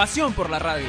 Pasión 0.00 0.32
por 0.32 0.48
la 0.48 0.58
radio. 0.58 0.86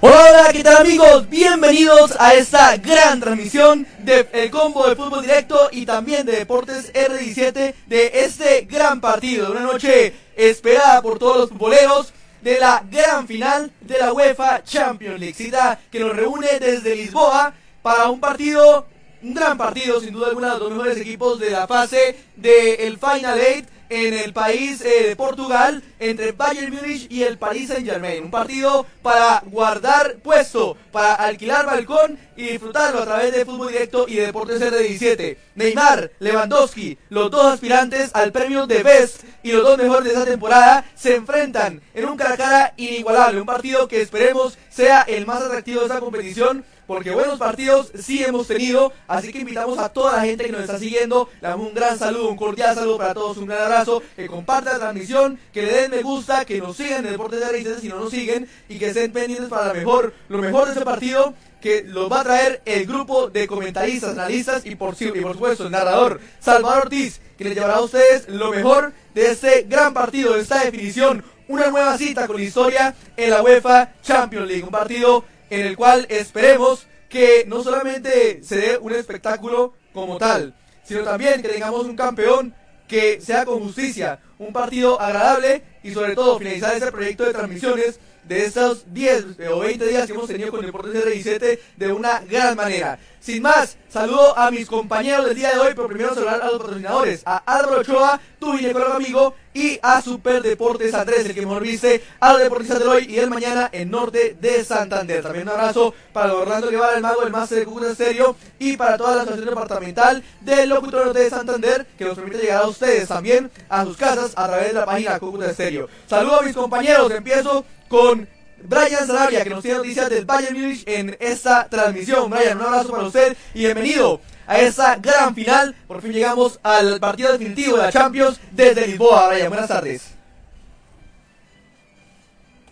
Hola, 0.00 0.50
¿qué 0.52 0.62
tal 0.62 0.76
amigos? 0.76 1.28
Bienvenidos 1.28 2.14
a 2.20 2.34
esta 2.34 2.76
gran 2.76 3.18
transmisión 3.18 3.88
de 3.98 4.28
El 4.32 4.52
Combo 4.52 4.86
de 4.86 4.94
Fútbol 4.94 5.22
Directo 5.22 5.68
y 5.72 5.84
también 5.84 6.24
de 6.26 6.36
Deportes 6.36 6.92
R17 6.94 7.74
de 7.88 8.10
este 8.14 8.68
gran 8.70 9.00
partido, 9.00 9.50
una 9.50 9.62
noche 9.62 10.14
esperada 10.36 11.02
por 11.02 11.18
todos 11.18 11.38
los 11.38 11.48
futboleros 11.48 12.12
de 12.40 12.60
la 12.60 12.84
gran 12.88 13.26
final 13.26 13.72
de 13.80 13.98
la 13.98 14.12
UEFA 14.12 14.62
Champions 14.62 15.18
League, 15.18 15.34
cita 15.34 15.80
que 15.90 15.98
nos 15.98 16.14
reúne 16.14 16.60
desde 16.60 16.94
Lisboa 16.94 17.52
para 17.82 18.10
un 18.10 18.20
partido, 18.20 18.86
un 19.26 19.34
gran 19.34 19.58
partido, 19.58 20.00
sin 20.00 20.12
duda 20.12 20.28
alguna, 20.28 20.54
de 20.54 20.60
los 20.60 20.70
mejores 20.70 20.98
equipos 20.98 21.40
de 21.40 21.50
la 21.50 21.66
fase 21.66 22.16
del 22.36 22.96
Final 22.96 23.40
Eight 23.40 23.66
en 23.88 24.14
el 24.14 24.32
país 24.32 24.80
eh, 24.80 25.08
de 25.08 25.16
Portugal 25.16 25.82
entre 25.98 26.32
Bayern 26.32 26.72
Múnich 26.74 27.06
y 27.10 27.22
el 27.22 27.38
Paris 27.38 27.68
Saint 27.68 27.86
Germain. 27.86 28.24
Un 28.24 28.30
partido 28.30 28.86
para 29.02 29.42
guardar 29.46 30.16
puesto, 30.22 30.76
para 30.92 31.14
alquilar 31.14 31.66
balcón 31.66 32.18
y 32.36 32.48
disfrutarlo 32.48 33.00
a 33.00 33.04
través 33.04 33.32
de 33.32 33.44
fútbol 33.44 33.68
directo 33.68 34.06
y 34.08 34.16
de 34.16 34.26
Deportes 34.26 34.60
R17. 34.60 35.36
Neymar, 35.54 36.10
Lewandowski, 36.18 36.98
los 37.08 37.30
dos 37.30 37.46
aspirantes 37.46 38.10
al 38.14 38.32
premio 38.32 38.66
de 38.66 38.82
Best 38.82 39.22
y 39.42 39.52
los 39.52 39.62
dos 39.62 39.78
mejores 39.78 40.04
de 40.04 40.10
esta 40.10 40.24
temporada 40.24 40.84
se 40.94 41.14
enfrentan 41.16 41.80
en 41.94 42.04
un 42.06 42.16
cara 42.16 42.34
a 42.34 42.36
cara 42.36 42.74
inigualable. 42.76 43.40
Un 43.40 43.46
partido 43.46 43.88
que 43.88 44.02
esperemos 44.02 44.58
sea 44.68 45.02
el 45.02 45.26
más 45.26 45.42
atractivo 45.42 45.80
de 45.80 45.86
esta 45.86 46.00
competición 46.00 46.64
porque 46.86 47.10
buenos 47.10 47.38
partidos 47.38 47.90
sí 47.98 48.22
hemos 48.22 48.46
tenido, 48.46 48.92
así 49.08 49.32
que 49.32 49.40
invitamos 49.40 49.78
a 49.78 49.88
toda 49.88 50.16
la 50.16 50.24
gente 50.24 50.44
que 50.44 50.52
nos 50.52 50.62
está 50.62 50.78
siguiendo, 50.78 51.28
le 51.40 51.48
damos 51.48 51.68
un 51.68 51.74
gran 51.74 51.98
saludo, 51.98 52.28
un 52.28 52.36
cordial 52.36 52.74
saludo 52.74 52.98
para 52.98 53.14
todos, 53.14 53.36
un 53.38 53.46
gran 53.46 53.62
abrazo, 53.62 54.02
que 54.14 54.26
compartan 54.26 54.74
la 54.74 54.78
transmisión, 54.78 55.38
que 55.52 55.62
le 55.62 55.72
den 55.72 55.90
me 55.90 56.02
gusta, 56.02 56.44
que 56.44 56.60
nos 56.60 56.76
sigan 56.76 57.04
en 57.04 57.12
Deportes 57.12 57.40
de 57.40 57.48
Raíces 57.48 57.80
si 57.80 57.88
no 57.88 58.00
nos 58.00 58.10
siguen 58.10 58.48
y 58.68 58.78
que 58.78 58.88
estén 58.88 59.12
pendientes 59.12 59.48
para 59.48 59.68
lo 59.68 59.74
mejor, 59.74 60.14
lo 60.28 60.38
mejor 60.38 60.66
de 60.66 60.72
ese 60.72 60.84
partido 60.84 61.34
que 61.60 61.82
los 61.82 62.10
va 62.12 62.20
a 62.20 62.24
traer 62.24 62.62
el 62.64 62.86
grupo 62.86 63.28
de 63.28 63.46
comentaristas, 63.46 64.12
analistas 64.12 64.64
y 64.64 64.76
por, 64.76 64.94
y 65.00 65.20
por 65.20 65.32
supuesto 65.32 65.64
el 65.64 65.72
narrador 65.72 66.20
Salvador 66.38 66.84
Ortiz, 66.84 67.20
que 67.36 67.44
les 67.44 67.54
llevará 67.54 67.74
a 67.74 67.80
ustedes 67.80 68.28
lo 68.28 68.50
mejor 68.50 68.92
de 69.14 69.32
este 69.32 69.62
gran 69.68 69.92
partido, 69.92 70.34
de 70.34 70.42
esta 70.42 70.62
definición, 70.62 71.24
una 71.48 71.68
nueva 71.68 71.96
cita 71.96 72.26
con 72.26 72.36
la 72.36 72.42
historia 72.42 72.94
en 73.16 73.30
la 73.30 73.42
UEFA 73.42 73.94
Champions 74.02 74.46
League, 74.46 74.62
un 74.62 74.70
partido 74.70 75.24
en 75.50 75.66
el 75.66 75.76
cual 75.76 76.06
esperemos 76.08 76.86
que 77.08 77.44
no 77.46 77.62
solamente 77.62 78.42
se 78.42 78.56
dé 78.56 78.78
un 78.78 78.92
espectáculo 78.92 79.74
como 79.92 80.18
tal, 80.18 80.54
sino 80.82 81.02
también 81.02 81.42
que 81.42 81.48
tengamos 81.48 81.86
un 81.86 81.96
campeón 81.96 82.54
que 82.88 83.20
sea 83.20 83.44
con 83.44 83.60
justicia, 83.60 84.20
un 84.38 84.52
partido 84.52 85.00
agradable 85.00 85.62
y 85.82 85.92
sobre 85.92 86.14
todo 86.14 86.38
finalizar 86.38 86.74
este 86.74 86.92
proyecto 86.92 87.24
de 87.24 87.32
transmisiones 87.32 87.98
de 88.28 88.44
estos 88.44 88.84
10 88.92 89.24
o 89.50 89.60
20 89.60 89.86
días 89.86 90.06
que 90.06 90.12
hemos 90.12 90.26
tenido 90.26 90.50
con 90.50 90.64
Deportes 90.64 91.04
R17 91.04 91.58
de 91.76 91.92
una 91.92 92.20
gran 92.20 92.56
manera. 92.56 92.98
Sin 93.26 93.42
más, 93.42 93.76
saludo 93.88 94.38
a 94.38 94.52
mis 94.52 94.68
compañeros 94.68 95.26
del 95.26 95.34
día 95.34 95.52
de 95.52 95.58
hoy, 95.58 95.72
pero 95.74 95.88
primero 95.88 96.14
saludar 96.14 96.42
a 96.42 96.46
los 96.46 96.58
patrocinadores, 96.58 97.22
a 97.24 97.38
Álvaro 97.38 97.80
Ochoa, 97.80 98.20
tu 98.38 98.52
ginecólogo 98.56 98.92
amigo, 98.92 99.34
y 99.52 99.80
a 99.82 100.00
Super 100.00 100.42
Deportes 100.42 100.94
Andrés, 100.94 101.26
el 101.26 101.34
que 101.34 101.40
mejor 101.40 101.62
viste 101.62 102.04
a 102.20 102.34
los 102.34 102.42
deportistas 102.42 102.78
de 102.78 102.86
hoy 102.86 103.06
y 103.08 103.18
el 103.18 103.28
mañana 103.28 103.68
en 103.72 103.90
norte 103.90 104.36
de 104.40 104.62
Santander. 104.62 105.24
También 105.24 105.48
un 105.48 105.54
abrazo 105.54 105.92
para 106.12 106.34
Orlando 106.34 106.70
Guevara, 106.70 106.94
el 106.94 107.02
mago, 107.02 107.24
el 107.24 107.32
máster 107.32 107.58
de 107.58 107.64
Cúcuta 107.64 107.90
Estéreo, 107.90 108.36
y 108.60 108.76
para 108.76 108.96
toda 108.96 109.16
la 109.16 109.22
asociación 109.22 109.48
departamental 109.48 110.22
del 110.42 110.68
locutor 110.68 111.06
norte 111.06 111.20
de 111.20 111.30
Santander, 111.30 111.86
que 111.98 112.04
nos 112.04 112.14
permite 112.14 112.42
llegar 112.42 112.62
a 112.62 112.68
ustedes 112.68 113.08
también 113.08 113.50
a 113.68 113.84
sus 113.84 113.96
casas 113.96 114.34
a 114.36 114.46
través 114.46 114.68
de 114.68 114.74
la 114.74 114.84
página 114.84 115.18
Cúcuta 115.18 115.50
Estéreo. 115.50 115.88
Saludo 116.06 116.40
a 116.40 116.42
mis 116.42 116.54
compañeros, 116.54 117.10
empiezo 117.10 117.64
con 117.88 118.28
Brian 118.62 119.06
Sarabia, 119.06 119.44
que 119.44 119.50
nos 119.50 119.62
tiene 119.62 119.78
noticias 119.78 120.10
del 120.10 120.24
Bayern 120.24 120.58
Munich 120.60 120.82
en 120.86 121.16
esta 121.20 121.68
transmisión. 121.68 122.30
Brian, 122.30 122.58
un 122.58 122.64
abrazo 122.64 122.90
para 122.90 123.04
usted 123.04 123.36
y 123.54 123.60
bienvenido 123.60 124.20
a 124.46 124.60
esa 124.60 124.96
gran 124.96 125.34
final. 125.34 125.74
Por 125.86 126.02
fin 126.02 126.12
llegamos 126.12 126.58
al 126.62 126.98
partido 126.98 127.32
definitivo 127.32 127.76
de 127.76 127.84
la 127.84 127.92
Champions 127.92 128.40
desde 128.50 128.86
Lisboa. 128.86 129.28
Brian, 129.28 129.48
buenas 129.48 129.68
tardes. 129.68 130.16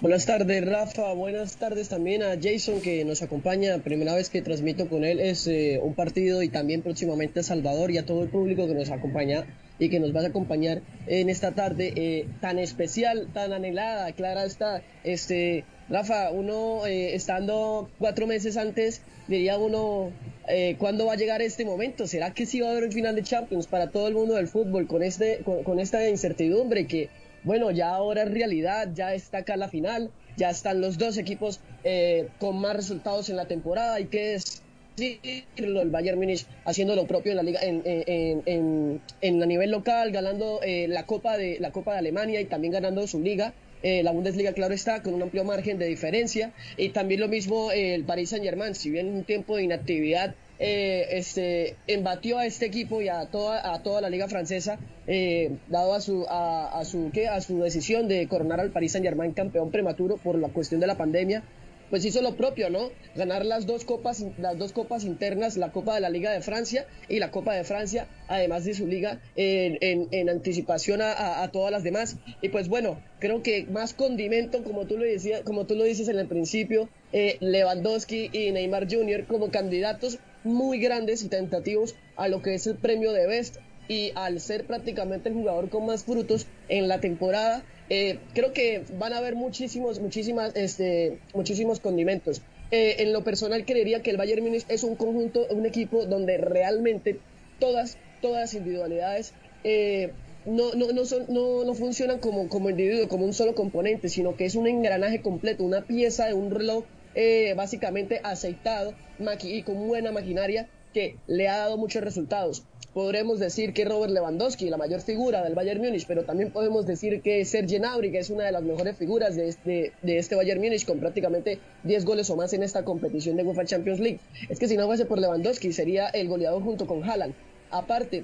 Buenas 0.01 0.27
tardes, 0.27 0.67
Rafa. 0.67 1.13
Buenas 1.15 1.57
tardes 1.57 1.89
también 1.89 2.23
a 2.23 2.37
Jason 2.41 2.81
que 2.81 3.05
nos 3.05 3.23
acompaña. 3.23 3.79
Primera 3.79 4.15
vez 4.15 4.29
que 4.29 4.43
transmito 4.43 4.89
con 4.89 5.05
él 5.05 5.21
es 5.21 5.47
eh, 5.47 5.79
un 5.83 5.95
partido 5.95 6.43
y 6.43 6.49
también 6.49 6.83
próximamente 6.83 7.41
a 7.41 7.43
Salvador 7.43 7.91
y 7.91 7.99
a 7.99 8.05
todo 8.05 8.23
el 8.23 8.29
público 8.29 8.67
que 8.67 8.75
nos 8.75 8.91
acompaña 8.91 9.47
y 9.85 9.91
que 9.91 10.01
nos 10.01 10.15
va 10.15 10.21
a 10.21 10.27
acompañar 10.27 10.83
en 11.07 11.29
esta 11.29 11.53
tarde 11.53 11.93
eh, 11.97 12.29
tan 12.41 12.59
especial, 12.59 13.29
tan 13.33 13.53
anhelada. 13.53 14.13
Clara 14.13 14.45
está, 14.45 14.83
este, 15.05 15.65
Rafa, 15.89 16.31
uno 16.31 16.87
eh, 16.87 17.15
estando 17.15 17.91
cuatro 17.99 18.27
meses 18.27 18.57
antes, 18.57 19.03
diría 19.29 19.59
uno, 19.59 20.11
eh, 20.49 20.77
¿cuándo 20.79 21.07
va 21.07 21.13
a 21.13 21.17
llegar 21.17 21.43
este 21.43 21.65
momento? 21.65 22.07
¿Será 22.07 22.33
que 22.33 22.47
sí 22.47 22.61
va 22.61 22.69
a 22.69 22.71
haber 22.73 22.85
un 22.85 22.93
final 22.93 23.15
de 23.15 23.23
Champions 23.23 23.67
para 23.67 23.91
todo 23.91 24.09
el 24.09 24.15
mundo 24.15 24.35
del 24.35 24.49
fútbol 24.49 24.87
con, 24.87 25.03
este, 25.03 25.41
con, 25.45 25.63
con 25.63 25.79
esta 25.79 26.09
incertidumbre 26.09 26.87
que, 26.87 27.11
bueno, 27.43 27.71
ya 27.71 27.91
ahora 27.91 28.23
es 28.23 28.31
realidad, 28.31 28.89
ya 28.95 29.15
está 29.15 29.39
acá 29.39 29.57
la 29.57 29.69
final, 29.69 30.11
ya 30.37 30.51
están 30.51 30.81
los 30.81 30.99
dos 30.99 31.17
equipos 31.19 31.61
eh, 31.85 32.29
con 32.39 32.59
más 32.59 32.75
resultados 32.75 33.29
en 33.29 33.37
la 33.37 33.47
temporada 33.47 34.01
y 34.01 34.07
que 34.07 34.35
es 34.35 34.63
el 34.97 35.91
Bayern 35.91 36.19
Múnich 36.19 36.47
haciendo 36.65 36.95
lo 36.95 37.07
propio 37.07 37.33
en 37.33 37.37
la 37.37 37.43
liga 37.43 37.61
en, 37.63 37.83
en, 37.85 38.43
en, 38.47 39.01
en 39.21 39.43
a 39.43 39.47
nivel 39.47 39.71
local 39.71 40.13
ganando 40.13 40.61
eh, 40.63 40.87
la 40.89 41.05
copa 41.05 41.37
de 41.37 41.59
la 41.61 41.73
copa 41.73 41.93
de 41.93 41.99
Alemania 41.99 42.41
y 42.41 42.45
también 42.45 42.73
ganando 42.73 43.07
su 43.07 43.21
liga. 43.21 43.55
Eh, 43.83 44.03
la 44.03 44.13
Bundesliga 44.13 44.55
claro 44.55 44.73
está 44.73 45.03
con 45.03 45.13
un 45.13 45.23
amplio 45.23 45.45
margen 45.45 45.79
de 45.79 45.87
diferencia. 45.87 46.53
Y 46.77 46.91
también 46.91 47.21
lo 47.21 47.29
mismo 47.29 47.71
eh, 47.71 47.95
el 47.95 48.05
Paris 48.05 48.31
Saint 48.31 48.45
Germain 48.45 48.75
si 48.75 48.91
bien 48.91 49.09
un 49.09 49.25
tiempo 49.25 49.57
de 49.57 49.65
inactividad 49.65 50.35
eh, 50.59 51.19
este, 51.19 51.77
embatió 51.89 52.39
a 52.39 52.47
este 52.47 52.67
equipo 52.67 53.03
y 53.03 53.09
a 53.09 53.27
toda, 53.27 53.75
a 53.75 53.83
toda 53.83 54.01
la 54.01 54.09
liga 54.09 54.29
francesa, 54.29 54.79
eh, 55.07 55.51
dado 55.69 55.95
a 55.95 56.01
su, 56.01 56.25
a, 56.29 56.79
a, 56.79 56.85
su, 56.85 57.11
¿qué? 57.13 57.27
a 57.27 57.41
su 57.41 57.61
decisión 57.61 58.07
de 58.07 58.29
coronar 58.29 58.61
al 58.61 58.71
Paris 58.71 58.93
Saint 58.93 59.05
Germain 59.05 59.33
campeón 59.33 59.71
prematuro 59.73 60.17
por 60.17 60.39
la 60.39 60.49
cuestión 60.49 60.81
de 60.81 60.87
la 60.87 60.97
pandemia, 60.97 61.43
pues 61.91 62.05
hizo 62.05 62.23
lo 62.23 62.37
propio, 62.37 62.71
¿no? 62.71 62.91
Ganar 63.15 63.45
las 63.45 63.67
dos 63.67 63.85
copas, 63.85 64.25
las 64.39 64.59
dos 64.59 64.73
copas 64.73 65.05
internas, 65.05 65.57
la 65.57 65.73
Copa 65.73 65.95
de 65.95 66.01
la 66.01 66.11
Liga 66.11 66.33
de 66.33 66.41
Francia 66.41 66.87
y 67.09 67.19
la 67.19 67.31
Copa 67.31 67.55
de 67.55 67.65
Francia, 67.65 68.07
además 68.29 68.65
de 68.65 68.75
su 68.75 68.87
liga, 68.87 69.21
en, 69.37 70.09
en, 70.11 70.29
anticipación 70.29 71.03
a, 71.03 71.43
a, 71.43 71.51
todas 71.51 71.71
las 71.71 71.83
demás. 71.83 72.17
Y 72.43 72.49
pues 72.49 72.69
bueno, 72.69 73.01
creo 73.19 73.43
que 73.43 73.65
más 73.67 73.95
condimento, 73.95 74.65
como 74.65 74.87
tú 74.87 74.97
lo 74.97 75.05
decías, 75.05 75.43
como 75.43 75.67
tú 75.67 75.75
lo 75.75 75.85
dices 75.85 76.09
en 76.09 76.19
el 76.19 76.27
principio, 76.27 76.89
eh, 77.13 77.37
Lewandowski 77.41 78.31
y 78.33 78.51
Neymar 78.51 78.89
Jr. 78.91 79.27
como 79.27 79.51
candidatos 79.51 80.19
muy 80.43 80.79
grandes 80.79 81.23
y 81.23 81.29
tentativos 81.29 81.95
a 82.17 82.29
lo 82.29 82.43
que 82.43 82.55
es 82.55 82.67
el 82.67 82.77
premio 82.77 83.13
de 83.13 83.27
Best 83.27 83.57
y 83.89 84.13
al 84.15 84.41
ser 84.41 84.67
prácticamente 84.67 85.29
el 85.29 85.35
jugador 85.35 85.69
con 85.69 85.87
más 85.87 86.05
frutos 86.05 86.47
en 86.69 86.89
la 86.89 87.01
temporada, 87.01 87.63
eh, 87.91 88.19
creo 88.33 88.53
que 88.53 88.85
van 88.99 89.13
a 89.13 89.19
haber 89.19 89.35
muchísimos, 89.35 90.01
muchísimas, 90.01 90.55
este, 90.57 91.19
muchísimos 91.35 91.81
condimentos. 91.81 92.43
Eh, 92.71 92.97
en 93.03 93.13
lo 93.13 93.23
personal 93.23 93.65
creería 93.65 94.03
que 94.03 94.11
el 94.11 94.17
Bayern 94.17 94.43
Múnich 94.43 94.65
es 94.69 94.85
un 94.85 94.97
conjunto, 94.97 95.47
un 95.51 95.67
equipo 95.67 96.07
donde 96.07 96.39
realmente 96.39 97.21
todas, 97.61 97.99
todas 98.21 98.55
individualidades 98.55 99.35
eh, 99.65 100.13
no, 100.47 100.75
no, 100.75 100.93
no, 100.93 101.05
son, 101.05 101.25
no, 101.29 101.65
no 101.65 101.75
funcionan 101.75 102.19
como, 102.19 102.49
como 102.49 102.71
individuo, 102.71 103.09
como 103.09 103.25
un 103.25 103.33
solo 103.33 103.55
componente, 103.55 104.09
sino 104.09 104.37
que 104.37 104.45
es 104.45 104.55
un 104.55 104.67
engranaje 104.67 105.23
completo, 105.23 105.65
una 105.65 105.83
pieza 105.83 106.27
de 106.27 106.35
un 106.35 106.51
reloj 106.51 106.85
eh, 107.15 107.55
básicamente 107.57 108.21
aceitado 108.23 108.95
y 109.43 109.63
con 109.63 109.87
buena 109.87 110.13
maquinaria 110.13 110.69
que 110.93 111.17
le 111.27 111.49
ha 111.49 111.59
dado 111.59 111.79
muchos 111.79 112.03
resultados. 112.03 112.65
Podremos 112.95 113.41
decir 113.41 113.73
que 113.73 113.85
Robert 113.85 114.13
Lewandowski, 114.13 114.71
la 114.71 114.77
mayor 114.77 115.01
figura 115.01 115.43
del 115.43 115.57
Bayern 115.57 115.81
Múnich, 115.83 116.07
pero 116.07 116.23
también 116.23 116.53
podemos 116.53 116.87
decir 116.87 117.23
que 117.23 117.45
Serge 117.45 117.79
Gnabry, 117.79 118.13
que 118.13 118.19
es 118.19 118.31
una 118.31 118.45
de 118.45 118.53
las 118.53 118.63
mejores 118.63 118.97
figuras 118.97 119.35
de 119.35 119.49
este, 119.49 119.93
de 120.03 120.19
este 120.19 120.37
Bayern 120.37 120.61
Múnich, 120.61 120.87
con 120.87 121.01
prácticamente 121.01 121.59
10 121.83 122.05
goles 122.05 122.31
o 122.31 122.37
más 122.37 122.53
en 122.53 122.63
esta 122.63 122.85
competición 122.85 123.37
de 123.37 123.43
UEFA 123.43 123.65
Champions 123.65 123.99
League. 123.99 124.21
Es 124.49 124.61
que 124.61 124.69
si 124.69 124.77
no 124.77 124.87
fuese 124.87 125.07
por 125.07 125.19
Lewandowski, 125.19 125.73
sería 125.73 126.07
el 126.07 126.29
goleador 126.29 126.63
junto 126.63 126.87
con 126.87 127.03
Haaland. 127.03 127.35
Aparte, 127.73 128.23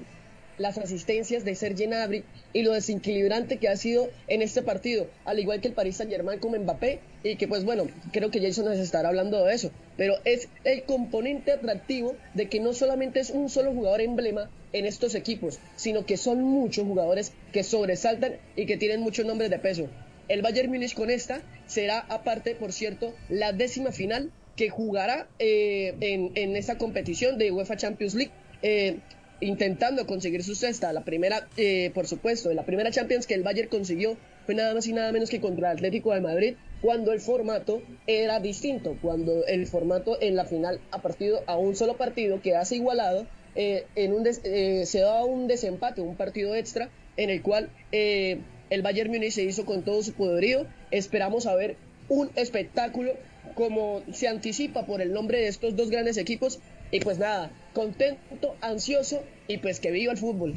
las 0.57 0.77
asistencias 0.77 1.43
de 1.43 1.55
Serge 1.55 1.87
Gnabry 1.87 2.23
y 2.53 2.61
lo 2.61 2.71
desequilibrante 2.71 3.57
que 3.57 3.67
ha 3.67 3.75
sido 3.75 4.07
en 4.29 4.41
este 4.41 4.61
partido, 4.61 5.07
al 5.25 5.39
igual 5.39 5.59
que 5.59 5.67
el 5.67 5.73
Paris 5.73 5.97
Saint-Germain 5.97 6.39
como 6.39 6.57
Mbappé, 6.57 7.01
y 7.23 7.35
que 7.35 7.47
pues 7.47 7.63
bueno, 7.63 7.87
creo 8.11 8.31
que 8.31 8.41
Jason 8.41 8.65
nos 8.65 8.77
estará 8.77 9.09
hablando 9.09 9.43
de 9.43 9.53
eso, 9.53 9.71
pero 9.97 10.15
es 10.25 10.47
el 10.63 10.83
componente 10.83 11.51
atractivo 11.51 12.15
de 12.33 12.49
que 12.49 12.59
no 12.59 12.73
solamente 12.73 13.19
es 13.19 13.29
un 13.29 13.49
solo 13.49 13.73
jugador 13.73 14.01
emblema 14.01 14.49
en 14.73 14.85
estos 14.85 15.15
equipos, 15.15 15.59
sino 15.75 16.05
que 16.05 16.17
son 16.17 16.41
muchos 16.41 16.85
jugadores 16.85 17.33
que 17.51 17.63
sobresaltan 17.63 18.35
y 18.55 18.65
que 18.65 18.77
tienen 18.77 19.01
muchos 19.01 19.25
nombres 19.25 19.49
de 19.49 19.59
peso. 19.59 19.87
El 20.27 20.41
Bayern 20.41 20.71
Múnich 20.71 20.93
con 20.93 21.09
esta 21.09 21.41
será 21.67 21.99
aparte, 21.99 22.55
por 22.55 22.71
cierto, 22.71 23.13
la 23.29 23.51
décima 23.51 23.91
final 23.91 24.31
que 24.55 24.69
jugará 24.69 25.27
eh, 25.39 25.95
en, 25.99 26.31
en, 26.35 26.55
esta 26.55 26.77
competición 26.77 27.37
de 27.37 27.51
UEFA 27.51 27.77
Champions 27.77 28.15
League. 28.15 28.31
Eh, 28.61 28.99
intentando 29.41 30.05
conseguir 30.05 30.43
su 30.43 30.55
sexta, 30.55 30.93
la 30.93 31.03
primera, 31.03 31.47
eh, 31.57 31.91
por 31.93 32.07
supuesto, 32.07 32.53
la 32.53 32.63
primera 32.63 32.91
Champions 32.91 33.25
que 33.25 33.33
el 33.33 33.43
Bayern 33.43 33.69
consiguió 33.69 34.15
fue 34.45 34.55
nada 34.55 34.73
más 34.73 34.87
y 34.87 34.93
nada 34.93 35.11
menos 35.11 35.29
que 35.29 35.41
contra 35.41 35.71
el 35.71 35.77
Atlético 35.77 36.13
de 36.13 36.21
Madrid, 36.21 36.53
cuando 36.81 37.11
el 37.13 37.21
formato 37.21 37.81
era 38.07 38.39
distinto, 38.39 38.97
cuando 39.01 39.45
el 39.45 39.67
formato 39.67 40.17
en 40.21 40.35
la 40.35 40.45
final 40.45 40.79
a 40.91 41.01
partido 41.01 41.41
a 41.47 41.57
un 41.57 41.75
solo 41.75 41.97
partido 41.97 42.41
que 42.41 42.55
hace 42.55 42.75
igualado, 42.75 43.25
en 43.55 44.13
un 44.13 44.25
se 44.33 44.99
daba 44.99 45.25
un 45.25 45.47
desempate, 45.47 46.01
un 46.01 46.15
partido 46.15 46.55
extra, 46.55 46.89
en 47.17 47.29
el 47.29 47.41
cual 47.41 47.69
el 47.91 48.81
Bayern 48.81 49.11
Múnich 49.11 49.33
se 49.33 49.43
hizo 49.43 49.65
con 49.65 49.83
todo 49.83 50.01
su 50.01 50.13
poderío. 50.13 50.65
Esperamos 50.91 51.45
a 51.45 51.55
ver 51.55 51.75
un 52.09 52.31
espectáculo 52.35 53.11
como 53.53 54.01
se 54.13 54.27
anticipa 54.27 54.85
por 54.85 55.01
el 55.01 55.13
nombre 55.13 55.39
de 55.39 55.47
estos 55.49 55.75
dos 55.75 55.89
grandes 55.89 56.17
equipos. 56.17 56.59
Y 56.89 56.99
pues 57.01 57.19
nada, 57.19 57.51
contento, 57.73 58.55
ansioso 58.61 59.21
y 59.47 59.57
pues 59.57 59.79
que 59.79 59.91
viva 59.91 60.13
el 60.13 60.17
fútbol. 60.17 60.53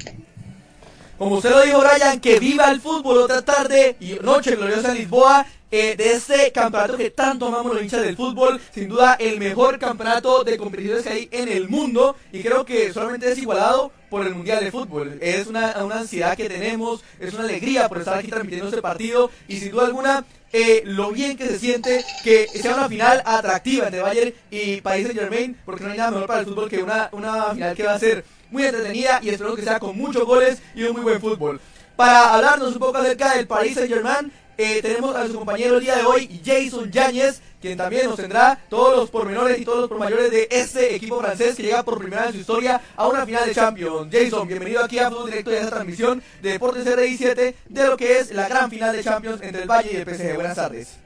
Como 1.17 1.35
usted 1.35 1.49
lo 1.49 1.61
dijo, 1.61 1.81
Ryan, 1.81 2.19
que 2.19 2.39
viva 2.39 2.71
el 2.71 2.81
fútbol 2.81 3.19
otra 3.19 3.41
tarde 3.41 3.95
y 3.99 4.13
noche 4.21 4.55
gloriosa 4.55 4.91
en 4.91 4.97
Lisboa. 4.97 5.45
De 5.75 6.13
este 6.13 6.53
campeonato 6.53 6.95
que 6.95 7.09
tanto 7.09 7.47
amamos 7.47 7.73
los 7.73 7.83
hinchas 7.83 8.01
del 8.01 8.15
fútbol, 8.15 8.61
sin 8.73 8.87
duda 8.87 9.17
el 9.19 9.37
mejor 9.39 9.77
campeonato 9.77 10.45
de 10.45 10.57
competiciones 10.57 11.03
que 11.03 11.09
hay 11.09 11.29
en 11.33 11.49
el 11.49 11.67
mundo 11.67 12.15
y 12.31 12.41
creo 12.41 12.63
que 12.63 12.93
solamente 12.93 13.29
es 13.29 13.37
igualado 13.39 13.91
por 14.09 14.25
el 14.25 14.33
Mundial 14.33 14.63
de 14.63 14.71
Fútbol. 14.71 15.17
Es 15.19 15.47
una, 15.47 15.75
una 15.83 15.99
ansiedad 15.99 16.37
que 16.37 16.47
tenemos, 16.47 17.03
es 17.19 17.33
una 17.33 17.43
alegría 17.43 17.89
por 17.89 17.97
estar 17.97 18.17
aquí 18.17 18.29
transmitiendo 18.29 18.69
este 18.69 18.81
partido 18.81 19.29
y 19.49 19.57
sin 19.57 19.71
duda 19.71 19.87
alguna 19.87 20.23
eh, 20.53 20.83
lo 20.85 21.11
bien 21.11 21.35
que 21.35 21.45
se 21.47 21.59
siente 21.59 22.05
que 22.23 22.47
sea 22.47 22.75
una 22.75 22.87
final 22.87 23.21
atractiva 23.25 23.87
entre 23.87 23.99
Bayern 23.99 24.33
y 24.49 24.79
Paris 24.79 25.07
Saint 25.07 25.19
Germain, 25.19 25.57
porque 25.65 25.83
no 25.83 25.91
hay 25.91 25.97
nada 25.97 26.11
mejor 26.11 26.27
para 26.27 26.39
el 26.39 26.45
fútbol 26.45 26.69
que 26.69 26.81
una, 26.81 27.09
una 27.11 27.53
final 27.53 27.75
que 27.75 27.83
va 27.83 27.95
a 27.95 27.99
ser 27.99 28.23
muy 28.49 28.63
entretenida 28.63 29.19
y 29.21 29.27
espero 29.27 29.53
que 29.53 29.63
sea 29.63 29.79
con 29.79 29.97
muchos 29.97 30.23
goles 30.23 30.61
y 30.73 30.83
un 30.83 30.93
muy 30.93 31.01
buen 31.01 31.19
fútbol. 31.19 31.59
Para 31.97 32.33
hablarnos 32.33 32.71
un 32.71 32.79
poco 32.79 32.97
acerca 32.97 33.35
del 33.35 33.47
Paris 33.47 33.75
Saint 33.75 33.89
Germain, 33.89 34.31
eh, 34.57 34.81
tenemos 34.81 35.15
a 35.15 35.27
su 35.27 35.35
compañero 35.35 35.77
el 35.77 35.83
día 35.83 35.97
de 35.97 36.03
hoy, 36.03 36.41
Jason 36.43 36.91
Yáñez, 36.91 37.41
quien 37.61 37.77
también 37.77 38.05
nos 38.05 38.15
tendrá 38.15 38.59
todos 38.69 38.95
los 38.95 39.09
pormenores 39.09 39.59
y 39.59 39.65
todos 39.65 39.79
los 39.81 39.89
pormayores 39.89 40.31
de 40.31 40.47
este 40.51 40.95
equipo 40.95 41.19
francés 41.19 41.55
que 41.55 41.63
llega 41.63 41.83
por 41.83 41.97
primera 41.97 42.21
vez 42.21 42.29
en 42.29 42.35
su 42.35 42.41
historia 42.41 42.81
a 42.95 43.07
una 43.07 43.25
final 43.25 43.45
de 43.45 43.53
Champions. 43.53 44.07
Jason, 44.11 44.47
bienvenido 44.47 44.83
aquí 44.83 44.99
a 44.99 45.09
Fútbol 45.09 45.31
Directo 45.31 45.51
y 45.51 45.55
a 45.55 45.59
esta 45.59 45.71
transmisión 45.71 46.23
de 46.41 46.51
Deportes 46.51 46.85
RI7 46.85 47.55
de 47.67 47.87
lo 47.87 47.97
que 47.97 48.19
es 48.19 48.31
la 48.31 48.47
gran 48.47 48.69
final 48.69 48.95
de 48.95 49.03
Champions 49.03 49.41
entre 49.41 49.63
el 49.63 49.69
Valle 49.69 49.89
y 49.91 49.95
el 49.97 50.05
PSG. 50.05 50.35
Buenas 50.35 50.55
tardes. 50.55 50.99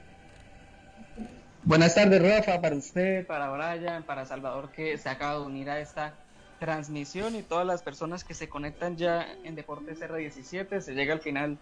Buenas 1.63 1.94
tardes, 1.94 2.22
Rafa, 2.22 2.62
para 2.62 2.75
usted, 2.75 3.28
para 3.28 3.50
Brian, 3.50 4.04
para 4.04 4.25
Salvador, 4.25 4.69
que 4.72 4.98
se 4.98 5.10
acaba 5.10 5.40
de 5.40 5.45
unir 5.45 5.69
a 5.69 5.80
esta 5.80 6.13
transmisión 6.60 7.36
y 7.36 7.42
todas 7.42 7.66
las 7.66 7.81
personas 7.81 8.24
que 8.24 8.34
se 8.34 8.50
conectan 8.50 8.98
ya 8.98 9.28
en 9.44 9.56
Deportes 9.56 10.00
R17. 10.00 10.81
Se 10.81 10.94
llega 10.94 11.13
al 11.13 11.22
final 11.22 11.57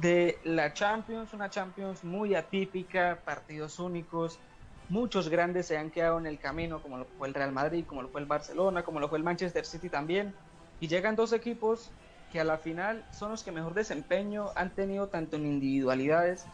de 0.00 0.38
la 0.44 0.72
Champions, 0.72 1.32
una 1.32 1.50
Champions 1.50 2.04
muy 2.04 2.34
atípica, 2.34 3.22
partidos 3.24 3.78
únicos, 3.78 4.40
muchos 4.88 5.28
grandes 5.28 5.66
se 5.66 5.76
han 5.76 5.90
quedado 5.90 6.18
en 6.18 6.26
el 6.26 6.38
camino, 6.38 6.82
como 6.82 6.98
lo 6.98 7.06
fue 7.16 7.28
el 7.28 7.34
Real 7.34 7.52
Madrid, 7.52 7.84
como 7.86 8.02
lo 8.02 8.08
fue 8.08 8.20
el 8.20 8.26
Barcelona, 8.26 8.82
como 8.84 9.00
lo 9.00 9.08
fue 9.08 9.18
el 9.18 9.24
Manchester 9.24 9.64
City 9.64 9.88
también, 9.88 10.34
y 10.80 10.88
llegan 10.88 11.16
dos 11.16 11.32
equipos 11.32 11.92
que 12.30 12.40
a 12.40 12.44
la 12.44 12.58
final 12.58 13.04
son 13.12 13.30
los 13.30 13.44
que 13.44 13.52
mejor 13.52 13.74
desempeño 13.74 14.50
han 14.56 14.74
tenido 14.74 15.08
tanto 15.08 15.36
en 15.36 15.46
individualidades 15.46 16.44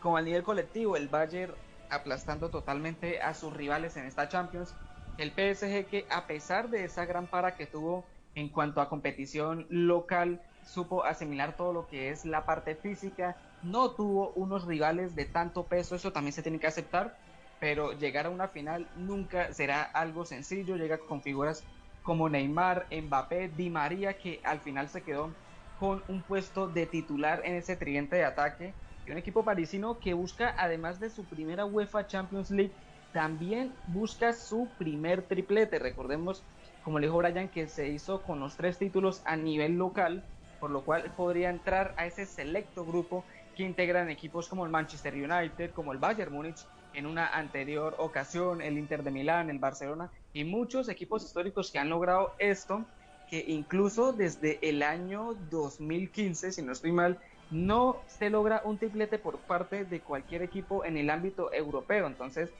como 0.00 0.16
a 0.16 0.22
nivel 0.22 0.42
colectivo, 0.42 0.96
el 0.96 1.08
Bayern 1.08 1.54
aplastando 1.90 2.50
totalmente 2.50 3.20
a 3.20 3.34
sus 3.34 3.52
rivales 3.52 3.96
en 3.96 4.06
esta 4.06 4.28
Champions, 4.28 4.74
el 5.18 5.30
PSG 5.30 5.86
que 5.86 6.06
a 6.10 6.26
pesar 6.26 6.70
de 6.70 6.84
esa 6.84 7.04
gran 7.04 7.26
para 7.26 7.56
que 7.56 7.66
tuvo 7.66 8.04
en 8.34 8.48
cuanto 8.48 8.80
a 8.80 8.88
competición 8.88 9.66
local, 9.68 10.40
supo 10.66 11.04
asimilar 11.04 11.56
todo 11.56 11.72
lo 11.72 11.86
que 11.86 12.10
es 12.10 12.24
la 12.24 12.44
parte 12.44 12.74
física, 12.74 13.36
no 13.62 13.92
tuvo 13.92 14.32
unos 14.34 14.66
rivales 14.66 15.14
de 15.14 15.24
tanto 15.24 15.66
peso, 15.66 15.94
eso 15.94 16.12
también 16.12 16.32
se 16.32 16.42
tiene 16.42 16.58
que 16.58 16.66
aceptar, 16.66 17.16
pero 17.60 17.92
llegar 17.92 18.26
a 18.26 18.30
una 18.30 18.48
final 18.48 18.86
nunca 18.96 19.52
será 19.54 19.82
algo 19.82 20.24
sencillo, 20.24 20.76
llega 20.76 20.98
con 20.98 21.22
figuras 21.22 21.64
como 22.02 22.28
Neymar, 22.28 22.86
Mbappé, 22.90 23.48
Di 23.48 23.70
María, 23.70 24.18
que 24.18 24.40
al 24.44 24.60
final 24.60 24.88
se 24.88 25.02
quedó 25.02 25.34
con 25.78 26.02
un 26.08 26.22
puesto 26.22 26.68
de 26.68 26.86
titular 26.86 27.42
en 27.44 27.54
ese 27.54 27.76
tridente 27.76 28.16
de 28.16 28.24
ataque, 28.24 28.74
y 29.06 29.10
un 29.10 29.18
equipo 29.18 29.44
parisino 29.44 29.98
que 30.00 30.14
busca, 30.14 30.54
además 30.58 30.98
de 30.98 31.10
su 31.10 31.24
primera 31.24 31.64
UEFA 31.64 32.06
Champions 32.06 32.50
League, 32.50 32.74
también 33.12 33.72
busca 33.86 34.32
su 34.32 34.68
primer 34.78 35.22
triplete. 35.22 35.78
Recordemos, 35.78 36.44
como 36.82 36.98
le 36.98 37.06
dijo 37.06 37.18
Brian, 37.18 37.48
que 37.48 37.68
se 37.68 37.88
hizo 37.88 38.22
con 38.22 38.40
los 38.40 38.56
tres 38.56 38.78
títulos 38.78 39.22
a 39.24 39.36
nivel 39.36 39.76
local 39.76 40.24
por 40.66 40.72
lo 40.72 40.84
cual 40.84 41.12
podría 41.16 41.48
entrar 41.50 41.94
a 41.96 42.06
ese 42.06 42.26
selecto 42.26 42.84
grupo 42.84 43.24
que 43.54 43.62
integran 43.62 44.10
equipos 44.10 44.48
como 44.48 44.64
el 44.64 44.72
Manchester 44.72 45.14
United, 45.14 45.70
como 45.70 45.92
el 45.92 45.98
Bayern 45.98 46.32
Múnich 46.32 46.58
en 46.92 47.06
una 47.06 47.28
anterior 47.28 47.94
ocasión, 47.98 48.60
el 48.60 48.76
Inter 48.76 49.04
de 49.04 49.12
Milán, 49.12 49.48
el 49.48 49.60
Barcelona 49.60 50.10
y 50.32 50.42
muchos 50.42 50.88
equipos 50.88 51.22
históricos 51.22 51.70
que 51.70 51.78
han 51.78 51.88
logrado 51.88 52.32
esto, 52.40 52.84
que 53.30 53.44
incluso 53.46 54.12
desde 54.12 54.58
el 54.68 54.82
año 54.82 55.34
2015, 55.52 56.50
si 56.50 56.62
no 56.62 56.72
estoy 56.72 56.90
mal, 56.90 57.16
no 57.52 58.02
se 58.08 58.28
logra 58.28 58.62
un 58.64 58.76
triplete 58.76 59.20
por 59.20 59.38
parte 59.42 59.84
de 59.84 60.00
cualquier 60.00 60.42
equipo 60.42 60.84
en 60.84 60.96
el 60.96 61.10
ámbito 61.10 61.52
europeo. 61.52 62.08
Entonces, 62.08 62.50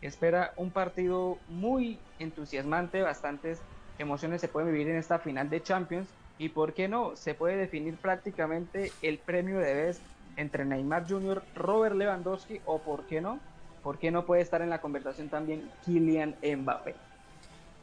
espera 0.00 0.52
un 0.56 0.72
partido 0.72 1.38
muy 1.46 2.00
entusiasmante, 2.18 3.02
bastantes 3.02 3.60
emociones 3.98 4.40
se 4.40 4.48
pueden 4.48 4.72
vivir 4.72 4.88
en 4.88 4.96
esta 4.96 5.20
final 5.20 5.48
de 5.48 5.62
Champions 5.62 6.08
y 6.42 6.48
por 6.48 6.74
qué 6.74 6.88
no, 6.88 7.14
se 7.14 7.34
puede 7.34 7.56
definir 7.56 7.94
prácticamente 7.94 8.90
el 9.00 9.18
premio 9.18 9.60
de 9.60 9.74
vez 9.74 10.00
entre 10.36 10.64
Neymar 10.64 11.08
Jr., 11.08 11.40
Robert 11.54 11.94
Lewandowski 11.94 12.60
o 12.64 12.80
por 12.80 13.06
qué 13.06 13.20
no, 13.20 13.38
por 13.84 13.96
qué 14.00 14.10
no 14.10 14.26
puede 14.26 14.42
estar 14.42 14.60
en 14.60 14.68
la 14.68 14.80
conversación 14.80 15.28
también 15.28 15.70
Kylian 15.84 16.34
Mbappé. 16.42 16.96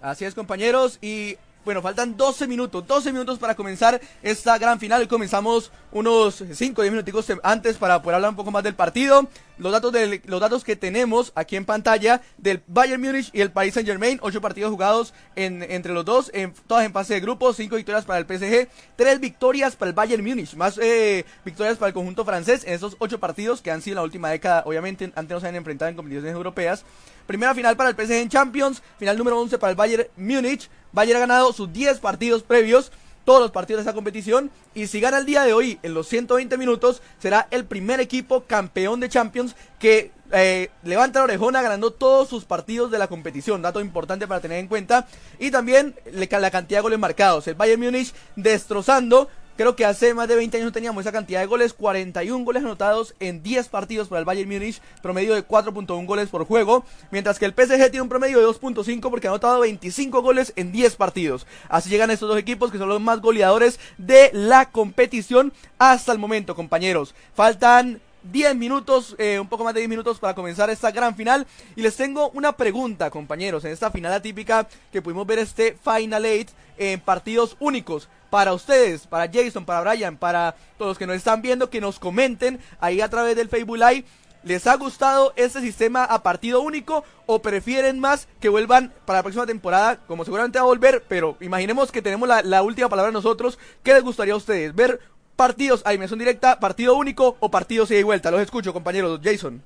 Así 0.01 0.25
es 0.25 0.35
compañeros 0.35 0.99
y 1.01 1.37
bueno, 1.65 1.81
faltan 1.81 2.15
12 2.15 2.47
minutos, 2.47 2.87
12 2.87 3.11
minutos 3.11 3.37
para 3.37 3.55
comenzar 3.55 3.99
esta 4.23 4.57
gran 4.57 4.79
final. 4.79 5.07
Comenzamos 5.07 5.71
unos 5.91 6.43
5 6.51 6.79
o 6.79 6.83
10 6.83 6.91
minutos 6.93 7.25
antes 7.43 7.77
para 7.77 8.01
poder 8.01 8.15
hablar 8.15 8.31
un 8.31 8.35
poco 8.35 8.51
más 8.51 8.63
del 8.63 8.75
partido. 8.75 9.27
Los 9.57 9.73
datos, 9.73 9.91
de, 9.91 10.21
los 10.25 10.39
datos 10.39 10.63
que 10.63 10.77
tenemos 10.77 11.33
aquí 11.35 11.57
en 11.57 11.65
pantalla 11.65 12.21
del 12.37 12.63
Bayern 12.67 13.01
Múnich 13.01 13.29
y 13.33 13.41
el 13.41 13.51
Paris 13.51 13.73
Saint 13.73 13.87
Germain. 13.87 14.19
8 14.21 14.39
partidos 14.39 14.71
jugados 14.71 15.13
en, 15.35 15.61
entre 15.63 15.93
los 15.93 16.05
dos, 16.05 16.31
en, 16.33 16.53
todas 16.65 16.85
en 16.85 16.93
fase 16.93 17.15
de 17.15 17.19
grupo. 17.19 17.51
5 17.51 17.75
victorias 17.75 18.05
para 18.05 18.19
el 18.19 18.25
PSG, 18.25 18.69
3 18.95 19.19
victorias 19.19 19.75
para 19.75 19.89
el 19.89 19.95
Bayern 19.95 20.23
Múnich. 20.23 20.55
Más 20.55 20.79
eh, 20.81 21.25
victorias 21.43 21.77
para 21.77 21.89
el 21.89 21.93
conjunto 21.93 22.23
francés 22.23 22.63
en 22.65 22.73
esos 22.73 22.95
8 22.99 23.19
partidos 23.19 23.61
que 23.61 23.69
han 23.69 23.81
sido 23.81 23.95
en 23.95 23.97
la 23.97 24.03
última 24.03 24.29
década. 24.29 24.63
Obviamente 24.65 25.11
antes 25.13 25.35
no 25.35 25.41
se 25.41 25.47
han 25.47 25.55
enfrentado 25.55 25.89
en 25.89 25.97
competiciones 25.97 26.33
europeas. 26.33 26.85
Primera 27.29 27.53
final 27.53 27.77
para 27.77 27.91
el 27.91 27.95
PSG 27.95 28.13
en 28.13 28.27
Champions. 28.27 28.81
Final 28.97 29.15
número 29.15 29.39
11 29.39 29.59
para 29.59 29.69
el 29.69 29.75
Bayern 29.75 30.07
Múnich. 30.17 30.67
Bayern 30.91 31.17
ha 31.17 31.19
ganado 31.19 31.53
sus 31.53 31.71
10 31.71 31.99
partidos 31.99 32.41
previos, 32.41 32.91
todos 33.23 33.39
los 33.39 33.51
partidos 33.51 33.77
de 33.77 33.81
esta 33.83 33.93
competición, 33.93 34.49
y 34.73 34.87
si 34.87 34.99
gana 34.99 35.19
el 35.19 35.27
día 35.27 35.43
de 35.43 35.53
hoy 35.53 35.77
en 35.83 35.93
los 35.93 36.07
120 36.07 36.57
minutos, 36.57 37.03
será 37.19 37.47
el 37.51 37.65
primer 37.65 37.99
equipo 37.99 38.45
campeón 38.45 38.99
de 38.99 39.09
Champions 39.09 39.55
que 39.77 40.11
eh, 40.31 40.71
levanta 40.81 41.19
la 41.19 41.25
orejona 41.25 41.61
ganando 41.61 41.91
todos 41.91 42.29
sus 42.29 42.45
partidos 42.45 42.89
de 42.89 42.97
la 42.97 43.05
competición. 43.05 43.61
Dato 43.61 43.79
importante 43.79 44.27
para 44.27 44.41
tener 44.41 44.57
en 44.57 44.67
cuenta. 44.67 45.07
Y 45.37 45.51
también 45.51 45.93
la 46.11 46.49
cantidad 46.49 46.79
de 46.79 46.81
goles 46.81 46.97
marcados. 46.97 47.47
El 47.47 47.53
Bayern 47.53 47.79
Múnich 47.79 48.11
destrozando 48.37 49.29
Creo 49.59 49.75
que 49.75 49.83
hace 49.83 50.13
más 50.13 50.29
de 50.29 50.37
20 50.37 50.55
años 50.55 50.67
no 50.67 50.71
teníamos 50.71 51.01
esa 51.01 51.11
cantidad 51.11 51.41
de 51.41 51.45
goles, 51.45 51.73
41 51.73 52.45
goles 52.45 52.63
anotados 52.63 53.13
en 53.19 53.43
10 53.43 53.67
partidos 53.67 54.07
para 54.07 54.19
el 54.19 54.25
Bayern 54.25 54.49
Múnich, 54.49 54.79
promedio 55.01 55.35
de 55.35 55.45
4.1 55.45 56.05
goles 56.05 56.29
por 56.29 56.45
juego, 56.45 56.85
mientras 57.11 57.37
que 57.37 57.43
el 57.43 57.51
PSG 57.51 57.91
tiene 57.91 58.03
un 58.03 58.07
promedio 58.07 58.39
de 58.39 58.45
2.5 58.45 59.09
porque 59.09 59.27
ha 59.27 59.31
anotado 59.31 59.59
25 59.59 60.21
goles 60.21 60.53
en 60.55 60.71
10 60.71 60.95
partidos. 60.95 61.45
Así 61.67 61.89
llegan 61.89 62.09
estos 62.09 62.29
dos 62.29 62.39
equipos 62.39 62.71
que 62.71 62.77
son 62.77 62.87
los 62.87 63.01
más 63.01 63.19
goleadores 63.19 63.81
de 63.97 64.29
la 64.31 64.71
competición 64.71 65.51
hasta 65.77 66.13
el 66.13 66.19
momento, 66.19 66.55
compañeros. 66.55 67.13
Faltan 67.33 67.99
10 68.23 68.55
minutos, 68.55 69.13
eh, 69.17 69.39
un 69.41 69.49
poco 69.49 69.65
más 69.65 69.73
de 69.73 69.81
10 69.81 69.89
minutos 69.89 70.19
para 70.19 70.35
comenzar 70.35 70.69
esta 70.69 70.91
gran 70.91 71.17
final. 71.17 71.45
Y 71.75 71.81
les 71.81 71.97
tengo 71.97 72.29
una 72.29 72.53
pregunta, 72.53 73.09
compañeros. 73.09 73.65
En 73.65 73.71
esta 73.71 73.91
final 73.91 74.13
atípica 74.13 74.69
que 74.89 75.01
pudimos 75.01 75.27
ver 75.27 75.39
este 75.39 75.77
Final 75.83 76.23
8 76.23 76.53
en 76.77 77.01
partidos 77.01 77.57
únicos. 77.59 78.07
Para 78.29 78.53
ustedes, 78.53 79.07
para 79.07 79.29
Jason, 79.31 79.65
para 79.65 79.81
Brian, 79.81 80.17
para 80.17 80.55
todos 80.77 80.91
los 80.91 80.97
que 80.97 81.07
nos 81.07 81.15
están 81.15 81.41
viendo, 81.41 81.69
que 81.69 81.81
nos 81.81 81.99
comenten 81.99 82.59
ahí 82.79 83.01
a 83.01 83.09
través 83.09 83.35
del 83.35 83.49
Facebook 83.49 83.77
Live. 83.77 84.05
¿Les 84.43 84.67
ha 84.67 84.75
gustado 84.75 85.33
este 85.35 85.59
sistema 85.59 86.05
a 86.05 86.23
partido 86.23 86.61
único 86.61 87.03
o 87.25 87.41
prefieren 87.41 87.99
más 87.99 88.27
que 88.39 88.47
vuelvan 88.47 88.93
para 89.05 89.19
la 89.19 89.23
próxima 89.23 89.45
temporada? 89.45 89.97
Como 90.07 90.23
seguramente 90.23 90.59
va 90.59 90.63
a 90.63 90.67
volver, 90.67 91.03
pero 91.09 91.35
imaginemos 91.41 91.91
que 91.91 92.01
tenemos 92.01 92.29
la, 92.29 92.61
última 92.61 92.87
palabra 92.87 93.11
nosotros. 93.11 93.59
¿Qué 93.83 93.93
les 93.93 94.03
gustaría 94.03 94.33
a 94.33 94.37
ustedes? 94.37 94.73
¿Ver 94.73 95.01
partidos 95.35 95.81
a 95.85 95.91
dimensión 95.91 96.19
directa, 96.19 96.59
partido 96.59 96.95
único 96.95 97.35
o 97.41 97.51
partidos 97.51 97.91
ida 97.91 97.99
y 97.99 98.03
vuelta? 98.03 98.31
Los 98.31 98.41
escucho, 98.41 98.71
compañeros. 98.71 99.19
Jason. 99.21 99.61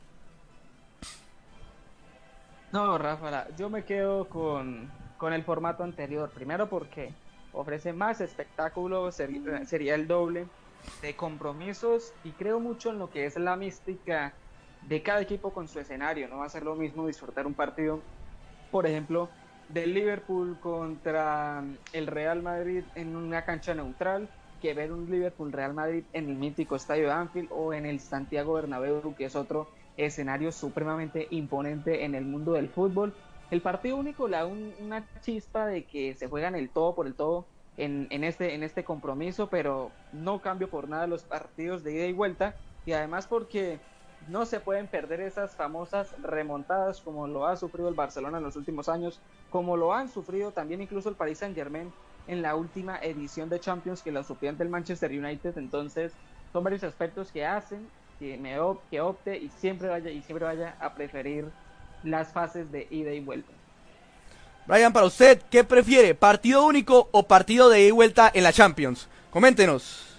No, 2.72 2.98
Rafa, 2.98 3.46
yo 3.56 3.70
me 3.70 3.86
quedo 3.86 4.26
con, 4.26 4.90
con 5.20 5.34
el 5.34 5.44
formato 5.44 5.84
anterior. 5.84 6.32
Primero 6.32 6.68
porque 6.68 7.14
ofrece 7.54 7.94
más 7.94 8.20
espectáculo, 8.22 9.12
sería, 9.12 9.66
sería 9.66 9.96
el 9.96 10.08
doble 10.08 10.48
de 11.02 11.16
compromisos 11.16 12.14
y 12.24 12.32
creo 12.32 12.60
mucho 12.60 12.90
en 12.92 13.00
lo 13.00 13.10
que 13.10 13.26
es 13.26 13.38
la 13.38 13.56
mística 13.56 14.34
de 14.82 15.02
cada 15.02 15.22
equipo 15.22 15.54
con 15.54 15.68
su 15.68 15.80
escenario. 15.80 16.28
No 16.28 16.38
va 16.40 16.46
a 16.46 16.50
ser 16.50 16.64
lo 16.64 16.76
mismo 16.76 17.08
disfrutar 17.08 17.48
un 17.48 17.54
partido, 17.54 18.02
por 18.70 18.86
ejemplo, 18.88 19.30
del 19.70 19.94
Liverpool 19.94 20.60
contra 20.60 21.64
el 21.92 22.08
Real 22.08 22.42
Madrid 22.44 22.84
en 22.96 23.16
una 23.16 23.46
cancha 23.46 23.74
neutral 23.74 24.30
que 24.60 24.74
ver 24.74 24.92
un 24.92 25.10
Liverpool 25.10 25.52
Real 25.52 25.74
Madrid 25.74 26.06
en 26.14 26.30
el 26.30 26.36
mítico 26.36 26.76
estadio 26.76 27.08
de 27.08 27.12
Anfield 27.12 27.50
o 27.52 27.74
en 27.74 27.86
el 27.86 28.00
Santiago 28.00 28.54
Bernabéu, 28.54 29.14
que 29.16 29.26
es 29.26 29.36
otro 29.36 29.70
escenario 29.98 30.52
supremamente 30.52 31.28
imponente 31.32 32.06
en 32.06 32.16
el 32.16 32.26
mundo 32.26 32.54
del 32.54 32.70
fútbol. 32.70 33.14
El 33.54 33.62
partido 33.62 33.98
único 33.98 34.28
le 34.28 34.38
da 34.38 34.48
una 34.48 35.08
chispa 35.22 35.68
de 35.68 35.84
que 35.84 36.16
se 36.16 36.28
juegan 36.28 36.56
el 36.56 36.72
todo 36.72 36.96
por 36.96 37.06
el 37.06 37.14
todo 37.14 37.46
en, 37.78 38.24
este, 38.24 38.56
en 38.56 38.64
este 38.64 38.84
compromiso, 38.84 39.48
pero 39.48 39.92
no 40.12 40.42
cambio 40.42 40.72
por 40.72 40.90
nada 40.90 41.06
los 41.06 41.22
partidos 41.22 41.84
de 41.84 41.94
ida 41.94 42.08
y 42.08 42.14
vuelta. 42.14 42.56
Y 42.84 42.94
además 42.94 43.28
porque 43.28 43.78
no 44.28 44.48
se 44.48 44.60
pueden 44.60 44.88
perder 44.88 45.22
esas 45.22 45.56
famosas 45.56 46.20
remontadas 46.24 47.00
como 47.00 47.28
lo 47.28 47.46
ha 47.46 47.56
sufrido 47.56 47.90
el 47.90 47.94
Barcelona 47.94 48.40
en 48.40 48.44
los 48.44 48.56
últimos 48.56 48.90
años, 48.90 49.20
como 49.52 49.78
lo 49.78 49.94
han 49.94 50.10
sufrido 50.10 50.50
también 50.50 50.82
incluso 50.82 51.10
el 51.10 51.16
Paris 51.16 51.38
Saint 51.38 51.56
Germain 51.56 51.94
en 52.26 52.42
la 52.42 52.56
última 52.56 52.98
edición 53.04 53.50
de 53.50 53.60
Champions 53.60 54.02
que 54.02 54.12
la 54.12 54.24
sufrió 54.24 54.50
ante 54.50 54.64
el 54.64 54.70
Manchester 54.70 55.12
United. 55.12 55.60
Entonces 55.60 56.12
son 56.52 56.64
varios 56.64 56.84
aspectos 56.84 57.32
que 57.32 57.46
hacen 57.46 57.88
que 58.18 58.36
me 58.36 58.60
opte 58.60 59.38
y 59.38 59.50
siempre 59.50 59.90
vaya 59.90 60.10
y 60.10 60.24
siempre 60.24 60.48
vaya 60.48 60.76
a 60.80 60.96
preferir 60.96 61.52
las 62.04 62.32
fases 62.32 62.72
de 62.72 62.88
ida 62.90 63.12
y 63.12 63.20
vuelta. 63.20 63.52
Brian, 64.66 64.94
para 64.94 65.06
usted, 65.06 65.42
¿qué 65.50 65.64
prefiere? 65.64 66.16
¿Partido 66.16 66.66
único 66.66 67.10
o 67.12 67.24
partido 67.24 67.70
de 67.70 67.82
ida 67.82 67.88
y 67.90 67.92
vuelta 67.92 68.32
en 68.34 68.44
la 68.44 68.54
Champions? 68.54 69.10
Coméntenos. 69.30 70.14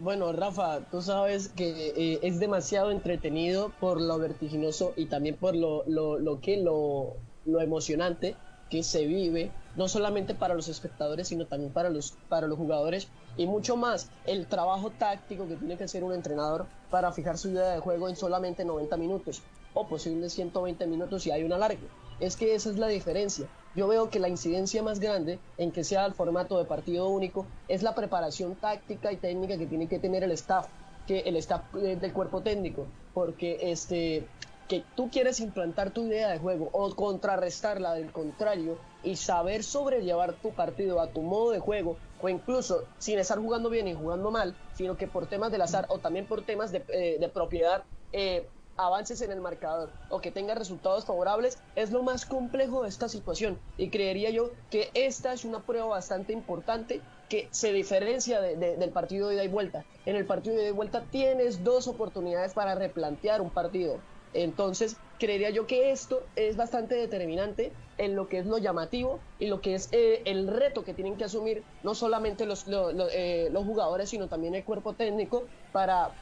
Bueno, 0.00 0.32
Rafa, 0.32 0.80
tú 0.90 1.00
sabes 1.00 1.48
que 1.48 1.92
eh, 1.96 2.18
es 2.22 2.40
demasiado 2.40 2.90
entretenido 2.90 3.72
por 3.78 4.00
lo 4.00 4.18
vertiginoso 4.18 4.92
y 4.96 5.06
también 5.06 5.36
por 5.36 5.54
lo, 5.54 5.84
lo, 5.86 6.18
lo 6.18 6.40
que 6.40 6.56
lo, 6.56 7.14
lo 7.44 7.60
emocionante 7.60 8.36
que 8.68 8.82
se 8.82 9.06
vive, 9.06 9.52
no 9.76 9.86
solamente 9.86 10.34
para 10.34 10.54
los 10.54 10.68
espectadores, 10.68 11.28
sino 11.28 11.46
también 11.46 11.72
para 11.72 11.90
los, 11.90 12.14
para 12.28 12.48
los 12.48 12.58
jugadores 12.58 13.08
y 13.36 13.46
mucho 13.46 13.76
más 13.76 14.10
el 14.26 14.46
trabajo 14.46 14.90
táctico 14.90 15.46
que 15.46 15.56
tiene 15.56 15.76
que 15.76 15.84
hacer 15.84 16.02
un 16.02 16.12
entrenador 16.12 16.66
para 16.90 17.12
fijar 17.12 17.38
su 17.38 17.50
idea 17.50 17.70
de 17.70 17.78
juego 17.78 18.08
en 18.08 18.16
solamente 18.16 18.64
90 18.64 18.96
minutos 18.96 19.42
o 19.74 19.86
posibles 19.86 20.32
120 20.32 20.86
minutos 20.86 21.22
si 21.22 21.30
hay 21.30 21.44
una 21.44 21.58
larga. 21.58 21.80
Es 22.20 22.36
que 22.36 22.54
esa 22.54 22.70
es 22.70 22.78
la 22.78 22.88
diferencia. 22.88 23.46
Yo 23.74 23.88
veo 23.88 24.08
que 24.08 24.20
la 24.20 24.28
incidencia 24.28 24.82
más 24.82 25.00
grande 25.00 25.40
en 25.58 25.72
que 25.72 25.82
sea 25.82 26.06
el 26.06 26.14
formato 26.14 26.58
de 26.58 26.64
partido 26.64 27.08
único 27.08 27.44
es 27.66 27.82
la 27.82 27.94
preparación 27.94 28.54
táctica 28.54 29.12
y 29.12 29.16
técnica 29.16 29.58
que 29.58 29.66
tiene 29.66 29.88
que 29.88 29.98
tener 29.98 30.22
el 30.22 30.30
staff, 30.32 30.68
que 31.08 31.20
el 31.20 31.36
staff 31.36 31.62
eh, 31.74 31.96
del 31.96 32.12
cuerpo 32.12 32.40
técnico, 32.40 32.86
porque 33.12 33.58
este 33.72 34.26
que 34.68 34.82
tú 34.94 35.10
quieres 35.10 35.40
implantar 35.40 35.90
tu 35.90 36.06
idea 36.06 36.30
de 36.30 36.38
juego 36.38 36.70
o 36.72 36.94
contrarrestarla 36.94 37.92
del 37.94 38.10
contrario 38.10 38.78
y 39.02 39.16
saber 39.16 39.62
sobrellevar 39.62 40.32
tu 40.34 40.52
partido 40.52 41.00
a 41.00 41.08
tu 41.08 41.20
modo 41.20 41.50
de 41.50 41.58
juego 41.58 41.98
o 42.20 42.28
incluso 42.30 42.84
sin 42.98 43.18
estar 43.18 43.38
jugando 43.38 43.68
bien 43.68 43.86
y 43.86 43.92
jugando 43.92 44.30
mal, 44.30 44.54
sino 44.74 44.96
que 44.96 45.06
por 45.06 45.26
temas 45.26 45.52
del 45.52 45.60
azar 45.60 45.84
o 45.90 45.98
también 45.98 46.26
por 46.26 46.42
temas 46.42 46.72
de, 46.72 46.82
eh, 46.88 47.30
propiedad 47.34 47.82
eh, 48.12 48.48
avances 48.76 49.20
en 49.20 49.30
el 49.30 49.40
marcador 49.40 49.92
o 50.08 50.20
que 50.20 50.30
tenga 50.30 50.54
resultados 50.54 51.04
favorables 51.04 51.58
es 51.74 51.90
lo 51.90 52.02
más 52.02 52.26
complejo 52.26 52.82
de 52.82 52.88
esta 52.88 53.08
situación 53.08 53.58
y 53.76 53.90
creería 53.90 54.30
yo 54.30 54.50
que 54.70 54.90
esta 54.94 55.32
es 55.32 55.44
una 55.44 55.62
prueba 55.62 55.86
bastante 55.86 56.32
importante 56.32 57.02
que 57.28 57.48
se 57.52 57.72
diferencia 57.72 58.40
del 58.40 58.90
partido 58.90 59.28
de 59.28 59.36
ida 59.36 59.44
y 59.44 59.48
vuelta. 59.48 59.84
En 60.04 60.16
el 60.16 60.26
partido 60.26 60.56
de 60.56 60.62
ida 60.62 60.70
y 60.70 60.74
vuelta 60.74 61.04
tienes 61.10 61.64
dos 61.64 61.88
oportunidades 61.88 62.52
para 62.52 62.74
replantear 62.74 63.40
un 63.40 63.50
partido. 63.50 64.00
Entonces, 64.32 64.96
creería 65.18 65.50
yo 65.50 65.66
que 65.66 65.90
esto 65.90 66.26
es 66.36 66.56
bastante 66.56 66.96
determinante 66.96 67.72
en 67.96 68.16
lo 68.16 68.28
que 68.28 68.38
es 68.38 68.46
lo 68.46 68.58
llamativo 68.58 69.20
y 69.38 69.46
lo 69.46 69.60
que 69.60 69.74
es 69.74 69.88
eh, 69.92 70.22
el 70.26 70.48
reto 70.48 70.84
que 70.84 70.94
tienen 70.94 71.16
que 71.16 71.24
asumir 71.24 71.64
no 71.82 71.94
solamente 71.94 72.44
los, 72.44 72.66
eh, 73.12 73.48
los 73.52 73.64
jugadores, 73.64 74.10
sino 74.10 74.28
también 74.28 74.54
el 74.54 74.64
cuerpo 74.64 74.94
técnico 74.94 75.48
para 75.72 76.12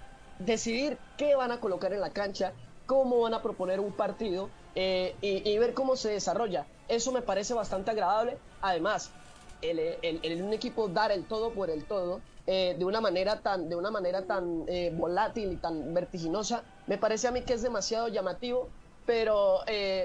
decidir 0.44 0.98
qué 1.16 1.34
van 1.34 1.52
a 1.52 1.60
colocar 1.60 1.92
en 1.92 2.00
la 2.00 2.10
cancha, 2.10 2.52
cómo 2.86 3.20
van 3.20 3.34
a 3.34 3.42
proponer 3.42 3.80
un 3.80 3.92
partido 3.92 4.50
eh, 4.74 5.14
y, 5.20 5.58
ver 5.58 5.74
cómo 5.74 5.96
se 5.96 6.10
desarrolla. 6.10 6.66
Eso 6.88 7.12
me 7.12 7.22
parece 7.22 7.54
bastante 7.54 7.90
agradable. 7.90 8.38
Además, 8.60 9.10
el, 9.60 10.42
un 10.42 10.52
equipo 10.52 10.88
dar 10.88 11.12
el 11.12 11.24
todo 11.24 11.50
por 11.50 11.70
el 11.70 11.84
todo 11.84 12.20
eh, 12.46 12.74
de 12.78 12.84
una 12.84 13.00
manera 13.00 13.40
tan, 13.40 13.68
de 13.68 13.76
una 13.76 13.90
manera 13.90 14.22
tan 14.22 14.64
eh, 14.66 14.92
volátil 14.94 15.52
y 15.52 15.56
tan 15.56 15.94
vertiginosa, 15.94 16.64
me 16.86 16.98
parece 16.98 17.28
a 17.28 17.30
mí 17.30 17.42
que 17.42 17.54
es 17.54 17.62
demasiado 17.62 18.08
llamativo. 18.08 18.68
Pero 19.04 19.58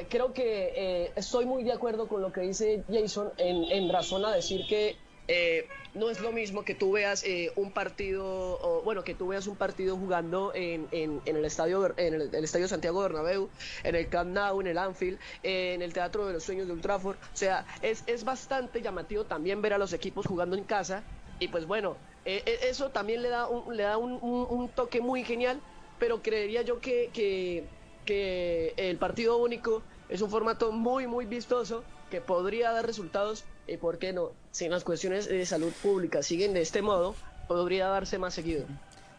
creo 0.09 0.33
que 0.33 1.11
estoy 1.15 1.45
muy 1.45 1.63
de 1.63 1.71
acuerdo 1.71 2.07
con 2.07 2.19
lo 2.23 2.31
que 2.31 2.41
dice 2.41 2.83
Jason 2.91 3.31
en, 3.37 3.65
en 3.65 3.93
razón 3.93 4.25
a 4.25 4.31
decir 4.31 4.65
que 4.67 4.97
eh, 5.27 5.67
no 5.93 6.09
es 6.09 6.21
lo 6.21 6.31
mismo 6.31 6.63
que 6.63 6.75
tú 6.75 6.91
veas 6.91 7.23
eh, 7.23 7.51
un 7.55 7.71
partido, 7.71 8.81
bueno, 8.83 9.03
que 9.03 9.13
tú 9.13 9.27
veas 9.27 9.47
un 9.47 9.55
partido 9.55 9.97
jugando 9.97 10.51
en, 10.53 10.87
en, 10.91 11.21
el 11.25 11.43
estadio 11.43 11.93
en 11.97 12.13
el, 12.13 12.43
estadio 12.43 12.67
Santiago 12.67 13.01
Bernabéu, 13.01 13.49
en 13.83 13.95
el 13.95 14.07
Camp 14.07 14.31
Nou, 14.31 14.61
en 14.61 14.67
el 14.67 14.77
Anfield, 14.77 15.19
en 15.43 15.81
el 15.81 15.93
Teatro 15.93 16.27
de 16.27 16.33
los 16.33 16.43
Sueños 16.43 16.67
de 16.67 16.73
Ultraford. 16.73 17.17
O 17.17 17.37
sea, 17.37 17.65
es, 17.81 18.03
es 18.07 18.23
bastante 18.23 18.81
llamativo 18.81 19.25
también 19.25 19.61
ver 19.61 19.73
a 19.73 19.77
los 19.77 19.91
equipos 19.93 20.25
jugando 20.25 20.55
en 20.55 20.63
casa. 20.63 21.03
Y 21.39 21.49
pues 21.49 21.65
bueno, 21.65 21.97
eh, 22.25 22.59
eso 22.63 22.89
también 22.89 23.21
le 23.21 23.29
da 23.29 23.47
un, 23.47 23.75
le 23.75 23.83
da 23.83 23.97
un, 23.97 24.19
un, 24.21 24.69
toque 24.69 25.01
muy 25.01 25.23
genial, 25.23 25.59
pero 25.99 26.21
creería 26.21 26.61
yo 26.61 26.79
que, 26.79 27.09
que, 27.13 27.65
que 28.05 28.73
el 28.77 28.97
partido 28.97 29.37
único 29.37 29.81
es 30.09 30.21
un 30.21 30.29
formato 30.29 30.71
muy, 30.71 31.07
muy 31.07 31.25
vistoso 31.25 31.83
que 32.09 32.21
podría 32.21 32.71
dar 32.71 32.85
resultados 32.85 33.43
y 33.67 33.77
por 33.77 33.97
qué 33.97 34.13
no, 34.13 34.31
si 34.51 34.69
las 34.69 34.83
cuestiones 34.83 35.27
de 35.27 35.45
salud 35.45 35.71
pública 35.83 36.23
siguen 36.23 36.53
de 36.53 36.61
este 36.61 36.81
modo, 36.81 37.15
podría 37.47 37.87
darse 37.87 38.17
más 38.17 38.33
seguido. 38.33 38.65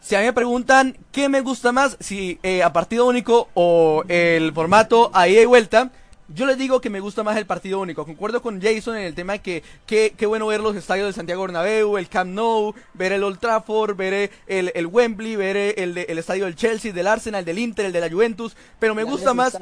Si 0.01 0.15
a 0.15 0.19
mí 0.19 0.25
me 0.25 0.33
preguntan 0.33 0.97
qué 1.11 1.27
me 1.27 1.41
gusta 1.41 1.71
más, 1.71 1.97
si 1.99 2.39
eh, 2.41 2.63
a 2.63 2.71
partido 2.71 3.05
único 3.05 3.49
o 3.53 4.03
el 4.07 4.53
formato 4.53 5.11
ahí 5.13 5.35
de 5.35 5.45
vuelta, 5.45 5.91
yo 6.33 6.45
les 6.45 6.57
digo 6.57 6.79
que 6.79 6.89
me 6.89 6.99
gusta 6.99 7.23
más 7.23 7.37
el 7.37 7.45
partido 7.45 7.79
único. 7.79 8.05
Concuerdo 8.05 8.41
con 8.41 8.61
Jason 8.61 8.97
en 8.97 9.03
el 9.03 9.15
tema 9.15 9.33
de 9.33 9.39
que 9.39 9.63
qué 9.85 10.25
bueno 10.25 10.47
ver 10.47 10.59
los 10.59 10.75
estadios 10.75 11.07
de 11.07 11.13
Santiago 11.13 11.41
Bernabéu, 11.41 11.97
el 11.97 12.07
Camp 12.07 12.31
Nou, 12.31 12.73
ver 12.93 13.13
el 13.13 13.23
Old 13.23 13.39
Trafford, 13.39 13.95
ver 13.95 14.31
el, 14.47 14.71
el 14.75 14.87
Wembley, 14.87 15.35
ver 15.35 15.57
el, 15.57 15.97
el, 15.97 16.17
estadio 16.17 16.45
del 16.45 16.55
Chelsea, 16.55 16.93
del 16.93 17.07
Arsenal, 17.07 17.43
del 17.45 17.57
Inter, 17.57 17.87
el 17.87 17.91
de 17.91 18.01
la 18.01 18.09
Juventus. 18.09 18.55
Pero 18.79 18.93
me 18.93 19.03
gusta 19.03 19.33
más, 19.33 19.57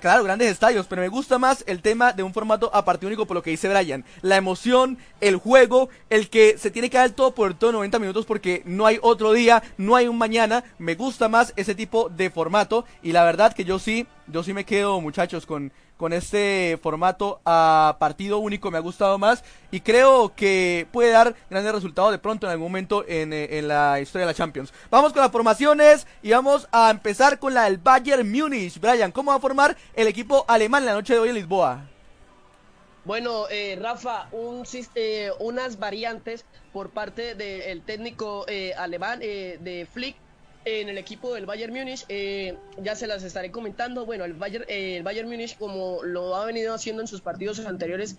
claro, 0.00 0.24
grandes 0.24 0.50
estadios, 0.50 0.86
pero 0.86 1.00
me 1.02 1.08
gusta 1.08 1.38
más 1.38 1.64
el 1.66 1.80
tema 1.80 2.12
de 2.12 2.22
un 2.22 2.34
formato 2.34 2.70
a 2.74 2.84
partido 2.84 3.08
único 3.08 3.26
por 3.26 3.36
lo 3.36 3.42
que 3.42 3.50
dice 3.50 3.68
Brian. 3.68 4.04
La 4.20 4.36
emoción, 4.36 4.98
el 5.20 5.36
juego, 5.36 5.88
el 6.10 6.28
que 6.28 6.58
se 6.58 6.70
tiene 6.70 6.90
que 6.90 6.98
dar 6.98 7.10
todo 7.10 7.34
por 7.34 7.54
todo 7.54 7.72
90 7.72 7.98
minutos 7.98 8.26
porque 8.26 8.62
no 8.66 8.86
hay 8.86 8.98
otro 9.00 9.32
día, 9.32 9.62
no 9.78 9.96
hay 9.96 10.06
un 10.08 10.18
mañana. 10.18 10.64
Me 10.78 10.94
gusta 10.94 11.28
más 11.28 11.54
ese 11.56 11.74
tipo 11.74 12.08
de 12.10 12.30
formato 12.30 12.84
y 13.02 13.12
la 13.12 13.24
verdad 13.24 13.54
que 13.54 13.64
yo 13.64 13.78
sí 13.78 14.06
yo 14.30 14.42
sí 14.42 14.52
me 14.52 14.64
quedo, 14.64 15.00
muchachos, 15.00 15.46
con, 15.46 15.72
con 15.96 16.12
este 16.12 16.78
formato 16.82 17.40
a 17.44 17.96
partido 17.98 18.38
único. 18.38 18.70
Me 18.70 18.78
ha 18.78 18.82
gustado 18.82 19.18
más 19.18 19.44
y 19.70 19.80
creo 19.80 20.34
que 20.34 20.86
puede 20.92 21.10
dar 21.10 21.34
grandes 21.50 21.72
resultados 21.72 22.10
de 22.10 22.18
pronto 22.18 22.46
en 22.46 22.52
algún 22.52 22.68
momento 22.68 23.04
en, 23.06 23.32
eh, 23.32 23.58
en 23.58 23.68
la 23.68 24.00
historia 24.00 24.26
de 24.26 24.32
la 24.32 24.36
Champions. 24.36 24.72
Vamos 24.90 25.12
con 25.12 25.22
las 25.22 25.32
formaciones 25.32 26.06
y 26.22 26.30
vamos 26.30 26.68
a 26.72 26.90
empezar 26.90 27.38
con 27.38 27.54
la 27.54 27.64
del 27.64 27.78
Bayern 27.78 28.30
Múnich. 28.30 28.78
Brian, 28.80 29.12
¿cómo 29.12 29.30
va 29.30 29.36
a 29.36 29.40
formar 29.40 29.76
el 29.94 30.06
equipo 30.06 30.44
alemán 30.48 30.84
la 30.84 30.92
noche 30.92 31.14
de 31.14 31.20
hoy 31.20 31.30
en 31.30 31.34
Lisboa? 31.34 31.84
Bueno, 33.08 33.48
eh, 33.48 33.78
Rafa, 33.80 34.28
un, 34.32 34.64
eh, 34.94 35.30
unas 35.40 35.78
variantes 35.78 36.44
por 36.74 36.90
parte 36.90 37.34
del 37.34 37.80
técnico 37.80 38.44
eh, 38.48 38.74
alemán 38.74 39.20
de 39.20 39.88
Flick 39.90 40.14
en 40.68 40.88
el 40.88 40.98
equipo 40.98 41.34
del 41.34 41.46
Bayern 41.46 41.72
Múnich, 41.72 42.04
eh, 42.08 42.56
ya 42.78 42.94
se 42.94 43.06
las 43.06 43.22
estaré 43.22 43.50
comentando. 43.50 44.06
Bueno, 44.06 44.24
el 44.24 44.34
Bayern, 44.34 44.64
eh, 44.68 44.98
el 44.98 45.02
Bayern 45.02 45.28
Múnich, 45.28 45.56
como 45.56 46.02
lo 46.02 46.34
ha 46.34 46.44
venido 46.44 46.74
haciendo 46.74 47.02
en 47.02 47.08
sus 47.08 47.20
partidos 47.20 47.58
anteriores, 47.60 48.16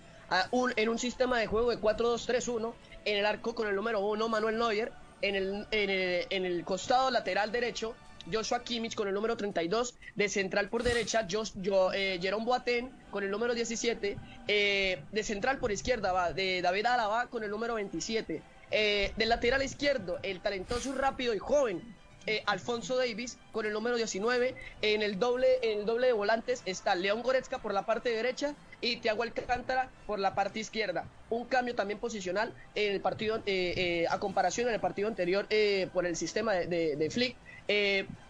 en 0.76 0.88
un 0.88 0.98
sistema 0.98 1.38
de 1.38 1.46
juego 1.46 1.70
de 1.70 1.78
4-2-3-1, 1.78 2.72
en 3.04 3.18
el 3.18 3.26
arco 3.26 3.54
con 3.54 3.66
el 3.68 3.74
número 3.74 4.00
1 4.00 4.28
Manuel 4.28 4.58
Neuer, 4.58 4.92
en 5.22 5.34
el, 5.34 5.66
en 5.70 6.44
el, 6.44 6.64
costado 6.64 7.10
lateral 7.10 7.52
derecho 7.52 7.94
Joshua 8.30 8.62
Kimmich 8.62 8.94
con 8.94 9.08
el 9.08 9.14
número 9.14 9.36
32, 9.36 9.94
de 10.14 10.28
central 10.28 10.68
por 10.68 10.82
derecha, 10.82 11.26
Josh, 11.30 11.52
yo, 11.56 11.92
eh, 11.92 12.18
Jerome 12.20 12.44
Boateng 12.44 12.90
con 13.10 13.24
el 13.24 13.30
número 13.30 13.54
17, 13.54 14.16
eh, 14.48 15.02
de 15.10 15.22
central 15.22 15.58
por 15.58 15.72
izquierda 15.72 16.12
va 16.12 16.32
de 16.32 16.62
David 16.62 16.86
Alaba 16.86 17.26
con 17.28 17.42
el 17.44 17.50
número 17.50 17.74
27, 17.74 18.42
eh, 18.70 19.12
del 19.16 19.28
lateral 19.28 19.62
izquierdo, 19.62 20.18
el 20.22 20.40
talentoso, 20.40 20.92
rápido 20.94 21.34
y 21.34 21.38
joven 21.38 21.82
eh, 22.26 22.42
Alfonso 22.46 22.96
Davis 22.96 23.38
con 23.52 23.66
el 23.66 23.72
número 23.72 23.96
19. 23.96 24.54
En 24.82 25.02
el 25.02 25.18
doble, 25.18 25.46
en 25.62 25.80
el 25.80 25.86
doble 25.86 26.08
de 26.08 26.12
volantes 26.12 26.62
está 26.66 26.94
León 26.94 27.22
Goretzka 27.22 27.58
por 27.58 27.72
la 27.72 27.86
parte 27.86 28.10
derecha 28.10 28.54
y 28.80 28.96
Thiago 28.96 29.22
Alcántara 29.22 29.90
por 30.06 30.18
la 30.18 30.34
parte 30.34 30.60
izquierda. 30.60 31.06
Un 31.30 31.44
cambio 31.46 31.74
también 31.74 31.98
posicional 31.98 32.52
en 32.74 32.92
el 32.92 33.00
partido, 33.00 33.36
eh, 33.46 33.74
eh, 33.76 34.06
a 34.10 34.18
comparación 34.18 34.68
en 34.68 34.74
el 34.74 34.80
partido 34.80 35.08
anterior 35.08 35.46
por 35.92 36.06
el 36.06 36.16
sistema 36.16 36.54
de, 36.54 37.08
Flick. 37.10 37.36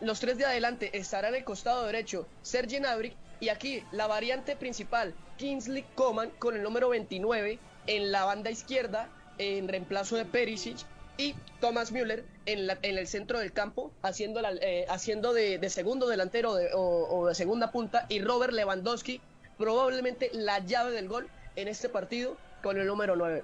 los 0.01 0.21
tres 0.21 0.39
de 0.39 0.45
adelante 0.45 0.97
estarán 0.97 1.35
en 1.35 1.41
el 1.41 1.45
costado 1.45 1.87
derecho 1.87 2.27
Sergi 2.43 2.79
Gnabry 2.79 3.15
y 3.41 3.49
aquí 3.49 3.83
la 3.91 4.07
variante 4.07 4.55
principal 4.57 5.15
Kingsley 5.37 5.85
Coman 5.95 6.31
con 6.39 6.55
el 6.55 6.63
número 6.63 6.91
29 6.91 7.59
en 7.87 8.13
la 8.13 8.25
banda 8.25 8.51
izquierda 8.51 9.09
en 9.39 9.69
reemplazo 9.69 10.17
de 10.17 10.25
Perisic 10.25 10.79
y 11.21 11.35
Thomas 11.61 11.93
Müller 11.93 12.25
en, 12.47 12.71
en 12.83 12.99
el 12.99 13.07
centro 13.07 13.39
del 13.39 13.53
campo, 13.53 13.93
haciendo, 14.03 14.41
eh, 14.63 14.87
haciendo 14.89 15.35
de, 15.35 15.69
segundo 15.69 16.09
delantero 16.09 16.57
o, 16.75 17.27
de 17.27 17.35
segunda 17.35 17.71
punta, 17.71 18.07
y 18.09 18.21
Robert 18.21 18.53
Lewandowski, 18.53 19.21
probablemente 19.59 20.31
la 20.33 20.61
llave 20.61 20.93
del 20.93 21.09
gol 21.09 21.29
en 21.57 21.69
este 21.69 21.89
partido 21.89 22.37
con 22.63 22.79
el 22.79 22.87
número 22.87 23.17
9. 23.17 23.43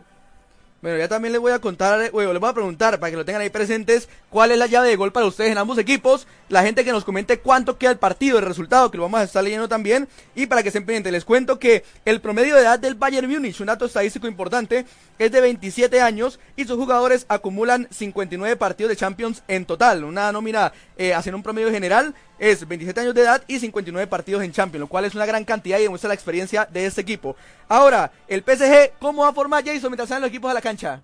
Bueno, 0.83 0.99
ya 0.99 1.09
también 1.09 1.33
les 1.33 1.41
voy 1.41 1.53
a 1.53 1.59
contar, 1.59 2.11
bueno, 2.11 2.33
les 2.33 2.41
voy 2.41 2.51
a 2.51 2.53
preguntar 2.53 3.01
para 3.01 3.11
que 3.11 3.17
lo 3.17 3.25
tengan 3.25 3.41
ahí 3.41 3.49
presentes, 3.49 4.09
cuál 4.29 4.53
es 4.53 4.59
la 4.59 4.67
llave 4.67 4.89
de 4.89 4.97
gol 4.97 5.11
para 5.11 5.27
ustedes 5.27 5.51
en 5.51 5.59
ambos 5.59 5.79
equipos. 5.79 6.27
La 6.51 6.63
gente 6.63 6.85
que 6.85 6.93
nos 6.93 7.03
comente 7.03 7.39
cuánto 7.41 7.79
queda 7.79 7.93
el 7.93 7.99
partido, 7.99 8.39
el 8.39 8.45
resultado, 8.45 8.91
que 8.91 8.99
lo 8.99 9.05
vamos 9.05 9.21
a 9.21 9.25
estar 9.25 9.43
leyendo 9.43 9.69
también. 9.69 10.07
Y 10.35 10.47
para 10.47 10.63
que 10.63 10.69
estén 10.69 10.85
pendientes, 10.85 11.13
les 11.13 11.25
cuento 11.25 11.59
que 11.59 11.83
el 12.05 12.21
promedio 12.21 12.55
de 12.55 12.61
edad 12.61 12.79
del 12.79 12.95
Bayern 12.95 13.29
Múnich, 13.29 13.59
un 13.61 13.67
dato 13.67 13.87
estadístico 13.87 14.27
importante, 14.27 14.85
es 15.19 15.33
de 15.33 15.41
27 15.41 16.01
años 16.03 16.39
y 16.57 16.67
sus 16.67 16.77
jugadores 16.77 17.25
acumulan 17.29 17.89
59 17.91 18.57
partidos 18.57 18.91
de 18.91 18.97
Champions 18.97 19.43
en 19.49 19.65
total. 19.65 20.05
Una 20.05 20.31
nómina 20.31 20.73
eh, 20.99 21.15
haciendo 21.15 21.39
un 21.39 21.43
promedio 21.43 21.71
general 21.71 22.15
es 22.39 22.69
27 22.69 23.01
años 23.01 23.15
de 23.15 23.23
edad 23.23 23.43
y 23.47 23.59
59 23.59 24.07
partidos 24.09 24.43
en 24.43 24.53
Champions, 24.53 24.81
lo 24.81 24.87
cual 24.89 25.07
es 25.07 25.15
una 25.15 25.25
gran 25.25 25.45
cantidad 25.45 25.79
y 25.79 25.83
demuestra 25.83 26.09
la 26.09 26.15
experiencia 26.15 26.69
de 26.71 26.87
este 26.87 27.01
equipo. 27.01 27.35
Ahora, 27.69 28.13
el 28.29 28.43
PSG, 28.43 28.93
¿cómo 28.99 29.23
va 29.23 29.31
a 29.31 29.33
formar 29.33 29.65
Jason 29.65 29.91
mientras 29.91 30.09
salen 30.09 30.23
los 30.23 30.29
equipos 30.29 30.51
a 30.51 30.55
la 30.55 30.61
cancha? 30.67 31.01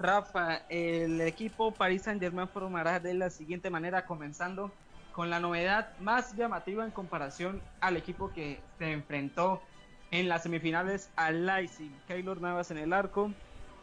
Rafa, 0.00 0.62
el 0.68 1.20
equipo 1.20 1.70
Paris 1.70 2.02
Saint 2.02 2.20
Germain 2.20 2.48
formará 2.48 2.98
de 2.98 3.14
la 3.14 3.30
siguiente 3.30 3.70
manera, 3.70 4.04
comenzando 4.04 4.72
con 5.12 5.30
la 5.30 5.38
novedad 5.38 5.96
más 6.00 6.34
llamativa 6.34 6.84
en 6.84 6.90
comparación 6.90 7.62
al 7.80 7.96
equipo 7.96 8.32
que 8.32 8.60
se 8.80 8.90
enfrentó 8.90 9.62
en 10.10 10.28
las 10.28 10.42
semifinales 10.42 11.08
al 11.14 11.46
Leipzig. 11.46 11.92
Keylor 12.08 12.40
Navas 12.40 12.72
en 12.72 12.78
el 12.78 12.92
arco, 12.92 13.30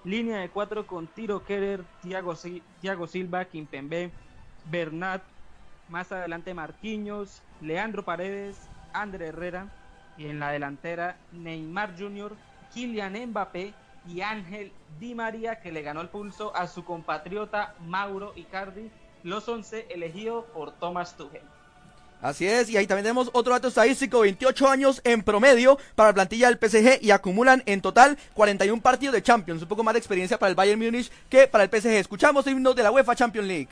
línea 0.04 0.40
de 0.40 0.50
cuatro 0.50 0.86
con 0.86 1.08
Tiro 1.08 1.46
Kerer, 1.46 1.86
Thiago, 2.02 2.36
Silva, 3.08 3.46
Kimpembe, 3.46 4.12
Bernat, 4.70 5.24
más 5.88 6.12
adelante 6.12 6.54
Marquinhos, 6.54 7.42
Leandro 7.62 8.04
Paredes, 8.04 8.58
André 8.92 9.28
Herrera 9.28 9.72
y 10.18 10.26
en 10.26 10.42
la 10.42 10.52
delantera 10.52 11.16
Neymar 11.32 11.98
Jr., 11.98 12.36
Kylian 12.74 13.14
Mbappé 13.28 13.74
y 14.08 14.22
Ángel 14.22 14.72
Di 15.00 15.14
María 15.16 15.60
que 15.60 15.72
le 15.72 15.82
ganó 15.82 16.02
el 16.02 16.10
pulso 16.10 16.56
a 16.56 16.68
su 16.68 16.84
compatriota 16.84 17.76
Mauro 17.86 18.34
Icardi, 18.36 18.90
los 19.24 19.48
11 19.48 19.88
elegidos 19.90 20.46
por 20.54 20.72
Thomas 20.72 21.16
Tuchel. 21.16 21.42
Así 22.22 22.48
es, 22.48 22.68
y 22.70 22.78
ahí 22.78 22.88
también 22.88 23.04
tenemos 23.04 23.30
otro 23.32 23.54
dato 23.54 23.68
estadístico, 23.68 24.22
28 24.22 24.68
años 24.68 25.02
en 25.04 25.22
promedio 25.22 25.78
para 25.94 26.10
la 26.10 26.14
plantilla 26.16 26.50
del 26.50 26.58
PSG 26.58 27.00
y 27.04 27.12
acumulan 27.12 27.62
en 27.68 27.80
total 27.80 28.18
41 28.34 28.82
partidos 28.82 29.14
de 29.14 29.22
Champions, 29.22 29.62
un 29.62 29.68
poco 29.68 29.84
más 29.84 29.94
de 29.94 30.00
experiencia 30.00 30.40
para 30.40 30.50
el 30.50 30.56
Bayern 30.56 30.80
Múnich 30.80 31.12
que 31.30 31.48
para 31.48 31.64
el 31.64 31.70
PSG. 31.70 31.92
Escuchamos 31.92 32.48
el 32.48 32.54
himno 32.54 32.74
de 32.74 32.82
la 32.82 32.92
UEFA 32.92 33.16
Champions 33.16 33.48
League. 33.48 33.70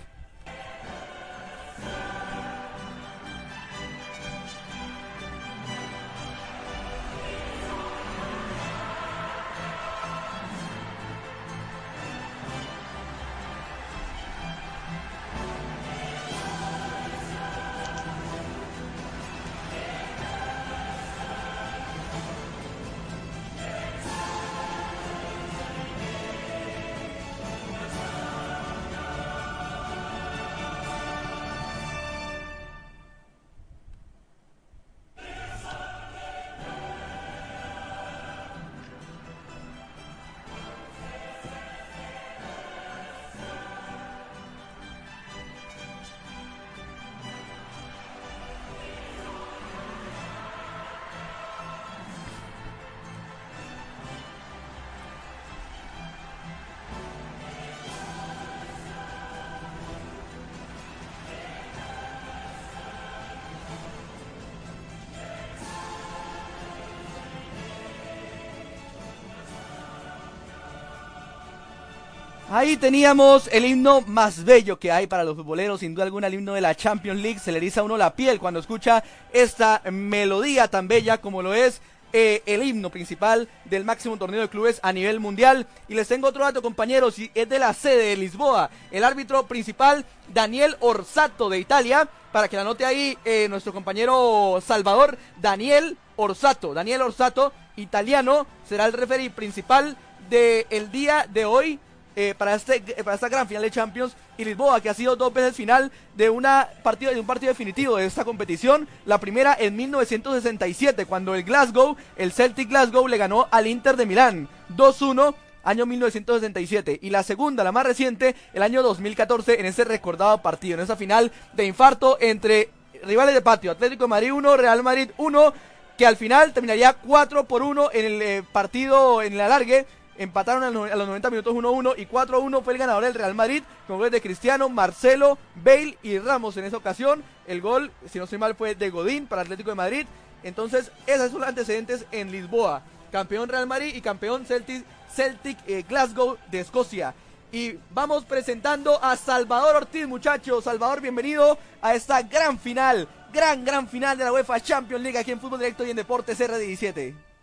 Ahí 72.48 72.78
teníamos 72.78 73.50
el 73.52 73.66
himno 73.66 74.02
más 74.02 74.44
bello 74.44 74.78
que 74.78 74.92
hay 74.92 75.08
para 75.08 75.24
los 75.24 75.36
futboleros, 75.36 75.80
sin 75.80 75.96
duda 75.96 76.06
alguna 76.06 76.28
el 76.28 76.36
himno 76.36 76.54
de 76.54 76.62
la 76.62 76.76
Champions 76.76 77.20
League. 77.20 77.40
Se 77.40 77.52
le 77.52 77.58
eriza 77.58 77.82
a 77.82 77.84
uno 77.84 77.98
la 77.98 78.16
piel 78.16 78.40
cuando 78.40 78.60
escucha 78.60 79.04
esta 79.34 79.82
melodía 79.92 80.68
tan 80.68 80.88
bella 80.88 81.18
como 81.18 81.42
lo 81.42 81.56
es 81.56 81.82
eh, 82.14 82.44
el 82.46 82.62
himno 82.62 82.92
principal 82.92 83.50
del 83.66 83.84
máximo 83.84 84.18
torneo 84.18 84.42
de 84.42 84.50
clubes 84.50 84.80
a 84.84 84.94
nivel 84.94 85.20
mundial. 85.20 85.66
Y 85.88 85.96
les 85.96 86.08
tengo 86.08 86.28
otro 86.28 86.44
dato, 86.44 86.62
compañeros, 86.62 87.18
y 87.18 87.32
es 87.34 87.50
de 87.50 87.58
la 87.58 87.74
sede 87.74 88.10
de 88.10 88.18
Lisboa. 88.18 88.70
El 88.92 89.04
árbitro 89.04 89.48
principal, 89.48 90.06
Daniel 90.32 90.78
Orsato 90.82 91.50
de 91.50 91.58
Italia, 91.58 92.08
para 92.32 92.48
que 92.48 92.58
la 92.58 92.64
note 92.64 92.86
ahí 92.86 93.18
eh, 93.26 93.48
nuestro 93.50 93.74
compañero 93.74 94.62
Salvador, 94.64 95.18
Daniel 95.42 95.98
Orsato. 96.16 96.76
Daniel 96.76 97.02
Orsato, 97.02 97.54
italiano, 97.76 98.46
será 98.70 98.86
el 98.86 98.94
referee 98.94 99.32
principal 99.32 99.98
del 100.30 100.92
día 100.92 101.28
de 101.28 101.46
hoy 101.46 101.80
eh, 102.16 102.34
para, 102.38 102.56
este, 102.56 102.82
para 103.04 103.16
esta 103.16 103.30
gran 103.30 103.48
final 103.48 103.64
de 103.64 103.72
Champions 103.72 104.16
y 104.38 104.46
Lisboa, 104.46 104.82
que 104.82 104.90
ha 104.90 104.94
sido 104.94 105.16
dos 105.16 105.34
veces 105.34 105.56
final 105.56 105.92
de, 106.16 106.30
una 106.30 106.70
partido, 106.84 107.14
de 107.14 107.20
un 107.20 107.28
partido 107.28 107.52
definitivo 107.52 107.98
de 107.98 108.06
esta 108.06 108.26
competición. 108.26 108.88
La 109.06 109.20
primera 109.20 109.56
en 109.60 109.76
1967, 109.76 111.06
cuando 111.06 111.36
el 111.36 111.44
Glasgow, 111.44 111.96
el 112.16 112.32
Celtic 112.32 112.70
Glasgow, 112.70 113.08
le 113.08 113.18
ganó 113.18 113.48
al 113.52 113.68
Inter 113.68 113.98
de 113.98 114.06
Milán 114.06 114.48
2-1 114.76 115.36
año 115.66 115.86
1967. 115.86 117.00
Y 117.02 117.10
la 117.10 117.24
segunda, 117.24 117.64
la 117.64 117.72
más 117.72 117.86
reciente, 117.86 118.36
el 118.54 118.64
año 118.64 118.82
2014, 118.84 119.60
en 119.60 119.66
ese 119.66 119.84
recordado 119.84 120.38
partido, 120.42 120.76
en 120.76 120.84
esa 120.84 120.96
final 120.96 121.32
de 121.54 121.66
infarto 121.66 122.18
entre 122.22 122.70
rivales 123.04 123.36
de 123.36 123.42
patio, 123.42 123.72
Atlético 123.72 124.06
de 124.06 124.10
Madrid 124.10 124.32
1, 124.32 124.58
Real 124.58 124.84
Madrid 124.84 125.10
1, 125.18 125.54
que 125.98 126.06
al 126.06 126.18
final 126.18 126.54
terminaría 126.54 126.94
4 126.94 127.46
por 127.46 127.62
1 127.62 127.90
en 127.94 128.06
el 128.06 128.22
eh, 128.22 128.44
partido, 128.52 129.22
en 129.22 129.34
el 129.34 129.42
alargue, 129.42 129.86
Empataron 130.18 130.64
a 130.64 130.72
los 130.72 131.08
90 131.08 131.30
minutos 131.30 131.54
1-1 131.54 131.96
y 131.98 132.06
4-1 132.06 132.64
fue 132.64 132.74
el 132.74 132.80
ganador 132.80 133.04
del 133.04 133.14
Real 133.14 133.36
Madrid 133.36 133.64
con 133.86 133.98
goles 133.98 134.14
de 134.14 134.22
Cristiano, 134.22 134.70
Marcelo, 134.70 135.38
Bale 135.56 135.98
y 136.04 136.20
Ramos 136.20 136.56
en 136.56 136.64
esa 136.64 136.78
ocasión. 136.78 137.22
El 137.46 137.60
gol, 137.60 137.92
si 138.10 138.18
no 138.18 138.26
soy 138.26 138.38
mal, 138.38 138.56
fue 138.56 138.76
de 138.76 138.90
Godín 138.90 139.28
para 139.28 139.42
Atlético 139.42 139.72
de 139.72 139.76
Madrid. 139.76 140.06
Entonces, 140.44 140.92
esos 141.06 141.32
son 141.32 141.42
los 141.42 141.50
antecedentes 141.50 142.06
en 142.12 142.32
Lisboa. 142.32 142.82
Campeón 143.12 143.50
Real 143.50 143.68
Madrid 143.68 143.94
y 143.94 144.02
campeón 144.02 144.46
Celtic, 144.46 144.86
Celtic 145.14 145.58
eh, 145.68 145.84
Glasgow 145.88 146.38
de 146.50 146.62
Escocia. 146.62 147.14
Y 147.52 147.78
vamos 147.92 148.24
presentando 148.26 149.02
a 149.04 149.18
Salvador 149.18 149.76
Ortiz, 149.76 150.08
muchachos. 150.08 150.64
Salvador, 150.64 151.02
bienvenido 151.02 151.58
a 151.82 151.94
esta 151.94 152.22
gran 152.22 152.58
final, 152.58 153.08
gran, 153.34 153.66
gran 153.66 153.88
final 153.88 154.18
de 154.18 154.24
la 154.24 154.32
UEFA 154.32 154.62
Champions 154.62 155.04
League 155.04 155.18
aquí 155.18 155.32
en 155.32 155.42
Fútbol 155.42 155.60
Directo 155.60 155.86
y 155.86 155.90
en 155.90 155.98
Deportes 155.98 156.40
R17. 156.40 157.35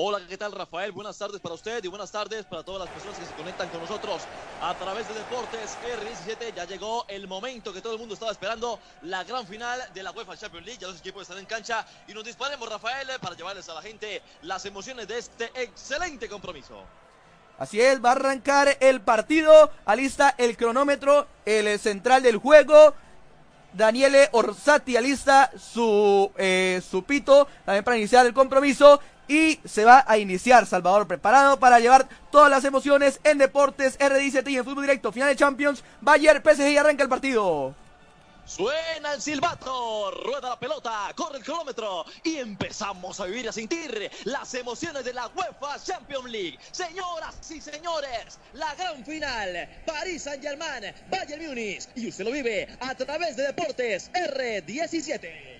Hola, 0.00 0.20
¿qué 0.28 0.38
tal 0.38 0.52
Rafael? 0.52 0.92
Buenas 0.92 1.18
tardes 1.18 1.40
para 1.40 1.56
usted 1.56 1.82
y 1.82 1.88
buenas 1.88 2.12
tardes 2.12 2.44
para 2.44 2.62
todas 2.62 2.82
las 2.82 2.88
personas 2.88 3.18
que 3.18 3.26
se 3.26 3.34
conectan 3.34 3.68
con 3.68 3.80
nosotros 3.80 4.22
a 4.62 4.72
través 4.74 5.08
de 5.08 5.14
Deportes 5.14 5.76
R17. 5.82 6.54
Ya 6.54 6.66
llegó 6.66 7.04
el 7.08 7.26
momento 7.26 7.72
que 7.72 7.80
todo 7.80 7.94
el 7.94 7.98
mundo 7.98 8.14
estaba 8.14 8.30
esperando, 8.30 8.78
la 9.02 9.24
gran 9.24 9.44
final 9.44 9.80
de 9.92 10.04
la 10.04 10.12
UEFA 10.12 10.36
Champions 10.36 10.66
League. 10.66 10.80
Ya 10.80 10.86
los 10.86 11.00
equipos 11.00 11.22
están 11.22 11.38
en 11.38 11.46
cancha 11.46 11.84
y 12.06 12.14
nos 12.14 12.22
disparemos, 12.22 12.68
Rafael, 12.68 13.08
para 13.20 13.34
llevarles 13.34 13.68
a 13.70 13.74
la 13.74 13.82
gente 13.82 14.22
las 14.42 14.64
emociones 14.66 15.08
de 15.08 15.18
este 15.18 15.50
excelente 15.60 16.28
compromiso. 16.28 16.80
Así 17.58 17.80
es, 17.80 18.00
va 18.00 18.10
a 18.10 18.12
arrancar 18.12 18.76
el 18.78 19.00
partido, 19.00 19.72
alista 19.84 20.32
el 20.38 20.56
cronómetro, 20.56 21.26
el 21.44 21.76
central 21.80 22.22
del 22.22 22.36
juego. 22.36 22.94
Daniele 23.72 24.28
Orsatti 24.30 24.96
alista 24.96 25.50
su, 25.58 26.30
eh, 26.36 26.80
su 26.88 27.02
pito 27.02 27.48
también 27.64 27.84
para 27.84 27.98
iniciar 27.98 28.24
el 28.24 28.32
compromiso 28.32 29.00
y 29.28 29.60
se 29.64 29.84
va 29.84 30.04
a 30.06 30.18
iniciar 30.18 30.66
Salvador 30.66 31.06
preparado 31.06 31.60
para 31.60 31.78
llevar 31.78 32.08
todas 32.32 32.50
las 32.50 32.64
emociones 32.64 33.20
en 33.24 33.38
Deportes 33.38 33.98
R17 33.98 34.50
y 34.50 34.56
en 34.56 34.64
Fútbol 34.64 34.84
Directo. 34.84 35.12
Final 35.12 35.28
de 35.28 35.36
Champions, 35.36 35.84
Bayern, 36.00 36.42
PSG 36.42 36.70
y 36.70 36.78
arranca 36.78 37.02
el 37.02 37.08
partido. 37.08 37.74
Suena 38.48 39.12
el 39.12 39.20
silbato, 39.20 40.10
rueda 40.10 40.48
la 40.48 40.58
pelota, 40.58 41.12
corre 41.14 41.36
el 41.36 41.44
kilómetro 41.44 42.06
y 42.24 42.36
empezamos 42.36 43.20
a 43.20 43.26
vivir 43.26 43.44
y 43.44 43.48
a 43.48 43.52
sentir 43.52 44.10
las 44.24 44.54
emociones 44.54 45.04
de 45.04 45.12
la 45.12 45.26
UEFA 45.28 45.78
Champions 45.84 46.30
League. 46.30 46.58
Señoras 46.70 47.50
y 47.50 47.60
señores, 47.60 48.38
la 48.54 48.74
gran 48.74 49.04
final, 49.04 49.68
París 49.84 50.22
Saint-Germain, 50.22 50.94
Bayern 51.10 51.46
Múnich 51.46 51.88
y 51.94 52.08
usted 52.08 52.24
lo 52.24 52.32
vive 52.32 52.66
a 52.80 52.94
través 52.94 53.36
de 53.36 53.48
Deportes 53.48 54.10
R17. 54.12 55.57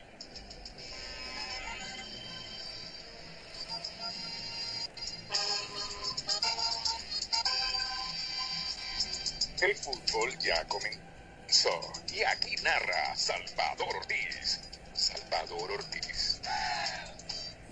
El 9.61 9.77
fútbol 9.77 10.39
ya 10.39 10.65
comenzó 10.69 11.81
y 12.07 12.23
aquí 12.23 12.55
narra 12.63 13.17
Salvador 13.17 13.97
Ortiz. 13.97 14.61
Salvador 14.95 15.73
Ortiz. 15.73 16.41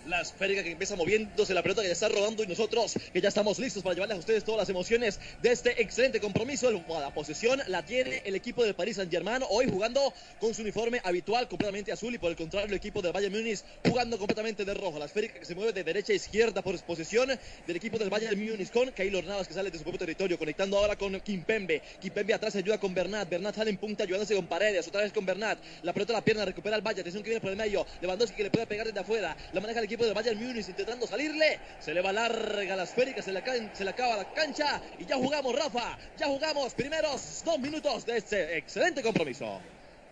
La 0.06 0.20
esférica 0.20 0.62
que 0.62 0.70
empieza 0.70 0.94
moviéndose, 0.94 1.52
la 1.52 1.62
pelota 1.62 1.82
que 1.82 1.88
ya 1.88 1.92
está 1.92 2.08
rodando 2.08 2.44
y 2.44 2.46
nosotros 2.46 2.94
que 3.12 3.20
ya 3.20 3.28
estamos 3.28 3.58
listos 3.58 3.82
para 3.82 3.94
llevarles 3.94 4.16
a 4.16 4.20
ustedes 4.20 4.44
todas 4.44 4.60
las 4.60 4.68
emociones 4.68 5.18
de 5.42 5.50
este 5.50 5.82
excelente 5.82 6.20
compromiso. 6.20 6.70
La 6.70 7.12
posesión 7.12 7.60
la 7.66 7.84
tiene 7.84 8.22
el 8.24 8.36
equipo 8.36 8.62
de 8.62 8.72
París 8.72 8.96
Saint 8.96 9.10
Germain 9.10 9.42
hoy 9.50 9.68
jugando 9.68 10.14
con 10.38 10.54
su 10.54 10.62
uniforme 10.62 11.00
habitual 11.02 11.48
completamente 11.48 11.90
azul 11.90 12.14
y 12.14 12.18
por 12.18 12.30
el 12.30 12.36
contrario 12.36 12.68
el 12.68 12.74
equipo 12.74 13.02
del 13.02 13.12
Bayern 13.12 13.34
Múnich 13.34 13.64
jugando 13.84 14.16
completamente 14.16 14.64
de 14.64 14.74
rojo. 14.74 14.96
La 15.00 15.06
esférica 15.06 15.40
que 15.40 15.44
se 15.44 15.56
mueve 15.56 15.72
de 15.72 15.82
derecha 15.82 16.12
a 16.12 16.16
izquierda 16.16 16.62
por 16.62 16.80
posesión 16.84 17.28
del 17.66 17.76
equipo 17.76 17.98
del 17.98 18.08
Bayern 18.08 18.38
Múnich 18.38 18.70
con 18.70 18.92
Keylor 18.92 19.24
Navas 19.24 19.48
que 19.48 19.54
sale 19.54 19.72
de 19.72 19.78
su 19.78 19.82
propio 19.82 19.98
territorio 19.98 20.38
conectando 20.38 20.78
ahora 20.78 20.94
con 20.94 21.18
Kimpembe. 21.18 21.82
Kimpembe 22.00 22.32
atrás 22.32 22.54
ayuda 22.54 22.78
con 22.78 22.94
Bernat. 22.94 23.28
Bernat 23.28 23.56
sale 23.56 23.70
en 23.70 23.76
punta 23.76 24.04
ayudándose 24.04 24.36
con 24.36 24.46
Paredes. 24.46 24.86
Otra 24.86 25.00
vez 25.00 25.12
con 25.12 25.26
Bernat. 25.26 25.58
La 25.82 25.92
pelota 25.92 26.12
la 26.12 26.22
pierna 26.22 26.44
recupera 26.44 26.76
el 26.76 26.82
Bayern. 26.82 27.00
Atención 27.00 27.24
que 27.24 27.30
viene 27.30 27.40
por 27.40 27.50
el 27.50 27.56
medio. 27.56 27.84
Lewandowski 28.00 28.36
que 28.36 28.44
le 28.44 28.50
puede 28.50 28.66
pegar 28.68 28.86
desde 28.86 29.00
afuera. 29.00 29.36
La 29.52 29.60
maneja 29.60 29.80
el 29.80 29.86
equipo 29.86 29.95
del 30.04 30.14
Bayern 30.14 30.44
Múnich 30.44 30.68
intentando 30.68 31.06
salirle. 31.06 31.59
Se 31.80 31.94
le 31.94 32.02
va 32.02 32.12
larga 32.12 32.76
la 32.76 32.85
esférica, 32.85 33.22
se 33.22 33.32
le, 33.32 33.42
se 33.72 33.85
le 33.85 33.90
acaba 33.90 34.16
la 34.16 34.32
cancha 34.32 34.80
y 34.98 35.06
ya 35.06 35.16
jugamos, 35.16 35.54
Rafa. 35.54 35.96
Ya 36.18 36.26
jugamos 36.26 36.74
primeros 36.74 37.42
dos 37.44 37.59
minutos 37.59 38.04
de 38.04 38.18
este 38.18 38.59
excelente 38.59 39.02
compromiso. 39.02 39.61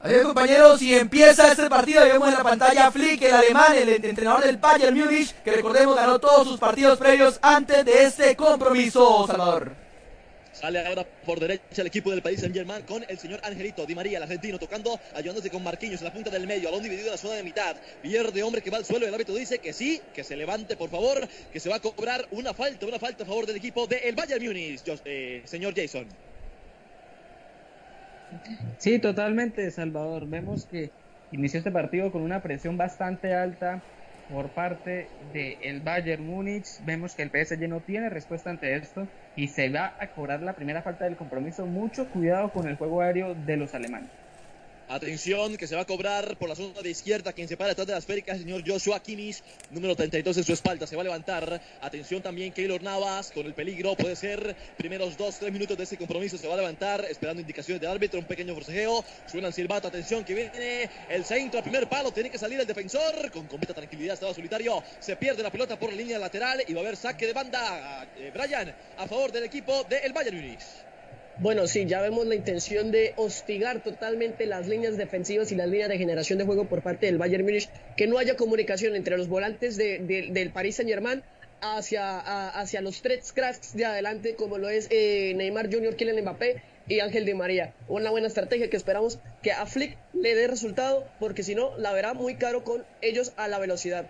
Adiós 0.00 0.24
compañeros, 0.24 0.82
y 0.82 0.94
empieza 0.94 1.50
este 1.50 1.68
partido, 1.70 2.04
vemos 2.04 2.28
en 2.28 2.34
la 2.34 2.42
pantalla 2.42 2.90
Flick, 2.90 3.22
el 3.22 3.32
alemán, 3.32 3.74
el 3.74 4.04
entrenador 4.04 4.44
del 4.44 4.58
Bayern 4.58 4.98
Múnich, 4.98 5.34
que 5.42 5.52
recordemos 5.52 5.96
ganó 5.96 6.18
todos 6.18 6.46
sus 6.46 6.60
partidos 6.60 6.98
previos 6.98 7.38
antes 7.40 7.86
de 7.86 8.04
este 8.04 8.36
compromiso, 8.36 9.26
Salvador. 9.26 9.83
Sale 10.64 10.78
ahora 10.78 11.04
por 11.26 11.38
derecha 11.40 11.82
el 11.82 11.88
equipo 11.88 12.10
del 12.10 12.22
país 12.22 12.40
Saint 12.40 12.54
Germain 12.54 12.86
con 12.86 13.04
el 13.06 13.18
señor 13.18 13.38
Angelito 13.44 13.84
Di 13.84 13.94
María, 13.94 14.16
el 14.16 14.22
argentino, 14.22 14.58
tocando, 14.58 14.98
ayudándose 15.14 15.50
con 15.50 15.62
Marquinhos 15.62 16.00
en 16.00 16.06
la 16.06 16.12
punta 16.14 16.30
del 16.30 16.46
medio, 16.46 16.70
balón 16.70 16.82
dividido 16.82 17.08
en 17.08 17.10
la 17.10 17.18
zona 17.18 17.34
de 17.34 17.42
mitad. 17.42 17.76
Pierde 18.00 18.42
hombre 18.42 18.62
que 18.62 18.70
va 18.70 18.78
al 18.78 18.86
suelo. 18.86 19.06
El 19.06 19.12
árbitro 19.12 19.34
dice 19.34 19.58
que 19.58 19.74
sí, 19.74 20.00
que 20.14 20.24
se 20.24 20.36
levante 20.36 20.74
por 20.78 20.88
favor, 20.88 21.28
que 21.52 21.60
se 21.60 21.68
va 21.68 21.76
a 21.76 21.80
cobrar 21.80 22.26
una 22.30 22.54
falta, 22.54 22.86
una 22.86 22.98
falta 22.98 23.24
a 23.24 23.26
favor 23.26 23.44
del 23.44 23.56
equipo 23.56 23.86
del 23.86 24.14
Bayern 24.14 24.42
Múnich, 24.42 24.80
eh, 25.04 25.42
señor 25.44 25.74
Jason. 25.76 26.06
Sí, 28.78 28.98
totalmente, 29.00 29.70
Salvador. 29.70 30.26
Vemos 30.26 30.64
que 30.64 30.90
inició 31.30 31.58
este 31.58 31.72
partido 31.72 32.10
con 32.10 32.22
una 32.22 32.40
presión 32.42 32.78
bastante 32.78 33.34
alta 33.34 33.82
por 34.30 34.50
parte 34.50 35.08
del 35.32 35.80
Bayern 35.80 36.26
Múnich. 36.26 36.66
Vemos 36.84 37.14
que 37.14 37.22
el 37.22 37.30
PSG 37.30 37.68
no 37.68 37.80
tiene 37.80 38.10
respuesta 38.10 38.50
ante 38.50 38.74
esto 38.74 39.06
y 39.36 39.48
se 39.48 39.68
va 39.68 39.94
a 39.98 40.08
cobrar 40.08 40.42
la 40.42 40.54
primera 40.54 40.82
falta 40.82 41.04
del 41.04 41.16
compromiso. 41.16 41.66
Mucho 41.66 42.08
cuidado 42.10 42.50
con 42.50 42.68
el 42.68 42.76
juego 42.76 43.00
aéreo 43.00 43.34
de 43.34 43.56
los 43.56 43.74
alemanes. 43.74 44.23
Atención, 44.88 45.56
que 45.56 45.66
se 45.66 45.74
va 45.74 45.82
a 45.82 45.86
cobrar 45.86 46.36
por 46.36 46.48
la 46.48 46.54
zona 46.54 46.82
de 46.82 46.90
izquierda. 46.90 47.32
Quien 47.32 47.48
se 47.48 47.56
para 47.56 47.70
detrás 47.70 47.86
de 47.86 47.94
la 47.94 47.98
esférica 47.98 48.32
el 48.32 48.40
señor 48.40 48.62
Joshua 48.66 49.00
Kimmich, 49.00 49.42
número 49.70 49.96
32 49.96 50.36
en 50.36 50.44
su 50.44 50.52
espalda. 50.52 50.86
Se 50.86 50.94
va 50.94 51.00
a 51.00 51.04
levantar. 51.04 51.60
Atención 51.80 52.20
también, 52.20 52.52
Keylor 52.52 52.82
Navas, 52.82 53.30
con 53.30 53.46
el 53.46 53.54
peligro. 53.54 53.96
Puede 53.96 54.14
ser 54.14 54.54
primeros 54.76 55.16
2-3 55.16 55.50
minutos 55.52 55.78
de 55.78 55.84
este 55.84 55.96
compromiso. 55.96 56.36
Se 56.36 56.46
va 56.46 56.54
a 56.54 56.58
levantar, 56.58 57.02
esperando 57.08 57.40
indicaciones 57.40 57.80
del 57.80 57.90
árbitro. 57.90 58.20
Un 58.20 58.26
pequeño 58.26 58.54
forcejeo. 58.54 59.02
Suena 59.26 59.48
el 59.48 59.54
silbato. 59.54 59.88
Atención, 59.88 60.22
que 60.22 60.34
viene 60.34 60.90
el 61.08 61.24
centro. 61.24 61.62
primer 61.62 61.88
palo. 61.88 62.12
Tiene 62.12 62.28
que 62.28 62.38
salir 62.38 62.60
el 62.60 62.66
defensor. 62.66 63.30
Con 63.30 63.46
completa 63.46 63.72
tranquilidad, 63.72 64.14
estaba 64.14 64.34
solitario. 64.34 64.82
Se 65.00 65.16
pierde 65.16 65.42
la 65.42 65.50
pelota 65.50 65.78
por 65.78 65.90
la 65.90 65.96
línea 65.96 66.18
lateral. 66.18 66.62
Y 66.68 66.74
va 66.74 66.80
a 66.80 66.82
haber 66.82 66.96
saque 66.96 67.26
de 67.26 67.32
banda. 67.32 68.06
Eh, 68.18 68.30
Brian, 68.34 68.74
a 68.98 69.08
favor 69.08 69.32
del 69.32 69.44
equipo 69.44 69.84
del 69.84 70.12
Bayern 70.12 70.36
Munich. 70.36 70.60
Bueno, 71.36 71.66
sí, 71.66 71.84
ya 71.86 72.00
vemos 72.00 72.26
la 72.26 72.36
intención 72.36 72.92
de 72.92 73.12
hostigar 73.16 73.82
totalmente 73.82 74.46
las 74.46 74.68
líneas 74.68 74.96
defensivas 74.96 75.50
y 75.50 75.56
las 75.56 75.68
líneas 75.68 75.88
de 75.88 75.98
generación 75.98 76.38
de 76.38 76.44
juego 76.44 76.68
por 76.68 76.82
parte 76.82 77.06
del 77.06 77.18
Bayern 77.18 77.44
Múnich, 77.44 77.68
que 77.96 78.06
no 78.06 78.18
haya 78.18 78.36
comunicación 78.36 78.94
entre 78.94 79.16
los 79.16 79.26
volantes 79.26 79.76
del 79.76 80.50
Paris 80.52 80.76
Saint 80.76 80.88
Germain 80.88 81.22
hacia, 81.60 82.50
hacia 82.50 82.80
los 82.82 83.02
tres 83.02 83.32
cracks 83.32 83.76
de 83.76 83.84
adelante, 83.84 84.36
como 84.36 84.58
lo 84.58 84.68
es 84.68 84.86
eh, 84.90 85.32
Neymar 85.34 85.72
Junior, 85.72 85.96
Kylian 85.96 86.22
Mbappé 86.22 86.62
y 86.86 87.00
Ángel 87.00 87.24
Di 87.24 87.34
María. 87.34 87.74
Una 87.88 88.10
buena 88.10 88.28
estrategia 88.28 88.70
que 88.70 88.76
esperamos 88.76 89.18
que 89.42 89.50
a 89.50 89.66
Flick 89.66 89.98
le 90.12 90.36
dé 90.36 90.46
resultado, 90.46 91.04
porque 91.18 91.42
si 91.42 91.56
no, 91.56 91.76
la 91.78 91.92
verá 91.92 92.14
muy 92.14 92.36
caro 92.36 92.62
con 92.62 92.84
ellos 93.00 93.32
a 93.36 93.48
la 93.48 93.58
velocidad. 93.58 94.06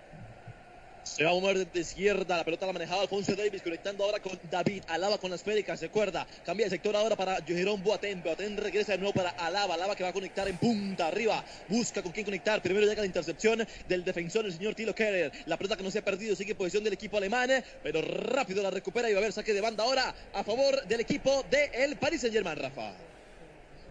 Se 1.05 1.23
va 1.23 1.31
a 1.31 1.35
mover 1.35 1.71
de 1.71 1.81
izquierda. 1.81 2.39
La 2.39 2.45
pelota 2.45 2.67
la 2.67 2.73
manejaba 2.73 3.03
Alfonso 3.03 3.37
Davis. 3.37 3.63
Conectando 3.63 4.05
ahora 4.05 4.21
con 4.21 4.39
David. 4.51 4.83
Alaba 4.89 5.19
con 5.19 5.31
la 5.31 5.37
esférica. 5.37 5.77
Se 5.77 5.91
cuerda. 5.91 6.27
Cambia 6.45 6.65
el 6.65 6.71
sector 6.71 6.97
ahora 6.97 7.15
para 7.15 7.43
Jerón 7.43 7.83
Boateng. 7.83 8.23
Boateng 8.23 8.57
regresa 8.57 8.93
de 8.93 8.99
nuevo 8.99 9.13
para 9.13 9.31
Alaba. 9.31 9.75
Alaba 9.75 9.95
que 9.95 10.03
va 10.03 10.09
a 10.09 10.13
conectar 10.13 10.49
en 10.49 10.57
punta 10.57 11.09
arriba. 11.09 11.45
Busca 11.69 12.03
con 12.03 12.13
quién 12.13 12.25
conectar. 12.25 12.63
Primero 12.63 12.87
llega 12.87 13.03
la 13.03 13.07
intercepción 13.07 13.67
del 13.87 14.03
defensor, 14.03 14.47
el 14.47 14.53
señor 14.53 14.75
Tilo 14.75 14.95
Keller. 14.95 15.31
La 15.47 15.57
pelota 15.57 15.77
que 15.77 15.83
no 15.83 15.91
se 15.91 15.99
ha 15.99 16.05
perdido. 16.05 16.35
Sigue 16.35 16.53
en 16.53 16.59
posición 16.59 16.83
del 16.83 16.95
equipo 16.95 17.19
alemán. 17.19 17.51
Pero 17.83 18.01
rápido 18.01 18.63
la 18.63 18.71
recupera 18.71 19.11
y 19.11 19.13
va 19.13 19.19
a 19.19 19.23
haber 19.23 19.33
saque 19.33 19.53
de 19.53 19.61
banda 19.61 19.85
ahora 19.85 20.15
a 20.33 20.43
favor 20.43 20.87
del 20.87 21.01
equipo 21.01 21.45
del 21.51 21.75
el 21.75 21.97
Paris 21.97 22.23
Saint 22.23 22.35
Germain, 22.35 22.57
Rafa. 22.57 23.14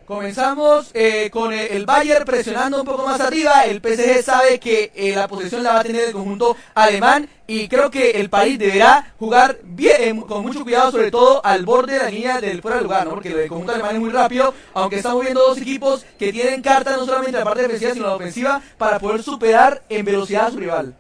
Comenzamos 0.06 0.92
eh, 0.94 1.30
con 1.32 1.54
el 1.54 1.86
Bayern 1.86 2.26
presionando 2.26 2.82
un 2.82 2.86
poco 2.86 3.06
más 3.06 3.22
arriba. 3.22 3.64
El 3.64 3.78
PSG 3.78 4.22
sabe 4.22 4.60
que 4.60 4.92
eh, 4.96 5.16
la 5.16 5.30
posesión 5.30 5.64
la 5.64 5.74
va 5.74 5.80
a 5.80 5.84
tener 5.84 6.10
el 6.10 6.12
conjunto 6.12 6.58
alemán 6.76 7.30
y 7.48 7.70
creo 7.70 7.90
que 7.90 8.12
el 8.12 8.30
país 8.30 8.60
deberá 8.60 9.14
jugar 9.18 9.60
bien, 9.64 10.22
con 10.22 10.44
mucho 10.44 10.64
cuidado, 10.64 10.92
sobre 10.92 11.10
todo 11.10 11.46
al 11.46 11.66
borde 11.66 11.94
de 11.94 12.00
la 12.00 12.10
línea 12.10 12.42
del 12.42 12.62
fuera 12.62 12.78
de 12.78 12.84
lugar, 12.84 13.06
¿no? 13.06 13.14
porque 13.14 13.30
el 13.30 13.48
conjunto 13.48 13.72
alemán 13.72 13.96
es 13.96 14.02
muy 14.02 14.10
rápido, 14.10 14.54
aunque 14.74 14.98
estamos 14.98 15.22
viendo 15.22 15.42
dos 15.42 15.58
equipos 15.58 16.06
que 16.20 16.34
tienen 16.34 16.62
carta 16.62 16.98
no 16.98 17.06
solamente 17.06 17.40
la 17.40 17.46
parte 17.46 17.62
defensiva 17.62 17.94
sino 17.94 18.08
la 18.08 18.16
ofensiva 18.16 18.62
para 18.78 19.00
poder 19.00 19.24
superar 19.24 19.84
en 19.88 20.04
velocidad 20.04 20.48
a 20.48 20.52
su 20.52 20.58
rival. 20.58 20.96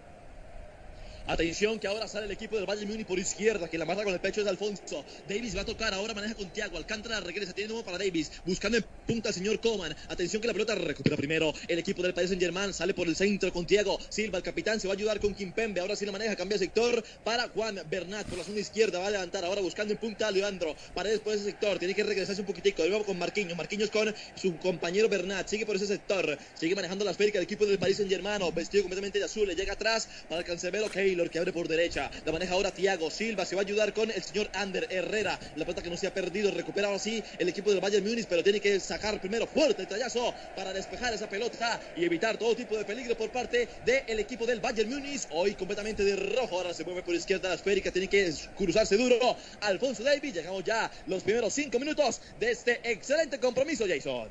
Atención 1.33 1.79
que 1.79 1.87
ahora 1.87 2.07
sale 2.07 2.27
el 2.27 2.31
equipo 2.31 2.57
del 2.57 2.67
Bayern 2.67 2.87
Múnich 2.87 3.07
por 3.07 3.17
izquierda, 3.17 3.67
que 3.67 3.79
la 3.79 3.85
marca 3.85 4.03
con 4.03 4.13
el 4.13 4.19
pecho 4.19 4.41
es 4.41 4.47
Alfonso. 4.47 5.03
Davis 5.27 5.57
va 5.57 5.61
a 5.61 5.65
tocar, 5.65 5.91
ahora 5.91 6.13
maneja 6.13 6.35
con 6.35 6.47
Thiago. 6.53 6.77
Alcántara 6.77 7.21
regresa, 7.21 7.53
tiene 7.53 7.69
nuevo 7.69 7.83
para 7.83 7.97
Davis. 7.97 8.31
Buscando 8.45 8.77
en 8.77 8.85
punta 9.07 9.29
al 9.29 9.33
señor 9.33 9.59
Coman. 9.59 9.95
Atención 10.09 10.43
que 10.43 10.47
la 10.47 10.53
pelota 10.53 10.75
recupera 10.75 11.17
primero. 11.17 11.51
El 11.67 11.79
equipo 11.79 12.03
del 12.03 12.13
Paris 12.13 12.29
Saint 12.29 12.39
Germain 12.39 12.71
sale 12.71 12.93
por 12.93 13.07
el 13.07 13.15
centro 13.15 13.51
con 13.51 13.65
Thiago. 13.65 13.97
Silva, 14.09 14.37
el 14.37 14.43
capitán, 14.43 14.79
se 14.79 14.87
va 14.87 14.93
a 14.93 14.95
ayudar 14.95 15.19
con 15.19 15.33
Kimpembe. 15.33 15.81
Ahora 15.81 15.95
sí 15.95 16.05
la 16.05 16.11
maneja, 16.11 16.35
cambia 16.35 16.59
sector 16.59 17.03
para 17.23 17.49
Juan 17.49 17.81
Bernat 17.89 18.27
por 18.27 18.37
la 18.37 18.43
zona 18.43 18.59
izquierda. 18.59 18.99
Va 18.99 19.07
a 19.07 19.09
levantar 19.09 19.43
ahora 19.43 19.61
buscando 19.61 19.91
en 19.91 19.97
punta 19.97 20.27
a 20.27 20.31
Leandro. 20.31 20.75
Paredes 20.93 21.19
por 21.21 21.33
ese 21.33 21.45
sector. 21.45 21.79
Tiene 21.79 21.95
que 21.95 22.03
regresarse 22.03 22.41
un 22.41 22.47
poquitico. 22.47 22.85
Nuevo 22.85 23.05
con 23.05 23.17
Marquinhos. 23.17 23.57
Marquinhos 23.57 23.89
con 23.89 24.13
su 24.35 24.55
compañero 24.57 25.09
Bernat. 25.09 25.47
Sigue 25.47 25.65
por 25.65 25.77
ese 25.77 25.87
sector. 25.87 26.37
Sigue 26.53 26.75
manejando 26.75 27.03
la 27.03 27.09
esférica 27.09 27.39
del 27.39 27.45
equipo 27.45 27.65
del 27.65 27.79
Paris 27.79 27.97
Saint 27.97 28.11
Germain. 28.11 28.39
Vestido 28.53 28.83
completamente 28.83 29.17
de 29.17 29.25
azul. 29.25 29.47
Le 29.47 29.55
llega 29.55 29.73
atrás 29.73 30.07
para 30.29 30.41
el 30.41 30.45
cancelero 30.45 30.91
Keylor. 30.91 31.22
Keylor 31.23 31.29
que 31.29 31.39
abre 31.39 31.53
por 31.53 31.67
derecha. 31.67 32.09
La 32.25 32.31
maneja 32.31 32.53
ahora 32.53 32.71
Thiago 32.71 33.09
Silva. 33.09 33.45
Se 33.45 33.55
va 33.55 33.61
a 33.61 33.65
ayudar 33.65 33.93
con 33.93 34.09
el 34.11 34.21
señor 34.23 34.49
Ander 34.53 34.87
Herrera. 34.89 35.39
La 35.55 35.65
pelota 35.65 35.81
que 35.81 35.89
no 35.89 35.97
se 35.97 36.07
ha 36.07 36.13
perdido. 36.13 36.51
Recupera 36.51 36.87
ahora 36.87 36.99
sí 36.99 37.23
el 37.37 37.49
equipo 37.49 37.71
del 37.71 37.79
Bayern 37.79 38.05
Múnich, 38.05 38.27
pero 38.27 38.43
tiene 38.43 38.59
que 38.59 38.79
sacar 38.79 39.19
primero 39.19 39.47
fuerte 39.47 39.83
el 39.83 39.87
tallazo 39.87 40.33
para 40.55 40.73
despejar 40.73 41.13
esa 41.13 41.29
pelota 41.29 41.79
y 41.95 42.05
evitar 42.05 42.37
todo 42.37 42.55
tipo 42.55 42.77
de 42.77 42.85
peligro 42.85 43.15
por 43.17 43.29
parte 43.31 43.67
del 43.85 44.19
equipo 44.19 44.45
del 44.45 44.59
Bayern 44.59 44.89
Múnich. 44.89 45.27
Hoy 45.31 45.53
completamente 45.55 46.03
de 46.03 46.15
rojo. 46.15 46.57
Ahora 46.57 46.73
se 46.73 46.83
mueve 46.83 47.03
por 47.03 47.15
izquierda 47.15 47.49
la 47.49 47.55
esférica. 47.55 47.91
Tiene 47.91 48.07
que 48.07 48.33
cruzarse 48.57 48.97
duro. 48.97 49.35
Alfonso 49.61 50.03
Davis. 50.03 50.33
Llegamos 50.33 50.63
ya 50.63 50.91
los 51.07 51.23
primeros 51.23 51.53
cinco 51.53 51.79
minutos 51.79 52.21
de 52.39 52.51
este 52.51 52.79
excelente 52.83 53.39
compromiso, 53.39 53.85
Jason. 53.87 54.29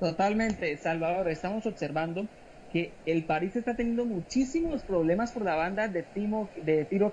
Totalmente, 0.00 0.76
Salvador. 0.76 1.28
Estamos 1.28 1.64
observando 1.66 2.26
que 2.74 2.90
el 3.06 3.22
París 3.22 3.54
está 3.54 3.76
teniendo 3.76 4.04
muchísimos 4.04 4.82
problemas 4.82 5.30
por 5.30 5.44
la 5.44 5.54
banda 5.54 5.86
de, 5.86 6.02
Timo, 6.02 6.50
de 6.64 6.84
Tiro. 6.84 7.12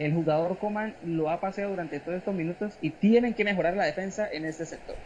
El 0.00 0.12
jugador 0.12 0.58
Coman 0.58 0.96
lo 1.04 1.30
ha 1.30 1.40
paseado 1.40 1.70
durante 1.70 2.00
todos 2.00 2.18
estos 2.18 2.34
minutos 2.34 2.76
y 2.80 2.90
tienen 2.90 3.34
que 3.34 3.44
mejorar 3.44 3.76
la 3.76 3.84
defensa 3.84 4.28
en 4.32 4.44
este 4.46 4.66
sector. 4.66 4.96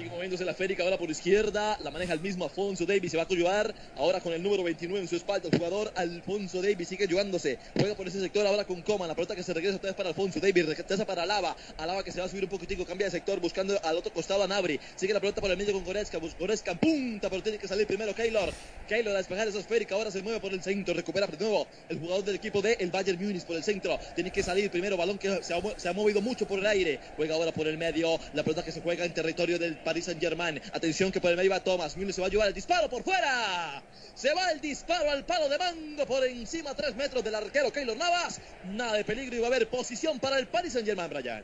Sigue 0.00 0.12
moviéndose 0.12 0.46
la 0.46 0.54
Férica 0.54 0.82
ahora 0.82 0.96
por 0.96 1.10
izquierda. 1.10 1.76
La 1.82 1.90
maneja 1.90 2.14
el 2.14 2.20
mismo 2.20 2.46
Alfonso 2.46 2.86
Davis. 2.86 3.10
Se 3.10 3.18
va 3.18 3.24
a 3.24 3.26
ayudar 3.28 3.74
ahora 3.98 4.22
con 4.22 4.32
el 4.32 4.42
número 4.42 4.62
29 4.62 4.98
en 4.98 5.06
su 5.06 5.16
espalda. 5.16 5.50
El 5.52 5.58
jugador 5.58 5.92
Alfonso 5.94 6.62
Davis 6.62 6.88
sigue 6.88 7.04
ayudándose. 7.04 7.58
Juega 7.78 7.94
por 7.94 8.08
ese 8.08 8.18
sector 8.18 8.46
ahora 8.46 8.64
con 8.64 8.80
Coman. 8.80 9.08
La 9.08 9.14
pelota 9.14 9.36
que 9.36 9.42
se 9.42 9.52
regresa 9.52 9.76
otra 9.76 9.90
vez 9.90 9.96
para 9.96 10.08
Alfonso 10.08 10.40
Davis. 10.40 10.64
Regresa 10.64 11.04
para 11.04 11.24
Alaba. 11.24 11.54
Alaba 11.76 12.02
que 12.02 12.12
se 12.12 12.20
va 12.20 12.24
a 12.24 12.28
subir 12.30 12.44
un 12.44 12.48
poquitico. 12.48 12.86
Cambia 12.86 13.08
de 13.08 13.10
sector 13.10 13.40
buscando 13.40 13.78
al 13.84 13.94
otro 13.94 14.10
costado 14.10 14.42
a 14.42 14.46
Nabri. 14.46 14.80
Sigue 14.96 15.12
la 15.12 15.20
pelota 15.20 15.42
por 15.42 15.50
el 15.50 15.58
medio 15.58 15.74
con 15.74 15.84
Goretzka. 15.84 16.18
Goretzka 16.38 16.76
punta, 16.76 17.28
pero 17.28 17.42
tiene 17.42 17.58
que 17.58 17.68
salir 17.68 17.86
primero 17.86 18.14
Keylor. 18.14 18.54
Keylor 18.88 19.14
a 19.14 19.18
despejar 19.18 19.48
esa 19.48 19.58
esférica. 19.58 19.96
Ahora 19.96 20.10
se 20.10 20.22
mueve 20.22 20.40
por 20.40 20.54
el 20.54 20.62
centro. 20.62 20.94
Recupera 20.94 21.26
de 21.26 21.36
nuevo 21.36 21.66
el 21.90 21.98
jugador 21.98 22.24
del 22.24 22.36
equipo 22.36 22.62
de 22.62 22.72
el 22.80 22.90
Bayern 22.90 23.22
Múnich 23.22 23.44
por 23.44 23.54
el 23.54 23.62
centro. 23.62 24.00
Tiene 24.14 24.30
que 24.30 24.42
salir 24.42 24.70
primero. 24.70 24.96
Balón 24.96 25.18
que 25.18 25.42
se 25.42 25.52
ha, 25.52 25.60
se 25.76 25.88
ha 25.90 25.92
movido 25.92 26.22
mucho 26.22 26.48
por 26.48 26.58
el 26.58 26.66
aire. 26.66 27.00
Juega 27.16 27.34
ahora 27.34 27.52
por 27.52 27.68
el 27.68 27.76
medio. 27.76 28.18
La 28.32 28.42
pelota 28.42 28.64
que 28.64 28.72
se 28.72 28.80
juega 28.80 29.04
en 29.04 29.12
territorio 29.12 29.58
del 29.58 29.76
Paris 29.90 30.04
Saint 30.04 30.20
Germain. 30.20 30.62
Atención 30.72 31.10
que 31.10 31.20
por 31.20 31.32
el 31.32 31.36
medio 31.36 31.50
va 31.50 31.58
Thomas. 31.58 31.96
Müller 31.96 32.14
se 32.14 32.20
va 32.20 32.28
a 32.28 32.30
llevar 32.30 32.46
el 32.46 32.54
disparo 32.54 32.88
por 32.88 33.02
fuera. 33.02 33.82
Se 34.14 34.32
va 34.32 34.52
el 34.52 34.60
disparo 34.60 35.10
al 35.10 35.24
palo 35.24 35.48
de 35.48 35.58
mando 35.58 36.06
por 36.06 36.24
encima, 36.24 36.76
tres 36.76 36.94
metros 36.94 37.24
del 37.24 37.34
arquero 37.34 37.72
Keylor 37.72 37.96
Navas. 37.96 38.40
Nada 38.66 38.92
de 38.92 39.04
peligro 39.04 39.34
y 39.34 39.40
va 39.40 39.46
a 39.46 39.50
haber 39.50 39.68
posición 39.68 40.20
para 40.20 40.38
el 40.38 40.46
Paris 40.46 40.74
Saint 40.74 40.86
Germain, 40.86 41.10
Brian. 41.10 41.42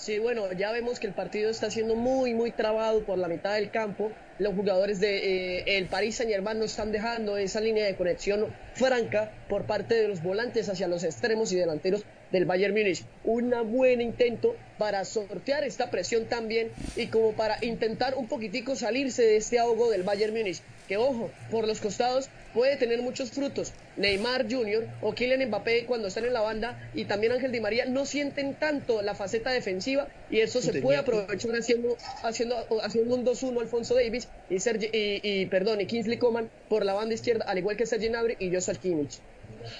Sí, 0.00 0.18
bueno, 0.18 0.50
ya 0.54 0.72
vemos 0.72 0.98
que 0.98 1.06
el 1.06 1.12
partido 1.12 1.50
está 1.50 1.70
siendo 1.70 1.94
muy, 1.94 2.32
muy 2.32 2.52
trabado 2.52 3.04
por 3.04 3.18
la 3.18 3.28
mitad 3.28 3.56
del 3.56 3.70
campo. 3.70 4.10
Los 4.38 4.54
jugadores 4.54 4.98
de 4.98 5.58
eh, 5.58 5.76
el 5.76 5.88
Paris 5.88 6.16
Saint 6.16 6.32
Germain 6.32 6.58
no 6.58 6.64
están 6.64 6.90
dejando 6.90 7.36
esa 7.36 7.60
línea 7.60 7.84
de 7.84 7.96
conexión 7.96 8.46
franca 8.72 9.30
por 9.50 9.66
parte 9.66 9.94
de 9.96 10.08
los 10.08 10.22
volantes 10.22 10.70
hacia 10.70 10.88
los 10.88 11.04
extremos 11.04 11.52
y 11.52 11.56
delanteros 11.56 12.06
del 12.32 12.46
Bayern 12.46 12.72
Múnich. 12.72 13.04
Un 13.24 13.52
buen 13.70 14.00
intento 14.00 14.56
para 14.78 15.04
sortear 15.04 15.64
esta 15.64 15.90
presión 15.90 16.24
también 16.24 16.70
y 16.96 17.08
como 17.08 17.32
para 17.32 17.62
intentar 17.62 18.14
un 18.14 18.26
poquitico 18.26 18.76
salirse 18.76 19.20
de 19.20 19.36
este 19.36 19.58
ahogo 19.58 19.90
del 19.90 20.02
Bayern 20.02 20.32
Múnich. 20.32 20.62
Que 20.88 20.96
ojo, 20.96 21.30
por 21.50 21.68
los 21.68 21.82
costados 21.82 22.30
puede 22.54 22.76
tener 22.76 23.02
muchos 23.02 23.30
frutos. 23.30 23.72
Neymar 23.96 24.50
Jr. 24.50 24.86
o 25.02 25.12
Kylian 25.14 25.48
Mbappé 25.48 25.84
cuando 25.86 26.08
están 26.08 26.24
en 26.24 26.32
la 26.32 26.40
banda 26.40 26.90
y 26.94 27.04
también 27.04 27.32
Ángel 27.32 27.52
Di 27.52 27.60
María 27.60 27.84
no 27.86 28.06
sienten 28.06 28.54
tanto 28.54 29.02
la 29.02 29.14
faceta 29.14 29.50
defensiva 29.50 30.08
y 30.30 30.40
eso 30.40 30.60
se 30.60 30.80
puede 30.80 30.98
aprovechar 30.98 31.50
haciendo, 31.52 31.96
haciendo, 32.22 32.56
haciendo 32.82 33.14
un 33.14 33.24
2-1 33.24 33.60
Alfonso 33.60 33.94
Davis 33.94 34.28
y, 34.48 34.58
Sergi, 34.58 34.86
y, 34.92 35.20
y, 35.22 35.46
perdón, 35.46 35.80
y 35.80 35.86
Kingsley 35.86 36.18
Coman 36.18 36.50
por 36.68 36.84
la 36.84 36.94
banda 36.94 37.14
izquierda, 37.14 37.44
al 37.46 37.58
igual 37.58 37.76
que 37.76 37.86
Sergi 37.86 38.08
Gnabry 38.08 38.36
y 38.38 38.52
Joshua 38.52 38.74
Kimmich. 38.74 39.20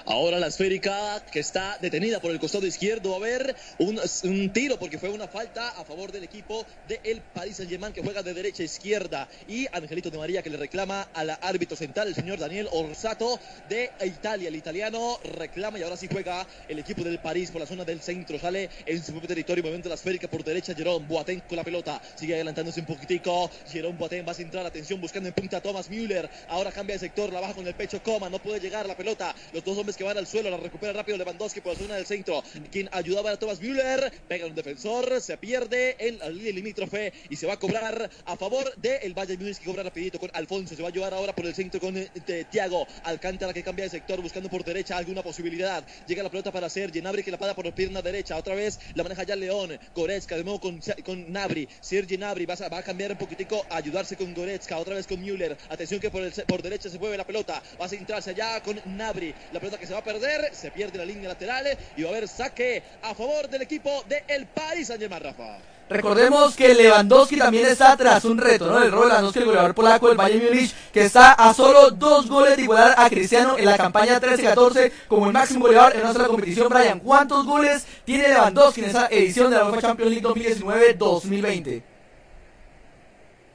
Ahora 0.07 0.39
la 0.39 0.49
esférica 0.49 1.25
que 1.33 1.41
está 1.41 1.79
detenida 1.81 2.21
por 2.21 2.31
el 2.31 2.41
costado 2.41 2.67
izquierdo. 2.67 3.15
A 3.15 3.17
haber 3.17 3.55
un, 3.79 4.53
tiro 4.53 4.79
porque 4.79 4.99
fue 4.99 5.09
una 5.09 5.29
falta 5.29 5.69
a 5.71 5.85
favor 5.85 6.13
del 6.13 6.25
equipo 6.25 6.67
del 6.89 7.01
el 7.05 7.21
Paris 7.21 7.57
Saint-Germain 7.57 7.93
que 7.93 8.03
juega 8.03 8.23
de 8.23 8.35
derecha 8.35 8.63
a 8.63 8.67
izquierda. 8.67 9.29
Y 9.49 9.67
Angelito 9.73 10.11
de 10.11 10.19
María 10.19 10.43
que 10.43 10.51
le 10.51 10.57
reclama 10.57 11.09
al 11.15 11.31
árbitro 11.31 11.77
central, 11.77 12.09
el 12.09 12.15
señor 12.15 12.39
Daniel 12.39 12.69
Orsato 12.73 13.39
de 13.69 13.91
Italia. 14.05 14.49
El 14.49 14.57
italiano 14.57 15.19
reclama 15.25 15.79
y 15.79 15.83
ahora 15.83 15.97
sí 15.97 16.09
juega 16.11 16.47
el 16.69 16.79
equipo 16.79 17.03
del 17.03 17.19
París 17.19 17.51
por 17.51 17.61
la 17.61 17.67
zona 17.67 17.85
del 17.85 18.01
centro. 18.01 18.39
Sale 18.39 18.71
en 18.87 19.03
su 19.03 19.13
propio 19.13 19.29
territorio, 19.29 19.63
movimiento 19.63 19.89
la 19.89 19.95
esférica 19.95 20.29
por 20.29 20.45
derecha. 20.45 20.75
Jerón 20.75 21.07
Boateng 21.07 21.41
con 21.41 21.57
la 21.57 21.65
pelota. 21.65 22.01
Sigue 22.17 22.35
adelantándose 22.35 22.81
un 22.81 22.87
poquitico. 22.87 23.51
Jerón 23.71 23.99
Boateng 23.99 24.27
va 24.27 24.33
a 24.33 24.35
centrar 24.35 24.67
atención 24.67 25.01
buscando 25.01 25.29
en 25.29 25.35
punta 25.35 25.59
a 25.59 25.61
Thomas 25.61 25.89
Müller. 25.91 26.29
Ahora 26.49 26.73
cambia 26.73 26.95
de 26.95 27.01
sector, 27.01 27.33
la 27.33 27.41
baja 27.41 27.55
con 27.55 27.67
el 27.67 27.75
pecho. 27.75 28.03
Coma, 28.03 28.29
no 28.29 28.39
puede 28.39 28.61
llegar 28.61 28.87
la 28.87 28.97
pelota. 28.97 29.35
Los 29.53 29.65
dos 29.65 29.70
hombres 29.77 29.97
que 29.97 30.05
van 30.05 30.17
al 30.19 30.27
suelo, 30.27 30.51
la 30.51 30.57
recupera 30.57 30.93
rápido 30.93 31.19
Lewandowski 31.19 31.61
por 31.61 31.73
la 31.75 31.79
zona 31.79 31.95
del 31.97 32.07
centro, 32.07 32.43
quien 32.71 32.89
ayudaba 32.93 33.31
a 33.31 33.39
Thomas 33.39 33.61
Müller, 33.61 34.13
pega 34.29 34.47
un 34.47 34.55
defensor, 34.55 35.21
se 35.21 35.37
pierde 35.37 35.97
en 35.99 36.19
la 36.19 36.29
línea 36.29 36.53
limítrofe 36.53 37.13
y 37.29 37.37
se 37.37 37.47
va 37.47 37.55
a 37.55 37.59
cobrar 37.59 38.11
a 38.25 38.37
favor 38.37 38.75
del 38.77 38.99
el 39.03 39.15
Bayern 39.15 39.41
Múnich 39.41 39.59
que 39.59 39.65
cobra 39.65 39.83
rapidito 39.83 40.19
con 40.19 40.31
Alfonso, 40.35 40.75
se 40.75 40.83
va 40.83 40.89
a 40.89 40.91
ayudar 40.91 41.15
ahora 41.15 41.35
por 41.35 41.47
el 41.47 41.55
centro 41.55 41.81
con 41.81 41.97
eh, 41.97 42.11
Thiago, 42.51 42.87
Alcántara 43.05 43.53
que 43.53 43.63
cambia 43.63 43.85
de 43.85 43.91
sector 43.91 44.21
buscando 44.21 44.49
por 44.49 44.65
derecha 44.65 44.97
alguna 44.97 45.23
posibilidad, 45.23 45.85
llega 46.07 46.23
la 46.23 46.31
pelota 46.31 46.53
para 46.53 46.69
Sergi, 46.69 47.01
Nabri 47.01 47.23
que 47.23 47.31
la 47.31 47.39
paga 47.39 47.55
por 47.55 47.65
la 47.65 47.75
pierna 47.75 48.03
derecha, 48.03 48.37
otra 48.37 48.55
vez 48.55 48.79
la 48.95 49.03
maneja 49.03 49.23
ya 49.25 49.37
León, 49.37 49.79
Goretzka 49.95 50.37
de 50.37 50.45
nuevo 50.45 50.61
con, 50.61 50.81
con 51.05 51.33
Nabri, 51.33 51.69
Sergi 51.81 52.17
Nabri 52.19 52.47
va 52.47 52.55
a, 52.55 52.69
va 52.69 52.79
a 52.79 52.83
cambiar 52.83 53.13
un 53.13 53.19
poquitico, 53.19 53.65
ayudarse 53.71 54.17
con 54.17 54.35
Goretzka, 54.35 54.79
otra 54.79 54.95
vez 54.95 55.07
con 55.07 55.21
Müller, 55.21 55.57
atención 55.69 56.01
que 56.01 56.11
por, 56.11 56.23
el, 56.23 56.33
por 56.33 56.63
derecha 56.63 56.89
se 56.89 56.99
mueve 56.99 57.17
la 57.17 57.27
pelota, 57.27 57.63
va 57.81 57.87
a 57.87 57.89
centrarse 57.89 58.31
allá 58.31 58.63
con 58.63 58.81
Nabri, 58.97 59.35
pelota 59.61 59.79
que 59.79 59.87
se 59.87 59.93
va 59.93 60.01
a 60.01 60.05
perder, 60.05 60.53
se 60.53 60.71
pierde 60.71 60.99
la 60.99 61.05
línea 61.05 61.29
lateral 61.29 61.67
y 61.97 62.03
va 62.03 62.09
a 62.09 62.13
haber 62.13 62.29
saque 62.29 62.83
a 63.03 63.15
favor 63.15 63.49
del 63.49 63.63
equipo 63.63 64.05
del 64.09 64.23
el 64.27 64.47
Paris 64.47 64.89
Saint-Germain, 64.89 65.23
Rafa. 65.23 65.59
Recordemos 65.91 66.55
que 66.55 66.73
Lewandowski 66.73 67.37
también 67.37 67.67
está 67.67 67.97
tras 67.97 68.25
un 68.25 68.39
reto, 68.39 68.67
¿no? 68.67 68.79
El 68.79 68.93
de 68.93 68.97
Lewandowski, 68.97 69.41
el 69.41 69.45
goleador 69.45 69.75
polaco 69.75 70.07
del 70.07 70.17
Bayern 70.17 70.45
Múnich, 70.45 70.73
que 70.93 71.03
está 71.03 71.33
a 71.33 71.53
solo 71.53 71.91
dos 71.91 72.29
goles 72.29 72.57
de 72.57 72.63
igualar 72.63 72.95
a 72.97 73.11
Cristiano 73.11 73.59
en 73.59 73.65
la 73.65 73.77
campaña 73.77 74.21
13-14 74.21 74.93
como 75.09 75.27
el 75.27 75.33
máximo 75.33 75.67
goleador 75.67 75.97
en 75.97 76.03
nuestra 76.03 76.27
competición. 76.27 76.69
Brian, 76.69 77.01
¿cuántos 77.01 77.45
goles 77.45 77.85
tiene 78.05 78.29
Lewandowski 78.29 78.83
en 78.83 78.91
esa 78.91 79.09
edición 79.09 79.51
de 79.51 79.57
la 79.57 79.65
UEFA 79.65 79.83
Champions 79.83 80.13
League 80.13 80.29
2019-2020? 80.29 81.83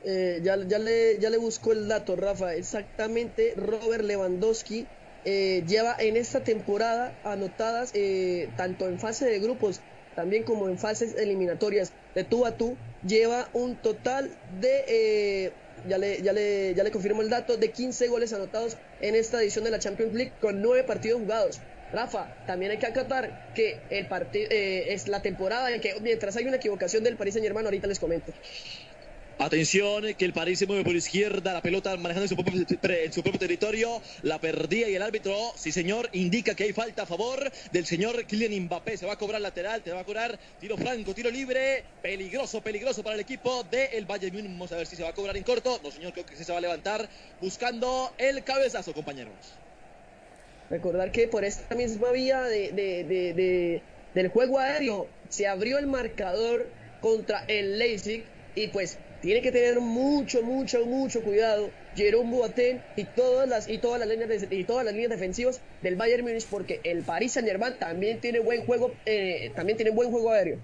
Eh, 0.08 0.42
ya, 0.44 0.58
ya, 0.68 0.78
le, 0.78 1.18
ya 1.20 1.30
le 1.30 1.38
busco 1.38 1.72
el 1.72 1.88
dato, 1.88 2.18
Rafa. 2.18 2.54
Exactamente, 2.54 3.54
Robert 3.56 4.04
Lewandowski 4.04 4.86
eh, 5.26 5.64
lleva 5.68 5.96
en 6.00 6.18
esta 6.18 6.44
temporada 6.44 7.14
anotadas 7.24 7.92
eh, 7.94 8.50
tanto 8.56 8.88
en 8.88 9.00
fase 9.00 9.26
de 9.26 9.40
grupos 9.40 9.82
también 10.16 10.44
como 10.44 10.70
en 10.70 10.80
fases 10.80 11.16
eliminatorias 11.16 11.92
de 12.16 12.24
tú 12.24 12.46
a 12.46 12.58
tú, 12.58 12.78
lleva 13.06 13.50
un 13.54 13.76
total 13.76 14.32
de, 14.62 14.86
eh, 14.88 15.52
ya, 15.88 15.98
le, 15.98 16.22
ya, 16.22 16.34
le, 16.34 16.74
ya 16.74 16.84
le 16.84 16.92
confirmo 16.92 17.22
el 17.22 17.30
dato, 17.30 17.58
de 17.58 17.72
15 17.72 18.08
goles 18.08 18.32
anotados 18.34 18.78
en 19.02 19.16
esta 19.16 19.42
edición 19.42 19.66
de 19.66 19.72
la 19.72 19.80
Champions 19.80 20.14
League 20.14 20.32
con 20.40 20.62
9 20.62 20.86
partidos 20.86 21.20
jugados. 21.22 21.60
Rafa, 21.92 22.34
también 22.48 22.72
hay 22.72 22.80
que 22.80 22.88
acatar 22.88 23.54
que 23.54 23.80
el 23.90 24.08
partido 24.08 24.48
eh, 24.50 24.94
es 24.94 25.08
la 25.08 25.22
temporada 25.22 25.72
en 25.72 25.82
que 25.82 25.96
mientras 26.02 26.36
hay 26.36 26.46
una 26.46 26.58
equivocación 26.58 27.04
del 27.04 27.16
Paris 27.16 27.36
Saint 27.36 27.46
Germain, 27.46 27.66
ahorita 27.66 27.88
les 27.88 28.00
comento. 28.00 28.34
Atención, 29.38 30.06
que 30.18 30.24
el 30.24 30.32
París 30.32 30.60
se 30.60 30.66
mueve 30.66 30.86
por 30.86 30.96
izquierda, 30.96 31.52
la 31.52 31.62
pelota 31.62 31.96
manejando 31.98 32.24
en 32.24 32.30
su, 32.30 32.36
propio, 32.38 32.66
su, 33.12 33.22
propio, 33.22 33.40
territorio, 33.40 34.02
la 34.22 34.40
perdía 34.40 34.88
y 34.88 34.96
el 34.96 35.02
árbitro, 35.02 35.36
sí 35.58 35.74
señor, 35.74 36.10
indica 36.14 36.56
que 36.56 36.64
hay 36.64 36.72
falta 36.72 37.04
a 37.04 37.06
favor 37.06 37.52
del 37.74 37.86
señor 37.86 38.26
Kylian 38.26 38.64
Mbappé. 38.64 38.96
Se 38.96 39.06
va 39.06 39.14
a 39.14 39.18
cobrar 39.18 39.42
lateral, 39.42 39.82
te 39.84 39.92
va 39.92 40.00
a 40.00 40.04
cobrar 40.06 40.40
tiro 40.62 40.78
franco, 40.78 41.14
tiro 41.14 41.30
libre, 41.30 41.84
peligroso, 42.02 42.62
peligroso 42.62 43.04
para 43.04 43.16
el 43.16 43.22
equipo 43.22 43.64
del 43.64 43.90
el 43.92 44.06
Bayern 44.06 44.34
Múnich. 44.34 44.52
Vamos 44.52 44.72
a 44.72 44.78
ver 44.78 44.88
si 44.88 44.96
se 44.96 45.04
va 45.04 45.10
a 45.10 45.14
cobrar 45.14 45.36
en 45.36 45.44
corto. 45.44 45.82
No 45.84 45.92
señor, 45.92 46.14
creo 46.14 46.26
que 46.26 46.38
sí 46.38 46.46
se 46.46 46.54
va 46.54 46.60
a 46.60 46.62
levantar 46.62 47.10
buscando 47.42 48.14
el 48.18 48.42
cabezazo, 48.46 48.94
compañeros. 48.94 49.34
Recordar 50.70 51.12
que 51.12 51.28
por 51.28 51.44
esta 51.44 51.76
misma 51.76 52.12
vía 52.12 52.42
de, 52.44 52.72
de, 52.72 53.04
de, 53.04 53.82
del 54.14 54.30
juego 54.30 54.60
aéreo 54.60 55.08
se 55.28 55.46
abrió 55.46 55.78
el 55.78 55.88
marcador 55.88 56.68
contra 57.02 57.44
el 57.48 57.78
Leipzig 57.78 58.24
y 58.56 58.68
pues 58.70 58.98
tiene 59.26 59.42
que 59.42 59.52
tener 59.52 59.80
mucho, 59.80 60.44
mucho, 60.44 60.86
mucho 60.86 61.24
cuidado 61.24 61.72
Jerome 61.96 62.30
Boateng 62.30 62.80
y 62.96 63.06
todas 63.06 63.50
las 63.50 63.68
y 63.68 63.80
todas 63.80 64.00
las 64.00 64.08
líneas 64.08 64.46
y 64.52 64.64
todas 64.66 64.86
las 64.86 64.94
líneas 64.94 65.10
defensivas 65.10 65.62
del 65.82 65.96
Bayern 65.96 66.24
Múnich 66.24 66.46
porque 66.46 66.80
el 66.84 67.02
Paris 67.02 67.32
Saint 67.32 67.50
Germain 67.50 67.74
también 67.80 68.22
tiene 68.22 68.40
buen 68.40 68.64
juego 68.68 68.92
eh, 69.04 69.52
también 69.56 69.78
tiene 69.78 69.90
buen 69.90 70.12
juego 70.12 70.30
aéreo. 70.30 70.60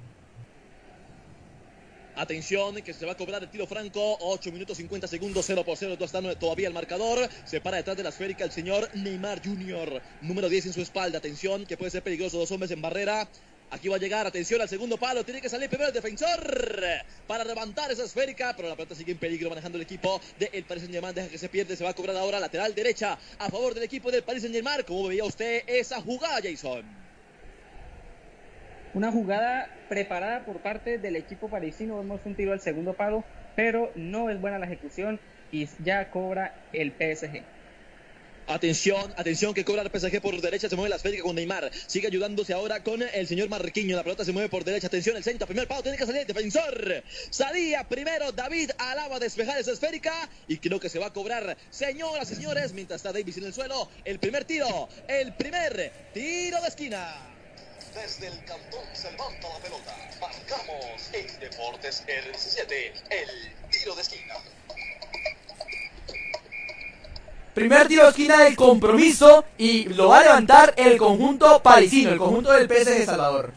Atención, 2.16 2.76
que 2.84 2.94
se 2.94 3.06
va 3.06 3.14
a 3.14 3.18
cobrar 3.18 3.42
el 3.42 3.50
tiro 3.50 3.66
franco. 3.66 4.18
8 4.20 4.52
minutos 4.52 4.78
50 4.78 5.08
segundos, 5.08 5.44
0 5.48 5.64
por 5.66 5.76
0. 5.78 5.98
Está 6.00 6.22
todavía 6.36 6.68
el 6.68 6.74
marcador. 6.74 7.28
Se 7.46 7.62
para 7.62 7.78
detrás 7.78 7.98
de 7.98 8.04
la 8.04 8.10
esférica 8.10 8.44
el 8.44 8.52
señor 8.52 8.90
Neymar 8.94 9.42
Jr. 9.44 10.02
Número 10.22 10.50
10 10.50 10.68
en 10.68 10.74
su 10.74 10.82
espalda. 10.82 11.18
Atención, 11.18 11.66
que 11.66 11.78
puede 11.78 11.90
ser 11.90 12.04
peligroso. 12.04 12.38
Dos 12.38 12.52
hombres 12.52 12.70
en 12.70 12.82
barrera. 12.82 13.28
Aquí 13.72 13.88
va 13.88 13.96
a 13.96 14.00
llegar, 14.00 14.28
atención 14.28 14.60
al 14.60 14.68
segundo 14.68 14.98
palo, 14.98 15.24
tiene 15.24 15.40
que 15.40 15.48
salir 15.48 15.70
primero 15.70 15.88
el 15.88 15.94
defensor 15.94 16.28
para 17.26 17.46
levantar 17.46 17.90
esa 17.90 18.04
esférica, 18.04 18.54
pero 18.54 18.68
la 18.68 18.76
pelota 18.76 18.96
sigue 18.96 19.14
en 19.14 19.18
peligro 19.18 19.50
manejando 19.50 19.78
el 19.78 19.84
equipo 19.84 20.20
del 20.38 20.66
Paris 20.66 20.84
Saint-Germain, 20.84 21.16
deja 21.16 21.30
que 21.30 21.38
se 21.38 21.48
pierde, 21.48 21.78
se 21.78 21.86
va 21.86 21.92
a 21.92 21.94
cobrar 21.94 22.18
ahora 22.18 22.38
lateral 22.42 22.76
derecha 22.76 23.18
a 23.40 23.50
favor 23.50 23.74
del 23.74 23.84
equipo 23.84 24.12
del 24.12 24.24
Paris 24.24 24.42
Saint-Germain. 24.42 24.84
¿Cómo 24.86 25.08
veía 25.08 25.24
usted 25.24 25.64
esa 25.68 26.02
jugada, 26.02 26.42
Jason? 26.44 26.84
Una 28.94 29.10
jugada 29.10 29.70
preparada 29.88 30.44
por 30.44 30.60
parte 30.60 30.98
del 30.98 31.16
equipo 31.16 31.50
parisino, 31.50 31.98
vemos 31.98 32.20
un 32.26 32.36
tiro 32.36 32.52
al 32.52 32.60
segundo 32.60 32.94
palo, 32.94 33.24
pero 33.56 33.94
no 33.96 34.30
es 34.30 34.42
buena 34.42 34.60
la 34.60 34.66
ejecución 34.66 35.18
y 35.50 35.70
ya 35.82 36.12
cobra 36.12 36.66
el 36.74 36.92
PSG. 36.92 37.42
Atención, 38.48 39.14
atención 39.18 39.54
que 39.54 39.64
cobra 39.64 39.82
el 39.82 39.90
PSG 39.90 40.22
por 40.22 40.40
derecha, 40.42 40.68
se 40.68 40.76
mueve 40.76 40.90
la 40.90 40.96
esférica 40.98 41.24
con 41.24 41.36
Neymar. 41.36 41.72
Sigue 41.88 42.08
ayudándose 42.08 42.54
ahora 42.54 42.84
con 42.84 43.02
el 43.02 43.28
señor 43.28 43.50
Marquinho. 43.50 43.96
La 43.96 44.04
pelota 44.04 44.26
se 44.26 44.32
mueve 44.32 44.50
por 44.50 44.64
derecha, 44.64 44.88
atención, 44.88 45.16
el 45.16 45.24
centro, 45.24 45.48
primer 45.48 45.68
palo, 45.68 45.84
tiene 45.84 45.98
que 45.98 46.06
salir 46.06 46.22
el 46.22 46.28
defensor. 46.28 47.04
Salía 47.30 47.88
primero 47.88 48.32
David 48.32 48.72
Alaba 48.78 49.20
despejar 49.20 49.60
esa 49.60 49.72
esférica 49.72 50.30
y 50.48 50.58
creo 50.58 50.80
que 50.80 50.90
se 50.90 51.00
va 51.00 51.08
a 51.08 51.14
cobrar, 51.14 51.58
señoras 51.70 52.32
y 52.32 52.36
señores, 52.36 52.74
mientras 52.74 52.98
está 52.98 53.14
Davis 53.14 53.38
en 53.38 53.46
el 53.46 53.54
suelo, 53.54 53.90
el 54.04 54.20
primer 54.20 54.46
tiro, 54.46 54.90
el 55.08 55.34
primer 55.34 55.92
tiro 56.14 56.62
de 56.62 56.68
esquina. 56.68 57.28
Desde 57.94 58.28
el 58.28 58.46
cantón 58.46 58.86
se 58.94 59.12
levanta 59.12 59.50
la 59.50 59.60
pelota. 59.60 59.96
Marcamos 60.22 61.10
en 61.14 61.40
Deportes 61.40 62.04
R17, 62.08 62.94
el 63.10 63.70
tiro 63.70 63.96
de 63.96 64.02
esquina. 64.02 64.36
Primer 67.54 67.88
tiro 67.88 68.04
de 68.04 68.10
esquina 68.10 68.44
del 68.44 68.56
compromiso 68.56 69.44
y 69.58 69.86
lo 69.90 70.10
va 70.10 70.20
a 70.20 70.24
levantar 70.24 70.74
el 70.78 70.98
conjunto 70.98 71.62
parisino, 71.62 72.12
el 72.12 72.18
conjunto 72.18 72.52
del 72.54 72.68
PSG 72.68 73.06
Salvador. 73.06 73.52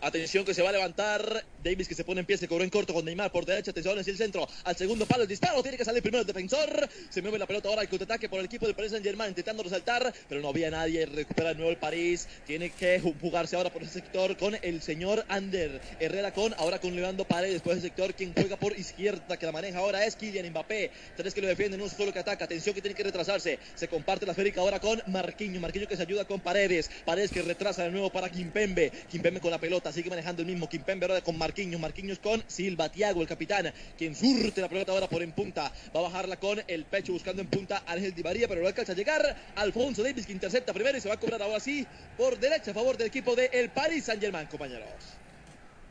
Atención 0.00 0.44
que 0.44 0.54
se 0.54 0.62
va 0.62 0.68
a 0.68 0.72
levantar. 0.72 1.44
Davis 1.62 1.88
que 1.88 1.94
se 1.94 2.04
pone 2.04 2.20
en 2.20 2.26
pie, 2.26 2.36
se 2.36 2.48
cobró 2.48 2.64
en 2.64 2.70
corto 2.70 2.94
con 2.94 3.04
Neymar 3.04 3.32
por 3.32 3.44
derecha. 3.44 3.70
Atención 3.70 3.98
hacia 3.98 4.10
el 4.10 4.16
centro. 4.16 4.48
Al 4.64 4.76
segundo 4.76 5.06
palo 5.06 5.22
el 5.22 5.28
disparo. 5.28 5.62
Tiene 5.62 5.76
que 5.76 5.84
salir 5.84 6.02
primero 6.02 6.20
el 6.20 6.26
defensor. 6.26 6.88
Se 7.10 7.22
mueve 7.22 7.38
la 7.38 7.46
pelota 7.46 7.68
ahora 7.68 7.82
al 7.82 7.88
contraataque 7.88 8.28
por 8.28 8.38
el 8.40 8.46
equipo 8.46 8.66
del 8.66 8.74
Paris 8.74 8.92
Saint 8.92 9.04
Germain 9.04 9.30
intentando 9.30 9.62
resaltar. 9.62 10.12
Pero 10.28 10.40
no 10.40 10.48
había 10.48 10.70
nadie. 10.70 11.06
Recupera 11.06 11.50
de 11.50 11.56
nuevo 11.56 11.70
el 11.70 11.76
París. 11.76 12.28
Tiene 12.46 12.70
que 12.70 13.00
jugarse 13.20 13.56
ahora 13.56 13.70
por 13.70 13.82
ese 13.82 13.94
sector 13.94 14.36
con 14.36 14.56
el 14.62 14.82
señor 14.82 15.24
Ander. 15.28 15.80
Herrera 16.00 16.32
con 16.32 16.54
ahora 16.54 16.80
con 16.80 16.94
Leandro 16.94 17.24
Paredes 17.24 17.62
por 17.62 17.72
ese 17.72 17.82
sector. 17.82 18.14
Quien 18.14 18.32
juega 18.34 18.56
por 18.56 18.78
izquierda 18.78 19.36
que 19.36 19.46
la 19.46 19.52
maneja 19.52 19.78
ahora 19.78 20.04
es 20.04 20.16
Kylian 20.16 20.50
Mbappé. 20.50 20.90
Tres 21.16 21.34
que 21.34 21.40
lo 21.40 21.48
defienden, 21.48 21.80
un 21.80 21.90
solo 21.90 22.12
que 22.12 22.20
ataca. 22.20 22.44
Atención 22.44 22.74
que 22.74 22.80
tiene 22.80 22.94
que 22.94 23.02
retrasarse. 23.02 23.58
Se 23.74 23.88
comparte 23.88 24.26
la 24.26 24.32
esférica 24.32 24.60
ahora 24.60 24.80
con 24.80 25.02
Marquinho. 25.06 25.60
Marquinho 25.60 25.88
que 25.88 25.96
se 25.96 26.02
ayuda 26.02 26.24
con 26.24 26.40
Paredes. 26.40 26.90
Paredes 27.04 27.30
que 27.30 27.42
retrasa 27.42 27.84
de 27.84 27.90
nuevo 27.90 28.10
para 28.10 28.28
Kimpembe. 28.28 28.92
Kimpembe 29.10 29.40
con 29.40 29.50
la 29.50 29.58
pelota. 29.58 29.92
Sigue 29.92 30.10
manejando 30.10 30.42
el 30.42 30.48
mismo 30.48 30.68
Kimpembe 30.68 31.06
ahora 31.06 31.20
con 31.20 31.36
Marquinhos, 31.48 31.80
Marquinhos 31.80 32.18
con 32.18 32.44
Silva, 32.46 32.90
Tiago, 32.90 33.22
el 33.22 33.26
capitán, 33.26 33.72
quien 33.96 34.14
surte 34.14 34.60
la 34.60 34.68
pelota 34.68 34.92
ahora 34.92 35.08
por 35.08 35.22
en 35.22 35.32
punta, 35.32 35.72
va 35.96 36.00
a 36.00 36.02
bajarla 36.02 36.36
con 36.36 36.62
el 36.68 36.84
pecho 36.84 37.14
buscando 37.14 37.40
en 37.40 37.48
punta 37.48 37.84
Ángel 37.86 38.14
Di 38.14 38.22
María, 38.22 38.46
pero 38.46 38.60
no 38.60 38.68
alcanza 38.68 38.92
a 38.92 38.94
llegar, 38.94 39.34
Alfonso 39.54 40.02
Davis 40.02 40.26
que 40.26 40.32
intercepta 40.32 40.74
primero 40.74 40.98
y 40.98 41.00
se 41.00 41.08
va 41.08 41.14
a 41.14 41.18
cobrar 41.18 41.40
ahora 41.40 41.58
sí 41.58 41.86
por 42.18 42.38
derecha 42.38 42.72
a 42.72 42.74
favor 42.74 42.98
del 42.98 43.06
equipo 43.06 43.34
de 43.34 43.48
el 43.50 43.70
Paris 43.70 44.04
Saint 44.04 44.20
Germain, 44.20 44.46
compañeros. 44.46 44.92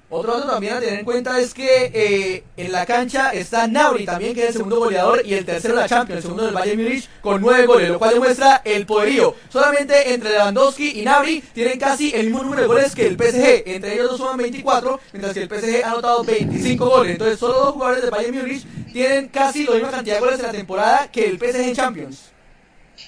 Otro 0.10 0.36
dato 0.36 0.48
también 0.48 0.74
a 0.74 0.80
tener 0.80 1.00
en 1.00 1.06
cuenta 1.06 1.38
es 1.38 1.54
que 1.54 1.92
eh, 1.94 2.44
en 2.56 2.72
la 2.72 2.86
cancha 2.86 3.32
está 3.32 3.68
Nauri 3.68 4.06
también, 4.06 4.34
que 4.34 4.44
es 4.44 4.48
el 4.48 4.54
segundo 4.54 4.80
goleador, 4.80 5.22
y 5.26 5.34
el 5.34 5.44
tercero 5.44 5.76
de 5.76 5.82
la 5.82 5.90
Champions, 5.90 6.18
el 6.18 6.22
segundo 6.22 6.46
del 6.46 6.54
Bayern 6.54 6.82
Múnich, 6.82 7.10
con 7.20 7.42
nueve 7.42 7.66
goles, 7.66 7.90
lo 7.90 8.00
cual 8.00 8.14
demuestra 8.14 8.62
el 8.64 8.86
poderío. 8.86 9.36
Solamente 9.50 10.14
entre 10.14 10.30
Lewandowski 10.30 11.02
y 11.02 11.04
Nauri 11.04 11.42
tienen 11.54 11.78
casi 11.78 12.16
el 12.16 12.28
mismo 12.28 12.44
número 12.44 12.62
de 12.62 12.68
goles 12.70 12.96
que 12.96 13.06
el 13.06 13.18
PSG. 13.18 13.64
Entre 13.66 13.96
ellos 13.96 14.12
dos 14.12 14.18
suman 14.20 14.38
24, 14.38 14.98
mientras 15.12 15.34
que 15.34 15.42
el 15.42 15.50
PSG 15.50 15.84
ha 15.84 15.92
anotado 15.92 16.24
25 16.24 16.86
goles. 16.86 17.12
Entonces, 17.12 17.38
solo 17.38 17.56
dos 17.56 17.74
jugadores 17.74 18.02
del 18.02 18.12
Bayern 18.12 18.38
Múnich 18.38 18.66
tienen 18.94 19.28
casi 19.28 19.66
la 19.66 19.74
misma 19.74 19.92
cantidad 19.92 20.16
de 20.16 20.22
goles 20.22 20.40
en 20.40 20.46
la 20.46 20.52
temporada 20.54 21.12
que 21.12 21.26
el 21.26 21.38
PSG 21.38 21.60
en 21.60 21.76
Champions. 21.76 22.37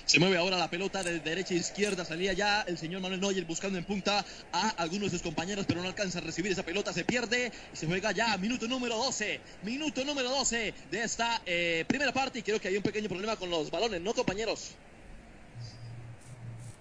Se 0.05 0.19
mueve 0.19 0.37
ahora 0.37 0.57
la 0.57 0.69
pelota 0.69 1.03
de 1.03 1.19
derecha 1.19 1.53
a 1.53 1.57
izquierda. 1.57 2.05
Salía 2.05 2.33
ya 2.33 2.61
el 2.61 2.77
señor 2.77 3.01
Manuel 3.01 3.21
Neuer 3.21 3.45
buscando 3.45 3.77
en 3.77 3.85
punta 3.85 4.25
a 4.51 4.69
algunos 4.69 5.11
de 5.11 5.17
sus 5.17 5.21
compañeros, 5.21 5.65
pero 5.67 5.81
no 5.81 5.87
alcanza 5.87 6.19
a 6.19 6.21
recibir 6.21 6.51
esa 6.51 6.63
pelota. 6.63 6.93
Se 6.93 7.05
pierde 7.05 7.51
y 7.73 7.75
se 7.75 7.87
juega 7.87 8.11
ya. 8.11 8.37
Minuto 8.37 8.67
número 8.67 8.97
12. 8.97 9.39
Minuto 9.63 10.03
número 10.05 10.29
12 10.29 10.73
de 10.91 11.03
esta 11.03 11.41
eh, 11.45 11.85
primera 11.87 12.11
parte. 12.11 12.39
Y 12.39 12.41
creo 12.43 12.59
que 12.59 12.67
hay 12.67 12.77
un 12.77 12.83
pequeño 12.83 13.09
problema 13.09 13.35
con 13.35 13.49
los 13.49 13.71
balones, 13.71 14.01
¿no, 14.01 14.13
compañeros? 14.13 14.71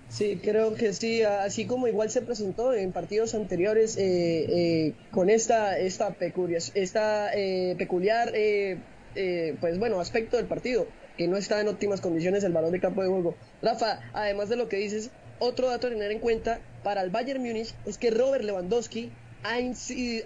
Sí, 0.09 0.41
creo 0.43 0.75
que 0.75 0.95
sí, 0.95 1.23
así 1.23 1.67
como 1.67 1.87
igual 1.87 2.11
se 2.11 2.23
presentó 2.23 2.73
en 2.73 2.93
partidos 2.93 3.35
anteriores 3.35 3.97
eh, 3.99 4.47
eh, 4.49 4.95
con 5.11 5.29
esta, 5.29 5.79
esta, 5.79 6.11
peculiar, 6.15 6.63
esta 6.75 7.31
eh, 7.35 7.75
peculiar 7.77 8.33
eh, 8.35 8.79
eh, 9.15 9.57
pues 9.61 9.79
bueno, 9.79 10.01
aspecto 10.01 10.37
del 10.37 10.47
partido, 10.47 10.87
que 11.19 11.29
no 11.29 11.37
está 11.37 11.61
en 11.61 11.69
óptimas 11.69 12.01
condiciones 12.01 12.45
el 12.45 12.53
balón 12.53 12.73
de 12.73 12.81
campo 12.81 13.03
de 13.03 13.09
juego. 13.09 13.37
Rafa, 13.61 14.01
además 14.15 14.49
de 14.49 14.57
lo 14.57 14.69
que 14.69 14.77
dices, 14.79 15.11
otro 15.41 15.69
dato 15.69 15.89
a 15.89 15.91
tener 15.91 16.11
en 16.13 16.21
cuenta 16.21 16.61
para 16.83 17.03
el 17.03 17.11
Bayern 17.11 17.43
Múnich 17.43 17.75
es 17.85 17.99
que 17.99 18.11
Robert 18.11 18.45
Lewandowski 18.45 19.11
ha, 19.43 19.59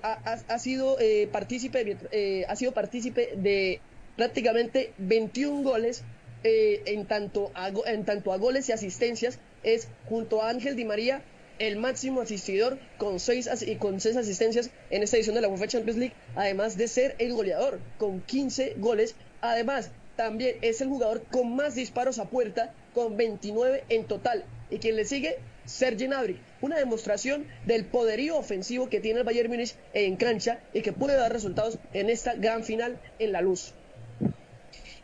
ha- 0.03 0.41
ha- 0.49 0.59
sido 0.59 0.99
eh, 1.01 1.29
partícipe 1.33 1.97
eh, 2.13 2.45
ha 2.49 2.57
sido 2.57 2.73
partícipe 2.73 3.31
de 3.37 3.81
prácticamente 4.17 4.93
21 4.99 5.63
goles 5.63 6.03
eh, 6.45 6.83
en, 6.87 7.07
tanto 7.07 7.51
a, 7.55 7.71
en 7.87 8.05
tanto 8.05 8.33
a 8.33 8.37
goles 8.39 8.69
y 8.69 8.73
asistencias 8.73 9.39
es 9.63 9.89
junto 10.09 10.43
a 10.43 10.49
Ángel 10.51 10.77
Di 10.77 10.85
María 10.85 11.23
el 11.59 11.77
máximo 11.77 12.21
asistidor 12.23 12.79
con 12.99 13.21
seis, 13.21 13.47
as- 13.49 13.63
y 13.63 13.77
con 13.77 14.01
seis 14.01 14.17
asistencias 14.17 14.71
en 14.91 15.03
esta 15.03 15.17
edición 15.17 15.35
de 15.37 15.43
la 15.43 15.49
UEFA 15.49 15.69
Champions 15.69 15.99
League, 15.99 16.15
además 16.35 16.77
de 16.77 16.89
ser 16.89 17.15
el 17.19 17.35
goleador 17.35 17.79
con 17.99 18.21
15 18.23 18.75
goles. 18.79 19.15
Además, 19.43 19.93
también 20.23 20.57
es 20.63 20.81
el 20.81 20.89
jugador 20.89 21.25
con 21.33 21.57
más 21.57 21.75
disparos 21.75 22.21
a 22.21 22.27
puerta, 22.27 22.73
con 22.95 23.17
29 23.17 23.83
en 23.89 24.05
total. 24.05 24.45
Y 24.71 24.79
quien 24.79 24.95
le 24.95 25.05
sigue, 25.05 25.39
Sergi 25.65 26.07
Gnabry. 26.07 26.41
Una 26.61 26.79
demostración 26.79 27.45
del 27.67 27.87
poderío 27.87 28.37
ofensivo 28.37 28.89
que 28.89 29.01
tiene 29.01 29.19
el 29.19 29.25
Bayern 29.25 29.51
Múnich 29.51 29.75
en 29.95 30.15
cancha 30.15 30.61
y 30.73 30.83
que 30.83 30.93
puede 30.93 31.17
dar 31.17 31.33
resultados 31.33 31.79
en 31.93 32.09
esta 32.09 32.35
gran 32.35 32.63
final 32.63 33.01
en 33.19 33.33
la 33.33 33.41
luz. 33.41 33.75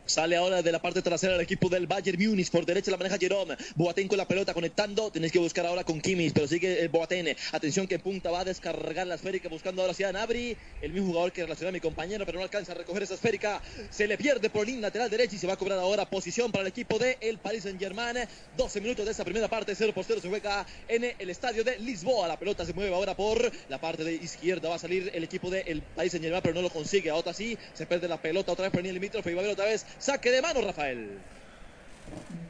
Sale 0.09 0.35
ahora 0.35 0.63
de 0.63 0.71
la 0.71 0.81
parte 0.81 1.03
trasera 1.03 1.35
el 1.35 1.41
equipo 1.41 1.69
del 1.69 1.85
Bayern 1.85 2.17
Múnich. 2.19 2.49
Por 2.49 2.65
derecha 2.65 2.89
la 2.89 2.97
maneja 2.97 3.19
Jerome. 3.19 3.55
Boateng 3.75 4.07
con 4.07 4.17
la 4.17 4.27
pelota 4.27 4.55
conectando. 4.55 5.11
Tenéis 5.11 5.31
que 5.31 5.37
buscar 5.37 5.67
ahora 5.67 5.83
con 5.83 6.01
Kimmich, 6.01 6.33
pero 6.33 6.47
sigue 6.47 6.81
el 6.81 6.89
Boateng. 6.89 7.35
Atención 7.51 7.85
que 7.85 7.99
punta 7.99 8.31
va 8.31 8.39
a 8.39 8.43
descargar 8.43 9.05
la 9.05 9.13
esférica 9.13 9.49
buscando 9.49 9.83
ahora 9.83 9.91
hacia 9.91 10.11
Nabri. 10.11 10.57
El 10.81 10.93
mismo 10.93 11.09
jugador 11.09 11.31
que 11.31 11.43
relaciona 11.43 11.69
a 11.69 11.73
mi 11.73 11.79
compañero, 11.79 12.25
pero 12.25 12.39
no 12.39 12.43
alcanza 12.43 12.71
a 12.71 12.75
recoger 12.75 13.03
esa 13.03 13.13
esférica. 13.13 13.61
Se 13.91 14.07
le 14.07 14.17
pierde 14.17 14.49
por 14.49 14.65
línea 14.65 14.81
lateral 14.81 15.11
derecha 15.11 15.35
y 15.35 15.37
se 15.37 15.45
va 15.45 15.53
a 15.53 15.57
cobrar 15.57 15.77
ahora 15.77 16.09
posición 16.09 16.51
para 16.51 16.63
el 16.63 16.69
equipo 16.69 16.97
de 16.97 17.19
el 17.21 17.37
Paris 17.37 17.61
Saint 17.61 17.79
Germain. 17.79 18.17
12 18.57 18.81
minutos 18.81 19.05
de 19.05 19.11
esa 19.11 19.23
primera 19.23 19.47
parte. 19.47 19.75
0 19.75 19.93
por 19.93 20.05
0 20.05 20.21
se 20.23 20.27
juega 20.27 20.65
en 20.87 21.03
el 21.03 21.29
estadio 21.29 21.63
de 21.63 21.77
Lisboa. 21.77 22.27
La 22.27 22.39
pelota 22.39 22.65
se 22.65 22.73
mueve 22.73 22.95
ahora 22.95 23.15
por 23.15 23.51
la 23.69 23.79
parte 23.79 24.03
de 24.03 24.15
izquierda. 24.15 24.69
Va 24.69 24.75
a 24.75 24.79
salir 24.79 25.11
el 25.13 25.23
equipo 25.23 25.51
de 25.51 25.61
el 25.67 25.83
Paris 25.83 26.13
Saint 26.13 26.23
Germain, 26.23 26.41
pero 26.41 26.55
no 26.55 26.63
lo 26.63 26.71
consigue. 26.71 27.11
Ahora 27.11 27.31
sí, 27.31 27.55
se 27.75 27.85
pierde 27.85 28.07
la 28.07 28.19
pelota 28.19 28.53
otra 28.53 28.63
vez 28.63 28.71
por 28.71 28.81
línea 28.81 28.93
limítrofe 28.93 29.29
y 29.29 29.35
va 29.35 29.41
a 29.41 29.43
haber 29.43 29.53
otra 29.53 29.65
vez 29.65 29.85
saque 29.99 30.31
de 30.31 30.41
mano, 30.41 30.61
Rafael. 30.61 31.19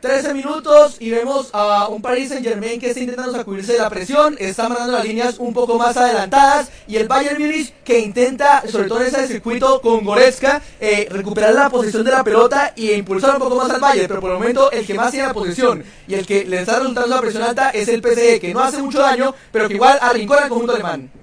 13 0.02 0.34
minutos 0.34 0.96
y 1.02 1.10
vemos 1.10 1.50
a 1.52 1.90
un 1.90 2.02
Paris 2.02 2.30
Saint 2.30 2.46
Germain 2.46 2.80
que 2.80 2.88
está 2.88 3.02
intentando 3.02 3.34
sacudirse 3.34 3.74
de 3.74 3.80
la 3.80 3.90
presión, 3.90 4.38
está 4.40 4.70
mandando 4.70 4.94
las 4.94 5.04
líneas 5.04 5.36
un 5.40 5.54
poco 5.54 5.78
más 5.78 5.98
adelantadas 5.98 6.70
y 6.88 6.96
el 6.96 7.10
Bayern 7.10 7.38
Munich 7.38 7.74
que 7.84 8.00
intenta, 8.00 8.64
sobre 8.66 8.88
todo 8.88 9.02
en 9.02 9.08
ese 9.08 9.28
circuito 9.28 9.82
con 9.82 10.06
Goretzka, 10.06 10.62
eh, 10.80 11.10
recuperar 11.12 11.54
la 11.54 11.70
posición 11.70 12.06
de 12.06 12.12
la 12.12 12.24
pelota 12.24 12.72
y 12.78 12.92
impulsar 12.92 13.34
un 13.34 13.40
poco 13.40 13.58
más 13.58 13.70
al 13.72 13.82
Bayern, 13.82 14.08
pero 14.08 14.22
por 14.22 14.32
el 14.32 14.38
momento 14.38 14.72
el 14.72 14.88
que 14.88 14.94
más 14.94 15.12
tiene 15.12 15.28
la 15.28 15.34
posición 15.34 15.84
y 16.08 16.14
el 16.14 16.26
que 16.26 16.46
le 16.46 16.62
está 16.62 16.80
resultando 16.80 17.14
la 17.14 17.22
presión 17.22 17.44
alta 17.44 17.70
es 17.72 17.90
el 17.90 18.02
PSG, 18.02 18.40
que 18.40 18.54
no 18.54 18.62
hace 18.62 18.82
mucho 18.82 19.00
daño, 19.00 19.36
pero 19.52 19.68
que 19.68 19.74
igual 19.74 20.00
arrincona 20.02 20.44
al 20.44 20.50
conjunto 20.50 20.76
alemán. 20.76 21.19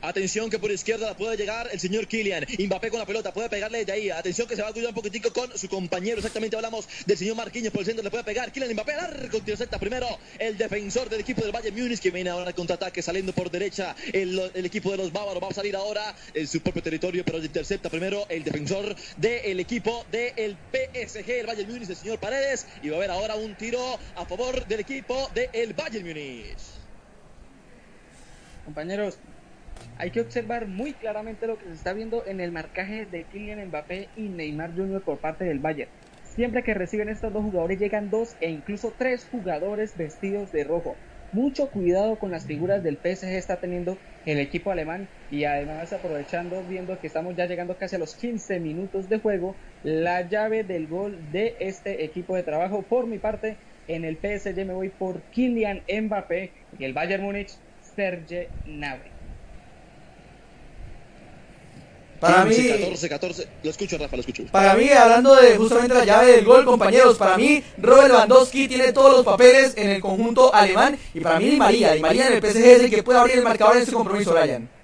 Atención 0.00 0.48
que 0.48 0.58
por 0.58 0.70
izquierda 0.70 1.08
la 1.08 1.16
puede 1.16 1.36
llegar 1.36 1.68
el 1.72 1.80
señor 1.80 2.06
Kylian. 2.06 2.46
Mbappé 2.58 2.90
con 2.90 3.00
la 3.00 3.06
pelota, 3.06 3.32
puede 3.32 3.48
pegarle 3.48 3.84
de 3.84 3.92
ahí. 3.92 4.10
Atención 4.10 4.46
que 4.46 4.54
se 4.54 4.62
va 4.62 4.68
a 4.68 4.72
cuidar 4.72 4.90
un 4.90 4.94
poquitico 4.94 5.32
con 5.32 5.56
su 5.58 5.68
compañero. 5.68 6.18
Exactamente 6.18 6.54
hablamos 6.56 6.88
del 7.04 7.18
señor 7.18 7.36
Marquinhos 7.36 7.72
por 7.72 7.80
el 7.80 7.86
centro, 7.86 8.04
le 8.04 8.10
puede 8.10 8.24
pegar. 8.24 8.52
Kylian 8.52 8.72
Mbappé 8.74 8.94
largo, 8.94 9.38
intercepta 9.38 9.78
primero 9.78 10.06
el 10.38 10.56
defensor 10.56 11.08
del 11.08 11.20
equipo 11.20 11.42
del 11.42 11.50
Bayern 11.50 11.76
Múnich 11.76 12.00
que 12.00 12.10
viene 12.10 12.30
ahora 12.30 12.48
al 12.48 12.54
contraataque 12.54 13.02
saliendo 13.02 13.32
por 13.32 13.50
derecha. 13.50 13.96
El, 14.12 14.50
el 14.54 14.66
equipo 14.66 14.90
de 14.92 14.98
los 14.98 15.12
bávaros 15.12 15.42
va 15.42 15.48
a 15.48 15.54
salir 15.54 15.74
ahora 15.74 16.14
en 16.32 16.46
su 16.46 16.60
propio 16.60 16.82
territorio, 16.82 17.24
pero 17.24 17.38
intercepta 17.38 17.90
primero 17.90 18.26
el 18.28 18.44
defensor 18.44 18.94
del 19.16 19.58
equipo 19.58 20.04
del 20.12 20.56
PSG, 20.72 21.30
el 21.30 21.46
Bayern 21.46 21.70
Múnich, 21.70 21.90
el 21.90 21.96
señor 21.96 22.18
Paredes. 22.18 22.66
Y 22.82 22.88
va 22.88 22.96
a 22.96 22.98
haber 22.98 23.10
ahora 23.10 23.34
un 23.34 23.56
tiro 23.56 23.98
a 24.14 24.26
favor 24.26 24.66
del 24.66 24.80
equipo 24.80 25.28
del 25.34 25.72
Bayern 25.72 26.06
Múnich. 26.06 26.58
Compañeros, 28.64 29.18
hay 29.96 30.10
que 30.10 30.20
observar 30.20 30.68
muy 30.68 30.94
claramente 30.94 31.46
lo 31.46 31.58
que 31.58 31.66
se 31.66 31.74
está 31.74 31.92
viendo 31.92 32.26
en 32.26 32.40
el 32.40 32.52
marcaje 32.52 33.06
de 33.06 33.26
Kylian 33.26 33.66
Mbappé 33.68 34.12
y 34.14 34.30
Neymar 34.30 34.74
Jr. 34.74 35.02
por 35.04 35.20
parte 35.20 35.44
del 35.44 35.58
Bayern. 35.60 35.90
Siempre 36.22 36.62
que 36.62 36.74
reciben 36.74 37.08
estos 37.08 37.32
dos 37.32 37.42
jugadores 37.42 37.78
llegan 37.80 38.10
dos 38.10 38.36
e 38.40 38.50
incluso 38.50 38.94
tres 38.98 39.26
jugadores 39.26 39.96
vestidos 39.96 40.52
de 40.52 40.64
rojo. 40.64 41.02
mucho 41.30 41.70
cuidado 41.70 42.18
con 42.18 42.30
las 42.30 42.46
figuras 42.46 42.82
del 42.82 43.00
PSG 43.02 43.36
está 43.36 43.60
teniendo 43.60 44.00
el 44.24 44.38
equipo 44.38 44.70
alemán 44.70 45.10
y 45.28 45.44
además 45.44 45.92
aprovechando, 45.92 46.64
viendo 46.66 46.98
que 47.00 47.06
estamos 47.08 47.34
ya 47.36 47.46
llegando 47.46 47.76
casi 47.76 47.96
a 47.96 47.98
los 47.98 48.16
15 48.16 48.60
minutos 48.60 49.08
de 49.08 49.18
juego, 49.20 49.60
la 49.82 50.26
llave 50.28 50.64
del 50.64 50.86
gol 50.88 51.30
de 51.30 51.56
este 51.60 52.04
equipo 52.04 52.34
de 52.36 52.44
trabajo. 52.44 52.88
Por 52.88 53.06
mi 53.08 53.18
parte, 53.18 53.60
en 53.86 54.04
el 54.04 54.18
PSG 54.18 54.64
me 54.66 54.74
voy 54.74 54.90
por 54.90 55.28
Kylian 55.30 55.84
Mbappé 55.88 56.54
y 56.78 56.84
el 56.84 56.94
Bayern 56.94 57.22
Múnich, 57.24 57.60
Serge 57.80 58.54
Gnabry. 58.64 59.17
Para 62.20 62.44
15, 62.44 62.62
mí, 62.62 62.68
14, 62.68 63.08
14. 63.08 63.48
Lo 63.62 63.70
escucho, 63.70 63.98
Rafa, 63.98 64.16
lo 64.16 64.20
escucho. 64.20 64.44
Para 64.50 64.74
mí, 64.74 64.90
hablando 64.90 65.36
de 65.36 65.56
justamente 65.56 65.94
la 65.94 66.04
llave 66.04 66.32
del 66.32 66.44
gol, 66.44 66.64
compañeros, 66.64 67.16
para 67.16 67.36
mí 67.36 67.62
Robert 67.78 68.08
Lewandowski 68.08 68.66
tiene 68.66 68.92
todos 68.92 69.12
los 69.12 69.24
papeles 69.24 69.74
en 69.76 69.90
el 69.90 70.00
conjunto 70.00 70.52
alemán 70.54 70.98
y 71.14 71.20
para 71.20 71.38
mí 71.38 71.50
Di 71.50 71.56
María, 71.56 71.92
Di 71.92 72.00
María 72.00 72.26
en 72.26 72.32
el 72.34 72.42
PSG 72.42 72.56
es 72.58 72.80
el 72.82 72.90
que 72.90 73.02
puede 73.02 73.18
abrir 73.18 73.38
el 73.38 73.44
marcador 73.44 73.76
en 73.76 73.82
este 73.82 73.92
compromiso, 73.92 74.32
Ryan. 74.32 74.77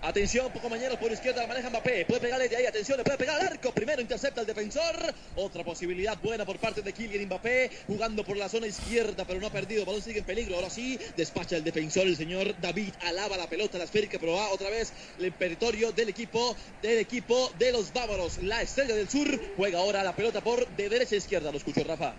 Atención, 0.00 0.50
poco 0.52 0.68
mañana 0.68 0.98
por 0.98 1.10
izquierda 1.10 1.42
la 1.42 1.48
maneja 1.48 1.70
Mbappé. 1.70 2.04
Puede 2.06 2.20
pegarle 2.20 2.48
de 2.48 2.56
ahí, 2.56 2.66
atención, 2.66 2.98
le 2.98 3.04
puede 3.04 3.18
pegar 3.18 3.40
al 3.40 3.48
arco. 3.48 3.72
Primero 3.72 4.00
intercepta 4.00 4.40
al 4.40 4.46
defensor. 4.46 4.94
Otra 5.34 5.64
posibilidad 5.64 6.16
buena 6.22 6.44
por 6.44 6.58
parte 6.58 6.82
de 6.82 6.92
Kylian 6.92 7.26
Mbappé. 7.26 7.70
Jugando 7.88 8.24
por 8.24 8.36
la 8.36 8.48
zona 8.48 8.68
izquierda, 8.68 9.24
pero 9.26 9.40
no 9.40 9.48
ha 9.48 9.50
perdido. 9.50 9.80
El 9.80 9.86
balón 9.86 10.00
sigue 10.00 10.20
en 10.20 10.24
peligro. 10.24 10.54
Ahora 10.54 10.70
sí, 10.70 10.98
despacha 11.16 11.56
el 11.56 11.64
defensor, 11.64 12.06
el 12.06 12.16
señor 12.16 12.54
David. 12.60 12.92
Alaba 13.06 13.36
la 13.36 13.48
pelota, 13.48 13.76
la 13.76 13.84
esférica, 13.84 14.18
pero 14.20 14.36
otra 14.36 14.70
vez 14.70 14.92
el 15.18 15.32
territorio 15.32 15.90
del 15.90 16.10
equipo, 16.10 16.56
del 16.80 16.98
equipo 16.98 17.50
de 17.58 17.72
los 17.72 17.92
bávaros. 17.92 18.38
La 18.42 18.62
estrella 18.62 18.94
del 18.94 19.08
sur 19.08 19.28
juega 19.56 19.80
ahora 19.80 20.04
la 20.04 20.14
pelota 20.14 20.40
por 20.40 20.68
de 20.68 20.88
derecha 20.88 21.16
a 21.16 21.18
izquierda. 21.18 21.50
Lo 21.50 21.58
escucho, 21.58 21.82
Rafa. 21.82 22.14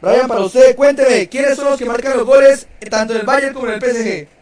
Brian, 0.00 0.28
para 0.28 0.40
usted, 0.40 0.74
cuénteme, 0.74 1.28
¿quiénes 1.28 1.56
son 1.56 1.66
los 1.66 1.78
que 1.78 1.84
marcan 1.84 2.16
los 2.16 2.24
goles 2.24 2.66
tanto 2.88 3.12
en 3.12 3.20
el 3.20 3.26
Bayern 3.26 3.52
como 3.52 3.66
en 3.66 3.74
el 3.74 3.80
PSG? 3.80 4.37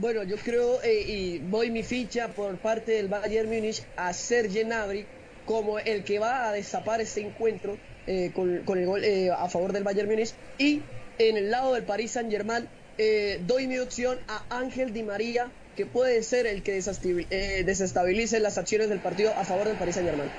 Bueno, 0.00 0.22
yo 0.22 0.36
creo 0.36 0.80
eh, 0.82 1.02
y 1.06 1.38
voy 1.38 1.70
mi 1.72 1.82
ficha 1.82 2.28
por 2.28 2.56
parte 2.58 2.92
del 2.92 3.08
Bayern 3.08 3.48
Múnich 3.48 3.82
a 3.96 4.12
Serge 4.12 4.62
Gnabry 4.62 5.04
como 5.44 5.80
el 5.80 6.04
que 6.04 6.20
va 6.20 6.48
a 6.48 6.52
destapar 6.52 7.00
este 7.00 7.20
encuentro 7.20 7.76
eh, 8.06 8.30
con, 8.32 8.64
con 8.64 8.78
el 8.78 8.86
gol 8.86 9.02
eh, 9.02 9.30
a 9.30 9.48
favor 9.48 9.72
del 9.72 9.82
Bayern 9.82 10.08
Múnich 10.08 10.34
y 10.56 10.82
en 11.18 11.36
el 11.36 11.50
lado 11.50 11.74
del 11.74 11.84
Paris 11.84 12.12
Saint 12.12 12.30
Germain 12.30 12.68
doy 13.46 13.66
mi 13.66 13.78
opción 13.78 14.18
a 14.28 14.46
Ángel 14.56 14.92
Di 14.92 15.02
María 15.02 15.52
que 15.74 15.86
puede 15.86 16.22
ser 16.22 16.46
el 16.46 16.62
que 16.62 16.78
eh, 16.78 17.62
desestabilice 17.64 18.38
las 18.40 18.56
acciones 18.58 18.88
del 18.88 19.00
partido 19.00 19.32
a 19.36 19.44
favor 19.44 19.66
del 19.66 19.78
Paris 19.78 19.94
Saint 19.94 20.08
Germain. 20.08 20.30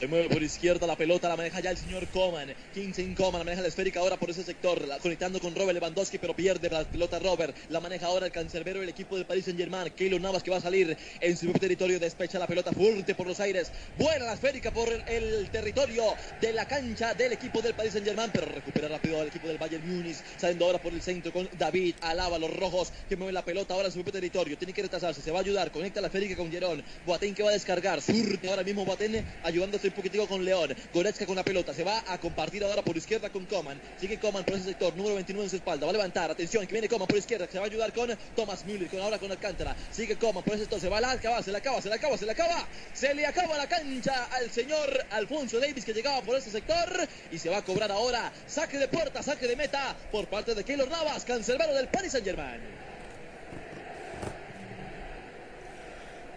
Se 0.00 0.06
mueve 0.06 0.30
por 0.30 0.42
izquierda 0.42 0.86
la 0.86 0.96
pelota, 0.96 1.28
la 1.28 1.36
maneja 1.36 1.60
ya 1.60 1.72
el 1.72 1.76
señor 1.76 2.06
Coman. 2.08 2.54
Kingston 2.72 3.14
Coman, 3.14 3.44
maneja 3.44 3.60
la 3.60 3.68
esférica 3.68 4.00
ahora 4.00 4.16
por 4.16 4.30
ese 4.30 4.42
sector, 4.42 4.82
conectando 5.02 5.38
con 5.40 5.54
Robert 5.54 5.74
Lewandowski, 5.74 6.16
pero 6.16 6.34
pierde 6.34 6.70
la 6.70 6.84
pelota 6.84 7.18
Robert. 7.18 7.54
La 7.68 7.80
maneja 7.80 8.06
ahora 8.06 8.24
el 8.24 8.32
cancerbero 8.32 8.80
del 8.80 8.88
equipo 8.88 9.16
del 9.16 9.26
Paris 9.26 9.44
Saint 9.44 9.60
Germain. 9.60 9.92
Keylor 9.94 10.18
Navas 10.18 10.42
que 10.42 10.50
va 10.50 10.56
a 10.56 10.60
salir 10.62 10.96
en 11.20 11.36
su 11.36 11.52
territorio, 11.52 12.00
despecha 12.00 12.38
la 12.38 12.46
pelota 12.46 12.72
fuerte 12.72 13.14
por 13.14 13.26
los 13.26 13.40
aires. 13.40 13.72
Buena 13.98 14.24
la 14.24 14.32
esférica 14.32 14.70
por 14.70 14.88
el, 14.88 15.50
territorio 15.50 16.04
de 16.40 16.54
la 16.54 16.66
cancha 16.66 17.12
del 17.12 17.34
equipo 17.34 17.60
del 17.60 17.74
Paris 17.74 17.92
Saint 17.92 18.06
Germain, 18.06 18.30
pero 18.32 18.46
recupera 18.46 18.88
rápido 18.88 19.20
al 19.20 19.26
equipo 19.26 19.48
del 19.48 19.58
Bayern 19.58 19.86
Múnich, 19.86 20.16
saliendo 20.38 20.64
ahora 20.64 20.80
por 20.80 20.94
el 20.94 21.02
centro 21.02 21.30
con 21.30 21.46
David. 21.58 21.96
Alaba 22.00 22.38
los 22.38 22.56
rojos 22.56 22.90
que 23.06 23.16
mueven 23.16 23.34
la 23.34 23.44
pelota 23.44 23.74
ahora 23.74 23.88
en 23.88 23.92
su 23.92 23.98
propio 23.98 24.14
territorio. 24.14 24.56
Tiene 24.56 24.72
que 24.72 24.80
retrasarse, 24.80 25.20
se 25.20 25.30
va 25.30 25.40
a 25.40 25.42
ayudar, 25.42 25.70
conecta 25.70 26.00
la 26.00 26.06
esférica 26.06 26.36
con 26.36 26.50
Gerón. 26.50 26.82
Boateng 27.04 27.34
que 27.34 27.42
va 27.42 27.50
a 27.50 27.52
descargar, 27.52 28.00
surte 28.00 28.48
ahora 28.48 28.62
mismo 28.62 28.86
Boateng 28.86 29.22
ayudándose 29.42 29.89
un 29.90 29.96
poquitico 29.96 30.26
con 30.26 30.44
León. 30.44 30.74
Goretzka 30.94 31.26
con 31.26 31.36
la 31.36 31.44
pelota, 31.44 31.74
se 31.74 31.84
va 31.84 32.02
a 32.06 32.18
compartir 32.18 32.64
ahora 32.64 32.82
por 32.82 32.96
izquierda 32.96 33.30
con 33.30 33.44
Coman. 33.46 33.80
Sigue 34.00 34.18
Coman 34.18 34.44
por 34.44 34.54
ese 34.54 34.64
sector, 34.64 34.96
número 34.96 35.16
29 35.16 35.44
en 35.44 35.50
su 35.50 35.56
espalda. 35.56 35.86
Va 35.86 35.90
a 35.90 35.92
levantar, 35.92 36.30
atención, 36.30 36.66
que 36.66 36.72
viene 36.72 36.88
Coman 36.88 37.06
por 37.06 37.18
izquierda, 37.18 37.46
se 37.50 37.58
va 37.58 37.64
a 37.64 37.68
ayudar 37.68 37.92
con 37.92 38.16
Thomas 38.34 38.64
Müller, 38.64 38.88
con 38.88 39.00
ahora 39.00 39.18
con 39.18 39.30
Alcántara. 39.30 39.76
Sigue 39.90 40.16
Coman 40.16 40.42
por 40.44 40.54
ese 40.54 40.62
sector, 40.64 40.80
se 40.80 40.88
va 40.88 40.98
a 40.98 41.00
la 41.00 41.10
acaba, 41.10 41.42
se 41.42 41.50
le 41.50 41.58
acaba, 41.58 41.82
se 41.82 41.88
le 41.88 41.94
acaba, 41.94 42.16
se 42.16 42.26
le 42.26 42.32
acaba. 42.32 42.68
Se 42.92 43.14
le 43.14 43.26
acaba 43.26 43.56
la 43.56 43.68
cancha 43.68 44.26
al 44.32 44.50
señor 44.50 45.06
Alfonso 45.10 45.58
Davis 45.58 45.84
que 45.84 45.92
llegaba 45.92 46.22
por 46.22 46.36
ese 46.36 46.50
sector 46.50 47.08
y 47.30 47.38
se 47.38 47.48
va 47.48 47.58
a 47.58 47.64
cobrar 47.64 47.90
ahora 47.90 48.32
saque 48.46 48.78
de 48.78 48.88
puerta, 48.88 49.22
saque 49.22 49.46
de 49.46 49.56
meta 49.56 49.96
por 50.10 50.26
parte 50.28 50.54
de 50.54 50.64
Keylor 50.64 50.88
Navas, 50.88 51.24
cancerbero 51.24 51.74
del 51.74 51.88
Paris 51.88 52.12
Saint 52.12 52.26
Germain. 52.26 52.89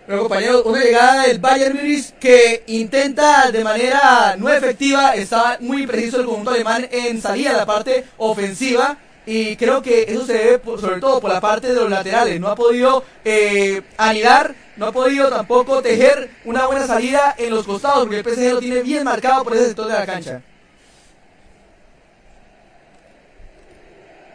Pero 0.05 0.19
compañeros, 0.19 0.63
una 0.65 0.81
llegada 0.83 1.23
del 1.27 1.39
Bayern 1.39 1.77
Múnich 1.77 2.11
que 2.19 2.63
intenta 2.67 3.49
de 3.51 3.63
manera 3.63 4.35
no 4.37 4.49
efectiva, 4.49 5.15
estaba 5.15 5.57
muy 5.61 5.87
preciso 5.87 6.19
el 6.19 6.25
conjunto 6.25 6.51
alemán 6.51 6.87
en 6.91 7.21
salida 7.21 7.51
de 7.51 7.57
la 7.57 7.65
parte 7.65 8.03
ofensiva 8.17 8.97
y 9.25 9.55
creo 9.55 9.81
que 9.81 10.03
eso 10.09 10.25
se 10.25 10.33
debe 10.33 10.59
por- 10.59 10.81
sobre 10.81 10.99
todo 10.99 11.21
por 11.21 11.31
la 11.31 11.39
parte 11.39 11.67
de 11.67 11.75
los 11.75 11.89
laterales, 11.89 12.37
no 12.41 12.49
ha 12.49 12.55
podido 12.55 13.05
eh, 13.23 13.81
anidar, 13.97 14.53
no 14.75 14.87
ha 14.87 14.91
podido 14.91 15.29
tampoco 15.29 15.81
tejer 15.81 16.29
una 16.43 16.65
buena 16.67 16.85
salida 16.85 17.33
en 17.37 17.51
los 17.51 17.65
costados 17.65 17.99
porque 17.99 18.17
el 18.17 18.23
PSG 18.25 18.53
lo 18.55 18.59
tiene 18.59 18.81
bien 18.81 19.05
marcado 19.05 19.45
por 19.45 19.55
ese 19.55 19.67
sector 19.67 19.87
de 19.87 19.93
la 19.93 20.05
cancha. 20.05 20.41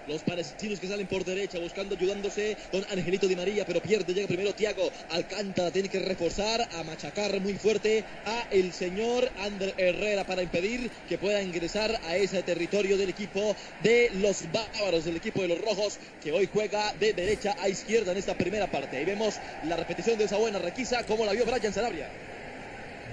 Los 0.08 0.22
palestinos 0.22 0.80
que 0.80 0.88
salen 0.88 1.06
por 1.06 1.22
derecha 1.22 1.58
buscando, 1.58 1.94
ayudándose 1.94 2.56
con 2.70 2.82
Angelito 2.90 3.28
Di 3.28 3.36
María, 3.36 3.66
pero 3.66 3.82
pierde, 3.82 4.14
llega 4.14 4.26
primero 4.26 4.54
Tiago 4.54 4.90
Alcántara, 5.10 5.70
tiene 5.70 5.90
que 5.90 5.98
reforzar, 5.98 6.66
a 6.72 6.82
machacar 6.82 7.38
muy 7.40 7.52
fuerte 7.54 8.04
a 8.24 8.46
el 8.50 8.72
señor 8.72 9.30
Ander 9.36 9.74
Herrera 9.76 10.24
para 10.24 10.42
impedir 10.42 10.90
que 11.06 11.18
pueda 11.18 11.42
ingresar 11.42 12.00
a 12.04 12.16
ese 12.16 12.42
territorio 12.42 12.96
del 12.96 13.10
equipo 13.10 13.54
de 13.82 14.10
los 14.14 14.50
bávaros, 14.50 15.04
del 15.04 15.16
equipo 15.16 15.42
de 15.42 15.48
los 15.48 15.60
rojos, 15.60 15.98
que 16.22 16.32
hoy 16.32 16.48
juega 16.50 16.94
de 16.94 17.12
derecha 17.12 17.54
a 17.58 17.68
izquierda 17.68 18.12
en 18.12 18.18
esta 18.18 18.34
primera 18.34 18.70
parte. 18.70 18.96
Ahí 18.96 19.04
vemos 19.04 19.34
la 19.64 19.76
repetición 19.76 20.16
de 20.16 20.24
esa 20.24 20.38
buena 20.38 20.58
requisa, 20.58 21.04
como 21.04 21.26
la 21.26 21.32
vio 21.32 21.44
Brian 21.44 21.74
Sanabria. 21.74 22.08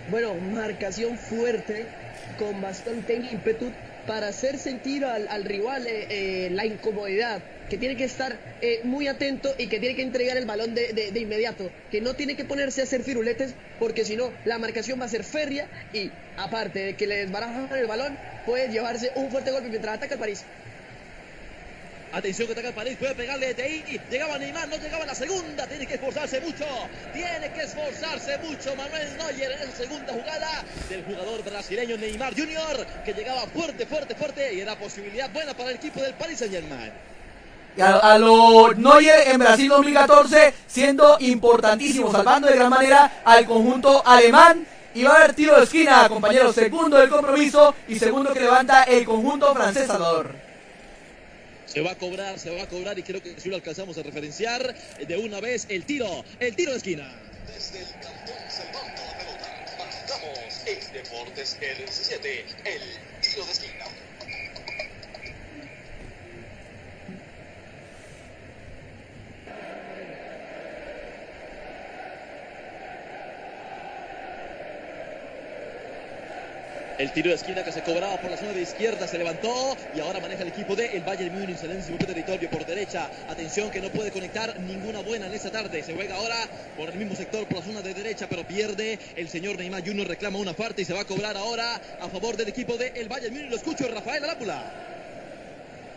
Bueno, 0.09 0.33
marcación 0.35 1.17
fuerte, 1.17 1.87
con 2.39 2.61
bastante 2.61 3.15
ímpetu 3.15 3.69
para 4.05 4.27
hacer 4.27 4.57
sentir 4.57 5.05
al, 5.05 5.27
al 5.27 5.43
rival 5.43 5.87
eh, 5.87 6.07
eh, 6.09 6.49
la 6.51 6.65
incomodidad, 6.65 7.41
que 7.69 7.77
tiene 7.77 7.95
que 7.95 8.03
estar 8.03 8.37
eh, 8.61 8.81
muy 8.83 9.07
atento 9.07 9.53
y 9.57 9.67
que 9.67 9.79
tiene 9.79 9.95
que 9.95 10.03
entregar 10.03 10.37
el 10.37 10.45
balón 10.45 10.75
de, 10.75 11.11
inmediato, 11.15 11.71
que 11.91 12.01
no 12.01 12.13
tiene 12.13 12.35
que 12.35 12.45
ponerse 12.45 12.81
a 12.81 12.83
hacer 12.83 13.03
firuletes, 13.03 13.53
porque 13.79 14.05
si 14.05 14.15
no, 14.15 14.31
la 14.45 14.59
marcación 14.59 14.99
va 14.99 15.05
a 15.05 15.09
ser 15.09 15.23
férrea 15.23 15.67
y 15.93 16.11
aparte 16.37 16.79
de 16.79 16.93
que 16.93 17.07
le 17.07 17.17
desbarajan 17.17 17.69
el 17.75 17.87
balón, 17.87 18.17
puede 18.45 18.69
llevarse 18.69 19.11
un 19.15 19.31
fuerte 19.31 19.51
golpe 19.51 19.69
mientras 19.69 19.95
ataca 19.95 20.13
el 20.13 20.19
París. 20.19 20.43
Atención 22.15 22.47
que 22.47 22.53
ataca 22.53 22.69
el 22.69 22.73
París, 22.73 22.95
puede 22.97 23.13
pegarle 23.13 23.47
desde 23.47 23.63
ahí. 23.63 23.99
Llegaba 24.09 24.37
Neymar, 24.37 24.69
no 24.69 24.77
llegaba 24.77 25.05
la 25.05 25.13
segunda. 25.13 25.67
Tiene 25.67 25.85
que 25.85 25.95
esforzarse 25.95 26.39
mucho. 26.39 26.63
Tiene 27.11 27.51
que 27.53 27.63
esforzarse 27.63 28.37
mucho 28.37 28.73
Manuel 28.77 29.17
Neuer 29.17 29.51
en 29.51 29.67
esa 29.67 29.77
segunda 29.83 30.13
jugada 30.13 30.63
del 30.87 31.03
jugador 31.03 31.43
brasileño 31.43 31.97
Neymar 31.97 32.33
Jr. 32.33 32.87
que 33.03 33.13
llegaba 33.13 33.41
fuerte, 33.47 33.85
fuerte, 33.85 34.15
fuerte 34.15 34.53
y 34.53 34.61
era 34.61 34.79
posibilidad 34.79 35.29
buena 35.29 35.53
para 35.53 35.71
el 35.71 35.75
equipo 35.75 35.99
del 35.99 36.13
Paris 36.13 36.39
Saint 36.39 36.53
Germain. 36.53 36.93
A, 37.81 38.13
a 38.13 38.17
lo 38.17 38.73
Neuer 38.73 39.27
en 39.27 39.37
Brasil 39.37 39.67
2014 39.67 40.53
siendo 40.67 41.17
importantísimo, 41.19 42.13
salvando 42.13 42.47
de 42.47 42.55
gran 42.55 42.69
manera 42.69 43.23
al 43.25 43.45
conjunto 43.45 44.01
alemán. 44.07 44.65
Y 44.93 45.03
va 45.03 45.11
a 45.11 45.17
haber 45.17 45.33
tiro 45.33 45.57
de 45.57 45.65
esquina, 45.65 46.07
compañeros. 46.07 46.55
Segundo 46.55 46.95
del 46.95 47.09
compromiso 47.09 47.75
y 47.89 47.99
segundo 47.99 48.31
que 48.31 48.39
levanta 48.39 48.83
el 48.83 49.03
conjunto 49.03 49.53
francés 49.53 49.87
Salvador. 49.87 50.44
Se 51.75 51.81
va 51.81 51.91
a 51.91 51.95
cobrar, 51.95 52.39
se 52.39 52.49
va 52.51 52.63
a 52.63 52.67
cobrar 52.67 52.97
y 52.97 53.03
creo 53.03 53.21
que 53.21 53.37
si 53.37 53.49
lo 53.49 53.57
alcanzamos 53.57 53.97
a 53.97 54.03
referenciar 54.03 54.73
de 54.97 55.17
una 55.17 55.41
vez 55.41 55.65
el 55.67 55.83
tiro, 55.83 56.23
el 56.39 56.55
tiro 56.55 56.71
de 56.71 56.77
esquina. 56.77 57.03
Desde 57.53 57.79
el 57.79 57.91
cantón 57.99 58.37
se 58.47 58.63
la 58.63 59.17
pelota. 59.17 59.75
Marcamos 59.77 60.61
en 60.67 60.93
Deportes 60.93 61.57
R17, 61.59 62.45
el 62.63 62.81
tiro 63.19 63.45
de 63.45 63.51
esquina. 63.51 63.94
El 76.97 77.11
tiro 77.11 77.29
de 77.29 77.35
esquina 77.35 77.61
que 77.61 77.73
se 77.73 77.81
cobraba 77.81 78.15
por 78.21 78.31
la 78.31 78.37
zona 78.37 78.53
de 78.53 78.61
izquierda 78.61 79.05
se 79.05 79.17
levantó 79.17 79.75
y 79.93 79.99
ahora 79.99 80.21
maneja 80.21 80.43
el 80.43 80.47
equipo 80.47 80.77
de 80.77 80.95
el 80.95 81.03
Bayern 81.03 81.37
Múnich 81.37 81.61
en 81.61 81.83
propio 81.83 82.07
territorio 82.07 82.49
por 82.49 82.65
derecha. 82.65 83.09
Atención 83.27 83.69
que 83.69 83.81
no 83.81 83.89
puede 83.89 84.11
conectar 84.11 84.57
ninguna 84.61 85.01
buena 85.01 85.27
en 85.27 85.33
esta 85.33 85.51
tarde. 85.51 85.83
Se 85.83 85.93
juega 85.93 86.15
ahora 86.15 86.37
por 86.77 86.89
el 86.89 86.95
mismo 86.95 87.13
sector 87.13 87.45
por 87.47 87.57
la 87.57 87.63
zona 87.65 87.81
de 87.81 87.93
derecha, 87.93 88.27
pero 88.29 88.47
pierde. 88.47 88.97
El 89.17 89.27
señor 89.27 89.57
Neymar 89.57 89.85
Junior 89.85 90.07
reclama 90.07 90.39
una 90.39 90.53
parte 90.53 90.83
y 90.83 90.85
se 90.85 90.93
va 90.93 91.01
a 91.01 91.05
cobrar 91.05 91.35
ahora 91.35 91.81
a 91.99 92.07
favor 92.07 92.37
del 92.37 92.47
equipo 92.47 92.77
de 92.77 92.93
el 92.95 93.09
Bayern 93.09 93.33
Múnich. 93.35 93.49
Lo 93.49 93.57
escucho, 93.57 93.89
Rafael 93.89 94.23
Arápula. 94.23 94.94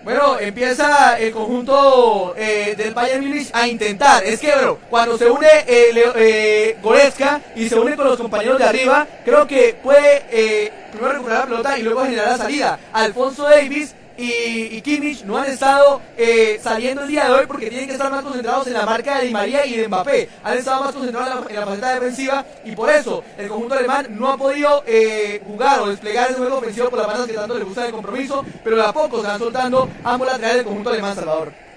Bueno, 0.04 0.38
empieza 0.38 1.18
el 1.18 1.32
conjunto 1.32 2.34
eh, 2.36 2.74
del 2.76 2.94
Bayern 2.94 3.26
Múnich 3.26 3.50
a 3.52 3.66
intentar. 3.66 4.24
Es 4.24 4.40
que, 4.40 4.52
bueno, 4.52 4.78
cuando 4.88 5.18
se 5.18 5.28
une 5.28 5.48
eh, 5.66 6.12
eh, 6.16 6.76
Goretzka 6.80 7.40
y 7.56 7.68
se 7.68 7.78
une 7.78 7.96
con 7.96 8.06
los 8.06 8.16
compañeros 8.16 8.58
de 8.58 8.64
arriba, 8.64 9.06
creo 9.24 9.46
que 9.46 9.76
puede 9.82 10.24
eh, 10.30 10.72
primero 10.92 11.14
recuperar 11.14 11.40
la 11.40 11.46
pelota 11.46 11.78
y 11.78 11.82
luego 11.82 12.04
generar 12.04 12.28
la 12.28 12.36
salida. 12.38 12.78
Alfonso 12.92 13.42
Davis 13.44 13.94
y, 14.18 14.76
y 14.76 14.82
Kimmich 14.82 15.22
no 15.22 15.38
han 15.38 15.46
estado 15.46 16.02
eh, 16.16 16.58
saliendo 16.60 17.02
el 17.02 17.08
día 17.08 17.26
de 17.26 17.30
hoy 17.30 17.46
porque 17.46 17.70
tienen 17.70 17.86
que 17.86 17.92
estar 17.92 18.10
más 18.10 18.22
concentrados 18.22 18.66
en 18.66 18.72
la 18.72 18.84
marca 18.84 19.18
de 19.18 19.26
Di 19.26 19.32
María 19.32 19.64
y 19.64 19.76
de 19.76 19.86
Mbappé. 19.86 20.28
Han 20.42 20.58
estado 20.58 20.82
más 20.82 20.92
concentrados 20.92 21.30
en 21.30 21.40
la, 21.44 21.50
en 21.50 21.60
la 21.60 21.66
faceta 21.66 21.94
defensiva 21.94 22.44
y 22.64 22.72
por 22.72 22.90
eso 22.90 23.22
el 23.38 23.48
conjunto 23.48 23.74
alemán 23.74 24.08
no 24.10 24.32
ha 24.32 24.36
podido 24.36 24.82
eh, 24.86 25.40
jugar 25.46 25.80
o 25.80 25.88
desplegar 25.88 26.30
ese 26.30 26.38
juego 26.38 26.58
ofensivo 26.58 26.90
por 26.90 26.98
las 26.98 27.06
bandas 27.06 27.26
que 27.26 27.34
tanto 27.34 27.56
le 27.56 27.64
gusta 27.64 27.86
el 27.86 27.92
compromiso, 27.92 28.44
pero 28.64 28.76
de 28.76 28.82
a 28.82 28.92
poco 28.92 29.20
se 29.20 29.28
van 29.28 29.38
soltando 29.38 29.88
ambos 30.02 30.26
laterales 30.26 30.56
del 30.56 30.64
conjunto 30.66 30.90
alemán, 30.90 31.14
Salvador. 31.14 31.67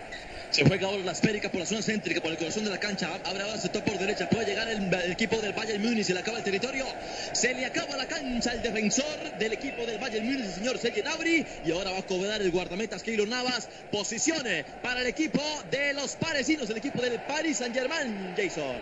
Se 0.52 0.66
juega 0.66 0.88
ahora 0.88 1.02
la 1.06 1.14
esférica 1.14 1.50
por 1.50 1.62
la 1.62 1.66
zona 1.66 1.82
céntrica, 1.82 2.20
por 2.20 2.30
el 2.30 2.38
corazón 2.38 2.66
de 2.66 2.70
la 2.70 2.78
cancha. 2.78 3.10
Abre 3.24 3.42
ahora 3.42 3.56
el 3.56 3.84
por 3.84 3.98
derecha. 3.98 4.28
Puede 4.28 4.48
llegar 4.48 4.68
el, 4.68 4.94
equipo 5.10 5.38
del 5.38 5.54
Bayern 5.54 5.82
Múnich. 5.82 6.04
Se 6.04 6.14
le 6.14 6.20
acaba 6.20 6.40
el 6.40 6.44
territorio. 6.44 6.86
Se 7.32 7.54
le 7.54 7.66
acaba 7.66 7.96
la 7.96 8.06
cancha 8.06 8.52
al 8.52 8.62
defensor 8.62 9.38
del 9.40 9.54
equipo 9.54 9.86
del 9.86 9.98
Bayern 9.98 10.26
Múnich, 10.26 10.44
el 10.44 10.52
señor 10.52 10.78
Sergio 10.78 11.04
Gnabry. 11.04 11.46
Y 11.64 11.72
ahora 11.72 11.92
va 11.92 12.00
a 12.00 12.06
cobrar 12.06 12.42
el 12.42 12.52
guardametas 12.52 13.02
Keylor 13.02 13.30
Navas. 13.30 13.70
Posiciones 13.94 14.66
para 14.84 15.00
el 15.00 15.08
equipo 15.08 15.42
de 15.72 15.94
los 15.94 16.18
parecinos, 16.18 16.70
el 16.70 16.78
equipo 16.78 17.02
del 17.02 17.18
Paris 17.22 17.58
Saint-Germain, 17.58 18.34
Jason. 18.36 18.76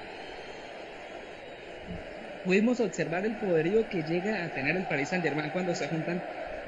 Pudimos 2.45 2.80
observar 2.80 3.28
el 3.28 3.36
poderío 3.36 3.88
que 3.89 4.01
llega 4.01 4.43
a 4.43 4.49
tener 4.55 4.76
el 4.76 4.88
Paris 4.88 5.09
Saint-Germain 5.09 5.51
cuando 5.51 5.76
se 5.76 5.88
juntan 5.88 6.20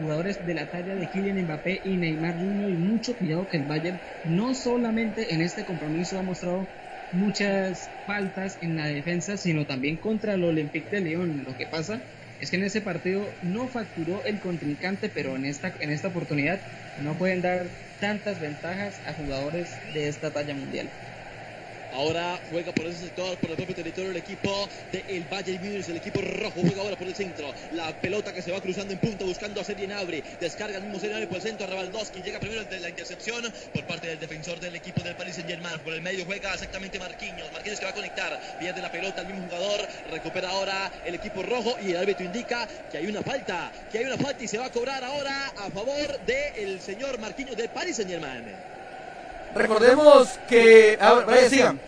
jugadores 0.01 0.43
de 0.45 0.53
la 0.53 0.69
talla 0.69 0.95
de 0.95 1.09
Kylian 1.09 1.43
Mbappé 1.43 1.81
y 1.83 1.97
Neymar 1.97 2.35
Jr. 2.39 2.69
y 2.71 2.77
mucho 2.77 3.17
cuidado 3.17 3.47
que 3.47 3.57
el 3.57 3.65
Bayern 3.65 4.01
no 4.23 4.53
solamente 4.55 5.33
en 5.33 5.41
este 5.41 5.65
compromiso 5.65 6.17
ha 6.17 6.23
mostrado 6.23 6.73
muchas 7.11 7.93
faltas 8.05 8.57
en 8.61 8.75
la 8.75 8.87
defensa, 8.87 9.37
sino 9.37 9.65
también 9.65 9.99
contra 9.99 10.33
el 10.35 10.43
Olympique 10.43 10.89
de 10.95 11.01
Lyon. 11.01 11.43
Lo 11.43 11.55
que 11.55 11.67
pasa 11.67 12.05
es 12.39 12.49
que 12.49 12.55
en 12.57 12.63
ese 12.63 12.81
partido 12.81 13.37
no 13.41 13.69
facturó 13.69 14.25
el 14.25 14.39
contrincante, 14.39 15.09
pero 15.09 15.35
en 15.35 15.45
esta, 15.45 15.75
en 15.79 15.91
esta 15.91 16.07
oportunidad 16.09 16.63
no 16.95 17.17
pueden 17.17 17.41
dar 17.41 17.77
tantas 17.99 18.39
ventajas 18.39 19.01
a 19.05 19.13
jugadores 19.13 19.81
de 19.85 20.07
esta 20.07 20.33
talla 20.33 20.55
mundial. 20.55 20.93
Ahora 21.93 22.39
juega 22.49 22.71
por 22.71 22.85
ese 22.85 23.05
sector, 23.05 23.37
por 23.37 23.49
el 23.49 23.57
propio 23.57 23.75
territorio 23.75 24.11
el 24.11 24.17
equipo 24.17 24.67
del 24.91 25.25
Bayern 25.29 25.63
Múnich, 25.63 25.89
el 25.89 25.97
equipo 25.97 26.21
rojo 26.21 26.61
juega 26.61 26.81
ahora 26.81 26.95
por 26.95 27.07
el 27.07 27.15
centro. 27.15 27.53
La 27.73 27.91
pelota 27.99 28.33
que 28.33 28.41
se 28.41 28.51
va 28.51 28.61
cruzando 28.61 28.93
en 28.93 28.99
punta 28.99 29.25
buscando 29.25 29.59
a 29.59 29.63
Sergio 29.63 29.87
Gnabry. 29.87 30.23
Descarga 30.39 30.77
el 30.77 30.83
mismo 30.83 30.99
Gnabry 30.99 31.27
por 31.27 31.37
el 31.37 31.41
centro 31.41 31.67
a 31.67 31.69
Ravaldowski. 31.69 32.21
Llega 32.21 32.39
primero 32.39 32.63
de 32.63 32.79
la 32.79 32.89
intercepción 32.89 33.43
por 33.73 33.85
parte 33.85 34.07
del 34.07 34.19
defensor 34.19 34.59
del 34.59 34.75
equipo 34.75 35.01
del 35.01 35.15
Paris 35.15 35.35
Saint-Germain. 35.35 35.79
Por 35.79 35.93
el 35.93 36.01
medio 36.01 36.25
juega 36.25 36.53
exactamente 36.53 36.97
Marquinhos. 36.97 37.51
Marquinhos 37.51 37.79
que 37.79 37.85
va 37.85 37.91
a 37.91 37.95
conectar. 37.95 38.57
Pierde 38.59 38.81
la 38.81 38.91
pelota 38.91 39.21
al 39.21 39.27
mismo 39.27 39.43
jugador. 39.43 39.87
Recupera 40.11 40.49
ahora 40.49 40.91
el 41.05 41.15
equipo 41.15 41.43
rojo 41.43 41.75
y 41.81 41.91
el 41.91 41.97
árbitro 41.97 42.25
indica 42.25 42.67
que 42.89 42.97
hay 42.97 43.07
una 43.07 43.21
falta. 43.21 43.71
Que 43.91 43.99
hay 43.99 44.05
una 44.05 44.17
falta 44.17 44.43
y 44.43 44.47
se 44.47 44.57
va 44.57 44.67
a 44.67 44.71
cobrar 44.71 45.03
ahora 45.03 45.47
a 45.57 45.69
favor 45.71 46.19
del 46.25 46.79
señor 46.79 47.19
Marquinhos 47.19 47.57
del 47.57 47.69
Paris 47.69 47.97
Saint-Germain. 47.97 48.80
Recordemos 49.55 50.39
que... 50.47 50.97
A 50.99 51.13
ver, 51.13 51.25
vaya, 51.25 51.49
sigan. 51.49 51.79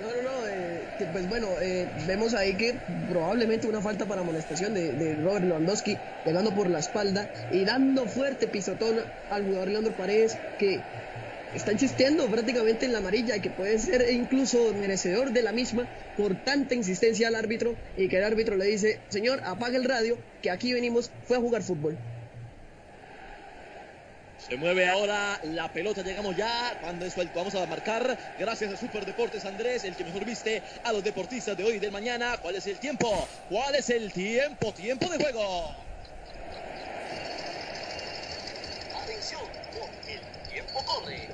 No, 0.00 0.08
no, 0.08 0.22
no, 0.22 0.46
eh, 0.46 1.08
pues 1.12 1.28
bueno, 1.28 1.48
eh, 1.60 1.88
vemos 2.06 2.34
ahí 2.34 2.54
que 2.54 2.76
probablemente 3.10 3.66
una 3.66 3.80
falta 3.80 4.06
para 4.06 4.20
amonestación 4.20 4.74
de, 4.74 4.92
de 4.92 5.16
Robert 5.16 5.44
Lewandowski 5.44 5.96
llegando 6.24 6.54
por 6.54 6.68
la 6.70 6.78
espalda 6.78 7.30
y 7.50 7.64
dando 7.64 8.06
fuerte 8.06 8.46
pisotón 8.46 8.96
al 9.30 9.44
jugador 9.44 9.68
Leandro 9.68 9.92
Paredes 9.92 10.36
que 10.58 10.80
está 11.54 11.72
insistiendo 11.72 12.26
prácticamente 12.26 12.86
en 12.86 12.92
la 12.92 12.98
amarilla 12.98 13.36
y 13.36 13.40
que 13.40 13.50
puede 13.50 13.78
ser 13.78 14.10
incluso 14.12 14.72
merecedor 14.74 15.32
de 15.32 15.42
la 15.42 15.52
misma 15.52 15.88
por 16.16 16.34
tanta 16.44 16.74
insistencia 16.74 17.28
al 17.28 17.34
árbitro 17.34 17.74
y 17.96 18.08
que 18.08 18.18
el 18.18 18.24
árbitro 18.24 18.56
le 18.56 18.66
dice, 18.66 19.00
señor, 19.08 19.40
apague 19.44 19.76
el 19.76 19.84
radio, 19.84 20.18
que 20.42 20.50
aquí 20.50 20.72
venimos, 20.72 21.10
fue 21.24 21.36
a 21.36 21.40
jugar 21.40 21.62
fútbol. 21.62 21.96
Se 24.48 24.56
mueve 24.56 24.88
ahora 24.88 25.38
la 25.42 25.70
pelota, 25.70 26.02
llegamos 26.02 26.34
ya. 26.34 26.78
Cuando 26.80 27.04
es 27.04 27.12
suelto, 27.12 27.34
vamos 27.38 27.54
a 27.54 27.66
marcar. 27.66 28.16
Gracias 28.38 28.72
a 28.72 28.76
Super 28.78 29.04
Deportes 29.04 29.44
Andrés, 29.44 29.84
el 29.84 29.94
que 29.94 30.04
mejor 30.04 30.24
viste 30.24 30.62
a 30.84 30.92
los 30.92 31.04
deportistas 31.04 31.54
de 31.54 31.64
hoy 31.64 31.74
y 31.74 31.78
del 31.78 31.92
mañana. 31.92 32.38
¿Cuál 32.40 32.56
es 32.56 32.66
el 32.66 32.78
tiempo? 32.78 33.28
¿Cuál 33.50 33.74
es 33.74 33.90
el 33.90 34.10
tiempo? 34.10 34.72
Tiempo 34.72 35.06
de 35.10 35.18
juego. 35.18 35.74
Atención, 39.02 39.42
porque 39.78 40.14
el 40.14 40.50
tiempo 40.50 40.82
corre. 40.82 41.28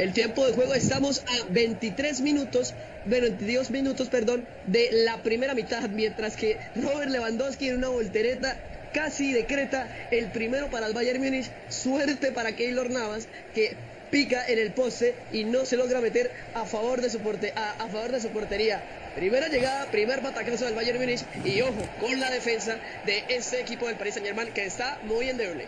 El 0.00 0.14
tiempo 0.14 0.46
de 0.46 0.54
juego 0.54 0.72
estamos 0.72 1.22
a 1.26 1.44
23 1.50 2.22
minutos, 2.22 2.72
22 3.04 3.70
minutos, 3.70 4.08
perdón, 4.08 4.46
de 4.66 4.88
la 4.92 5.22
primera 5.22 5.52
mitad, 5.52 5.90
mientras 5.90 6.36
que 6.36 6.56
Robert 6.74 7.10
Lewandowski 7.10 7.68
en 7.68 7.76
una 7.76 7.88
voltereta 7.88 8.56
casi 8.94 9.34
decreta 9.34 9.94
el 10.10 10.30
primero 10.30 10.70
para 10.70 10.86
el 10.86 10.94
Bayern 10.94 11.22
Múnich, 11.22 11.50
suerte 11.68 12.32
para 12.32 12.56
Keylor 12.56 12.88
Navas 12.88 13.28
que 13.54 13.76
pica 14.10 14.42
en 14.46 14.58
el 14.58 14.72
poste 14.72 15.14
y 15.32 15.44
no 15.44 15.66
se 15.66 15.76
logra 15.76 16.00
meter 16.00 16.30
a 16.54 16.64
favor 16.64 17.02
de 17.02 17.10
su 17.10 17.18
a, 17.18 17.88
favor 17.88 18.10
de 18.10 18.22
su 18.22 18.28
portería. 18.30 18.82
Primera 19.14 19.48
llegada, 19.48 19.90
primer 19.90 20.22
batacazo 20.22 20.64
del 20.64 20.76
Bayern 20.76 20.98
Múnich 20.98 21.26
y 21.44 21.60
ojo 21.60 21.86
con 22.00 22.18
la 22.18 22.30
defensa 22.30 22.78
de 23.04 23.22
este 23.28 23.60
equipo 23.60 23.86
del 23.86 23.96
Paris 23.96 24.14
Saint-Germain 24.14 24.50
que 24.54 24.64
está 24.64 24.98
muy 25.04 25.28
endeble. 25.28 25.66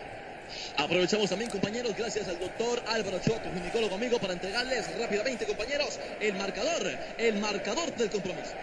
Aprovechamos 0.77 1.29
también, 1.29 1.51
compañeros, 1.51 1.95
gracias 1.95 2.27
al 2.27 2.39
doctor 2.39 2.81
Álvaro 2.87 3.17
Ochoa, 3.17 3.41
tu 3.41 3.51
ginecólogo 3.53 3.95
amigo, 3.95 4.19
para 4.19 4.33
entregarles 4.33 4.97
rápidamente, 4.99 5.45
compañeros, 5.45 5.99
el 6.19 6.33
marcador, 6.35 6.97
el 7.17 7.39
marcador 7.39 7.95
del 7.95 8.09
compromiso. 8.09 8.53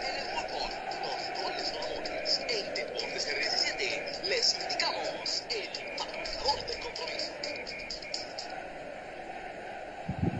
En 0.00 0.16
el 0.16 0.26
fútbol, 0.30 0.70
los 1.02 1.42
goles 1.42 1.68
son 1.68 1.82
amores. 1.84 2.40
En 2.48 2.74
Deportes 2.74 3.28
R17 3.28 4.28
les 4.28 4.54
indicamos 4.54 5.42
el 5.50 5.98
marcador 5.98 6.66
del 6.66 6.80
compromiso. 6.80 7.32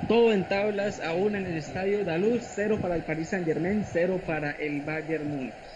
Todo 0.09 0.33
en 0.33 0.49
tablas, 0.49 1.01
aún 1.01 1.37
en 1.37 1.47
el 1.47 1.59
estadio 1.59 2.03
Daluz, 2.03 2.43
cero 2.55 2.79
para 2.81 2.95
el 2.95 3.03
Paris 3.03 3.29
Saint 3.29 3.45
Germain, 3.45 3.85
cero 3.93 4.21
para 4.27 4.53
el 4.53 4.81
Bayern 4.81 5.29
Múnich. 5.29 5.68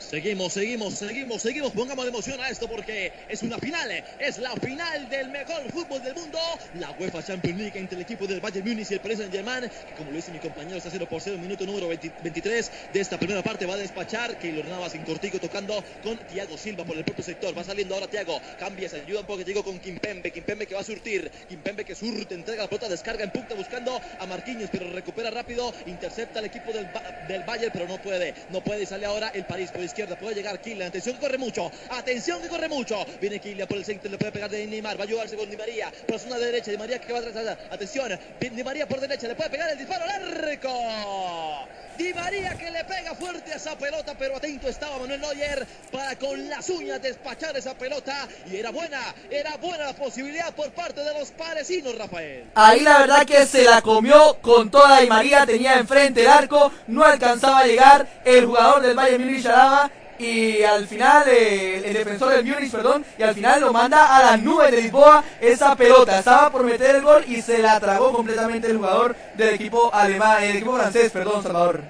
Seguimos, 0.00 0.54
seguimos, 0.54 0.94
seguimos, 0.94 1.42
seguimos. 1.42 1.72
Pongamos 1.72 2.06
emoción 2.06 2.40
a 2.40 2.48
esto 2.48 2.66
porque 2.68 3.12
es 3.28 3.42
una 3.42 3.58
final. 3.58 3.90
Es 4.18 4.38
la 4.38 4.50
final 4.56 5.08
del 5.08 5.28
mejor 5.28 5.70
fútbol 5.70 6.02
del 6.02 6.14
mundo. 6.14 6.38
La 6.78 6.90
UEFA 6.92 7.22
Champions 7.22 7.58
League 7.58 7.78
entre 7.78 7.96
el 7.96 8.02
equipo 8.02 8.26
del 8.26 8.40
Bayern 8.40 8.66
Múnich 8.66 8.90
y 8.90 8.94
el 8.94 9.00
Paris 9.00 9.18
Saint-Germain. 9.18 9.62
Que 9.62 9.94
como 9.96 10.10
lo 10.10 10.16
dice 10.16 10.32
mi 10.32 10.38
compañero, 10.38 10.78
está 10.78 10.90
0 10.90 11.06
por 11.08 11.20
0, 11.20 11.38
minuto 11.38 11.66
número 11.66 11.86
20 11.88 12.12
23 12.22 12.72
de 12.92 13.00
esta 13.00 13.18
primera 13.18 13.42
parte. 13.42 13.66
Va 13.66 13.74
a 13.74 13.76
despachar 13.76 14.38
Keylor 14.38 14.64
Navas 14.66 14.94
en 14.94 15.04
cortico 15.04 15.38
tocando 15.38 15.84
con 16.02 16.16
Thiago 16.16 16.56
Silva 16.56 16.84
por 16.84 16.96
el 16.96 17.04
propio 17.04 17.24
sector. 17.24 17.56
Va 17.56 17.62
saliendo 17.62 17.94
ahora 17.94 18.08
Thiago. 18.08 18.40
Cambia, 18.58 18.88
se 18.88 19.00
ayuda 19.00 19.20
un 19.20 19.26
poco. 19.26 19.42
Llegó 19.42 19.62
con 19.62 19.78
Kimpembe. 19.78 20.32
Kimpembe 20.32 20.66
que 20.66 20.74
va 20.74 20.80
a 20.80 20.84
surtir. 20.84 21.30
Kimpembe 21.48 21.84
que 21.84 21.94
surte, 21.94 22.34
entrega 22.34 22.62
la 22.62 22.68
pelota, 22.68 22.88
descarga 22.88 23.22
en 23.22 23.30
punta 23.30 23.54
buscando 23.54 24.00
a 24.18 24.26
Marquinhos, 24.26 24.70
pero 24.72 24.90
recupera 24.90 25.30
rápido. 25.30 25.72
Intercepta 25.86 26.38
al 26.38 26.46
equipo 26.46 26.72
del, 26.72 26.88
del 27.28 27.42
Bayern, 27.44 27.70
pero 27.72 27.86
no 27.86 28.00
puede. 28.00 28.34
No 28.50 28.62
puede. 28.62 28.86
Sale 28.86 29.06
ahora 29.06 29.28
el 29.34 29.44
París 29.44 29.70
izquierda. 29.90 30.16
Puede 30.16 30.36
llegar 30.36 30.60
Kylian. 30.60 30.88
Atención 30.88 31.16
que 31.16 31.20
corre 31.20 31.38
mucho. 31.38 31.70
Atención 31.90 32.40
que 32.40 32.48
corre 32.48 32.68
mucho. 32.68 33.04
Viene 33.20 33.38
Kylian 33.38 33.68
por 33.68 33.76
el 33.76 33.84
centro. 33.84 34.10
Le 34.10 34.18
puede 34.18 34.32
pegar 34.32 34.50
de 34.50 34.66
Neymar. 34.66 34.98
Va 34.98 35.04
a 35.04 35.06
ayudarse 35.06 35.36
con 35.36 35.50
Di 35.50 35.56
María. 35.56 35.92
Por 36.06 36.18
zona 36.18 36.38
derecha. 36.38 36.70
Di 36.70 36.78
María 36.78 37.00
que 37.00 37.12
va 37.12 37.18
a 37.18 37.22
tratar. 37.22 37.58
Atención. 37.70 38.18
Di 38.40 38.64
María 38.64 38.88
por 38.88 39.00
derecha. 39.00 39.28
Le 39.28 39.34
puede 39.34 39.50
pegar 39.50 39.70
el 39.70 39.78
disparo 39.78 40.06
largo. 40.06 41.68
Di 41.98 42.14
María 42.14 42.56
que 42.56 42.70
le 42.70 42.82
pega 42.84 43.14
fuerte 43.14 43.52
a 43.52 43.56
esa 43.56 43.76
pelota, 43.76 44.14
pero 44.18 44.36
atento 44.36 44.68
estaba 44.68 44.98
Manuel 44.98 45.20
Neuer 45.20 45.66
para 45.92 46.16
con 46.16 46.48
las 46.48 46.70
uñas 46.70 47.02
despachar 47.02 47.54
esa 47.58 47.74
pelota. 47.74 48.26
Y 48.50 48.56
era 48.56 48.70
buena, 48.70 49.14
era 49.30 49.58
buena 49.58 49.84
la 49.84 49.92
posibilidad 49.92 50.54
por 50.54 50.70
parte 50.70 51.02
de 51.02 51.12
los 51.18 51.30
parecinos, 51.32 51.98
Rafael. 51.98 52.46
Ahí 52.54 52.80
la 52.80 53.00
verdad 53.00 53.26
que 53.26 53.44
se 53.44 53.64
la 53.64 53.82
comió 53.82 54.38
con 54.40 54.70
toda 54.70 55.02
y 55.02 55.08
María 55.08 55.44
tenía 55.44 55.74
enfrente 55.74 56.22
el 56.22 56.28
arco, 56.28 56.72
no 56.86 57.04
alcanzaba 57.04 57.60
a 57.60 57.66
llegar 57.66 58.06
el 58.24 58.46
jugador 58.46 58.80
del 58.80 58.94
Bayern 58.96 59.46
Araba 59.46 59.79
y 60.20 60.62
al 60.62 60.86
final 60.86 61.28
eh, 61.28 61.76
el 61.84 61.94
defensor 61.94 62.32
del 62.32 62.44
Múnich, 62.44 62.70
perdón, 62.70 63.04
y 63.18 63.22
al 63.22 63.34
final 63.34 63.60
lo 63.60 63.72
manda 63.72 64.16
a 64.16 64.22
las 64.32 64.42
nubes 64.42 64.70
de 64.70 64.82
Lisboa 64.82 65.24
esa 65.40 65.74
pelota, 65.76 66.18
estaba 66.18 66.50
por 66.50 66.64
meter 66.64 66.96
el 66.96 67.02
gol 67.02 67.24
y 67.26 67.40
se 67.42 67.58
la 67.58 67.80
tragó 67.80 68.12
completamente 68.12 68.66
el 68.68 68.76
jugador 68.76 69.16
del 69.36 69.54
equipo 69.54 69.92
alemán, 69.94 70.42
el 70.44 70.56
equipo 70.56 70.76
francés, 70.76 71.10
perdón, 71.10 71.42
Salvador. 71.42 71.82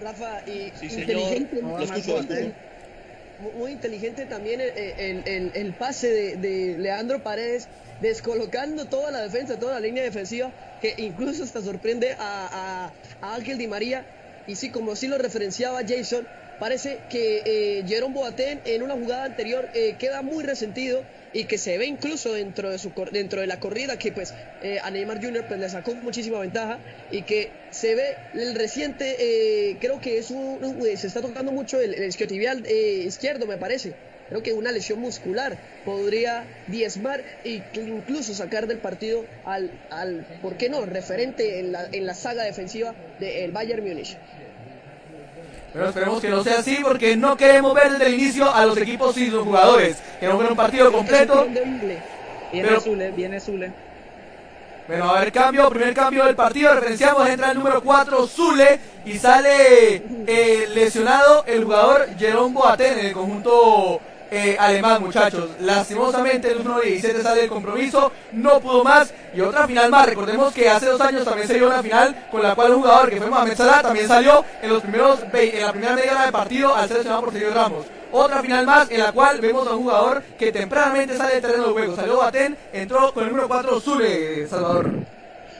Rafa, 0.00 0.40
y 0.46 0.70
Sí, 0.78 0.86
inteligente, 0.86 1.60
escucho, 1.82 2.18
muy 3.56 3.72
inteligente 3.72 4.26
también 4.26 4.60
el, 4.60 4.70
el- 4.76 5.22
el- 5.28 5.52
el 5.54 5.74
pase 5.74 6.08
de, 6.08 6.36
de 6.36 6.76
Leandro 6.78 7.22
Paredes, 7.22 7.68
descolocando 8.00 8.86
toda 8.86 9.10
la 9.10 9.20
defensa, 9.22 9.58
toda 9.58 9.74
la 9.74 9.80
línea 9.80 10.02
defensiva, 10.02 10.50
que 10.80 10.94
incluso 10.98 11.44
hasta 11.44 11.60
sorprende 11.62 12.12
a, 12.18 12.48
a- 12.90 12.92
a 13.20 13.34
Ángel 13.34 13.58
Di 13.58 13.66
María. 13.66 14.04
Y 14.46 14.56
sí, 14.56 14.70
como 14.70 14.96
sí 14.96 15.08
lo 15.08 15.18
referenciaba 15.18 15.80
Jason, 15.86 16.26
parece 16.58 16.98
que 17.08 17.42
eh, 17.44 17.84
Jerome 17.86 18.14
Boateng 18.14 18.60
en 18.64 18.82
una 18.82 18.94
jugada 18.94 19.24
anterior 19.24 19.68
eh, 19.74 19.94
queda 19.98 20.22
muy 20.22 20.44
resentido 20.44 21.02
y 21.32 21.44
que 21.44 21.58
se 21.58 21.76
ve 21.78 21.86
incluso 21.86 22.32
dentro 22.32 22.70
de 22.70 22.78
su 22.78 22.92
dentro 23.12 23.40
de 23.40 23.46
la 23.46 23.60
corrida 23.60 23.98
que 23.98 24.12
pues 24.12 24.34
eh, 24.62 24.78
a 24.82 24.90
Neymar 24.90 25.22
Jr. 25.22 25.44
pues 25.46 25.60
le 25.60 25.68
sacó 25.68 25.94
muchísima 25.94 26.38
ventaja 26.40 26.78
y 27.10 27.22
que 27.22 27.50
se 27.70 27.94
ve 27.94 28.16
el 28.34 28.54
reciente 28.54 29.16
eh, 29.18 29.76
creo 29.80 30.00
que 30.00 30.18
es 30.18 30.30
un, 30.30 30.84
eh, 30.86 30.96
se 30.96 31.06
está 31.06 31.20
tocando 31.20 31.52
mucho 31.52 31.80
el, 31.80 31.94
el 31.94 32.08
isquiotibial 32.08 32.64
eh, 32.66 33.04
izquierdo 33.06 33.46
me 33.46 33.58
parece 33.58 33.92
creo 34.28 34.42
que 34.42 34.52
una 34.52 34.72
lesión 34.72 35.00
muscular 35.00 35.56
podría 35.84 36.44
diezmar 36.66 37.22
e 37.44 37.62
incluso 37.74 38.34
sacar 38.34 38.66
del 38.66 38.78
partido 38.78 39.24
al, 39.44 39.70
al 39.90 40.24
¿por 40.42 40.56
qué 40.56 40.68
no? 40.68 40.84
referente 40.86 41.60
en 41.60 41.72
la, 41.72 41.88
en 41.92 42.06
la 42.06 42.14
saga 42.14 42.44
defensiva 42.44 42.94
del 43.18 43.52
Bayern 43.52 43.84
Múnich 43.86 44.16
Pero 45.72 45.88
esperemos 45.88 46.20
que 46.20 46.28
no 46.28 46.42
sea 46.42 46.58
así 46.60 46.78
porque 46.82 47.16
no 47.16 47.36
queremos 47.36 47.74
ver 47.74 47.92
desde 47.92 48.06
el 48.06 48.14
inicio 48.14 48.52
a 48.52 48.64
los 48.66 48.76
equipos 48.78 49.14
sin 49.14 49.30
sus 49.30 49.44
jugadores. 49.44 49.98
Queremos 50.18 50.42
ver 50.42 50.50
un 50.50 50.56
partido 50.56 50.90
completo. 50.90 51.46
Viene 52.50 52.68
Pero- 52.68 52.80
Zule, 52.80 53.10
viene 53.10 53.40
Zule. 53.40 53.72
Bueno, 54.88 55.10
a 55.10 55.20
ver, 55.20 55.30
cambio, 55.30 55.68
primer 55.68 55.92
cambio 55.92 56.24
del 56.24 56.34
partido, 56.34 56.72
referenciamos, 56.74 57.28
entra 57.28 57.50
el 57.50 57.58
número 57.58 57.82
4, 57.82 58.26
Zule, 58.26 58.80
y 59.04 59.18
sale 59.18 60.02
eh, 60.26 60.66
lesionado 60.72 61.44
el 61.46 61.64
jugador 61.64 62.08
Jerome 62.18 62.54
Boateng 62.54 62.98
en 62.98 63.06
el 63.06 63.12
conjunto 63.12 64.00
eh, 64.30 64.56
alemán, 64.58 65.02
muchachos. 65.02 65.50
Lastimosamente 65.60 66.50
el 66.50 66.58
número 66.58 66.80
17 66.80 67.22
sale 67.22 67.42
del 67.42 67.50
compromiso, 67.50 68.12
no 68.32 68.60
pudo 68.60 68.84
más, 68.84 69.12
y 69.34 69.40
otra 69.40 69.66
final 69.66 69.90
más. 69.90 70.06
Recordemos 70.06 70.52
que 70.52 70.68
hace 70.68 70.86
dos 70.86 71.00
años 71.00 71.24
también 71.24 71.46
se 71.46 71.54
dio 71.54 71.66
una 71.66 71.82
final 71.82 72.26
con 72.30 72.42
la 72.42 72.54
cual 72.54 72.72
un 72.72 72.82
jugador 72.82 73.10
que 73.10 73.16
fue 73.16 73.30
Mohamed 73.30 73.56
Salah 73.56 73.82
también 73.82 74.08
salió 74.08 74.44
en 74.62 74.70
los 74.70 74.82
primeros 74.82 75.20
en 75.32 75.62
la 75.62 75.72
primera 75.72 75.94
media 75.94 76.12
hora 76.12 76.22
del 76.22 76.32
partido 76.32 76.74
al 76.74 76.88
ser 76.88 76.98
lesionado 76.98 77.22
por 77.22 77.32
Sergio 77.32 77.54
Ramos. 77.54 77.86
Otra 78.10 78.40
final 78.40 78.64
más 78.64 78.90
en 78.90 79.00
la 79.00 79.12
cual 79.12 79.40
vemos 79.40 79.66
a 79.68 79.72
un 79.72 79.82
jugador 79.82 80.22
que 80.38 80.50
tempranamente 80.50 81.16
sale 81.16 81.34
del 81.34 81.42
terreno 81.42 81.66
de 81.66 81.72
juego. 81.72 81.96
Salió 81.96 82.16
Boateng, 82.16 82.56
entró 82.72 83.12
con 83.12 83.24
el 83.24 83.30
número 83.30 83.48
4 83.48 83.80
Zule, 83.80 84.46
Salvador. 84.48 85.17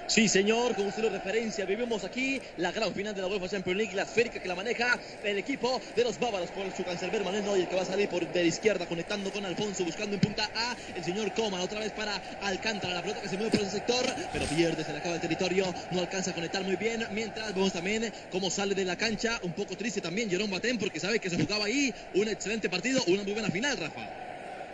Sí, 0.09 0.27
señor, 0.27 0.75
como 0.75 0.89
usted 0.89 1.03
lo 1.03 1.11
referencia, 1.11 1.67
vivimos 1.67 2.03
aquí 2.03 2.41
la 2.57 2.73
gran 2.73 2.95
final 2.95 3.15
de 3.15 3.21
la 3.21 3.29
UEFA 3.29 3.47
Champions 3.47 3.77
League, 3.77 3.95
la 3.95 4.05
esférica 4.05 4.41
que 4.41 4.49
la 4.49 4.55
maneja 4.55 4.99
el 5.23 5.37
equipo 5.37 5.83
de 5.95 6.03
los 6.03 6.19
bávaros 6.19 6.51
por 6.51 6.65
su 6.75 6.83
cancerbero 6.83 7.25
Manuel 7.25 7.45
Neuer, 7.45 7.69
que 7.69 7.77
va 7.77 7.83
a 7.83 7.85
salir 7.85 8.09
por 8.09 8.27
de 8.27 8.41
la 8.41 8.49
izquierda, 8.49 8.87
conectando 8.87 9.31
con 9.31 9.45
Alfonso, 9.45 9.85
buscando 9.85 10.15
en 10.15 10.21
punta 10.21 10.51
a 10.55 10.75
el 10.95 11.05
señor 11.05 11.31
Coman, 11.35 11.61
otra 11.61 11.81
vez 11.81 11.93
para 11.93 12.23
Alcántara, 12.41 12.95
la 12.95 13.03
pelota 13.03 13.21
que 13.21 13.29
se 13.29 13.37
mueve 13.37 13.51
por 13.51 13.61
ese 13.61 13.71
sector, 13.71 14.07
pero 14.33 14.47
pierde, 14.47 14.83
se 14.83 14.93
le 14.93 14.99
acaba 14.99 15.17
el 15.17 15.21
territorio, 15.21 15.75
no 15.91 16.01
alcanza 16.01 16.31
a 16.31 16.35
conectar 16.35 16.65
muy 16.65 16.77
bien, 16.77 17.05
mientras 17.11 17.53
vemos 17.53 17.75
también 17.75 18.11
cómo 18.31 18.51
sale 18.51 18.75
de 18.75 18.87
la 18.87 18.97
cancha, 18.97 19.39
un 19.43 19.53
poco 19.53 19.77
triste 19.77 20.01
también 20.01 20.31
Jerome 20.31 20.51
Batén, 20.51 20.79
porque 20.79 21.01
sabe 21.01 21.21
que 21.21 21.29
se 21.29 21.37
jugaba 21.37 21.67
ahí 21.67 21.95
un 22.15 22.29
excelente 22.29 22.71
partido, 22.71 23.05
una 23.09 23.25
muy 23.25 23.35
buena 23.35 23.51
final, 23.51 23.77
Rafa. 23.77 24.28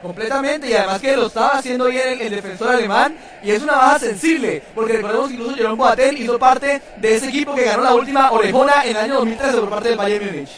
Completamente, 0.04 0.68
y 0.68 0.74
además 0.74 1.00
que 1.00 1.16
lo 1.16 1.28
estaba 1.28 1.52
haciendo 1.52 1.86
bien 1.86 2.20
el, 2.20 2.28
defensor 2.28 2.68
alemán, 2.68 3.16
y 3.42 3.52
es 3.52 3.62
una 3.62 3.72
baja 3.72 3.98
sensible, 3.98 4.62
porque 4.74 4.98
recordemos 4.98 5.28
que 5.28 5.34
incluso 5.34 5.56
Jerome 5.56 5.76
Boateng 5.76 6.18
hizo 6.18 6.38
parte 6.38 6.82
de 6.98 7.14
ese 7.14 7.30
equipo 7.30 7.54
que 7.54 7.64
ganó 7.64 7.84
la 7.84 7.94
última 7.94 8.30
orejona 8.30 8.84
en 8.84 8.90
el 8.90 8.96
año 8.98 9.14
2013 9.14 9.56
por 9.60 9.70
parte 9.70 9.88
del 9.88 9.96
Bayern 9.96 10.26
Múnich. 10.26 10.50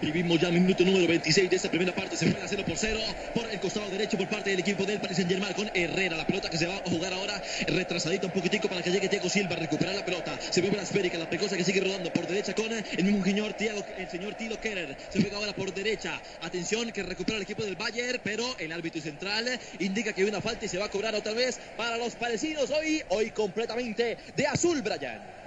Vivimos 0.00 0.38
ya 0.38 0.50
minuto 0.50 0.84
número 0.84 1.06
26 1.06 1.48
de 1.48 1.56
esta 1.56 1.70
primera 1.70 1.94
parte. 1.94 2.16
Se 2.16 2.30
juega 2.30 2.46
0 2.46 2.64
por 2.66 2.76
0 2.76 3.00
por 3.34 3.50
el 3.50 3.58
costado 3.60 3.88
derecho 3.90 4.18
por 4.18 4.28
parte 4.28 4.50
del 4.50 4.60
equipo 4.60 4.84
del 4.84 5.00
Paris 5.00 5.16
Saint 5.16 5.54
con 5.54 5.70
Herrera. 5.72 6.18
La 6.18 6.26
pelota 6.26 6.50
que 6.50 6.58
se 6.58 6.66
va 6.66 6.76
a 6.76 6.90
jugar 6.90 7.14
ahora 7.14 7.42
retrasadita 7.66 8.26
un 8.26 8.32
poquitico 8.32 8.68
para 8.68 8.82
que 8.82 8.90
llegue 8.90 9.08
Diego 9.08 9.28
Silva 9.30 9.56
a 9.56 9.58
recuperar 9.58 9.94
la 9.94 10.04
pelota. 10.04 10.38
Se 10.50 10.60
mueve 10.60 10.76
la 10.76 10.82
esférica, 10.82 11.16
la 11.16 11.30
pecosa 11.30 11.56
que 11.56 11.64
sigue 11.64 11.80
rodando 11.80 12.12
por 12.12 12.26
derecha 12.26 12.54
con 12.54 12.70
el 12.72 13.04
mismo 13.04 13.24
señor 13.24 13.54
Thiago, 13.54 13.84
el 13.96 14.08
señor 14.08 14.34
Tilo 14.34 14.60
Kerer. 14.60 14.96
Se 15.08 15.20
juega 15.20 15.38
ahora 15.38 15.54
por 15.54 15.72
derecha. 15.72 16.20
Atención 16.42 16.92
que 16.92 17.02
recupera 17.02 17.36
el 17.36 17.42
equipo 17.42 17.64
del 17.64 17.76
Bayern, 17.76 18.20
pero 18.22 18.44
el 18.58 18.72
árbitro 18.72 19.00
central 19.00 19.48
indica 19.78 20.12
que 20.12 20.22
hay 20.22 20.28
una 20.28 20.42
falta 20.42 20.66
y 20.66 20.68
se 20.68 20.76
va 20.76 20.86
a 20.86 20.90
cobrar 20.90 21.14
otra 21.14 21.32
vez 21.32 21.58
para 21.76 21.96
los 21.96 22.14
parecidos. 22.16 22.70
Hoy, 22.70 23.02
hoy 23.08 23.30
completamente 23.30 24.18
de 24.36 24.46
azul, 24.46 24.82
Brian. 24.82 25.45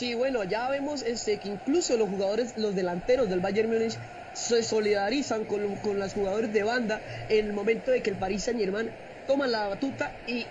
Sí, 0.00 0.14
bueno, 0.14 0.44
ya 0.44 0.66
vemos 0.70 1.02
este, 1.02 1.38
que 1.38 1.48
incluso 1.48 1.94
los 1.98 2.08
jugadores, 2.08 2.56
los 2.56 2.74
delanteros 2.74 3.28
del 3.28 3.40
Bayern 3.40 3.68
Múnich 3.68 3.98
se 4.32 4.62
solidarizan 4.62 5.44
con, 5.44 5.76
con 5.76 5.98
los 5.98 6.14
jugadores 6.14 6.50
de 6.54 6.62
banda 6.62 7.02
en 7.28 7.44
el 7.44 7.52
momento 7.52 7.90
de 7.90 8.00
que 8.00 8.08
el 8.08 8.16
Paris 8.16 8.44
Saint 8.44 8.58
Germain 8.58 8.90
toma 9.26 9.46
la 9.46 9.68
batuta 9.68 10.10
y, 10.26 10.46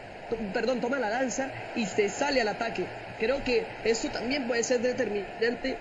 perdón, 0.53 0.81
toma 0.81 0.99
la 0.99 1.09
danza 1.09 1.51
y 1.75 1.87
se 1.87 2.09
sale 2.09 2.41
al 2.41 2.47
ataque. 2.47 2.85
Creo 3.17 3.43
que 3.43 3.65
esto 3.85 4.11
también 4.11 4.45
puede 4.45 4.63
ser 4.63 4.81
determinante 4.81 5.79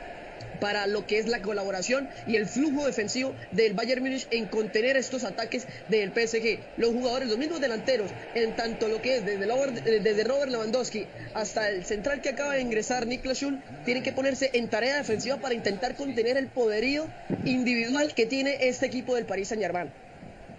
para 0.60 0.86
lo 0.86 1.06
que 1.06 1.18
es 1.18 1.26
la 1.26 1.40
colaboración 1.42 2.08
y 2.26 2.36
el 2.36 2.46
flujo 2.46 2.86
defensivo 2.86 3.36
del 3.52 3.74
Bayern 3.74 4.02
Múnich 4.02 4.26
en 4.30 4.48
contener 4.48 4.96
estos 4.96 5.24
ataques 5.24 5.66
del 5.88 6.12
PSG. 6.12 6.60
Los 6.76 6.90
jugadores, 6.90 7.28
los 7.28 7.38
mismos 7.38 7.60
delanteros, 7.60 8.14
en 8.34 8.54
tanto 8.56 8.88
lo 8.88 9.00
que 9.00 9.16
es 9.16 9.24
desde, 9.24 9.46
Robert- 9.46 9.82
desde 9.84 10.24
Robert 10.24 10.50
Lewandowski 10.50 11.06
hasta 11.34 11.68
el 11.70 11.84
central 11.84 12.20
que 12.20 12.30
acaba 12.30 12.54
de 12.54 12.60
ingresar, 12.62 13.06
Niklas 13.06 13.38
Schul, 13.38 13.62
tienen 13.84 14.02
que 14.02 14.12
ponerse 14.12 14.50
en 14.54 14.68
tarea 14.68 14.96
defensiva 14.96 15.38
para 15.38 15.54
intentar 15.54 15.94
contener 15.94 16.36
el 16.36 16.48
poderío 16.48 17.08
individual 17.44 18.14
que 18.14 18.26
tiene 18.26 18.68
este 18.68 18.86
equipo 18.86 19.14
del 19.14 19.26
Paris 19.26 19.48
Saint-Germain. 19.48 19.92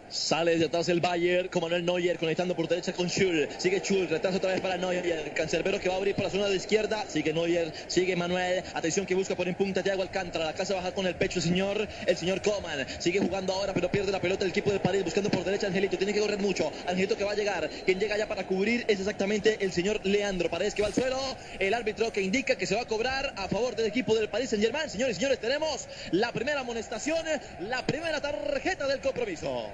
Sale 0.10 0.54
desde 0.54 0.66
atrás 0.66 0.90
el 0.90 1.02
Bayern 1.02 1.50
con 1.50 1.62
Manuel 1.62 1.86
Neuer 1.86 2.18
conectando 2.18 2.56
por 2.56 2.68
derecha 2.68 2.94
con 2.94 3.08
Schul. 3.08 3.48
Sigue 3.60 3.80
Schul, 3.80 4.10
retraso 4.10 4.38
otra 4.38 4.54
vez 4.54 4.62
para 4.62 4.76
Neuer. 4.76 5.34
Cancerbero 5.36 5.80
que 5.80 5.88
va 5.88 5.96
a 5.96 5.98
abrir 5.98 6.16
por 6.16 6.24
la 6.24 6.32
zona 6.32 6.48
de 6.48 6.56
izquierda. 6.56 7.06
Sigue 7.08 7.32
Neuer, 7.32 7.72
sigue 7.86 8.16
Manuel. 8.16 8.64
Atención 8.74 9.06
que 9.06 9.14
busca 9.14 9.36
por 9.36 9.48
en 9.48 9.54
punta 9.54 9.84
Thiago 9.84 10.02
Alcántara. 10.02 10.46
La 10.46 10.54
casa 10.54 10.74
baja 10.74 10.94
con 10.94 11.06
el 11.06 11.14
pecho 11.14 11.38
el 11.38 11.44
señor, 11.44 11.88
el 12.08 12.18
señor 12.18 12.42
Coman. 12.42 12.88
Sigue 12.98 13.20
jugando 13.20 13.54
ahora, 13.54 13.72
pero 13.76 13.92
pierde 13.92 14.12
la 14.12 14.20
pelota 14.20 14.46
el 14.46 14.50
equipo 14.50 14.72
de 14.72 14.80
París 14.80 15.04
buscando 15.04 15.30
por 15.30 15.44
derecha 15.44 15.68
Angelito. 15.68 15.96
Tiene 15.96 16.14
que 16.14 16.22
correr 16.22 16.40
mucho. 16.40 16.72
Angelito 16.88 17.16
que 17.16 17.24
va 17.24 17.34
a 17.34 17.36
llegar. 17.36 17.70
Quien 17.86 18.00
llega 18.00 18.18
ya 18.18 18.28
para 18.28 18.48
cubrir 18.48 18.86
es 18.88 19.00
exactamente 19.00 19.64
el 19.64 19.72
señor 19.72 20.04
Leandro. 20.06 20.50
Paredes 20.50 20.74
que 20.74 20.82
va 20.82 20.88
al 20.88 20.94
suelo. 20.96 21.20
El 21.60 21.76
árbitro 21.76 22.12
que 22.12 22.24
indica 22.24 22.56
que 22.56 22.66
se 22.66 22.74
va 22.74 22.82
a 22.82 22.86
cobrar 22.86 23.34
a 23.38 23.48
favor 23.48 23.76
del 23.76 23.86
equipo 23.86 24.16
del 24.16 24.28
Paris 24.28 24.50
Saint 24.50 24.64
Germain. 24.64 24.90
Señores 24.90 25.18
y 25.18 25.20
señores, 25.20 25.40
tenemos 25.40 25.88
la 26.12 26.32
primera 26.32 26.62
amonestación, 26.62 27.24
la 27.60 27.86
primera 27.86 28.20
tarjeta 28.20 28.88
del 28.88 29.02
compromiso. 29.02 29.70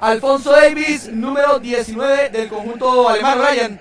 Alfonso 0.00 0.52
Davis, 0.52 1.08
número 1.08 1.58
19 1.58 2.28
del 2.30 2.48
conjunto 2.48 3.08
alemán, 3.08 3.38
Ryan. 3.40 3.80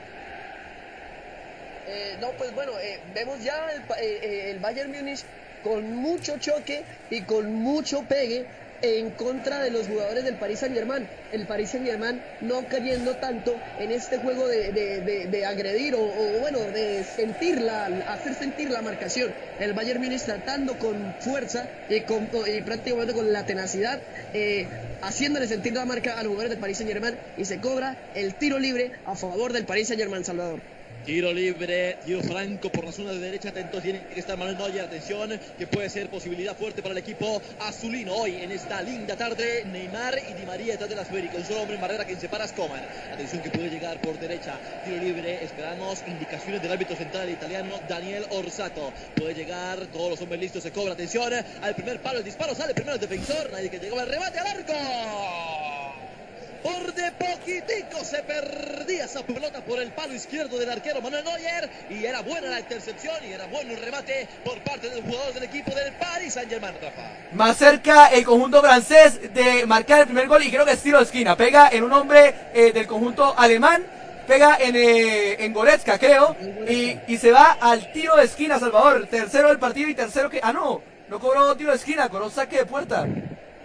Eh, 1.88 2.18
no, 2.20 2.32
pues 2.32 2.54
bueno, 2.56 2.72
eh, 2.80 3.00
vemos 3.14 3.44
ya 3.44 3.70
el, 3.72 3.82
eh, 3.82 4.20
eh, 4.24 4.52
el 4.52 4.60
Bayern 4.60 4.92
Múnich 4.92 5.24
con 5.64 5.96
mucho 5.96 6.38
choque 6.40 6.84
y 7.12 7.22
con 7.22 7.54
mucho 7.54 8.04
pegue 8.04 8.48
en 8.82 9.12
contra 9.12 9.60
de 9.62 9.72
los 9.72 9.88
jugadores 9.88 10.24
del 10.24 10.36
Paris 10.36 10.60
Saint 10.60 10.76
Germain. 10.76 11.08
El 11.32 11.46
Paris 11.48 11.72
Saint 11.72 11.86
Germain 11.86 12.22
no 12.42 12.68
cayendo 12.68 13.16
tanto 13.16 13.60
en 13.80 13.92
este 13.92 14.18
juego 14.18 14.48
de, 14.48 14.72
de- 14.72 15.28
de- 15.28 15.46
agredir 15.46 15.96
o, 15.96 16.40
bueno, 16.40 16.60
de 16.72 17.04
sentir 17.04 17.62
la, 17.62 17.86
hacer 18.08 18.34
sentir 18.36 18.70
la 18.70 18.82
marcación. 18.82 19.34
El 19.60 19.74
Bayern 19.74 20.02
Múnich 20.02 20.24
tratando 20.24 20.78
con 20.78 21.14
fuerza 21.20 21.70
y, 21.90 22.02
con, 22.02 22.28
prácticamente 22.66 23.14
con 23.14 23.32
la 23.32 23.46
tenacidad, 23.46 24.02
eh, 24.34 24.68
haciéndole 25.02 25.48
sentir 25.48 25.74
la 25.74 25.86
marca 25.86 26.14
a 26.20 26.24
los 26.24 26.28
jugadores 26.32 26.52
del 26.52 26.60
Paris 26.60 26.78
Saint 26.78 26.92
Germain 26.92 27.18
y 27.38 27.46
se 27.46 27.60
cobra 27.60 27.98
el 28.14 28.36
tiro 28.36 28.60
libre 28.60 28.92
a 29.06 29.16
favor 29.16 29.54
del 29.54 29.66
Paris 29.66 29.88
Saint 29.88 30.02
Germain, 30.02 30.24
Salvador. 30.24 30.77
Tiro 31.08 31.32
libre, 31.32 32.00
tiro 32.04 32.22
franco 32.22 32.70
por 32.70 32.84
la 32.84 32.92
zona 32.92 33.14
de 33.14 33.20
derecha, 33.20 33.48
atento 33.48 33.80
tiene 33.80 34.02
que 34.14 34.20
estar 34.20 34.38
Manuel 34.38 34.58
Neuer, 34.58 34.82
atención, 34.82 35.40
que 35.58 35.66
puede 35.66 35.90
ser 35.90 36.10
posibilidad 36.10 36.54
fuerte 36.54 36.82
para 36.82 36.92
el 36.92 36.98
equipo 36.98 37.42
azulino 37.62 38.14
hoy 38.14 38.36
en 38.36 38.52
esta 38.52 38.82
linda 38.82 39.16
tarde, 39.16 39.64
Neymar 39.72 40.20
y 40.30 40.34
Di 40.34 40.46
María 40.46 40.74
detrás 40.74 40.90
de 40.90 40.98
la 40.98 41.04
esférica, 41.04 41.38
un 41.38 41.46
solo 41.46 41.62
hombre 41.62 41.76
en 41.76 41.82
barrera 41.82 42.04
quien 42.04 42.20
separa 42.20 42.44
a 42.44 42.50
Coman, 42.50 42.84
atención 43.14 43.42
que 43.42 43.50
puede 43.50 43.70
llegar 43.70 44.02
por 44.02 44.20
derecha, 44.20 44.60
tiro 44.84 44.98
libre, 44.98 45.46
esperamos 45.46 46.04
indicaciones 46.08 46.62
del 46.62 46.74
árbitro 46.74 46.98
central 46.98 47.30
italiano 47.30 47.80
Daniel 47.88 48.26
Orsato, 48.32 48.92
puede 49.16 49.34
llegar, 49.34 49.88
todos 49.88 50.10
los 50.10 50.22
hombres 50.22 50.42
listos, 50.42 50.62
se 50.62 50.74
cobra, 50.74 50.92
atención, 50.92 51.32
al 51.62 51.74
primer 51.74 52.02
palo, 52.02 52.20
el 52.20 52.26
disparo 52.26 52.54
sale 52.54 52.74
primero 52.74 52.96
el 52.96 53.00
defensor, 53.00 53.50
nadie 53.50 53.70
que 53.70 53.80
llegaba 53.80 54.02
al 54.02 54.10
remate 54.10 54.40
al 54.40 54.48
arco. 54.48 56.17
Por 56.64 56.94
de 56.94 57.12
poquitico 57.12 58.04
se 58.04 58.24
perdía 58.24 59.06
esa 59.06 59.22
pelota 59.22 59.62
por 59.62 59.80
el 59.80 59.92
palo 59.92 60.14
izquierdo 60.14 60.58
del 60.58 60.70
arquero 60.70 61.02
Manuel 61.02 61.24
Neuer 61.24 61.70
y 61.90 62.06
era 62.06 62.22
buena 62.22 62.50
la 62.50 62.60
intercepción 62.60 63.16
y 63.28 63.34
era 63.34 63.46
bueno 63.48 63.72
el 63.74 63.82
remate 63.82 64.28
por 64.44 64.60
parte 64.64 64.90
del 64.90 65.04
jugador 65.04 65.34
del 65.34 65.44
equipo 65.44 65.72
del 65.76 65.94
Paris 65.94 66.34
Saint 66.34 66.50
Germain, 66.50 66.74
Rafa. 66.82 67.12
Más 67.34 67.58
cerca 67.58 68.08
el 68.08 68.26
conjunto 68.26 68.62
francés 68.62 69.34
de 69.34 69.66
marcar 69.66 70.02
el 70.02 70.06
primer 70.08 70.28
gol 70.28 70.44
y 70.44 70.50
creo 70.50 70.66
que 70.66 70.72
es 70.72 70.82
tiro 70.82 70.98
de 70.98 71.04
esquina. 71.06 71.36
Pega 71.36 71.70
en 71.72 71.84
un 71.84 71.94
hombre 71.94 72.34
eh, 72.54 72.72
del 72.72 72.88
conjunto 72.88 73.34
alemán, 73.38 73.86
pega 74.28 74.58
en, 74.60 74.76
eh, 74.76 75.44
en 75.44 75.54
Goretzka 75.54 75.98
creo, 75.98 76.36
y, 76.68 76.98
y 77.08 77.18
se 77.18 77.32
va 77.32 77.58
al 77.62 77.92
tiro 77.92 78.16
de 78.16 78.26
esquina 78.26 78.60
Salvador. 78.60 79.08
Tercero 79.08 79.50
del 79.50 79.60
partido 79.60 79.90
y 79.90 79.96
tercero 79.96 80.30
que... 80.30 80.40
Ah, 80.42 80.52
no, 80.52 80.82
no 81.08 81.20
cobró 81.20 81.56
tiro 81.56 81.72
de 81.72 81.78
esquina, 81.78 82.10
cobró 82.10 82.30
saque 82.30 82.58
de 82.58 82.66
puerta. 82.66 83.06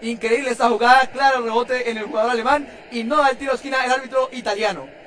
Increíble 0.02 0.50
esta 0.50 0.68
jugada, 0.68 1.06
claro, 1.06 1.42
rebote 1.42 1.88
en 1.88 1.96
el 1.96 2.04
jugador 2.04 2.32
alemán 2.32 2.68
y 2.90 3.04
no 3.04 3.16
da 3.18 3.30
el 3.30 3.36
tiro 3.36 3.52
de 3.52 3.56
esquina 3.56 3.84
el 3.84 3.92
árbitro 3.92 4.28
italiano. 4.32 5.01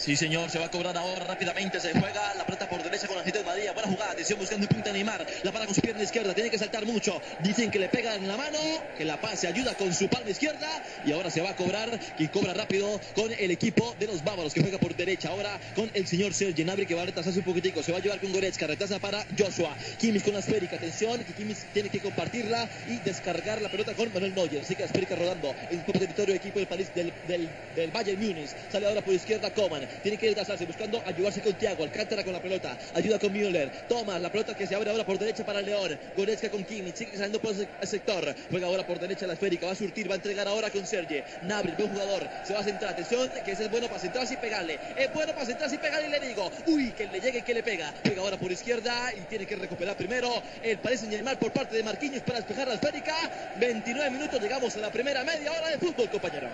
Sí, 0.00 0.16
señor, 0.16 0.48
se 0.48 0.58
va 0.58 0.64
a 0.64 0.70
cobrar 0.70 0.96
ahora 0.96 1.26
rápidamente. 1.26 1.78
Se 1.78 1.92
juega 1.92 2.32
la 2.34 2.46
plata 2.46 2.66
por 2.66 2.82
derecha 2.82 3.06
con 3.06 3.18
la 3.18 3.22
gente 3.22 3.40
de 3.40 3.44
María. 3.44 3.74
Buena 3.74 3.90
jugada, 3.90 4.12
atención 4.12 4.38
buscando 4.38 4.64
en 4.64 4.68
punta 4.68 4.92
Neymar. 4.94 5.26
La 5.42 5.52
para 5.52 5.66
con 5.66 5.74
su 5.74 5.82
pierna 5.82 6.02
izquierda, 6.02 6.32
tiene 6.32 6.48
que 6.48 6.56
saltar 6.56 6.86
mucho. 6.86 7.20
Dicen 7.40 7.70
que 7.70 7.78
le 7.78 7.90
pega 7.90 8.14
en 8.14 8.26
la 8.26 8.38
mano, 8.38 8.58
que 8.96 9.04
la 9.04 9.20
pase 9.20 9.46
ayuda 9.46 9.74
con 9.74 9.92
su 9.92 10.08
palma 10.08 10.30
izquierda. 10.30 10.66
Y 11.04 11.12
ahora 11.12 11.30
se 11.30 11.42
va 11.42 11.50
a 11.50 11.56
cobrar, 11.56 12.00
y 12.16 12.28
cobra 12.28 12.54
rápido 12.54 12.98
con 13.14 13.30
el 13.30 13.50
equipo 13.50 13.94
de 13.98 14.06
los 14.06 14.24
bávaros 14.24 14.54
que 14.54 14.62
juega 14.62 14.78
por 14.78 14.96
derecha. 14.96 15.28
Ahora 15.28 15.60
con 15.74 15.90
el 15.92 16.06
señor 16.06 16.32
Sergi 16.32 16.64
Nabri 16.64 16.86
que 16.86 16.94
va 16.94 17.02
a 17.02 17.04
retrasarse 17.04 17.40
un 17.40 17.44
poquitico. 17.44 17.82
Se 17.82 17.92
va 17.92 17.98
a 17.98 18.00
llevar 18.00 18.20
con 18.20 18.32
Goretzka, 18.32 18.66
retrasa 18.66 18.98
para 19.00 19.26
Joshua. 19.38 19.76
Kimmich 19.98 20.24
con 20.24 20.32
la 20.32 20.40
esférica, 20.40 20.76
atención, 20.76 21.22
que 21.24 21.34
Kimmich 21.34 21.58
tiene 21.74 21.90
que 21.90 22.00
compartirla 22.00 22.66
y 22.88 22.96
descargar 23.00 23.60
la 23.60 23.68
pelota 23.68 23.92
con 23.92 24.10
Manuel 24.14 24.34
Neuer. 24.34 24.62
Así 24.62 24.74
que 24.74 24.80
la 24.80 24.86
esférica 24.86 25.14
rodando 25.14 25.54
en 25.70 25.78
el 25.78 25.84
territorio 25.84 26.34
equipo 26.34 26.58
del 26.58 26.68
París 26.68 26.90
del, 26.94 27.12
del, 27.28 27.50
del 27.76 27.90
Bayern 27.90 28.18
Múnich. 28.18 28.48
Sale 28.72 28.86
ahora 28.86 29.02
por 29.02 29.12
izquierda 29.12 29.50
Coman. 29.50 29.89
Tiene 30.02 30.18
que 30.18 30.28
retrasarse 30.28 30.66
buscando 30.66 31.02
ayudarse 31.04 31.40
con 31.40 31.54
Thiago. 31.54 31.84
Alcántara 31.84 32.24
con 32.24 32.32
la 32.32 32.42
pelota. 32.42 32.76
Ayuda 32.94 33.18
con 33.18 33.32
Müller. 33.32 33.70
Toma 33.88 34.18
la 34.18 34.30
pelota 34.30 34.56
que 34.56 34.66
se 34.66 34.74
abre 34.74 34.90
ahora 34.90 35.04
por 35.04 35.18
derecha 35.18 35.44
para 35.44 35.60
León. 35.60 35.98
Goretzka 36.16 36.50
con 36.50 36.64
Kimmich. 36.64 36.96
Sigue 36.96 37.12
saliendo 37.12 37.40
por 37.40 37.54
el 37.54 37.88
sector. 37.88 38.34
Juega 38.50 38.66
ahora 38.66 38.86
por 38.86 38.98
derecha 38.98 39.26
la 39.26 39.34
esférica. 39.34 39.66
Va 39.66 39.72
a 39.72 39.76
surtir. 39.76 40.08
Va 40.08 40.14
a 40.14 40.16
entregar 40.16 40.46
ahora 40.48 40.70
con 40.70 40.86
Sergi. 40.86 41.22
Nabri, 41.42 41.72
buen 41.72 41.90
jugador. 41.90 42.28
Se 42.44 42.52
va 42.52 42.60
a 42.60 42.64
centrar. 42.64 42.92
Atención, 42.92 43.30
que 43.44 43.52
ese 43.52 43.64
es 43.64 43.70
bueno 43.70 43.86
para 43.88 44.00
centrarse 44.00 44.34
y 44.34 44.36
pegarle. 44.36 44.78
Es 44.96 45.12
bueno 45.12 45.32
para 45.32 45.46
centrarse 45.46 45.76
y 45.76 45.78
pegarle. 45.78 46.08
Y 46.08 46.10
le 46.10 46.20
digo, 46.20 46.50
uy, 46.66 46.92
que 46.92 47.06
le 47.06 47.20
llegue, 47.20 47.42
que 47.42 47.54
le 47.54 47.62
pega. 47.62 47.92
Juega 48.04 48.22
ahora 48.22 48.36
por 48.36 48.50
izquierda 48.50 49.12
y 49.14 49.20
tiene 49.22 49.46
que 49.46 49.56
recuperar 49.56 49.96
primero 49.96 50.42
el 50.62 50.78
Paris 50.78 51.00
Saint-Germain 51.00 51.38
por 51.38 51.52
parte 51.52 51.76
de 51.76 51.82
Marquinhos 51.82 52.22
para 52.22 52.38
despejar 52.38 52.68
la 52.68 52.74
esférica. 52.74 53.14
29 53.58 54.10
minutos. 54.10 54.40
Llegamos 54.40 54.76
a 54.76 54.80
la 54.80 54.90
primera 54.90 55.24
media 55.24 55.52
hora 55.52 55.68
de 55.68 55.78
fútbol, 55.78 56.08
compañero. 56.10 56.48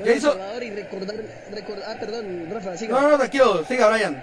Bueno, 0.00 0.20
Salvador, 0.20 0.62
y 0.62 0.70
recordar, 0.70 1.16
recordar, 1.52 1.84
ah, 1.88 1.96
perdón, 2.00 2.48
Rafa, 2.50 2.76
siga. 2.76 3.00
No, 3.00 3.10
no, 3.10 3.18
tranquilo, 3.18 3.64
siga, 3.64 3.88
Brian. 3.90 4.22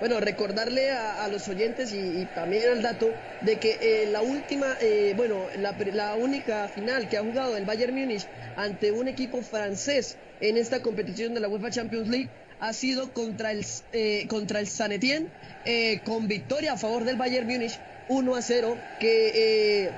Bueno, 0.00 0.18
recordarle 0.18 0.90
a, 0.90 1.24
a 1.24 1.28
los 1.28 1.46
oyentes 1.48 1.92
y, 1.92 1.98
y 2.22 2.26
también 2.34 2.68
al 2.68 2.82
dato 2.82 3.08
de 3.40 3.56
que 3.56 3.78
eh, 3.80 4.06
la 4.10 4.20
última, 4.20 4.76
eh, 4.80 5.14
bueno, 5.16 5.46
la, 5.58 5.76
la 5.92 6.16
única 6.16 6.66
final 6.68 7.08
que 7.08 7.18
ha 7.18 7.22
jugado 7.22 7.56
el 7.56 7.64
Bayern 7.64 7.94
Múnich 7.94 8.26
ante 8.56 8.90
un 8.90 9.06
equipo 9.06 9.42
francés 9.42 10.16
en 10.40 10.56
esta 10.56 10.82
competición 10.82 11.34
de 11.34 11.40
la 11.40 11.48
UEFA 11.48 11.70
Champions 11.70 12.08
League 12.08 12.30
ha 12.58 12.72
sido 12.72 13.12
contra 13.12 13.52
el, 13.52 13.64
eh, 13.92 14.26
contra 14.28 14.58
el 14.58 14.66
San 14.66 14.90
Etienne, 14.90 15.28
eh, 15.64 16.00
con 16.04 16.26
victoria 16.26 16.72
a 16.72 16.76
favor 16.76 17.04
del 17.04 17.16
Bayern 17.16 17.46
Múnich 17.46 17.78
1 18.08 18.34
a 18.34 18.42
0, 18.42 18.76
que 18.98 19.84
eh, 19.84 19.90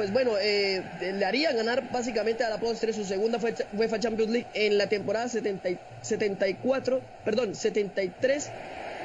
pues 0.00 0.14
bueno, 0.14 0.38
eh, 0.40 0.82
le 0.98 1.24
haría 1.26 1.52
ganar 1.52 1.92
básicamente 1.92 2.42
a 2.42 2.48
la 2.48 2.58
postre 2.58 2.94
su 2.94 3.04
segunda 3.04 3.38
UEFA 3.74 4.00
Champions 4.00 4.32
League 4.32 4.46
en 4.54 4.78
la 4.78 4.86
temporada 4.86 5.28
70, 5.28 5.68
74, 6.00 7.02
perdón, 7.22 7.54
73. 7.54 8.50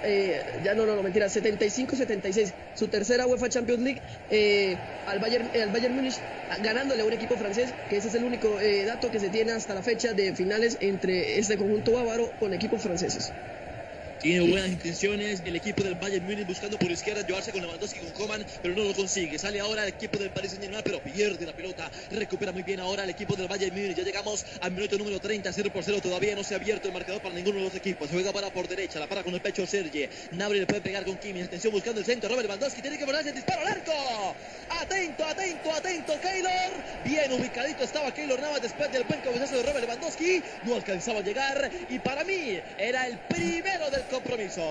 Eh, 0.05 0.41
ya 0.63 0.73
no, 0.73 0.85
no, 0.85 0.95
no, 0.95 1.03
mentira, 1.03 1.25
75-76, 1.25 2.53
su 2.75 2.87
tercera 2.87 3.27
UEFA 3.27 3.49
Champions 3.49 3.81
League 3.81 4.01
eh, 4.29 4.77
al, 5.05 5.19
Bayern, 5.19 5.49
al 5.61 5.69
Bayern 5.71 5.95
Múnich, 5.95 6.15
ganándole 6.63 7.01
a 7.01 7.05
un 7.05 7.11
equipo 7.11 7.35
francés, 7.35 7.73
que 7.89 7.97
ese 7.97 8.07
es 8.07 8.15
el 8.15 8.23
único 8.23 8.57
eh, 8.61 8.85
dato 8.85 9.11
que 9.11 9.19
se 9.19 9.27
tiene 9.27 9.51
hasta 9.51 9.73
la 9.73 9.83
fecha 9.83 10.13
de 10.13 10.33
finales 10.33 10.77
entre 10.79 11.39
este 11.39 11.57
conjunto 11.57 11.91
bávaro 11.91 12.31
con 12.39 12.53
equipos 12.53 12.81
franceses. 12.81 13.33
Tiene 14.25 14.49
buenas 14.49 14.69
intenciones 14.69 15.43
el 15.45 15.55
equipo 15.55 15.83
del 15.83 15.93
Bayern 15.93 16.25
Múnich 16.25 16.47
buscando 16.47 16.79
por 16.79 16.89
izquierda 16.89 17.21
llevarse 17.21 17.51
con 17.51 17.61
Lewandowski 17.61 17.99
con 17.99 18.09
Coman, 18.09 18.43
pero 18.59 18.73
no 18.73 18.83
lo 18.83 18.95
consigue. 18.95 19.37
Sale 19.37 19.59
ahora 19.59 19.83
el 19.83 19.89
equipo 19.89 20.17
del 20.17 20.31
Paris 20.31 20.49
Saint-Germain, 20.49 20.81
pero 20.83 20.99
pierde 20.99 21.45
la 21.45 21.53
pelota. 21.53 21.91
Recupera 22.09 22.51
muy 22.51 22.63
bien 22.63 22.79
ahora 22.79 23.03
el 23.03 23.11
equipo 23.11 23.35
del 23.35 23.47
Bayern 23.47 23.75
Múnich. 23.75 23.95
Ya 23.95 24.03
llegamos 24.03 24.43
al 24.61 24.71
minuto 24.71 24.97
número 24.97 25.19
30, 25.19 25.53
0 25.53 25.69
por 25.71 25.83
0. 25.83 25.99
Todavía 26.01 26.33
no 26.33 26.43
se 26.43 26.55
ha 26.55 26.57
abierto 26.57 26.87
el 26.87 26.93
marcador 26.95 27.21
para 27.21 27.35
ninguno 27.35 27.59
de 27.59 27.65
los 27.65 27.75
equipos. 27.75 28.09
Juega 28.09 28.33
para 28.33 28.49
por 28.49 28.67
derecha, 28.67 28.99
la 28.99 29.05
para 29.05 29.21
con 29.21 29.31
el 29.31 29.41
pecho 29.41 29.67
Sergi. 29.67 30.09
Nabri 30.31 30.59
le 30.59 30.65
puede 30.65 30.81
pegar 30.81 31.05
con 31.05 31.17
Kimmich. 31.17 31.45
Atención 31.45 31.71
buscando 31.71 31.99
el 31.99 32.05
centro. 32.07 32.27
Robert 32.27 32.47
Lewandowski 32.47 32.81
tiene 32.81 32.97
que 32.97 33.05
ponerse 33.05 33.29
el 33.29 33.35
disparo 33.35 33.61
al 33.61 33.67
arco. 33.67 34.35
Atento, 34.69 35.23
atento, 35.23 35.71
atento, 35.71 36.19
Keylor. 36.19 36.71
Bien 37.03 37.31
ubicadito 37.31 37.83
estaba 37.83 38.11
Keylor 38.11 38.41
Navas 38.41 38.63
después 38.63 38.91
del 38.91 39.03
buen 39.03 39.21
cabezazo 39.21 39.57
de 39.57 39.61
Robert 39.61 39.81
Lewandowski. 39.81 40.41
No 40.63 40.73
alcanzaba 40.73 41.19
a 41.19 41.21
llegar 41.21 41.69
y 41.89 41.99
para 41.99 42.23
mí 42.23 42.59
era 42.79 43.05
el 43.05 43.19
primero 43.19 43.91
del 43.91 44.01
compromiso. 44.15 44.61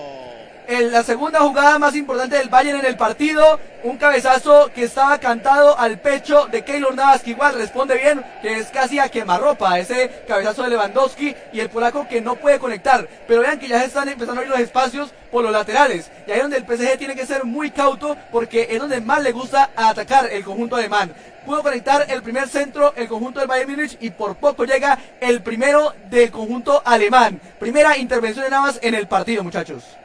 En 0.67 0.91
la 0.91 1.03
segunda 1.03 1.41
jugada 1.41 1.77
más 1.77 1.95
importante 1.95 2.37
del 2.37 2.49
Bayern 2.49 2.79
en 2.79 2.85
el 2.87 2.97
partido, 2.97 3.59
un 3.83 3.97
cabezazo 3.97 4.71
que 4.73 4.85
estaba 4.85 5.19
cantado 5.19 5.77
al 5.77 5.99
pecho 5.99 6.47
de 6.47 6.63
Keylor 6.63 6.95
Navas, 6.95 7.21
que 7.21 7.31
igual 7.31 7.53
responde 7.53 7.95
bien, 7.95 8.25
que 8.41 8.57
es 8.57 8.67
casi 8.69 8.97
a 8.97 9.09
quemarropa 9.09 9.77
ese 9.77 10.23
cabezazo 10.27 10.63
de 10.63 10.69
Lewandowski 10.69 11.35
y 11.53 11.59
el 11.59 11.69
polaco 11.69 12.07
que 12.07 12.19
no 12.19 12.35
puede 12.35 12.57
conectar. 12.57 13.07
Pero 13.27 13.41
vean 13.41 13.59
que 13.59 13.67
ya 13.67 13.79
se 13.79 13.85
están 13.85 14.09
empezando 14.09 14.41
a 14.41 14.43
abrir 14.43 14.49
los 14.49 14.59
espacios 14.59 15.13
por 15.31 15.43
los 15.43 15.51
laterales. 15.51 16.09
Y 16.25 16.31
ahí 16.31 16.37
es 16.37 16.43
donde 16.43 16.57
el 16.57 16.65
PSG 16.65 16.97
tiene 16.97 17.15
que 17.15 17.27
ser 17.27 17.43
muy 17.43 17.69
cauto 17.69 18.17
porque 18.31 18.67
es 18.71 18.79
donde 18.79 19.01
más 19.01 19.21
le 19.21 19.33
gusta 19.33 19.69
atacar 19.75 20.31
el 20.31 20.43
conjunto 20.43 20.77
alemán. 20.77 21.13
Pudo 21.45 21.61
conectar 21.61 22.05
el 22.09 22.23
primer 22.23 22.47
centro 22.47 22.93
el 22.95 23.07
conjunto 23.07 23.39
del 23.39 23.47
Bayern 23.47 23.69
Múnich 23.69 23.97
y 23.99 24.09
por 24.09 24.35
poco 24.37 24.65
llega 24.65 24.97
el 25.21 25.43
primero 25.43 25.93
del 26.09 26.31
conjunto 26.31 26.81
alemán. 26.83 27.39
Primera 27.59 27.97
intervención 27.97 28.45
de 28.45 28.49
Navas 28.49 28.79
en 28.81 28.95
el 28.95 29.07
partido, 29.07 29.43
muchachos. 29.43 29.95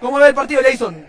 ¿Cómo 0.00 0.18
ve 0.18 0.28
el 0.28 0.34
partido, 0.34 0.60
Jason? 0.62 1.06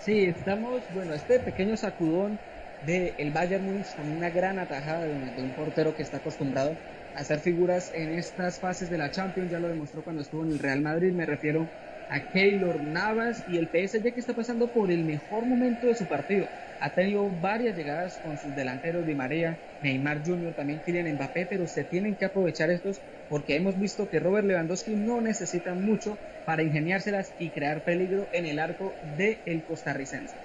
Sí, 0.00 0.24
estamos, 0.24 0.80
bueno, 0.94 1.12
este 1.12 1.40
pequeño 1.40 1.76
sacudón 1.76 2.38
del 2.86 3.12
el 3.18 3.30
Bayern 3.32 3.64
Múnich 3.64 3.94
con 3.94 4.10
una 4.10 4.30
gran 4.30 4.58
atajada 4.58 5.04
de 5.04 5.12
un, 5.12 5.36
de 5.36 5.42
un 5.42 5.50
portero 5.50 5.94
que 5.94 6.02
está 6.02 6.16
acostumbrado 6.16 6.74
a 7.14 7.20
hacer 7.20 7.38
figuras 7.38 7.92
en 7.94 8.18
estas 8.18 8.58
fases 8.58 8.88
de 8.88 8.96
la 8.96 9.10
Champions, 9.10 9.50
ya 9.50 9.60
lo 9.60 9.68
demostró 9.68 10.02
cuando 10.02 10.22
estuvo 10.22 10.42
en 10.42 10.52
el 10.52 10.58
Real 10.58 10.80
Madrid, 10.80 11.12
me 11.12 11.26
refiero 11.26 11.68
a 12.14 12.28
Keylor 12.28 12.82
Navas 12.84 13.42
y 13.46 13.56
el 13.58 13.68
PSG 13.70 14.12
que 14.14 14.20
está 14.20 14.34
pasando 14.34 14.72
por 14.72 14.90
el 14.92 15.04
mejor 15.04 15.46
momento 15.46 15.86
de 15.88 15.94
su 15.94 16.06
partido. 16.08 16.50
Ha 16.78 16.94
tenido 16.94 17.30
varias 17.30 17.74
llegadas 17.76 18.18
con 18.20 18.36
sus 18.38 18.54
delanteros 18.54 19.06
Di 19.06 19.14
María, 19.14 19.62
Neymar 19.80 20.22
Jr., 20.24 20.54
también 20.54 20.82
Kylian 20.82 21.14
Mbappé, 21.14 21.46
pero 21.46 21.66
se 21.66 21.84
tienen 21.84 22.16
que 22.16 22.24
aprovechar 22.26 22.70
estos 22.70 23.02
porque 23.26 23.56
hemos 23.56 23.78
visto 23.78 24.08
que 24.08 24.20
Robert 24.20 24.46
Lewandowski 24.46 24.96
no 24.96 25.20
necesita 25.20 25.74
mucho 25.74 26.20
para 26.44 26.62
ingeniárselas 26.62 27.34
y 27.38 27.52
crear 27.52 27.82
peligro 27.84 28.28
en 28.32 28.46
el 28.46 28.58
arco 28.58 28.98
del 29.00 29.40
el 29.46 29.64
costarricense. 29.64 30.42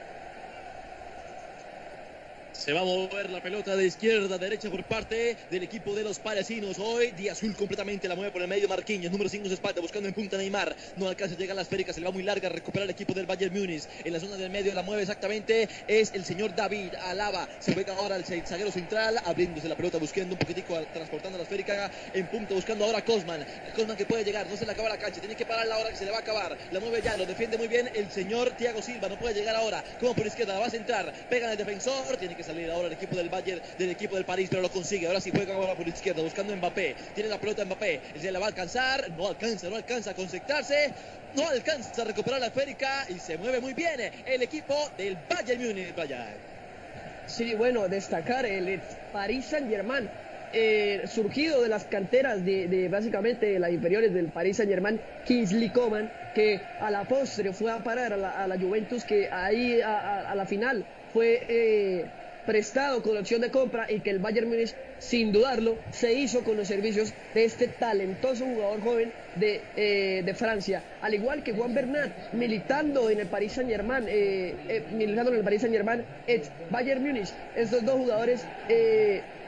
Se 2.57 2.73
va 2.73 2.81
a 2.81 2.83
mover 2.83 3.29
la 3.29 3.41
pelota 3.41 3.75
de 3.75 3.85
izquierda 3.85 4.33
a 4.33 4.37
derecha 4.39 4.69
por 4.71 4.83
parte 4.83 5.37
del 5.51 5.61
equipo 5.61 5.93
de 5.93 6.03
los 6.03 6.17
palestinos. 6.17 6.79
Hoy, 6.79 7.11
Día 7.11 7.33
Azul 7.33 7.55
completamente 7.55 8.07
la 8.07 8.15
mueve 8.15 8.31
por 8.31 8.41
el 8.41 8.47
medio 8.47 8.67
Marquinhos. 8.67 9.11
Número 9.11 9.29
5 9.29 9.47
se 9.47 9.53
espalda 9.53 9.79
buscando 9.79 10.09
en 10.09 10.15
punta 10.15 10.37
Neymar. 10.37 10.75
No 10.95 11.07
alcanza 11.07 11.35
a 11.35 11.37
llegar 11.37 11.53
a 11.53 11.57
la 11.57 11.61
esférica, 11.61 11.93
se 11.93 11.99
le 11.99 12.07
va 12.07 12.11
muy 12.11 12.23
larga. 12.23 12.49
Recupera 12.49 12.83
el 12.83 12.89
equipo 12.89 13.13
del 13.13 13.27
Bayern 13.27 13.53
Múnich. 13.53 13.83
En 14.03 14.11
la 14.11 14.19
zona 14.19 14.37
del 14.37 14.49
medio 14.49 14.73
la 14.73 14.81
mueve 14.81 15.03
exactamente. 15.03 15.69
Es 15.87 16.11
el 16.15 16.25
señor 16.25 16.55
David 16.55 16.95
Alaba. 16.95 17.47
Se 17.59 17.75
juega 17.75 17.93
ahora 17.93 18.15
el 18.15 18.25
zaguero 18.25 18.71
central, 18.71 19.21
abriéndose 19.23 19.69
la 19.69 19.75
pelota, 19.75 19.99
buscando 19.99 20.33
un 20.33 20.39
poquitico, 20.39 20.81
transportando 20.91 21.37
la 21.37 21.43
esférica 21.43 21.91
en 22.11 22.25
punta, 22.25 22.55
buscando 22.55 22.85
ahora 22.85 22.97
a 22.97 23.05
Cosman. 23.05 23.45
Cosman 23.75 23.95
que 23.95 24.05
puede 24.05 24.23
llegar, 24.23 24.47
no 24.49 24.57
se 24.57 24.65
le 24.65 24.71
acaba 24.71 24.89
la 24.89 24.97
cancha. 24.97 25.19
Tiene 25.21 25.35
que 25.35 25.45
parar 25.45 25.67
la 25.67 25.77
hora 25.77 25.91
que 25.91 25.95
se 25.95 26.05
le 26.05 26.11
va 26.11 26.17
a 26.17 26.21
acabar. 26.21 26.57
La 26.71 26.79
mueve 26.79 27.03
ya, 27.03 27.15
lo 27.17 27.27
defiende 27.27 27.55
muy 27.57 27.67
bien 27.67 27.87
el 27.93 28.09
señor 28.09 28.49
Thiago 28.57 28.81
Silva. 28.81 29.07
No 29.07 29.19
puede 29.19 29.35
llegar 29.35 29.55
ahora. 29.55 29.83
Como 29.99 30.15
por 30.15 30.25
izquierda, 30.25 30.53
la 30.53 30.59
va 30.59 30.65
a 30.65 30.71
centrar. 30.71 31.13
Pega 31.29 31.45
en 31.45 31.51
el 31.51 31.57
defensor. 31.57 32.17
Tiene 32.17 32.35
que 32.35 32.46
salir 32.47 32.71
ahora 32.71 32.87
el 32.87 32.93
equipo 32.93 33.15
del 33.15 33.29
Bayern, 33.29 33.61
del 33.77 33.89
equipo 33.89 34.15
del 34.15 34.25
París, 34.25 34.47
pero 34.49 34.61
lo 34.61 34.69
consigue. 34.69 35.07
Ahora 35.07 35.21
sí 35.21 35.31
juega 35.33 35.55
ahora 35.55 35.75
por 35.75 35.87
izquierda, 35.87 36.21
buscando 36.23 36.55
Mbappé. 36.55 36.95
Tiene 37.13 37.29
la 37.29 37.39
pelota 37.39 37.65
Mbappé. 37.65 38.01
Se 38.19 38.31
la 38.31 38.39
va 38.39 38.45
a 38.45 38.49
alcanzar. 38.49 39.09
No 39.11 39.27
alcanza, 39.27 39.69
no 39.69 39.75
alcanza 39.75 40.11
a 40.11 40.13
concentrarse. 40.13 40.91
No 41.35 41.47
alcanza 41.47 42.01
a 42.01 42.05
recuperar 42.05 42.39
la 42.39 42.47
esférica 42.47 43.05
y 43.09 43.19
se 43.19 43.37
mueve 43.37 43.59
muy 43.59 43.73
bien 43.73 43.99
el 44.25 44.41
equipo 44.41 44.75
del 44.97 45.17
Bayern 45.29 45.61
Múnich. 45.61 45.93
Sí, 47.27 47.53
bueno, 47.55 47.87
destacar 47.87 48.45
el 48.45 48.81
Paris 49.11 49.45
Saint-Germain. 49.45 50.09
Eh, 50.53 51.03
surgido 51.07 51.61
de 51.61 51.67
las 51.67 51.83
canteras 51.83 52.45
de, 52.45 52.87
básicamente 52.89 53.59
las 53.59 53.71
inferiores 53.71 54.13
del 54.13 54.27
Paris 54.27 54.55
Saint 54.55 54.71
Germain, 54.71 54.99
Kingsley 55.25 55.69
Coman, 55.69 56.09
que 56.33 56.61
a 56.79 56.89
la 56.89 57.03
postre 57.03 57.51
fue 57.51 57.69
a 57.69 57.79
parar 57.79 58.13
a 58.13 58.47
la, 58.47 58.57
Juventus, 58.57 59.03
que 59.03 59.29
ahí 59.29 59.81
a 59.81 60.33
la 60.33 60.45
final 60.45 60.85
fue 61.13 61.41
eh, 61.47 62.05
prestado 62.47 63.03
con 63.03 63.17
opción 63.17 63.41
de 63.41 63.51
compra 63.51 63.91
y 63.91 63.99
que 63.99 64.09
el 64.09 64.19
Bayern 64.19 64.47
Múnich, 64.47 64.73
sin 64.99 65.31
dudarlo, 65.31 65.77
se 65.91 66.13
hizo 66.13 66.43
con 66.43 66.57
los 66.57 66.67
servicios 66.67 67.13
de 67.33 67.45
este 67.45 67.67
talentoso 67.67 68.45
jugador 68.45 68.81
joven 68.81 69.11
de, 69.35 69.61
eh, 69.75 70.23
de 70.25 70.33
Francia. 70.33 70.83
Al 71.01 71.13
igual 71.13 71.43
que 71.43 71.53
Juan 71.53 71.73
Bernat, 71.73 72.33
militando 72.33 73.09
en 73.09 73.19
el 73.19 73.27
Paris 73.27 73.53
Saint 73.53 73.69
Germain, 73.69 74.05
eh, 74.07 74.55
eh, 74.67 74.83
militando 74.91 75.31
en 75.31 75.37
el 75.37 75.43
Paris 75.43 75.61
Saint 75.61 75.75
Germain, 75.75 76.03
Bayern 76.69 77.03
Múnich. 77.03 77.29
Estos 77.55 77.83
dos 77.85 77.95
jugadores 77.95 78.45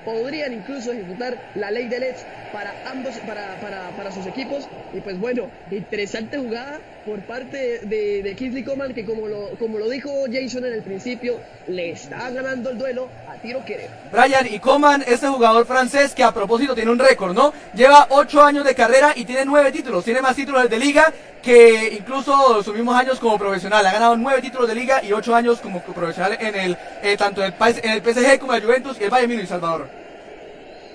podrían 0.06 0.54
incluso 0.54 0.92
ejecutar 0.92 1.52
la 1.56 1.72
ley 1.72 1.88
de 1.88 2.00
Let's 2.00 2.26
para 2.52 2.74
ambos, 2.90 3.16
para, 3.28 3.60
para, 3.62 3.90
para, 3.92 4.12
sus 4.12 4.26
equipos. 4.26 4.68
Y 4.94 5.02
pues 5.02 5.20
bueno, 5.20 5.50
interesante 5.72 6.38
jugada 6.38 6.80
por 7.06 7.20
parte 7.22 7.80
de, 7.84 8.24
de 8.24 8.36
Kingsley 8.36 8.64
Coman, 8.64 8.94
que 8.94 9.06
como 9.06 9.28
lo, 9.28 9.50
como 9.60 9.78
lo 9.78 9.90
dijo 9.90 10.10
Jason 10.32 10.66
en 10.66 10.74
el 10.74 10.82
principio, 10.82 11.40
le 11.68 11.92
está 11.92 12.30
ganando 12.32 12.72
el 12.72 12.78
duelo 12.78 13.08
a 13.28 13.36
tiro 13.36 13.64
querer. 13.66 13.90
Brian 14.12 14.48
y 14.48 14.60
Coman, 14.60 15.02
este 15.02 15.28
jugador 15.28 15.39
jugador 15.40 15.66
francés 15.66 16.14
que 16.14 16.22
a 16.22 16.34
propósito 16.34 16.76
tiene 16.76 16.92
un 16.92 17.00
récord, 17.00 17.34
¿no? 17.34 17.54
Lleva 17.74 18.08
ocho 18.10 18.44
años 18.44 18.66
de 18.66 18.76
carrera 18.76 19.14
y 19.16 19.24
tiene 19.24 19.46
nueve 19.46 19.72
títulos, 19.72 20.04
tiene 20.04 20.22
más 20.22 20.36
títulos 20.36 20.70
de 20.70 20.78
liga 20.78 21.14
que 21.42 21.98
incluso 21.98 22.62
sus 22.62 22.76
mismos 22.76 22.94
años 22.94 23.22
como 23.22 23.40
profesional. 23.40 23.86
Ha 23.86 23.94
ganado 23.94 24.18
nueve 24.18 24.42
títulos 24.42 24.68
de 24.68 24.76
liga 24.76 25.02
y 25.02 25.14
ocho 25.14 25.34
años 25.34 25.60
como 25.62 25.82
profesional 25.82 26.38
en 26.42 26.56
el 26.56 26.78
eh, 27.02 27.16
tanto 27.16 27.42
en 27.42 27.54
el, 27.58 27.80
en 27.84 27.92
el 27.92 28.02
PSG 28.04 28.38
como 28.38 28.54
en 28.54 28.62
el 28.62 28.66
Juventus 28.66 28.98
y 29.00 29.06
el 29.06 29.10
Bayern 29.10 29.32
Múnich, 29.32 29.48
Salvador. 29.48 29.99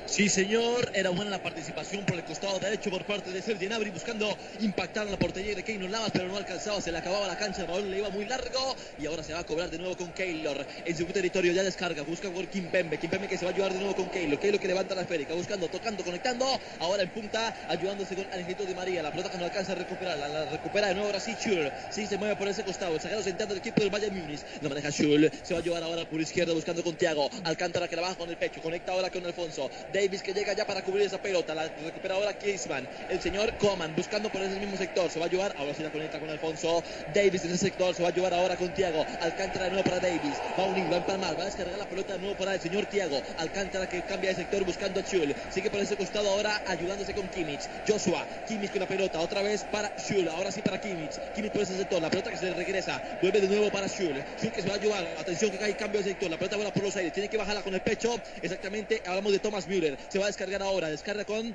Sí, 0.07 0.29
señor, 0.29 0.93
era 0.95 1.11
buena 1.11 1.31
la 1.31 1.43
participación 1.43 2.05
por 2.05 2.17
el 2.17 2.25
costado 2.25 2.59
derecho 2.59 2.91
por 2.91 3.05
parte 3.07 3.31
de 3.31 3.41
Sergio 3.41 3.69
Gnabry 3.69 3.91
buscando 3.91 4.37
impactar 4.61 5.07
la 5.07 5.17
portería 5.17 5.55
de 5.55 5.65
Keylor 5.65 5.89
Navas, 5.89 6.11
pero 6.13 6.29
no 6.29 6.37
alcanzaba, 6.37 6.81
se 6.83 6.93
le 6.93 6.99
acababa 6.99 7.27
la 7.27 7.39
cancha, 7.39 7.63
el 7.63 7.69
balón 7.69 7.91
le 7.91 7.99
iba 7.99 8.11
muy 8.11 8.27
largo 8.27 8.77
y 9.01 9.07
ahora 9.07 9.23
se 9.23 9.33
va 9.33 9.41
a 9.41 9.45
cobrar 9.45 9.71
de 9.71 9.79
nuevo 9.79 9.97
con 9.97 10.13
Keylor. 10.13 10.67
En 10.85 10.97
su 10.97 11.07
territorio 11.07 11.53
ya 11.53 11.63
descarga, 11.63 12.03
busca 12.03 12.31
por 12.31 12.47
Kimpembe, 12.49 12.99
Kimpembe 12.99 13.29
que 13.29 13.39
se 13.39 13.47
va 13.47 13.51
a 13.51 13.55
ayudar 13.55 13.73
de 13.73 13.79
nuevo 13.79 13.97
con 13.97 14.11
Keylor, 14.11 14.39
Keylor 14.39 14.61
que 14.61 14.69
levanta 14.69 14.95
la 14.95 15.03
esférica, 15.03 15.33
buscando, 15.33 15.69
tocando, 15.69 16.05
conectando, 16.05 16.47
ahora 16.81 17.03
en 17.03 17.09
punta, 17.09 17.57
ayudándose 17.69 18.15
con 18.15 18.27
Angelito 18.27 18.67
Di 18.67 18.75
María, 18.75 19.03
la 19.03 19.11
pelota 19.11 19.31
que 19.31 19.39
no 19.39 19.47
alcanza 19.47 19.73
a 19.73 19.77
recuperarla, 19.77 20.29
la 20.29 20.51
recupera 20.51 20.89
de 20.89 20.95
nuevo 20.95 21.09
ahora 21.09 21.21
sí 21.21 21.35
Schürrle, 21.35 21.73
sí 21.91 22.07
se 22.07 22.19
mueve 22.19 22.37
por 22.37 22.47
ese 22.47 22.63
costado, 22.63 22.95
el 22.95 23.01
sagrado 23.01 23.23
central 23.23 23.49
del 23.49 23.59
equipo 23.59 23.81
del 23.81 23.91
Bayern 23.91 24.17
Múnich, 24.17 24.43
lo 24.61 24.69
maneja 24.69 24.91
Schürrle, 24.91 25.33
se 25.43 25.55
va 25.55 25.61
a 25.61 25.63
llevar 25.63 25.83
ahora 25.83 26.05
por 26.05 26.21
izquierda 26.21 26.53
buscando 26.53 26.85
con 26.85 26.95
Thiago, 26.95 27.31
Alcántara 27.45 27.89
que 27.89 27.97
la 27.97 28.03
baja 28.03 28.17
con 28.17 28.29
el 28.29 28.37
pecho, 28.37 28.61
conecta 28.61 28.93
ahora 28.93 29.11
con 29.11 29.25
Alfonso, 29.25 29.71
Davis 29.95 30.25
que 30.25 30.35
llega 30.35 30.53
ya 30.55 30.67
para 30.67 30.83
cubrir 30.83 31.07
esa 31.07 31.19
pelota, 31.19 31.55
la 31.55 31.69
recupera 31.69 32.17
ahora 32.17 32.35
Kiesman, 32.35 32.85
el 33.09 33.21
señor 33.21 33.57
Coman 33.59 33.95
buscando 33.95 34.29
por 34.29 34.43
ese 34.43 34.59
mismo 34.59 34.77
sector, 34.77 35.09
se 35.09 35.21
va 35.21 35.27
a 35.27 35.29
llevar, 35.29 35.55
ahora 35.57 35.73
sí 35.73 35.85
la 35.85 35.91
conecta 35.91 36.19
con 36.19 36.29
Alfonso, 36.29 36.83
Davis 37.15 37.45
en 37.45 37.51
ese 37.51 37.59
sector, 37.59 37.95
se 37.95 38.03
va 38.03 38.09
a 38.09 38.13
llevar 38.13 38.35
ahora 38.35 38.57
con 38.57 38.75
Thiago, 38.75 39.07
Alcántara 39.21 39.67
de 39.67 39.71
nuevo 39.71 39.85
para 39.85 40.01
Davis, 40.01 40.35
va 40.59 40.65
a 40.65 40.67
unir, 40.67 40.91
va 40.91 40.97
a 40.97 40.99
empalmar, 40.99 41.39
va 41.39 41.43
a 41.43 41.45
descargar 41.47 41.79
la 41.79 41.89
pelota 41.89 42.15
de 42.15 42.19
nuevo 42.19 42.37
para 42.37 42.55
el 42.55 42.61
señor 42.61 42.87
Thiago, 42.87 43.23
Alcántara 43.39 43.87
que 43.87 44.03
cambia 44.03 44.31
de 44.31 44.37
sector 44.37 44.65
buscando 44.65 44.99
a 44.99 45.05
Schul, 45.05 45.33
sigue 45.49 45.71
por 45.71 45.81
ese 45.81 45.97
costado 45.97 46.29
ahora 46.29 46.61
ayudándose 46.67 47.15
con 47.15 47.29
Kimmich, 47.29 47.63
Joshua, 47.87 48.27
Kimmich 48.49 48.73
con 48.73 48.81
la 48.81 48.89
pelota, 48.89 49.21
otra 49.21 49.43
vez 49.43 49.63
para 49.63 49.93
Schul, 49.97 50.29
ahora 50.29 50.51
sí 50.51 50.61
para 50.61 50.81
Kimmich, 50.81 51.21
Kimmich 51.37 51.53
por 51.53 51.63
ese 51.63 51.77
sector, 51.77 52.03
la 52.03 52.11
pelota 52.11 52.33
que 52.33 52.37
se 52.37 52.47
le 52.47 52.55
regresa, 52.55 53.01
vuelve 53.23 53.41
de 53.41 53.47
nuevo 53.47 53.71
para 53.71 53.87
Schul, 53.87 54.25
Schul 54.41 54.51
que 54.51 54.61
se 54.61 54.69
va 54.69 54.75
a 54.75 54.79
llevar, 54.79 55.07
atención 55.21 55.53
que 55.53 55.59
cae 55.59 55.77
cambio 55.77 56.03
de 56.03 56.09
sector, 56.09 56.29
la 56.29 56.37
pelota 56.37 56.57
vuela 56.57 56.73
por 56.73 56.83
los 56.83 56.97
aires, 56.97 57.13
tiene 57.13 57.29
que 57.29 57.37
bajarla 57.37 57.63
con 57.63 57.73
el 57.73 57.81
pecho, 57.81 58.21
exactamente, 58.43 59.01
hablamos 59.07 59.31
de 59.31 59.39
Thomas 59.39 59.69
Müller, 59.69 59.84
se 60.09 60.19
va 60.19 60.25
a 60.25 60.29
descargar 60.29 60.63
ahora, 60.63 60.89
descarga 60.89 61.25
con 61.25 61.55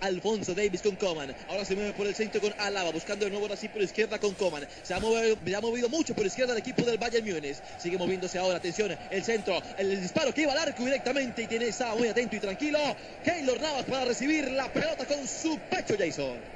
Alfonso 0.00 0.54
Davis 0.54 0.82
con 0.82 0.96
Coman. 0.96 1.34
Ahora 1.48 1.64
se 1.64 1.74
mueve 1.74 1.92
por 1.92 2.06
el 2.06 2.14
centro 2.14 2.40
con 2.40 2.52
Alaba, 2.58 2.90
buscando 2.90 3.24
de 3.24 3.30
nuevo 3.30 3.46
ahora 3.46 3.56
sí 3.56 3.68
por 3.68 3.82
izquierda 3.82 4.18
con 4.18 4.34
Coman. 4.34 4.66
Se 4.82 4.94
ha 4.94 5.00
movido, 5.00 5.36
ha 5.56 5.60
movido 5.60 5.88
mucho 5.88 6.14
por 6.14 6.26
izquierda 6.26 6.52
el 6.52 6.58
equipo 6.58 6.82
del 6.82 6.98
Bayern 6.98 7.26
Múnich. 7.26 7.56
Sigue 7.78 7.98
moviéndose 7.98 8.38
ahora, 8.38 8.58
atención, 8.58 8.96
el 9.10 9.24
centro, 9.24 9.60
el 9.78 10.00
disparo 10.00 10.32
que 10.32 10.42
iba 10.42 10.52
al 10.52 10.58
arco 10.58 10.84
directamente 10.84 11.42
y 11.42 11.46
tiene, 11.46 11.68
estaba 11.68 11.94
muy 11.96 12.08
atento 12.08 12.36
y 12.36 12.40
tranquilo. 12.40 12.78
Keylor 13.24 13.60
Navas 13.60 13.84
para 13.84 14.04
recibir 14.04 14.50
la 14.50 14.68
pelota 14.68 15.06
con 15.06 15.26
su 15.26 15.58
pecho, 15.70 15.94
Jason. 15.98 16.54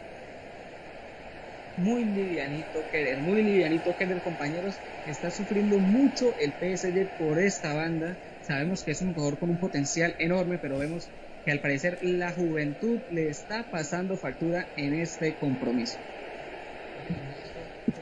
muy 1.79 2.05
livianito 2.05 2.83
Keller, 2.91 3.19
muy 3.19 3.43
livianito 3.43 3.97
Keller, 3.97 4.21
compañeros. 4.21 4.75
Está 5.07 5.31
sufriendo 5.31 5.79
mucho 5.79 6.35
el 6.39 6.53
PSG 6.53 7.17
por 7.19 7.39
esta 7.39 7.73
banda. 7.73 8.17
Sabemos 8.49 8.83
que 8.83 8.93
es 8.93 9.03
un 9.03 9.13
jugador 9.13 9.39
con 9.39 9.51
un 9.51 9.59
potencial 9.59 10.17
enorme, 10.19 10.57
pero 10.57 10.79
vemos 10.79 11.07
que 11.45 11.53
al 11.53 11.61
parecer 11.61 11.99
la 12.01 12.33
juventud 12.33 12.99
le 13.11 13.29
está 13.29 13.71
pasando 13.71 14.17
factura 14.17 14.67
en 14.75 14.95
este 14.95 15.35
compromiso. 15.35 15.99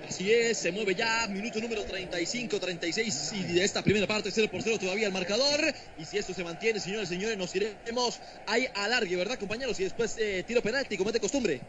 Así 0.09 0.33
es, 0.33 0.59
se 0.59 0.71
mueve 0.71 0.95
ya, 0.95 1.27
minuto 1.27 1.61
número 1.61 1.83
35, 1.83 2.61
36 2.61 3.33
y 3.33 3.43
de 3.55 3.65
esta 3.65 3.83
primera 3.83 4.07
parte 4.07 4.31
0 4.31 4.49
por 4.53 4.63
0 4.63 4.79
todavía 4.79 5.09
el 5.09 5.13
marcador. 5.13 5.75
Y 5.99 6.05
si 6.05 6.17
esto 6.17 6.33
se 6.33 6.45
mantiene, 6.45 6.79
señores, 6.79 7.09
señores, 7.09 7.37
nos 7.37 7.53
iremos 7.57 8.21
ahí 8.47 8.69
alargue, 8.73 9.17
¿verdad, 9.17 9.41
compañeros? 9.41 9.81
Y 9.81 9.83
después 9.83 10.17
eh, 10.17 10.45
tiro 10.47 10.63
penalti, 10.63 10.97
como 10.97 11.11
es 11.11 11.15
de 11.15 11.21
costumbre. 11.21 11.61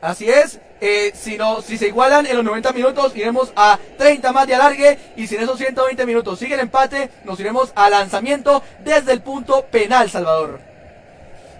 Así 0.00 0.28
es, 0.28 0.60
eh, 0.80 1.12
si, 1.14 1.38
no, 1.38 1.62
si 1.62 1.78
se 1.78 1.88
igualan 1.88 2.26
en 2.26 2.36
los 2.36 2.44
90 2.44 2.72
minutos, 2.72 3.16
iremos 3.16 3.52
a 3.56 3.78
30 3.96 4.32
más 4.32 4.46
de 4.46 4.54
alargue 4.54 4.98
y 5.16 5.26
si 5.26 5.36
en 5.36 5.42
esos 5.42 5.58
120 5.58 6.04
minutos 6.04 6.38
sigue 6.38 6.54
el 6.54 6.60
empate, 6.60 7.10
nos 7.24 7.40
iremos 7.40 7.72
a 7.74 7.88
lanzamiento 7.88 8.62
desde 8.84 9.12
el 9.12 9.22
punto 9.22 9.64
penal, 9.66 10.10
Salvador. 10.10 10.75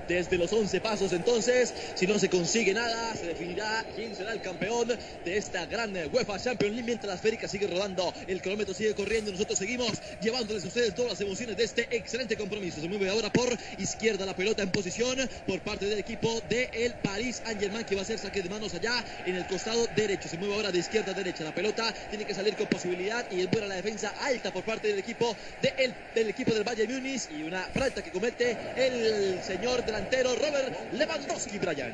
Desde 0.09 0.39
los 0.39 0.53
11 0.53 0.81
pasos, 0.81 1.13
entonces, 1.13 1.75
si 1.95 2.07
no 2.07 2.19
se 2.19 2.29
consigue 2.29 2.73
nada, 2.73 3.15
se 3.17 3.27
definirá 3.27 3.85
quién 3.95 4.15
será 4.15 4.33
el 4.33 4.41
campeón 4.41 4.89
de 5.25 5.37
esta 5.37 5.67
gran 5.67 5.95
UEFA 6.13 6.39
Champions 6.39 6.75
League. 6.75 6.87
Mientras 6.87 7.09
la 7.09 7.15
esférica 7.17 7.49
sigue 7.49 7.67
rodando, 7.67 8.15
el 8.27 8.41
cronómetro 8.41 8.73
sigue 8.75 8.95
corriendo. 8.95 9.33
Nosotros 9.33 9.59
seguimos 9.59 9.91
llevándoles 10.21 10.65
a 10.65 10.69
ustedes 10.69 10.95
todas 10.95 11.13
las 11.13 11.21
emociones 11.21 11.57
de 11.57 11.65
este 11.65 11.97
excelente 11.97 12.37
compromiso. 12.37 12.81
Se 12.81 12.89
mueve 12.89 13.09
ahora 13.09 13.31
por 13.31 13.57
izquierda 13.79 14.25
la 14.27 14.35
pelota 14.35 14.63
en 14.63 14.71
posición 14.71 15.19
por 15.45 15.63
parte 15.63 15.87
del 15.87 15.99
equipo 15.99 16.41
del 16.43 16.69
el 16.73 16.95
Paris 16.97 17.43
Saint-Germain, 17.45 17.85
que 17.85 17.95
va 17.97 18.03
a 18.03 18.05
hacer 18.05 18.19
saque 18.19 18.43
de 18.43 18.49
manos 18.49 18.75
allá 18.75 19.05
en 19.25 19.35
el 19.35 19.47
costado 19.47 19.89
derecho. 19.89 20.29
Se 20.29 20.37
mueve 20.39 20.55
ahora 20.55 20.71
de 20.71 20.79
izquierda 20.79 21.11
a 21.13 21.15
derecha. 21.15 21.43
La 21.43 21.53
pelota 21.53 21.93
tiene 22.09 22.25
que 22.25 22.35
salir 22.35 22.55
con 22.57 22.69
posibilidad 22.69 23.27
y 23.29 23.41
es 23.41 23.51
buena 23.51 23.67
la 23.67 23.75
defensa 23.75 24.11
alta 24.11 24.53
por 24.53 24.65
parte 24.65 24.87
del 24.89 24.99
equipo 24.99 25.37
de 25.61 25.75
el- 25.79 25.97
del 26.15 26.29
equipo 26.29 26.55
del 26.55 26.65
Bayern 26.65 26.93
Múnich 26.93 27.29
y 27.31 27.43
una 27.43 27.65
falta 27.71 28.03
que 28.03 28.11
comete 28.13 28.57
el 28.75 29.43
señor 29.43 29.85
delantero 29.97 30.35
Robert 30.35 30.93
Lewandowski, 30.93 31.59
Brian. 31.59 31.93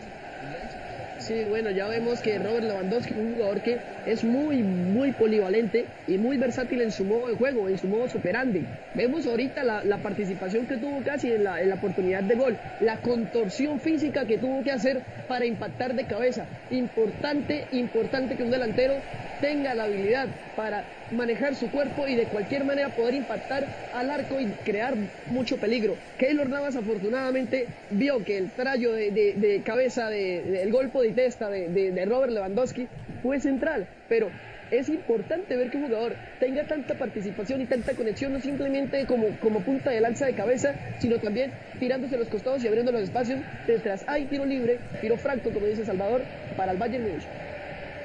Sí, 1.18 1.44
bueno, 1.48 1.70
ya 1.70 1.86
vemos 1.86 2.20
que 2.20 2.36
Robert 2.36 2.64
Lewandowski 2.64 3.12
es 3.12 3.16
un 3.16 3.34
jugador 3.34 3.60
que 3.60 3.78
es 4.06 4.24
muy, 4.24 4.64
muy 4.64 5.12
polivalente 5.12 5.86
y 6.08 6.18
muy 6.18 6.36
versátil 6.36 6.80
en 6.80 6.90
su 6.90 7.04
modo 7.04 7.28
de 7.28 7.36
juego, 7.36 7.68
en 7.68 7.78
su 7.78 7.86
modo 7.86 8.08
superandi. 8.08 8.66
Vemos 8.94 9.24
ahorita 9.26 9.62
la, 9.62 9.98
participación 9.98 10.66
que 10.66 10.78
tuvo 10.78 11.00
casi 11.04 11.30
en 11.30 11.44
la 11.44 11.74
oportunidad 11.76 12.24
de 12.24 12.34
gol, 12.34 12.58
la 12.80 12.96
contorsión 12.96 13.78
física 13.78 14.26
que 14.26 14.38
tuvo 14.38 14.64
que 14.64 14.72
hacer 14.72 15.00
para 15.28 15.46
impactar 15.46 15.94
de 15.94 16.06
cabeza. 16.06 16.44
Importante, 16.72 17.68
importante 17.70 18.34
que 18.34 18.42
un 18.42 18.50
delantero 18.50 18.94
tenga 19.40 19.74
la 19.74 19.84
habilidad 19.84 20.26
para 20.56 20.84
manejar 21.10 21.54
su 21.54 21.70
cuerpo 21.70 22.08
y 22.08 22.14
de 22.14 22.26
cualquier 22.26 22.64
manera 22.64 22.90
poder 22.90 23.14
impactar 23.14 23.66
al 23.92 24.10
arco 24.10 24.40
y 24.40 24.46
crear 24.64 24.96
mucho 25.26 25.58
peligro. 25.58 25.98
Keylor 26.18 26.48
Navas 26.48 26.76
afortunadamente 26.76 27.66
vio 27.90 28.24
que 28.24 28.38
el 28.38 28.50
trayo 28.50 28.92
de, 28.92 29.10
de- 29.10 29.62
cabeza 29.64 30.08
del 30.08 30.44
de, 30.44 30.50
del 30.58 30.72
golpe 30.72 30.98
de 31.00 31.12
testa 31.12 31.48
de, 31.48 32.04
Robert 32.06 32.32
Lewandowski 32.32 32.88
fue 33.22 33.40
central, 33.40 33.86
pero 34.08 34.30
es 34.70 34.88
importante 34.88 35.54
ver 35.56 35.70
que 35.70 35.76
un 35.76 35.84
jugador 35.84 36.16
tenga 36.40 36.64
tanta 36.66 36.94
participación 36.94 37.60
y 37.60 37.66
tanta 37.66 37.94
conexión, 37.94 38.32
no 38.32 38.40
simplemente 38.40 39.06
como, 39.06 39.38
como 39.38 39.62
punta 39.62 39.90
de 39.90 40.00
lanza 40.00 40.24
de 40.26 40.34
cabeza, 40.34 40.74
sino 40.98 41.18
también 41.18 41.52
tirándose 41.78 42.16
los 42.16 42.28
costados 42.28 42.64
y 42.64 42.68
abriendo 42.68 42.90
los 42.90 43.02
espacios. 43.02 43.40
Detrás 43.66 44.02
hay 44.08 44.24
tiro 44.26 44.46
libre, 44.46 44.78
tiro 45.00 45.18
franco, 45.18 45.52
como 45.52 45.66
dice 45.66 45.84
Salvador, 45.84 46.22
para 46.56 46.72
el 46.72 46.78
Bayern 46.78 47.04
Múnich. 47.04 47.51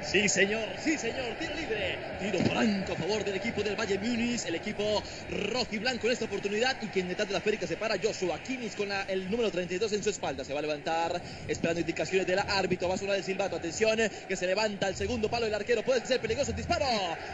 Sí, 0.00 0.28
señor, 0.28 0.68
sí, 0.82 0.96
señor, 0.96 1.34
tiro 1.38 1.54
libre, 1.54 1.98
tiro 2.18 2.38
franco 2.38 2.92
a 2.92 2.96
favor 2.96 3.24
del 3.24 3.36
equipo 3.36 3.62
del 3.62 3.76
Bayern 3.76 4.02
Múnich, 4.02 4.46
el 4.46 4.54
equipo 4.54 5.02
rojo 5.28 5.68
y 5.72 5.78
blanco 5.78 6.06
en 6.06 6.12
esta 6.12 6.24
oportunidad 6.24 6.76
y 6.80 6.86
quien 6.86 7.08
detrás 7.08 7.28
de 7.28 7.32
la 7.32 7.38
esférica 7.38 7.66
se 7.66 7.76
para 7.76 7.96
Joshua 8.02 8.38
Kimmich 8.42 8.74
con 8.74 8.88
el 8.90 9.30
número 9.30 9.50
32 9.50 9.92
en 9.92 10.02
su 10.02 10.10
espalda, 10.10 10.44
se 10.44 10.54
va 10.54 10.60
a 10.60 10.62
levantar 10.62 11.20
esperando 11.46 11.80
indicaciones 11.80 12.26
del 12.26 12.38
árbitro, 12.38 12.88
va 12.88 12.94
a 12.94 12.98
sonar 12.98 13.16
el 13.16 13.24
silbato, 13.24 13.56
atención, 13.56 13.98
que 14.28 14.36
se 14.36 14.46
levanta 14.46 14.86
al 14.86 14.96
segundo 14.96 15.28
palo 15.28 15.44
del 15.46 15.54
arquero, 15.54 15.82
puede 15.82 16.06
ser 16.06 16.20
peligroso 16.20 16.52
el 16.52 16.56
disparo, 16.56 16.86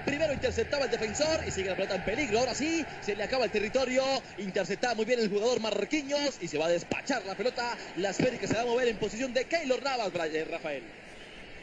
primero 0.04 0.32
interceptaba 0.32 0.86
el 0.86 0.90
defensor 0.90 1.40
y 1.46 1.50
sigue 1.50 1.68
la 1.68 1.76
pelota 1.76 1.94
en 1.94 2.02
peligro, 2.02 2.40
ahora 2.40 2.54
sí, 2.54 2.84
se 3.02 3.14
le 3.14 3.22
acaba 3.22 3.44
el 3.44 3.50
territorio, 3.50 4.02
interceptaba 4.38 4.94
muy 4.94 5.04
bien 5.04 5.20
el 5.20 5.28
jugador 5.28 5.60
Marquinhos 5.60 6.38
y 6.40 6.48
se 6.48 6.58
va 6.58 6.66
a 6.66 6.70
despachar 6.70 7.24
la 7.26 7.36
pelota, 7.36 7.76
la 7.98 8.10
esférica 8.10 8.48
se 8.48 8.54
va 8.54 8.62
a 8.62 8.66
mover 8.66 8.88
en 8.88 8.96
posición 8.96 9.32
de 9.32 9.44
Keylor 9.44 9.82
Navas, 9.82 10.12
Rafael. 10.12 11.03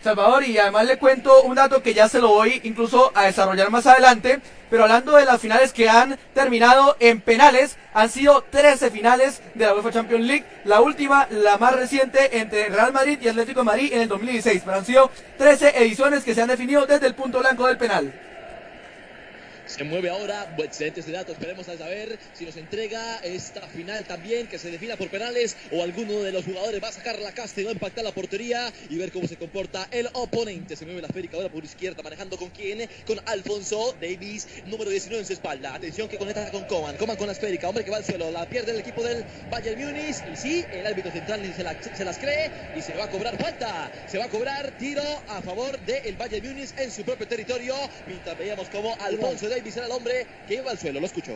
Salvador, 0.04 0.44
y 0.44 0.58
además 0.58 0.86
le 0.86 0.98
cuento 0.98 1.44
un 1.44 1.56
dato 1.56 1.84
que 1.84 1.94
ya 1.94 2.10
se 2.10 2.20
lo 2.20 2.30
voy 2.30 2.60
incluso 2.64 3.12
a 3.14 3.26
desarrollar 3.26 3.70
más 3.70 3.86
adelante, 3.86 4.40
pero 4.70 4.84
hablando 4.84 5.16
de 5.16 5.26
las 5.26 5.40
finales 5.40 5.74
que 5.74 5.90
han 5.90 6.18
terminado 6.34 6.96
en 7.00 7.22
penales, 7.22 7.78
han 7.94 8.10
sido 8.10 8.44
13 8.50 8.90
finales 8.90 9.42
de 9.54 9.66
la 9.66 9.76
UEFA 9.76 9.92
Champions 9.92 10.26
League, 10.26 10.46
la 10.66 10.82
última, 10.82 11.28
la 11.30 11.58
más 11.58 11.76
reciente 11.76 12.40
entre 12.40 12.70
Real 12.70 12.94
Madrid 12.94 13.20
y 13.22 13.28
Atlético 13.28 13.60
de 13.60 13.66
Madrid 13.66 13.94
en 13.94 14.02
el 14.02 14.08
2016, 14.08 14.64
pero 14.66 14.78
han 14.78 14.86
sido 14.86 15.12
13 15.38 15.84
ediciones 15.84 16.24
que 16.24 16.34
se 16.34 16.42
han 16.42 16.48
definido 16.48 16.86
desde 16.86 17.08
el 17.08 17.16
punto 17.16 17.40
blanco 17.40 17.68
del 17.68 17.78
penal. 17.78 18.14
Se 19.72 19.86
mueve 19.86 20.10
ahora, 20.10 20.48
buen, 20.58 20.68
excelente 20.68 21.00
ese 21.00 21.12
dato, 21.12 21.32
esperemos 21.32 21.70
a 21.70 21.78
saber 21.78 22.20
si 22.34 22.46
nos 22.46 22.58
entrega 22.58 23.20
esta 23.24 23.62
final 23.70 24.04
también, 24.06 24.48
que 24.48 24.60
se 24.60 24.70
defina 24.70 24.98
por 24.98 25.10
penales 25.10 25.56
o 25.72 25.82
alguno 25.82 26.22
de 26.24 26.34
los 26.34 26.44
jugadores 26.44 26.84
va 26.84 26.90
a 26.90 26.92
sacar 26.92 27.18
la 27.20 27.32
casta 27.32 27.62
y 27.62 27.64
va 27.64 27.70
a 27.70 27.74
impactar 27.74 28.04
la 28.04 28.12
portería 28.12 28.72
y 28.90 28.98
ver 28.98 29.14
cómo 29.14 29.30
se 29.30 29.38
comporta 29.38 29.88
el 29.92 30.10
oponente. 30.12 30.76
Se 30.76 30.84
mueve 30.86 31.00
la 31.02 31.08
esférica 31.08 31.38
ahora 31.38 31.48
por 31.50 31.64
izquierda, 31.64 32.04
manejando 32.04 32.36
con 32.38 32.50
quién, 32.50 32.90
con 33.06 33.18
Alfonso 33.26 33.96
Davis, 34.02 34.46
número 34.66 34.90
19 34.90 35.22
en 35.22 35.26
su 35.26 35.32
espalda. 35.34 35.74
Atención 35.74 36.10
que 36.10 36.18
conecta 36.18 36.52
con 36.52 36.66
Coman, 36.66 36.98
Coman 36.98 37.16
con 37.16 37.28
la 37.28 37.34
esférica, 37.34 37.70
hombre 37.70 37.86
que 37.86 37.92
va 37.92 37.98
al 37.98 38.06
suelo, 38.06 38.30
la 38.30 38.46
pierde 38.50 38.72
el 38.72 38.80
equipo 38.80 39.02
del 39.04 39.26
Bayern 39.50 39.80
Múnich 39.82 40.18
y 40.28 40.36
sí, 40.36 40.68
el 40.70 40.86
árbitro 40.86 41.12
central 41.12 41.42
se, 41.56 41.64
la- 41.64 41.78
se 41.82 42.04
las 42.04 42.18
cree 42.18 42.52
y 42.74 42.82
se 42.82 42.94
va 42.94 43.06
a 43.06 43.10
cobrar 43.10 43.38
falta, 43.38 43.90
se 44.06 44.18
va 44.18 44.26
a 44.26 44.30
cobrar 44.30 44.74
tiro 44.78 45.02
a 45.28 45.42
favor 45.42 45.80
del 45.80 46.18
Bayern 46.18 46.46
Múnich 46.46 46.74
en 46.78 46.92
su 46.92 47.06
propio 47.06 47.26
territorio, 47.26 47.74
mientras 48.06 48.38
veíamos 48.38 48.68
como 48.70 48.94
Alfonso 49.00 49.48
Davis 49.48 49.61
era 49.70 49.86
el 49.86 49.92
hombre 49.92 50.26
que 50.48 50.56
iba 50.56 50.72
al 50.72 50.78
suelo, 50.78 51.00
lo 51.00 51.06
escuchó. 51.06 51.34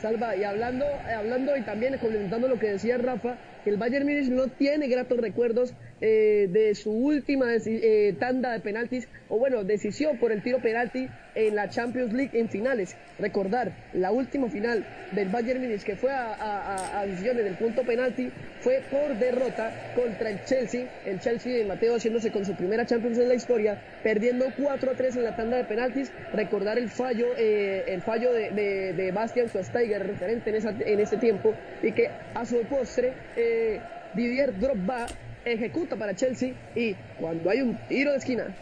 Salva, 0.00 0.34
y 0.34 0.44
hablando, 0.44 0.84
eh, 0.84 1.12
hablando 1.12 1.56
y 1.56 1.62
también 1.62 1.96
complementando 1.98 2.48
lo 2.48 2.58
que 2.58 2.68
decía 2.68 2.98
Rafa, 2.98 3.36
que 3.64 3.70
el 3.70 3.76
Bayern 3.76 4.06
Múnich 4.06 4.28
no 4.28 4.48
tiene 4.48 4.88
gratos 4.88 5.18
recuerdos 5.18 5.74
eh, 6.00 6.48
de 6.50 6.74
su 6.74 6.90
última 6.90 7.48
eh, 7.54 8.14
tanda 8.18 8.52
de 8.52 8.60
penaltis, 8.60 9.06
o 9.28 9.38
bueno, 9.38 9.64
decisión 9.64 10.18
por 10.18 10.32
el 10.32 10.42
tiro 10.42 10.60
penalti 10.62 11.08
en 11.34 11.54
la 11.54 11.68
Champions 11.68 12.12
League 12.12 12.38
en 12.38 12.48
finales. 12.48 12.96
Recordar, 13.18 13.72
la 13.92 14.10
última 14.10 14.48
final 14.48 14.86
del 15.12 15.28
Bayern 15.28 15.60
Múnich 15.60 15.82
que 15.82 15.96
fue 15.96 16.10
a, 16.10 17.04
decisiones 17.06 17.44
del 17.44 17.56
punto 17.56 17.82
penalti 17.82 18.30
fue 18.60 18.82
por 18.90 19.18
derrota 19.18 19.92
contra 19.94 20.30
el 20.30 20.44
Chelsea, 20.44 20.86
el 21.04 21.20
Chelsea 21.20 21.58
de 21.58 21.64
Mateo 21.64 21.96
haciéndose 21.96 22.30
con 22.30 22.44
su 22.44 22.54
primera 22.54 22.86
Champions 22.86 23.18
en 23.18 23.28
la 23.28 23.34
historia, 23.34 23.82
perdiendo 24.02 24.46
4 24.56 24.90
a 24.90 24.94
3 24.94 25.16
en 25.16 25.24
la 25.24 25.36
tanda 25.36 25.58
de 25.58 25.64
penaltis. 25.64 26.10
Recordar 26.32 26.78
el 26.78 26.88
fallo, 26.88 27.28
eh, 27.36 27.84
el 27.88 28.02
fallo 28.02 28.32
de, 28.32 29.10
Bastian 29.12 29.48
Schweinsteiger, 29.48 30.06
referente 30.06 30.50
en, 30.50 31.00
ese 31.00 31.16
tiempo, 31.16 31.54
y 31.82 31.92
que 31.92 32.08
a 32.34 32.44
su 32.46 32.60
postre 32.62 33.12
eh, 33.50 33.80
Didier 34.14 34.58
Drogba 34.58 35.06
ejecuta 35.44 35.96
para 35.96 36.14
Chelsea 36.14 36.54
y 36.74 36.94
cuando 37.18 37.50
hay 37.50 37.62
un 37.62 37.78
tiro 37.88 38.12
de 38.12 38.18
esquina 38.18 38.54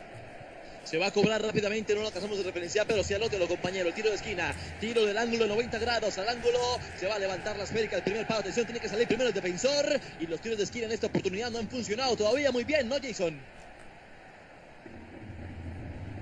se 0.89 0.97
va 0.97 1.09
a 1.09 1.11
cobrar 1.11 1.43
rápidamente, 1.43 1.95
no 1.95 2.01
lo 2.01 2.07
alcanzamos 2.07 2.39
de 2.39 2.45
referenciar, 2.45 2.87
pero 2.87 3.05
sí 3.05 3.13
al 3.13 3.21
lo 3.21 3.47
compañero. 3.47 3.89
El 3.89 3.95
tiro 3.95 4.09
de 4.09 4.17
esquina, 4.17 4.55
tiro 4.81 5.05
del 5.05 5.19
ángulo 5.19 5.43
de 5.43 5.51
90 5.51 5.79
grados 5.81 6.17
al 6.17 6.27
ángulo. 6.31 6.59
Se 6.97 7.07
va 7.07 7.17
a 7.17 7.19
levantar 7.19 7.59
la 7.59 7.65
esférica 7.65 7.97
el 7.97 8.03
primer 8.03 8.27
palo. 8.27 8.41
Atención, 8.41 8.65
tiene 8.65 8.81
que 8.81 8.89
salir 8.89 9.07
primero 9.07 9.29
el 9.29 9.35
defensor. 9.35 9.85
Y 10.19 10.27
los 10.27 10.41
tiros 10.41 10.57
de 10.57 10.65
esquina 10.65 10.87
en 10.87 10.93
esta 10.93 11.09
oportunidad 11.09 11.51
no 11.51 11.59
han 11.59 11.69
funcionado 11.69 12.17
todavía 12.17 12.51
muy 12.53 12.65
bien, 12.65 12.89
¿no, 12.89 12.97
Jason? 13.03 13.39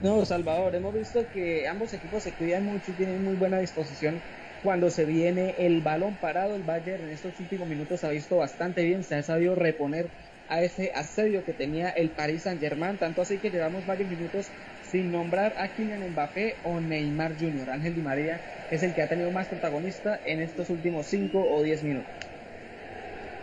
No, 0.03 0.25
Salvador, 0.27 0.75
hemos 0.75 0.93
visto 0.93 1.25
que 1.33 1.69
ambos 1.69 1.93
equipos 1.93 2.25
se 2.25 2.33
cuidan 2.33 2.65
mucho 2.65 2.91
y 2.91 2.95
tienen 2.95 3.23
muy 3.23 3.35
buena 3.35 3.61
disposición 3.61 4.21
cuando 4.67 4.91
se 4.91 5.05
viene 5.05 5.55
el 5.59 5.81
balón 5.81 6.17
parado. 6.17 6.57
El 6.57 6.65
Bayern 6.65 7.05
en 7.05 7.11
estos 7.11 7.39
últimos 7.39 7.69
minutos 7.69 8.03
ha 8.03 8.09
visto 8.09 8.39
bastante 8.39 8.83
bien, 8.83 9.05
se 9.05 9.15
ha 9.15 9.23
sabido 9.23 9.55
reponer 9.55 10.07
a 10.49 10.61
ese 10.61 10.91
asedio 10.93 11.45
que 11.45 11.53
tenía 11.53 11.91
el 11.91 12.11
Paris 12.11 12.43
Saint 12.43 12.61
Germain, 12.61 12.99
tanto 12.99 13.23
así 13.23 13.39
que 13.39 13.51
llevamos 13.51 13.87
varios 13.87 14.11
minutos 14.11 14.51
sin 14.91 15.13
nombrar 15.13 15.55
a 15.57 15.69
Kylian 15.69 16.11
Mbappé 16.11 16.57
o 16.65 16.81
Neymar 16.81 17.35
Jr. 17.39 17.71
Ángel 17.71 17.95
Di 17.95 18.03
María 18.03 18.41
es 18.73 18.83
el 18.83 18.93
que 18.93 19.03
ha 19.03 19.09
tenido 19.09 19.31
más 19.31 19.47
protagonista 19.47 20.19
en 20.27 20.41
estos 20.41 20.69
últimos 20.69 21.07
5 21.07 21.49
o 21.49 21.63
10 21.63 21.85
minutos. 21.85 22.36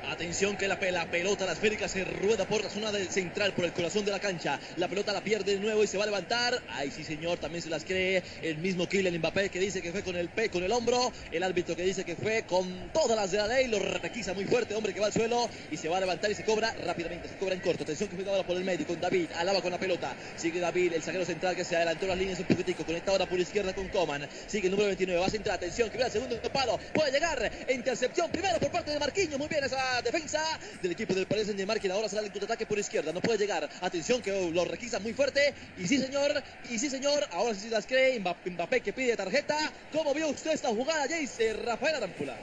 Atención 0.09 0.57
que 0.57 0.67
la, 0.67 0.77
la, 0.91 1.05
pelota, 1.09 1.45
la 1.45 1.53
esférica 1.53 1.87
se 1.87 2.03
rueda 2.03 2.45
por 2.45 2.61
la 2.63 2.69
zona 2.69 2.91
del 2.91 3.09
central, 3.09 3.53
por 3.53 3.65
el 3.65 3.71
corazón 3.71 4.03
de 4.03 4.11
la 4.11 4.19
cancha. 4.19 4.59
La 4.75 4.87
pelota 4.87 5.13
la 5.13 5.23
pierde 5.23 5.53
de 5.53 5.59
nuevo 5.59 5.83
y 5.83 5.87
se 5.87 5.97
va 5.97 6.03
a 6.03 6.07
levantar. 6.07 6.61
Ay, 6.69 6.91
sí, 6.91 7.03
señor, 7.03 7.37
también 7.37 7.61
se 7.61 7.69
las 7.69 7.85
cree 7.85 8.21
el 8.41 8.57
mismo 8.57 8.87
Kylian 8.87 9.17
Mbappé 9.17 9.49
que 9.49 9.59
dice 9.59 9.81
que 9.81 9.91
fue 9.91 10.03
con 10.03 10.15
el 10.17 10.29
P, 10.29 10.49
con 10.49 10.61
el 10.63 10.71
hombro. 10.71 11.11
El 11.31 11.41
árbitro 11.41 11.75
que 11.75 11.83
dice 11.83 12.03
que 12.03 12.15
fue 12.15 12.43
con 12.43 12.91
todas 12.91 13.15
las 13.15 13.31
de 13.31 13.37
la 13.37 13.47
ley. 13.47 13.67
Lo 13.67 13.79
requisa 13.79 14.33
muy 14.33 14.45
fuerte, 14.45 14.75
hombre 14.75 14.93
que 14.93 14.99
va 14.99 15.07
al 15.07 15.13
suelo 15.13 15.49
y 15.71 15.77
se 15.77 15.87
va 15.87 15.97
a 15.97 15.99
levantar 16.01 16.29
y 16.29 16.35
se 16.35 16.43
cobra 16.43 16.75
rápidamente. 16.85 17.29
Se 17.29 17.37
cobra 17.37 17.55
en 17.55 17.61
corto. 17.61 17.83
Atención 17.83 18.09
que 18.09 18.15
juega 18.15 18.31
ahora 18.31 18.45
por 18.45 18.57
el 18.57 18.65
medio 18.65 18.85
con 18.85 18.99
David. 18.99 19.27
Alaba 19.37 19.61
con 19.61 19.71
la 19.71 19.79
pelota. 19.79 20.13
Sigue 20.35 20.59
David, 20.59 20.93
el 20.93 21.01
zaguero 21.01 21.25
central 21.25 21.55
que 21.55 21.63
se 21.63 21.77
adelantó 21.77 22.07
las 22.07 22.17
líneas 22.17 22.39
un 22.39 22.45
poquitico. 22.45 22.85
Conecta 22.85 23.11
ahora 23.11 23.25
por 23.25 23.39
izquierda 23.39 23.73
con 23.73 23.87
Coman. 23.87 24.27
Sigue 24.47 24.67
el 24.67 24.71
número 24.71 24.87
29. 24.87 25.19
Va 25.19 25.27
a 25.27 25.29
centrar. 25.29 25.55
Atención 25.55 25.89
que 25.89 25.97
viene 25.97 26.07
el 26.07 26.11
segundo 26.11 26.37
palo. 26.51 26.77
Puede 26.93 27.11
llegar. 27.11 27.51
Intercepción 27.69 28.29
primero 28.31 28.59
por 28.59 28.69
parte 28.69 28.91
de 28.91 28.99
Marquinhos. 28.99 29.39
Muy 29.39 29.47
bien 29.47 29.63
esa 29.63 29.92
defensa 30.01 30.41
del 30.81 30.91
equipo 30.91 31.13
del 31.13 31.25
Paris 31.25 31.45
Saint-Germain 31.45 31.79
que 31.79 31.91
ahora 31.91 32.09
sale 32.09 32.31
el 32.33 32.43
ataque 32.43 32.65
por 32.65 32.79
izquierda. 32.79 33.11
No 33.11 33.21
puede 33.21 33.37
llegar. 33.37 33.69
Atención 33.81 34.21
que 34.21 34.51
lo 34.51 34.65
requisa 34.65 34.99
muy 34.99 35.13
fuerte. 35.13 35.53
Y 35.77 35.87
sí, 35.87 35.99
señor. 35.99 36.41
Y 36.69 36.79
sí, 36.79 36.89
señor. 36.89 37.27
Ahora 37.31 37.55
sí 37.55 37.69
las 37.69 37.85
cree. 37.85 38.19
Mbappé 38.19 38.81
que 38.81 38.93
pide 38.93 39.15
tarjeta. 39.15 39.57
¿Cómo 39.91 40.13
vio 40.13 40.29
usted 40.29 40.51
esta 40.51 40.69
jugada, 40.69 41.07
Jace? 41.07 41.53
Rafael 41.53 41.95
Arampula. 41.95 42.35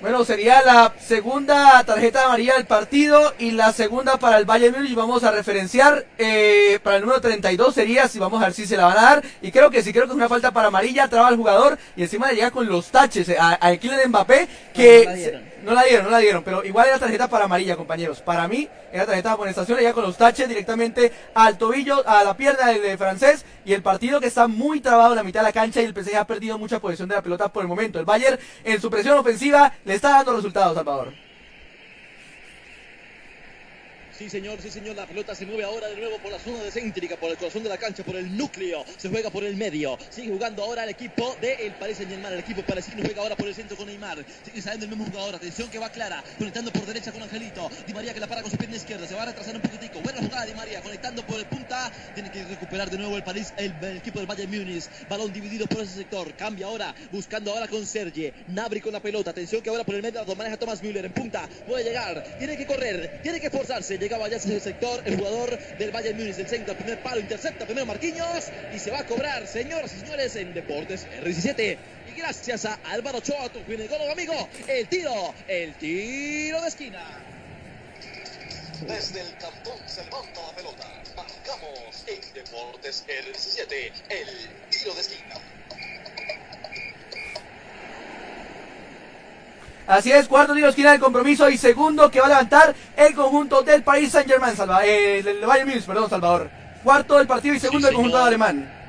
Bueno, 0.00 0.24
sería 0.24 0.62
la 0.62 0.94
segunda 0.98 1.84
tarjeta 1.84 2.24
amarilla 2.24 2.54
del 2.54 2.64
partido 2.64 3.34
y 3.38 3.50
la 3.50 3.70
segunda 3.70 4.16
para 4.16 4.38
el 4.38 4.46
Bayern 4.46 4.74
Múnich. 4.74 4.94
Vamos 4.94 5.24
a 5.24 5.30
referenciar 5.30 6.06
eh, 6.16 6.78
para 6.82 6.96
el 6.96 7.02
número 7.02 7.20
32 7.20 7.74
sería 7.74 8.08
si 8.08 8.18
vamos 8.18 8.40
a 8.40 8.46
ver 8.46 8.54
si 8.54 8.66
se 8.66 8.78
la 8.78 8.86
van 8.86 8.96
a 8.96 9.02
dar. 9.02 9.24
Y 9.42 9.52
creo 9.52 9.70
que 9.70 9.82
sí, 9.82 9.92
creo 9.92 10.04
que 10.04 10.12
es 10.12 10.16
una 10.16 10.28
falta 10.28 10.52
para 10.52 10.68
amarilla. 10.68 11.06
Traba 11.08 11.28
al 11.28 11.36
jugador 11.36 11.78
y 11.96 12.02
encima 12.02 12.28
le 12.28 12.36
llega 12.36 12.50
con 12.50 12.66
los 12.66 12.86
taches 12.86 13.28
a, 13.38 13.58
a 13.60 13.76
Kylian 13.76 14.08
Mbappé 14.08 14.48
que... 14.72 15.32
No, 15.34 15.49
no 15.62 15.74
la 15.74 15.84
dieron, 15.84 16.04
no 16.04 16.10
la 16.10 16.18
dieron, 16.18 16.42
pero 16.42 16.64
igual 16.64 16.88
era 16.88 16.98
tarjeta 16.98 17.28
para 17.28 17.44
amarilla, 17.44 17.76
compañeros. 17.76 18.20
Para 18.20 18.48
mí 18.48 18.68
era 18.92 19.06
tarjeta 19.06 19.30
de 19.30 19.34
amonestación, 19.34 19.78
llega 19.78 19.92
con 19.92 20.04
los 20.04 20.16
taches 20.16 20.48
directamente 20.48 21.12
al 21.34 21.58
tobillo, 21.58 22.06
a 22.06 22.24
la 22.24 22.36
pierna 22.36 22.66
del, 22.68 22.98
francés 22.98 23.44
y 23.64 23.72
el 23.72 23.82
partido 23.82 24.20
que 24.20 24.26
está 24.26 24.48
muy 24.48 24.80
trabado 24.80 25.10
en 25.10 25.16
la 25.16 25.22
mitad 25.22 25.40
de 25.40 25.46
la 25.46 25.52
cancha 25.52 25.80
y 25.80 25.84
el 25.84 25.94
PSG 25.94 26.16
ha 26.16 26.26
perdido 26.26 26.58
mucha 26.58 26.80
posesión 26.80 27.08
de 27.08 27.14
la 27.14 27.22
pelota 27.22 27.52
por 27.52 27.62
el 27.62 27.68
momento. 27.68 27.98
El 27.98 28.04
Bayern 28.04 28.38
en 28.64 28.80
su 28.80 28.90
presión 28.90 29.18
ofensiva 29.18 29.72
le 29.84 29.94
está 29.94 30.10
dando 30.10 30.36
resultados, 30.36 30.74
Salvador. 30.74 31.29
Sí, 34.20 34.28
señor, 34.28 34.60
sí, 34.60 34.70
señor. 34.70 34.96
La 34.96 35.06
pelota 35.06 35.34
se 35.34 35.46
mueve 35.46 35.64
ahora 35.64 35.88
de 35.88 35.96
nuevo 35.96 36.18
por 36.18 36.30
la 36.30 36.38
zona 36.38 36.62
de 36.62 36.70
céntrica, 36.70 37.16
por 37.16 37.30
el 37.30 37.38
corazón 37.38 37.62
de 37.62 37.70
la 37.70 37.78
cancha, 37.78 38.04
por 38.04 38.16
el 38.16 38.36
núcleo. 38.36 38.84
Se 38.98 39.08
juega 39.08 39.30
por 39.30 39.44
el 39.44 39.56
medio. 39.56 39.96
Sigue 40.10 40.28
jugando 40.28 40.62
ahora 40.62 40.84
el 40.84 40.90
equipo 40.90 41.34
del 41.40 41.56
de 41.56 41.70
Paris 41.80 41.96
Saint-Germain. 41.96 42.34
El 42.34 42.40
equipo 42.40 42.60
parisino 42.60 43.02
juega 43.02 43.22
ahora 43.22 43.34
por 43.34 43.48
el 43.48 43.54
centro 43.54 43.78
con 43.78 43.86
Neymar. 43.86 44.22
Sigue 44.44 44.60
saliendo 44.60 44.84
el 44.84 44.90
mismo 44.90 45.06
jugador. 45.06 45.36
Atención 45.36 45.70
que 45.70 45.78
va 45.78 45.88
clara. 45.88 46.22
Conectando 46.36 46.70
por 46.70 46.84
derecha 46.84 47.12
con 47.12 47.22
Angelito. 47.22 47.70
Di 47.86 47.94
María 47.94 48.12
que 48.12 48.20
la 48.20 48.26
para 48.26 48.42
con 48.42 48.50
su 48.50 48.58
pierna 48.58 48.76
izquierda. 48.76 49.06
Se 49.06 49.14
va 49.14 49.22
a 49.22 49.24
retrasar 49.24 49.56
un 49.56 49.62
poquitico. 49.62 50.00
Buena 50.00 50.18
jugada 50.18 50.44
Di 50.44 50.52
María. 50.52 50.82
Conectando 50.82 51.24
por 51.24 51.38
el 51.38 51.46
punta. 51.46 51.90
Tiene 52.12 52.30
que 52.30 52.44
recuperar 52.44 52.90
de 52.90 52.98
nuevo 52.98 53.16
el 53.16 53.22
París, 53.22 53.54
el, 53.56 53.72
equipo 53.96 54.18
del 54.18 54.26
Bayern 54.26 54.50
Múnich. 54.50 54.84
Balón 55.08 55.32
dividido 55.32 55.66
por 55.66 55.80
ese 55.80 55.94
sector. 55.94 56.34
Cambia 56.34 56.66
ahora. 56.66 56.94
Buscando 57.10 57.54
ahora 57.54 57.68
con 57.68 57.86
Sergi. 57.86 58.30
Nabri 58.48 58.82
con 58.82 58.92
la 58.92 59.00
pelota. 59.00 59.30
Atención 59.30 59.62
que 59.62 59.70
ahora 59.70 59.84
por 59.84 59.94
el 59.94 60.02
medio 60.02 60.22
lo 60.26 60.36
maneja 60.36 60.58
Thomas 60.58 60.82
Müller 60.82 61.06
en 61.06 61.12
punta. 61.12 61.48
Puede 61.66 61.84
llegar. 61.84 62.22
Tiene 62.38 62.58
que 62.58 62.66
correr. 62.66 63.20
Tiene 63.22 63.40
que 63.40 63.48
forzarse. 63.48 64.09
Llegaba 64.10 64.28
ya 64.28 64.38
ese 64.38 64.58
sector 64.58 65.00
el 65.04 65.16
jugador 65.18 65.56
del 65.78 65.92
Bayern 65.92 66.18
Múnich 66.18 66.34
del 66.34 66.48
centro, 66.48 66.74
primer 66.74 67.00
palo, 67.00 67.20
intercepta 67.20 67.64
primero 67.64 67.86
Marquinhos 67.86 68.46
y 68.74 68.78
se 68.80 68.90
va 68.90 68.98
a 68.98 69.06
cobrar, 69.06 69.46
señoras 69.46 69.94
y 69.94 70.00
señores, 70.00 70.34
en 70.34 70.52
Deportes 70.52 71.06
R17. 71.22 71.78
Y 72.08 72.18
gracias 72.18 72.64
a 72.64 72.74
Álvaro 72.86 73.18
Ochoa, 73.18 73.48
tu 73.50 73.64
ginecólogo 73.64 74.10
amigo, 74.10 74.48
el 74.66 74.88
tiro, 74.88 75.32
el 75.46 75.74
tiro 75.74 76.60
de 76.60 76.68
esquina. 76.68 77.24
Desde 78.80 79.20
el 79.20 79.36
cantón 79.36 79.78
se 79.86 80.02
levanta 80.02 80.42
la 80.42 80.56
pelota. 80.56 81.02
Marcamos 81.14 82.04
en 82.08 82.34
Deportes 82.34 83.04
R17, 83.06 83.92
el 84.08 84.70
tiro 84.70 84.92
de 84.92 85.00
esquina. 85.02 85.59
Así 89.90 90.12
es, 90.12 90.28
cuarto 90.28 90.54
tiro 90.54 90.68
esquina 90.68 90.92
del 90.92 91.00
compromiso 91.00 91.50
y 91.50 91.58
segundo 91.58 92.12
que 92.12 92.20
va 92.20 92.26
a 92.26 92.28
levantar 92.28 92.76
el 92.96 93.12
conjunto 93.12 93.62
del 93.62 93.82
Paris 93.82 94.12
Saint 94.12 94.30
Germain, 94.30 94.54
Salva, 94.54 94.86
eh, 94.86 95.18
el 95.18 95.44
Bayern 95.44 95.68
Múnich, 95.68 95.84
perdón, 95.84 96.08
Salvador. 96.08 96.48
Cuarto 96.84 97.18
del 97.18 97.26
partido 97.26 97.56
y 97.56 97.58
segundo 97.58 97.88
sí, 97.88 97.90
el 97.90 97.96
conjunto 97.96 98.18
alemán. 98.18 98.79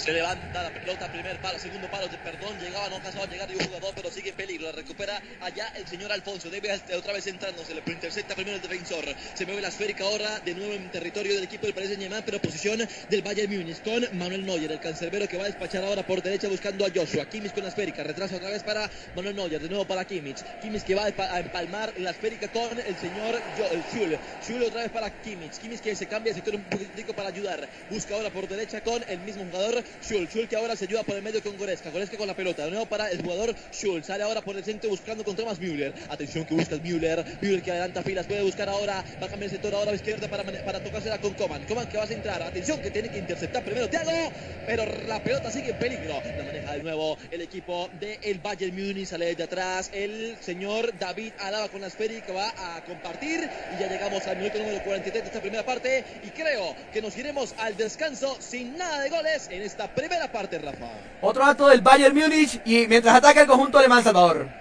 Se 0.00 0.14
levanta 0.14 0.62
la 0.62 0.70
pelota, 0.70 1.12
primer 1.12 1.38
palo, 1.42 1.58
segundo 1.58 1.90
palo, 1.90 2.08
perdón, 2.24 2.58
llegaba, 2.58 2.88
no 2.88 2.96
alcanzaba 2.96 3.26
a 3.26 3.28
llegar 3.28 3.46
de 3.46 3.62
jugador, 3.62 3.92
pero 3.94 4.10
sigue 4.10 4.30
en 4.30 4.34
peligro. 4.34 4.66
La 4.68 4.72
recupera 4.72 5.20
allá 5.42 5.70
el 5.76 5.86
señor 5.86 6.10
Alfonso. 6.10 6.48
Debe 6.48 6.72
otra 6.96 7.12
vez 7.12 7.26
entrando, 7.26 7.62
se 7.66 7.74
le 7.74 7.82
intercepta 7.86 8.34
primero 8.34 8.56
el 8.56 8.62
defensor. 8.62 9.04
Se 9.34 9.44
mueve 9.44 9.60
la 9.60 9.68
esférica 9.68 10.04
ahora, 10.04 10.40
de 10.40 10.54
nuevo 10.54 10.72
en 10.72 10.90
territorio 10.90 11.34
del 11.34 11.44
equipo 11.44 11.66
del 11.66 11.74
Paris 11.74 11.90
Saint-Germain, 11.90 12.22
pero 12.24 12.40
posición 12.40 12.80
del 13.10 13.20
Bayern 13.20 13.54
Múnich 13.54 13.82
con 13.82 14.18
Manuel 14.18 14.46
Neuer, 14.46 14.72
el 14.72 14.80
cancerbero 14.80 15.28
que 15.28 15.36
va 15.36 15.44
a 15.44 15.48
despachar 15.48 15.84
ahora 15.84 16.06
por 16.06 16.22
derecha 16.22 16.48
buscando 16.48 16.86
a 16.86 16.88
Joshua. 16.88 17.26
Kimmich 17.26 17.52
con 17.52 17.64
la 17.64 17.68
esférica, 17.68 18.02
retrasa 18.02 18.36
otra 18.36 18.48
vez 18.48 18.62
para 18.62 18.90
Manuel 19.14 19.36
Neuer, 19.36 19.60
de 19.60 19.68
nuevo 19.68 19.84
para 19.84 20.06
Kimmich. 20.06 20.38
Kimmich 20.62 20.82
que 20.82 20.94
va 20.94 21.04
a 21.04 21.40
empalmar 21.40 21.92
la 21.98 22.12
esférica 22.12 22.48
con 22.48 22.78
el 22.78 22.96
señor 22.96 23.38
Schul. 23.92 24.18
Schul 24.42 24.62
otra 24.62 24.80
vez 24.80 24.90
para 24.92 25.10
Kimmich. 25.20 25.58
Kimmich 25.58 25.80
que 25.80 25.94
se 25.94 26.06
cambia 26.06 26.32
de 26.32 26.36
sector 26.36 26.54
un 26.54 26.64
poquitico 26.64 27.12
para 27.12 27.28
ayudar. 27.28 27.68
Busca 27.90 28.14
ahora 28.14 28.30
por 28.30 28.48
derecha 28.48 28.80
con 28.80 29.04
el 29.06 29.18
mismo 29.20 29.44
jugador 29.44 29.84
Schul. 30.02 30.28
Schul 30.28 30.48
que 30.48 30.56
ahora 30.56 30.76
se 30.76 30.84
ayuda 30.84 31.02
por 31.02 31.16
el 31.16 31.22
medio 31.22 31.42
con 31.42 31.56
Goretzka. 31.56 31.90
Goretzka 31.90 32.16
con 32.16 32.26
la 32.26 32.34
pelota. 32.34 32.64
De 32.64 32.70
nuevo 32.70 32.86
para 32.86 33.10
el 33.10 33.22
jugador 33.22 33.54
Schulz. 33.72 34.06
Sale 34.06 34.24
ahora 34.24 34.40
por 34.42 34.56
el 34.56 34.64
centro 34.64 34.90
buscando 34.90 35.24
con 35.24 35.36
Thomas 35.36 35.58
Müller. 35.58 35.94
Atención 36.08 36.44
que 36.44 36.54
busca 36.54 36.76
Müller. 36.76 37.24
Müller 37.40 37.62
que 37.62 37.70
adelanta 37.70 38.02
filas. 38.02 38.26
Puede 38.26 38.42
buscar 38.42 38.68
ahora. 38.68 39.04
Va 39.22 39.26
el 39.26 39.50
sector 39.50 39.74
ahora 39.74 39.90
a 39.90 39.92
la 39.92 39.96
izquierda 39.96 40.28
para, 40.28 40.44
para 40.44 40.82
tocársela 40.82 41.18
con 41.18 41.34
Coman. 41.34 41.64
Coman 41.64 41.88
que 41.88 41.96
va 41.96 42.04
a 42.04 42.06
centrar. 42.06 42.42
Atención 42.42 42.80
que 42.80 42.90
tiene 42.90 43.10
que 43.10 43.18
interceptar 43.18 43.64
primero 43.64 43.88
Thiago. 43.88 44.32
Pero 44.66 44.84
la 45.06 45.22
pelota 45.22 45.50
sigue 45.50 45.70
en 45.70 45.78
peligro. 45.78 46.20
La 46.24 46.44
maneja 46.44 46.72
de 46.72 46.82
nuevo 46.82 47.18
el 47.30 47.40
equipo 47.40 47.88
del 47.98 48.18
el 48.22 48.38
Bayern 48.38 48.74
Múnich. 48.74 49.08
Sale 49.08 49.34
de 49.34 49.42
atrás 49.42 49.90
el 49.92 50.36
señor 50.40 50.96
David 50.98 51.32
Alaba 51.38 51.68
con 51.68 51.80
la 51.80 51.86
esférica 51.86 52.32
va 52.32 52.76
a 52.76 52.84
compartir. 52.84 53.48
Y 53.76 53.80
ya 53.80 53.88
llegamos 53.88 54.26
al 54.26 54.36
minuto 54.36 54.58
número 54.58 54.82
43 54.82 55.22
de 55.22 55.28
esta 55.28 55.40
primera 55.40 55.64
parte. 55.64 56.04
Y 56.24 56.30
creo 56.30 56.74
que 56.92 57.02
nos 57.02 57.16
iremos 57.16 57.54
al 57.58 57.76
descanso 57.76 58.36
sin 58.40 58.76
nada 58.76 59.02
de 59.02 59.10
goles 59.10 59.48
en 59.50 59.62
esta 59.62 59.79
primera 59.88 60.30
parte, 60.30 60.58
Rafa. 60.58 60.86
Otro 61.20 61.44
acto 61.44 61.68
del 61.68 61.80
Bayern 61.80 62.14
Múnich 62.14 62.60
y 62.64 62.86
mientras 62.86 63.14
ataca 63.14 63.42
el 63.42 63.46
conjunto 63.46 63.78
alemán 63.78 64.02
Salvador. 64.02 64.60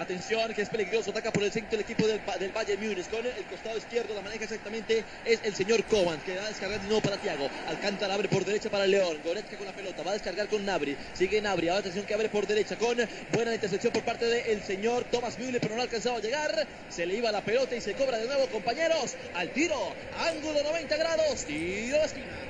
Atención, 0.00 0.54
que 0.54 0.62
es 0.62 0.68
peligroso. 0.70 1.10
Ataca 1.10 1.30
por 1.30 1.42
el 1.42 1.52
centro 1.52 1.74
el 1.74 1.82
equipo 1.82 2.06
del, 2.06 2.22
del 2.38 2.52
Bayern 2.52 2.80
Múnich. 2.82 3.06
Con 3.10 3.20
el 3.26 3.44
costado 3.50 3.76
izquierdo 3.76 4.14
la 4.14 4.22
maneja 4.22 4.44
exactamente 4.44 5.04
es 5.26 5.40
el 5.42 5.54
señor 5.54 5.84
Kovan, 5.84 6.18
que 6.20 6.36
va 6.36 6.44
a 6.44 6.48
descargar 6.48 6.80
de 6.80 6.86
nuevo 6.86 7.02
para 7.02 7.18
Tiago. 7.18 7.50
Alcántara 7.68 8.14
abre 8.14 8.28
por 8.28 8.42
derecha 8.46 8.70
para 8.70 8.86
León. 8.86 9.18
Goretzka 9.22 9.58
con 9.58 9.66
la 9.66 9.72
pelota. 9.72 10.02
Va 10.02 10.12
a 10.12 10.14
descargar 10.14 10.48
con 10.48 10.64
Nabri. 10.64 10.96
Sigue 11.12 11.42
Nabri. 11.42 11.68
Ahora 11.68 11.80
atención 11.80 12.06
que 12.06 12.14
abre 12.14 12.30
por 12.30 12.46
derecha 12.46 12.76
con 12.76 12.96
buena 13.32 13.54
intercepción 13.54 13.92
por 13.92 14.02
parte 14.02 14.24
del 14.24 14.62
señor 14.62 15.04
Thomas 15.10 15.38
Müller, 15.38 15.60
pero 15.60 15.74
no 15.74 15.82
ha 15.82 15.84
alcanzado 15.84 16.16
a 16.16 16.20
llegar. 16.20 16.66
Se 16.88 17.04
le 17.04 17.16
iba 17.16 17.30
la 17.30 17.42
pelota 17.42 17.76
y 17.76 17.82
se 17.82 17.92
cobra 17.92 18.16
de 18.16 18.26
nuevo, 18.26 18.46
compañeros. 18.46 19.16
Al 19.34 19.50
tiro. 19.50 19.92
Ángulo 20.18 20.62
90 20.62 20.96
grados. 20.96 21.44
Tiro 21.44 21.98
de 21.98 22.04
esquina. 22.04 22.49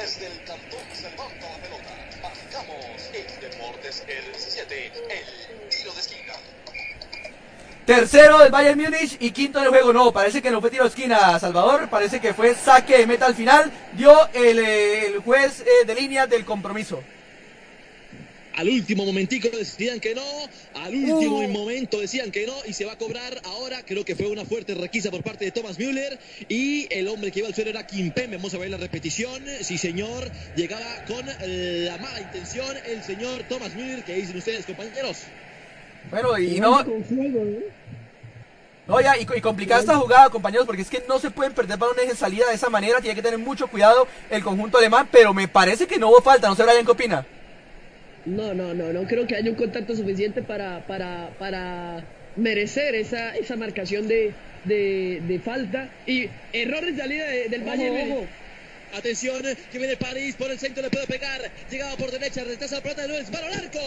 Desde 0.00 0.28
el 0.28 0.44
cantón 0.44 0.80
se 0.94 1.10
levanta 1.10 1.46
la 1.46 1.58
pelota. 1.58 1.90
Marcamos 2.22 3.10
en 3.12 3.40
Deportes 3.40 4.02
R17, 4.06 4.72
el 4.72 5.68
tiro 5.68 5.92
de 5.92 6.00
esquina. 6.00 6.32
Tercero 7.84 8.38
del 8.38 8.50
Bayern 8.50 8.80
Múnich 8.80 9.18
y 9.20 9.30
quinto 9.30 9.60
del 9.60 9.68
juego. 9.68 9.92
No, 9.92 10.10
parece 10.10 10.40
que 10.40 10.50
no 10.50 10.62
fue 10.62 10.70
tiro 10.70 10.84
de 10.84 10.88
esquina, 10.88 11.38
Salvador. 11.38 11.90
Parece 11.90 12.18
que 12.18 12.32
fue 12.32 12.54
saque 12.54 12.96
de 12.96 13.06
meta 13.06 13.26
al 13.26 13.34
final. 13.34 13.70
Dio 13.92 14.26
el, 14.32 14.58
eh, 14.60 15.06
el 15.08 15.18
juez 15.18 15.60
eh, 15.60 15.84
de 15.84 15.94
línea 15.94 16.26
del 16.26 16.46
compromiso. 16.46 17.02
Al 18.60 18.68
último 18.68 19.06
momentico 19.06 19.48
decían 19.56 20.00
que 20.00 20.14
no, 20.14 20.22
al 20.74 20.94
último 20.94 21.38
Uh. 21.38 21.48
momento 21.48 21.98
decían 21.98 22.30
que 22.30 22.46
no 22.46 22.52
y 22.66 22.74
se 22.74 22.84
va 22.84 22.92
a 22.92 22.98
cobrar 22.98 23.40
ahora. 23.44 23.82
Creo 23.86 24.04
que 24.04 24.14
fue 24.14 24.26
una 24.26 24.44
fuerte 24.44 24.74
requisa 24.74 25.10
por 25.10 25.22
parte 25.22 25.46
de 25.46 25.50
Thomas 25.50 25.78
Müller 25.78 26.18
y 26.46 26.86
el 26.92 27.08
hombre 27.08 27.32
que 27.32 27.38
iba 27.38 27.48
al 27.48 27.54
suelo 27.54 27.70
era 27.70 27.86
Kimpembe. 27.86 28.36
Vamos 28.36 28.52
a 28.52 28.58
ver 28.58 28.68
la 28.68 28.76
repetición. 28.76 29.42
Sí, 29.62 29.78
señor, 29.78 30.30
llegaba 30.56 31.06
con 31.06 31.26
eh, 31.40 31.86
la 31.88 31.96
mala 31.96 32.20
intención 32.20 32.76
el 32.84 33.02
señor 33.02 33.44
Thomas 33.48 33.74
Müller. 33.74 34.04
¿Qué 34.04 34.16
dicen 34.16 34.36
ustedes, 34.36 34.66
compañeros? 34.66 35.20
Bueno, 36.10 36.38
y 36.38 36.60
no, 36.60 36.84
¿no? 36.84 37.00
no 38.86 39.00
ya, 39.00 39.16
y, 39.16 39.22
y 39.22 39.40
complicada 39.40 39.80
esta 39.80 39.96
jugada, 39.96 40.28
compañeros, 40.28 40.66
porque 40.66 40.82
es 40.82 40.90
que 40.90 41.02
no 41.08 41.18
se 41.18 41.30
pueden 41.30 41.54
perder 41.54 41.78
balones 41.78 42.10
en 42.10 42.16
salida 42.16 42.46
de 42.50 42.56
esa 42.56 42.68
manera. 42.68 43.00
Tiene 43.00 43.14
que 43.14 43.22
tener 43.22 43.38
mucho 43.38 43.68
cuidado 43.68 44.06
el 44.28 44.42
conjunto 44.42 44.76
alemán, 44.76 45.08
pero 45.10 45.32
me 45.32 45.48
parece 45.48 45.86
que 45.86 45.98
no 45.98 46.10
hubo 46.10 46.20
falta. 46.20 46.46
No 46.46 46.54
sé, 46.54 46.62
Brian, 46.64 46.84
¿qué 46.84 46.90
opina? 46.90 47.26
No, 48.26 48.54
no, 48.54 48.74
no, 48.74 48.92
no 48.92 49.06
creo 49.06 49.26
que 49.26 49.34
haya 49.36 49.50
un 49.50 49.56
contacto 49.56 49.94
suficiente 49.96 50.42
para, 50.42 50.86
para, 50.86 51.30
para 51.38 52.04
merecer 52.36 52.94
esa, 52.94 53.34
esa 53.36 53.56
marcación 53.56 54.06
de, 54.08 54.34
de, 54.64 55.20
de 55.22 55.40
falta. 55.40 55.90
Y 56.06 56.28
error 56.52 56.84
de 56.84 56.96
salida 56.96 57.26
de- 57.30 57.48
del. 57.48 57.62
Múnich. 57.62 58.28
Atención, 58.92 59.40
que 59.70 59.78
viene 59.78 59.96
París 59.96 60.34
por 60.36 60.50
el 60.50 60.58
centro, 60.58 60.82
le 60.82 60.90
puede 60.90 61.06
pegar. 61.06 61.40
Llegaba 61.70 61.96
por 61.96 62.10
derecha, 62.10 62.42
retrasa 62.44 62.76
la 62.76 62.82
pelota 62.82 63.02
de 63.02 63.08
nuevo, 63.08 63.20
disparo 63.22 63.46
al 63.46 63.52
arco. 63.54 63.78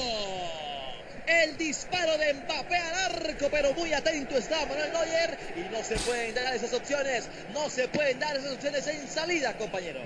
El 1.25 1.57
disparo 1.57 2.17
de 2.17 2.33
Mbappé 2.33 2.77
al 2.77 3.15
arco, 3.15 3.47
pero 3.49 3.73
muy 3.73 3.93
atento 3.93 4.37
está 4.37 4.65
Manuel 4.65 4.91
Neuer. 4.91 5.37
Y 5.55 5.73
no 5.73 5.83
se 5.83 5.95
pueden 5.95 6.35
dar 6.35 6.53
esas 6.53 6.73
opciones, 6.73 7.29
no 7.53 7.69
se 7.69 7.87
pueden 7.87 8.19
dar 8.19 8.35
esas 8.35 8.53
opciones 8.53 8.85
en 8.87 9.07
salida, 9.07 9.53
compañero. 9.57 10.01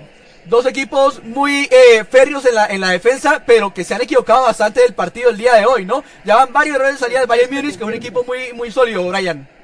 Dos 0.45 0.65
equipos 0.65 1.23
muy 1.23 1.67
eh, 1.71 2.03
férreos 2.05 2.45
en 2.45 2.55
la, 2.55 2.67
en 2.67 2.81
la 2.81 2.91
defensa, 2.91 3.43
pero 3.45 3.73
que 3.73 3.83
se 3.83 3.95
han 3.95 4.01
equivocado 4.01 4.43
bastante 4.43 4.81
del 4.81 4.93
partido 4.93 5.29
el 5.29 5.37
día 5.37 5.55
de 5.55 5.65
hoy, 5.65 5.85
¿no? 5.85 6.03
Ya 6.23 6.35
van 6.35 6.53
varios 6.53 6.75
errores 6.75 6.95
de 6.95 6.99
salida 6.99 7.19
del 7.19 7.27
Bayern 7.27 7.53
Múnich, 7.53 7.77
que 7.77 7.83
es 7.83 7.87
un 7.87 7.93
equipo 7.93 8.23
muy, 8.23 8.53
muy 8.53 8.71
sólido, 8.71 9.07
Brian. 9.07 9.56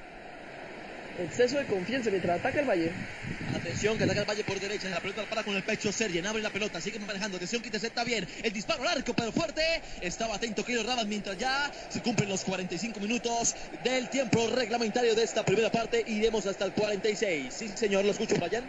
Exceso 1.19 1.57
de 1.57 1.65
confianza 1.65 2.09
mientras 2.09 2.39
ataca 2.39 2.59
el 2.59 2.65
Bayern. 2.65 2.95
Atención, 3.55 3.97
que 3.97 4.03
ataca 4.03 4.21
el 4.21 4.25
Valle 4.25 4.43
por 4.43 4.59
derecha. 4.59 4.89
La 4.89 4.99
pelota 4.99 5.23
para 5.29 5.43
con 5.43 5.55
el 5.55 5.63
pecho. 5.63 5.91
Sergien 5.91 6.25
abre 6.25 6.41
la 6.41 6.49
pelota. 6.49 6.81
Sigue 6.81 6.99
manejando. 6.99 7.37
Atención, 7.37 7.61
que 7.61 7.67
intercepta 7.67 8.03
bien. 8.03 8.27
El 8.41 8.51
disparo 8.51 8.81
al 8.83 8.97
arco, 8.97 9.13
pero 9.13 9.31
fuerte. 9.31 9.61
Estaba 10.01 10.35
atento 10.35 10.65
Kiro 10.65 10.83
Rabat 10.83 11.07
mientras 11.07 11.37
ya 11.37 11.71
se 11.89 12.01
cumplen 12.01 12.29
los 12.29 12.43
45 12.43 12.99
minutos 12.99 13.55
del 13.83 14.09
tiempo 14.09 14.47
reglamentario 14.47 15.13
de 15.13 15.23
esta 15.23 15.45
primera 15.45 15.71
parte. 15.71 16.03
Iremos 16.07 16.45
hasta 16.47 16.65
el 16.65 16.73
46. 16.73 17.53
Sí, 17.53 17.71
señor, 17.75 18.05
lo 18.05 18.11
escucho, 18.11 18.35
Brian. 18.35 18.63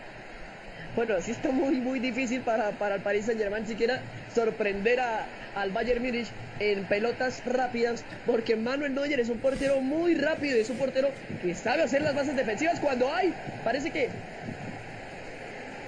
Bueno, 0.96 1.20
sí 1.20 1.32
está 1.32 1.50
muy, 1.50 1.76
muy 1.76 1.98
difícil 1.98 2.40
para, 2.42 2.70
para 2.72 2.96
el 2.96 3.02
Paris 3.02 3.26
Saint 3.26 3.40
Germain 3.40 3.66
siquiera 3.66 4.00
sorprender 4.32 5.00
a, 5.00 5.26
al 5.56 5.70
Bayern 5.70 6.02
Múnich 6.02 6.28
en 6.60 6.84
pelotas 6.84 7.42
rápidas, 7.44 8.04
porque 8.26 8.54
Manuel 8.54 8.94
Neuer 8.94 9.18
es 9.18 9.28
un 9.28 9.38
portero 9.38 9.80
muy 9.80 10.14
rápido, 10.14 10.56
es 10.56 10.70
un 10.70 10.76
portero 10.76 11.10
que 11.42 11.54
sabe 11.54 11.82
hacer 11.82 12.02
las 12.02 12.14
bases 12.14 12.36
defensivas 12.36 12.78
cuando 12.78 13.12
hay. 13.12 13.34
Parece 13.64 13.90
que 13.90 14.08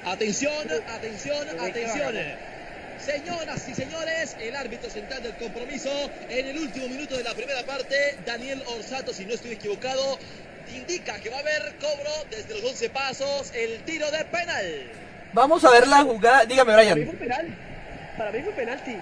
Atención, 0.07 0.53
atención, 0.87 1.49
atención. 1.59 2.15
Señoras 2.97 3.69
y 3.69 3.75
señores, 3.75 4.37
el 4.41 4.55
árbitro 4.55 4.89
central 4.89 5.21
del 5.21 5.35
compromiso 5.35 5.91
en 6.31 6.47
el 6.47 6.59
último 6.59 6.89
minuto 6.89 7.17
de 7.17 7.25
la 7.25 7.35
primera 7.35 7.65
parte, 7.65 8.17
Daniel 8.25 8.63
Orsato, 8.69 9.13
si 9.13 9.25
no 9.25 9.35
estoy 9.35 9.53
equivocado, 9.53 10.17
indica 10.75 11.19
que 11.21 11.31
va 11.31 11.37
a 11.37 11.41
haber 11.41 11.75
cobro 11.81 12.11
desde 12.31 12.55
los 12.55 12.65
11 12.73 12.91
pasos, 12.91 13.53
el 13.55 13.83
tiro 13.85 14.11
de 14.11 14.25
penal. 14.25 14.91
Vamos 15.33 15.65
a 15.65 15.71
ver 15.71 15.87
la 15.87 16.03
jugada. 16.03 16.45
Dígame, 16.45 16.73
para 16.73 16.83
mí 16.85 16.93
Brian. 16.93 17.07
fue 17.09 17.19
penal. 17.27 17.47
Para 18.17 18.33
mí 18.33 18.41
fue 18.43 18.53
penalti. 18.53 18.97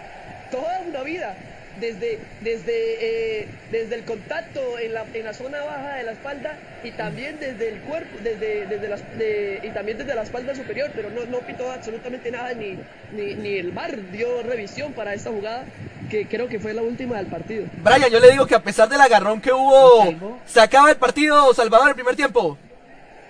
Toda 0.50 0.80
una 0.80 1.02
vida. 1.02 1.36
Desde, 1.80 2.18
desde, 2.40 3.40
eh, 3.42 3.48
desde 3.72 3.96
el 3.96 4.04
contacto 4.04 4.78
en 4.78 4.94
la, 4.94 5.04
en 5.12 5.24
la 5.24 5.34
zona 5.34 5.62
baja 5.64 5.96
de 5.96 6.04
la 6.04 6.12
espalda 6.12 6.56
y 6.84 6.92
también 6.92 7.38
desde 7.40 7.68
el 7.70 7.80
cuerpo, 7.80 8.16
desde, 8.22 8.66
desde 8.66 8.88
de- 9.18 9.60
y 9.62 9.68
también 9.70 9.98
desde 9.98 10.14
la 10.14 10.22
espalda 10.22 10.54
superior, 10.54 10.90
pero 10.94 11.10
no, 11.10 11.24
no 11.26 11.38
pitó 11.38 11.70
absolutamente 11.72 12.30
nada, 12.30 12.52
ni, 12.54 12.78
ni, 13.12 13.34
ni 13.34 13.58
el 13.58 13.72
VAR 13.72 14.10
dio 14.12 14.42
revisión 14.44 14.92
para 14.92 15.14
esta 15.14 15.30
jugada, 15.30 15.64
que 16.10 16.26
creo 16.26 16.48
que 16.48 16.60
fue 16.60 16.74
la 16.74 16.82
última 16.82 17.16
del 17.16 17.26
partido. 17.26 17.64
Brian, 17.82 18.10
yo 18.10 18.20
le 18.20 18.30
digo 18.30 18.46
que 18.46 18.54
a 18.54 18.62
pesar 18.62 18.88
del 18.88 19.00
agarrón 19.00 19.40
que 19.40 19.52
hubo, 19.52 20.38
se 20.46 20.60
acaba 20.60 20.90
el 20.90 20.96
partido, 20.96 21.52
Salvador, 21.54 21.88
el 21.88 21.94
primer 21.96 22.14
tiempo. 22.14 22.56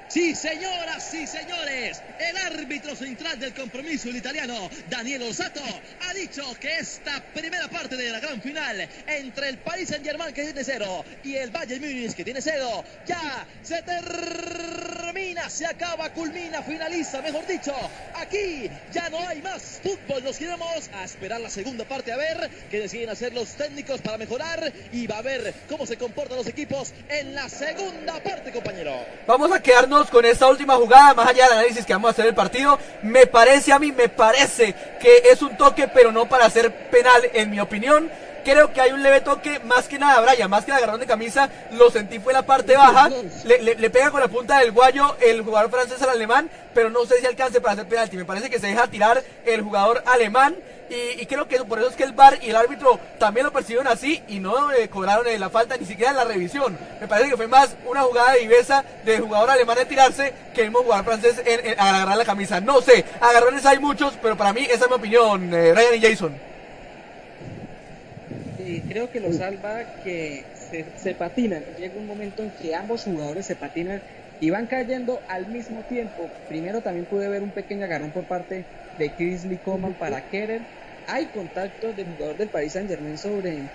Sí, 0.08 0.34
señoras, 0.34 1.02
sí, 1.10 1.26
señores. 1.26 2.02
El 2.18 2.36
árbitro 2.36 2.94
central 2.94 3.38
del 3.40 3.54
compromiso, 3.54 4.08
el 4.08 4.16
italiano 4.16 4.70
Daniel 4.88 5.22
Orsato, 5.22 5.60
ha 6.08 6.14
dicho 6.14 6.42
que 6.60 6.78
esta 6.78 7.20
primera 7.32 7.68
parte 7.68 7.96
de 7.96 8.10
la 8.10 8.20
gran 8.20 8.40
final 8.40 8.88
entre 9.06 9.48
el 9.48 9.58
Paris 9.58 9.88
Saint-Germain 9.88 10.32
que 10.34 10.42
tiene 10.44 10.62
cero 10.62 11.04
y 11.24 11.34
el 11.36 11.50
Bayern 11.50 11.80
Múnich 11.80 12.14
que 12.14 12.22
tiene 12.22 12.40
cero, 12.42 12.84
ya 13.06 13.46
se 13.62 13.82
termina, 13.82 15.48
se 15.48 15.66
acaba, 15.66 16.12
culmina, 16.12 16.62
finaliza, 16.62 17.22
mejor 17.22 17.46
dicho. 17.46 17.74
Aquí 18.14 18.70
ya 18.92 19.08
no 19.08 19.26
hay 19.26 19.40
más 19.42 19.80
fútbol. 19.82 20.22
Nos 20.22 20.40
iremos 20.40 20.90
a 20.92 21.04
esperar 21.04 21.40
la 21.40 21.50
segunda 21.50 21.84
parte 21.86 22.12
a 22.12 22.16
ver 22.16 22.50
qué 22.70 22.80
deciden 22.80 23.08
hacer 23.08 23.32
los 23.32 23.54
técnicos 23.54 24.00
para 24.00 24.18
mejorar 24.18 24.72
y 24.92 25.06
va 25.06 25.18
a 25.18 25.22
ver 25.22 25.54
cómo 25.68 25.86
se 25.86 25.96
comportan 25.96 26.36
los 26.36 26.46
equipos 26.46 26.92
en 27.08 27.34
la 27.34 27.48
segunda 27.48 28.22
parte, 28.22 28.52
compañero. 28.52 29.04
Vamos 29.26 29.50
a 29.50 29.62
quedarnos 29.62 29.93
con 30.10 30.24
esta 30.24 30.48
última 30.48 30.74
jugada, 30.76 31.14
más 31.14 31.28
allá 31.28 31.44
del 31.44 31.52
análisis 31.58 31.84
que 31.86 31.92
vamos 31.92 32.08
a 32.08 32.12
hacer 32.12 32.24
del 32.26 32.34
partido. 32.34 32.78
Me 33.02 33.26
parece 33.26 33.72
a 33.72 33.78
mí, 33.78 33.92
me 33.92 34.08
parece 34.08 34.74
que 35.00 35.18
es 35.30 35.40
un 35.42 35.56
toque, 35.56 35.88
pero 35.88 36.10
no 36.12 36.26
para 36.26 36.46
hacer 36.46 36.72
penal, 36.90 37.22
en 37.32 37.50
mi 37.50 37.60
opinión. 37.60 38.10
Creo 38.44 38.72
que 38.74 38.80
hay 38.82 38.92
un 38.92 39.02
leve 39.02 39.22
toque, 39.22 39.58
más 39.60 39.88
que 39.88 39.98
nada, 39.98 40.20
Brian, 40.20 40.50
más 40.50 40.66
que 40.66 40.70
el 40.70 40.76
agarrón 40.76 41.00
de 41.00 41.06
camisa, 41.06 41.48
lo 41.72 41.90
sentí 41.90 42.18
fue 42.18 42.32
en 42.34 42.36
la 42.40 42.42
parte 42.46 42.76
baja, 42.76 43.08
le, 43.44 43.62
le- 43.62 43.74
le 43.76 43.88
pega 43.90 44.10
con 44.10 44.20
la 44.20 44.28
punta 44.28 44.58
del 44.58 44.70
guayo 44.72 45.16
el 45.22 45.40
jugador 45.40 45.70
francés 45.70 46.02
al 46.02 46.10
alemán, 46.10 46.50
pero 46.74 46.90
no 46.90 47.06
sé 47.06 47.20
si 47.20 47.26
alcance 47.26 47.62
para 47.62 47.72
hacer 47.72 47.86
penalti, 47.88 48.18
me 48.18 48.26
parece 48.26 48.50
que 48.50 48.58
se 48.58 48.66
deja 48.66 48.86
tirar 48.88 49.22
el 49.46 49.62
jugador 49.62 50.02
alemán, 50.04 50.56
y, 50.90 51.26
creo 51.26 51.48
que 51.48 51.58
por 51.64 51.78
eso 51.78 51.88
es 51.88 51.96
que 51.96 52.04
el 52.04 52.12
VAR 52.12 52.38
y 52.42 52.50
el 52.50 52.56
árbitro 52.56 52.98
también 53.18 53.46
lo 53.46 53.52
percibieron 53.52 53.86
así, 53.86 54.22
y 54.28 54.38
no 54.38 54.72
eh, 54.72 54.88
cobraron 54.88 55.26
eh, 55.26 55.38
la 55.38 55.50
falta 55.50 55.76
ni 55.76 55.86
siquiera 55.86 56.10
en 56.10 56.16
la 56.16 56.24
revisión, 56.24 56.76
me 57.00 57.08
parece 57.08 57.30
que 57.30 57.36
fue 57.36 57.48
más 57.48 57.76
una 57.86 58.02
jugada 58.02 58.32
de 58.32 58.40
viveza 58.40 58.84
del 59.04 59.22
jugador 59.22 59.50
alemán 59.50 59.76
de 59.76 59.86
tirarse, 59.86 60.32
que 60.54 60.62
el 60.62 60.68
mismo 60.68 60.82
jugador 60.82 61.04
francés 61.04 61.42
en, 61.44 61.78
agarrar 61.78 62.16
la 62.16 62.24
camisa, 62.24 62.60
no 62.60 62.80
sé, 62.80 63.04
agarrones 63.20 63.64
hay 63.66 63.78
muchos, 63.78 64.14
pero 64.20 64.36
para 64.36 64.52
mí 64.52 64.62
esa 64.64 64.84
es 64.84 64.90
mi 64.90 64.96
opinión, 64.96 65.52
eh, 65.54 65.72
Ryan 65.74 65.94
y 65.94 66.00
Jason. 66.00 66.54
Creo 68.88 69.10
que 69.10 69.20
lo 69.20 69.32
salva 69.32 69.82
que 70.02 70.44
se, 70.70 70.86
se 70.96 71.14
patinan. 71.14 71.62
Llega 71.78 71.98
un 71.98 72.06
momento 72.06 72.42
en 72.42 72.50
que 72.50 72.74
ambos 72.74 73.04
jugadores 73.04 73.44
se 73.44 73.56
patinan 73.56 74.00
y 74.40 74.50
van 74.50 74.66
cayendo 74.66 75.20
al 75.28 75.46
mismo 75.46 75.80
tiempo. 75.82 76.28
Primero 76.48 76.80
también 76.80 77.06
pude 77.06 77.28
ver 77.28 77.42
un 77.42 77.50
pequeño 77.50 77.84
agarrón 77.84 78.10
por 78.10 78.24
parte 78.24 78.64
de 78.96 79.14
Kingsley 79.14 79.60
Coman 79.60 79.96
para 79.96 80.28
Kerer. 80.28 80.68
Hay 81.06 81.30
contacto 81.30 81.92
del 81.92 82.08
jugador 82.08 82.36
del 82.38 82.50
Paris 82.50 82.72
Saint 82.72 82.88
Germain 82.88 83.18
sobre 83.18 83.72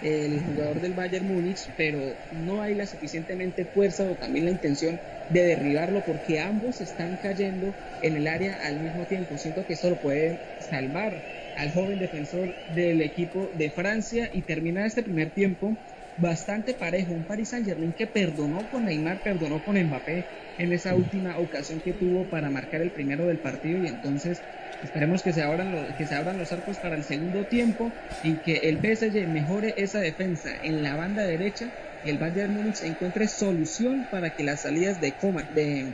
el 0.00 0.42
jugador 0.42 0.80
del 0.80 0.94
Bayern 0.94 1.26
Múnich, 1.26 1.72
pero 1.76 2.20
no 2.30 2.60
hay 2.62 2.74
la 2.74 2.86
suficientemente 2.86 3.66
fuerza 3.66 4.10
o 4.10 4.16
también 4.16 4.44
la 4.46 4.50
intención 4.50 5.00
de 5.28 5.42
derribarlo 5.44 6.04
porque 6.04 6.40
ambos 6.40 6.80
están 6.80 7.16
cayendo 7.18 7.78
en 8.00 8.16
el 8.16 8.26
área 8.26 8.56
al 8.66 8.80
mismo 8.80 9.06
tiempo. 9.06 9.38
Siento 9.38 9.64
que 9.64 9.74
esto 9.74 9.90
lo 9.90 10.00
puede 10.00 10.42
salvar 10.58 11.24
al 11.54 11.72
joven 11.72 11.98
defensor 12.00 12.58
del 12.66 13.00
equipo 13.02 13.52
de 13.54 13.70
Francia 13.70 14.28
y 14.32 14.42
terminar 14.42 14.86
este 14.86 15.02
primer 15.04 15.32
tiempo 15.32 15.78
bastante 16.16 16.74
parejo. 16.74 17.12
Un 17.14 17.26
Paris 17.26 17.50
Saint 17.50 17.66
Germain 17.66 17.94
que 17.94 18.06
perdonó 18.06 18.68
con 18.68 18.84
Neymar, 18.84 19.22
perdonó 19.22 19.62
con 19.62 19.76
Mbappé 19.82 20.30
en 20.56 20.72
esa 20.72 20.94
última 20.96 21.38
ocasión 21.38 21.80
que 21.80 21.94
tuvo 21.94 22.28
para 22.28 22.50
marcar 22.50 22.82
el 22.82 22.92
primero 22.92 23.26
del 23.26 23.40
partido 23.40 23.78
y 23.78 23.86
entonces 23.88 24.44
Esperemos 24.82 25.22
que 25.22 25.32
se, 25.32 25.42
abran 25.42 25.72
los, 25.72 25.94
que 25.94 26.06
se 26.06 26.14
abran 26.14 26.38
los 26.38 26.50
arcos 26.52 26.76
para 26.78 26.96
el 26.96 27.04
segundo 27.04 27.44
tiempo 27.44 27.92
y 28.22 28.34
que 28.34 28.68
el 28.68 28.78
PSG 28.78 29.28
mejore 29.28 29.74
esa 29.76 30.00
defensa 30.00 30.50
en 30.62 30.82
la 30.82 30.96
banda 30.96 31.22
derecha 31.22 31.68
y 32.04 32.10
el 32.10 32.18
Bayern 32.18 32.54
Múnich 32.54 32.82
encuentre 32.82 33.28
solución 33.28 34.06
para 34.10 34.30
que 34.34 34.42
las 34.42 34.62
salidas 34.62 35.00
de, 35.00 35.12
Coma, 35.12 35.42
de, 35.42 35.92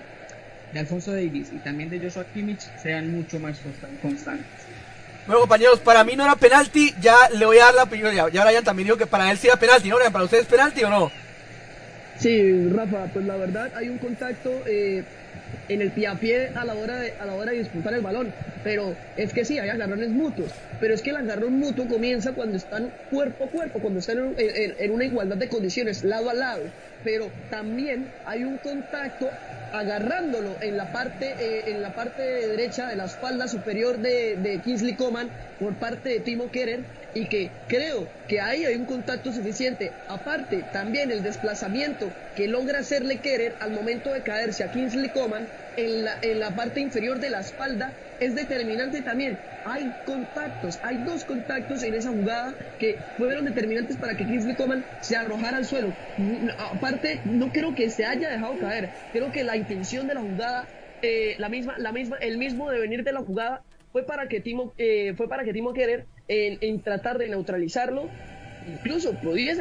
de 0.72 0.80
Alfonso 0.80 1.12
Davis 1.12 1.50
y 1.52 1.58
también 1.58 1.90
de 1.90 2.00
Joshua 2.00 2.24
Kimmich 2.32 2.60
sean 2.82 3.12
mucho 3.12 3.38
más 3.38 3.58
constantes. 4.00 4.46
Bueno, 5.26 5.42
compañeros, 5.42 5.80
para 5.80 6.04
mí 6.04 6.16
no 6.16 6.24
era 6.24 6.36
penalti, 6.36 6.94
ya 7.02 7.14
le 7.34 7.44
voy 7.44 7.58
a 7.58 7.66
dar 7.66 7.74
la 7.74 7.82
opinión. 7.82 8.14
Ya, 8.14 8.30
ya 8.30 8.46
Brian 8.46 8.64
también 8.64 8.86
dijo 8.86 8.96
que 8.96 9.06
para 9.06 9.30
él 9.30 9.36
sí 9.36 9.46
era 9.46 9.56
penalti, 9.58 9.90
¿no? 9.90 9.98
¿Para 10.10 10.24
ustedes 10.24 10.46
penalti 10.46 10.82
o 10.84 10.88
no? 10.88 11.12
Sí, 12.18 12.68
Rafa, 12.70 13.04
pues 13.12 13.26
la 13.26 13.36
verdad 13.36 13.70
hay 13.76 13.90
un 13.90 13.98
contacto 13.98 14.62
eh, 14.66 15.04
en 15.68 15.82
el 15.82 15.90
pie 15.90 16.06
a 16.06 16.14
pie 16.14 16.48
a 16.54 16.64
la 16.64 16.74
hora 16.74 16.98
de, 16.98 17.12
a 17.18 17.26
la 17.26 17.34
hora 17.34 17.52
de 17.52 17.58
disputar 17.58 17.94
el 17.94 18.00
balón. 18.00 18.32
Pero 18.64 18.94
es 19.16 19.32
que 19.32 19.44
sí, 19.44 19.58
hay 19.58 19.68
agarrones 19.68 20.10
mutuos. 20.10 20.52
Pero 20.80 20.94
es 20.94 21.02
que 21.02 21.10
el 21.10 21.16
agarrón 21.16 21.58
mutuo 21.58 21.86
comienza 21.86 22.32
cuando 22.32 22.56
están 22.56 22.90
cuerpo 23.10 23.44
a 23.44 23.50
cuerpo, 23.50 23.80
cuando 23.80 24.00
están 24.00 24.34
en, 24.36 24.74
en 24.78 24.90
una 24.90 25.04
igualdad 25.04 25.36
de 25.36 25.48
condiciones, 25.48 26.04
lado 26.04 26.30
a 26.30 26.34
lado. 26.34 26.64
Pero 27.04 27.30
también 27.50 28.06
hay 28.24 28.44
un 28.44 28.58
contacto 28.58 29.30
agarrándolo 29.72 30.56
en 30.60 30.76
la 30.76 30.92
parte 30.92 31.34
eh, 31.38 31.64
en 31.66 31.82
la 31.82 31.92
parte 31.94 32.22
derecha 32.22 32.88
de 32.88 32.96
la 32.96 33.04
espalda 33.04 33.48
superior 33.48 33.98
de, 33.98 34.36
de 34.36 34.60
Kingsley 34.60 34.94
Coman 34.94 35.28
por 35.58 35.74
parte 35.74 36.08
de 36.10 36.20
Timo 36.20 36.50
Kerer 36.50 36.80
y 37.14 37.28
que 37.28 37.50
creo 37.66 38.06
que 38.28 38.40
ahí 38.40 38.64
hay 38.64 38.76
un 38.76 38.84
contacto 38.84 39.32
suficiente. 39.32 39.90
Aparte, 40.08 40.62
también 40.72 41.10
el 41.10 41.22
desplazamiento 41.22 42.10
que 42.36 42.48
logra 42.48 42.80
hacerle 42.80 43.18
Kerer 43.20 43.56
al 43.60 43.72
momento 43.72 44.12
de 44.12 44.22
caerse 44.22 44.62
a 44.62 44.70
Kingsley 44.70 45.10
Coman 45.10 45.46
en 45.76 46.04
la, 46.04 46.18
en 46.22 46.40
la 46.40 46.54
parte 46.54 46.80
inferior 46.80 47.18
de 47.18 47.30
la 47.30 47.40
espalda 47.40 47.92
es 48.20 48.34
determinante 48.34 49.02
también. 49.02 49.38
Hay 49.64 49.92
contactos, 50.04 50.78
hay 50.82 50.98
dos 50.98 51.24
contactos 51.24 51.82
en 51.82 51.94
esa 51.94 52.10
jugada 52.10 52.54
que 52.78 52.96
fueron 53.16 53.44
determinantes 53.44 53.96
para 53.96 54.16
que 54.16 54.24
Kingsley 54.24 54.56
Coman 54.56 54.84
se 55.00 55.16
arrojara 55.16 55.58
al 55.58 55.64
suelo. 55.64 55.92
Aparte, 56.58 57.20
no 57.24 57.50
creo 57.52 57.74
que 57.74 57.90
se 57.90 58.04
haya 58.04 58.30
dejado 58.30 58.58
caer. 58.58 58.88
Creo 59.12 59.30
que 59.30 59.44
la 59.44 59.56
intención 59.56 60.06
de 60.06 60.14
la 60.14 60.20
jugada, 60.20 60.68
eh, 61.02 61.34
la 61.38 61.48
misma, 61.48 61.76
la 61.78 61.92
misma, 61.92 62.16
el 62.18 62.38
mismo 62.38 62.70
devenir 62.70 63.04
de 63.04 63.12
la 63.12 63.20
jugada 63.20 63.62
fue 63.92 64.04
para 64.04 64.28
que 64.28 64.40
Timo, 64.40 64.72
eh, 64.78 65.14
fue 65.16 65.28
para 65.28 65.44
que 65.44 65.52
Timo 65.52 65.72
Kerer 65.72 66.06
en, 66.28 66.58
en, 66.60 66.82
tratar 66.82 67.18
de 67.18 67.28
neutralizarlo. 67.28 68.08
Incluso 68.68 69.14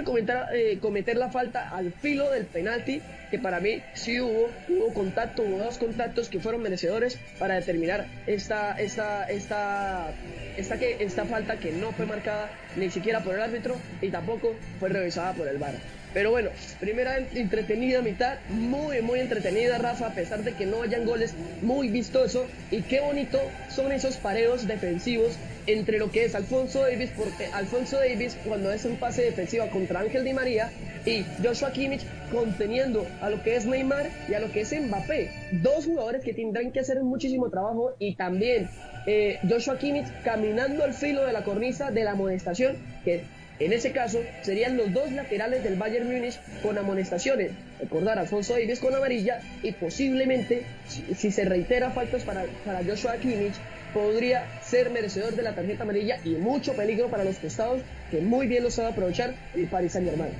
comentar, 0.03 0.53
eh, 0.53 0.77
cometer 0.81 1.17
la 1.17 1.29
falta 1.29 1.69
al 1.69 1.93
filo 1.93 2.29
del 2.29 2.45
penalti, 2.45 3.01
que 3.31 3.39
para 3.39 3.59
mí 3.59 3.81
sí 3.93 4.19
hubo, 4.19 4.49
hubo 4.67 4.93
contacto, 4.93 5.43
hubo 5.43 5.57
dos 5.59 5.77
contactos 5.77 6.29
que 6.29 6.39
fueron 6.39 6.61
merecedores 6.61 7.17
para 7.39 7.55
determinar 7.55 8.07
esta, 8.25 8.79
esta, 8.79 9.23
esta, 9.25 10.13
esta, 10.57 10.77
que, 10.77 10.97
esta 10.99 11.25
falta 11.25 11.57
que 11.57 11.71
no 11.71 11.91
fue 11.93 12.05
marcada 12.05 12.49
ni 12.75 12.89
siquiera 12.89 13.21
por 13.21 13.35
el 13.35 13.41
árbitro 13.41 13.75
y 14.01 14.09
tampoco 14.09 14.55
fue 14.79 14.89
revisada 14.89 15.33
por 15.33 15.47
el 15.47 15.57
VAR. 15.57 15.75
Pero 16.13 16.31
bueno, 16.31 16.49
primera 16.79 17.17
entretenida 17.17 18.01
mitad, 18.01 18.37
muy, 18.49 19.01
muy 19.01 19.19
entretenida, 19.19 19.77
Rafa, 19.77 20.07
a 20.07 20.13
pesar 20.13 20.43
de 20.43 20.53
que 20.53 20.65
no 20.65 20.81
hayan 20.81 21.05
goles, 21.05 21.35
muy 21.61 21.89
vistoso. 21.89 22.47
Y 22.71 22.81
qué 22.81 23.01
bonito 23.01 23.39
son 23.69 23.91
esos 23.91 24.17
pareos 24.17 24.67
defensivos 24.67 25.37
entre 25.67 25.99
lo 25.99 26.09
que 26.11 26.25
es 26.25 26.35
Alfonso 26.35 26.81
Davis, 26.81 27.11
porque 27.15 27.47
Alfonso 27.53 27.97
Davis, 27.97 28.37
cuando 28.45 28.71
es 28.71 28.85
un 28.85 28.97
pase 28.97 29.23
defensivo 29.23 29.67
contra 29.69 29.99
Ángel 29.99 30.23
Di 30.23 30.33
María, 30.33 30.71
y 31.05 31.25
Joshua 31.41 31.71
Kimmich 31.71 32.01
conteniendo 32.31 33.07
a 33.21 33.29
lo 33.29 33.41
que 33.41 33.55
es 33.55 33.65
Neymar 33.65 34.09
y 34.27 34.33
a 34.33 34.39
lo 34.39 34.51
que 34.51 34.61
es 34.61 34.73
Mbappé. 34.73 35.31
Dos 35.63 35.85
jugadores 35.85 36.23
que 36.23 36.33
tendrán 36.33 36.71
que 36.71 36.81
hacer 36.81 37.01
muchísimo 37.01 37.49
trabajo 37.49 37.93
y 37.97 38.15
también 38.15 38.69
eh, 39.05 39.39
Joshua 39.47 39.77
Kimmich 39.77 40.07
caminando 40.23 40.83
al 40.83 40.93
filo 40.93 41.25
de 41.25 41.31
la 41.31 41.43
cornisa 41.45 41.91
de 41.91 42.03
la 42.03 42.11
amonestación, 42.11 42.75
que 43.05 43.23
en 43.59 43.73
ese 43.73 43.91
caso, 43.91 44.19
serían 44.43 44.77
los 44.77 44.93
dos 44.93 45.11
laterales 45.11 45.63
del 45.63 45.77
Bayern 45.77 46.11
Múnich 46.11 46.39
con 46.61 46.77
amonestaciones. 46.77 47.51
Recordar 47.79 48.19
a 48.19 48.21
Alfonso 48.21 48.53
Davis 48.53 48.79
con 48.79 48.93
amarilla 48.93 49.39
y 49.63 49.71
posiblemente, 49.71 50.63
si, 50.87 51.31
se 51.31 51.43
reitera 51.43 51.89
faltas 51.89 52.23
para, 52.23 52.45
para 52.65 52.83
Joshua 52.83 53.17
Kimmich, 53.17 53.55
podría 53.97 54.45
ser 54.61 54.91
merecedor 54.91 55.35
de 55.35 55.41
la 55.41 55.55
tarjeta 55.55 55.83
amarilla 55.83 56.19
y 56.23 56.29
mucho 56.35 56.73
peligro 56.73 57.09
para 57.09 57.23
los 57.23 57.37
costados 57.37 57.81
que 58.11 58.21
muy 58.21 58.45
bien 58.47 58.63
lo 58.63 58.69
sabe 58.69 58.89
aprovechar 58.89 59.33
el 59.55 59.67
Paris 59.67 59.93
Saint 59.93 60.07
Germain. 60.07 60.31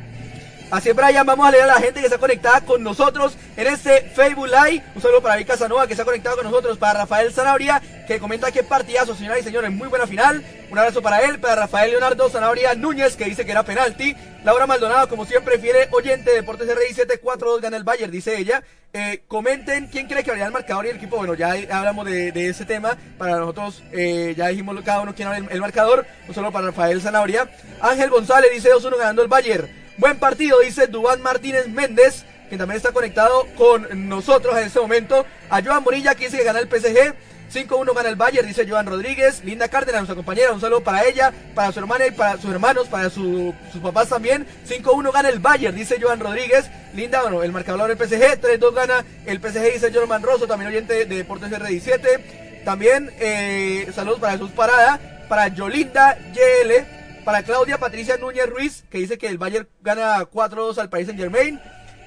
Así 0.69 0.89
es, 0.89 0.95
Brian, 0.95 1.26
vamos 1.26 1.48
a 1.48 1.52
leer 1.52 1.64
a 1.64 1.68
la 1.68 1.80
gente 1.80 2.02
que 2.02 2.07
está 2.07 2.18
conectada 2.18 2.60
con 2.60 2.84
nosotros 2.84 3.38
en 3.56 3.68
este 3.68 4.02
Facebook 4.14 4.48
Live. 4.48 4.84
Un 4.95 5.02
saludo 5.02 5.22
para 5.22 5.38
Vic 5.38 5.48
Casanova 5.48 5.88
que 5.88 5.94
está 5.94 6.03
conectado 6.03 6.35
con 6.35 6.44
nosotros, 6.44 6.77
para 6.77 6.99
Rafael 6.99 7.31
Zanabria 7.31 7.81
que 8.06 8.19
comenta 8.19 8.52
que 8.52 8.64
partidazo, 8.64 9.15
señoras 9.15 9.39
y 9.39 9.44
señores, 9.44 9.72
muy 9.72 9.88
buena 9.88 10.06
final. 10.06 10.44
Un 10.69 10.77
abrazo 10.77 11.02
para 11.02 11.22
él, 11.22 11.39
para 11.39 11.56
Rafael 11.56 11.91
Leonardo 11.91 12.30
Zanabria 12.30 12.76
Núñez 12.76 13.15
que 13.15 13.23
dice 13.23 13.45
que 13.45 13.52
era 13.52 13.64
penalti. 13.64 14.14
Laura 14.44 14.68
Maldonado, 14.68 15.07
como 15.07 15.26
siempre, 15.26 15.57
fiel 15.57 15.88
oyente 15.91 16.31
de 16.31 16.38
Deportes 16.38 16.68
RI 16.68 16.94
742 16.94 17.61
gana 17.61 17.77
el 17.77 17.85
Bayern, 17.85 18.11
dice 18.11 18.38
ella. 18.38 18.61
Eh, 18.91 19.23
comenten 19.27 19.88
quién 19.88 20.07
cree 20.07 20.23
que 20.23 20.31
varía 20.31 20.48
el 20.48 20.52
marcador 20.52 20.85
y 20.85 20.89
el 20.89 20.98
equipo. 20.98 21.15
Bueno, 21.15 21.34
ya 21.34 21.56
hablamos 21.72 22.06
de, 22.06 22.49
ese 22.49 22.65
tema. 22.65 22.98
Para 23.18 23.38
nosotros, 23.38 23.84
eh, 23.94 24.34
ya 24.35 24.48
dijimos 24.48 24.76
cada 24.84 25.02
uno 25.02 25.15
quién 25.15 25.30
era 25.30 25.38
el, 25.38 25.48
el 25.49 25.61
marcador. 25.61 26.06
Un 26.27 26.35
saludo 26.35 26.52
para 26.52 26.68
Rafael 26.68 27.02
Zanabria. 27.02 27.49
Ángel 27.80 28.10
González 28.10 28.52
dice 28.53 28.69
2-1 28.69 28.98
ganando 28.98 29.22
el 29.22 29.30
Bayern. 29.30 29.86
Buen 29.98 30.19
partido, 30.19 30.60
dice 30.60 30.86
Dubán 30.86 31.24
Martínez 31.24 31.68
Méndez, 31.69 32.24
que 32.52 32.57
también 32.57 32.78
está 32.78 32.91
conectado 32.91 33.48
con 33.57 34.07
nosotros 34.07 34.56
en 34.56 34.65
este 34.68 34.80
momento. 34.80 35.26
A 35.49 35.64
Joan 35.64 35.84
Morilla, 35.84 36.14
que 36.14 36.26
dice 36.26 36.38
que 36.38 36.44
gana 36.44 36.60
el 36.60 36.68
PSG. 36.68 37.15
5-1 37.52 37.95
gana 37.95 38.10
el 38.10 38.15
Bayern, 38.15 38.48
dice 38.48 38.69
Joan 38.69 38.86
Rodríguez. 38.86 39.44
Linda 39.44 39.69
Cárdenas, 39.69 40.02
nuestra 40.02 40.15
compañera, 40.15 40.52
un 40.52 40.61
saludo 40.61 40.82
para 40.82 41.03
ella, 41.03 41.34
para 41.56 41.72
su 41.72 41.80
hermana 41.80 42.06
y 42.06 42.11
para 42.11 42.38
sus 42.38 42.52
hermanos, 42.52 42.88
para 42.88 43.10
su, 43.10 43.56
sus 43.72 43.82
papás 43.82 44.10
también. 44.10 44.45
5-1 44.69 45.11
gana 45.11 45.30
el 45.30 45.40
Bayern, 45.40 45.76
dice 45.76 45.98
Joan 45.99 46.19
Rodríguez. 46.19 46.65
Linda, 46.94 47.24
bueno, 47.24 47.41
el 47.41 47.52
marcador 47.52 47.88
del 47.88 47.98
PSG. 47.98 48.40
3-2 48.40 48.74
gana 48.76 49.03
el 49.26 49.40
PSG, 49.40 49.74
dice 49.74 49.91
Jorman 49.91 50.22
Rosso, 50.22 50.45
también 50.45 50.69
oyente 50.69 50.94
de 50.94 51.15
Deportes 51.15 51.49
R17. 51.49 52.64
También 52.64 53.11
eh, 53.19 53.90
saludos 53.95 54.19
para 54.19 54.34
Jesús 54.34 54.52
Parada, 54.52 54.99
para 55.28 55.48
Yolinda 55.48 56.19
YL 56.34 56.97
para 57.28 57.44
Claudia 57.44 57.78
Patricia 57.78 58.16
Núñez 58.16 58.49
Ruiz, 58.49 58.86
que 58.90 58.99
dice 58.99 59.18
que 59.18 59.28
el 59.28 59.38
Bayern 59.38 59.68
gana 59.82 60.22
4-2 60.22 60.78
al 60.78 60.88
Paris 60.88 61.08
Saint 61.08 61.20
Germain. 61.20 61.60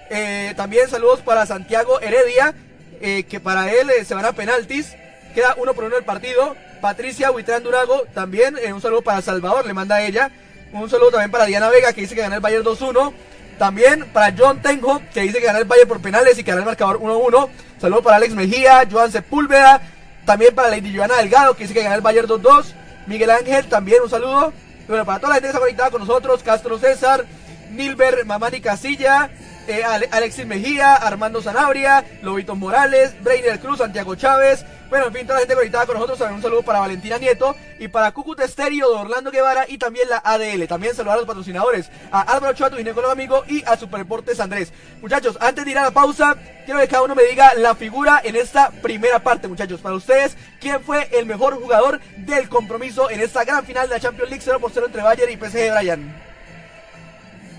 Eh, 0.08 0.54
también 0.56 0.88
saludos 0.88 1.20
para 1.20 1.44
Santiago 1.44 2.00
Heredia, 2.00 2.54
eh, 3.02 3.24
que 3.24 3.38
para 3.38 3.70
él 3.70 3.90
eh, 3.90 4.06
se 4.06 4.14
van 4.14 4.24
a 4.24 4.32
penaltis. 4.32 4.96
Queda 5.34 5.56
uno 5.58 5.74
por 5.74 5.84
uno 5.84 5.98
el 5.98 6.04
partido. 6.04 6.56
Patricia 6.80 7.30
Huitrán 7.32 7.62
Durago, 7.62 8.04
también 8.14 8.56
un 8.72 8.80
saludo 8.80 9.02
para 9.02 9.20
Salvador, 9.20 9.66
le 9.66 9.74
manda 9.74 9.96
a 9.96 10.06
ella. 10.06 10.30
Un 10.72 10.88
saludo 10.88 11.10
también 11.10 11.30
para 11.30 11.44
Diana 11.44 11.68
Vega, 11.68 11.92
que 11.92 12.00
dice 12.00 12.14
que 12.14 12.22
gana 12.22 12.36
el 12.36 12.40
Bayern 12.40 12.64
2-1. 12.64 13.12
También 13.58 14.06
para 14.14 14.34
John 14.34 14.62
Tenjo, 14.62 15.02
que 15.12 15.20
dice 15.20 15.38
que 15.38 15.44
gana 15.44 15.58
el 15.58 15.66
Bayern 15.66 15.86
por 15.86 16.00
penales 16.00 16.38
y 16.38 16.44
que 16.44 16.50
gana 16.50 16.62
el 16.62 16.66
marcador 16.66 16.98
1-1. 16.98 17.50
Saludo 17.78 18.02
para 18.02 18.16
Alex 18.16 18.32
Mejía, 18.32 18.88
Joan 18.90 19.12
Sepúlveda. 19.12 19.82
También 20.24 20.54
para 20.54 20.70
Lady 20.70 20.96
Joana 20.96 21.18
Delgado, 21.18 21.54
que 21.56 21.64
dice 21.64 21.74
que 21.74 21.82
gana 21.82 21.96
el 21.96 22.00
Bayern 22.00 22.26
2-2. 22.26 22.72
Miguel 23.06 23.28
Ángel, 23.28 23.66
también 23.66 24.00
un 24.02 24.08
saludo. 24.08 24.54
Bueno, 24.90 25.04
para 25.04 25.20
toda 25.20 25.28
la 25.28 25.34
gente 25.36 25.46
que 25.46 25.50
está 25.50 25.60
conectada 25.60 25.90
con 25.92 26.00
nosotros, 26.00 26.42
Castro 26.42 26.76
César, 26.76 27.24
Nilber 27.70 28.26
Mamani 28.26 28.60
Casilla, 28.60 29.30
eh, 29.70 30.08
Alexis 30.10 30.46
Mejía, 30.46 30.94
Armando 30.94 31.40
Zanabria, 31.40 32.04
Lobito 32.22 32.56
Morales, 32.56 33.14
Breiner 33.22 33.58
Cruz, 33.60 33.78
Santiago 33.78 34.14
Chávez. 34.14 34.64
Bueno, 34.88 35.06
en 35.06 35.14
fin, 35.14 35.22
toda 35.22 35.34
la 35.34 35.40
gente 35.40 35.54
conectada 35.54 35.86
con 35.86 35.94
nosotros. 35.94 36.18
También 36.18 36.36
un 36.36 36.42
saludo 36.42 36.62
para 36.62 36.80
Valentina 36.80 37.16
Nieto 37.18 37.54
y 37.78 37.86
para 37.86 38.10
Cúcuta 38.10 38.44
Estéreo 38.44 38.90
de 38.90 38.96
Orlando 38.96 39.30
Guevara 39.30 39.64
y 39.68 39.78
también 39.78 40.08
la 40.08 40.20
ADL. 40.24 40.66
También 40.66 40.94
saludar 40.94 41.14
a 41.14 41.20
los 41.20 41.28
patrocinadores, 41.28 41.90
a 42.10 42.22
Álvaro 42.22 42.52
Ochoa, 42.52 42.70
tu 42.70 42.76
ginecólogo 42.76 43.12
amigo, 43.12 43.44
y 43.46 43.62
a 43.66 43.76
Superdeportes 43.76 44.40
Andrés. 44.40 44.72
Muchachos, 45.00 45.38
antes 45.40 45.64
de 45.64 45.70
ir 45.70 45.78
a 45.78 45.84
la 45.84 45.90
pausa, 45.92 46.36
quiero 46.64 46.80
que 46.80 46.88
cada 46.88 47.04
uno 47.04 47.14
me 47.14 47.22
diga 47.22 47.54
la 47.54 47.76
figura 47.76 48.20
en 48.24 48.34
esta 48.34 48.70
primera 48.70 49.20
parte, 49.20 49.46
muchachos. 49.46 49.80
Para 49.80 49.94
ustedes, 49.94 50.36
¿quién 50.60 50.82
fue 50.82 51.08
el 51.12 51.24
mejor 51.24 51.54
jugador 51.54 52.00
del 52.16 52.48
compromiso 52.48 53.08
en 53.10 53.20
esta 53.20 53.44
gran 53.44 53.64
final 53.64 53.88
de 53.88 53.94
la 53.94 54.00
Champions 54.00 54.30
League 54.30 54.44
0 54.44 54.58
por 54.60 54.72
0 54.72 54.86
entre 54.86 55.02
Bayern 55.02 55.30
y 55.30 55.36
PSG 55.36 55.72
Brian? 55.72 56.29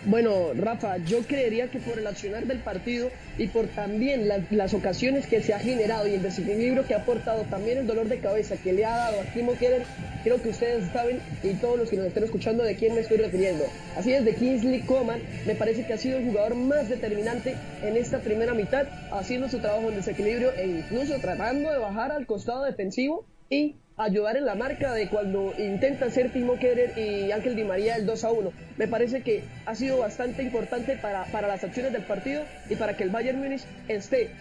Bueno, 0.03 0.53
Rafa, 0.56 0.98
yo 0.98 1.19
creería 1.28 1.69
que 1.69 1.80
por 1.80 1.99
el 1.99 2.07
accionar 2.07 2.48
del 2.48 2.60
partido 2.60 3.11
y 3.38 3.48
por 3.48 3.68
también 3.68 4.28
la, 4.28 4.44
las 4.49 4.73
ocasiones 4.73 5.28
que 5.28 5.44
se 5.44 5.53
ha 5.53 5.60
generado 5.60 6.07
y 6.07 6.15
el 6.15 6.23
desequilibrio 6.23 6.88
que 6.88 6.95
ha 6.95 6.98
aportado, 6.98 7.44
también 7.44 7.78
el 7.78 7.86
dolor 7.86 8.07
de 8.07 8.19
cabeza 8.19 8.56
que 8.57 8.73
le 8.73 8.84
ha 8.84 8.98
dado 8.98 9.22
a 9.22 9.26
Timo 9.26 9.53
Keller, 9.60 9.84
creo 10.23 10.41
que 10.41 10.49
ustedes 10.49 10.90
saben 10.91 11.19
y 11.44 11.53
todos 11.53 11.78
los 11.78 11.90
que 11.90 11.98
nos 11.98 12.07
estén 12.07 12.23
escuchando 12.23 12.64
de 12.64 12.76
quién 12.76 12.95
me 12.95 13.02
estoy 13.02 13.18
refiriendo. 13.18 13.64
Así 13.95 14.11
es, 14.11 14.26
de 14.26 14.34
Kingsley 14.34 14.82
Coman, 14.82 15.22
me 15.45 15.53
parece 15.53 15.86
que 15.86 15.94
ha 15.94 15.98
sido 15.98 16.18
el 16.18 16.26
jugador 16.26 16.56
más 16.56 16.90
determinante 16.90 17.56
en 17.84 17.95
esta 17.95 18.19
primera 18.19 18.56
mitad, 18.56 18.88
haciendo 19.11 19.49
su 19.49 19.60
trabajo 19.60 19.90
en 19.90 19.98
desequilibrio 19.98 20.52
e 20.57 20.65
incluso 20.65 21.19
tratando 21.19 21.72
de 21.72 21.78
bajar 21.78 22.11
al 22.11 22.26
costado 22.26 22.64
defensivo 22.64 23.28
y 23.49 23.76
ayudar 23.97 24.38
en 24.38 24.45
la 24.45 24.55
marca 24.55 24.93
de 24.93 25.07
cuando 25.09 25.53
intenta 25.57 26.09
ser 26.09 26.31
Timo 26.31 26.57
Kerer 26.57 26.97
y 26.97 27.31
Ángel 27.31 27.55
Di 27.55 27.63
María 27.63 27.95
el 27.95 28.05
2 28.05 28.23
a 28.23 28.31
1. 28.31 28.53
Me 28.77 28.88
parece 28.88 29.22
que 29.22 29.43
ha 29.65 29.76
sido 29.76 29.99
bastante 29.99 30.43
importante 30.43 30.97
para, 30.97 31.26
para 31.26 31.47
las 31.47 31.63
acciones 31.63 31.93
del 31.93 32.03
partido 32.03 32.43
y 32.69 32.76
para 32.76 32.95
que 32.95 33.03
el 33.03 33.09
Bayern 33.09 33.39
Múnich 33.39 33.63
esté, 33.88 34.31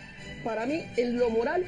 para 0.44 0.66
mí, 0.66 0.85
en 0.97 1.18
lo 1.18 1.31
moral 1.31 1.64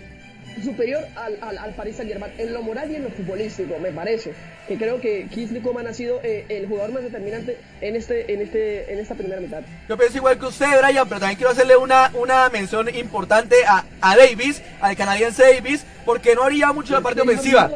superior 0.62 1.04
al, 1.16 1.38
al, 1.40 1.58
al 1.58 1.74
Paris 1.74 1.96
Saint 1.96 2.10
Germain 2.10 2.32
en 2.38 2.52
lo 2.52 2.62
moral 2.62 2.90
y 2.90 2.96
en 2.96 3.04
lo 3.04 3.10
futbolístico, 3.10 3.78
me 3.78 3.90
parece. 3.90 4.32
Que 4.68 4.76
creo 4.76 5.00
que 5.00 5.26
Kingsley 5.28 5.60
Coman 5.60 5.86
ha 5.86 5.94
sido 5.94 6.20
eh, 6.22 6.44
el 6.48 6.66
jugador 6.66 6.92
más 6.92 7.02
determinante 7.02 7.58
en 7.80 7.96
este, 7.96 8.32
en 8.32 8.42
este, 8.42 8.92
en 8.92 8.98
esta 8.98 9.14
primera 9.14 9.40
mitad. 9.40 9.62
Yo 9.88 9.96
pienso 9.96 10.18
igual 10.18 10.38
que 10.38 10.46
usted, 10.46 10.66
Brian, 10.80 11.08
pero 11.08 11.20
también 11.20 11.36
quiero 11.36 11.50
hacerle 11.50 11.76
una, 11.76 12.10
una 12.14 12.48
mención 12.50 12.94
importante 12.94 13.56
a, 13.66 13.84
a 14.00 14.16
Davis, 14.16 14.62
al 14.80 14.96
canadiense 14.96 15.42
Davis, 15.42 15.84
porque 16.04 16.34
no 16.34 16.44
haría 16.44 16.72
mucho 16.72 16.92
la 16.94 17.00
parte 17.00 17.22
ofensiva. 17.22 17.70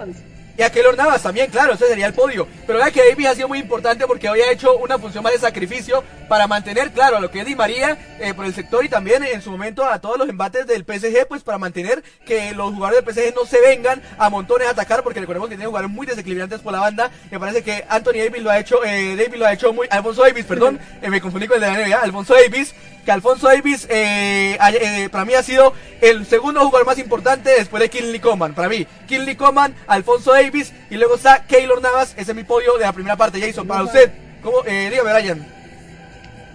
Y 0.59 0.63
a 0.63 0.71
Keylor 0.71 0.97
Navas 0.97 1.23
también, 1.23 1.51
claro, 1.51 1.75
ese 1.75 1.87
sería 1.87 2.07
el 2.07 2.15
podio. 2.15 2.49
Pero 2.67 2.79
vea 2.79 2.91
que 2.91 3.07
Davis 3.09 3.27
ha 3.27 3.35
sido 3.35 3.49
muy 3.49 3.59
importante 3.59 4.07
porque 4.07 4.27
había 4.27 4.51
hecho 4.51 4.77
una 4.77 4.99
función 4.99 5.23
más 5.23 5.33
de 5.33 5.39
sacrificio 5.39 6.03
para 6.29 6.47
mantener, 6.47 6.93
claro, 6.93 7.19
a 7.19 7.21
lo 7.21 7.31
que 7.31 7.41
es 7.41 7.47
Di 7.47 7.55
María 7.55 7.99
eh, 8.21 8.33
por 8.35 8.47
el 8.47 8.55
sector 8.55 8.85
y 8.85 8.89
también 8.89 9.23
en 9.23 9.43
su 9.43 9.51
momento 9.51 9.85
a 9.85 10.01
todos 10.01 10.19
los 10.19 10.29
embates 10.29 10.67
del 10.67 10.85
PSG, 10.85 11.27
pues 11.29 11.43
para 11.43 11.59
mantener 11.59 12.03
que 12.25 12.53
los 12.53 12.75
jugadores 12.75 13.05
del 13.05 13.15
PSG 13.15 13.35
no 13.35 13.45
se 13.45 13.61
vengan 13.61 14.03
a 14.19 14.31
montones 14.31 14.69
a 14.69 14.71
atacar, 14.71 15.03
porque 15.03 15.21
recordemos 15.21 15.49
que 15.49 15.57
tiene 15.57 15.67
jugadores 15.67 15.95
muy 15.95 16.07
desequilibrantes 16.07 16.61
por 16.61 16.73
la 16.73 16.81
banda. 16.81 17.11
Me 17.31 17.39
parece 17.39 17.63
que 17.63 17.85
Anthony 17.89 18.19
Davis 18.25 18.43
lo 18.43 18.51
ha 18.51 18.59
hecho, 18.59 18.83
eh, 18.85 19.15
Davis 19.17 19.39
lo 19.39 19.47
ha 19.47 19.53
hecho 19.53 19.73
muy, 19.73 19.87
Alfonso 19.91 20.23
Davis, 20.23 20.47
perdón, 20.47 20.81
eh, 21.03 21.11
me 21.11 21.21
confundí 21.21 21.47
con 21.47 21.57
el 21.57 21.61
de 21.61 21.67
la 21.67 21.87
NBA, 21.87 22.01
Alfonso 22.01 22.35
Davis, 22.35 22.75
que 23.07 23.13
Alfonso 23.13 23.47
Davis 23.47 23.87
eh, 23.89 24.59
eh, 24.61 25.09
para 25.11 25.25
mí 25.25 25.33
ha 25.33 25.43
sido 25.43 25.73
el 26.03 26.27
segundo 26.27 26.61
jugador 26.61 26.87
más 26.87 26.99
importante 26.99 27.51
después 27.51 27.81
de 27.83 27.89
Kinley 27.89 28.21
Coman. 28.21 28.53
Para 28.53 28.69
mí, 28.69 28.87
Kinley 29.09 29.37
Coman, 29.37 29.75
Alfonso 29.87 30.33
Davis 30.33 30.73
y 30.91 30.97
luego 30.97 31.15
está 31.15 31.47
Keylor 31.47 31.81
Navas. 31.81 32.13
Ese 32.19 32.33
es 32.33 32.37
mi 32.37 32.43
podio 32.45 32.75
de 32.77 32.85
la 32.85 32.93
primera 32.93 33.17
parte. 33.17 33.41
Jason, 33.41 33.67
para 33.67 33.85
usted, 33.85 34.11
¿cómo? 34.43 34.59
Eh, 34.67 34.89
dígame, 34.91 35.13
Brian. 35.15 35.47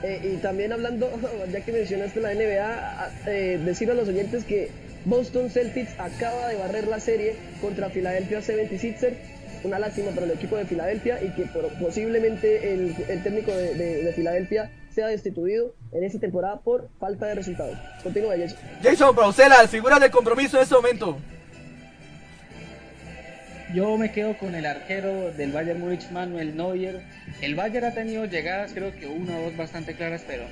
Eh, 0.03 0.33
y 0.33 0.37
también 0.41 0.73
hablando, 0.73 1.09
ya 1.51 1.61
que 1.61 1.71
mencionaste 1.71 2.19
la 2.19 2.33
NBA, 2.33 2.65
a- 2.67 3.11
eh, 3.27 3.59
decir 3.63 3.89
a 3.89 3.93
los 3.93 4.07
oyentes 4.09 4.43
que 4.43 4.69
Boston 5.05 5.49
Celtics 5.49 5.91
acaba 5.99 6.47
de 6.49 6.57
barrer 6.57 6.87
la 6.87 6.99
serie 6.99 7.35
contra 7.61 7.89
Philadelphia 7.89 8.39
76ers. 8.41 9.13
Una 9.63 9.79
lástima 9.79 10.09
para 10.11 10.25
el 10.25 10.31
equipo 10.33 10.57
de 10.57 10.65
Filadelfia 10.65 11.23
y 11.23 11.29
que 11.33 11.43
por- 11.45 11.69
posiblemente 11.79 12.73
el, 12.73 12.95
el 13.07 13.23
técnico 13.23 13.51
de, 13.51 13.75
de- 13.75 14.03
de 14.03 14.13
Filadelfia 14.13 14.69
sea 14.91 15.07
destituido 15.07 15.73
en 15.91 16.03
esta 16.03 16.19
temporada 16.19 16.59
por 16.59 16.89
falta 16.99 17.25
de 17.27 17.35
resultados. 17.35 17.77
Continúa, 18.03 18.35
Jason. 18.37 18.57
Jason, 18.83 19.15
para 19.15 19.27
usted, 19.27 19.47
las 19.47 19.69
figuras 19.69 19.99
de 19.99 20.11
compromiso 20.11 20.57
en 20.57 20.63
este 20.63 20.75
momento. 20.75 21.17
Yo 23.73 23.97
me 23.97 24.11
quedo 24.11 24.37
con 24.37 24.53
el 24.53 24.65
arquero 24.65 25.31
del 25.31 25.53
Bayern 25.53 25.79
Múnich, 25.79 26.11
Manuel 26.11 26.57
Neuer. 26.57 27.03
El 27.41 27.55
Bayern 27.55 27.85
ha 27.85 27.93
tenido 27.93 28.25
llegadas, 28.25 28.73
creo 28.73 28.93
que 28.93 29.07
una 29.07 29.37
o 29.37 29.43
dos 29.43 29.55
bastante 29.55 29.95
claras, 29.95 30.23
pero 30.27 30.43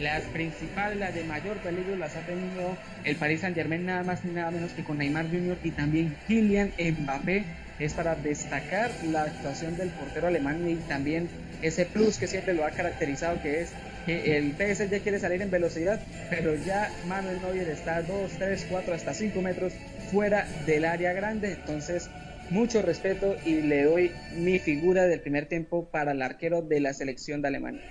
las 0.00 0.22
principales, 0.24 0.98
las 0.98 1.14
de 1.14 1.22
mayor 1.22 1.58
peligro, 1.58 1.94
las 1.94 2.16
ha 2.16 2.20
tenido 2.20 2.76
el 3.04 3.14
Paris 3.16 3.42
Saint 3.42 3.54
Germain 3.54 3.86
nada 3.86 4.02
más 4.02 4.24
ni 4.24 4.32
nada 4.32 4.50
menos 4.50 4.72
que 4.72 4.82
con 4.82 4.98
Neymar 4.98 5.26
Jr. 5.30 5.58
y 5.62 5.70
también 5.70 6.16
Kylian 6.26 6.72
Mbappé. 6.78 7.44
Es 7.78 7.92
para 7.92 8.14
destacar 8.14 8.90
la 9.12 9.24
actuación 9.24 9.76
del 9.76 9.90
portero 9.90 10.28
alemán 10.28 10.66
y 10.68 10.76
también 10.88 11.28
ese 11.62 11.86
plus 11.86 12.18
que 12.18 12.26
siempre 12.26 12.54
lo 12.54 12.64
ha 12.64 12.70
caracterizado, 12.70 13.40
que 13.42 13.62
es 13.62 13.70
que 14.04 14.36
el 14.36 14.52
PSG 14.52 15.02
quiere 15.02 15.18
salir 15.18 15.42
en 15.42 15.50
velocidad, 15.50 16.00
pero 16.30 16.54
ya 16.54 16.90
Manuel 17.06 17.40
Neuer 17.42 17.68
está 17.68 18.02
2, 18.02 18.30
3, 18.38 18.66
4, 18.70 18.94
hasta 18.94 19.14
5 19.14 19.40
metros 19.42 19.72
fuera 20.10 20.46
del 20.66 20.84
área 20.84 21.12
grande. 21.12 21.52
Entonces, 21.52 22.08
mucho 22.50 22.82
respeto 22.82 23.36
y 23.44 23.62
le 23.62 23.84
doy 23.84 24.12
mi 24.34 24.58
figura 24.58 25.04
del 25.06 25.20
primer 25.20 25.46
tiempo 25.46 25.88
para 25.90 26.12
el 26.12 26.22
arquero 26.22 26.62
de 26.62 26.80
la 26.80 26.94
selección 26.94 27.42
de 27.42 27.48
Alemania. 27.48 27.82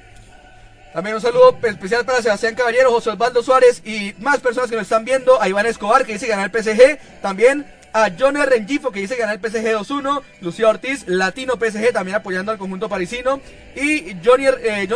También 0.94 1.18
un 1.18 1.22
saludo 1.22 1.58
especial 1.62 2.06
para 2.06 2.22
Sebastián 2.22 2.56
Caballero, 2.56 2.90
José 2.90 3.10
Osvaldo 3.10 3.44
Suárez 3.44 3.82
y 3.84 4.14
más 4.20 4.40
personas 4.40 4.70
que 4.70 4.78
nos 4.78 4.84
están 4.84 5.04
viendo. 5.04 5.42
A 5.42 5.50
Iván 5.50 5.66
Escobar, 5.66 6.06
que 6.06 6.14
dice 6.14 6.26
ganar 6.26 6.50
el 6.54 6.64
PSG. 6.64 6.98
También 7.22 7.66
a 7.96 8.12
Johnny 8.20 8.44
Rengifo, 8.44 8.92
que 8.92 9.00
dice 9.00 9.16
ganar 9.16 9.40
el 9.42 9.50
PSG 9.50 9.74
2-1. 9.74 10.22
Lucía 10.42 10.68
Ortiz, 10.68 11.06
Latino 11.08 11.54
PSG, 11.54 11.94
también 11.94 12.18
apoyando 12.18 12.52
al 12.52 12.58
conjunto 12.58 12.90
parisino. 12.90 13.40
Y 13.74 14.18
Johnny, 14.24 14.48
eh, 14.48 14.88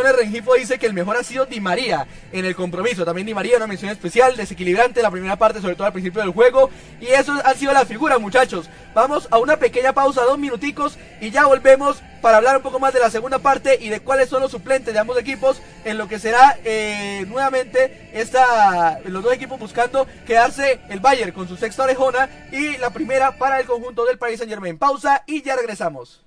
dice 0.58 0.78
que 0.78 0.86
el 0.86 0.94
mejor 0.94 1.16
ha 1.16 1.24
sido 1.24 1.46
Di 1.46 1.62
María 1.62 2.06
en 2.34 2.44
el 2.44 2.56
compromiso. 2.56 3.06
También 3.06 3.26
Di 3.26 3.34
María, 3.34 3.56
una 3.56 3.68
mención 3.68 3.90
especial, 3.90 4.36
desequilibrante 4.36 5.02
la 5.02 5.10
primera 5.10 5.38
parte, 5.38 5.62
sobre 5.62 5.76
todo 5.76 5.88
al 5.88 5.94
principio 5.94 6.22
del 6.22 6.32
juego. 6.32 6.70
Y 7.00 7.06
eso 7.06 7.40
han 7.42 7.58
sido 7.58 7.72
las 7.72 7.88
figuras, 7.88 8.20
muchachos. 8.20 8.70
Vamos 9.00 9.30
a 9.32 9.38
una 9.38 9.56
pequeña 9.56 9.94
pausa, 9.94 10.24
dos 10.24 10.38
minuticos, 10.38 10.98
y 11.22 11.32
ya 11.32 11.46
volvemos 11.46 12.04
para 12.22 12.36
hablar 12.36 12.58
un 12.58 12.64
poco 12.64 12.82
más 12.82 12.94
de 12.94 13.00
la 13.00 13.10
segunda 13.10 13.40
parte 13.40 13.78
y 13.80 13.88
de 13.88 14.02
cuáles 14.02 14.28
son 14.28 14.42
los 14.42 14.52
suplentes 14.52 14.94
de 14.94 15.00
ambos 15.00 15.18
equipos 15.18 15.62
en 15.86 15.98
lo 15.98 16.10
que 16.10 16.20
será 16.20 16.60
eh, 16.66 17.24
nuevamente 17.30 18.10
esta, 18.12 19.00
los 19.06 19.24
dos 19.24 19.32
equipos 19.32 19.58
buscando 19.58 20.06
quedarse 20.28 20.82
el 20.90 21.00
Bayern 21.00 21.32
con 21.32 21.48
su 21.48 21.56
sexta 21.56 21.84
orejona 21.84 22.28
y 22.52 22.76
la 22.76 22.90
primera 22.90 23.38
para 23.38 23.62
el 23.62 23.66
conjunto 23.66 24.04
del 24.04 24.18
Paris 24.18 24.40
Saint 24.40 24.52
Germain. 24.52 24.78
Pausa 24.78 25.24
y 25.26 25.44
ya 25.44 25.56
regresamos. 25.56 26.20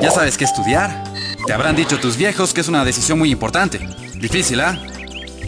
Ya 0.00 0.12
sabes 0.12 0.38
qué 0.38 0.44
estudiar. 0.44 1.02
Te 1.44 1.52
habrán 1.52 1.74
dicho 1.74 1.98
tus 1.98 2.16
viejos 2.16 2.54
que 2.54 2.60
es 2.60 2.68
una 2.68 2.84
decisión 2.84 3.18
muy 3.18 3.32
importante. 3.32 3.80
Difícil, 4.14 4.60
¿ah? 4.60 4.78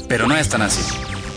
Pero 0.09 0.27
no 0.27 0.36
es 0.36 0.48
tan 0.48 0.62
así. 0.62 0.82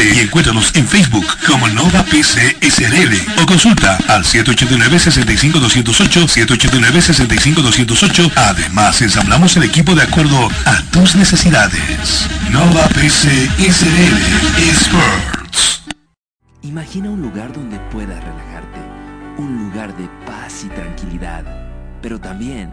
3B 0.00 0.16
y 0.16 0.20
encuéntranos 0.20 0.74
en 0.74 0.86
Facebook 0.86 1.26
como 1.46 1.66
Nova 1.68 2.02
PC 2.04 2.56
SRL 2.62 3.42
o 3.42 3.46
consulta 3.46 3.98
al 4.08 4.24
789-65208, 4.24 6.48
789-65208. 6.48 8.32
Además, 8.36 9.02
ensamblamos 9.02 9.54
el 9.56 9.64
equipo 9.64 9.94
de 9.94 10.02
acuerdo 10.02 10.48
a 10.64 10.80
tus 10.90 11.14
necesidades. 11.16 12.26
Nova 12.50 12.88
PC 12.88 13.50
SRL 13.58 14.16
Experts. 14.68 15.82
Imagina 16.62 17.10
un 17.10 17.20
lugar 17.20 17.52
donde 17.52 17.78
puedas 17.90 18.24
relajarte, 18.24 18.80
un 19.38 19.58
lugar 19.58 19.94
de 19.96 20.08
paz 20.26 20.64
y 20.64 20.68
tranquilidad, 20.68 21.44
pero 22.00 22.18
también 22.18 22.72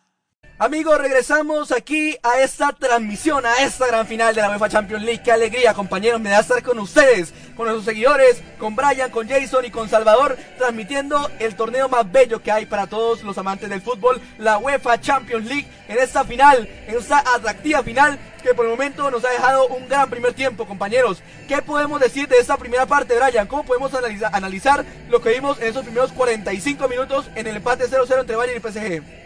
Amigos, 0.63 0.99
regresamos 0.99 1.71
aquí 1.71 2.15
a 2.21 2.39
esta 2.41 2.71
transmisión, 2.71 3.43
a 3.47 3.63
esta 3.63 3.87
gran 3.87 4.05
final 4.05 4.35
de 4.35 4.41
la 4.43 4.51
UEFA 4.51 4.69
Champions 4.69 5.03
League. 5.03 5.23
Qué 5.23 5.31
alegría, 5.31 5.73
compañeros, 5.73 6.21
me 6.21 6.29
da 6.29 6.39
estar 6.41 6.61
con 6.61 6.77
ustedes, 6.77 7.33
con 7.55 7.65
nuestros 7.65 7.83
seguidores, 7.85 8.43
con 8.59 8.75
Brian, 8.75 9.09
con 9.09 9.27
Jason 9.27 9.65
y 9.65 9.71
con 9.71 9.89
Salvador, 9.89 10.37
transmitiendo 10.59 11.31
el 11.39 11.55
torneo 11.55 11.89
más 11.89 12.11
bello 12.11 12.43
que 12.43 12.51
hay 12.51 12.67
para 12.67 12.85
todos 12.85 13.23
los 13.23 13.39
amantes 13.39 13.71
del 13.71 13.81
fútbol, 13.81 14.21
la 14.37 14.59
UEFA 14.59 15.01
Champions 15.01 15.47
League, 15.47 15.65
en 15.87 15.97
esta 15.97 16.23
final, 16.25 16.69
en 16.87 16.95
esta 16.95 17.23
atractiva 17.35 17.81
final 17.81 18.19
que 18.43 18.53
por 18.53 18.65
el 18.65 18.71
momento 18.71 19.09
nos 19.09 19.25
ha 19.25 19.29
dejado 19.31 19.65
un 19.65 19.89
gran 19.89 20.11
primer 20.11 20.33
tiempo, 20.33 20.67
compañeros. 20.67 21.23
¿Qué 21.47 21.59
podemos 21.63 21.99
decir 21.99 22.27
de 22.27 22.37
esta 22.37 22.57
primera 22.57 22.85
parte, 22.85 23.17
Brian? 23.19 23.47
¿Cómo 23.47 23.63
podemos 23.63 23.91
analiza- 23.95 24.29
analizar 24.31 24.85
lo 25.09 25.23
que 25.23 25.29
vimos 25.31 25.59
en 25.59 25.69
esos 25.69 25.83
primeros 25.83 26.11
45 26.11 26.87
minutos 26.87 27.31
en 27.33 27.47
el 27.47 27.55
empate 27.55 27.85
0-0 27.89 28.19
entre 28.21 28.35
Bayern 28.35 28.57
y 28.57 28.61
PSG? 28.61 29.20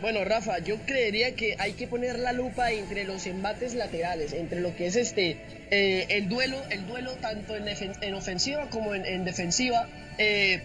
Bueno, 0.00 0.24
Rafa, 0.24 0.58
yo 0.58 0.76
creería 0.84 1.34
que 1.34 1.56
hay 1.58 1.72
que 1.72 1.86
poner 1.86 2.18
la 2.18 2.32
lupa 2.32 2.70
entre 2.70 3.04
los 3.04 3.26
embates 3.26 3.74
laterales, 3.74 4.34
entre 4.34 4.60
lo 4.60 4.76
que 4.76 4.86
es 4.86 4.96
este 4.96 5.38
eh, 5.70 6.06
el 6.10 6.28
duelo, 6.28 6.58
el 6.70 6.86
duelo 6.86 7.12
tanto 7.14 7.54
en, 7.56 8.14
ofensiva 8.14 8.68
como 8.68 8.94
en, 8.94 9.06
en 9.06 9.24
defensiva, 9.24 9.88
eh, 10.18 10.62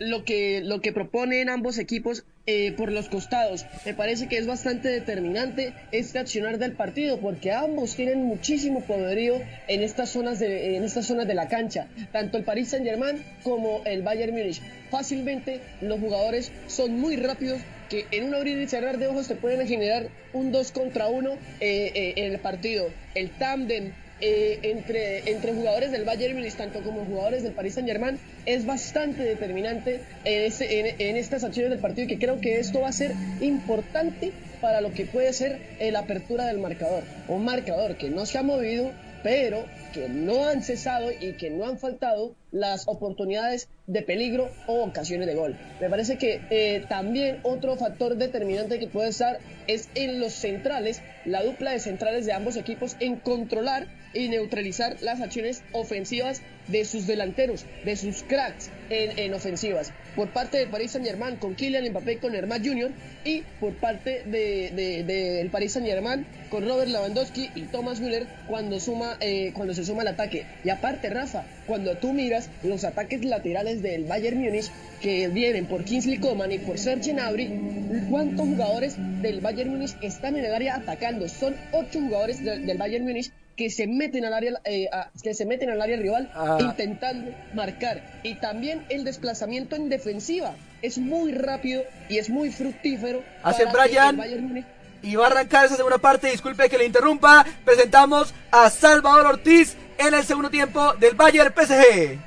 lo 0.00 0.24
que 0.24 0.60
lo 0.62 0.80
que 0.80 0.92
proponen 0.92 1.48
ambos 1.48 1.78
equipos 1.78 2.24
eh, 2.46 2.72
por 2.72 2.90
los 2.90 3.08
costados. 3.08 3.66
Me 3.86 3.94
parece 3.94 4.26
que 4.26 4.36
es 4.36 4.48
bastante 4.48 4.88
determinante 4.88 5.74
este 5.92 6.18
accionar 6.18 6.58
del 6.58 6.72
partido, 6.72 7.20
porque 7.20 7.52
ambos 7.52 7.94
tienen 7.94 8.24
muchísimo 8.24 8.80
poderío 8.80 9.40
en 9.68 9.80
estas 9.80 10.10
zonas 10.10 10.40
de 10.40 10.76
en 10.76 10.82
estas 10.82 11.06
zonas 11.06 11.28
de 11.28 11.34
la 11.34 11.46
cancha, 11.46 11.86
tanto 12.10 12.36
el 12.36 12.42
Paris 12.42 12.70
Saint 12.70 12.84
Germain 12.84 13.24
como 13.44 13.82
el 13.84 14.02
Bayern 14.02 14.32
Múnich. 14.32 14.60
Fácilmente 14.90 15.60
los 15.80 16.00
jugadores 16.00 16.50
son 16.66 16.98
muy 16.98 17.14
rápidos 17.14 17.60
que 17.92 18.06
en 18.10 18.24
un 18.24 18.34
abrir 18.34 18.58
y 18.58 18.66
cerrar 18.66 18.96
de 18.98 19.06
ojos 19.06 19.28
te 19.28 19.34
pueden 19.36 19.68
generar 19.68 20.08
un 20.32 20.50
2 20.50 20.72
contra 20.72 21.08
1 21.08 21.38
en 21.60 22.32
el 22.32 22.40
partido. 22.40 22.88
El 23.14 23.28
tándem 23.32 23.92
eh, 24.24 24.60
entre, 24.62 25.30
entre 25.30 25.52
jugadores 25.52 25.90
del 25.92 26.04
Bayern 26.04 26.34
Múnich, 26.34 26.56
tanto 26.56 26.80
como 26.82 27.04
jugadores 27.04 27.42
del 27.42 27.52
Paris 27.52 27.74
Saint 27.74 27.86
Germain, 27.88 28.18
es 28.46 28.64
bastante 28.64 29.22
determinante 29.24 30.00
en, 30.24 30.42
ese- 30.44 30.80
en- 30.80 30.94
en 30.98 31.16
estas 31.16 31.44
acciones 31.44 31.70
del 31.70 31.80
partido 31.80 32.06
y 32.06 32.08
que 32.08 32.18
creo 32.18 32.40
que 32.40 32.58
esto 32.60 32.80
va 32.80 32.88
a 32.88 32.92
ser 32.92 33.12
importante 33.40 34.32
para 34.62 34.80
lo 34.80 34.92
que 34.94 35.04
puede 35.04 35.32
ser 35.34 35.60
eh, 35.78 35.90
la 35.92 35.98
apertura 36.00 36.46
del 36.46 36.60
marcador. 36.60 37.04
Un 37.28 37.44
marcador 37.44 37.96
que 37.98 38.08
no 38.10 38.24
se 38.24 38.38
ha 38.38 38.42
movido, 38.42 38.92
pero 39.22 39.64
que 39.92 40.08
no 40.08 40.46
han 40.46 40.62
cesado 40.62 41.10
y 41.12 41.34
que 41.34 41.50
no 41.50 41.66
han 41.66 41.78
faltado 41.78 42.34
las 42.50 42.88
oportunidades 42.88 43.68
de 43.86 44.02
peligro 44.02 44.50
o 44.66 44.84
ocasiones 44.84 45.26
de 45.26 45.34
gol. 45.34 45.56
Me 45.80 45.88
parece 45.88 46.18
que 46.18 46.40
eh, 46.50 46.84
también 46.88 47.40
otro 47.42 47.76
factor 47.76 48.16
determinante 48.16 48.78
que 48.78 48.88
puede 48.88 49.10
estar 49.10 49.38
es 49.66 49.88
en 49.94 50.20
los 50.20 50.32
centrales, 50.32 51.02
la 51.24 51.42
dupla 51.42 51.72
de 51.72 51.80
centrales 51.80 52.26
de 52.26 52.32
ambos 52.32 52.56
equipos 52.56 52.96
en 53.00 53.16
controlar 53.16 53.86
y 54.14 54.28
neutralizar 54.28 54.96
las 55.00 55.20
acciones 55.20 55.62
ofensivas 55.72 56.42
de 56.68 56.84
sus 56.84 57.06
delanteros, 57.06 57.66
de 57.84 57.96
sus 57.96 58.22
cracks 58.22 58.70
en, 58.90 59.18
en 59.18 59.34
ofensivas. 59.34 59.92
Por 60.14 60.28
parte 60.30 60.58
del 60.58 60.68
Paris 60.68 60.92
Saint 60.92 61.06
Germain 61.06 61.36
con 61.36 61.54
Kylian 61.54 61.88
Mbappé 61.90 62.18
con 62.18 62.32
Neymar 62.32 62.60
Jr. 62.64 62.90
y 63.24 63.42
por 63.60 63.74
parte 63.74 64.22
del 64.26 64.76
de, 64.76 65.04
del 65.04 65.50
Paris 65.50 65.72
Saint 65.72 65.88
Germain 65.88 66.26
con 66.50 66.68
Robert 66.68 66.90
Lewandowski 66.90 67.50
y 67.54 67.62
Thomas 67.62 68.00
Müller 68.00 68.26
cuando, 68.46 68.78
suma, 68.78 69.16
eh, 69.20 69.52
cuando 69.54 69.74
se 69.74 69.84
suma 69.84 70.02
al 70.02 70.08
ataque. 70.08 70.44
Y 70.64 70.68
aparte, 70.68 71.08
Rafa, 71.08 71.44
cuando 71.66 71.96
tú 71.96 72.12
miras 72.12 72.50
los 72.62 72.84
ataques 72.84 73.24
laterales 73.24 73.82
del 73.82 74.04
Bayern 74.04 74.38
Múnich 74.38 74.70
que 75.00 75.28
vienen 75.28 75.66
por 75.66 75.84
Kingsley 75.84 76.18
Coman 76.18 76.52
y 76.52 76.58
por 76.58 76.78
Serge 76.78 77.12
Gnabry, 77.12 78.06
¿cuántos 78.10 78.46
jugadores 78.46 78.96
del 79.22 79.40
Bayern 79.40 79.70
Múnich 79.70 79.96
están 80.02 80.36
en 80.36 80.44
el 80.44 80.54
área 80.54 80.76
atacando? 80.76 81.26
Son 81.28 81.56
ocho 81.72 82.00
jugadores 82.00 82.44
del 82.44 82.76
Bayern 82.76 83.04
Múnich 83.04 83.32
que 83.56 83.68
se 83.70 83.86
meten 83.86 84.24
al 84.24 84.32
área 84.32 84.52
eh, 84.64 84.88
a- 84.92 85.10
que 85.22 85.34
se 85.34 85.44
meten 85.44 85.70
al 85.70 85.80
área 85.82 85.96
rival 85.96 86.30
Ah. 86.34 86.58
intentando 86.60 87.32
marcar 87.54 88.02
y 88.22 88.36
también 88.36 88.84
el 88.88 89.04
desplazamiento 89.04 89.76
en 89.76 89.88
defensiva 89.88 90.54
es 90.80 90.98
muy 90.98 91.32
rápido 91.32 91.82
y 92.08 92.18
es 92.18 92.30
muy 92.30 92.50
fructífero 92.50 93.22
Hace 93.42 93.66
Brian. 93.66 94.16
Bayern 94.16 94.66
Y 95.02 95.16
va 95.16 95.24
a 95.24 95.30
arrancar 95.30 95.66
esa 95.66 95.76
segunda 95.76 95.98
parte, 95.98 96.28
disculpe 96.30 96.68
que 96.70 96.78
le 96.78 96.86
interrumpa. 96.86 97.44
Presentamos 97.64 98.32
a 98.50 98.70
Salvador 98.70 99.26
Ortiz 99.26 99.76
en 99.98 100.14
el 100.14 100.24
segundo 100.24 100.48
tiempo 100.48 100.94
del 100.94 101.14
Bayern 101.14 101.52
PSG. 101.52 102.18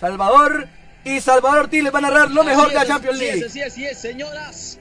Salvador 0.00 0.68
y 1.04 1.20
Salvador 1.20 1.60
Ortiz 1.60 1.82
les 1.82 1.92
van 1.92 2.04
a 2.04 2.10
narrar 2.10 2.30
lo 2.30 2.42
mejor 2.44 2.68
de 2.68 2.74
la 2.74 2.86
Champions 2.86 3.18
League. 3.18 3.44
Así 3.46 3.60
es, 3.60 3.66
así 3.72 3.84
es, 3.86 3.98
señoras. 3.98 4.78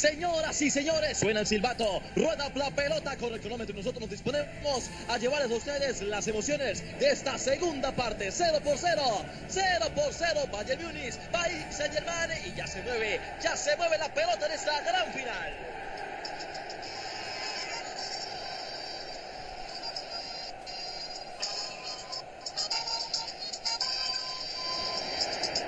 Señoras 0.00 0.62
y 0.62 0.70
señores, 0.70 1.18
suena 1.18 1.40
el 1.40 1.46
silbato, 1.46 2.02
rueda 2.16 2.50
la 2.54 2.70
pelota 2.70 3.18
con 3.18 3.34
el 3.34 3.40
cronómetro. 3.40 3.76
Nosotros 3.76 4.00
nos 4.00 4.08
disponemos 4.08 4.88
a 5.08 5.18
llevarles 5.18 5.50
a 5.50 5.54
ustedes 5.54 6.00
las 6.00 6.26
emociones 6.26 6.82
de 6.98 7.10
esta 7.10 7.36
segunda 7.36 7.92
parte. 7.92 8.32
0 8.32 8.60
por 8.64 8.78
0, 8.78 9.02
0 9.48 9.86
por 9.94 10.10
0, 10.10 10.40
Bayern 10.50 10.86
Múnich, 10.86 11.16
Paris 11.30 11.66
Saint 11.68 11.92
Germain 11.92 12.30
y 12.46 12.56
ya 12.56 12.66
se 12.66 12.80
mueve, 12.80 13.20
ya 13.42 13.54
se 13.54 13.76
mueve 13.76 13.98
la 13.98 14.08
pelota 14.14 14.46
en 14.46 14.52
esta 14.52 14.80
gran 14.80 15.12
final. 15.12 15.52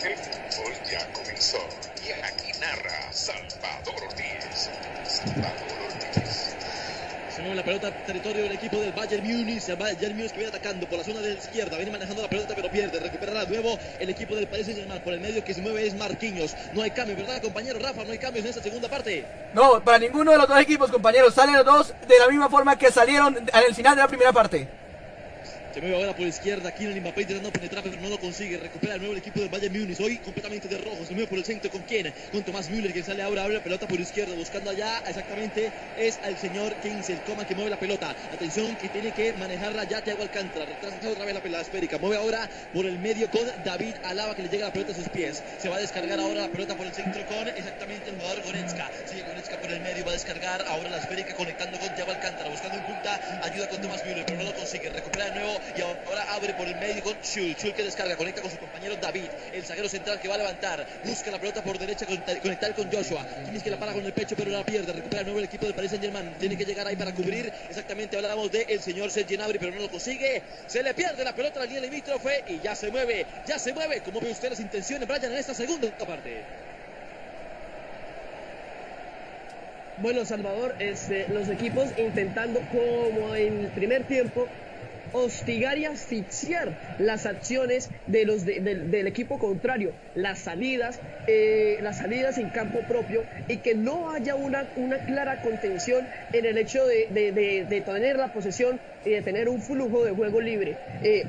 El 0.02 0.16
fútbol 0.16 0.90
ya 0.90 1.12
comenzó 1.12 1.91
y 2.04 2.12
aquí 2.22 2.58
narra 2.58 3.12
Salvador 3.12 4.02
Ortiz. 4.08 4.70
Salvador 5.04 5.52
Ortiz. 5.86 6.56
Se 7.34 7.40
mueve 7.40 7.56
la 7.56 7.64
pelota 7.64 7.86
al 7.86 8.04
territorio 8.04 8.42
del 8.42 8.52
equipo 8.52 8.76
del 8.76 8.92
Bayern 8.92 9.24
Múnich. 9.24 9.68
El 9.68 9.76
Bayern 9.76 10.16
Múnich 10.16 10.32
que 10.32 10.38
viene 10.38 10.48
atacando 10.48 10.86
por 10.88 10.98
la 10.98 11.04
zona 11.04 11.20
de 11.20 11.34
la 11.34 11.38
izquierda. 11.38 11.76
Viene 11.76 11.92
manejando 11.92 12.22
la 12.22 12.28
pelota 12.28 12.54
pero 12.54 12.70
pierde. 12.70 12.98
Recuperará 13.00 13.44
de 13.44 13.50
nuevo 13.50 13.78
el 13.98 14.10
equipo 14.10 14.34
del 14.34 14.48
Paris 14.48 14.66
Saint-Germain. 14.66 15.00
Por 15.02 15.14
el 15.14 15.20
medio 15.20 15.44
que 15.44 15.54
se 15.54 15.62
mueve 15.62 15.86
es 15.86 15.94
Marquinhos. 15.94 16.54
No 16.72 16.82
hay 16.82 16.90
cambio, 16.90 17.16
¿verdad, 17.16 17.40
compañero 17.40 17.78
Rafa? 17.78 18.04
No 18.04 18.12
hay 18.12 18.18
cambios 18.18 18.44
en 18.44 18.50
esta 18.50 18.62
segunda 18.62 18.88
parte. 18.88 19.24
No, 19.54 19.82
para 19.82 19.98
ninguno 19.98 20.32
de 20.32 20.38
los 20.38 20.48
dos 20.48 20.60
equipos, 20.60 20.90
compañeros. 20.90 21.34
Salen 21.34 21.54
los 21.54 21.64
dos 21.64 21.94
de 22.06 22.18
la 22.18 22.28
misma 22.28 22.50
forma 22.50 22.76
que 22.76 22.90
salieron 22.90 23.36
en 23.36 23.64
el 23.66 23.74
final 23.74 23.96
de 23.96 24.02
la 24.02 24.08
primera 24.08 24.32
parte. 24.32 24.81
Se 25.72 25.80
mueve 25.80 25.96
ahora 25.96 26.14
por 26.14 26.26
izquierda. 26.26 26.70
Kylian 26.70 27.00
Mbappé 27.00 27.22
intentando 27.22 27.50
penetrar, 27.50 27.82
pero 27.82 27.96
no 28.00 28.10
lo 28.10 28.20
consigue. 28.20 28.58
Recupera 28.58 28.92
de 28.94 28.98
nuevo 28.98 29.14
el 29.14 29.20
equipo 29.20 29.40
del 29.40 29.48
Bayern 29.48 29.72
Múnich. 29.72 29.98
Hoy 30.00 30.18
completamente 30.18 30.68
de 30.68 30.76
rojo. 30.76 31.02
Se 31.06 31.14
mueve 31.14 31.28
por 31.28 31.38
el 31.38 31.44
centro. 31.46 31.70
¿Con 31.70 31.80
quién? 31.82 32.12
Con 32.30 32.42
Tomás 32.42 32.68
Müller, 32.68 32.92
que 32.92 33.02
sale 33.02 33.22
ahora. 33.22 33.44
Abre 33.44 33.54
la 33.54 33.62
pelota 33.62 33.88
por 33.88 33.98
izquierda. 33.98 34.34
Buscando 34.34 34.68
allá 34.68 35.02
exactamente 35.08 35.72
es 35.96 36.18
al 36.22 36.36
señor 36.36 36.74
Kingsley 36.82 37.18
Coman 37.26 37.46
que 37.46 37.54
mueve 37.54 37.70
la 37.70 37.78
pelota. 37.78 38.14
Atención, 38.34 38.76
que 38.76 38.90
tiene 38.90 39.12
que 39.12 39.32
manejarla 39.32 39.84
ya 39.84 40.02
Thiago 40.02 40.22
Alcántara. 40.22 40.66
Retrasa 40.66 41.08
otra 41.08 41.24
vez 41.24 41.34
la 41.34 41.42
pelota 41.42 41.62
esférica. 41.62 41.96
Mueve 41.96 42.16
ahora 42.16 42.50
por 42.74 42.84
el 42.84 42.98
medio 42.98 43.30
con 43.30 43.42
David 43.64 43.94
Alaba, 44.04 44.36
que 44.36 44.42
le 44.42 44.48
llega 44.50 44.66
la 44.66 44.72
pelota 44.74 44.92
a 44.92 44.94
sus 44.94 45.08
pies. 45.08 45.42
Se 45.58 45.70
va 45.70 45.76
a 45.76 45.80
descargar 45.80 46.20
ahora 46.20 46.42
la 46.42 46.48
pelota 46.48 46.76
por 46.76 46.86
el 46.86 46.92
centro 46.92 47.24
con 47.26 47.48
exactamente 47.48 48.10
el 48.10 48.16
jugador 48.16 48.42
Goretzka. 48.44 48.90
Sigue 49.06 49.22
Goretzka 49.22 49.58
por 49.58 49.70
el 49.72 49.80
medio. 49.80 50.04
Va 50.04 50.10
a 50.10 50.14
descargar 50.14 50.66
ahora 50.68 50.90
la 50.90 50.98
esférica 50.98 51.34
conectando 51.34 51.78
con 51.78 51.94
Thiago 51.94 52.12
Alcántara. 52.12 52.50
Buscando 52.50 52.76
en 52.76 52.84
punta. 52.84 53.40
Ayuda 53.42 53.68
con 53.70 53.80
Tomás 53.80 54.04
Müller, 54.04 54.26
pero 54.26 54.38
no 54.38 54.44
lo 54.44 54.54
consigue. 54.54 54.90
Recupera 54.90 55.30
de 55.30 55.40
nuevo 55.40 55.61
y 55.76 55.80
ahora 55.80 56.34
abre 56.34 56.54
por 56.54 56.66
el 56.66 56.76
medio 56.76 57.02
con 57.02 57.14
Schul. 57.22 57.54
Schul 57.56 57.74
que 57.74 57.84
descarga, 57.84 58.16
conecta 58.16 58.42
con 58.42 58.50
su 58.50 58.58
compañero 58.58 58.96
David, 58.96 59.28
el 59.52 59.64
zaguero 59.64 59.88
central 59.88 60.20
que 60.20 60.28
va 60.28 60.34
a 60.34 60.38
levantar. 60.38 60.86
Busca 61.04 61.30
la 61.30 61.38
pelota 61.38 61.62
por 61.62 61.78
derecha, 61.78 62.06
conectar, 62.06 62.74
con 62.74 62.90
Joshua. 62.90 63.26
Tienes 63.44 63.62
que 63.62 63.70
la 63.70 63.78
para 63.78 63.92
con 63.92 64.04
el 64.04 64.12
pecho, 64.12 64.34
pero 64.36 64.50
la 64.50 64.64
pierde. 64.64 64.92
Recupera 64.92 65.20
de 65.20 65.24
nuevo 65.24 65.38
el 65.38 65.46
equipo 65.46 65.66
del 65.66 65.74
Paris 65.74 65.90
Saint 65.90 66.04
Germain. 66.04 66.34
Tiene 66.38 66.56
que 66.56 66.64
llegar 66.64 66.86
ahí 66.86 66.96
para 66.96 67.12
cubrir. 67.12 67.52
Exactamente, 67.68 68.16
hablábamos 68.16 68.50
del 68.50 68.66
el 68.68 68.80
señor 68.80 69.10
Sergio 69.10 69.36
Gnabry, 69.36 69.58
pero 69.58 69.72
no 69.72 69.80
lo 69.80 69.90
consigue. 69.90 70.42
Se 70.66 70.82
le 70.82 70.94
pierde 70.94 71.24
la 71.24 71.34
pelota 71.34 71.60
a 71.60 71.64
la 71.64 71.66
línea 71.66 71.82
limítrofe 71.82 72.44
y 72.48 72.60
ya 72.60 72.74
se 72.74 72.90
mueve, 72.90 73.26
ya 73.46 73.58
se 73.58 73.72
mueve. 73.72 74.00
¿Cómo 74.00 74.20
ve 74.20 74.30
usted 74.30 74.50
las 74.50 74.60
intenciones, 74.60 75.08
Brian, 75.08 75.32
en 75.32 75.38
esta 75.38 75.54
segunda 75.54 75.88
parte? 75.98 76.42
Bueno, 79.98 80.24
Salvador, 80.24 80.74
este, 80.78 81.26
los 81.28 81.48
equipos 81.48 81.90
intentando, 81.98 82.60
como 82.72 83.34
en 83.34 83.66
el 83.66 83.70
primer 83.72 84.04
tiempo, 84.04 84.48
hostigar 85.12 85.78
y 85.78 85.84
asfixiar 85.84 86.72
las 86.98 87.26
acciones 87.26 87.90
de 88.06 88.24
los 88.24 88.44
de- 88.44 88.60
del- 88.60 89.06
equipo 89.06 89.38
contrario, 89.38 89.92
las 90.14 90.38
salidas, 90.40 91.00
eh, 91.26 91.78
las 91.82 91.98
salidas 91.98 92.38
en 92.38 92.48
campo 92.50 92.82
propio 92.82 93.24
y 93.48 93.58
que 93.58 93.74
no 93.74 94.10
haya 94.10 94.34
una, 94.34 94.68
una 94.76 94.98
clara 94.98 95.40
contención 95.40 96.06
en 96.32 96.44
el 96.46 96.56
hecho 96.58 96.86
de- 96.86 97.08
de 97.68 97.80
tener 97.82 98.16
la 98.16 98.28
posesión 98.28 98.80
y 99.04 99.10
de 99.10 99.22
tener 99.22 99.48
un 99.48 99.60
flujo 99.60 100.04
de 100.04 100.12
juego 100.12 100.40
libre. 100.40 100.76
Eh, 101.02 101.26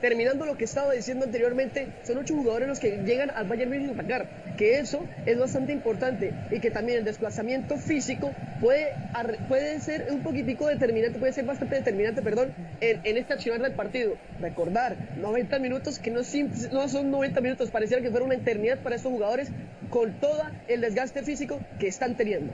terminando 0.00 0.46
lo 0.46 0.56
que 0.56 0.64
estaba 0.64 0.92
diciendo 0.92 1.24
anteriormente, 1.24 1.88
son 2.04 2.18
ocho 2.18 2.34
jugadores 2.34 2.68
los 2.68 2.80
que 2.80 3.02
llegan 3.04 3.30
al 3.30 3.46
Bayern 3.46 3.70
Múnich 3.70 3.90
a 3.90 3.92
atacar, 3.92 4.28
que 4.56 4.78
eso 4.78 5.04
es 5.26 5.38
bastante 5.38 5.72
importante 5.72 6.32
y 6.50 6.60
que 6.60 6.70
también 6.70 6.98
el 6.98 7.04
desplazamiento 7.04 7.76
físico 7.78 8.32
puede, 8.60 8.92
puede 9.48 9.80
ser 9.80 10.08
un 10.10 10.22
poquitico 10.22 10.66
determinante, 10.66 11.18
puede 11.18 11.32
ser 11.32 11.44
bastante 11.44 11.76
determinante, 11.76 12.22
perdón, 12.22 12.52
en, 12.80 13.00
en 13.04 13.16
este 13.16 13.34
accionar 13.34 13.60
del 13.60 13.72
partido. 13.72 14.14
Recordar, 14.40 14.96
90 15.16 15.58
minutos 15.58 15.98
que 15.98 16.10
no, 16.10 16.20
no 16.72 16.88
son 16.88 17.10
90 17.10 17.40
minutos, 17.40 17.70
pareciera 17.70 18.02
que 18.02 18.10
fuera 18.10 18.24
una 18.24 18.34
eternidad 18.34 18.78
para 18.78 18.96
estos 18.96 19.12
jugadores 19.12 19.48
con 19.90 20.12
todo 20.20 20.42
el 20.68 20.80
desgaste 20.80 21.22
físico 21.22 21.60
que 21.78 21.88
están 21.88 22.16
teniendo. 22.16 22.52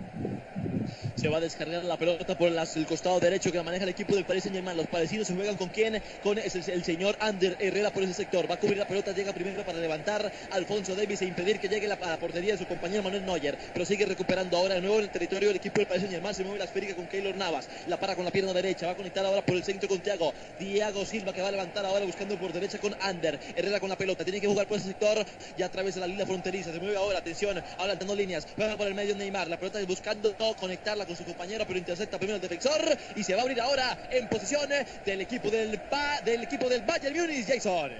Se 1.24 1.30
va 1.30 1.38
a 1.38 1.40
descargar 1.40 1.82
la 1.86 1.96
pelota 1.96 2.36
por 2.36 2.48
el 2.52 2.86
costado 2.86 3.18
derecho 3.18 3.50
que 3.50 3.56
la 3.56 3.62
maneja 3.62 3.84
el 3.84 3.88
equipo 3.88 4.14
del 4.14 4.26
Paris 4.26 4.42
Saint 4.42 4.56
Germain. 4.56 4.76
Los 4.76 4.88
parecidos 4.88 5.26
se 5.26 5.34
juegan 5.34 5.56
con 5.56 5.70
quién? 5.70 6.02
Con 6.22 6.36
el, 6.36 6.50
señor 6.50 7.16
Ander 7.18 7.56
Herrera 7.60 7.90
por 7.90 8.02
ese 8.02 8.12
sector. 8.12 8.44
Va 8.50 8.56
a 8.56 8.60
cubrir 8.60 8.76
la 8.76 8.86
pelota, 8.86 9.12
llega 9.12 9.32
primero 9.32 9.64
para 9.64 9.78
levantar 9.78 10.30
Alfonso 10.50 10.94
Davis 10.94 11.22
e 11.22 11.24
impedir 11.24 11.60
que 11.60 11.68
llegue 11.70 11.88
la, 11.88 11.94
a 11.94 12.10
la 12.10 12.18
portería 12.18 12.52
de 12.52 12.58
su 12.58 12.66
compañero 12.66 13.02
Manuel 13.02 13.24
Neuer. 13.24 13.56
Pero 13.72 13.86
sigue 13.86 14.04
recuperando 14.04 14.58
ahora 14.58 14.74
de 14.74 14.82
nuevo 14.82 14.98
en 14.98 15.04
el 15.04 15.10
territorio 15.10 15.48
del 15.48 15.56
equipo 15.56 15.76
del 15.76 15.86
Paris 15.86 16.02
Saint 16.02 16.12
Germain. 16.12 16.34
Se 16.34 16.44
mueve 16.44 16.58
la 16.58 16.66
esférica 16.66 16.94
con 16.94 17.06
Keylor 17.06 17.34
Navas. 17.36 17.70
La 17.86 17.98
para 17.98 18.14
con 18.16 18.26
la 18.26 18.30
pierna 18.30 18.52
derecha. 18.52 18.84
Va 18.84 18.92
a 18.92 18.96
conectar 18.96 19.24
ahora 19.24 19.40
por 19.40 19.56
el 19.56 19.64
centro 19.64 19.88
con 19.88 20.00
Thiago. 20.00 20.34
Diego 20.60 21.06
Silva 21.06 21.32
que 21.32 21.40
va 21.40 21.48
a 21.48 21.52
levantar 21.52 21.86
ahora 21.86 22.04
buscando 22.04 22.36
por 22.36 22.52
derecha 22.52 22.76
con 22.76 22.94
Ander. 23.00 23.40
Herrera 23.56 23.80
con 23.80 23.88
la 23.88 23.96
pelota. 23.96 24.24
Tiene 24.24 24.42
que 24.42 24.46
jugar 24.46 24.66
por 24.66 24.76
ese 24.76 24.88
sector 24.88 25.24
y 25.56 25.62
a 25.62 25.70
través 25.70 25.94
de 25.94 26.02
la 26.02 26.06
línea 26.06 26.26
fronteriza. 26.26 26.70
Se 26.70 26.80
mueve 26.80 26.98
ahora. 26.98 27.20
Atención. 27.20 27.64
Adelantando 27.78 28.14
líneas. 28.14 28.46
Juega 28.56 28.76
por 28.76 28.88
el 28.88 28.94
medio 28.94 29.16
Neymar. 29.16 29.48
La 29.48 29.56
pelota 29.56 29.78
buscando 29.86 30.36
conectarla 30.60 31.06
con 31.06 31.13
su 31.16 31.24
compañero, 31.24 31.64
pero 31.66 31.78
intercepta 31.78 32.18
primero 32.18 32.36
el 32.36 32.42
defensor 32.42 32.80
y 33.14 33.22
se 33.24 33.34
va 33.34 33.40
a 33.40 33.42
abrir 33.42 33.60
ahora 33.60 33.98
en 34.10 34.28
posición 34.28 34.68
del 35.04 35.20
equipo 35.20 35.50
del, 35.50 35.78
Pa- 35.80 36.20
del 36.24 36.42
equipo 36.42 36.68
del 36.68 36.82
Bayern 36.82 37.16
Múnich, 37.16 37.46
Jason. 37.46 37.92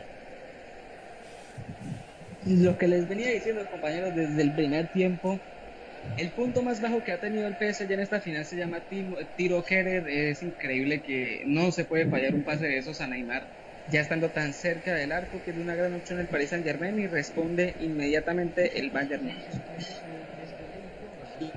Lo 2.47 2.77
que 2.77 2.89
les 2.89 3.09
venía 3.09 3.31
diciendo, 3.31 3.67
compañeros, 3.71 4.15
desde 4.15 4.43
el 4.43 4.53
primer 4.53 4.89
tiempo, 4.89 5.41
el 6.19 6.31
punto 6.33 6.63
más 6.63 6.81
bajo 6.81 7.03
que 7.03 7.13
ha 7.13 7.19
tenido 7.19 7.47
el 7.47 7.57
PSG 7.57 7.91
en 7.93 8.01
esta 8.01 8.21
final 8.21 8.45
se 8.45 8.57
llama 8.57 8.83
tiro 9.37 9.65
header. 9.67 10.07
Es 10.09 10.43
increíble 10.43 11.03
que 11.03 11.45
no 11.47 11.73
se 11.73 11.85
puede 11.85 12.07
fallar 12.07 12.35
un 12.35 12.45
pase 12.45 12.67
de 12.67 12.77
esos 12.77 13.01
a 13.01 13.07
Neymar, 13.07 13.49
ya 13.87 14.01
estando 14.03 14.31
tan 14.31 14.53
cerca 14.53 14.95
del 14.95 15.13
arco, 15.13 15.43
que 15.43 15.53
es 15.53 15.57
una 15.57 15.75
gran 15.75 15.95
opción 15.95 16.19
el 16.21 16.27
Paris 16.29 16.51
Saint 16.51 16.65
Germain 16.67 16.99
y 16.99 17.07
responde 17.07 17.75
inmediatamente 17.79 18.79
el 18.79 18.91
Bayern. 18.91 19.31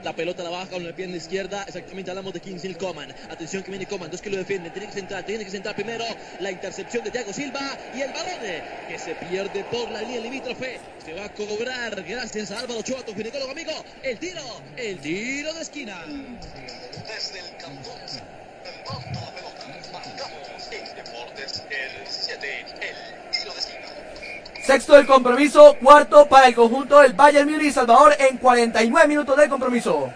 La 0.03 0.13
pelota 0.13 0.43
la 0.43 0.49
baja 0.49 0.67
con 0.67 0.85
la 0.85 0.95
pierna 0.95 1.17
izquierda. 1.17 1.63
Exactamente 1.63 2.09
hablamos 2.11 2.33
de 2.33 2.39
Kingsley 2.39 2.75
Coman. 2.75 3.13
Atención 3.29 3.63
que 3.63 3.71
viene 3.71 3.85
Coman. 3.85 4.09
Dos 4.09 4.21
que 4.21 4.29
lo 4.29 4.37
defienden. 4.37 4.71
Tiene 4.71 4.87
que 4.87 4.93
centrar. 4.93 5.25
Tiene 5.25 5.45
que 5.45 5.51
centrar 5.51 5.75
primero. 5.75 6.05
La 6.39 6.51
intercepción 6.51 7.03
de 7.03 7.11
Thiago 7.11 7.33
Silva. 7.33 7.77
Y 7.95 8.01
el 8.01 8.11
balón 8.11 8.39
eh, 8.43 8.63
que 8.89 8.99
se 8.99 9.15
pierde 9.15 9.63
por 9.65 9.89
la 9.91 10.01
línea 10.01 10.21
limítrofe. 10.21 10.79
Se 11.05 11.13
va 11.13 11.25
a 11.25 11.33
cobrar. 11.33 12.03
Gracias 12.03 12.51
a 12.51 12.59
Álvaro 12.59 12.79
Ochoa, 12.79 13.03
tu 13.05 13.13
ginecólogo 13.13 13.51
amigo. 13.51 13.71
El 14.03 14.17
tiro. 14.17 14.41
El 14.75 14.99
tiro 14.99 15.53
de 15.53 15.61
esquina. 15.61 16.03
Desde 16.05 17.39
el 17.39 17.57
cantón, 17.57 17.99
la 18.03 19.27
Deportes 20.95 21.63
el 21.69 22.07
7, 22.07 22.65
el. 22.81 23.06
Sexto 24.67 24.95
del 24.95 25.07
compromiso, 25.07 25.77
cuarto 25.81 26.27
para 26.27 26.49
el 26.49 26.53
conjunto 26.53 26.99
del 26.99 27.13
Bayern 27.13 27.49
Múnich 27.49 27.71
Salvador 27.71 28.13
en 28.19 28.35
49 28.35 29.07
minutos 29.07 29.37
de 29.37 29.47
compromiso. 29.47 30.09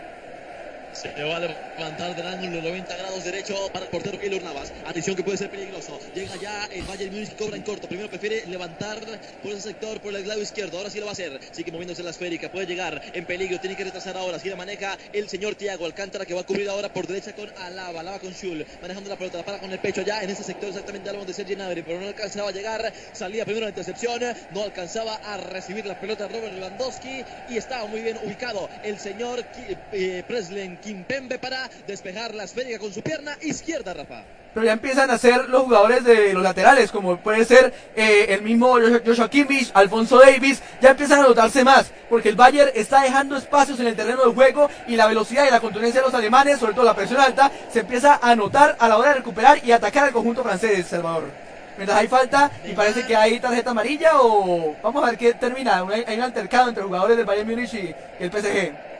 Se 0.91 1.07
va 1.23 1.39
levantar 1.81 2.15
del 2.15 2.27
ángulo 2.27 2.57
de 2.57 2.61
90 2.61 2.95
grados 2.95 3.23
derecho 3.23 3.55
para 3.73 3.85
el 3.85 3.91
portero 3.91 4.19
Keylor 4.19 4.43
Navas. 4.43 4.71
Atención 4.85 5.15
que 5.15 5.23
puede 5.23 5.39
ser 5.39 5.49
peligroso. 5.49 5.99
Llega 6.13 6.35
ya 6.35 6.65
el 6.65 6.83
Bayern 6.83 7.11
Múnich, 7.11 7.35
cobra 7.35 7.57
en 7.57 7.63
corto. 7.63 7.87
Primero 7.87 8.07
prefiere 8.07 8.45
levantar 8.45 8.99
por 9.41 9.51
ese 9.51 9.61
sector, 9.61 9.99
por 9.99 10.15
el 10.15 10.27
lado 10.27 10.39
izquierdo. 10.39 10.77
Ahora 10.77 10.91
sí 10.91 10.99
lo 10.99 11.05
va 11.05 11.11
a 11.11 11.13
hacer. 11.13 11.39
Sigue 11.51 11.71
moviéndose 11.71 12.03
la 12.03 12.11
esférica. 12.11 12.51
Puede 12.51 12.67
llegar 12.67 13.01
en 13.13 13.25
peligro. 13.25 13.59
Tiene 13.59 13.75
que 13.75 13.83
retrasar 13.83 14.15
ahora. 14.15 14.37
Así 14.37 14.47
la 14.47 14.57
maneja 14.57 14.95
el 15.11 15.27
señor 15.27 15.55
Thiago 15.55 15.87
Alcántara 15.87 16.23
que 16.23 16.35
va 16.35 16.41
a 16.41 16.43
cubrir 16.43 16.69
ahora 16.69 16.93
por 16.93 17.07
derecha 17.07 17.33
con 17.33 17.49
Alaba. 17.57 18.01
Alaba 18.01 18.19
con 18.19 18.31
Schul. 18.31 18.63
Manejando 18.79 19.09
la 19.09 19.15
pelota. 19.15 19.39
La 19.39 19.43
para 19.43 19.57
con 19.57 19.71
el 19.71 19.79
pecho 19.79 20.03
ya 20.03 20.21
en 20.21 20.29
ese 20.29 20.43
sector 20.43 20.69
exactamente 20.69 21.09
hablamos 21.09 21.25
de 21.25 21.33
Sergi 21.33 21.55
Gnabry. 21.55 21.81
Pero 21.81 21.99
no 21.99 22.09
alcanzaba 22.09 22.49
a 22.49 22.51
llegar. 22.51 22.93
Salía 23.11 23.43
primero 23.43 23.65
la 23.65 23.71
intercepción. 23.71 24.21
No 24.51 24.61
alcanzaba 24.61 25.15
a 25.15 25.37
recibir 25.37 25.87
la 25.87 25.99
pelota 25.99 26.27
Robert 26.27 26.53
Lewandowski. 26.53 27.23
Y 27.49 27.57
estaba 27.57 27.87
muy 27.87 28.01
bien 28.01 28.19
ubicado 28.23 28.69
el 28.83 28.99
señor 28.99 29.43
eh, 29.91 30.23
Preslen 30.27 30.77
Kimpembe 30.77 31.39
para 31.39 31.70
despejar 31.87 32.33
la 32.35 32.43
esférica 32.43 32.79
con 32.79 32.93
su 32.93 33.01
pierna 33.01 33.37
izquierda, 33.41 33.93
Rafa. 33.93 34.23
Pero 34.53 34.65
ya 34.65 34.73
empiezan 34.73 35.09
a 35.09 35.17
ser 35.17 35.47
los 35.47 35.61
jugadores 35.63 36.03
de 36.03 36.33
los 36.33 36.43
laterales, 36.43 36.91
como 36.91 37.15
puede 37.17 37.45
ser 37.45 37.73
eh, 37.95 38.25
el 38.29 38.41
mismo 38.41 38.77
Joshua- 39.05 39.29
Kimmich, 39.29 39.71
Alfonso 39.73 40.19
Davis, 40.19 40.61
ya 40.81 40.89
empiezan 40.89 41.19
a 41.19 41.23
notarse 41.23 41.63
más, 41.63 41.89
porque 42.09 42.27
el 42.29 42.35
Bayern 42.35 42.69
está 42.75 43.01
dejando 43.03 43.37
espacios 43.37 43.79
en 43.79 43.87
el 43.87 43.95
terreno 43.95 44.25
de 44.25 44.33
juego 44.33 44.69
y 44.87 44.97
la 44.97 45.07
velocidad 45.07 45.47
y 45.47 45.51
la 45.51 45.61
contundencia 45.61 46.01
de 46.01 46.07
los 46.07 46.13
alemanes, 46.13 46.59
sobre 46.59 46.73
todo 46.73 46.83
la 46.83 46.95
presión 46.95 47.21
alta, 47.21 47.49
se 47.71 47.79
empieza 47.79 48.19
a 48.21 48.35
notar 48.35 48.75
a 48.77 48.89
la 48.89 48.97
hora 48.97 49.09
de 49.11 49.15
recuperar 49.15 49.63
y 49.63 49.71
atacar 49.71 50.03
al 50.03 50.11
conjunto 50.11 50.43
francés, 50.43 50.85
Salvador. 50.85 51.29
Mientras 51.77 51.97
hay 51.97 52.09
falta 52.09 52.51
y 52.65 52.73
parece 52.73 53.05
que 53.07 53.15
hay 53.15 53.39
tarjeta 53.39 53.71
amarilla 53.71 54.11
o 54.19 54.75
vamos 54.83 55.01
a 55.01 55.07
ver 55.07 55.17
qué 55.17 55.33
termina. 55.33 55.85
Hay 56.05 56.17
un 56.17 56.23
altercado 56.23 56.67
entre 56.67 56.83
jugadores 56.83 57.15
del 57.15 57.25
Bayern 57.25 57.49
Múnich 57.49 57.73
y 57.73 57.95
el 58.19 58.29
PSG. 58.29 58.90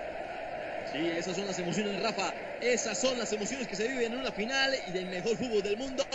Sí, 0.92 1.10
esas 1.18 1.38
son 1.38 1.48
las 1.48 1.58
emociones, 1.58 2.02
Rafa. 2.02 2.34
Esas 2.60 2.98
son 2.98 3.18
las 3.18 3.32
emociones 3.32 3.68
que 3.68 3.76
se 3.78 3.88
viven 3.88 4.12
en 4.12 4.20
una 4.20 4.32
final 4.32 4.74
y 4.88 4.92
del 4.92 5.06
mejor 5.06 5.38
fútbol 5.38 5.64
del 5.64 5.78
mundo. 5.78 6.06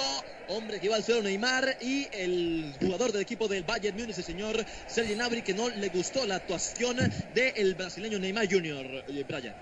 Hombre 0.48 0.78
que 0.78 0.88
va 0.88 0.96
al 0.96 1.02
suelo 1.02 1.22
Neymar 1.22 1.76
y 1.80 2.08
el 2.12 2.74
jugador 2.78 3.10
del 3.10 3.22
equipo 3.22 3.48
del 3.48 3.64
Bayern 3.64 3.96
Múnich, 3.96 4.18
el 4.18 4.24
señor 4.24 4.64
Sergi 4.86 5.14
Gnabry, 5.14 5.42
que 5.42 5.54
no 5.54 5.70
le 5.70 5.88
gustó 5.88 6.26
la 6.26 6.36
actuación 6.36 6.98
del 7.34 7.74
brasileño 7.74 8.18
Neymar 8.18 8.52
Jr. 8.52 9.04
Brian. 9.26 9.54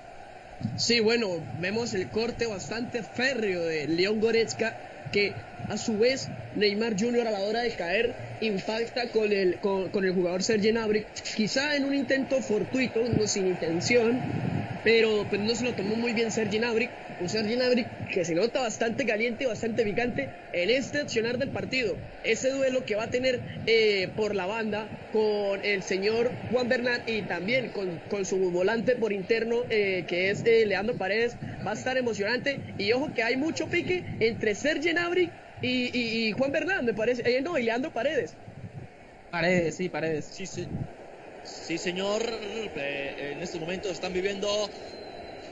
Sí, 0.76 1.00
bueno, 1.00 1.28
vemos 1.60 1.94
el 1.94 2.08
corte 2.10 2.46
bastante 2.46 3.02
férreo 3.02 3.62
de 3.62 3.86
León 3.86 4.20
Goretzka, 4.20 4.93
que 5.14 5.32
a 5.68 5.76
su 5.76 5.96
vez 5.96 6.28
Neymar 6.56 6.98
Jr. 6.98 7.28
a 7.28 7.30
la 7.30 7.38
hora 7.38 7.60
de 7.60 7.70
caer 7.70 8.14
impacta 8.40 9.08
con 9.10 9.32
el, 9.32 9.58
con, 9.60 10.04
el 10.04 10.12
jugador 10.12 10.42
Sergi 10.42 10.72
Gnabry, 10.72 11.06
quizá 11.36 11.76
en 11.76 11.84
un 11.84 11.94
intento 11.94 12.42
fortuito, 12.42 13.00
no 13.16 13.28
sin 13.28 13.46
intención, 13.46 14.20
pero 14.82 15.24
pues 15.30 15.40
no 15.40 15.54
se 15.54 15.66
lo 15.66 15.72
tomó 15.74 15.94
muy 15.94 16.14
bien 16.14 16.32
Sergi 16.32 16.58
Gnabry, 16.58 16.90
un 17.20 17.28
Sergi 17.28 17.54
Gnabry 17.54 17.86
que 18.12 18.24
se 18.24 18.34
nota 18.34 18.60
bastante 18.60 19.06
caliente 19.06 19.46
bastante 19.46 19.84
picante 19.84 20.30
en 20.52 20.70
este 20.70 20.98
accionar 20.98 21.38
del 21.38 21.50
partido. 21.50 21.96
Ese 22.24 22.50
duelo 22.50 22.84
que 22.84 22.96
va 22.96 23.04
a 23.04 23.10
tener 23.10 23.40
eh, 23.66 24.08
por 24.16 24.34
la 24.34 24.46
banda 24.46 24.88
con 25.12 25.64
el 25.64 25.82
señor 25.82 26.32
Juan 26.50 26.68
Bernat 26.68 27.08
y 27.08 27.22
también 27.22 27.68
con, 27.68 28.00
con 28.10 28.24
su 28.24 28.36
volante 28.50 28.96
por 28.96 29.12
interno 29.12 29.62
eh, 29.70 30.04
que 30.08 30.30
es 30.30 30.42
eh, 30.44 30.66
Leandro 30.66 30.96
Paredes 30.96 31.36
va 31.66 31.70
a 31.70 31.74
estar 31.74 31.96
emocionante 31.96 32.60
y 32.78 32.92
ojo 32.92 33.12
que 33.14 33.22
hay 33.22 33.36
mucho 33.36 33.68
pique 33.68 34.04
entre 34.20 34.54
Sergi 34.54 34.90
Gnabry 34.90 35.03
y, 35.16 35.30
y- 35.62 36.28
y 36.28 36.32
Juan 36.32 36.52
Bernat, 36.52 36.82
me 36.82 36.94
parece, 36.94 37.22
eh, 37.26 37.40
no, 37.42 37.58
y 37.58 37.62
Leandro 37.64 37.92
Paredes. 37.92 38.34
Paredes, 39.30 39.76
sí, 39.76 39.88
Paredes. 39.88 40.26
Sí, 40.26 40.46
sí. 40.46 40.66
Sí, 41.44 41.76
señor. 41.78 42.22
Eh, 42.76 43.32
en 43.36 43.42
este 43.42 43.58
momento 43.58 43.90
están 43.90 44.12
viviendo 44.12 44.48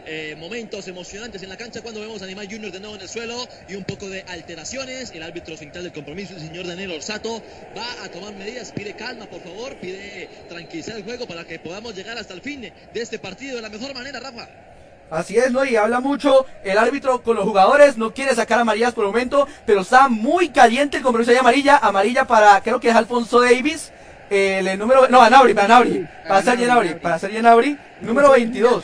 eh, 0.06 0.34
momentos 0.38 0.88
emocionantes 0.88 1.42
en 1.42 1.48
la 1.48 1.56
cancha 1.56 1.80
cuando 1.82 2.00
vemos 2.00 2.22
a 2.22 2.26
Neymar 2.26 2.46
Junior 2.50 2.72
de 2.72 2.80
nuevo 2.80 2.96
en 2.96 3.02
el 3.02 3.08
suelo 3.08 3.46
y 3.68 3.74
un 3.74 3.84
poco 3.84 4.08
de 4.08 4.24
alteraciones. 4.26 5.10
El 5.12 5.22
árbitro 5.22 5.56
central 5.56 5.84
del 5.84 5.92
compromiso, 5.92 6.34
el 6.34 6.40
señor 6.40 6.66
Daniel 6.66 6.92
Orsato, 6.92 7.42
va 7.76 8.04
a 8.04 8.08
tomar 8.08 8.34
medidas. 8.34 8.72
Pide 8.72 8.94
calma, 8.94 9.26
por 9.26 9.40
favor. 9.42 9.76
Pide 9.76 10.28
tranquilizar 10.48 10.96
el 10.96 11.04
juego 11.04 11.26
para 11.26 11.44
que 11.44 11.58
podamos 11.58 11.94
llegar 11.94 12.16
hasta 12.18 12.34
el 12.34 12.40
fin 12.40 12.60
de 12.62 12.72
este 12.94 13.18
partido 13.18 13.56
de 13.56 13.62
la 13.62 13.68
mejor 13.68 13.94
manera, 13.94 14.18
Rafa. 14.20 14.48
Así 15.12 15.36
es, 15.36 15.52
¿no? 15.52 15.62
Y 15.62 15.76
habla 15.76 16.00
mucho 16.00 16.46
el 16.64 16.78
árbitro 16.78 17.22
con 17.22 17.36
los 17.36 17.44
jugadores, 17.44 17.98
no 17.98 18.14
quiere 18.14 18.34
sacar 18.34 18.58
amarillas 18.58 18.94
por 18.94 19.04
el 19.04 19.10
momento, 19.10 19.46
pero 19.66 19.82
está 19.82 20.08
muy 20.08 20.48
caliente 20.48 20.96
el 20.96 21.02
compromiso 21.02 21.30
de 21.30 21.38
amarilla, 21.38 21.76
amarilla 21.76 22.26
para, 22.26 22.62
creo 22.62 22.80
que 22.80 22.88
es 22.88 22.96
Alfonso 22.96 23.42
Davis, 23.42 23.92
el, 24.30 24.78
número, 24.78 25.08
no, 25.08 25.20
Anabri, 25.20 25.54
Anabri, 25.58 26.08
para 26.26 26.40
Sergi 26.40 26.64
Anabri, 26.64 26.94
para 26.94 27.18
Sergi 27.18 27.36
Anabri, 27.36 27.76
número 28.00 28.30
22. 28.30 28.82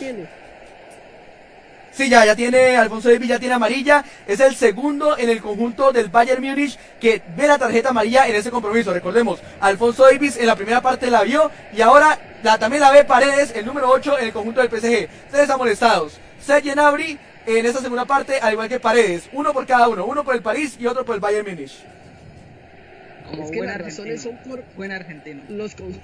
Sí, 1.98 2.08
ya, 2.08 2.24
ya 2.24 2.36
tiene, 2.36 2.76
Alfonso 2.76 3.08
Davis 3.10 3.28
ya 3.28 3.40
tiene 3.40 3.54
amarilla, 3.56 4.04
es 4.24 4.38
el 4.38 4.54
segundo 4.54 5.18
en 5.18 5.30
el 5.30 5.40
conjunto 5.42 5.90
del 5.90 6.08
Bayern 6.10 6.40
Múnich 6.40 6.78
que 7.00 7.20
ve 7.36 7.48
la 7.48 7.58
tarjeta 7.58 7.88
amarilla 7.88 8.28
en 8.28 8.36
ese 8.36 8.52
compromiso, 8.52 8.92
recordemos, 8.94 9.40
Alfonso 9.58 10.04
Davis 10.04 10.36
en 10.36 10.46
la 10.46 10.54
primera 10.54 10.80
parte 10.80 11.10
la 11.10 11.24
vio 11.24 11.50
y 11.76 11.80
ahora 11.80 12.16
la, 12.44 12.56
también 12.56 12.82
la 12.82 12.92
ve 12.92 13.02
Paredes, 13.04 13.52
el 13.56 13.66
número 13.66 13.88
8 13.90 14.16
en 14.20 14.26
el 14.26 14.32
conjunto 14.32 14.60
del 14.60 14.70
PSG. 14.70 15.08
Ustedes 15.26 15.50
amolestados. 15.50 16.20
Sergi 16.40 16.70
Gnabry 16.70 17.18
en 17.46 17.66
esa 17.66 17.80
segunda 17.80 18.04
parte, 18.04 18.38
al 18.40 18.52
igual 18.52 18.68
que 18.68 18.78
Paredes, 18.78 19.28
uno 19.32 19.52
por 19.52 19.66
cada 19.66 19.88
uno, 19.88 20.06
uno 20.06 20.22
por 20.22 20.36
el 20.36 20.40
París 20.42 20.76
y 20.78 20.86
otro 20.86 21.04
por 21.04 21.16
el 21.16 21.20
Bayern 21.20 21.48
Múnich. 21.48 21.82
Como 23.28 23.42
es 23.44 23.50
que 23.50 23.60
las 23.60 23.78
razones 23.78 24.22
son 24.22 24.36
por 24.48 24.62
Buen 24.76 24.92
argentino. 24.92 25.42
los, 25.48 25.74
con- 25.74 25.98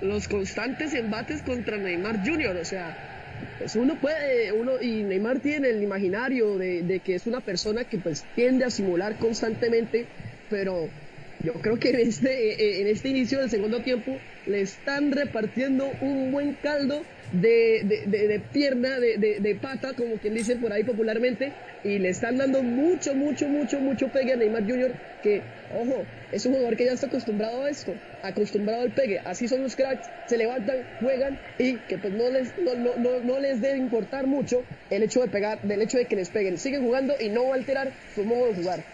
los 0.00 0.26
constantes 0.28 0.94
embates 0.94 1.42
contra 1.42 1.76
Neymar 1.76 2.26
Jr. 2.26 2.56
O 2.56 2.64
sea, 2.64 3.09
pues 3.56 3.74
uno 3.76 3.98
puede, 4.00 4.52
uno 4.52 4.80
y 4.80 5.04
Neymar 5.04 5.40
tiene 5.40 5.70
el 5.70 5.82
imaginario 5.82 6.56
de, 6.56 6.82
de 6.82 7.00
que 7.02 7.14
es 7.14 7.26
una 7.26 7.40
persona 7.42 7.84
que 7.84 7.98
pues 7.98 8.28
tiende 8.34 8.64
a 8.64 8.70
simular 8.70 9.18
constantemente, 9.18 10.10
pero 10.48 10.94
yo 11.42 11.54
creo 11.54 11.78
que 11.78 11.90
en 11.90 12.00
este, 12.00 12.80
en 12.80 12.86
este 12.88 13.08
inicio 13.10 13.40
del 13.40 13.50
segundo 13.50 13.82
tiempo 13.82 14.24
le 14.50 14.60
están 14.62 15.12
repartiendo 15.12 15.90
un 16.00 16.32
buen 16.32 16.54
caldo 16.54 17.02
de, 17.32 17.82
de, 17.84 18.04
de, 18.06 18.28
de 18.28 18.40
pierna, 18.40 18.98
de, 18.98 19.58
pata, 19.60 19.92
como 19.94 20.16
quien 20.16 20.34
dice 20.34 20.56
por 20.56 20.72
ahí 20.72 20.82
popularmente, 20.84 21.52
y 21.84 21.98
le 21.98 22.08
están 22.10 22.36
dando 22.36 22.62
mucho, 22.62 23.14
mucho, 23.14 23.48
mucho, 23.48 23.80
mucho 23.80 24.08
pegue 24.08 24.32
a 24.32 24.36
Neymar 24.36 24.68
Jr., 24.68 24.92
que, 25.22 25.42
ojo, 25.74 26.04
es 26.32 26.46
un 26.46 26.54
jugador 26.54 26.76
que 26.76 26.86
ya 26.86 26.92
está 26.92 27.06
acostumbrado 27.06 27.64
a 27.64 27.70
esto, 27.70 27.94
acostumbrado 28.22 28.82
al 28.82 28.90
pegue, 28.90 29.20
así 29.24 29.48
son 29.48 29.62
los 29.62 29.76
cracks, 29.76 30.08
se 30.26 30.36
levantan, 30.36 30.78
juegan 31.00 31.38
y 31.58 31.78
que 31.78 31.98
pues 31.98 32.12
no 32.12 32.30
les, 32.30 32.56
no, 32.58 32.74
no, 32.74 32.96
no, 32.96 33.20
no 33.20 33.38
les 33.38 33.60
debe 33.60 33.78
importar 33.78 34.26
mucho 34.26 34.64
el 34.90 35.02
hecho 35.02 35.20
de 35.20 35.28
pegar, 35.28 35.62
del 35.62 35.82
hecho 35.82 35.98
de 35.98 36.06
que 36.06 36.16
les 36.16 36.30
peguen, 36.30 36.58
siguen 36.58 36.82
jugando 36.82 37.14
y 37.20 37.28
no 37.28 37.44
va 37.44 37.54
a 37.54 37.58
alterar 37.58 37.92
su 38.14 38.24
modo 38.24 38.48
de 38.48 38.54
jugar. 38.54 38.84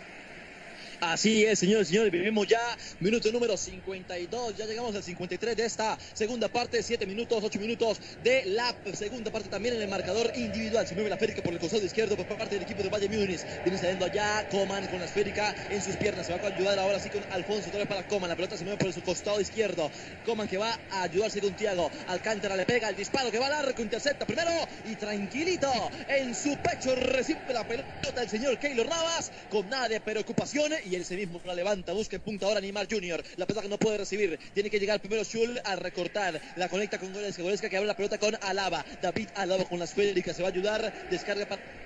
Así 1.00 1.44
es, 1.44 1.58
señores 1.58 1.88
y 1.88 1.90
señores, 1.92 2.10
vivimos 2.10 2.46
ya 2.46 2.60
minuto 3.00 3.30
número 3.30 3.54
52, 3.56 4.56
ya 4.56 4.64
llegamos 4.64 4.96
al 4.96 5.02
53 5.02 5.54
de 5.54 5.66
esta 5.66 5.98
segunda 6.14 6.48
parte, 6.48 6.82
7 6.82 7.04
minutos, 7.04 7.44
8 7.44 7.58
minutos 7.58 7.98
de 8.24 8.46
la 8.46 8.74
segunda 8.94 9.30
parte 9.30 9.50
también 9.50 9.76
en 9.76 9.82
el 9.82 9.88
marcador 9.88 10.32
individual. 10.36 10.86
Se 10.86 10.94
mueve 10.94 11.10
la 11.10 11.16
esférica 11.16 11.42
por 11.42 11.52
el 11.52 11.58
costado 11.58 11.84
izquierdo 11.84 12.16
por 12.16 12.26
parte 12.26 12.54
del 12.54 12.62
equipo 12.64 12.82
de 12.82 12.88
Valle 12.88 13.10
Múnich. 13.10 13.44
Viene 13.62 13.78
saliendo 13.78 14.06
allá 14.06 14.48
Coman 14.48 14.86
con 14.86 15.00
la 15.00 15.04
esférica 15.04 15.54
en 15.68 15.82
sus 15.82 15.96
piernas. 15.96 16.26
Se 16.26 16.34
va 16.34 16.42
a 16.42 16.54
ayudar 16.54 16.78
ahora 16.78 16.98
sí 16.98 17.10
con 17.10 17.22
Alfonso, 17.30 17.70
vez 17.70 17.86
para 17.86 18.08
Coman. 18.08 18.30
La 18.30 18.36
pelota 18.36 18.56
se 18.56 18.64
mueve 18.64 18.78
por 18.78 18.92
su 18.92 19.02
costado 19.02 19.38
izquierdo. 19.38 19.90
Coman 20.24 20.48
que 20.48 20.56
va 20.56 20.78
a 20.90 21.02
ayudarse 21.02 21.42
con 21.42 21.54
Tiago. 21.56 21.90
Alcántara 22.06 22.56
le 22.56 22.64
pega 22.64 22.88
el 22.88 22.96
disparo 22.96 23.30
que 23.30 23.38
va 23.38 23.48
a 23.48 23.50
largo, 23.50 23.82
intercepta 23.82 24.24
primero 24.24 24.50
y 24.86 24.94
tranquilito 24.94 25.70
en 26.08 26.34
su 26.34 26.56
pecho 26.56 26.94
recibe 26.94 27.40
la 27.52 27.66
pelota 27.66 28.22
el 28.22 28.28
señor 28.28 28.58
Keylor 28.58 28.88
Navas 28.88 29.30
con 29.50 29.68
nada 29.68 29.88
de 29.88 30.00
preocupaciones 30.00 30.85
y 30.86 30.94
él 30.94 31.04
se 31.04 31.16
mismo 31.16 31.40
la 31.44 31.54
levanta, 31.54 31.92
busca 31.92 32.16
en 32.16 32.22
punta 32.22 32.46
ahora 32.46 32.60
Neymar 32.60 32.86
Jr. 32.90 33.22
La 33.36 33.46
pelota 33.46 33.62
que 33.62 33.68
no 33.68 33.78
puede 33.78 33.98
recibir, 33.98 34.38
tiene 34.54 34.70
que 34.70 34.78
llegar 34.78 35.00
primero 35.00 35.24
Schul 35.24 35.60
a 35.64 35.76
recortar, 35.76 36.40
la 36.56 36.68
conecta 36.68 36.98
con 36.98 37.12
Goretzka, 37.12 37.42
Goretzka 37.42 37.68
que 37.68 37.76
abre 37.76 37.88
la 37.88 37.96
pelota 37.96 38.18
con 38.18 38.36
Alaba, 38.40 38.84
David 39.02 39.28
Alaba 39.34 39.64
con 39.64 39.78
la 39.78 39.84
esférica, 39.84 40.32
se 40.32 40.42
va 40.42 40.48
a 40.48 40.52
ayudar, 40.52 40.92
descarga 41.10 41.46
para 41.46 41.85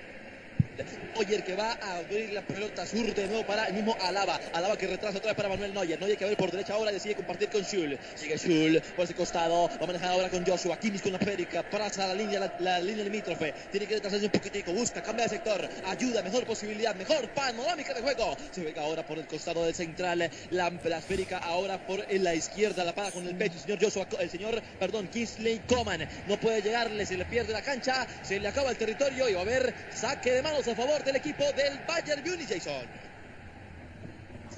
Neuer 1.15 1.45
que 1.45 1.55
va 1.55 1.73
a 1.73 1.97
abrir 1.97 2.33
la 2.33 2.43
pelota 2.43 2.87
sur 2.87 3.15
de 3.15 3.27
nuevo 3.27 3.47
para 3.47 3.67
el 3.67 3.75
mismo 3.75 3.97
Alaba. 4.01 4.41
Alaba 4.53 4.77
que 4.77 4.87
retrasa 4.87 5.19
otra 5.19 5.31
vez 5.31 5.37
para 5.37 5.49
Manuel 5.49 5.75
Neuer. 5.75 5.99
Neuer 6.01 6.17
que 6.17 6.25
va 6.25 6.37
por 6.37 6.51
derecha 6.51 6.75
ahora 6.75 6.93
decide 6.93 7.15
compartir 7.15 7.49
con 7.49 7.63
Schul. 7.65 7.99
Sigue 8.15 8.39
Schul 8.39 8.81
por 8.97 9.05
ese 9.05 9.15
costado. 9.15 9.69
Va 9.69 9.85
a 9.85 9.87
manejar 9.87 10.11
ahora 10.11 10.29
con 10.29 10.45
Joshua. 10.45 10.79
Kimmich 10.79 11.03
con 11.03 11.13
la 11.13 11.19
Férica. 11.19 11.63
Pasa 11.63 12.07
la 12.07 12.15
línea, 12.15 12.53
la, 12.59 12.81
línea 12.81 13.05
limítrofe. 13.05 13.53
Tiene 13.71 13.87
que 13.87 13.95
retrasarse 13.95 14.27
un 14.27 14.33
poquitico. 14.33 14.73
Busca, 14.73 15.03
cambia 15.03 15.25
de 15.25 15.31
sector. 15.31 15.69
Ayuda, 15.87 16.23
mejor 16.23 16.45
posibilidad, 16.47 16.95
mejor 16.95 17.29
panorámica 17.31 17.95
de 17.95 18.03
juego. 18.03 18.37
Se 18.51 18.63
ve 18.63 18.75
ahora 18.79 19.05
por 19.07 19.19
el 19.19 19.27
costado 19.27 19.65
del 19.65 19.75
central. 19.75 20.31
La, 20.51 20.71
la 20.71 20.99
esférica 20.99 21.39
ahora 21.39 21.87
por 21.87 22.05
la 22.13 22.35
izquierda. 22.35 22.85
La 22.85 22.95
para 22.95 23.11
con 23.11 23.27
el 23.27 23.37
pecho. 23.37 23.55
El 23.55 23.61
señor 23.61 23.79
Joshua, 23.83 24.07
el 24.21 24.31
señor, 24.31 24.63
perdón, 24.79 25.09
Kingsley 25.09 25.61
Coman. 25.67 26.09
No 26.27 26.39
puede 26.39 26.63
llegarle, 26.63 27.05
se 27.07 27.17
le 27.17 27.25
pierde 27.25 27.53
la 27.53 27.63
cancha. 27.63 28.07
Se 28.23 28.39
le 28.39 28.49
acaba 28.49 28.71
el 28.71 28.77
territorio 28.77 29.29
y 29.29 29.35
va 29.35 29.41
a 29.41 29.43
haber 29.43 29.75
saque 29.95 30.33
de 30.33 30.43
manos 30.43 30.67
a 30.71 30.75
favor 30.77 31.03
del 31.03 31.17
equipo 31.17 31.45
del 31.53 31.81
Bayern 31.87 32.23
Munich, 32.25 32.49
Jason. 32.49 32.87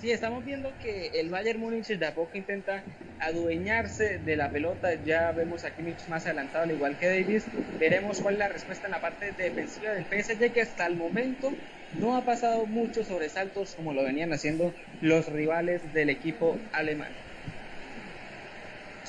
Sí, 0.03 0.11
estamos 0.11 0.45
viendo 0.45 0.77
que 0.79 1.09
el 1.21 1.31
Bayern 1.31 1.61
Múnich 1.61 1.87
de 1.87 2.07
a 2.07 2.13
poco 2.13 2.37
intenta 2.37 2.83
adueñarse 3.21 4.19
de 4.19 4.37
la 4.37 4.51
pelota. 4.51 4.93
Ya 5.05 5.31
vemos 5.31 5.65
a 5.65 5.71
Kimmich 5.71 6.09
más 6.09 6.27
adelantado, 6.27 6.65
al 6.65 6.73
igual 6.73 6.99
que 6.99 7.07
Davis. 7.07 7.47
Veremos 7.79 8.21
cuál 8.21 8.35
es 8.35 8.39
la 8.41 8.49
respuesta 8.49 8.89
en 8.89 8.93
la 8.93 9.01
parte 9.01 9.31
defensiva 9.31 9.93
del 9.93 10.05
PSG, 10.05 10.53
que 10.53 10.61
hasta 10.61 10.87
el 10.87 10.97
momento 10.97 11.53
no 11.93 12.17
ha 12.17 12.25
pasado 12.25 12.67
muchos 12.67 13.07
sobresaltos 13.07 13.75
como 13.77 13.93
lo 13.93 14.03
venían 14.03 14.33
haciendo 14.33 14.75
los 15.01 15.33
rivales 15.33 15.93
del 15.95 16.11
equipo 16.11 16.59
alemán. 16.73 17.32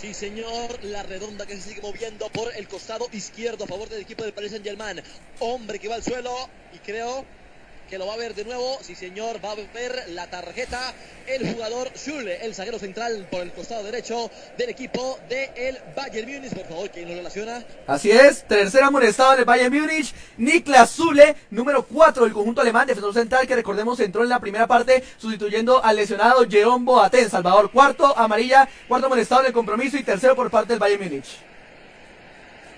Sí, 0.02 0.14
señor, 0.14 0.82
la 0.82 1.04
redonda 1.04 1.46
que 1.46 1.54
se 1.54 1.62
sigue 1.62 1.80
moviendo 1.80 2.28
por 2.30 2.52
el 2.56 2.66
costado 2.66 3.08
izquierdo 3.12 3.62
a 3.62 3.66
favor 3.68 3.88
del 3.88 4.02
equipo 4.02 4.24
del 4.24 4.32
Paris 4.32 4.50
Saint-Germain. 4.50 5.00
Hombre 5.38 5.78
que 5.78 5.86
va 5.86 5.94
al 5.94 6.02
suelo 6.02 6.34
y 6.72 6.78
creo 6.80 7.24
que 7.92 7.98
lo 7.98 8.06
va 8.06 8.14
a 8.14 8.16
ver 8.16 8.34
de 8.34 8.46
nuevo. 8.46 8.78
Sí, 8.80 8.94
señor, 8.94 9.38
va 9.44 9.52
a 9.52 9.54
ver 9.54 10.04
la 10.14 10.26
tarjeta 10.26 10.94
el 11.26 11.52
jugador 11.52 11.90
Schule, 11.94 12.42
el 12.42 12.54
zaguero 12.54 12.78
central 12.78 13.28
por 13.30 13.42
el 13.42 13.52
costado 13.52 13.84
derecho 13.84 14.30
del 14.56 14.70
equipo 14.70 15.18
del 15.28 15.50
el 15.54 15.78
Bayern 15.94 16.26
Múnich. 16.26 16.54
Por 16.54 16.64
favor, 16.64 16.88
¿quién 16.88 17.06
lo 17.06 17.16
relaciona? 17.16 17.62
Así 17.86 18.10
es, 18.10 18.48
tercer 18.48 18.82
amonestado 18.82 19.34
en 19.34 19.40
el 19.40 19.44
Bayern 19.44 19.78
Múnich, 19.78 20.14
Niklas 20.38 20.92
Zule, 20.92 21.36
número 21.50 21.84
4 21.84 22.24
del 22.24 22.32
conjunto 22.32 22.62
alemán, 22.62 22.86
defensor 22.86 23.12
central 23.12 23.46
que 23.46 23.56
recordemos 23.56 24.00
entró 24.00 24.22
en 24.22 24.30
la 24.30 24.40
primera 24.40 24.66
parte 24.66 25.04
sustituyendo 25.18 25.84
al 25.84 25.96
lesionado 25.96 26.48
Jerome 26.48 26.86
Boateng. 26.86 27.28
Salvador, 27.28 27.70
cuarto 27.70 28.16
amarilla, 28.16 28.66
cuarto 28.88 29.08
amonestado 29.08 29.44
en 29.44 29.52
compromiso 29.52 29.98
y 29.98 30.02
tercero 30.02 30.34
por 30.34 30.50
parte 30.50 30.72
del 30.72 30.78
Bayern 30.78 31.04
Múnich. 31.04 31.51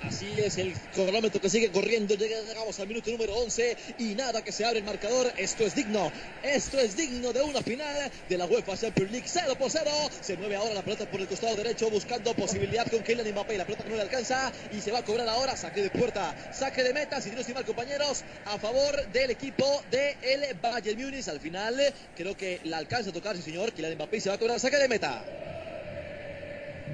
Así 0.06 0.28
es 0.36 0.58
el 0.58 0.74
cronómetro 0.94 1.40
que 1.40 1.48
sigue 1.48 1.70
corriendo. 1.70 2.14
Llegamos 2.14 2.78
al 2.78 2.86
minuto 2.86 3.10
número 3.10 3.34
11 3.36 3.76
y 3.98 4.14
nada 4.14 4.44
que 4.44 4.52
se 4.52 4.64
abre 4.64 4.80
el 4.80 4.84
marcador. 4.84 5.32
Esto 5.38 5.64
es 5.64 5.74
digno. 5.74 6.12
Esto 6.42 6.78
es 6.78 6.94
digno 6.94 7.32
de 7.32 7.40
una 7.40 7.62
final 7.62 8.10
de 8.28 8.38
la 8.38 8.44
UEFA 8.44 8.76
Champions 8.76 9.10
League 9.10 9.26
0 9.26 9.54
por 9.58 9.70
0. 9.70 9.90
Se 10.20 10.36
mueve 10.36 10.56
ahora 10.56 10.74
la 10.74 10.82
pelota 10.82 11.10
por 11.10 11.20
el 11.20 11.26
costado 11.26 11.56
derecho 11.56 11.88
buscando 11.88 12.34
posibilidad 12.34 12.86
con 12.90 13.02
Kylian 13.02 13.30
Mbappé. 13.30 13.56
La 13.56 13.64
pelota 13.64 13.84
no 13.88 13.96
le 13.96 14.02
alcanza 14.02 14.52
y 14.72 14.80
se 14.80 14.92
va 14.92 14.98
a 14.98 15.04
cobrar 15.04 15.26
ahora. 15.26 15.56
Saque 15.56 15.80
de 15.80 15.90
puerta, 15.90 16.34
saque 16.52 16.82
de 16.82 16.92
meta. 16.92 17.20
Si 17.22 17.30
no 17.30 17.40
mal 17.54 17.64
compañeros, 17.64 18.24
a 18.44 18.58
favor 18.58 19.06
del 19.10 19.30
equipo 19.30 19.82
de 19.90 20.16
el 20.20 20.54
Bayern 20.60 21.00
Múnich. 21.00 21.28
Al 21.28 21.40
final 21.40 21.80
creo 22.14 22.36
que 22.36 22.60
la 22.64 22.76
alcanza 22.76 23.08
a 23.08 23.12
tocar, 23.12 23.36
sí 23.36 23.42
señor. 23.42 23.72
Kylian 23.72 23.94
Mbappé 23.94 24.20
se 24.20 24.28
va 24.28 24.34
a 24.34 24.38
cobrar 24.38 24.60
saque 24.60 24.76
de 24.76 24.88
meta. 24.88 25.24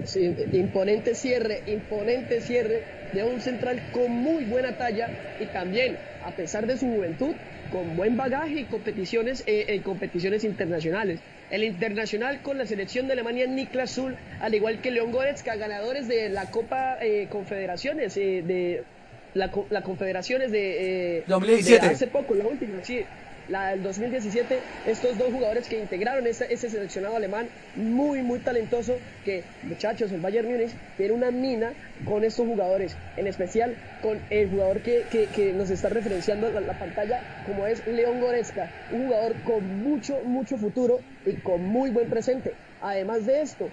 Sí, 0.04 0.20
imponente 0.52 1.14
cierre, 1.14 1.64
imponente 1.66 2.40
cierre 2.40 2.99
de 3.12 3.24
un 3.24 3.40
central 3.40 3.80
con 3.92 4.10
muy 4.10 4.44
buena 4.44 4.76
talla 4.76 5.08
y 5.40 5.46
también, 5.46 5.96
a 6.24 6.30
pesar 6.30 6.66
de 6.66 6.76
su 6.76 6.86
juventud, 6.86 7.34
con 7.70 7.96
buen 7.96 8.16
bagaje 8.16 8.60
y 8.60 8.64
competiciones, 8.64 9.44
eh, 9.46 9.66
en 9.68 9.82
competiciones 9.82 10.44
internacionales. 10.44 11.20
El 11.50 11.64
internacional 11.64 12.42
con 12.42 12.58
la 12.58 12.66
selección 12.66 13.06
de 13.06 13.14
Alemania, 13.14 13.46
Niklas 13.46 13.94
Zul, 13.94 14.16
al 14.40 14.54
igual 14.54 14.80
que 14.80 14.90
León 14.90 15.10
Goretzka, 15.10 15.56
ganadores 15.56 16.06
de 16.06 16.28
la 16.28 16.46
Copa 16.46 16.98
eh, 17.00 17.26
Confederaciones, 17.30 18.16
eh, 18.16 18.42
de 18.46 18.84
la, 19.34 19.50
la, 19.70 19.82
Confederaciones 19.82 20.52
de, 20.52 21.24
2017. 21.26 21.86
de 21.86 21.92
hace 21.92 22.06
poco, 22.06 22.34
la 22.34 22.46
última, 22.46 22.82
sí, 22.84 23.04
la 23.50 23.70
del 23.70 23.82
2017, 23.82 24.60
estos 24.86 25.18
dos 25.18 25.32
jugadores 25.32 25.68
que 25.68 25.78
integraron 25.78 26.26
ese, 26.26 26.56
seleccionado 26.56 27.16
alemán 27.16 27.48
muy, 27.74 28.22
muy 28.22 28.38
talentoso, 28.38 28.96
que 29.24 29.42
muchachos, 29.64 30.12
el 30.12 30.20
Bayern 30.20 30.48
Múnich 30.48 30.70
tiene 30.96 31.12
una 31.12 31.30
mina 31.30 31.72
con 32.04 32.24
estos 32.24 32.46
jugadores, 32.46 32.96
en 33.16 33.26
especial 33.26 33.76
con 34.02 34.20
el 34.30 34.48
jugador 34.48 34.80
que, 34.80 35.52
nos 35.54 35.70
está 35.70 35.88
referenciando 35.88 36.50
la, 36.50 36.60
la, 36.60 36.78
pantalla, 36.78 37.22
como 37.46 37.66
es 37.66 37.84
León 37.86 38.20
Goretzka, 38.20 38.70
un 38.92 39.06
jugador 39.06 39.34
con 39.42 39.82
mucho, 39.82 40.20
mucho 40.24 40.56
futuro 40.56 41.00
y 41.26 41.34
con 41.34 41.62
muy 41.64 41.90
buen 41.90 42.08
presente. 42.08 42.54
Además 42.80 43.26
de 43.26 43.42
esto, 43.42 43.68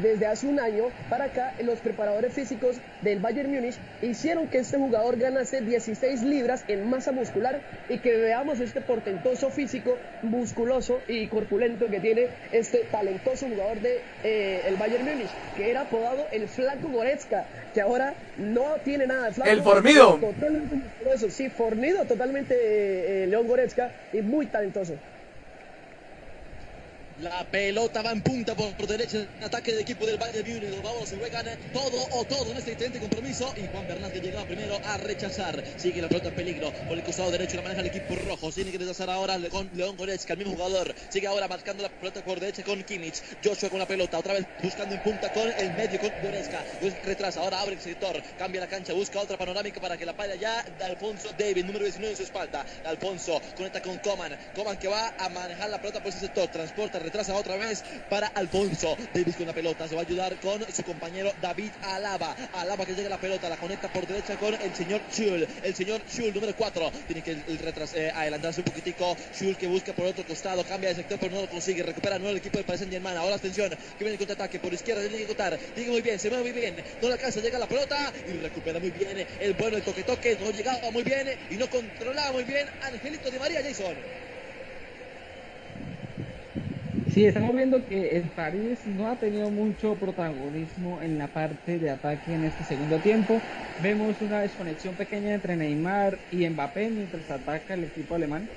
desde 0.00 0.26
hace 0.26 0.46
un 0.46 0.60
año 0.60 0.84
para 1.08 1.26
acá 1.26 1.54
los 1.62 1.78
preparadores 1.80 2.32
físicos 2.32 2.76
del 3.02 3.20
Bayern 3.20 3.52
Múnich 3.52 3.76
hicieron 4.02 4.48
que 4.48 4.58
este 4.58 4.76
jugador 4.76 5.16
ganase 5.16 5.60
16 5.60 6.22
libras 6.22 6.64
en 6.68 6.88
masa 6.88 7.12
muscular 7.12 7.60
y 7.88 7.98
que 7.98 8.16
veamos 8.16 8.60
este 8.60 8.80
portentoso 8.80 9.50
físico, 9.50 9.96
musculoso 10.22 11.00
y 11.08 11.26
corpulento 11.28 11.86
que 11.86 12.00
tiene 12.00 12.28
este 12.52 12.78
talentoso 12.90 13.46
jugador 13.48 13.80
de 13.80 14.00
eh, 14.24 14.62
el 14.66 14.76
Bayern 14.76 15.04
Múnich, 15.04 15.30
que 15.56 15.70
era 15.70 15.82
apodado 15.82 16.26
el 16.32 16.48
Flaco 16.48 16.88
Goretzka, 16.88 17.46
que 17.72 17.80
ahora 17.80 18.14
no 18.36 18.76
tiene 18.84 19.06
nada 19.06 19.26
de 19.26 19.32
flaco. 19.32 19.50
El 19.50 19.62
fornido. 19.62 20.14
Totalmente 20.16 20.76
musculoso, 20.76 21.30
sí, 21.30 21.48
fornido 21.50 22.04
totalmente 22.04 22.54
eh, 22.54 23.24
eh, 23.24 23.26
León 23.26 23.46
Goretzka 23.46 23.90
y 24.12 24.22
muy 24.22 24.46
talentoso. 24.46 24.94
La 27.20 27.44
pelota 27.50 28.00
va 28.00 28.12
en 28.12 28.22
punta 28.22 28.54
por, 28.54 28.72
por 28.74 28.86
derecha. 28.86 29.26
Ataque 29.42 29.72
del 29.72 29.80
equipo 29.80 30.06
del 30.06 30.18
Bayern 30.18 30.48
Múnich. 30.48 30.70
Los 30.70 30.82
vamos 30.84 31.08
se 31.08 31.16
juegan 31.16 31.46
todo 31.72 32.06
o 32.12 32.24
todo 32.24 32.52
en 32.52 32.58
este 32.58 32.72
excelente 32.72 33.00
compromiso. 33.00 33.52
Y 33.56 33.66
Juan 33.72 33.88
Bernal 33.88 34.12
llegaba 34.12 34.46
primero 34.46 34.78
a 34.84 34.96
rechazar. 34.98 35.64
Sigue 35.76 36.00
la 36.00 36.06
pelota 36.06 36.28
en 36.28 36.36
peligro. 36.36 36.72
Por 36.86 36.96
el 36.96 37.02
costado 37.02 37.32
derecho 37.32 37.56
la 37.56 37.62
maneja 37.62 37.80
el 37.80 37.88
equipo 37.88 38.14
rojo. 38.14 38.52
Tiene 38.52 38.70
que 38.70 38.78
rechazar 38.78 39.10
ahora 39.10 39.36
con 39.50 39.68
León 39.74 39.96
Goretzka, 39.96 40.34
el 40.34 40.38
mismo 40.38 40.54
jugador. 40.54 40.94
Sigue 41.08 41.26
ahora 41.26 41.48
marcando 41.48 41.82
la 41.82 41.88
pelota 41.88 42.24
por 42.24 42.38
derecha 42.38 42.62
con 42.62 42.84
Kimmich. 42.84 43.20
Joshua 43.42 43.68
con 43.68 43.80
la 43.80 43.88
pelota. 43.88 44.16
Otra 44.16 44.34
vez 44.34 44.46
buscando 44.62 44.94
en 44.94 45.02
punta 45.02 45.32
con 45.32 45.50
el 45.50 45.72
medio 45.74 45.98
con 45.98 46.12
Goretzka. 46.22 46.64
Retrasa. 47.04 47.40
Ahora 47.40 47.62
abre 47.62 47.74
el 47.74 47.80
sector. 47.80 48.22
Cambia 48.38 48.60
la 48.60 48.68
cancha. 48.68 48.92
Busca 48.92 49.18
otra 49.18 49.36
panorámica 49.36 49.80
para 49.80 49.96
que 49.96 50.06
la 50.06 50.16
paya 50.16 50.36
ya 50.36 50.60
Alfonso 50.84 51.30
David, 51.36 51.64
número 51.64 51.84
19 51.84 52.12
en 52.12 52.16
su 52.16 52.22
espalda. 52.22 52.64
Alfonso 52.84 53.42
conecta 53.56 53.82
con 53.82 53.98
Coman. 53.98 54.38
Coman 54.54 54.78
que 54.78 54.86
va 54.86 55.14
a 55.18 55.28
manejar 55.30 55.68
la 55.68 55.80
pelota 55.80 55.98
por 56.00 56.10
ese 56.10 56.20
sector. 56.20 56.46
Transporta 56.46 57.07
retrasa 57.08 57.34
otra 57.34 57.56
vez 57.56 57.82
para 58.10 58.26
Alfonso. 58.28 58.96
Davis 59.14 59.36
con 59.36 59.46
la 59.46 59.54
pelota, 59.54 59.88
se 59.88 59.94
va 59.94 60.02
a 60.02 60.04
ayudar 60.04 60.36
con 60.40 60.60
su 60.72 60.82
compañero 60.82 61.32
David 61.40 61.70
Alaba. 61.82 62.36
Alaba 62.52 62.84
que 62.84 62.94
llega 62.94 63.08
la 63.08 63.18
pelota, 63.18 63.48
la 63.48 63.56
conecta 63.56 63.90
por 63.90 64.06
derecha 64.06 64.36
con 64.36 64.54
el 64.54 64.74
señor 64.74 65.00
Schul. 65.10 65.46
El 65.62 65.74
señor 65.74 66.02
Schul, 66.06 66.34
número 66.34 66.54
4. 66.54 66.92
Tiene 67.06 67.22
que 67.22 67.30
el 67.30 67.58
retras, 67.58 67.94
eh, 67.94 68.10
adelantarse 68.14 68.60
un 68.60 68.66
poquitico. 68.66 69.16
Schul 69.32 69.56
que 69.56 69.66
busca 69.66 69.94
por 69.94 70.04
otro 70.04 70.24
costado, 70.26 70.62
cambia 70.64 70.90
de 70.90 70.96
sector, 70.96 71.18
pero 71.18 71.34
no 71.34 71.40
lo 71.40 71.48
consigue. 71.48 71.82
Recupera 71.82 72.18
nuevo 72.18 72.32
el 72.32 72.38
equipo 72.38 72.58
del 72.58 72.66
Paris 72.66 72.80
Saint 72.80 72.92
Germain. 72.92 73.16
Ahora 73.16 73.36
atención, 73.36 73.70
que 73.70 74.04
viene 74.04 74.12
el 74.12 74.18
contraataque 74.18 74.58
por 74.58 74.74
izquierda, 74.74 75.00
tiene 75.00 75.18
que 75.18 75.26
contar. 75.26 75.58
Llega 75.76 75.90
muy 75.90 76.02
bien, 76.02 76.18
se 76.18 76.28
mueve 76.28 76.52
muy 76.52 76.60
bien. 76.60 76.76
No 77.00 77.08
le 77.08 77.14
alcanza, 77.14 77.40
llega 77.40 77.58
la 77.58 77.66
pelota 77.66 78.12
y 78.28 78.32
recupera 78.38 78.78
muy 78.78 78.90
bien. 78.90 79.26
El 79.40 79.54
bueno, 79.54 79.78
el 79.78 79.82
toque 79.82 80.02
toque, 80.02 80.36
no 80.40 80.50
llegaba 80.50 80.90
muy 80.90 81.04
bien 81.04 81.26
y 81.50 81.54
no 81.54 81.70
controlaba 81.70 82.32
muy 82.32 82.44
bien. 82.44 82.68
Angelito 82.82 83.30
de 83.30 83.38
María 83.38 83.62
Jason. 83.62 84.27
Sí, 87.12 87.24
estamos 87.24 87.54
viendo 87.54 87.84
que 87.86 88.16
el 88.16 88.22
París 88.22 88.78
no 88.86 89.08
ha 89.08 89.16
tenido 89.16 89.50
mucho 89.50 89.94
protagonismo 89.94 91.00
en 91.02 91.18
la 91.18 91.26
parte 91.26 91.78
de 91.78 91.90
ataque 91.90 92.34
en 92.34 92.44
este 92.44 92.64
segundo 92.64 92.98
tiempo. 92.98 93.40
Vemos 93.82 94.20
una 94.20 94.40
desconexión 94.42 94.94
pequeña 94.94 95.34
entre 95.34 95.56
Neymar 95.56 96.18
y 96.30 96.48
Mbappé 96.48 96.90
mientras 96.90 97.30
ataca 97.30 97.74
el 97.74 97.84
equipo 97.84 98.14
alemán. 98.14 98.48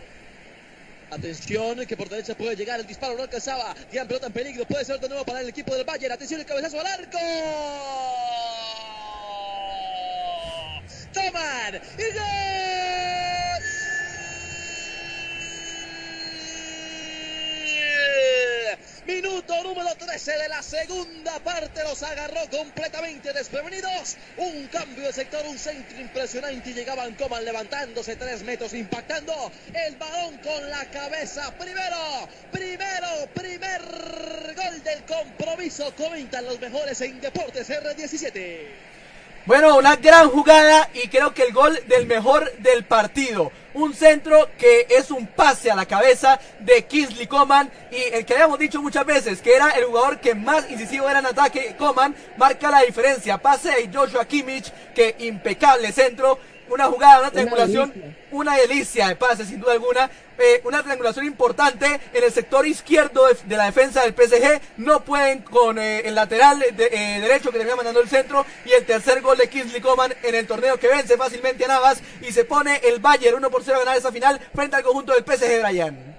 Atención, 1.11 1.85
que 1.85 1.97
por 1.97 2.07
derecha 2.09 2.35
puede 2.35 2.55
llegar 2.55 2.79
el 2.79 2.87
disparo, 2.87 3.15
no 3.15 3.23
alcanzaba. 3.23 3.75
Gran 3.91 4.07
pelota 4.07 4.27
en 4.27 4.33
peligro, 4.33 4.65
puede 4.65 4.85
ser 4.85 4.99
de 4.99 5.09
nuevo 5.09 5.25
para 5.25 5.41
el 5.41 5.49
equipo 5.49 5.75
del 5.75 5.85
Bayern. 5.85 6.13
Atención, 6.13 6.39
el 6.39 6.45
cabezazo 6.45 6.79
al 6.79 6.87
arco. 6.87 7.17
Toman 11.13 11.75
y 11.75 12.17
gol. 12.17 13.20
Minuto 19.05 19.63
número 19.63 19.95
13 19.95 20.31
de 20.31 20.47
la 20.47 20.61
segunda 20.61 21.39
parte 21.39 21.83
los 21.83 22.03
agarró 22.03 22.47
completamente 22.51 23.33
desprevenidos. 23.33 24.15
Un 24.37 24.67
cambio 24.67 25.05
de 25.05 25.13
sector, 25.13 25.43
un 25.47 25.57
centro 25.57 25.99
impresionante 25.99 26.69
y 26.69 26.73
llegaban 26.73 27.15
Coman 27.15 27.43
levantándose 27.43 28.15
tres 28.15 28.43
metros, 28.43 28.73
impactando 28.73 29.51
el 29.73 29.95
balón 29.95 30.37
con 30.37 30.69
la 30.69 30.85
cabeza. 30.85 31.51
Primero, 31.57 32.29
primero, 32.51 33.27
primer 33.33 33.81
gol 34.55 34.83
del 34.83 35.03
compromiso. 35.05 35.95
Comentan 35.95 36.45
los 36.45 36.59
mejores 36.59 37.01
en 37.01 37.19
Deportes 37.19 37.69
R17. 37.69 38.90
Bueno, 39.47 39.75
una 39.75 39.95
gran 39.95 40.29
jugada 40.29 40.87
y 40.93 41.07
creo 41.07 41.33
que 41.33 41.41
el 41.43 41.51
gol 41.51 41.79
del 41.87 42.05
mejor 42.05 42.51
del 42.59 42.83
partido. 42.83 43.51
Un 43.73 43.95
centro 43.95 44.49
que 44.55 44.85
es 44.87 45.09
un 45.09 45.25
pase 45.25 45.71
a 45.71 45.75
la 45.75 45.87
cabeza 45.87 46.39
de 46.59 46.85
Kingsley 46.85 47.25
Coman 47.25 47.71
y 47.89 48.13
el 48.13 48.23
que 48.23 48.33
habíamos 48.33 48.59
dicho 48.59 48.79
muchas 48.81 49.03
veces 49.03 49.41
que 49.41 49.55
era 49.55 49.69
el 49.71 49.85
jugador 49.85 50.19
que 50.19 50.35
más 50.35 50.69
incisivo 50.69 51.09
era 51.09 51.19
en 51.19 51.25
ataque, 51.25 51.75
Coman, 51.75 52.15
marca 52.37 52.69
la 52.69 52.81
diferencia. 52.81 53.39
Pase 53.39 53.69
de 53.69 53.89
Joshua 53.91 54.25
Kimmich, 54.25 54.71
que 54.93 55.15
impecable 55.19 55.91
centro 55.91 56.37
una 56.71 56.85
jugada, 56.85 57.19
una 57.19 57.31
triangulación, 57.31 57.93
una 58.31 58.55
delicia 58.55 59.09
de 59.09 59.15
pase 59.15 59.45
sin 59.45 59.59
duda 59.59 59.73
alguna, 59.73 60.09
eh, 60.37 60.61
una 60.63 60.81
triangulación 60.81 61.25
importante 61.25 61.99
en 62.13 62.23
el 62.23 62.31
sector 62.31 62.65
izquierdo 62.65 63.27
de, 63.27 63.37
de 63.45 63.57
la 63.57 63.65
defensa 63.65 64.03
del 64.03 64.13
PSG, 64.13 64.61
no 64.77 65.01
pueden 65.03 65.39
con 65.39 65.77
eh, 65.77 65.99
el 65.99 66.15
lateral 66.15 66.59
de, 66.59 66.89
eh, 66.91 67.19
derecho 67.19 67.51
que 67.51 67.57
termina 67.57 67.75
mandando 67.75 67.99
el 67.99 68.09
centro 68.09 68.45
y 68.65 68.71
el 68.71 68.85
tercer 68.85 69.21
gol 69.21 69.37
de 69.37 69.49
Kingsley 69.49 69.81
Coman 69.81 70.13
en 70.23 70.35
el 70.35 70.47
torneo 70.47 70.77
que 70.77 70.87
vence 70.87 71.17
fácilmente 71.17 71.65
a 71.65 71.67
Navas 71.67 72.01
y 72.21 72.31
se 72.31 72.45
pone 72.45 72.77
el 72.83 72.99
Bayern 72.99 73.35
1 73.35 73.51
por 73.51 73.63
0 73.63 73.77
a 73.77 73.79
ganar 73.79 73.97
esa 73.97 74.11
final 74.11 74.39
frente 74.55 74.77
al 74.77 74.83
conjunto 74.83 75.13
del 75.13 75.25
PSG 75.25 75.61
Brian. 75.61 76.10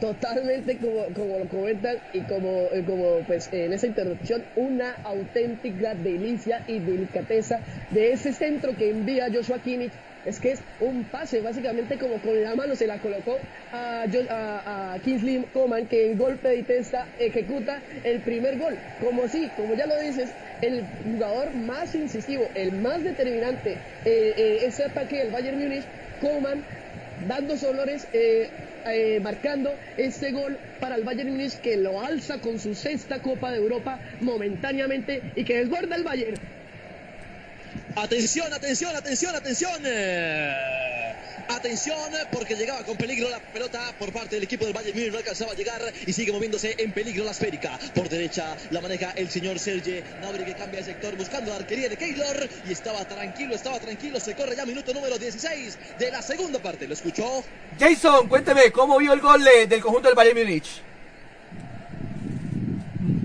Totalmente 0.00 0.78
como, 0.78 1.12
como 1.12 1.38
lo 1.38 1.48
comentan 1.48 1.96
y 2.12 2.20
como, 2.22 2.72
eh, 2.72 2.84
como 2.84 3.24
pues 3.26 3.48
en 3.52 3.72
esa 3.72 3.86
introducción, 3.86 4.44
una 4.54 4.92
auténtica 5.02 5.94
delicia 5.94 6.62
y 6.68 6.78
delicadeza 6.78 7.60
de 7.90 8.12
ese 8.12 8.32
centro 8.32 8.76
que 8.76 8.90
envía 8.90 9.26
Joshua 9.32 9.58
Kimmich. 9.58 9.92
Es 10.24 10.40
que 10.40 10.52
es 10.52 10.60
un 10.80 11.04
pase, 11.04 11.40
básicamente 11.40 11.96
como 11.96 12.20
con 12.20 12.42
la 12.42 12.54
mano 12.54 12.76
se 12.76 12.86
la 12.86 12.98
colocó 12.98 13.38
a, 13.72 14.04
a, 14.04 14.98
Kingsley 15.00 15.42
Coman, 15.52 15.86
que 15.86 16.10
en 16.10 16.18
golpe 16.18 16.48
de 16.48 16.62
testa 16.64 17.08
ejecuta 17.18 17.82
el 18.04 18.20
primer 18.20 18.58
gol. 18.58 18.76
Como 19.00 19.26
si, 19.26 19.48
como 19.56 19.74
ya 19.74 19.86
lo 19.86 19.98
dices, 19.98 20.30
el 20.60 20.82
jugador 21.02 21.54
más 21.54 21.94
incisivo, 21.94 22.44
el 22.54 22.72
más 22.72 23.02
determinante, 23.02 23.78
eh, 24.04 24.34
eh, 24.36 24.82
ataque 24.84 25.18
del 25.18 25.32
Bayern 25.32 25.58
Múnich, 25.58 25.84
Coman, 26.20 26.62
dando 27.26 27.54
olores, 27.66 28.06
eh, 28.12 28.50
eh, 28.86 29.20
marcando 29.20 29.70
este 29.96 30.32
gol 30.32 30.58
para 30.80 30.96
el 30.96 31.04
Bayern 31.04 31.30
Múnich 31.30 31.60
que 31.60 31.76
lo 31.76 32.00
alza 32.00 32.40
con 32.40 32.58
su 32.58 32.74
sexta 32.74 33.20
Copa 33.20 33.50
de 33.50 33.58
Europa 33.58 34.00
momentáneamente 34.20 35.22
y 35.36 35.44
que 35.44 35.58
desborda 35.58 35.96
el 35.96 36.04
Bayern. 36.04 36.57
Atención, 37.96 38.52
atención, 38.52 38.94
atención, 38.96 39.34
atención. 39.34 39.82
Eh, 39.84 40.54
Atención, 41.50 41.96
porque 42.30 42.56
llegaba 42.56 42.84
con 42.84 42.98
peligro 42.98 43.30
la 43.30 43.40
pelota 43.40 43.94
por 43.98 44.12
parte 44.12 44.34
del 44.34 44.42
equipo 44.44 44.66
del 44.66 44.74
Bayern 44.74 44.94
Múnich, 44.98 45.12
no 45.12 45.16
alcanzaba 45.18 45.52
a 45.52 45.54
llegar 45.54 45.80
y 46.06 46.12
sigue 46.12 46.30
moviéndose 46.30 46.74
en 46.76 46.92
peligro 46.92 47.24
la 47.24 47.30
esférica. 47.30 47.78
Por 47.94 48.06
derecha 48.10 48.54
la 48.70 48.82
maneja 48.82 49.12
el 49.12 49.30
señor 49.30 49.58
Serge 49.58 50.04
Gnabry 50.20 50.44
que 50.44 50.54
cambia 50.54 50.80
de 50.80 50.84
sector 50.84 51.16
buscando 51.16 51.50
la 51.50 51.56
arquería 51.56 51.88
de 51.88 51.96
Keylor 51.96 52.46
y 52.68 52.72
estaba 52.72 53.02
tranquilo, 53.08 53.54
estaba 53.54 53.80
tranquilo, 53.80 54.20
se 54.20 54.34
corre 54.34 54.56
ya 54.56 54.66
minuto 54.66 54.92
número 54.92 55.16
16 55.16 55.78
de 55.98 56.10
la 56.10 56.20
segunda 56.20 56.58
parte. 56.58 56.86
¿Lo 56.86 56.92
escuchó? 56.92 57.42
Jason, 57.80 58.28
cuénteme, 58.28 58.70
¿cómo 58.70 58.98
vio 58.98 59.14
el 59.14 59.20
gol 59.20 59.42
de- 59.42 59.66
del 59.66 59.80
conjunto 59.80 60.08
del 60.08 60.16
Bayern 60.16 60.38
Múnich? 60.38 60.82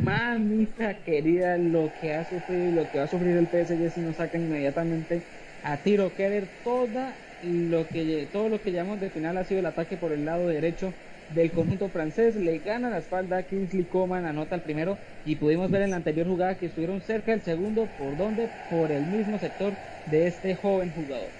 Mamita 0.04 1.02
querida, 1.04 1.58
lo 1.58 1.94
que 1.94 2.14
ha 2.14 2.26
sufrido 2.26 2.68
y 2.68 2.72
lo 2.74 2.90
que 2.90 2.98
va 2.98 3.06
a 3.06 3.08
sufrir 3.08 3.38
el 3.38 3.48
PSG 3.48 3.90
si 3.90 4.02
no 4.02 4.14
sacan 4.14 4.42
inmediatamente 4.44 5.24
a 5.62 5.82
tiro 5.82 6.14
Keller 6.14 6.50
toda 6.62 7.16
lo 7.42 7.88
que 7.88 8.28
todo 8.32 8.50
lo 8.50 8.62
que 8.62 8.72
llamamos 8.74 9.00
de 9.00 9.10
final 9.12 9.38
ha 9.38 9.46
sido 9.46 9.62
el 9.62 9.66
ataque 9.66 9.98
por 9.98 10.12
el 10.12 10.26
lado 10.26 10.48
derecho 10.48 10.94
del 11.30 11.52
conjunto 11.52 11.90
francés, 11.90 12.36
le 12.36 12.60
gana 12.60 12.90
la 12.90 12.98
espalda 12.98 13.38
a 13.38 13.44
Kingsley 13.44 13.86
Coman, 13.86 14.26
anota 14.26 14.56
el 14.56 14.62
primero 14.62 15.00
y 15.24 15.38
pudimos 15.38 15.72
ver 15.72 15.84
en 15.84 15.92
la 15.92 15.96
anterior 15.98 16.28
jugada 16.28 16.58
que 16.58 16.66
estuvieron 16.66 17.00
cerca 17.02 17.32
del 17.32 17.42
segundo, 17.42 17.88
¿por 17.98 18.18
dónde? 18.18 18.50
Por 18.68 18.92
el 18.92 19.06
mismo 19.06 19.40
sector 19.40 19.74
de 20.06 20.28
este 20.28 20.54
joven 20.54 20.92
jugador. 20.92 21.32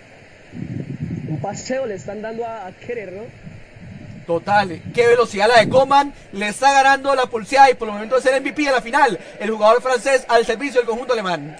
Un 1.30 1.40
paseo 1.42 1.86
le 1.86 1.96
están 1.96 2.22
dando 2.22 2.46
a, 2.46 2.66
a 2.66 2.72
¿no? 2.72 3.53
Total, 4.26 4.82
qué 4.94 5.08
velocidad 5.08 5.50
la 5.50 5.60
de 5.60 5.70
Coman, 5.70 6.14
le 6.32 6.48
está 6.48 6.72
ganando 6.72 7.14
la 7.14 7.26
pulseada 7.26 7.70
y 7.70 7.74
por 7.74 7.90
el 7.90 7.96
momento 7.96 8.18
es 8.18 8.26
el 8.26 8.42
MVP 8.42 8.64
de 8.64 8.72
la 8.72 8.82
final, 8.82 9.20
el 9.40 9.52
jugador 9.52 9.82
francés 9.82 10.24
al 10.30 10.46
servicio 10.46 10.80
del 10.80 10.88
conjunto 10.88 11.12
alemán. 11.12 11.58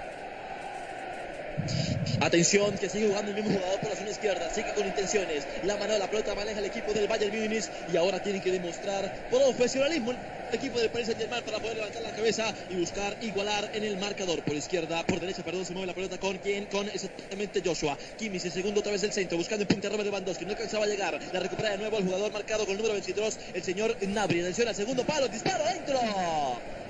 Atención, 2.22 2.78
que 2.78 2.88
sigue 2.88 3.10
jugando 3.10 3.32
el 3.32 3.36
mismo 3.36 3.58
jugador 3.58 3.80
por 3.82 3.90
la 3.90 3.96
zona 3.98 4.10
izquierda, 4.10 4.50
sigue 4.54 4.74
con 4.74 4.88
intenciones. 4.88 5.46
La 5.64 5.76
mano 5.76 5.94
de 5.94 6.00
la 6.00 6.10
pelota 6.10 6.36
maneja 6.36 6.60
el 6.60 6.66
equipo 6.66 6.94
del 6.94 7.08
Bayern 7.08 7.38
Múnich 7.38 7.66
y 7.92 7.98
ahora 7.98 8.22
tienen 8.22 8.42
que 8.42 8.52
demostrar 8.52 9.12
profesionalismo 9.30 10.14
equipo 10.56 10.80
del 10.80 10.90
Paris 10.90 11.08
Saint-Germain 11.08 11.44
para 11.44 11.60
poder 11.60 11.78
levantar 11.78 12.02
la 12.02 12.12
cabeza 12.12 12.54
y 12.70 12.76
buscar 12.76 13.18
igualar 13.22 13.72
en 13.74 13.84
el 13.84 13.98
marcador. 13.98 14.44
Por 14.44 14.56
izquierda, 14.56 15.04
por 15.06 15.20
derecha, 15.20 15.44
perdón, 15.44 15.66
se 15.66 15.74
mueve 15.74 15.88
la 15.88 15.94
pelota 15.94 16.20
con 16.20 16.38
quién, 16.38 16.66
con 16.66 16.88
exactamente 16.90 17.62
Joshua. 17.64 17.98
Kimmich, 18.18 18.46
el 18.46 18.52
segundo 18.52 18.80
otra 18.80 18.92
vez 18.92 19.02
del 19.02 19.12
centro, 19.12 19.38
buscando 19.38 19.64
en 19.64 19.68
punta 19.68 19.90
Robert 19.90 20.06
Lewandowski, 20.06 20.46
no 20.46 20.52
alcanzaba 20.52 20.86
a 20.86 20.88
llegar. 20.88 21.20
La 21.32 21.40
recupera 21.40 21.72
de 21.72 21.78
nuevo 21.78 21.98
el 21.98 22.06
jugador 22.06 22.32
marcado 22.32 22.66
con 22.66 22.72
el 22.72 22.78
número 22.78 22.94
22, 22.94 23.40
el 23.54 23.64
señor 23.64 23.98
Gnabry. 24.00 24.42
Atención 24.42 24.68
al 24.68 24.76
segundo 24.76 25.06
palo, 25.06 25.28
disparo 25.28 25.64
adentro. 25.64 26.00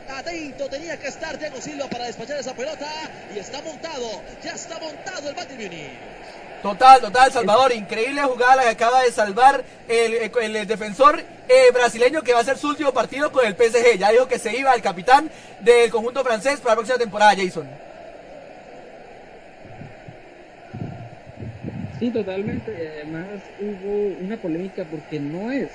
atento 0.09 0.67
tenía 0.69 0.97
que 0.97 1.07
estar 1.07 1.37
Thiago 1.37 1.61
Silva 1.61 1.87
para 1.87 2.05
despachar 2.05 2.39
esa 2.39 2.53
pelota 2.53 2.89
y 3.33 3.39
está 3.39 3.61
montado, 3.61 4.21
ya 4.43 4.51
está 4.51 4.79
montado 4.79 5.29
el 5.29 5.35
Bayern 5.35 5.61
Múnich. 5.61 5.91
Total, 6.63 7.01
total, 7.01 7.29
Salvador. 7.29 7.73
Increíble 7.73 8.21
jugada 8.21 8.55
la 8.55 8.63
que 8.63 8.69
acaba 8.69 9.03
de 9.03 9.11
salvar 9.11 9.65
el, 9.89 10.65
defensor 10.65 11.19
eh, 11.49 11.71
brasileño 11.73 12.21
que 12.21 12.31
va 12.33 12.39
a 12.39 12.43
ser 12.45 12.57
su 12.57 12.69
último 12.69 12.93
partido 12.93 13.33
con 13.33 13.45
el 13.45 13.53
PSG. 13.53 13.97
Ya 13.99 14.11
dijo 14.11 14.29
que 14.29 14.39
se 14.39 14.57
iba 14.57 14.73
el 14.73 14.81
capitán 14.81 15.29
del 15.59 15.91
conjunto 15.91 16.23
francés 16.23 16.61
para 16.61 16.71
la 16.71 16.75
próxima 16.77 16.97
temporada, 16.97 17.35
Jason. 17.35 17.67
Sí, 21.99 22.09
totalmente. 22.11 22.91
Además 22.95 23.25
hubo 23.59 24.15
una 24.25 24.37
polémica 24.37 24.85
porque 24.89 25.19
no 25.19 25.51
es 25.51 25.67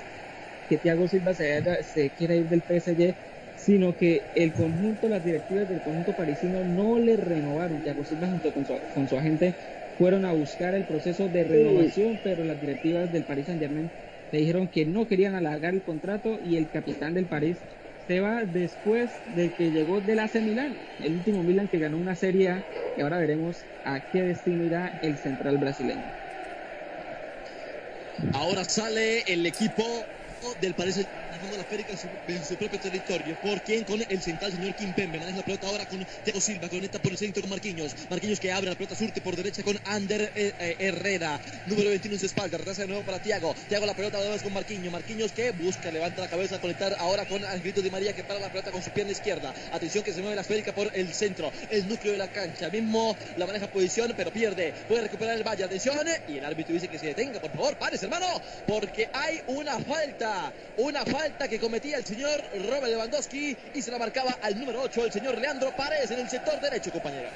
que 0.71 0.79
Thiago 0.79 1.07
Silva 1.07 1.35
se 1.35 2.13
quiera 2.17 2.35
ir 2.35 2.49
del 2.49 2.63
PSG, 2.63 3.15
sino 3.59 3.95
que 3.95 4.23
el 4.35 4.55
conjunto, 4.55 5.07
las 5.11 5.23
directivas 5.23 5.69
del 5.69 5.83
conjunto 5.83 6.17
parisino 6.17 6.65
no 6.65 6.99
le 6.99 7.19
renovaron. 7.19 7.83
Thiago 7.83 8.07
Silva 8.07 8.27
junto 8.27 8.55
con 8.55 8.67
su, 8.67 8.75
con 8.95 9.07
su 9.07 9.19
agente 9.19 9.55
fueron 9.99 10.25
a 10.25 10.33
buscar 10.33 10.75
el 10.75 10.87
proceso 10.87 11.29
de 11.29 11.45
renovación, 11.45 12.21
pero 12.23 12.45
las 12.45 12.61
directivas 12.61 13.11
del 13.13 13.27
Paris 13.27 13.47
Saint 13.47 13.61
Germain 13.63 13.95
le 14.31 14.39
dijeron 14.41 14.71
que 14.71 14.87
no 14.87 15.07
querían 15.09 15.35
alargar 15.35 15.75
el 15.75 15.83
contrato 15.85 16.41
y 16.41 16.57
el 16.57 16.71
capitán 16.71 17.15
del 17.15 17.29
París 17.29 17.67
se 17.99 18.21
va 18.21 18.47
después 18.47 19.23
de 19.27 19.55
que 19.55 19.73
llegó 19.73 20.01
del 20.01 20.21
AC 20.21 20.37
Milán, 20.43 20.83
el 20.99 21.15
último 21.15 21.43
Milan 21.45 21.69
que 21.69 21.79
ganó 21.79 21.99
una 21.99 22.17
Serie 22.17 22.49
A 22.51 22.69
y 22.95 23.03
ahora 23.03 23.19
veremos 23.19 23.69
a 23.85 24.03
qué 24.09 24.23
destino 24.23 24.65
irá 24.65 24.97
el 25.01 25.19
central 25.19 25.59
brasileño. 25.59 26.15
Ahora 28.33 28.65
sale 28.65 29.23
el 29.33 29.47
equipo 29.47 30.11
del 30.61 30.75
Paris 30.75 31.09
Saint-Germain 31.39 31.59
la 31.59 31.65
Férica 31.65 31.93
en 32.27 32.45
su, 32.45 32.57
propio 32.57 32.81
territorio. 32.81 33.37
¿Por 33.41 33.63
quién? 33.63 33.85
Con 33.85 34.01
el 34.01 34.21
central 34.21 34.53
señor 34.53 34.75
Kimpembe. 34.75 35.19
Maneja 35.19 35.39
la 35.39 35.45
pelota 35.45 35.69
ahora 35.69 35.87
con 35.87 36.05
Thiago 36.25 36.41
Silva. 36.41 36.69
Conecta 36.69 37.01
por 37.01 37.13
el 37.13 37.19
centro 37.19 37.43
con 37.43 37.51
Marquinhos. 37.51 37.95
Marquinhos 38.11 38.41
que 38.41 38.53
abre 38.53 38.71
la 38.71 38.75
pelota 38.77 38.97
surte 38.97 39.21
por 39.21 39.37
derecha 39.37 39.63
con 39.63 39.79
Ander 39.85 40.33
eh, 40.35 40.53
eh, 40.59 40.77
Herrera. 40.79 41.41
Número 41.67 41.91
21 41.91 42.15
en 42.15 42.21
su 42.21 42.27
espalda. 42.27 42.59
Retrasa 42.59 42.83
de 42.83 42.89
nuevo 42.89 43.03
para 43.05 43.21
Thiago. 43.21 43.55
Thiago 43.69 43.87
la 43.87 43.95
pelota 43.95 44.19
otra 44.19 44.31
vez 44.31 44.43
con 44.43 44.53
Marquinhos. 44.53 44.93
Marquinhos 44.93 45.33
que 45.33 45.53
busca, 45.53 45.91
levanta 45.91 46.23
la 46.23 46.29
cabeza, 46.29 46.61
conectar 46.61 46.97
ahora 46.99 47.27
con 47.27 47.45
Angelito 47.45 47.83
Di 47.83 47.91
María 47.91 48.15
que 48.15 48.25
para 48.25 48.41
la 48.41 48.49
pelota 48.49 48.71
con 48.71 48.83
su 48.83 48.91
pierna 48.91 49.13
izquierda. 49.13 49.55
Atención 49.73 50.05
que 50.05 50.13
se 50.13 50.21
mueve 50.21 50.37
la 50.37 50.43
esférica 50.43 50.75
por 50.75 50.91
el 50.95 51.13
centro. 51.13 51.53
El 51.71 51.89
núcleo 51.89 52.13
de 52.13 52.19
la 52.19 52.29
cancha. 52.29 52.69
Mismo 52.69 53.17
la 53.37 53.47
maneja 53.47 53.69
posición, 53.69 54.13
pero 54.17 54.33
pierde. 54.33 54.73
Puede 54.89 55.03
recuperar 55.03 55.37
el 55.37 55.45
Valle. 55.45 55.65
Atención. 55.65 55.99
Y 56.29 56.39
el 56.39 56.45
árbitro 56.45 56.75
dice 56.75 56.89
que 56.89 56.99
se 56.99 57.07
detenga. 57.07 57.41
Por 57.41 57.53
favor, 57.53 57.77
pares, 57.77 58.03
hermano. 58.03 58.27
Porque 58.67 59.09
hay 59.13 59.41
una 59.47 59.79
falta. 59.79 60.53
Una 60.77 61.05
falta 61.05 61.28
que 61.49 61.61
cometía 61.61 61.97
el 61.99 62.05
señor 62.05 62.41
Robert 62.55 62.87
Lewandowski 62.87 63.57
y 63.75 63.83
se 63.83 63.91
la 63.91 63.99
marcaba 63.99 64.37
al 64.43 64.59
número 64.59 64.83
8, 64.83 65.05
el 65.05 65.13
señor 65.13 65.39
Leandro 65.39 65.71
Paredes 65.77 66.11
en 66.11 66.21
el 66.21 66.29
sector 66.29 66.61
derecho, 66.61 66.91
compañero. 66.91 67.29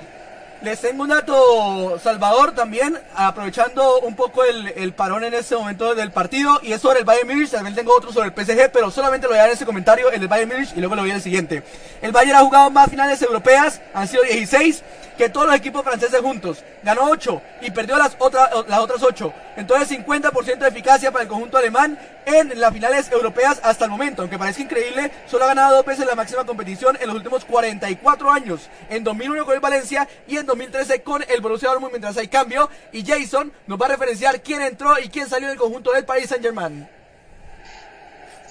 Les 0.63 0.81
tengo 0.81 1.03
un 1.03 1.09
dato, 1.09 1.99
Salvador, 1.99 2.55
también, 2.55 2.97
aprovechando 3.17 3.99
un 4.01 4.15
poco 4.15 4.45
el, 4.45 4.69
el 4.77 4.93
parón 4.93 5.25
en 5.25 5.35
este 5.35 5.57
momento 5.57 5.95
del 5.97 6.13
partido, 6.13 6.61
y 6.63 6.73
es 6.73 6.81
sobre 6.81 7.01
el 7.01 7.05
Bayern 7.05 7.29
Múnich, 7.29 7.51
también 7.51 7.75
tengo 7.75 7.93
otro 7.97 8.13
sobre 8.13 8.29
el 8.29 8.33
PSG, 8.33 8.71
pero 8.71 8.91
solamente 8.93 9.27
lo 9.27 9.31
voy 9.31 9.39
a 9.39 9.43
dar 9.43 9.49
en 9.49 9.57
ese 9.57 9.67
comentario, 9.67 10.11
el 10.13 10.29
Bayern 10.29 10.53
Múnich, 10.53 10.73
y 10.77 10.79
luego 10.79 10.95
lo 10.95 11.03
voy 11.03 11.11
a 11.11 11.15
dar 11.15 11.19
el 11.19 11.23
siguiente. 11.23 11.65
El 12.01 12.13
Bayern 12.13 12.37
ha 12.37 12.45
jugado 12.45 12.71
más 12.71 12.89
finales 12.89 13.21
europeas, 13.23 13.81
han 13.93 14.07
sido 14.07 14.23
16, 14.23 14.85
que 15.17 15.29
todos 15.29 15.47
los 15.47 15.57
equipos 15.57 15.83
franceses 15.83 16.21
juntos. 16.21 16.65
Ganó 16.83 17.11
8 17.11 17.43
y 17.63 17.71
perdió 17.71 17.97
las, 17.99 18.17
otras 18.19 18.51
las 18.69 18.79
otras 18.81 19.03
8. 19.03 19.33
Entonces 19.57 19.99
50% 19.99 20.59
de 20.59 20.69
eficacia 20.69 21.11
para 21.11 21.23
el 21.23 21.29
conjunto 21.29 21.59
alemán 21.59 21.99
en 22.27 22.61
las 22.61 22.73
finales 22.73 23.11
europeas 23.11 23.61
hasta 23.63 23.85
el 23.85 23.91
momento. 23.91 24.23
Aunque 24.23 24.39
parezca 24.39 24.63
increíble, 24.63 25.11
solo 25.27 25.45
ha 25.45 25.49
ganado 25.49 25.77
dos 25.77 25.87
veces 25.87 26.07
la 26.07 26.15
máxima 26.15 26.45
competición 26.45 26.97
en 27.01 27.07
los 27.09 27.17
últimos 27.17 27.45
44 27.45 28.31
años. 28.31 28.69
En 28.91 29.05
2001 29.05 29.45
con 29.45 29.55
el 29.55 29.61
Valencia 29.61 30.09
y 30.27 30.37
en 30.37 30.47
2013 30.47 31.03
con 31.03 31.23
el 31.29 31.41
Borussia 31.41 31.69
Dortmund 31.69 31.93
mientras 31.93 32.17
hay 32.17 32.29
cambio. 32.29 32.69
Y 32.93 33.05
Jason 33.05 33.53
nos 33.67 33.81
va 33.81 33.87
a 33.87 33.91
referenciar 33.91 34.41
quién 34.43 34.63
entró 34.63 34.99
y 34.99 35.09
quién 35.09 35.29
salió 35.29 35.49
del 35.49 35.59
conjunto 35.59 35.93
del 35.93 36.05
Paris 36.05 36.29
Saint 36.29 36.45
Germain. 36.45 36.89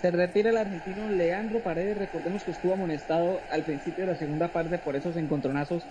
Se 0.02 0.10
retira 0.10 0.50
el 0.50 0.58
argentino 0.58 1.10
Leandro 1.10 1.60
Paredes, 1.60 1.96
recordemos 1.96 2.44
que 2.44 2.52
estuvo 2.52 2.74
amonestado 2.74 3.40
al 3.52 3.64
principio 3.64 4.06
de 4.06 4.14
la 4.14 4.18
segunda 4.18 4.48
parte 4.48 4.80
por 4.80 4.96
esos 4.96 5.16
encontronazos 5.16 5.84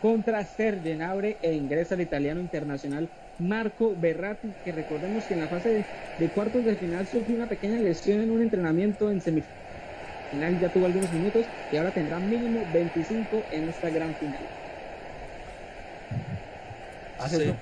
contra 0.00 0.42
Serge 0.44 0.94
Gnabry 0.94 1.36
e 1.42 1.52
ingresa 1.52 1.94
el 1.94 2.00
italiano 2.00 2.40
internacional 2.40 3.10
Marco 3.38 3.96
Berratti, 3.96 4.56
que 4.62 4.72
recordemos 4.72 5.26
que 5.26 5.34
en 5.34 5.40
la 5.40 5.48
fase 5.48 5.88
de, 6.16 6.32
cuartos 6.32 6.64
de 6.64 6.76
final 6.76 7.06
sufrió 7.06 7.36
una 7.36 7.48
pequeña 7.48 7.78
lesión 7.78 8.20
en 8.20 8.30
un 8.30 8.42
entrenamiento 8.42 9.10
en 9.10 9.20
semifinal, 9.20 10.58
ya 10.58 10.70
tuvo 10.70 10.86
algunos 10.86 11.12
minutos 11.12 11.50
y 11.70 11.76
ahora 11.76 11.92
tendrá 11.92 12.20
mínimo 12.20 12.66
25 12.66 13.46
en 13.50 13.68
esta 13.68 13.90
gran 13.90 14.16
final. 14.16 14.50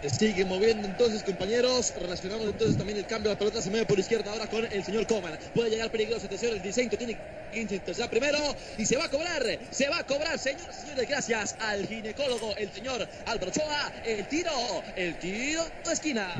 Se 0.03 0.11
sigue 0.11 0.45
moviendo 0.45 0.87
entonces, 0.87 1.23
compañeros. 1.23 1.95
Relacionamos 1.99 2.47
entonces 2.47 2.77
también 2.77 2.99
el 2.99 3.07
cambio. 3.07 3.31
La 3.31 3.39
pelota 3.39 3.63
se 3.63 3.71
mueve 3.71 3.87
por 3.87 3.99
izquierda 3.99 4.31
ahora 4.31 4.47
con 4.49 4.67
el 4.71 4.85
señor 4.85 5.07
Coman. 5.07 5.39
Puede 5.55 5.71
llegar 5.71 5.91
peligroso. 5.91 6.27
Atención, 6.27 6.53
el 6.53 6.63
diseño 6.63 6.91
tiene 6.91 7.17
que 7.51 7.61
interceptar 7.61 8.11
primero 8.11 8.39
y 8.77 8.85
se 8.85 8.97
va 8.97 9.07
a 9.07 9.11
cobrar. 9.11 9.43
Se 9.71 9.89
va 9.89 9.99
a 9.99 10.05
cobrar, 10.05 10.39
señoras 10.39 10.77
y 10.77 10.81
señores. 10.83 11.09
Gracias 11.09 11.57
al 11.59 11.87
ginecólogo, 11.87 12.55
el 12.57 12.71
señor 12.71 13.09
Álvaro 13.25 13.51
Choa. 13.51 13.93
El 14.05 14.27
tiro, 14.29 14.85
el 14.95 15.19
tiro 15.19 15.65
de 15.85 15.93
esquina. 15.93 16.35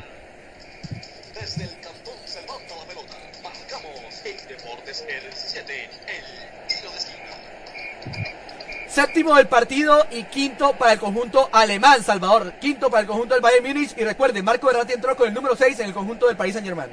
Desde 1.41 1.65
el 1.65 1.81
cantón 1.81 2.15
se 2.27 2.43
levanta 2.43 2.77
la 2.77 2.85
pelota. 2.85 3.17
Marcamos 3.43 4.23
en 4.25 4.37
Deportes 4.49 5.05
R17, 5.05 5.59
el 5.59 5.65
tiro 5.65 5.65
de 5.67 6.25
esquina. 6.25 6.36
Séptimo 8.97 9.37
del 9.37 9.47
partido 9.47 10.07
y 10.11 10.23
quinto 10.23 10.73
para 10.73 10.95
el 10.95 10.99
conjunto 10.99 11.51
alemán, 11.53 12.03
Salvador. 12.03 12.55
Quinto 12.59 12.89
para 12.89 13.03
el 13.03 13.07
conjunto 13.07 13.35
del 13.35 13.43
Bayern 13.43 13.67
Múnich. 13.67 13.95
Y 13.95 14.03
recuerde, 14.03 14.43
Marco 14.43 14.69
Berratti 14.69 14.95
entró 14.95 15.15
con 15.15 15.29
el 15.29 15.35
número 15.35 15.55
6 15.55 15.81
en 15.81 15.89
el 15.89 15.93
conjunto 15.93 16.27
del 16.27 16.35
Paris 16.39 16.55
Saint 16.55 16.67
Germain. 16.67 16.89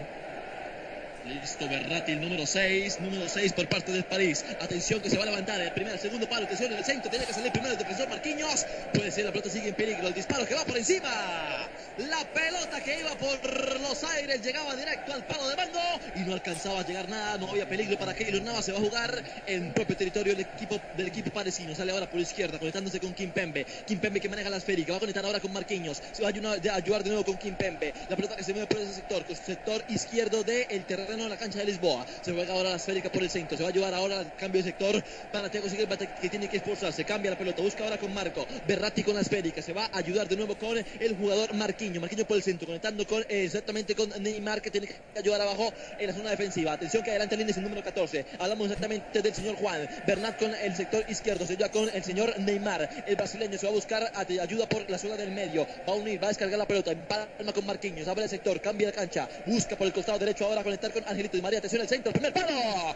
Listo, 1.43 1.67
Berratti, 1.67 2.15
número 2.15 2.45
6, 2.45 3.01
número 3.01 3.27
6 3.27 3.51
por 3.51 3.67
parte 3.67 3.91
del 3.91 4.05
París. 4.05 4.45
Atención 4.61 5.01
que 5.01 5.09
se 5.09 5.17
va 5.17 5.23
a 5.23 5.25
levantar 5.25 5.59
el 5.59 5.73
primer, 5.73 5.99
segundo 5.99 6.29
palo, 6.29 6.45
atención 6.45 6.71
en 6.71 6.77
el 6.77 6.85
centro, 6.85 7.09
tiene 7.09 7.25
que 7.25 7.33
salir 7.33 7.51
primero 7.51 7.73
el 7.73 7.77
defensor 7.77 8.07
Marquinhos. 8.07 8.65
Puede 8.93 9.11
ser, 9.11 9.25
la 9.25 9.31
pelota 9.31 9.49
sigue 9.49 9.67
en 9.67 9.75
peligro, 9.75 10.07
el 10.07 10.13
disparo 10.13 10.45
que 10.45 10.55
va 10.55 10.63
por 10.63 10.77
encima. 10.77 11.67
La 11.97 12.23
pelota 12.33 12.81
que 12.81 12.97
iba 12.97 13.13
por 13.15 13.81
los 13.81 14.03
aires 14.05 14.41
llegaba 14.41 14.73
directo 14.77 15.13
al 15.13 15.27
palo 15.27 15.49
de 15.49 15.55
mando 15.57 15.79
y 16.15 16.21
no 16.21 16.33
alcanzaba 16.33 16.79
a 16.79 16.85
llegar 16.85 17.09
nada, 17.09 17.37
no 17.37 17.51
había 17.51 17.67
peligro 17.67 17.99
para 17.99 18.13
Keylor 18.13 18.41
Navas, 18.41 18.63
se 18.63 18.71
va 18.71 18.77
a 18.77 18.81
jugar 18.81 19.21
en 19.45 19.73
propio 19.73 19.97
territorio 19.97 20.35
del 20.35 20.45
equipo, 20.45 20.79
del 20.95 21.07
equipo 21.07 21.29
parisino. 21.29 21.75
Sale 21.75 21.91
ahora 21.91 22.09
por 22.09 22.21
izquierda, 22.21 22.57
conectándose 22.57 23.01
con 23.01 23.13
Kim 23.13 23.31
Pembe. 23.31 23.65
Kim 23.85 23.99
Pembe 23.99 24.21
que 24.21 24.29
maneja 24.29 24.49
la 24.49 24.57
esférica, 24.57 24.93
va 24.93 24.97
a 24.97 25.01
conectar 25.01 25.25
ahora 25.25 25.41
con 25.41 25.51
Marquinhos. 25.51 26.01
Se 26.13 26.21
va 26.21 26.29
a 26.29 26.31
ayudar, 26.31 27.03
de 27.03 27.09
nuevo 27.09 27.25
con 27.25 27.37
Kim 27.37 27.55
Pembe. 27.55 27.93
La 28.07 28.15
pelota 28.15 28.37
que 28.37 28.45
se 28.45 28.53
mueve 28.53 28.67
por 28.67 28.79
ese 28.79 28.93
sector, 28.93 29.25
con 29.25 29.35
sector 29.35 29.83
izquierdo 29.89 30.45
del 30.45 30.85
terreno 30.85 31.25
de 31.25 31.32
la 31.33 31.39
cancha 31.39 31.59
de 31.59 31.65
Lisboa. 31.65 32.05
Se 32.21 32.31
juega 32.31 32.53
ahora 32.53 32.69
la 32.69 32.75
esférica 32.75 33.11
por 33.11 33.23
el 33.23 33.29
centro. 33.29 33.57
Se 33.57 33.63
va 33.63 33.69
a 33.69 33.71
ayudar 33.71 33.93
ahora 33.93 34.19
al 34.19 34.35
cambio 34.35 34.61
de 34.63 34.69
sector 34.69 35.03
para 35.31 35.49
Thiago 35.49 35.67
Silva 35.67 35.97
que 35.97 36.29
tiene 36.29 36.47
que 36.47 36.57
expulsarse. 36.57 37.03
Cambia 37.05 37.31
la 37.31 37.37
pelota. 37.37 37.61
Busca 37.61 37.83
ahora 37.83 37.97
con 37.97 38.13
Marco. 38.13 38.45
Berratti 38.67 39.03
con 39.03 39.15
la 39.15 39.21
esférica. 39.21 39.61
Se 39.61 39.73
va 39.73 39.85
a 39.91 39.97
ayudar 39.97 40.27
de 40.27 40.35
nuevo 40.35 40.55
con 40.57 40.77
el 40.77 41.17
jugador 41.17 41.53
Marquinhos. 41.55 42.01
Marquinhos 42.01 42.27
por 42.27 42.37
el 42.37 42.43
centro. 42.43 42.67
Conectando 42.67 43.05
con, 43.07 43.23
eh, 43.23 43.45
exactamente 43.45 43.95
con 43.95 44.09
Neymar 44.21 44.61
que 44.61 44.69
tiene 44.69 44.87
que 44.87 44.95
ayudar 45.17 45.41
abajo 45.41 45.73
en 45.99 46.07
la 46.07 46.13
zona 46.13 46.29
defensiva. 46.29 46.73
Atención 46.73 47.03
que 47.03 47.09
adelante 47.09 47.35
línea 47.35 47.51
es 47.51 47.57
el 47.57 47.63
número 47.63 47.83
14. 47.83 48.25
Hablamos 48.39 48.65
exactamente 48.65 49.21
del 49.21 49.33
señor 49.33 49.55
Juan. 49.55 49.89
Bernat 50.05 50.37
con 50.37 50.53
el 50.53 50.75
sector 50.75 51.03
izquierdo. 51.09 51.47
Se 51.47 51.53
ayuda 51.53 51.69
con 51.69 51.89
el 51.89 52.03
señor 52.03 52.37
Neymar. 52.39 53.03
El 53.07 53.15
brasileño 53.15 53.57
se 53.57 53.65
va 53.65 53.71
a 53.71 53.75
buscar 53.75 54.11
ayuda 54.15 54.69
por 54.69 54.87
la 54.89 54.97
zona 54.97 55.15
del 55.17 55.31
medio. 55.31 55.65
Va 55.87 55.93
a 55.93 55.95
unir, 55.95 56.21
va 56.21 56.27
a 56.27 56.29
descargar 56.29 56.59
la 56.59 56.67
pelota. 56.67 56.91
Empalma 56.91 57.53
con 57.53 57.65
Marquinhos. 57.65 58.07
Abre 58.07 58.23
el 58.23 58.29
sector. 58.29 58.61
Cambia 58.61 58.89
la 58.89 58.93
cancha. 58.93 59.27
Busca 59.47 59.75
por 59.75 59.87
el 59.87 59.93
costado 59.93 60.19
derecho 60.19 60.45
ahora 60.45 60.63
conectar 60.63 60.91
con 60.91 61.03
Angelito 61.23 61.37
Di 61.37 61.41
María. 61.41 61.59
Atención 61.59 61.81
al 61.81 61.87
centro. 61.87 62.11
Primer 62.11 62.33
palo. 62.33 62.95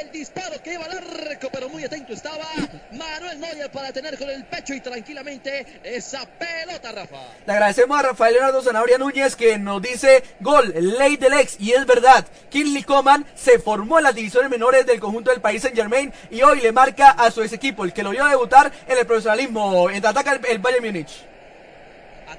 El 0.00 0.10
disparo 0.10 0.62
que 0.62 0.74
iba 0.74 0.84
al 0.84 0.98
arco, 0.98 1.48
pero 1.52 1.68
muy 1.68 1.84
atento 1.84 2.12
estaba 2.12 2.46
Manuel 2.92 3.40
Neuer 3.40 3.70
para 3.70 3.92
tener 3.92 4.16
con 4.16 4.30
el 4.30 4.44
pecho 4.44 4.74
y 4.74 4.80
tranquilamente 4.80 5.66
esa 5.82 6.24
pelota, 6.26 6.92
Rafa. 6.92 7.18
Le 7.46 7.52
agradecemos 7.52 7.98
a 7.98 8.02
Rafael 8.02 8.34
Leonardo 8.34 8.62
Zanabria 8.62 8.96
Núñez 8.96 9.36
que 9.36 9.58
nos 9.58 9.82
dice 9.82 10.22
gol, 10.40 10.72
ley 10.98 11.16
del 11.16 11.34
ex, 11.34 11.56
y 11.58 11.72
es 11.72 11.84
verdad, 11.84 12.24
Kinley 12.48 12.84
Coman 12.84 13.26
se 13.34 13.58
formó 13.58 13.98
en 13.98 14.04
las 14.04 14.14
divisiones 14.14 14.50
menores 14.50 14.86
del 14.86 15.00
conjunto 15.00 15.30
del 15.30 15.40
país 15.40 15.60
Saint 15.60 15.76
Germain 15.76 16.12
y 16.30 16.42
hoy 16.42 16.60
le 16.60 16.72
marca 16.72 17.10
a 17.10 17.30
su 17.30 17.42
ex 17.42 17.52
equipo, 17.52 17.84
el 17.84 17.92
que 17.92 18.02
lo 18.02 18.10
vio 18.10 18.24
debutar 18.26 18.72
en 18.86 18.96
el 18.98 19.06
profesionalismo, 19.06 19.90
en 19.90 20.06
ataca 20.06 20.32
el, 20.32 20.46
el 20.46 20.58
Bayern 20.58 20.84
Múnich. 20.84 21.32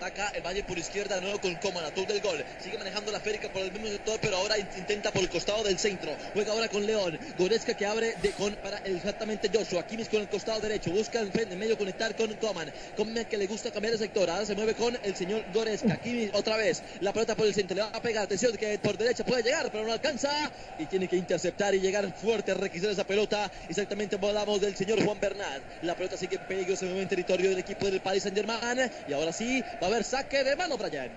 Ataca 0.03 0.33
el 0.35 0.41
Valle 0.41 0.65
por 0.65 0.77
izquierda 0.77 1.15
de 1.15 1.21
nuevo 1.21 1.39
con 1.39 1.55
Coman, 1.55 1.85
autor 1.85 2.07
del 2.07 2.19
gol. 2.19 2.43
Sigue 2.61 2.77
manejando 2.77 3.09
la 3.09 3.21
férica 3.21 3.47
por 3.47 3.61
el 3.61 3.71
mismo 3.71 3.87
sector, 3.87 4.19
pero 4.21 4.35
ahora 4.35 4.57
intenta 4.57 5.11
por 5.13 5.21
el 5.21 5.29
costado 5.29 5.63
del 5.63 5.79
centro. 5.79 6.13
Juega 6.33 6.51
ahora 6.51 6.67
con 6.67 6.85
León. 6.85 7.17
Goretzka 7.37 7.73
que 7.73 7.85
abre 7.85 8.13
de, 8.21 8.31
con, 8.31 8.53
para 8.55 8.79
exactamente 8.79 9.49
Joshua. 9.53 9.87
Kimmich 9.87 10.09
con 10.09 10.19
el 10.19 10.27
costado 10.27 10.59
derecho. 10.59 10.91
Busca 10.91 11.21
en, 11.21 11.57
medio 11.57 11.77
conectar 11.77 12.17
con 12.17 12.33
Coman. 12.33 12.69
Coman 12.97 13.23
que 13.23 13.37
le 13.37 13.47
gusta 13.47 13.71
cambiar 13.71 13.93
de 13.93 13.99
sector. 13.99 14.29
Ahora 14.29 14.45
se 14.45 14.55
mueve 14.55 14.73
con 14.73 14.99
el 15.01 15.15
señor 15.15 15.45
Goretzka. 15.53 15.95
Kimmich 15.95 16.35
otra 16.35 16.57
vez. 16.57 16.83
La 16.99 17.13
pelota 17.13 17.35
por 17.35 17.45
el 17.45 17.53
centro. 17.53 17.73
Le 17.73 17.83
va 17.83 17.87
a 17.87 18.01
pegar. 18.01 18.25
Atención 18.25 18.57
que 18.57 18.77
por 18.79 18.97
derecha 18.97 19.23
puede 19.23 19.41
llegar, 19.41 19.71
pero 19.71 19.85
no 19.85 19.93
alcanza. 19.93 20.51
Y 20.79 20.85
tiene 20.87 21.07
que 21.07 21.15
interceptar 21.15 21.75
y 21.75 21.79
llegar 21.79 22.13
fuerte 22.13 22.51
a 22.51 22.55
requisar 22.55 22.89
esa 22.89 23.05
pelota. 23.05 23.49
Exactamente 23.69 24.17
hablamos 24.17 24.59
del 24.59 24.75
señor 24.75 25.01
Juan 25.01 25.21
Bernat. 25.21 25.61
La 25.81 25.95
pelota 25.95 26.17
sigue 26.17 26.35
en 26.35 26.45
peligro. 26.45 26.75
Se 26.75 26.87
mueve 26.87 27.03
en 27.03 27.07
territorio 27.07 27.51
del 27.51 27.59
equipo 27.59 27.85
del 27.85 28.01
Paris 28.01 28.23
Saint 28.23 28.35
Germain. 28.35 28.91
Y 29.07 29.13
ahora 29.13 29.31
sí 29.31 29.63
va 29.81 29.87
a 29.87 29.92
saque 30.01 30.43
de 30.43 30.55
mano, 30.55 30.77
Brian. 30.77 31.09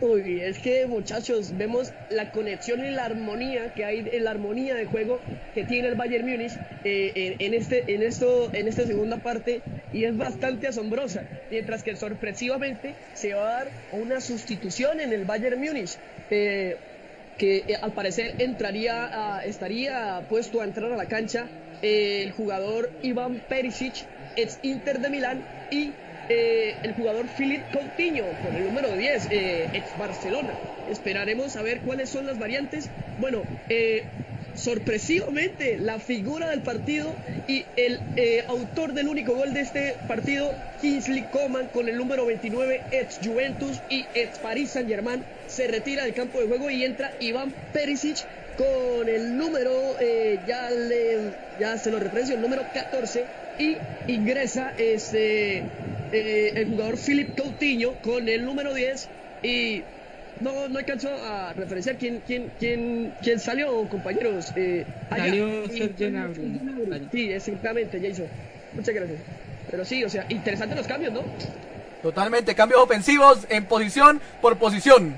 Uy, 0.00 0.40
es 0.40 0.58
que 0.58 0.86
muchachos, 0.86 1.56
vemos 1.56 1.92
la 2.10 2.30
conexión 2.30 2.84
y 2.84 2.90
la 2.90 3.04
armonía 3.06 3.72
que 3.72 3.84
hay, 3.84 4.06
en 4.12 4.24
la 4.24 4.32
armonía 4.32 4.74
de 4.74 4.84
juego 4.84 5.20
que 5.54 5.64
tiene 5.64 5.88
el 5.88 5.94
Bayern 5.94 6.28
Múnich 6.28 6.52
eh, 6.84 7.36
en, 7.38 7.54
este, 7.54 7.94
en 7.94 8.02
esto, 8.02 8.50
en 8.52 8.68
esta 8.68 8.86
segunda 8.86 9.18
parte 9.18 9.62
y 9.92 10.04
es 10.04 10.16
bastante 10.16 10.66
asombrosa. 10.66 11.22
Mientras 11.50 11.82
que 11.82 11.96
sorpresivamente 11.96 12.94
se 13.14 13.34
va 13.34 13.42
a 13.42 13.64
dar 13.64 13.70
una 13.92 14.20
sustitución 14.20 15.00
en 15.00 15.12
el 15.12 15.24
Bayern 15.24 15.60
Múnich. 15.60 15.96
eh, 16.30 16.76
que 17.38 17.64
eh, 17.66 17.76
al 17.80 17.92
parecer 17.92 18.34
entraría 18.38 19.40
estaría 19.44 20.24
puesto 20.28 20.60
a 20.60 20.64
entrar 20.64 20.92
a 20.92 20.96
la 20.96 21.06
cancha 21.06 21.48
eh, 21.82 22.22
el 22.22 22.32
jugador 22.32 22.90
Iván 23.02 23.42
Perisic, 23.48 24.06
ex 24.36 24.58
Inter 24.62 25.00
de 25.00 25.10
Milán, 25.10 25.44
y 25.70 25.92
eh, 26.28 26.74
el 26.82 26.94
jugador 26.94 27.26
Philip 27.36 27.62
Coutinho, 27.70 28.24
con 28.42 28.54
el 28.56 28.64
número 28.64 28.96
10, 28.96 29.28
eh, 29.30 29.68
ex 29.74 29.98
Barcelona. 29.98 30.54
Esperaremos 30.90 31.56
a 31.56 31.62
ver 31.62 31.80
cuáles 31.80 32.08
son 32.08 32.26
las 32.26 32.38
variantes. 32.38 32.88
Bueno, 33.18 33.42
eh, 33.68 34.04
sorpresivamente 34.54 35.76
la 35.78 35.98
figura 35.98 36.48
del 36.48 36.60
partido 36.60 37.12
y 37.48 37.64
el 37.76 38.00
autor 38.46 38.94
del 38.94 39.08
único 39.08 39.34
gol 39.34 39.52
de 39.52 39.60
este 39.60 39.96
partido, 40.06 40.54
Kingsley 40.80 41.24
Coman, 41.32 41.66
con 41.68 41.88
el 41.88 41.96
número 41.96 42.24
29, 42.24 42.82
ex 42.92 43.18
Juventus 43.22 43.80
y 43.90 44.06
ex 44.14 44.38
Paris 44.38 44.70
Saint 44.70 44.88
Germain, 44.88 45.24
se 45.48 45.66
retira 45.66 46.04
del 46.04 46.14
campo 46.14 46.40
de 46.40 46.46
juego 46.46 46.70
y 46.70 46.84
entra 46.84 47.12
Iván 47.20 47.52
Perisic 47.72 48.18
con 48.56 49.08
el 49.08 49.36
número, 49.36 49.96
ya, 50.46 50.70
le, 50.70 51.32
ya 51.58 51.76
se 51.76 51.90
lo 51.90 51.98
referencio, 51.98 52.36
el 52.36 52.40
número 52.40 52.62
14 52.72 53.24
y 53.58 53.76
ingresa 54.08 54.74
este, 54.76 55.58
eh, 56.12 56.52
el 56.54 56.68
jugador 56.70 56.96
Philip 56.98 57.36
Coutinho 57.36 57.94
con 58.02 58.28
el 58.28 58.44
número 58.44 58.74
10 58.74 59.08
y 59.42 59.82
no, 60.40 60.68
no 60.68 60.78
alcanzó 60.78 61.10
a 61.10 61.52
referenciar 61.52 61.96
quién, 61.96 62.22
quién, 62.26 62.50
quién, 62.58 63.14
quién 63.22 63.38
salió, 63.38 63.88
compañeros. 63.88 64.52
Eh. 64.56 64.84
Salió 65.08 65.66
Sergio. 65.68 66.34
Sí, 67.12 67.32
exactamente, 67.32 68.00
Jason. 68.00 68.26
Muchas 68.72 68.94
gracias. 68.94 69.20
Pero 69.70 69.84
sí, 69.84 70.04
o 70.04 70.08
sea, 70.08 70.26
interesantes 70.28 70.76
los 70.76 70.86
cambios, 70.86 71.12
¿no? 71.12 71.22
Totalmente, 72.02 72.54
cambios 72.54 72.80
ofensivos 72.80 73.46
en 73.48 73.64
posición 73.64 74.20
por 74.40 74.58
posición. 74.58 75.16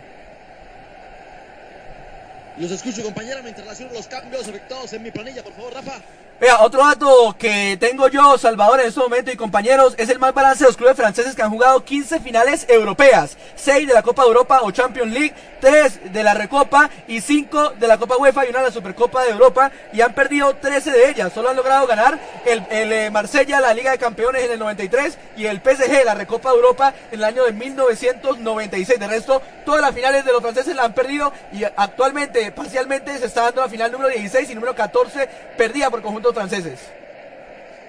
Los 2.58 2.70
escucho, 2.70 3.02
compañera, 3.02 3.42
mientras 3.42 3.66
relaciono 3.66 3.92
los 3.92 4.06
cambios 4.06 4.48
efectuados 4.48 4.92
en 4.92 5.02
mi 5.02 5.10
planilla, 5.10 5.42
por 5.42 5.52
favor, 5.52 5.74
Rafa. 5.74 6.00
Vea, 6.38 6.60
otro 6.60 6.84
dato 6.86 7.34
que 7.38 7.78
tengo 7.80 8.08
yo, 8.08 8.36
Salvador, 8.36 8.80
en 8.80 8.88
este 8.88 9.00
momento 9.00 9.30
y 9.30 9.36
compañeros, 9.36 9.94
es 9.96 10.10
el 10.10 10.18
mal 10.18 10.34
balance 10.34 10.62
de 10.62 10.68
los 10.68 10.76
clubes 10.76 10.94
franceses 10.94 11.34
que 11.34 11.40
han 11.40 11.48
jugado 11.48 11.82
15 11.82 12.20
finales 12.20 12.66
europeas, 12.68 13.38
6 13.54 13.88
de 13.88 13.94
la 13.94 14.02
Copa 14.02 14.20
de 14.20 14.28
Europa 14.28 14.60
o 14.62 14.70
Champions 14.70 15.12
League, 15.14 15.34
3 15.60 16.12
de 16.12 16.22
la 16.22 16.34
Recopa 16.34 16.90
y 17.08 17.22
5 17.22 17.70
de 17.80 17.88
la 17.88 17.96
Copa 17.96 18.18
UEFA 18.18 18.44
y 18.44 18.50
una 18.50 18.58
de 18.58 18.66
la 18.66 18.70
Supercopa 18.70 19.24
de 19.24 19.30
Europa 19.30 19.70
y 19.94 20.02
han 20.02 20.12
perdido 20.12 20.54
13 20.54 20.90
de 20.90 21.08
ellas. 21.08 21.32
Solo 21.32 21.48
han 21.48 21.56
logrado 21.56 21.86
ganar 21.86 22.18
el, 22.44 22.62
el 22.70 22.92
eh, 22.92 23.10
Marsella, 23.10 23.58
la 23.58 23.72
Liga 23.72 23.92
de 23.92 23.98
Campeones 23.98 24.44
en 24.44 24.52
el 24.52 24.58
93 24.58 25.18
y 25.38 25.46
el 25.46 25.62
PSG, 25.62 26.04
la 26.04 26.14
Recopa 26.14 26.50
de 26.50 26.56
Europa 26.56 26.92
en 27.10 27.18
el 27.18 27.24
año 27.24 27.44
de 27.44 27.52
1996. 27.52 29.00
De 29.00 29.06
resto, 29.06 29.40
todas 29.64 29.80
las 29.80 29.94
finales 29.94 30.22
de 30.22 30.32
los 30.32 30.42
franceses 30.42 30.76
la 30.76 30.84
han 30.84 30.92
perdido 30.92 31.32
y 31.50 31.64
actualmente, 31.64 32.52
parcialmente, 32.52 33.18
se 33.18 33.24
está 33.24 33.44
dando 33.44 33.62
la 33.62 33.68
final 33.68 33.90
número 33.90 34.10
16 34.10 34.50
y 34.50 34.54
número 34.54 34.74
14 34.74 35.28
perdida 35.56 35.88
por 35.88 36.02
franceses. 36.32 36.80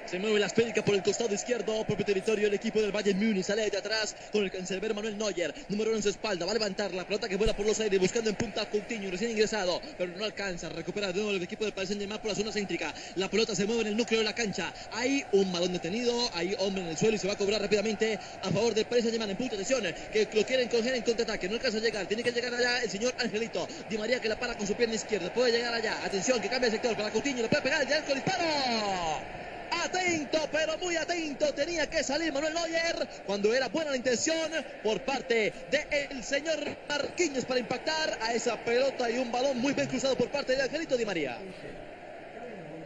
Se 0.07 0.19
mueve 0.19 0.39
la 0.39 0.45
esférica 0.45 0.85
por 0.85 0.95
el 0.95 1.03
costado 1.03 1.35
izquierdo, 1.35 1.83
propio 1.83 2.05
territorio 2.05 2.47
el 2.47 2.53
equipo 2.53 2.79
del 2.79 2.93
Bayern 2.93 3.19
Múnich. 3.19 3.43
Sale 3.43 3.69
de 3.69 3.77
atrás 3.77 4.15
con 4.31 4.41
el 4.41 4.49
cancerbero 4.49 4.93
Manuel 4.93 5.17
Neuer. 5.17 5.53
Número 5.67 5.89
uno 5.89 5.97
en 5.97 6.03
su 6.03 6.07
espalda. 6.07 6.45
Va 6.45 6.51
a 6.51 6.53
levantar 6.53 6.93
la 6.93 7.03
pelota 7.03 7.27
que 7.27 7.35
vuela 7.35 7.53
por 7.53 7.65
los 7.65 7.77
aires 7.81 7.99
buscando 7.99 8.29
en 8.29 8.37
punta 8.37 8.61
a 8.61 8.69
Coutinho, 8.69 9.11
recién 9.11 9.31
ingresado. 9.31 9.81
Pero 9.97 10.15
no 10.15 10.23
alcanza. 10.23 10.69
Recupera 10.69 11.07
de 11.07 11.15
nuevo 11.15 11.31
el 11.31 11.43
equipo 11.43 11.65
del 11.65 11.73
Paris 11.73 11.89
Saint-Germain 11.89 12.21
por 12.21 12.29
la 12.29 12.35
zona 12.35 12.53
céntrica. 12.53 12.93
La 13.15 13.29
pelota 13.29 13.53
se 13.53 13.65
mueve 13.65 13.81
en 13.81 13.87
el 13.87 13.97
núcleo 13.97 14.21
de 14.21 14.23
la 14.23 14.33
cancha. 14.33 14.73
Hay 14.93 15.25
un 15.33 15.51
balón 15.51 15.73
detenido. 15.73 16.29
Hay 16.33 16.55
hombre 16.59 16.83
en 16.83 16.87
el 16.87 16.97
suelo 16.97 17.17
y 17.17 17.19
se 17.19 17.27
va 17.27 17.33
a 17.33 17.37
cobrar 17.37 17.61
rápidamente 17.61 18.17
a 18.43 18.49
favor 18.49 18.73
del 18.73 18.85
Paris 18.85 19.03
Saint-Germain. 19.03 19.31
En 19.31 19.37
punto 19.37 19.57
de 19.57 19.63
atención 19.63 19.93
que 20.13 20.29
lo 20.33 20.45
quieren 20.45 20.69
coger 20.69 20.95
en 20.95 21.01
contraataque. 21.01 21.49
No 21.49 21.55
alcanza 21.55 21.79
a 21.79 21.81
llegar. 21.81 22.05
Tiene 22.07 22.23
que 22.23 22.31
llegar 22.31 22.53
allá 22.53 22.81
el 22.81 22.89
señor 22.89 23.13
Angelito. 23.19 23.67
Di 23.89 23.97
María 23.97 24.21
que 24.21 24.29
la 24.29 24.39
para 24.39 24.55
con 24.55 24.65
su 24.65 24.73
pierna 24.73 24.95
izquierda. 24.95 25.33
Puede 25.33 25.51
llegar 25.51 25.73
allá. 25.73 26.05
Atención 26.05 26.39
que 26.39 26.47
cambia 26.47 26.69
de 26.69 26.77
sector 26.77 26.95
para 26.95 27.11
Coutinho. 27.11 27.41
Le 27.41 27.49
puede 27.49 27.61
pegar 27.61 27.81
el. 27.81 27.87
Disparo. 27.87 29.46
Atento, 29.69 30.39
pero 30.51 30.77
muy 30.79 30.95
atento. 30.95 31.53
Tenía 31.53 31.87
que 31.87 32.03
salir 32.03 32.31
Manuel 32.31 32.53
Neuer 32.53 33.07
cuando 33.25 33.53
era 33.53 33.67
buena 33.69 33.91
la 33.91 33.97
intención 33.97 34.51
por 34.81 35.03
parte 35.03 35.53
del 35.67 36.23
señor 36.23 36.59
Marquinhos 36.87 37.45
para 37.45 37.59
impactar 37.59 38.17
a 38.21 38.33
esa 38.33 38.57
pelota 38.63 39.09
y 39.11 39.17
un 39.17 39.31
balón 39.31 39.57
muy 39.59 39.73
bien 39.73 39.87
cruzado 39.87 40.15
por 40.15 40.29
parte 40.31 40.55
de 40.55 40.61
Angelito 40.63 40.95
Di 40.97 41.05
María. 41.05 41.37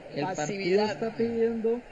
El 0.10 0.26
partido 0.36 0.86
está 0.86 1.16
pidiendo 1.16 1.84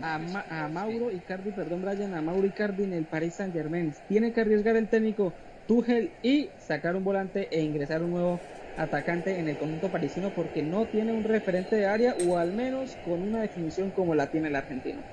a, 0.00 0.18
Ma- 0.18 0.46
a 0.48 0.68
Mauro 0.68 1.10
Icardi, 1.10 1.52
perdón 1.52 1.80
Brian, 1.80 2.14
a 2.14 2.22
Mauro 2.22 2.46
Icardi 2.46 2.84
en 2.84 2.92
el 2.92 3.06
Paris 3.06 3.36
Saint 3.36 3.52
Germain. 3.54 3.94
Tiene 4.06 4.32
que 4.32 4.40
arriesgar 4.40 4.76
el 4.76 4.88
técnico 4.88 5.36
Tuchel 5.66 6.18
y 6.22 6.52
sacar 6.58 6.96
un 6.96 7.04
volante 7.04 7.48
e 7.56 7.62
ingresar 7.62 8.02
un 8.02 8.10
nuevo 8.10 8.42
atacante 8.76 9.38
en 9.38 9.48
el 9.48 9.56
conjunto 9.56 9.90
parisino 9.90 10.34
porque 10.34 10.62
no 10.62 10.88
tiene 10.88 11.12
un 11.12 11.24
referente 11.24 11.76
de 11.76 11.86
área 11.86 12.14
o 12.26 12.38
al 12.38 12.52
menos 12.52 12.96
con 12.96 13.22
una 13.22 13.40
definición 13.42 13.92
como 13.92 14.14
la 14.14 14.30
tiene 14.30 14.48
el 14.48 14.56
argentino. 14.56 15.04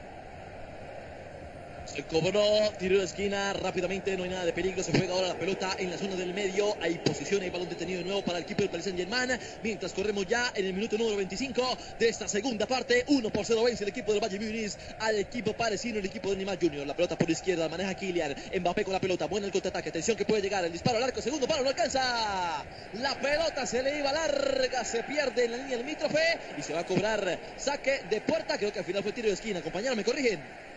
Cobró, 2.09 2.71
tiro 2.79 2.99
de 2.99 3.05
esquina, 3.05 3.51
rápidamente, 3.51 4.15
no 4.15 4.23
hay 4.23 4.29
nada 4.29 4.45
de 4.45 4.53
peligro, 4.53 4.81
se 4.81 4.93
juega 4.93 5.13
ahora 5.13 5.27
la 5.27 5.37
pelota 5.37 5.75
en 5.77 5.91
la 5.91 5.97
zona 5.97 6.15
del 6.15 6.33
medio, 6.33 6.77
hay 6.79 6.97
posición, 6.99 7.41
hay 7.41 7.49
balón 7.49 7.67
detenido 7.67 7.99
de 7.99 8.05
nuevo 8.05 8.21
para 8.21 8.37
el 8.37 8.45
equipo 8.45 8.61
del 8.61 8.69
Paris 8.69 8.85
Saint 8.85 8.97
Germain, 8.97 9.37
mientras 9.61 9.91
corremos 9.91 10.25
ya 10.25 10.53
en 10.55 10.67
el 10.67 10.73
minuto 10.73 10.97
número 10.97 11.17
25 11.17 11.77
de 11.99 12.07
esta 12.07 12.29
segunda 12.29 12.65
parte, 12.65 13.03
1 13.07 13.29
por 13.29 13.45
0 13.45 13.63
vence 13.63 13.83
el 13.83 13.89
equipo 13.89 14.13
del 14.13 14.23
Valle 14.23 14.39
Munich 14.39 14.71
al 14.99 15.17
equipo 15.17 15.51
parisino, 15.53 15.99
el 15.99 16.05
equipo 16.05 16.29
de 16.29 16.37
Neymar 16.37 16.57
Junior, 16.61 16.87
la 16.87 16.95
pelota 16.95 17.17
por 17.17 17.29
izquierda, 17.29 17.67
maneja 17.67 17.93
Kylian, 17.93 18.35
Mbappé 18.61 18.85
con 18.85 18.93
la 18.93 19.01
pelota, 19.01 19.25
buena 19.25 19.47
el 19.47 19.51
contraataque, 19.51 19.89
atención 19.89 20.15
que 20.15 20.25
puede 20.25 20.41
llegar, 20.41 20.63
el 20.63 20.71
disparo 20.71 20.97
al 20.97 21.03
arco, 21.03 21.21
segundo 21.21 21.45
palo, 21.45 21.63
no 21.63 21.69
alcanza, 21.69 22.63
la 22.93 23.15
pelota 23.19 23.65
se 23.65 23.83
le 23.83 23.99
iba 23.99 24.13
larga, 24.13 24.85
se 24.85 25.03
pierde 25.03 25.43
en 25.43 25.51
la 25.51 25.57
línea 25.57 25.77
limítrofe 25.77 26.39
y 26.57 26.61
se 26.61 26.73
va 26.73 26.79
a 26.79 26.85
cobrar 26.85 27.37
saque 27.57 28.01
de 28.09 28.21
puerta, 28.21 28.57
creo 28.57 28.71
que 28.71 28.79
al 28.79 28.85
final 28.85 29.03
fue 29.03 29.11
tiro 29.11 29.27
de 29.27 29.33
esquina, 29.33 29.61
compañeros, 29.61 29.97
me 29.97 30.05
corrigen. 30.05 30.70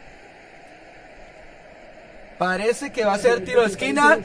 Parece 2.38 2.90
que 2.92 3.04
va 3.04 3.14
a 3.14 3.18
ser 3.18 3.44
tiro 3.44 3.60
de 3.62 3.68
esquina. 3.68 4.18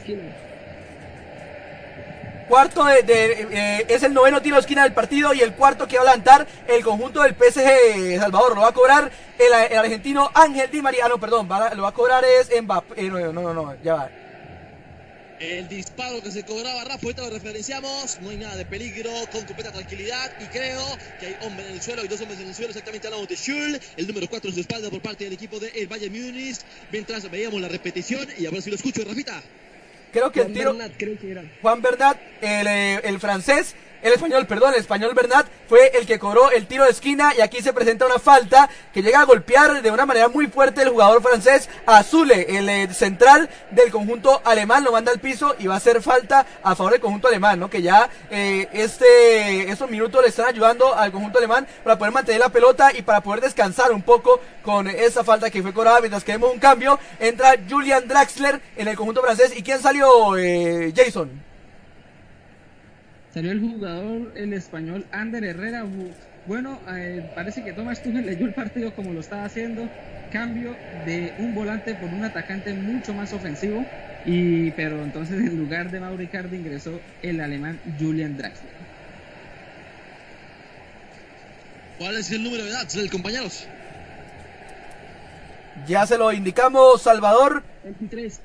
Cuarto 2.48 2.84
de, 2.84 3.04
eh, 3.06 3.86
es 3.88 4.02
el 4.02 4.12
noveno 4.12 4.42
tiro 4.42 4.56
de 4.56 4.60
esquina 4.60 4.82
del 4.82 4.92
partido 4.92 5.32
y 5.32 5.40
el 5.40 5.54
cuarto 5.54 5.86
que 5.86 5.96
va 5.96 6.02
a 6.02 6.06
levantar 6.06 6.48
el 6.66 6.82
conjunto 6.82 7.22
del 7.22 7.34
PSG 7.34 8.18
Salvador. 8.18 8.56
Lo 8.56 8.62
va 8.62 8.68
a 8.68 8.72
cobrar 8.72 9.10
el, 9.38 9.76
argentino 9.78 10.30
Ángel 10.34 10.68
Di 10.68 10.82
María. 10.82 11.04
Ah, 11.06 11.08
no, 11.08 11.18
perdón, 11.18 11.48
lo 11.48 11.82
va 11.82 11.88
a 11.88 11.92
cobrar 11.92 12.24
es 12.24 12.50
Mbappé. 12.60 13.06
eh, 13.06 13.08
no, 13.08 13.32
no, 13.32 13.54
no, 13.54 13.74
ya 13.84 13.94
va. 13.94 14.08
El 15.40 15.68
disparo 15.68 16.22
que 16.22 16.30
se 16.30 16.44
cobraba 16.44 16.84
Rafa, 16.84 17.00
ahorita 17.02 17.22
lo 17.22 17.30
referenciamos. 17.30 18.20
No 18.20 18.28
hay 18.28 18.36
nada 18.36 18.56
de 18.56 18.66
peligro, 18.66 19.10
con 19.32 19.42
completa 19.46 19.72
tranquilidad. 19.72 20.30
Y 20.38 20.44
creo 20.48 20.84
que 21.18 21.28
hay 21.28 21.36
hombre 21.40 21.66
en 21.66 21.72
el 21.72 21.80
suelo, 21.80 22.02
hay 22.02 22.08
dos 22.08 22.20
hombres 22.20 22.40
en 22.40 22.48
el 22.48 22.54
suelo. 22.54 22.68
Exactamente 22.68 23.06
hablamos 23.06 23.26
de 23.26 23.36
Schul, 23.36 23.80
el 23.96 24.06
número 24.06 24.28
4 24.28 24.50
en 24.50 24.54
su 24.54 24.60
espalda 24.60 24.90
por 24.90 25.00
parte 25.00 25.24
del 25.24 25.32
equipo 25.32 25.58
del 25.58 25.86
Bayern 25.86 26.12
Múnich. 26.12 26.58
Mientras 26.92 27.30
veíamos 27.30 27.58
la 27.58 27.68
repetición, 27.68 28.28
y 28.36 28.44
a 28.44 28.50
ver 28.50 28.60
si 28.60 28.68
lo 28.68 28.76
escucho, 28.76 29.02
Rafita. 29.02 29.42
Creo 30.12 30.30
que 30.30 30.40
el 30.40 30.46
Juan 30.46 30.54
tiro. 30.54 30.72
Bernat, 30.74 30.92
creo 30.98 31.18
que 31.18 31.30
era. 31.30 31.44
Juan 31.62 31.80
Bernat, 31.80 32.18
el, 32.42 32.66
eh, 32.66 33.00
el 33.04 33.18
francés, 33.18 33.74
el 34.02 34.12
español, 34.12 34.46
perdón, 34.46 34.74
el 34.74 34.80
español 34.80 35.14
Bernat 35.14 35.46
fue 35.68 35.92
el 35.94 36.06
que 36.06 36.18
cobró 36.18 36.50
el 36.50 36.66
tiro 36.66 36.84
de 36.84 36.90
esquina 36.90 37.32
y 37.36 37.40
aquí 37.40 37.60
se 37.60 37.72
presenta 37.72 38.06
una 38.06 38.18
falta 38.18 38.68
que 38.92 39.02
llega 39.02 39.20
a 39.20 39.24
golpear 39.24 39.82
de 39.82 39.90
una 39.90 40.06
manera 40.06 40.28
muy 40.28 40.46
fuerte 40.46 40.82
el 40.82 40.88
jugador 40.88 41.22
francés 41.22 41.68
Azule, 41.86 42.58
el 42.58 42.68
eh, 42.68 42.88
central 42.94 43.48
del 43.70 43.90
conjunto 43.90 44.40
alemán, 44.44 44.84
lo 44.84 44.92
manda 44.92 45.12
al 45.12 45.20
piso 45.20 45.54
y 45.58 45.66
va 45.66 45.76
a 45.76 45.80
ser 45.80 46.02
falta 46.02 46.46
a 46.62 46.74
favor 46.74 46.92
del 46.92 47.00
conjunto 47.00 47.28
alemán, 47.28 47.60
¿no? 47.60 47.68
Que 47.68 47.82
ya 47.82 48.08
eh, 48.30 48.68
este, 48.72 49.70
estos 49.70 49.90
minutos 49.90 50.22
le 50.22 50.28
están 50.28 50.46
ayudando 50.46 50.94
al 50.94 51.12
conjunto 51.12 51.38
alemán 51.38 51.66
para 51.84 51.98
poder 51.98 52.12
mantener 52.12 52.40
la 52.40 52.48
pelota 52.48 52.92
y 52.96 53.02
para 53.02 53.20
poder 53.22 53.40
descansar 53.40 53.92
un 53.92 54.02
poco 54.02 54.40
con 54.62 54.88
esa 54.88 55.24
falta 55.24 55.50
que 55.50 55.62
fue 55.62 55.72
cobrada 55.72 56.00
mientras 56.00 56.24
que 56.24 56.32
vemos 56.32 56.52
un 56.52 56.58
cambio. 56.58 56.98
Entra 57.18 57.54
Julian 57.68 58.08
Draxler 58.08 58.60
en 58.76 58.88
el 58.88 58.96
conjunto 58.96 59.22
francés 59.22 59.52
y 59.56 59.62
¿quién 59.62 59.80
salió, 59.80 60.36
eh, 60.36 60.92
Jason? 60.96 61.49
Salió 63.32 63.52
el 63.52 63.60
jugador, 63.60 64.32
el 64.34 64.52
español 64.52 65.06
Ander 65.12 65.44
Herrera. 65.44 65.84
Bueno, 66.46 66.80
eh, 66.88 67.30
parece 67.34 67.62
que 67.62 67.72
Thomas 67.72 68.02
Tuchel 68.02 68.26
leyó 68.26 68.44
el 68.46 68.54
partido 68.54 68.92
como 68.94 69.12
lo 69.12 69.20
estaba 69.20 69.44
haciendo. 69.44 69.88
Cambio 70.32 70.74
de 71.06 71.32
un 71.38 71.54
volante 71.54 71.94
por 71.94 72.08
un 72.08 72.24
atacante 72.24 72.72
mucho 72.74 73.14
más 73.14 73.32
ofensivo. 73.32 73.84
Y, 74.26 74.72
pero 74.72 75.02
entonces 75.02 75.38
en 75.38 75.56
lugar 75.56 75.90
de 75.90 76.00
Mauro 76.00 76.22
Icardi 76.22 76.56
ingresó 76.56 77.00
el 77.22 77.40
alemán 77.40 77.78
Julian 77.98 78.36
Draxler. 78.36 78.72
¿Cuál 81.98 82.16
es 82.16 82.30
el 82.32 82.42
número 82.42 82.64
de 82.64 82.70
Draxler, 82.70 83.10
compañeros? 83.10 83.66
Ya 85.86 86.04
se 86.06 86.18
lo 86.18 86.32
indicamos, 86.32 87.02
Salvador. 87.02 87.62
23. 87.84 88.40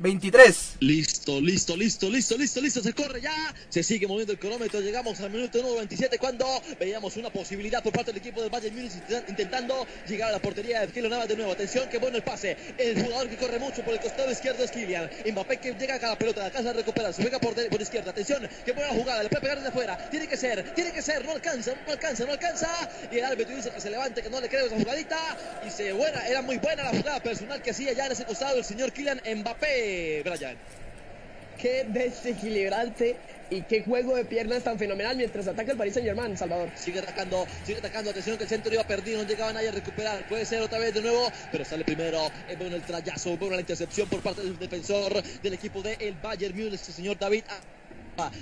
23. 0.00 0.76
Listo, 0.80 1.42
listo, 1.42 1.76
listo, 1.76 2.08
listo, 2.08 2.36
listo, 2.38 2.60
listo. 2.62 2.82
Se 2.82 2.94
corre 2.94 3.20
ya. 3.20 3.54
Se 3.68 3.82
sigue 3.82 4.06
moviendo 4.06 4.32
el 4.32 4.38
cronómetro. 4.38 4.80
Llegamos 4.80 5.20
al 5.20 5.30
minuto 5.30 5.58
número 5.58 5.76
27 5.76 6.18
cuando 6.18 6.46
veíamos 6.78 7.18
una 7.18 7.28
posibilidad 7.28 7.82
por 7.82 7.92
parte 7.92 8.10
del 8.10 8.20
equipo 8.20 8.40
del 8.40 8.48
Bayern 8.48 8.74
Múnich 8.74 8.92
intentando 9.28 9.86
llegar 10.08 10.30
a 10.30 10.32
la 10.32 10.38
portería 10.38 10.80
de 10.80 10.88
Kylian 10.88 11.28
de 11.28 11.36
nuevo. 11.36 11.52
Atención, 11.52 11.86
qué 11.90 11.98
bueno 11.98 12.16
el 12.16 12.22
pase. 12.22 12.56
El 12.78 13.02
jugador 13.02 13.28
que 13.28 13.36
corre 13.36 13.58
mucho 13.58 13.84
por 13.84 13.92
el 13.92 14.00
costado 14.00 14.30
izquierdo 14.32 14.64
es 14.64 14.70
Kylian. 14.70 15.10
Mbappé 15.32 15.58
que 15.58 15.74
llega 15.74 15.96
a 15.96 16.08
la 16.08 16.18
pelota, 16.18 16.44
la 16.44 16.50
casa 16.50 16.70
a 16.70 16.72
recuperar. 16.72 17.12
Se 17.12 17.20
juega 17.20 17.38
por, 17.38 17.54
izquierda. 17.82 18.10
Atención, 18.12 18.48
qué 18.64 18.72
buena 18.72 18.94
jugada. 18.94 19.22
Le 19.22 19.28
puede 19.28 19.42
pegar 19.42 19.58
desde 19.58 19.68
afuera. 19.68 20.08
Tiene 20.10 20.26
que 20.26 20.38
ser, 20.38 20.74
tiene 20.74 20.92
que 20.92 21.02
ser. 21.02 21.26
No 21.26 21.32
alcanza, 21.32 21.74
no 21.86 21.92
alcanza, 21.92 22.24
no 22.24 22.32
alcanza. 22.32 22.90
Y 23.12 23.18
el 23.18 23.24
árbitro 23.24 23.54
dice 23.54 23.70
que 23.70 23.80
se 23.82 23.90
levante, 23.90 24.22
que 24.22 24.30
no 24.30 24.40
le 24.40 24.48
creo 24.48 24.64
esa 24.64 24.76
jugadita. 24.76 25.18
Y 25.66 25.70
se 25.70 25.92
buena, 25.92 26.26
era 26.26 26.40
muy 26.40 26.56
buena 26.56 26.84
la 26.84 26.90
jugada 26.90 27.20
personal 27.22 27.60
que 27.60 27.72
hacía 27.72 27.92
ya 27.92 28.06
en 28.06 28.12
ese 28.12 28.24
costado 28.24 28.56
el 28.56 28.64
señor 28.64 28.92
Kylian 28.92 29.20
Mbappé, 29.36 29.89
Brian. 30.24 30.56
Qué 31.60 31.84
desequilibrante 31.88 33.16
y 33.50 33.62
qué 33.62 33.82
juego 33.82 34.16
de 34.16 34.24
piernas 34.24 34.62
tan 34.62 34.78
fenomenal 34.78 35.16
mientras 35.16 35.46
ataca 35.46 35.72
el 35.72 35.76
Paris 35.76 35.94
Saint 35.94 36.08
Germain, 36.08 36.36
Salvador. 36.36 36.70
Sigue 36.74 37.00
atacando, 37.00 37.46
sigue 37.66 37.78
atacando, 37.78 38.10
atención 38.10 38.38
que 38.38 38.44
el 38.44 38.48
centro 38.48 38.72
iba 38.72 38.84
perdido, 38.84 39.22
no 39.22 39.28
llegaba 39.28 39.52
nadie 39.52 39.68
a 39.68 39.72
recuperar, 39.72 40.26
puede 40.28 40.46
ser 40.46 40.62
otra 40.62 40.78
vez 40.78 40.94
de 40.94 41.02
nuevo, 41.02 41.30
pero 41.52 41.64
sale 41.64 41.84
primero, 41.84 42.30
es 42.48 42.58
bueno 42.58 42.76
el 42.76 42.82
trayazo, 42.82 43.36
bueno 43.36 43.56
la 43.56 43.60
intercepción 43.60 44.08
por 44.08 44.22
parte 44.22 44.42
del 44.42 44.58
defensor 44.58 45.22
del 45.22 45.52
equipo 45.52 45.82
del 45.82 46.00
el 46.00 46.14
Bayern 46.14 46.56
Múnich, 46.56 46.88
el 46.88 46.94
señor 46.94 47.18
David 47.18 47.44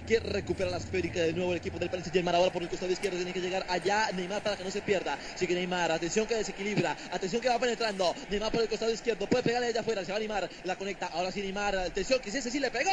que 0.07 0.19
recupera 0.21 0.71
la 0.71 0.79
esférica 0.79 1.21
de 1.21 1.33
nuevo 1.33 1.53
el 1.53 1.59
equipo 1.59 1.79
del 1.79 1.91
Paris 1.91 2.05
Saint-Germain. 2.05 2.35
Ahora 2.37 2.51
por 2.51 2.63
el 2.63 2.69
costado 2.69 2.91
izquierdo 2.91 3.17
tiene 3.17 3.33
que 3.33 3.41
llegar 3.41 3.65
allá 3.69 4.11
Neymar 4.13 4.43
para 4.43 4.57
que 4.57 4.65
no 4.65 4.71
se 4.71 4.81
pierda. 4.81 5.19
Sigue 5.37 5.55
Neymar 5.55 5.93
atención 5.93 6.27
que 6.27 6.35
desequilibra 6.35 6.97
atención 7.13 7.43
que 7.43 7.49
va 7.49 7.59
penetrando. 7.59 8.15
Neymar 8.31 8.51
por 8.51 8.63
el 8.63 8.69
costado 8.69 8.91
izquierdo 8.91 9.27
puede 9.27 9.43
pegarle 9.43 9.69
allá 9.69 9.81
afuera 9.81 10.05
se 10.05 10.13
va 10.13 10.19
Neymar 10.19 10.49
la 10.65 10.77
conecta. 10.77 11.07
Ahora 11.13 11.31
sí 11.31 11.41
Neymar 11.43 11.77
atención 11.77 12.21
que 12.21 12.31
ese 12.31 12.51
sí 12.51 12.59
le 12.59 12.71
pegó. 12.71 12.91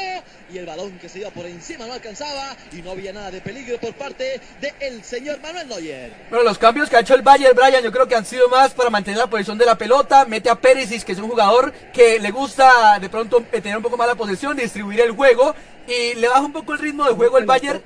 Y 0.51 0.57
el 0.57 0.65
balón 0.65 0.97
que 0.99 1.09
se 1.09 1.19
iba 1.19 1.29
por 1.29 1.45
encima 1.45 1.85
no 1.85 1.93
alcanzaba 1.93 2.55
y 2.71 2.81
no 2.81 2.91
había 2.91 3.13
nada 3.13 3.31
de 3.31 3.41
peligro 3.41 3.79
por 3.79 3.93
parte 3.93 4.39
del 4.59 5.03
señor 5.03 5.39
Manuel 5.41 5.67
Neuer. 5.67 6.13
Bueno 6.29 6.43
los 6.43 6.57
cambios 6.57 6.89
que 6.89 6.97
ha 6.97 6.99
hecho 6.99 7.15
el 7.15 7.21
Bayern 7.21 7.55
Brian 7.55 7.83
yo 7.83 7.91
creo 7.91 8.07
que 8.07 8.15
han 8.15 8.25
sido 8.25 8.49
más 8.49 8.73
para 8.73 8.89
mantener 8.89 9.19
la 9.19 9.27
posición 9.27 9.57
de 9.57 9.65
la 9.65 9.77
pelota. 9.77 10.25
Mete 10.25 10.49
a 10.49 10.55
Perisic 10.55 11.03
que 11.03 11.13
es 11.13 11.19
un 11.19 11.29
jugador 11.29 11.71
que 11.93 12.19
le 12.19 12.31
gusta 12.31 12.99
de 12.99 13.09
pronto 13.09 13.41
tener 13.41 13.77
un 13.77 13.83
poco 13.83 13.97
más 13.97 14.07
la 14.07 14.15
posesión 14.15 14.57
distribuir 14.57 15.01
el 15.01 15.11
juego 15.11 15.55
y 15.87 16.15
le 16.15 16.27
baja 16.27 16.41
un 16.41 16.53
poco 16.53 16.73
el 16.73 16.79
ritmo 16.79 17.05
de 17.05 17.13
juego 17.13 17.37
el 17.37 17.45
Bayern. 17.45 17.81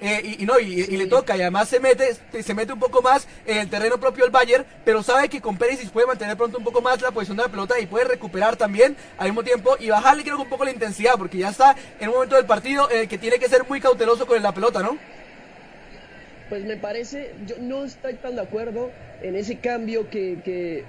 Eh, 0.00 0.36
y, 0.40 0.44
no 0.44 0.58
y, 0.58 0.84
le 0.84 1.06
toca 1.06 1.36
y 1.36 1.40
además 1.40 1.68
se 1.68 1.80
mete 1.80 2.14
se 2.42 2.52
mete 2.52 2.72
un 2.72 2.80
poco 2.80 3.00
más 3.00 3.26
en 3.46 3.58
el 3.58 3.70
terreno 3.70 3.98
propio 3.98 4.24
el 4.24 4.30
Bayern 4.30 4.66
pero 4.84 5.02
sabe 5.02 5.28
que 5.30 5.40
con 5.40 5.56
Perisic 5.56 5.90
puede 5.90 6.06
mantener 6.06 6.36
pronto 6.36 6.58
un 6.58 6.64
poco 6.64 6.82
más 6.82 7.00
la 7.00 7.12
posición 7.12 7.38
de 7.38 7.44
la 7.44 7.48
pelota 7.48 7.78
y 7.78 7.86
puede 7.86 8.04
recuperar 8.04 8.56
también 8.56 8.96
al 9.16 9.28
mismo 9.28 9.44
tiempo 9.44 9.76
y 9.78 9.88
bajarle 9.88 10.24
creo 10.24 10.36
que 10.36 10.42
un 10.42 10.48
poco 10.48 10.64
la 10.64 10.72
intensidad 10.72 11.14
porque 11.16 11.38
ya 11.38 11.48
está 11.48 11.76
en 12.00 12.08
un 12.08 12.16
momento 12.16 12.36
del 12.36 12.44
partido 12.44 12.90
en 12.90 12.98
el 12.98 13.08
que 13.08 13.16
tiene 13.16 13.38
que 13.38 13.48
ser 13.48 13.64
muy 13.66 13.80
cauteloso 13.80 14.26
con 14.26 14.42
la 14.42 14.52
pelota 14.52 14.82
¿no? 14.82 14.98
Pues 16.50 16.64
me 16.64 16.76
parece 16.76 17.32
yo 17.46 17.54
no 17.60 17.84
estoy 17.84 18.14
tan 18.14 18.34
de 18.34 18.42
acuerdo 18.42 18.90
en 19.22 19.36
ese 19.36 19.58
cambio 19.58 20.10
que, 20.10 20.40
que, 20.44 20.84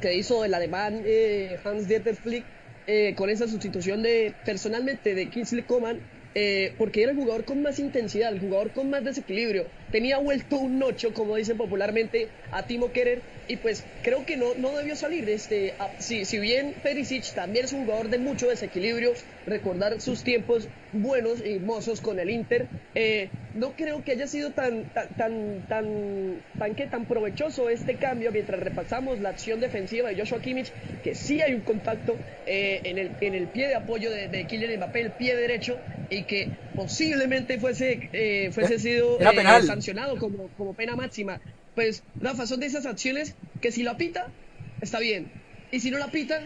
que 0.00 0.14
hizo 0.14 0.42
el 0.44 0.54
alemán 0.54 1.02
eh, 1.04 1.58
Hans 1.64 1.86
Dieter 1.86 2.16
Flick 2.16 2.44
eh, 2.86 3.14
con 3.16 3.30
esa 3.30 3.48
sustitución 3.48 4.02
de 4.02 4.34
personalmente 4.44 5.14
de 5.14 5.30
Kingsley 5.30 5.64
Coman, 5.64 5.98
eh, 6.34 6.74
porque 6.78 7.02
era 7.02 7.12
el 7.12 7.16
jugador 7.16 7.44
con 7.44 7.62
más 7.62 7.78
intensidad, 7.78 8.32
el 8.32 8.40
jugador 8.40 8.72
con 8.72 8.90
más 8.90 9.04
desequilibrio. 9.04 9.64
Tenía 9.94 10.18
vuelto 10.18 10.56
un 10.56 10.82
ocho, 10.82 11.14
como 11.14 11.36
dicen 11.36 11.56
popularmente, 11.56 12.26
a 12.50 12.66
Timo 12.66 12.90
Kerer, 12.90 13.22
y 13.46 13.58
pues 13.58 13.84
creo 14.02 14.26
que 14.26 14.36
no, 14.36 14.56
no 14.58 14.76
debió 14.76 14.96
salir. 14.96 15.30
Este, 15.30 15.72
si, 16.00 16.24
si 16.24 16.40
bien 16.40 16.74
Perisic 16.82 17.32
también 17.32 17.66
es 17.66 17.72
un 17.72 17.84
jugador 17.84 18.08
de 18.08 18.18
mucho 18.18 18.48
desequilibrio, 18.48 19.12
recordar 19.46 20.00
sus 20.00 20.24
tiempos 20.24 20.66
buenos 20.92 21.46
y 21.46 21.60
mozos 21.60 22.00
con 22.00 22.18
el 22.18 22.28
Inter, 22.28 22.66
eh, 22.96 23.28
no 23.54 23.76
creo 23.76 24.02
que 24.02 24.10
haya 24.10 24.26
sido 24.26 24.50
tan, 24.50 24.92
tan, 24.92 25.08
tan, 25.10 25.68
tan, 25.68 26.42
tan, 26.58 26.74
que 26.74 26.86
tan 26.86 27.04
provechoso 27.04 27.70
este 27.70 27.94
cambio 27.94 28.32
mientras 28.32 28.58
repasamos 28.58 29.20
la 29.20 29.28
acción 29.28 29.60
defensiva 29.60 30.08
de 30.08 30.16
Joshua 30.16 30.40
Kimmich, 30.40 30.72
que 31.04 31.14
sí 31.14 31.40
hay 31.40 31.54
un 31.54 31.60
contacto 31.60 32.16
eh, 32.46 32.80
en, 32.82 32.98
el, 32.98 33.12
en 33.20 33.34
el 33.34 33.46
pie 33.46 33.68
de 33.68 33.76
apoyo 33.76 34.10
de, 34.10 34.26
de 34.26 34.44
Kylian 34.48 34.76
Mbappé, 34.76 35.00
el 35.02 35.12
pie 35.12 35.36
derecho, 35.36 35.78
y 36.10 36.24
que 36.24 36.48
posiblemente 36.74 37.58
fuese, 37.58 38.08
eh, 38.12 38.50
fuese 38.52 38.78
sido 38.78 39.18
sancionado 39.84 40.16
como, 40.16 40.48
como 40.56 40.72
pena 40.74 40.96
máxima. 40.96 41.40
Pues, 41.74 42.02
Rafa, 42.20 42.46
son 42.46 42.60
de 42.60 42.66
esas 42.66 42.86
acciones 42.86 43.34
que 43.60 43.70
si 43.70 43.82
la 43.82 43.96
pita, 43.96 44.28
está 44.80 44.98
bien. 44.98 45.30
Y 45.70 45.80
si 45.80 45.90
no 45.90 45.98
la 45.98 46.08
pita, 46.08 46.40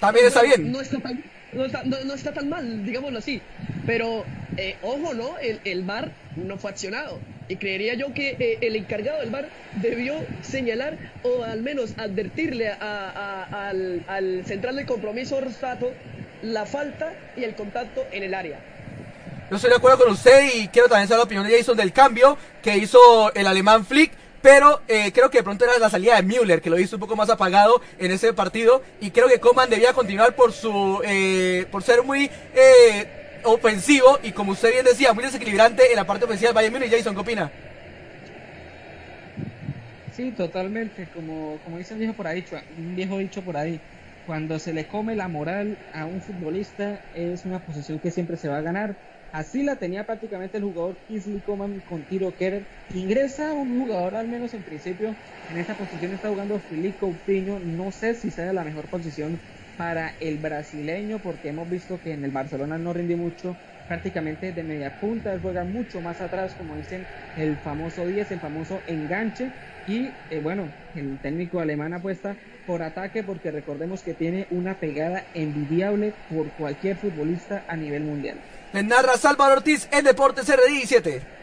también 0.00 0.26
está 0.26 0.42
bien. 0.42 0.72
No 0.72 0.80
está 0.80 0.98
tan, 0.98 1.22
no 1.52 1.64
está, 1.64 1.84
no, 1.84 2.14
está 2.14 2.32
tan 2.32 2.48
mal, 2.48 2.84
digámoslo 2.84 3.18
así. 3.18 3.40
Pero, 3.86 4.24
eh, 4.56 4.76
ojo, 4.82 5.14
¿no? 5.14 5.38
El, 5.38 5.60
el 5.64 5.84
VAR 5.84 6.12
no 6.36 6.56
fue 6.58 6.70
accionado. 6.70 7.20
Y 7.48 7.56
creería 7.56 7.94
yo 7.94 8.14
que 8.14 8.36
eh, 8.38 8.58
el 8.62 8.76
encargado 8.76 9.20
del 9.20 9.30
VAR 9.30 9.48
debió 9.80 10.14
señalar 10.42 10.96
o 11.22 11.44
al 11.44 11.62
menos 11.62 11.94
advertirle 11.98 12.68
a, 12.68 13.68
al, 13.68 14.04
al, 14.08 14.44
central 14.46 14.76
de 14.76 14.86
compromiso 14.86 15.40
Rosato 15.40 15.92
la 16.42 16.64
falta 16.64 17.12
y 17.36 17.44
el 17.44 17.54
contacto 17.54 18.04
en 18.10 18.22
el 18.22 18.34
área. 18.34 18.58
Yo 19.50 19.56
estoy 19.56 19.70
de 19.70 19.76
acuerdo 19.78 20.04
con 20.04 20.12
usted 20.12 20.48
y 20.54 20.68
quiero 20.68 20.88
también 20.88 21.08
saber 21.08 21.18
la 21.18 21.24
opinión 21.24 21.44
de 21.44 21.58
Jason 21.58 21.76
del 21.76 21.92
cambio 21.92 22.38
que 22.62 22.76
hizo 22.76 23.34
el 23.34 23.48
alemán 23.48 23.84
Flick 23.84 24.12
pero 24.40 24.80
eh, 24.86 25.10
creo 25.12 25.28
que 25.28 25.38
de 25.38 25.44
pronto 25.44 25.64
era 25.64 25.76
la 25.78 25.90
salida 25.90 26.16
de 26.16 26.22
Müller, 26.22 26.62
que 26.62 26.70
lo 26.70 26.78
hizo 26.78 26.96
un 26.96 27.00
poco 27.00 27.16
más 27.16 27.28
apagado 27.28 27.82
en 27.98 28.10
ese 28.10 28.32
partido, 28.32 28.80
y 28.98 29.10
creo 29.10 29.28
que 29.28 29.38
Coman 29.38 29.68
debía 29.68 29.92
continuar 29.92 30.34
por 30.34 30.52
su, 30.52 31.02
eh, 31.04 31.66
por 31.70 31.82
ser 31.82 32.02
muy 32.02 32.30
eh, 32.54 33.40
ofensivo 33.44 34.18
y 34.22 34.32
como 34.32 34.52
usted 34.52 34.72
bien 34.72 34.84
decía, 34.86 35.12
muy 35.12 35.24
desequilibrante 35.24 35.90
en 35.90 35.96
la 35.96 36.06
parte 36.06 36.24
ofensiva 36.24 36.48
del 36.48 36.54
Bayern 36.54 36.74
Múnich. 36.74 36.90
Jason, 36.90 37.14
¿qué 37.14 37.20
opina? 37.20 37.50
Sí, 40.16 40.30
totalmente, 40.30 41.08
como, 41.14 41.58
como 41.64 41.76
dice 41.76 41.92
un 41.92 42.00
viejo 42.00 42.14
por 42.14 42.26
ahí, 42.26 42.42
un 42.78 42.96
viejo 42.96 43.18
dicho 43.18 43.42
por 43.42 43.58
ahí, 43.58 43.78
cuando 44.26 44.58
se 44.58 44.72
le 44.72 44.86
come 44.86 45.16
la 45.16 45.28
moral 45.28 45.76
a 45.92 46.06
un 46.06 46.22
futbolista 46.22 47.04
es 47.14 47.44
una 47.44 47.58
posición 47.58 47.98
que 47.98 48.10
siempre 48.10 48.38
se 48.38 48.48
va 48.48 48.58
a 48.58 48.62
ganar 48.62 49.09
Así 49.32 49.62
la 49.62 49.78
tenía 49.78 50.06
prácticamente 50.06 50.58
el 50.58 50.64
jugador 50.64 51.02
Kingsley 51.06 51.40
Coman 51.42 51.80
con 51.82 52.04
Tiro 52.06 52.34
Kerer. 52.34 52.68
Ingresa 52.88 53.54
un 53.54 53.68
jugador, 53.78 54.16
al 54.16 54.28
menos 54.28 54.54
en 54.54 54.64
principio, 54.64 55.20
en 55.46 55.56
esa 55.56 55.76
posición 55.76 56.12
está 56.12 56.28
jugando 56.28 56.60
Filipe 56.60 56.98
Coutinho. 56.98 57.60
No 57.60 57.92
sé 57.92 58.14
si 58.14 58.30
sea 58.32 58.52
la 58.52 58.64
mejor 58.64 58.88
posición 58.88 59.40
para 59.76 60.16
el 60.20 60.38
brasileño, 60.38 61.22
porque 61.22 61.48
hemos 61.48 61.68
visto 61.68 62.00
que 62.00 62.12
en 62.12 62.24
el 62.24 62.32
Barcelona 62.32 62.78
no 62.78 62.92
rindió 62.92 63.16
mucho 63.18 63.60
prácticamente 63.86 64.52
de 64.52 64.64
media 64.64 64.96
punta, 64.98 65.38
juega 65.40 65.64
mucho 65.64 66.00
más 66.02 66.20
atrás, 66.20 66.54
como 66.56 66.76
dicen 66.76 67.08
el 67.34 67.58
famoso 67.60 68.06
10, 68.06 68.30
el 68.32 68.40
famoso 68.40 68.82
enganche. 68.86 69.54
Y 69.84 70.20
eh, 70.28 70.40
bueno, 70.40 70.76
el 70.92 71.20
técnico 71.20 71.60
alemán 71.60 71.94
apuesta 71.94 72.40
por 72.64 72.82
ataque 72.82 73.22
porque 73.24 73.50
recordemos 73.52 74.02
que 74.02 74.14
tiene 74.14 74.46
una 74.50 74.78
pegada 74.80 75.28
envidiable 75.32 76.18
por 76.26 76.54
cualquier 76.54 76.98
futbolista 76.98 77.64
a 77.68 77.76
nivel 77.76 78.04
mundial. 78.04 78.44
Le 78.72 78.82
narra 78.82 79.16
Salvador 79.16 79.58
Ortiz 79.58 79.88
en 79.90 80.04
Deportes 80.04 80.48
RD17. 80.48 81.39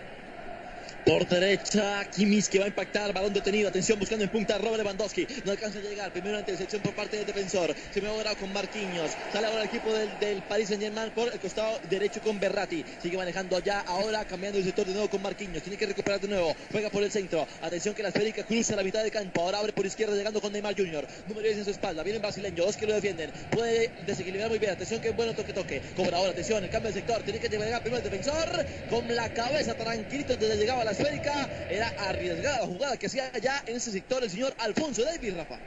Por 1.08 1.26
derecha, 1.26 2.04
Kimis 2.14 2.50
que 2.50 2.60
va 2.60 2.66
a 2.66 2.68
impactar, 2.68 3.14
balón 3.14 3.32
detenido, 3.32 3.70
atención 3.70 3.98
buscando 3.98 4.26
en 4.26 4.30
punta 4.30 4.58
Robert 4.58 4.80
Lewandowski, 4.84 5.26
no 5.46 5.54
alcanza 5.54 5.80
a 5.80 5.82
llegar, 5.82 6.12
primero 6.12 6.38
intercepción 6.38 6.82
por 6.82 6.94
parte 6.96 7.16
del 7.16 7.26
defensor, 7.26 7.74
se 7.94 8.02
me 8.02 8.10
ahora 8.10 8.36
con 8.36 8.52
Marquinhos, 8.52 9.12
sale 9.32 9.48
ahora 9.48 9.62
el 9.62 9.68
equipo 9.70 9.94
del, 9.94 10.10
del 10.20 10.42
Paris 10.42 10.68
Saint 10.68 10.84
Germain 10.84 11.12
por 11.12 11.32
el 11.32 11.40
costado 11.40 11.80
derecho 11.90 12.20
con 12.20 12.42
Berratti, 12.42 12.84
sigue 13.02 13.16
manejando 13.16 13.56
allá, 13.56 13.86
ahora 13.88 14.26
cambiando 14.26 14.60
el 14.60 14.66
sector 14.66 14.86
de 14.86 14.92
nuevo 14.92 15.10
con 15.10 15.22
Marquinhos, 15.22 15.64
tiene 15.64 15.78
que 15.78 15.86
recuperar 15.86 16.20
de 16.20 16.28
nuevo, 16.28 16.54
juega 16.74 16.90
por 16.90 17.02
el 17.02 17.10
centro, 17.10 17.48
atención 17.62 17.96
que 17.96 18.04
la 18.04 18.10
esférica 18.10 18.44
cruza 18.44 18.76
la 18.76 18.84
mitad 18.84 19.02
de 19.02 19.10
campo, 19.10 19.44
ahora 19.44 19.60
abre 19.60 19.72
por 19.72 19.86
izquierda 19.86 20.14
llegando 20.14 20.42
con 20.42 20.52
Neymar 20.52 20.76
Jr., 20.76 21.08
número 21.30 21.48
10 21.48 21.60
en 21.60 21.64
su 21.64 21.72
espalda, 21.72 22.04
viene 22.04 22.18
el 22.18 22.22
brasileño, 22.22 22.66
dos 22.66 22.76
que 22.76 22.86
lo 22.86 22.94
defienden, 22.94 23.32
puede 23.50 23.92
desequilibrar 24.06 24.50
muy 24.50 24.60
bien, 24.60 24.74
atención 24.74 25.00
que 25.00 25.12
bueno 25.12 25.34
toque 25.34 25.54
toque, 25.54 25.82
cobra 25.96 26.18
ahora, 26.18 26.32
atención, 26.32 26.66
el 26.66 26.70
cambio 26.70 26.92
de 26.92 27.00
sector, 27.00 27.24
tiene 27.24 27.40
que 27.40 27.48
llegar 27.48 27.82
primero 27.82 28.04
el 28.04 28.12
defensor, 28.12 28.66
con 28.90 29.16
la 29.16 29.34
cabeza 29.34 29.74
tranquilito 29.74 30.36
desde 30.36 30.58
llegaba 30.58 30.84
la 30.84 30.97
era 31.70 31.88
arriesgada 32.08 32.66
jugada 32.66 32.98
que 32.98 33.08
hacía 33.08 33.30
allá 33.34 33.64
en 33.66 33.78
ese 33.78 33.92
sector 33.92 34.24
el 34.24 34.30
señor 34.30 34.54
Alfonso 34.60 35.04
Rafa. 35.36 35.60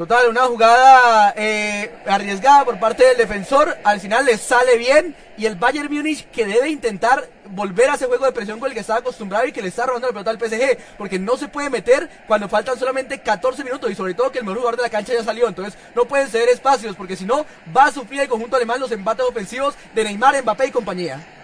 Total, 0.00 0.30
una 0.30 0.46
jugada 0.46 1.34
eh, 1.36 1.90
arriesgada 2.06 2.64
por 2.64 2.80
parte 2.80 3.04
del 3.04 3.18
defensor. 3.18 3.76
Al 3.84 4.00
final 4.00 4.24
le 4.24 4.38
sale 4.38 4.78
bien. 4.78 5.14
Y 5.36 5.44
el 5.44 5.56
Bayern 5.56 5.92
Múnich 5.92 6.24
que 6.30 6.46
debe 6.46 6.70
intentar 6.70 7.28
volver 7.50 7.90
a 7.90 7.96
ese 7.96 8.06
juego 8.06 8.24
de 8.24 8.32
presión 8.32 8.58
con 8.58 8.68
el 8.68 8.72
que 8.72 8.80
estaba 8.80 9.00
acostumbrado 9.00 9.44
y 9.44 9.52
que 9.52 9.60
le 9.60 9.68
está 9.68 9.84
robando 9.84 10.06
la 10.06 10.14
pelota 10.14 10.30
al 10.30 10.38
PSG. 10.38 10.78
Porque 10.96 11.18
no 11.18 11.36
se 11.36 11.48
puede 11.48 11.68
meter 11.68 12.08
cuando 12.26 12.48
faltan 12.48 12.78
solamente 12.78 13.20
14 13.20 13.62
minutos. 13.62 13.90
Y 13.90 13.94
sobre 13.94 14.14
todo 14.14 14.32
que 14.32 14.38
el 14.38 14.44
mejor 14.44 14.60
jugador 14.60 14.78
de 14.78 14.84
la 14.84 14.88
cancha 14.88 15.12
ya 15.12 15.22
salió. 15.22 15.46
Entonces 15.46 15.74
no 15.94 16.06
pueden 16.06 16.28
ceder 16.28 16.48
espacios. 16.48 16.96
Porque 16.96 17.14
si 17.14 17.26
no, 17.26 17.44
va 17.76 17.84
a 17.84 17.92
sufrir 17.92 18.22
el 18.22 18.28
conjunto 18.28 18.56
alemán 18.56 18.80
los 18.80 18.92
embates 18.92 19.26
ofensivos 19.26 19.74
de 19.94 20.04
Neymar, 20.04 20.42
Mbappé 20.42 20.68
y 20.68 20.70
compañía. 20.70 21.39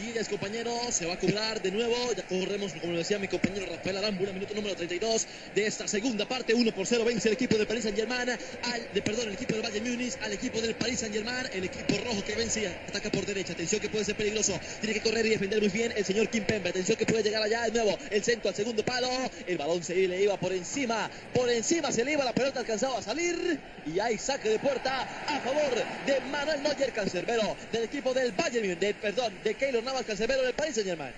Así 0.00 0.14
es, 0.16 0.28
compañero, 0.30 0.72
se 0.90 1.04
va 1.04 1.12
a 1.12 1.18
cobrar 1.18 1.60
de 1.60 1.70
nuevo. 1.70 1.94
Ya 2.16 2.22
corremos, 2.22 2.72
como 2.72 2.96
decía 2.96 3.18
mi 3.18 3.28
compañero 3.28 3.66
Rafael 3.66 3.98
Arámbula, 3.98 4.32
minuto 4.32 4.54
número 4.54 4.74
32 4.74 5.26
de 5.54 5.66
esta 5.66 5.86
segunda 5.86 6.26
parte. 6.26 6.54
1 6.54 6.74
por 6.74 6.86
0 6.86 7.04
vence 7.04 7.28
el 7.28 7.34
equipo 7.34 7.58
de 7.58 7.66
Paris 7.66 7.82
Saint-Germain, 7.82 8.30
al, 8.30 8.88
de, 8.94 9.02
perdón, 9.02 9.28
el 9.28 9.34
equipo 9.34 9.52
del 9.52 9.62
Bayern 9.62 9.90
Múnich, 9.90 10.14
al 10.22 10.32
equipo 10.32 10.58
del 10.62 10.74
Paris 10.74 11.00
Saint-Germain, 11.00 11.48
el 11.52 11.64
equipo 11.64 11.98
rojo 12.02 12.24
que 12.24 12.34
vence 12.34 12.66
ataca 12.88 13.10
por 13.10 13.26
derecha. 13.26 13.52
Atención 13.52 13.78
que 13.78 13.90
puede 13.90 14.06
ser 14.06 14.16
peligroso, 14.16 14.58
tiene 14.80 14.94
que 14.94 15.02
correr 15.02 15.26
y 15.26 15.30
defender 15.30 15.60
muy 15.60 15.68
bien 15.68 15.92
el 15.94 16.04
señor 16.04 16.30
Kim 16.30 16.44
Pembe. 16.44 16.70
Atención 16.70 16.96
que 16.96 17.04
puede 17.04 17.22
llegar 17.22 17.42
allá 17.42 17.64
de 17.64 17.72
nuevo, 17.72 17.98
el 18.10 18.24
centro 18.24 18.48
al 18.48 18.54
segundo 18.54 18.82
palo. 18.82 19.10
El 19.46 19.58
balón 19.58 19.82
se 19.84 19.94
le 19.94 20.22
iba 20.22 20.40
por 20.40 20.54
encima, 20.54 21.10
por 21.34 21.50
encima 21.50 21.92
se 21.92 22.06
le 22.06 22.12
iba 22.12 22.24
la 22.24 22.32
pelota, 22.32 22.60
alcanzaba 22.60 23.00
a 23.00 23.02
salir. 23.02 23.60
Y 23.84 23.98
hay 23.98 24.16
saque 24.16 24.48
de 24.48 24.58
puerta 24.58 25.02
a 25.02 25.40
favor 25.40 25.74
de 26.06 26.20
Manuel 26.30 26.62
Neuer, 26.62 26.92
cancerbero 26.92 27.54
del 27.70 27.84
equipo 27.84 28.14
del 28.14 28.32
Bayern 28.32 28.66
Múnich, 28.66 28.78
de, 28.78 28.94
perdón, 28.94 29.34
de 29.44 29.54
Keylor 29.54 29.89
Navas, 29.90 30.06
cancerbero 30.06 30.42
del 30.42 30.54
Saint 30.54 30.86
Germain. 30.86 31.12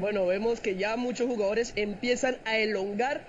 Bueno, 0.00 0.26
vemos 0.26 0.58
que 0.60 0.74
ya 0.76 0.96
muchos 0.96 1.26
jugadores 1.26 1.74
empiezan 1.76 2.38
a 2.46 2.56
elongar 2.56 3.20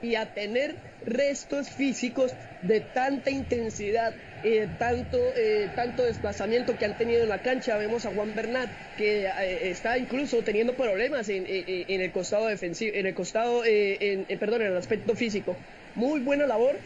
y 0.00 0.14
a 0.14 0.32
tener 0.32 0.76
restos 1.04 1.68
físicos 1.70 2.32
de 2.62 2.80
tanta 2.80 3.30
intensidad, 3.30 4.14
eh, 4.44 4.68
tanto, 4.78 5.18
eh, 5.36 5.68
tanto 5.74 6.04
desplazamiento 6.04 6.78
que 6.78 6.84
han 6.84 6.96
tenido 6.96 7.24
en 7.24 7.28
la 7.28 7.42
cancha. 7.42 7.76
Vemos 7.76 8.06
a 8.06 8.10
Juan 8.10 8.36
Bernat 8.36 8.70
que 8.96 9.24
eh, 9.24 9.68
está 9.68 9.98
incluso 9.98 10.44
teniendo 10.44 10.76
problemas 10.76 11.28
en, 11.28 11.44
el 11.48 12.12
costado 12.12 12.46
defensivo, 12.46 12.92
en 12.94 13.06
el 13.06 13.14
costado, 13.14 13.64
en, 13.64 14.26
perdón, 14.38 14.62
en 14.62 14.68
el 14.68 14.76
aspecto 14.76 15.16
físico. 15.16 15.56
Muy 15.96 16.20
buena 16.20 16.46
labor 16.46 16.78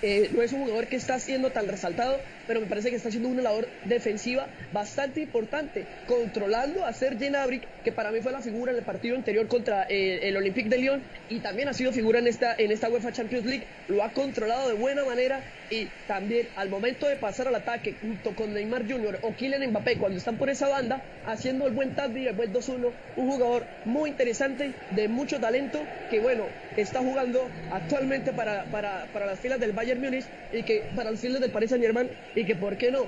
eh, 0.00 0.30
no 0.32 0.42
es 0.42 0.52
un 0.52 0.60
jugador 0.60 0.86
que 0.86 0.96
está 0.96 1.18
siendo 1.18 1.50
tan 1.50 1.66
resaltado, 1.66 2.20
pero 2.48 2.60
me 2.62 2.66
parece 2.66 2.88
que 2.90 2.96
está 2.96 3.10
haciendo 3.10 3.28
una 3.28 3.42
labor 3.42 3.68
defensiva 3.84 4.48
bastante 4.72 5.20
importante, 5.20 5.86
controlando 6.06 6.84
a 6.84 6.92
Serge 6.94 7.28
Gnabry, 7.28 7.60
que 7.84 7.92
para 7.92 8.10
mí 8.10 8.20
fue 8.22 8.32
la 8.32 8.40
figura 8.40 8.72
en 8.72 8.78
el 8.78 8.84
partido 8.84 9.14
anterior 9.16 9.46
contra 9.46 9.86
eh, 9.88 10.20
el 10.22 10.36
Olympique 10.36 10.70
de 10.70 10.78
Lyon 10.78 11.02
y 11.28 11.40
también 11.40 11.68
ha 11.68 11.74
sido 11.74 11.92
figura 11.92 12.18
en 12.18 12.26
esta, 12.26 12.54
en 12.56 12.72
esta 12.72 12.88
UEFA 12.88 13.12
Champions 13.12 13.44
League, 13.44 13.66
lo 13.88 14.02
ha 14.02 14.10
controlado 14.10 14.68
de 14.68 14.74
buena 14.74 15.04
manera 15.04 15.42
y 15.70 15.86
también 16.06 16.48
al 16.56 16.70
momento 16.70 17.06
de 17.06 17.16
pasar 17.16 17.48
al 17.48 17.54
ataque 17.54 17.96
junto 18.00 18.34
con 18.34 18.54
Neymar 18.54 18.90
Jr. 18.90 19.18
o 19.22 19.34
Kylian 19.34 19.70
Mbappé 19.70 19.98
cuando 19.98 20.16
están 20.16 20.36
por 20.36 20.48
esa 20.48 20.68
banda, 20.68 21.02
haciendo 21.26 21.66
el 21.66 21.74
buen 21.74 21.94
tap 21.94 22.16
y 22.16 22.26
el 22.26 22.34
buen 22.34 22.52
2-1, 22.52 22.90
un 23.16 23.30
jugador 23.30 23.64
muy 23.84 24.08
interesante, 24.10 24.72
de 24.92 25.08
mucho 25.08 25.38
talento, 25.38 25.82
que 26.10 26.20
bueno, 26.20 26.44
está 26.76 27.00
jugando 27.00 27.46
actualmente 27.70 28.32
para, 28.32 28.64
para, 28.64 29.06
para 29.12 29.26
las 29.26 29.38
filas 29.38 29.60
del 29.60 29.72
Bayern 29.72 30.00
Múnich 30.00 30.24
y 30.52 30.62
que 30.62 30.82
para 30.96 31.10
las 31.10 31.20
filas 31.20 31.40
del 31.40 31.50
Paris 31.50 31.70
Saint 31.70 31.84
Germain 31.84 32.08
y 32.38 32.44
que 32.44 32.54
por 32.54 32.76
qué 32.76 32.92
no, 32.92 33.06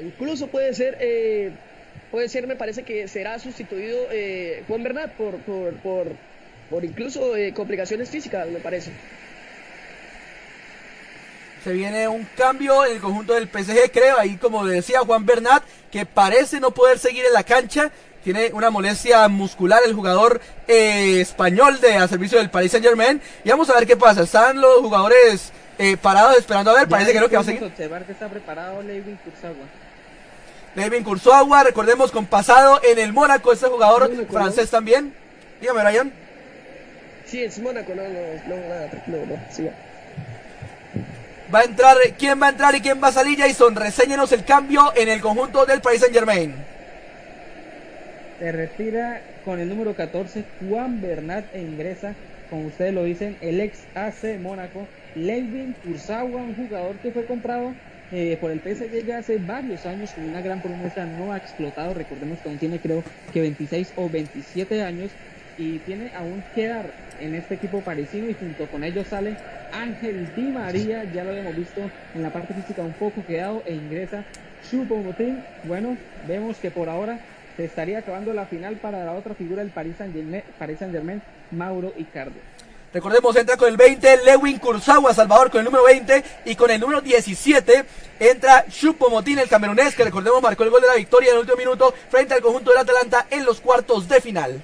incluso 0.00 0.48
puede 0.48 0.74
ser, 0.74 0.98
eh, 1.00 1.52
puede 2.10 2.28
ser, 2.28 2.46
me 2.46 2.56
parece 2.56 2.82
que 2.82 3.06
será 3.06 3.38
sustituido 3.38 4.08
eh, 4.10 4.64
Juan 4.66 4.82
Bernat 4.82 5.12
por, 5.12 5.36
por, 5.38 5.74
por, 5.74 6.06
por 6.70 6.84
incluso 6.84 7.36
eh, 7.36 7.52
complicaciones 7.54 8.10
físicas, 8.10 8.48
me 8.48 8.58
parece. 8.58 8.90
Se 11.62 11.72
viene 11.72 12.08
un 12.08 12.26
cambio 12.36 12.84
en 12.84 12.96
el 12.96 13.00
conjunto 13.00 13.34
del 13.34 13.48
PSG, 13.48 13.90
creo, 13.92 14.18
ahí 14.18 14.36
como 14.36 14.66
decía 14.66 15.00
Juan 15.00 15.24
Bernat, 15.24 15.62
que 15.90 16.04
parece 16.04 16.60
no 16.60 16.72
poder 16.72 16.98
seguir 16.98 17.24
en 17.24 17.32
la 17.32 17.44
cancha, 17.44 17.90
tiene 18.22 18.50
una 18.52 18.70
molestia 18.70 19.28
muscular 19.28 19.80
el 19.86 19.94
jugador 19.94 20.40
español 20.66 21.78
de 21.80 21.94
a 21.96 22.08
servicio 22.08 22.38
del 22.38 22.50
Paris 22.50 22.72
Saint 22.72 22.86
Germain. 22.86 23.20
Y 23.44 23.50
vamos 23.50 23.68
a 23.68 23.74
ver 23.74 23.86
qué 23.86 23.98
pasa. 23.98 24.22
Están 24.22 24.62
los 24.62 24.80
jugadores 24.80 25.52
eh, 25.78 25.96
parados 25.96 26.36
esperando 26.36 26.70
a 26.70 26.74
ver. 26.74 26.88
Parece 26.88 27.12
que 27.12 27.20
no 27.20 27.28
que 27.28 27.36
va 27.36 27.42
a 27.42 27.44
seguir. 27.44 27.64
observar 27.64 28.04
que 28.04 28.12
está 28.12 28.28
preparado 28.28 28.82
Levin 28.82 29.16
Kurzawa. 29.16 29.66
Levin 30.74 31.04
Kurzawa, 31.04 31.62
recordemos 31.62 32.10
con 32.10 32.26
pasado 32.26 32.80
en 32.82 32.98
el 32.98 33.12
Mónaco, 33.12 33.52
este 33.52 33.66
jugador 33.66 34.10
francés 34.26 34.70
también. 34.70 35.14
Dígame, 35.60 35.82
Ryan. 35.84 36.12
Sí, 37.26 37.42
es 37.44 37.58
Mónaco, 37.58 37.94
no, 37.94 38.02
no, 38.02 38.08
no, 38.48 38.68
nada, 38.68 38.90
no, 39.06 39.16
no, 39.26 39.40
sí. 39.50 39.68
Va 41.54 41.60
a 41.60 41.64
entrar, 41.64 41.96
¿quién 42.18 42.40
va 42.42 42.46
a 42.46 42.50
entrar 42.50 42.74
y 42.74 42.80
quién 42.80 43.02
va 43.02 43.08
a 43.08 43.12
salir? 43.12 43.38
Jason, 43.38 43.76
reséñenos 43.76 44.32
el 44.32 44.44
cambio 44.44 44.92
en 44.96 45.08
el 45.08 45.20
conjunto 45.20 45.64
del 45.64 45.80
Paris 45.80 46.00
Saint 46.00 46.14
Germain. 46.14 46.54
Se 48.40 48.50
retira 48.50 49.22
con 49.44 49.60
el 49.60 49.68
número 49.68 49.94
14 49.94 50.44
Juan 50.68 51.00
Bernat 51.00 51.44
e 51.54 51.60
ingresa, 51.60 52.14
ustedes 52.56 52.94
lo 52.94 53.04
dicen, 53.04 53.36
el 53.40 53.60
ex 53.60 53.86
AC 53.94 54.38
Mónaco, 54.40 54.86
Levin 55.14 55.74
Kurzawa, 55.84 56.42
un 56.42 56.54
jugador 56.54 56.96
que 56.96 57.10
fue 57.10 57.24
comprado 57.24 57.72
eh, 58.12 58.36
por 58.40 58.50
el 58.50 58.60
PSG 58.60 59.06
ya 59.06 59.18
hace 59.18 59.38
varios 59.38 59.86
años 59.86 60.10
con 60.12 60.24
una 60.24 60.40
gran 60.40 60.60
promesa, 60.60 61.04
no 61.04 61.32
ha 61.32 61.38
explotado, 61.38 61.94
recordemos 61.94 62.38
que 62.38 62.48
aún 62.48 62.58
tiene 62.58 62.78
creo 62.78 63.02
que 63.32 63.40
26 63.40 63.92
o 63.96 64.08
27 64.08 64.82
años 64.82 65.10
y 65.58 65.78
tiene 65.78 66.12
aún 66.14 66.42
que 66.54 66.68
dar 66.68 66.90
en 67.20 67.34
este 67.34 67.54
equipo 67.54 67.80
parisino 67.80 68.28
y 68.28 68.34
junto 68.34 68.66
con 68.66 68.84
ellos 68.84 69.06
sale 69.08 69.36
Ángel 69.72 70.28
Di 70.36 70.42
María, 70.42 71.04
ya 71.12 71.24
lo 71.24 71.30
habíamos 71.30 71.56
visto 71.56 71.90
en 72.14 72.22
la 72.22 72.30
parte 72.30 72.54
física 72.54 72.82
un 72.82 72.92
poco 72.92 73.24
quedado 73.26 73.62
e 73.66 73.74
ingresa 73.74 74.24
Choupo-Moting. 74.70 75.42
Bueno, 75.64 75.96
vemos 76.26 76.56
que 76.58 76.70
por 76.70 76.88
ahora 76.88 77.18
se 77.56 77.64
estaría 77.64 77.98
acabando 77.98 78.32
la 78.32 78.46
final 78.46 78.76
para 78.76 79.04
la 79.04 79.12
otra 79.12 79.34
figura 79.34 79.62
del 79.62 79.70
Paris 79.70 79.96
Saint-Germain, 79.98 81.22
Mauro 81.50 81.92
Icardi. 81.96 82.40
Recordemos, 82.92 83.34
entra 83.34 83.56
con 83.56 83.68
el 83.68 83.76
20 83.76 84.18
Lewin 84.24 84.58
Kurzawa, 84.60 85.12
Salvador 85.12 85.50
con 85.50 85.58
el 85.58 85.64
número 85.64 85.82
20 85.82 86.22
y 86.44 86.54
con 86.54 86.70
el 86.70 86.80
número 86.80 87.00
17 87.00 87.84
entra 88.20 88.64
Choupo-Moting, 88.66 89.40
el 89.40 89.48
camerunés, 89.48 89.96
que 89.96 90.04
recordemos 90.04 90.40
marcó 90.40 90.62
el 90.62 90.70
gol 90.70 90.80
de 90.80 90.86
la 90.86 90.94
victoria 90.94 91.30
en 91.30 91.34
el 91.34 91.40
último 91.40 91.58
minuto 91.58 91.92
frente 92.08 92.34
al 92.34 92.40
conjunto 92.40 92.70
del 92.70 92.78
Atalanta 92.78 93.26
en 93.30 93.44
los 93.44 93.60
cuartos 93.60 94.08
de 94.08 94.20
final. 94.20 94.62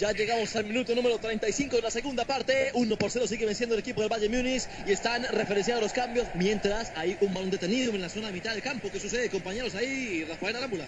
Ya 0.00 0.12
llegamos 0.12 0.56
al 0.56 0.64
minuto 0.64 0.94
número 0.94 1.18
35 1.18 1.76
de 1.76 1.82
la 1.82 1.90
segunda 1.90 2.24
parte. 2.24 2.70
1 2.72 2.96
por 2.96 3.10
0 3.10 3.26
sigue 3.28 3.44
venciendo 3.44 3.74
el 3.74 3.80
equipo 3.80 4.00
del 4.00 4.08
Bayern 4.08 4.34
Múnich 4.34 4.62
y 4.86 4.92
están 4.92 5.24
referenciados 5.24 5.82
los 5.82 5.92
cambios 5.92 6.26
mientras 6.34 6.90
hay 6.96 7.18
un 7.20 7.34
balón 7.34 7.50
detenido 7.50 7.94
en 7.94 8.00
la 8.00 8.08
zona 8.08 8.28
de 8.28 8.32
mitad 8.32 8.52
del 8.54 8.62
campo. 8.62 8.88
¿Qué 8.90 8.98
sucede, 8.98 9.28
compañeros? 9.28 9.74
Ahí, 9.74 10.24
Rafael 10.24 10.56
Arámbula. 10.56 10.86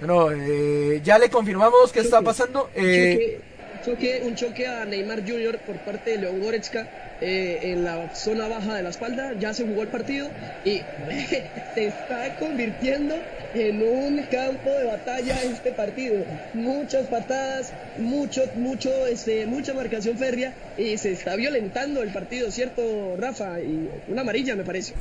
Bueno, 0.00 0.30
eh, 0.32 1.02
ya 1.04 1.18
le 1.18 1.28
confirmamos 1.28 1.92
qué 1.92 2.00
está 2.00 2.22
pasando. 2.22 2.70
Eh, 2.74 3.38
choque, 3.84 4.22
un 4.24 4.34
choque 4.34 4.66
a 4.66 4.86
Neymar 4.86 5.20
Jr. 5.28 5.58
por 5.58 5.76
parte 5.80 6.12
de 6.12 6.18
León 6.18 6.40
Goretzka 6.40 6.88
eh, 7.20 7.58
en 7.64 7.84
la 7.84 8.14
zona 8.14 8.48
baja 8.48 8.74
de 8.74 8.82
la 8.82 8.88
espalda. 8.88 9.34
Ya 9.38 9.52
se 9.52 9.66
jugó 9.66 9.82
el 9.82 9.88
partido 9.88 10.30
y 10.64 10.80
se 11.74 11.86
está 11.88 12.36
convirtiendo 12.38 13.14
en 13.54 13.82
un 13.82 14.22
campo 14.30 14.70
de 14.70 14.86
batalla 14.86 15.42
este 15.42 15.72
partido. 15.72 16.24
Muchas 16.54 17.06
patadas, 17.08 17.74
mucho, 17.98 18.42
mucho, 18.54 19.06
este, 19.06 19.44
mucha 19.44 19.74
marcación 19.74 20.16
férrea 20.16 20.54
y 20.78 20.96
se 20.96 21.12
está 21.12 21.36
violentando 21.36 22.02
el 22.02 22.08
partido, 22.10 22.50
¿cierto, 22.50 23.16
Rafa? 23.18 23.60
Y 23.60 23.90
una 24.08 24.22
amarilla, 24.22 24.56
me 24.56 24.64
parece. 24.64 24.94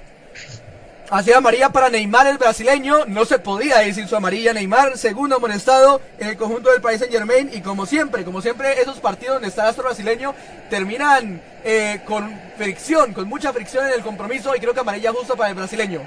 Hacía 1.12 1.38
amarilla 1.38 1.70
para 1.70 1.90
Neymar, 1.90 2.28
el 2.28 2.38
brasileño. 2.38 3.06
No 3.08 3.26
se 3.26 3.40
podía 3.40 3.80
decir 3.80 4.08
su 4.08 4.16
amarilla 4.16 4.54
Neymar. 4.54 4.96
Segundo 4.98 5.38
amonestado 5.38 6.02
en 6.20 6.28
el 6.28 6.38
conjunto 6.38 6.72
del 6.72 6.82
país 6.82 7.00
Saint 7.00 7.12
Germain. 7.12 7.50
Y 7.52 7.62
como 7.62 7.88
siempre, 7.88 8.24
como 8.24 8.42
siempre, 8.44 8.80
esos 8.80 9.00
partidos 9.00 9.36
donde 9.36 9.48
está 9.48 9.64
el 9.64 9.70
astro 9.70 9.86
brasileño 9.86 10.36
terminan 10.70 11.42
eh, 11.64 12.02
con 12.06 12.40
fricción, 12.58 13.14
con 13.14 13.28
mucha 13.28 13.52
fricción 13.54 13.88
en 13.88 13.94
el 13.94 14.02
compromiso. 14.02 14.56
Y 14.56 14.60
creo 14.60 14.74
que 14.76 14.82
amarilla 14.82 15.12
justo 15.12 15.36
para 15.36 15.50
el 15.50 15.56
brasileño. 15.56 16.02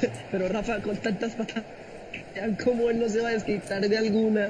pero 0.30 0.48
Rafa 0.48 0.78
con 0.80 0.96
tantas 0.98 1.32
patadas, 1.32 1.64
¿cómo 2.64 2.88
él 2.88 3.00
no 3.00 3.08
se 3.08 3.20
va 3.20 3.30
a 3.30 3.32
desquitar 3.32 3.80
de 3.80 3.98
alguna? 3.98 4.48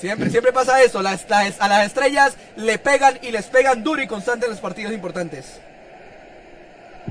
Siempre, 0.00 0.30
siempre 0.30 0.52
pasa 0.52 0.82
eso. 0.82 1.02
Las, 1.02 1.28
las- 1.28 1.60
a 1.60 1.68
las 1.68 1.86
estrellas 1.86 2.32
le 2.56 2.78
pegan 2.78 3.18
y 3.20 3.32
les 3.32 3.44
pegan 3.46 3.84
duro 3.84 4.00
y 4.00 4.06
constante 4.06 4.46
en 4.46 4.52
los 4.52 4.60
partidos 4.60 4.94
importantes. 4.94 5.60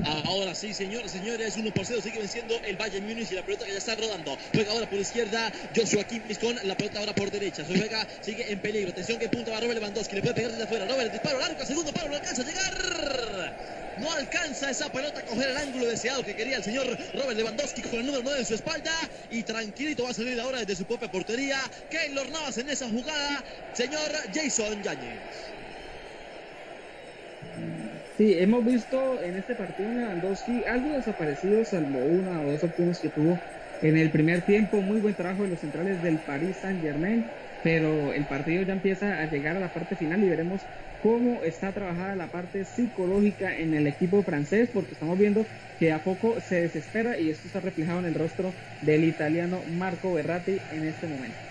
Ahora 0.04 0.54
sí, 0.54 0.74
señores, 0.74 1.10
señores, 1.10 1.56
1 1.56 1.72
por 1.72 1.84
0 1.84 2.00
sigue 2.02 2.18
venciendo 2.18 2.54
el 2.64 2.76
Bayern 2.76 3.06
Múnich 3.06 3.32
y 3.32 3.34
la 3.34 3.42
pelota 3.42 3.64
que 3.64 3.72
ya 3.72 3.78
está 3.78 3.94
rodando. 3.94 4.36
Juega 4.52 4.72
ahora 4.72 4.88
por 4.88 4.98
izquierda 4.98 5.52
Joshua 5.74 6.04
Kimmich 6.04 6.38
con 6.38 6.56
la 6.64 6.76
pelota 6.76 7.00
ahora 7.00 7.14
por 7.14 7.30
derecha. 7.30 7.64
Su 7.64 7.74
juega 7.74 8.06
sigue 8.20 8.50
en 8.52 8.60
peligro. 8.60 8.90
Atención 8.90 9.18
que 9.18 9.28
punta 9.28 9.50
va 9.52 9.60
Robert 9.60 9.80
Lewandowski. 9.80 10.14
Le 10.16 10.22
puede 10.22 10.34
pegar 10.34 10.50
desde 10.50 10.64
afuera. 10.64 10.86
Robert, 10.86 11.12
disparo 11.12 11.38
largo, 11.38 11.64
segundo 11.64 11.92
palo, 11.92 12.08
no 12.08 12.16
alcanza 12.16 12.42
a 12.42 12.44
llegar. 12.44 13.78
No 13.98 14.12
alcanza 14.12 14.70
esa 14.70 14.92
pelota 14.92 15.20
a 15.20 15.24
coger 15.24 15.50
el 15.50 15.56
ángulo 15.56 15.86
deseado 15.86 16.24
que 16.24 16.36
quería 16.36 16.58
el 16.58 16.64
señor 16.64 16.86
Robert 17.14 17.36
Lewandowski 17.36 17.82
con 17.82 17.98
el 17.98 18.06
número 18.06 18.22
9 18.22 18.40
en 18.40 18.46
su 18.46 18.54
espalda. 18.54 18.92
Y 19.30 19.42
tranquilito 19.42 20.04
va 20.04 20.10
a 20.10 20.14
salir 20.14 20.40
ahora 20.40 20.58
desde 20.60 20.76
su 20.76 20.84
propia 20.84 21.10
portería. 21.10 21.58
Keylor 21.90 22.30
Navas 22.30 22.58
en 22.58 22.70
esa 22.70 22.88
jugada. 22.88 23.44
Señor 23.74 24.10
Jason 24.32 24.82
Yáñez. 24.82 25.18
Sí, 28.18 28.34
hemos 28.38 28.64
visto 28.64 29.22
en 29.22 29.36
este 29.36 29.54
partido 29.54 29.92
Lewandowski 29.92 30.64
algo 30.64 30.92
desaparecido, 30.94 31.64
salvo 31.64 32.04
una 32.04 32.42
o 32.42 32.50
dos 32.50 32.64
opciones 32.64 33.00
que 33.00 33.10
tuvo 33.10 33.46
en 33.80 33.96
el 33.96 34.10
primer 34.10 34.44
tiempo. 34.44 34.82
Muy 34.82 34.98
buen 35.00 35.14
trabajo 35.14 35.44
de 35.44 35.48
los 35.50 35.60
centrales 35.60 36.02
del 36.02 36.24
Paris 36.24 36.58
Saint 36.60 36.82
Germain, 36.82 37.32
pero 37.62 38.12
el 38.12 38.26
partido 38.26 38.64
ya 38.64 38.72
empieza 38.72 39.20
a 39.22 39.26
llegar 39.30 39.56
a 39.56 39.60
la 39.60 39.72
parte 39.72 39.94
final 39.96 40.24
y 40.24 40.28
veremos 40.28 40.68
cómo 40.98 41.44
está 41.44 41.72
trabajada 41.72 42.16
la 42.16 42.30
parte 42.32 42.64
psicológica 42.64 43.56
en 43.56 43.72
el 43.72 43.86
equipo 43.86 44.24
francés, 44.24 44.70
porque 44.72 44.94
estamos 44.94 45.16
viendo 45.16 45.48
que 45.76 45.92
a 45.92 46.02
poco 46.02 46.40
se 46.40 46.62
desespera 46.62 47.20
y 47.20 47.30
esto 47.30 47.46
está 47.46 47.60
reflejado 47.60 48.00
en 48.00 48.06
el 48.06 48.14
rostro 48.16 48.58
del 48.80 49.04
italiano 49.04 49.64
Marco 49.66 50.12
Berratti 50.12 50.66
en 50.70 50.84
este 50.84 51.06
momento. 51.06 51.47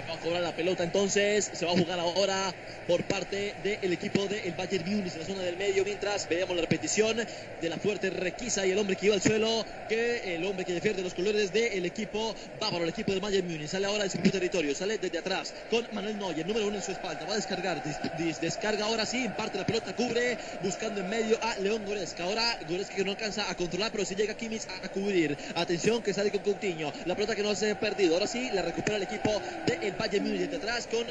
Se 0.00 0.06
va 0.06 0.14
a 0.14 0.18
cobrar 0.18 0.42
la 0.42 0.54
pelota 0.54 0.82
entonces, 0.82 1.50
se 1.52 1.66
va 1.66 1.72
a 1.72 1.76
jugar 1.76 1.98
ahora 2.00 2.56
por 2.86 3.04
parte 3.04 3.54
del 3.62 3.92
equipo 3.92 4.26
del 4.28 4.54
Bayern 4.54 4.82
Múnich 4.90 5.12
en 5.14 5.20
la 5.20 5.26
zona 5.26 5.42
del 5.42 5.58
medio, 5.58 5.84
mientras 5.84 6.26
veamos 6.26 6.56
la 6.56 6.62
repetición 6.62 7.18
de 7.60 7.68
la 7.68 7.76
fuerte 7.78 8.08
requisa 8.08 8.66
y 8.66 8.70
el 8.70 8.78
hombre 8.78 8.96
que 8.96 9.06
iba 9.06 9.14
al 9.14 9.20
suelo, 9.20 9.66
que 9.86 10.34
el 10.36 10.44
hombre 10.44 10.64
que 10.64 10.72
defiende 10.72 11.02
los 11.02 11.12
colores 11.12 11.52
del 11.52 11.84
equipo. 11.84 12.34
Bávaro, 12.58 12.84
el 12.84 12.90
equipo 12.90 13.12
del 13.12 13.20
Bayern 13.20 13.46
Múnich, 13.46 13.68
sale 13.68 13.86
ahora 13.86 14.04
del 14.04 14.10
segundo 14.10 14.30
territorio, 14.32 14.74
sale 14.74 14.96
desde 14.98 15.18
atrás 15.18 15.52
con 15.68 15.86
Manuel 15.90 16.16
Neuer, 16.18 16.46
número 16.46 16.66
uno 16.66 16.76
en 16.78 16.82
su 16.82 16.92
espalda, 16.92 17.26
va 17.26 17.34
a 17.34 17.36
descargar, 17.36 17.82
des- 17.82 18.00
des- 18.12 18.40
descarga 18.40 18.86
ahora 18.86 19.04
sí, 19.04 19.28
parte 19.28 19.58
la 19.58 19.66
pelota, 19.66 19.92
cubre, 19.92 20.38
buscando 20.60 21.00
en 21.00 21.08
medio 21.08 21.38
a 21.42 21.58
León 21.58 21.84
Goretzka, 21.84 22.24
ahora 22.24 22.58
Goretzka 22.66 22.94
que 22.96 23.04
no 23.04 23.10
alcanza 23.10 23.50
a 23.50 23.54
controlar, 23.54 23.92
pero 23.92 24.06
si 24.06 24.14
llega 24.14 24.34
Kimmich 24.34 24.64
a 24.82 24.88
cubrir, 24.88 25.36
atención 25.54 26.02
que 26.02 26.14
sale 26.14 26.30
con 26.30 26.42
Coutinho, 26.42 26.90
la 27.04 27.14
pelota 27.14 27.36
que 27.36 27.42
no 27.42 27.54
se 27.54 27.70
ha 27.72 27.74
perdido, 27.74 28.14
ahora 28.14 28.26
sí, 28.26 28.50
la 28.50 28.62
recupera 28.62 28.96
el 28.96 29.02
equipo 29.02 29.42
del 29.62 29.89
Bayern 29.98 30.24
Múnich 30.24 30.42
desde 30.42 30.56
atrás 30.56 30.86
con 30.90 31.04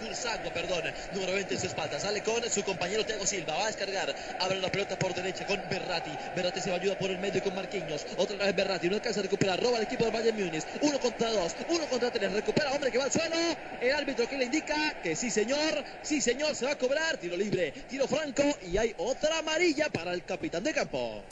Kurzago, 0.00 0.50
perdón, 0.52 0.84
número 1.12 1.32
20 1.32 1.54
en 1.54 1.60
su 1.60 1.66
espalda, 1.66 1.98
sale 1.98 2.20
con 2.22 2.42
su 2.50 2.62
compañero 2.62 3.04
Thiago 3.04 3.26
Silva, 3.26 3.54
va 3.54 3.64
a 3.64 3.66
descargar, 3.68 4.14
abre 4.40 4.60
la 4.60 4.70
pelota 4.70 4.98
por 4.98 5.14
derecha 5.14 5.44
con 5.46 5.60
Berratti, 5.68 6.10
Berratti 6.34 6.60
se 6.60 6.70
va 6.70 6.76
a 6.76 6.78
ayudar 6.78 6.98
por 6.98 7.10
el 7.10 7.18
medio 7.18 7.42
con 7.42 7.54
Marquinhos, 7.54 8.06
otra 8.16 8.36
vez 8.36 8.54
Berratti, 8.54 8.88
no 8.88 8.96
alcanza 8.96 9.20
a 9.20 9.22
recuperar, 9.22 9.62
roba 9.62 9.78
el 9.78 9.84
equipo 9.84 10.04
del 10.04 10.12
Bayern 10.12 10.36
Múnich, 10.36 10.64
uno 10.80 10.98
contra 11.00 11.30
dos, 11.30 11.54
uno 11.68 11.86
contra 11.86 12.10
tres, 12.10 12.32
recupera 12.32 12.72
hombre 12.72 12.90
que 12.90 12.98
va 12.98 13.04
al 13.04 13.12
suelo, 13.12 13.36
el 13.80 13.92
árbitro 13.92 14.28
que 14.28 14.36
le 14.36 14.44
indica 14.46 14.94
que 15.02 15.16
sí 15.16 15.30
señor, 15.30 15.84
sí 16.02 16.20
señor, 16.20 16.54
se 16.54 16.66
va 16.66 16.72
a 16.72 16.78
cobrar, 16.78 17.16
tiro 17.18 17.36
libre, 17.36 17.72
tiro 17.88 18.06
franco 18.06 18.42
y 18.62 18.76
hay 18.76 18.94
otra 18.98 19.38
amarilla 19.38 19.88
para 19.88 20.12
el 20.12 20.24
capitán 20.24 20.64
de 20.64 20.72
campo. 20.72 21.22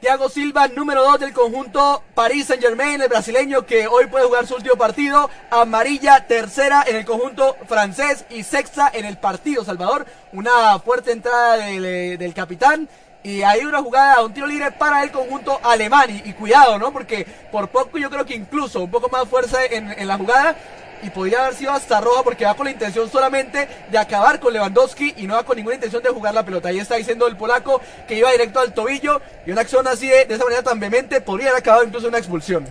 Thiago 0.00 0.30
Silva, 0.30 0.66
número 0.68 1.02
2 1.04 1.20
del 1.20 1.34
conjunto 1.34 2.02
Paris 2.14 2.46
Saint 2.46 2.62
Germain, 2.62 3.02
el 3.02 3.08
brasileño 3.08 3.66
que 3.66 3.86
hoy 3.86 4.06
puede 4.06 4.24
jugar 4.24 4.46
su 4.46 4.54
último 4.54 4.76
partido. 4.76 5.28
Amarilla, 5.50 6.26
tercera 6.26 6.82
en 6.86 6.96
el 6.96 7.04
conjunto 7.04 7.54
francés 7.68 8.24
y 8.30 8.42
sexta 8.42 8.90
en 8.94 9.04
el 9.04 9.18
partido 9.18 9.62
Salvador. 9.62 10.06
Una 10.32 10.78
fuerte 10.78 11.12
entrada 11.12 11.58
del, 11.58 11.84
eh, 11.84 12.16
del 12.16 12.32
capitán. 12.32 12.88
Y 13.22 13.42
hay 13.42 13.66
una 13.66 13.82
jugada, 13.82 14.24
un 14.24 14.32
tiro 14.32 14.46
libre 14.46 14.72
para 14.72 15.02
el 15.02 15.10
conjunto 15.10 15.60
alemán. 15.62 16.08
Y, 16.08 16.30
y 16.30 16.32
cuidado, 16.32 16.78
¿no? 16.78 16.90
Porque 16.92 17.26
por 17.52 17.68
poco 17.68 17.98
yo 17.98 18.08
creo 18.08 18.24
que 18.24 18.34
incluso 18.34 18.80
un 18.80 18.90
poco 18.90 19.10
más 19.10 19.28
fuerza 19.28 19.62
en, 19.66 19.92
en 19.92 20.08
la 20.08 20.16
jugada. 20.16 20.56
Y 21.02 21.10
podría 21.10 21.44
haber 21.44 21.54
sido 21.54 21.72
hasta 21.72 22.00
roja 22.00 22.22
porque 22.22 22.44
va 22.44 22.54
con 22.54 22.66
la 22.66 22.72
intención 22.72 23.10
solamente 23.10 23.68
de 23.90 23.98
acabar 23.98 24.40
con 24.40 24.52
Lewandowski 24.52 25.14
y 25.16 25.26
no 25.26 25.34
va 25.34 25.44
con 25.44 25.56
ninguna 25.56 25.76
intención 25.76 26.02
de 26.02 26.10
jugar 26.10 26.34
la 26.34 26.44
pelota. 26.44 26.68
Ahí 26.68 26.78
está 26.78 26.96
diciendo 26.96 27.26
el 27.26 27.36
polaco 27.36 27.80
que 28.06 28.16
iba 28.16 28.30
directo 28.30 28.60
al 28.60 28.74
tobillo 28.74 29.20
y 29.46 29.50
una 29.50 29.62
acción 29.62 29.86
así 29.86 30.08
de, 30.08 30.22
esa 30.28 30.44
manera 30.44 30.62
tan 30.62 30.78
vehemente 30.78 31.20
podría 31.20 31.50
haber 31.50 31.60
acabado 31.60 31.84
incluso 31.84 32.08
una 32.08 32.18
expulsión. 32.18 32.66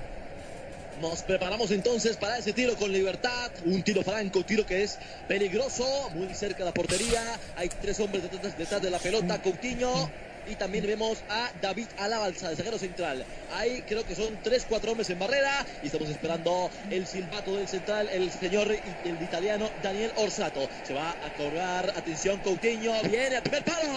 Nos 1.02 1.24
preparamos 1.24 1.72
entonces 1.72 2.18
para 2.18 2.38
ese 2.38 2.52
tiro 2.52 2.76
con 2.76 2.92
libertad. 2.92 3.52
Un 3.66 3.82
tiro 3.84 4.04
franco, 4.04 4.44
tiro 4.44 4.66
que 4.66 4.84
es 4.84 5.00
peligroso, 5.28 5.86
muy 6.14 6.34
cerca 6.34 6.60
de 6.60 6.66
la 6.66 6.74
portería. 6.74 7.40
Hay 7.56 7.70
tres 7.70 8.00
hombres 8.02 8.24
detrás 8.58 8.82
de 8.82 8.90
la 8.90 9.00
pelota. 9.00 9.42
Coutinho. 9.42 10.10
Y 10.50 10.56
también 10.56 10.86
vemos 10.88 11.20
a 11.30 11.52
David 11.62 11.88
Alaba, 11.98 12.28
el 12.28 12.36
zaguero 12.36 12.80
central. 12.80 13.24
Ahí 13.54 13.84
creo 13.88 14.04
que 14.04 14.16
son 14.16 14.38
tres, 14.44 14.66
cuatro 14.68 14.92
hombres 14.92 15.10
en 15.12 15.20
barrera. 15.20 15.66
Y 15.84 15.88
estamos 15.88 16.10
esperando 16.10 16.70
el 16.90 17.06
silbato 17.06 17.56
del 17.56 17.68
central, 17.68 18.10
el 18.12 18.32
señor, 18.32 18.68
el 18.72 19.22
italiano 19.22 19.70
Daniel 19.84 20.12
Orsato. 20.16 20.68
Se 20.88 20.94
va 20.94 21.12
a 21.12 21.34
cobrar, 21.38 21.94
atención, 21.96 22.40
Coutinho. 22.40 22.94
Viene 23.04 23.38
al 23.38 23.44
primer 23.44 23.64
palo. 23.64 23.90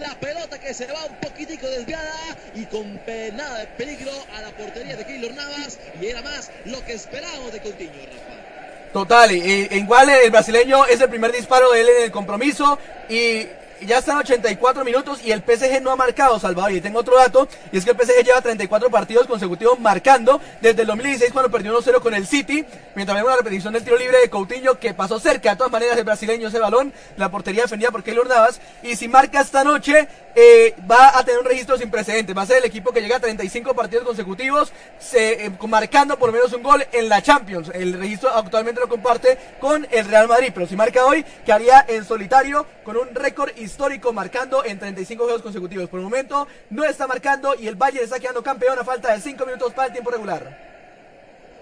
La 0.00 0.18
pelota 0.18 0.58
que 0.58 0.74
se 0.74 0.86
va 0.86 1.04
un 1.04 1.16
poquitico 1.16 1.68
desviada 1.68 2.12
y 2.54 2.64
con 2.64 2.98
pe- 2.98 3.30
nada 3.32 3.60
de 3.60 3.66
peligro 3.68 4.10
a 4.36 4.40
la 4.42 4.50
portería 4.50 4.96
de 4.96 5.04
Keylor 5.04 5.34
Navas. 5.34 5.78
Y 6.00 6.06
era 6.06 6.20
más 6.22 6.50
lo 6.64 6.84
que 6.84 6.94
esperábamos 6.94 7.52
de 7.52 7.60
Coutinho, 7.60 7.92
Rafa. 7.92 8.92
Total, 8.92 9.32
igual 9.32 10.08
el 10.08 10.30
brasileño 10.30 10.86
es 10.86 11.00
el 11.00 11.08
primer 11.08 11.32
disparo 11.32 11.70
de 11.72 11.80
él 11.80 11.88
en 11.96 12.02
el 12.04 12.10
compromiso 12.12 12.78
y 13.08 13.44
ya 13.86 13.98
están 13.98 14.18
84 14.18 14.84
minutos 14.84 15.20
y 15.24 15.32
el 15.32 15.42
PSG 15.42 15.82
no 15.82 15.90
ha 15.90 15.96
marcado, 15.96 16.38
Salvador. 16.38 16.72
Y 16.72 16.80
tengo 16.80 17.00
otro 17.00 17.16
dato, 17.16 17.48
y 17.72 17.78
es 17.78 17.84
que 17.84 17.90
el 17.90 17.96
PSG 17.96 18.24
lleva 18.24 18.40
34 18.40 18.90
partidos 18.90 19.26
consecutivos 19.26 19.78
marcando 19.78 20.40
desde 20.60 20.82
el 20.82 20.88
2016 20.88 21.32
cuando 21.32 21.50
perdió 21.50 21.78
1-0 21.78 22.00
con 22.00 22.14
el 22.14 22.26
City, 22.26 22.64
mientras 22.94 23.16
vemos 23.16 23.30
la 23.30 23.36
repetición 23.36 23.72
del 23.72 23.84
tiro 23.84 23.96
libre 23.96 24.18
de 24.18 24.30
Coutinho 24.30 24.78
que 24.78 24.94
pasó 24.94 25.18
cerca, 25.18 25.50
de 25.50 25.56
todas 25.56 25.72
maneras 25.72 25.98
el 25.98 26.04
brasileño 26.04 26.48
ese 26.48 26.58
balón, 26.58 26.92
la 27.16 27.30
portería 27.30 27.62
defendida 27.62 27.90
por 27.90 28.02
Keylor 28.02 28.28
Navas, 28.28 28.60
y 28.82 28.96
si 28.96 29.08
marca 29.08 29.40
esta 29.40 29.64
noche 29.64 30.08
eh, 30.34 30.74
va 30.90 31.16
a 31.16 31.24
tener 31.24 31.40
un 31.40 31.46
registro 31.46 31.76
sin 31.78 31.90
precedentes, 31.90 32.36
va 32.36 32.42
a 32.42 32.46
ser 32.46 32.58
el 32.58 32.64
equipo 32.64 32.92
que 32.92 33.00
llega 33.00 33.16
a 33.16 33.20
35 33.20 33.74
partidos 33.74 34.04
consecutivos 34.04 34.72
se, 34.98 35.46
eh, 35.46 35.52
marcando 35.68 36.18
por 36.18 36.28
lo 36.28 36.34
menos 36.34 36.52
un 36.52 36.62
gol 36.62 36.84
en 36.92 37.08
la 37.08 37.22
Champions. 37.22 37.70
El 37.72 37.92
registro 37.94 38.30
actualmente 38.30 38.80
lo 38.80 38.88
comparte 38.88 39.38
con 39.60 39.86
el 39.90 40.04
Real 40.06 40.28
Madrid, 40.28 40.50
pero 40.52 40.66
si 40.66 40.76
marca 40.76 41.06
hoy, 41.06 41.24
quedaría 41.44 41.84
en 41.88 42.04
solitario 42.04 42.66
con 42.84 42.96
un 42.96 43.14
récord 43.14 43.50
histórico 43.56 43.73
marcando 44.12 44.64
en 44.64 44.78
35 44.78 45.24
juegos 45.24 45.42
consecutivos. 45.42 45.88
Por 45.88 46.00
el 46.00 46.04
momento 46.04 46.46
no 46.70 46.84
está 46.84 47.06
marcando 47.06 47.54
y 47.54 47.66
el 47.66 47.74
Bayern 47.74 48.04
está 48.04 48.18
quedando 48.18 48.42
campeón 48.42 48.78
a 48.78 48.84
falta 48.84 49.12
de 49.12 49.20
5 49.20 49.44
minutos 49.46 49.72
para 49.72 49.88
el 49.88 49.92
tiempo 49.92 50.10
regular. 50.10 50.73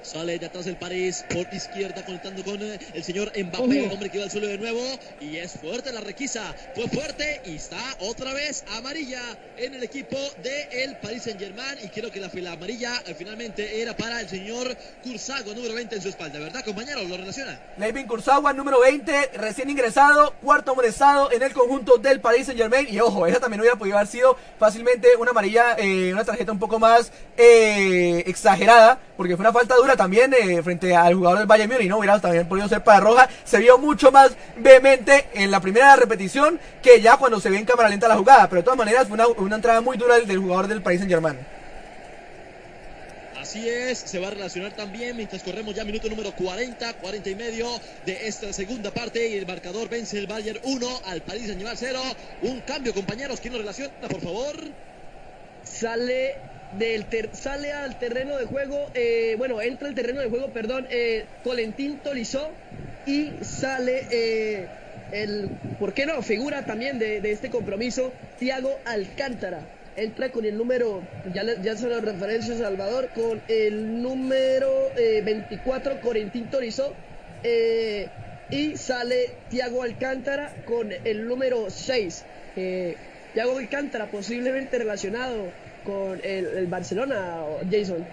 Sale 0.03 0.39
de 0.39 0.47
atrás 0.47 0.67
el 0.67 0.77
París 0.77 1.25
por 1.29 1.47
izquierda 1.55 2.05
conectando 2.05 2.43
con 2.45 2.61
eh, 2.63 2.79
el 2.95 3.05
señor 3.05 3.33
Mbappé, 3.37 3.83
Ujú. 3.83 3.93
hombre 3.95 4.11
que 4.11 4.19
va 4.19 4.25
al 4.25 4.31
suelo 4.31 4.49
de 4.49 4.59
nuevo. 4.59 4.81
Y 5.21 5.37
es 5.37 5.53
fuerte 5.53 5.93
la 5.93 6.01
requisa, 6.01 6.55
fue 6.75 6.89
fuerte 6.89 7.41
y 7.47 7.57
está 7.57 7.81
otra 8.01 8.33
vez 8.35 8.65
amarilla 8.77 9.23
en 9.57 9.75
el 9.75 9.83
equipo 9.83 10.17
del 10.43 10.97
Paris 10.99 11.23
Saint 11.25 11.39
Germain. 11.41 11.79
Y 11.83 11.89
creo 11.89 12.11
que 12.11 12.21
la, 12.21 12.31
la 12.33 12.53
amarilla 12.53 13.03
eh, 13.07 13.15
finalmente 13.17 13.81
era 13.81 13.97
para 13.97 14.21
el 14.21 14.29
señor 14.29 14.77
Cursago, 15.03 15.55
número 15.55 15.75
20 15.75 15.97
en 15.97 16.03
su 16.03 16.09
espalda, 16.09 16.39
¿verdad, 16.39 16.65
compañero? 16.65 17.03
¿Lo 17.05 17.17
relaciona? 17.17 17.59
Levin 17.79 18.07
Kurzawa, 18.07 18.53
número 18.53 18.81
20, 18.81 19.31
recién 19.35 19.71
ingresado, 19.71 20.35
cuarto 20.43 20.73
amonestado 20.73 21.31
en 21.33 21.43
el 21.43 21.53
conjunto 21.53 21.99
del 21.99 22.21
Paris 22.21 22.47
Saint 22.47 22.61
Germain. 22.61 22.87
Y 22.91 22.99
ojo, 23.01 23.27
esa 23.27 23.41
también 23.41 23.61
hubiera 23.61 23.77
podido 23.77 23.97
haber 23.97 24.09
sido 24.09 24.37
fácilmente 24.59 25.09
una 25.17 25.31
amarilla, 25.31 25.77
eh, 25.79 26.13
una 26.13 26.25
tarjeta 26.25 26.53
un 26.53 26.59
poco 26.59 26.79
más 26.79 27.13
eh, 27.37 28.25
exagerada, 28.27 28.99
porque 29.17 29.37
fue 29.37 29.43
una 29.45 29.53
falta 29.53 29.75
dura 29.77 29.92
también 29.97 30.35
eh, 30.35 30.63
frente 30.63 30.95
al 30.95 31.15
jugador 31.15 31.39
del 31.39 31.47
Bayern 31.47 31.73
Múnich, 31.73 31.89
¿no? 31.89 31.99
Hubiera 31.99 32.21
también 32.21 32.49
podido 32.49 32.69
ser 32.69 32.83
para 32.83 33.01
roja. 33.01 33.29
Se 33.45 33.59
vio 33.59 33.79
mucho 33.79 34.11
más 34.11 34.33
vehemente 34.57 35.29
en 35.35 35.51
la 35.51 35.61
primera 35.61 35.97
repetición 35.97 36.59
que 36.83 37.01
ya 37.01 37.17
cuando 37.17 37.41
se 37.41 37.51
ve 37.51 37.59
en 37.59 37.65
cámara 37.65 37.89
lenta 37.89 38.09
la 38.09 38.17
jugada. 38.17 38.49
Pero 38.49 38.63
de 38.63 38.65
todas 38.65 38.79
maneras 38.79 39.09
fue 39.09 39.15
una, 39.15 39.27
una 39.27 39.57
entrada 39.57 39.81
muy 39.81 39.97
dura 39.97 40.17
del, 40.17 40.27
del 40.27 40.39
jugador 40.39 40.69
del 40.69 40.83
Paris 40.83 41.01
Saint 41.01 41.13
Germain. 41.13 41.39
Así 43.41 43.69
es, 43.69 43.99
se 43.99 44.19
va 44.19 44.29
a 44.29 44.31
relacionar 44.31 44.73
también 44.73 45.17
mientras 45.17 45.43
corremos 45.43 45.75
ya 45.75 45.85
minuto 45.85 46.09
número 46.09 46.33
40, 46.33 46.95
40 46.95 47.31
y 47.31 47.35
medio 47.35 47.69
de 48.07 48.29
esta 48.29 48.53
segunda 48.53 48.93
parte 48.93 49.29
y 49.29 49.37
el 49.37 49.47
marcador 49.47 49.89
vence 49.89 50.17
el 50.19 50.29
Bayern 50.29 50.61
1 50.63 51.01
al 51.07 51.23
París 51.23 51.47
Saint 51.47 51.59
Germain 51.59 51.77
0. 51.79 52.01
Un 52.43 52.61
cambio, 52.61 52.95
compañeros, 52.95 53.41
¿quién 53.41 53.53
lo 53.53 53.59
relaciona, 53.59 53.93
por 54.09 54.21
favor? 54.21 54.57
sale 55.65 56.37
del 56.73 57.07
ter- 57.07 57.35
sale 57.35 57.73
al 57.73 57.97
terreno 57.99 58.37
de 58.37 58.45
juego, 58.47 58.91
eh, 58.95 59.35
bueno, 59.39 59.61
entra 59.61 59.89
al 59.89 59.95
terreno 59.95 60.21
de 60.21 60.29
juego, 60.29 60.53
perdón, 60.53 60.87
eh, 60.91 61.27
Colentín 61.43 62.01
Tolizó 62.01 62.57
y 63.05 63.45
sale 63.45 64.07
eh, 64.11 64.69
el, 65.13 65.49
¿por 65.79 65.93
qué 65.95 66.07
no? 66.07 66.23
Figura 66.23 66.65
también 66.65 66.99
de, 66.99 67.21
de 67.21 67.31
este 67.33 67.51
compromiso, 67.51 68.15
Thiago 68.39 68.81
Alcántara. 68.85 69.69
entra 69.95 70.31
con 70.31 70.47
el 70.47 70.57
número, 70.57 71.07
ya, 71.35 71.43
le- 71.43 71.61
ya 71.63 71.77
se 71.77 71.87
lo 71.87 72.01
referencia 72.01 72.57
Salvador, 72.57 73.11
con 73.13 73.43
el 73.49 74.01
número 74.03 74.97
eh, 74.97 75.21
24 75.23 76.01
Corentín 76.01 76.49
Torizó 76.49 76.97
eh, 77.43 78.09
y 78.49 78.77
sale 78.79 79.41
Tiago 79.51 79.83
Alcántara 79.83 80.55
con 80.65 80.91
el 81.05 81.27
número 81.27 81.69
6. 81.69 82.25
Eh, 82.57 82.97
Tiago 83.35 83.59
Alcántara 83.59 84.11
posiblemente 84.11 84.79
relacionado 84.79 85.53
con 85.83 86.21
el, 86.25 86.47
el 86.47 86.67
Barcelona, 86.69 87.45
o 87.45 87.61
Jason. 87.69 88.11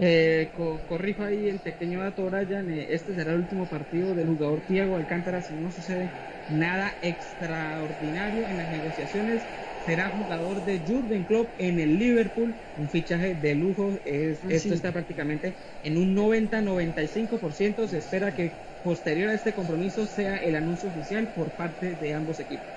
Eh, 0.00 0.50
co- 0.54 0.84
corrijo 0.86 1.22
ahí 1.22 1.46
el 1.48 1.60
pequeño 1.62 2.00
dato, 2.00 2.24
Brian. 2.26 2.70
eh, 2.70 2.86
este 2.94 3.14
será 3.14 3.32
el 3.34 3.40
último 3.40 3.68
partido 3.68 4.14
del 4.14 4.26
jugador 4.26 4.64
Tiago 4.64 4.96
Alcántara. 4.96 5.42
Si 5.42 5.54
no 5.54 5.70
sucede 5.70 6.16
nada 6.46 6.96
extraordinario 7.02 8.48
en 8.48 8.56
las 8.56 8.70
negociaciones, 8.70 9.48
será 9.76 10.10
jugador 10.10 10.64
de 10.64 10.82
Jurgen 10.86 11.24
Klopp 11.26 11.54
en 11.58 11.78
el 11.78 11.98
Liverpool. 11.98 12.62
Un 12.74 12.88
fichaje 12.88 13.34
de 13.34 13.54
lujo. 13.54 14.00
Es, 14.04 14.42
Ah, 14.44 14.48
esto 14.48 14.74
sí. 14.74 14.74
está 14.74 14.92
prácticamente 14.92 15.56
en 15.82 15.98
un 15.98 16.14
90-95%. 16.14 17.86
Se 17.86 17.98
espera 17.98 18.34
que 18.34 18.60
posterior 18.80 19.28
a 19.28 19.34
este 19.34 19.54
compromiso 19.54 20.06
sea 20.06 20.36
el 20.38 20.56
anuncio 20.56 20.88
oficial 20.88 21.32
por 21.32 21.54
parte 21.54 21.96
de 21.96 22.14
ambos 22.14 22.40
equipos. 22.40 22.72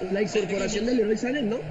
La 0.00 0.22
incorporación 0.22 0.84
de 0.86 0.94
Leroy 0.94 1.16
Sané, 1.16 1.42
¿no? 1.42 1.62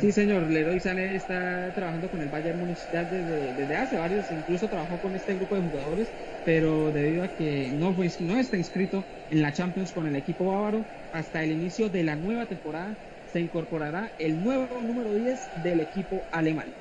Sí, 0.00 0.12
señor. 0.12 0.50
Leroy 0.50 0.80
Sané 0.80 1.14
está 1.14 1.72
trabajando 1.74 2.10
con 2.10 2.22
el 2.22 2.28
Bayern 2.28 2.58
Múnich 2.58 2.88
desde, 2.90 3.76
hace 3.76 3.96
varios, 3.96 4.30
incluso 4.30 4.68
trabajó 4.68 5.00
con 5.00 5.14
este 5.14 5.34
grupo 5.34 5.54
de 5.56 5.62
jugadores, 5.62 6.14
pero 6.42 6.92
debido 6.92 7.22
a 7.24 7.28
que 7.28 7.70
no 7.72 7.94
está 8.38 8.56
inscrito 8.56 9.08
en 9.28 9.42
la 9.42 9.52
Champions 9.52 9.92
con 9.92 10.06
el 10.06 10.16
equipo 10.16 10.46
bávaro, 10.46 10.90
hasta 11.10 11.42
el 11.44 11.52
inicio 11.52 11.88
de 11.90 12.04
la 12.04 12.16
nueva 12.16 12.46
temporada 12.46 12.98
se 13.24 13.40
incorporará 13.40 14.14
el 14.18 14.42
nuevo 14.42 14.80
número 14.82 15.14
10 15.14 15.50
del 15.54 15.80
equipo 15.80 16.28
alemán. 16.30 16.74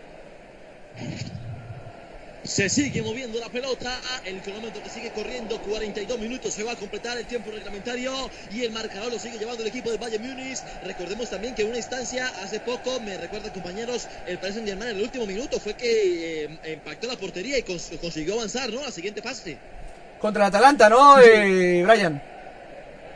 Se 2.44 2.70
sigue 2.70 3.04
moviendo 3.04 3.40
la 3.40 3.50
pelota, 3.52 4.02
el 4.24 4.42
cronómetro 4.42 4.82
que 4.82 4.90
sigue 4.90 5.12
corriendo, 5.12 5.62
42 5.62 6.20
minutos, 6.20 6.56
se 6.56 6.64
va 6.64 6.72
a 6.72 6.76
completar 6.76 7.16
el 7.20 7.28
tiempo 7.28 7.52
reglamentario 7.52 8.32
y 8.50 8.64
el 8.64 8.72
marcador 8.72 9.12
lo 9.12 9.20
sigue 9.20 9.38
llevando 9.38 9.62
el 9.62 9.70
equipo 9.70 9.92
del 9.92 10.00
Bayern 10.00 10.24
Múnich. 10.26 10.60
Recordemos 10.82 11.30
también 11.30 11.54
que 11.54 11.62
en 11.62 11.68
una 11.68 11.78
instancia 11.78 12.28
hace 12.30 12.60
poco, 12.60 13.00
me 13.00 13.16
recuerdan 13.18 13.52
compañeros, 13.52 14.10
el 14.26 14.40
Paris 14.40 14.56
Saint 14.56 14.68
Germain 14.68 14.90
en 14.92 14.98
el 14.98 15.04
último 15.04 15.28
minuto 15.28 15.60
fue 15.60 15.76
que 15.76 16.46
eh, 16.64 16.74
impactó 16.74 17.06
la 17.08 17.16
portería 17.18 17.60
y 17.60 17.64
cons- 17.64 17.96
consiguió 18.00 18.34
avanzar, 18.34 18.72
¿no? 18.74 18.82
A 18.82 18.86
la 18.86 18.92
siguiente 18.92 19.22
fase. 19.22 19.62
Contra 20.18 20.44
el 20.44 20.48
Atalanta, 20.50 20.90
¿no, 20.90 21.20
eh, 21.20 21.84
Brian? 21.84 22.24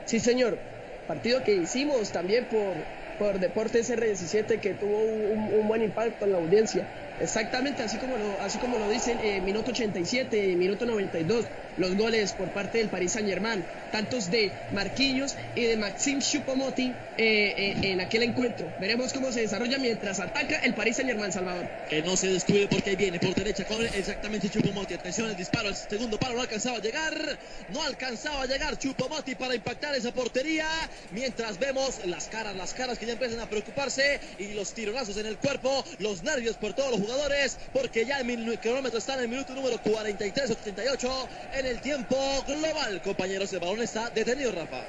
Sí, 0.03 0.19
señor. 0.19 0.61
Partido 1.05 1.43
que 1.43 1.55
hicimos 1.55 2.11
también 2.11 2.47
por, 2.47 2.87
por 3.17 3.39
Deportes 3.39 3.89
R17 3.89 4.59
que 4.59 4.73
tuvo 4.75 5.03
un, 5.03 5.49
un 5.51 5.67
buen 5.67 5.81
impacto 5.81 6.25
en 6.25 6.31
la 6.31 6.37
audiencia. 6.37 6.87
Exactamente, 7.19 7.81
así 7.81 7.97
como 7.97 8.17
lo, 8.17 8.41
así 8.41 8.57
como 8.57 8.77
lo 8.77 8.89
dicen, 8.89 9.17
eh, 9.23 9.39
minuto 9.41 9.71
87, 9.71 10.55
minuto 10.55 10.85
92, 10.85 11.45
los 11.77 11.95
goles 11.95 12.33
por 12.33 12.49
parte 12.49 12.79
del 12.79 12.89
Paris 12.89 13.13
Saint 13.13 13.27
Germain, 13.27 13.63
tantos 13.91 14.29
de 14.29 14.51
Marquinhos 14.73 15.35
y 15.55 15.63
de 15.63 15.77
Maxime 15.77 16.19
Choupo-Moting 16.19 16.93
eh, 17.17 17.53
eh, 17.57 17.75
en 17.83 18.01
aquel 18.01 18.23
encuentro. 18.23 18.67
Veremos 18.79 19.13
cómo 19.13 19.31
se 19.31 19.41
desarrolla 19.41 19.77
mientras 19.77 20.19
ataca 20.19 20.57
el 20.57 20.73
Paris 20.73 20.97
Saint 20.97 21.09
Germain, 21.09 21.31
Salvador. 21.31 21.65
Que 21.89 22.01
no 22.01 22.17
se 22.17 22.27
descuide 22.27 22.67
porque 22.67 22.89
ahí 22.89 22.95
viene 22.95 23.19
por 23.19 23.33
derecha 23.33 23.63
con 23.65 23.81
exactamente 23.85 24.49
Chupomotti. 24.49 24.95
Atención, 24.95 25.29
el 25.29 25.37
disparo, 25.37 25.69
el 25.69 25.75
segundo 25.75 26.17
palo 26.17 26.35
no 26.35 26.41
alcanzaba 26.41 26.77
a 26.77 26.81
llegar. 26.81 27.39
No 27.69 27.81
alcanzaba 27.83 28.43
a 28.43 28.45
llegar 28.45 28.77
Chupomotti 28.77 29.35
para 29.35 29.55
impactar 29.55 29.95
esa 29.95 30.11
portería. 30.13 30.67
Mientras 31.11 31.57
vemos 31.59 32.05
las 32.05 32.27
caras, 32.27 32.55
las 32.55 32.73
caras 32.73 32.99
que 32.99 33.05
ya 33.05 33.13
empiezan 33.13 33.39
a 33.39 33.49
preocuparse 33.49 34.19
y 34.37 34.53
los 34.53 34.73
tironazos 34.73 35.17
en 35.17 35.25
el 35.25 35.37
cuerpo, 35.37 35.85
los 35.99 36.23
nervios 36.23 36.57
por 36.57 36.73
todos 36.73 36.91
los 36.91 37.04
jugadores, 37.05 37.57
porque 37.71 38.05
ya 38.05 38.19
el 38.19 38.59
cronómetro 38.59 38.97
está 38.97 39.13
en 39.15 39.21
el 39.21 39.27
minuto 39.27 39.53
número 39.53 39.77
43-88 39.77 41.27
en 41.53 41.65
el 41.65 41.79
tiempo 41.81 42.17
global. 42.47 43.01
Compañeros, 43.01 43.53
el 43.53 43.59
balón 43.59 43.81
está 43.81 44.09
detenido, 44.09 44.51
Rafa. 44.51 44.83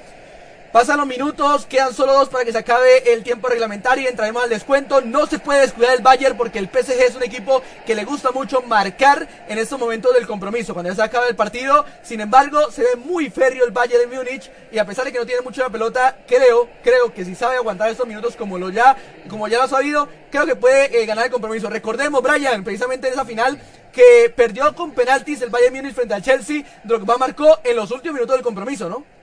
Pasan 0.77 0.99
los 0.99 1.07
minutos, 1.07 1.65
quedan 1.65 1.91
solo 1.91 2.13
dos 2.13 2.29
para 2.29 2.45
que 2.45 2.51
se 2.51 2.59
acabe 2.59 3.11
el 3.11 3.23
tiempo 3.23 3.47
reglamentario 3.47 4.03
y 4.03 4.07
entraremos 4.07 4.43
al 4.43 4.49
descuento. 4.51 5.01
No 5.01 5.25
se 5.25 5.39
puede 5.39 5.61
descuidar 5.61 5.95
el 5.95 6.03
Bayern 6.03 6.37
porque 6.37 6.59
el 6.59 6.69
PSG 6.69 7.01
es 7.01 7.15
un 7.15 7.23
equipo 7.23 7.63
que 7.83 7.95
le 7.95 8.05
gusta 8.05 8.29
mucho 8.29 8.61
marcar 8.61 9.27
en 9.47 9.57
estos 9.57 9.79
momentos 9.79 10.13
del 10.13 10.27
compromiso, 10.27 10.75
cuando 10.75 10.91
ya 10.91 10.95
se 10.95 11.01
acaba 11.01 11.27
el 11.27 11.35
partido. 11.35 11.83
Sin 12.03 12.21
embargo, 12.21 12.69
se 12.69 12.83
ve 12.83 12.95
muy 12.95 13.31
férreo 13.31 13.65
el 13.65 13.71
Bayern 13.71 14.07
de 14.07 14.17
Múnich 14.17 14.51
y 14.71 14.77
a 14.77 14.85
pesar 14.85 15.05
de 15.05 15.11
que 15.11 15.17
no 15.17 15.25
tiene 15.25 15.41
mucho 15.41 15.63
la 15.63 15.71
pelota, 15.71 16.15
creo, 16.27 16.69
creo 16.83 17.11
que 17.11 17.25
si 17.25 17.33
sabe 17.33 17.55
aguantar 17.55 17.89
estos 17.89 18.05
minutos 18.05 18.35
como 18.35 18.59
lo 18.59 18.69
ya, 18.69 18.95
como 19.31 19.47
ya 19.47 19.57
lo 19.57 19.63
ha 19.63 19.67
sabido, 19.67 20.07
creo 20.29 20.45
que 20.45 20.55
puede 20.55 21.01
eh, 21.01 21.07
ganar 21.07 21.25
el 21.25 21.31
compromiso. 21.31 21.71
Recordemos, 21.71 22.21
Brian, 22.21 22.63
precisamente 22.63 23.07
en 23.07 23.13
esa 23.13 23.25
final 23.25 23.59
que 23.91 24.31
perdió 24.35 24.75
con 24.75 24.91
penaltis 24.91 25.41
el 25.41 25.49
Bayern 25.49 25.75
Múnich 25.75 25.95
frente 25.95 26.13
al 26.13 26.21
Chelsea, 26.21 26.61
Drogba 26.83 27.17
marcó 27.17 27.61
en 27.63 27.75
los 27.75 27.89
últimos 27.89 28.13
minutos 28.13 28.35
del 28.35 28.43
compromiso, 28.43 28.87
¿no? 28.87 29.16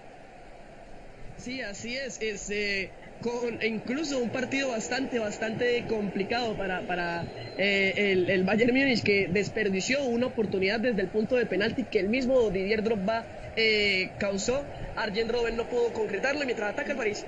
Sí, 1.44 1.60
así 1.60 1.94
es. 1.94 2.16
es 2.22 2.48
eh, 2.48 2.90
con 3.20 3.62
incluso 3.62 4.18
un 4.18 4.30
partido 4.30 4.70
bastante, 4.70 5.18
bastante 5.18 5.84
complicado 5.86 6.56
para, 6.56 6.86
para 6.86 7.26
eh, 7.58 7.92
el, 7.96 8.30
el 8.30 8.44
Bayern 8.44 8.74
Múnich 8.74 9.02
que 9.02 9.28
desperdició 9.30 10.06
una 10.06 10.28
oportunidad 10.28 10.80
desde 10.80 11.02
el 11.02 11.10
punto 11.10 11.36
de 11.36 11.44
penalti 11.44 11.84
que 11.84 12.00
el 12.00 12.08
mismo 12.08 12.50
Didier 12.50 12.82
Drogba 12.82 13.26
eh, 13.56 14.08
causó. 14.18 14.66
Arjen 14.96 15.28
Robben 15.28 15.56
no 15.56 15.68
pudo 15.68 15.92
concretarlo 15.92 16.46
mientras 16.46 16.70
ataca 16.72 16.92
el 16.92 16.96
París. 16.96 17.26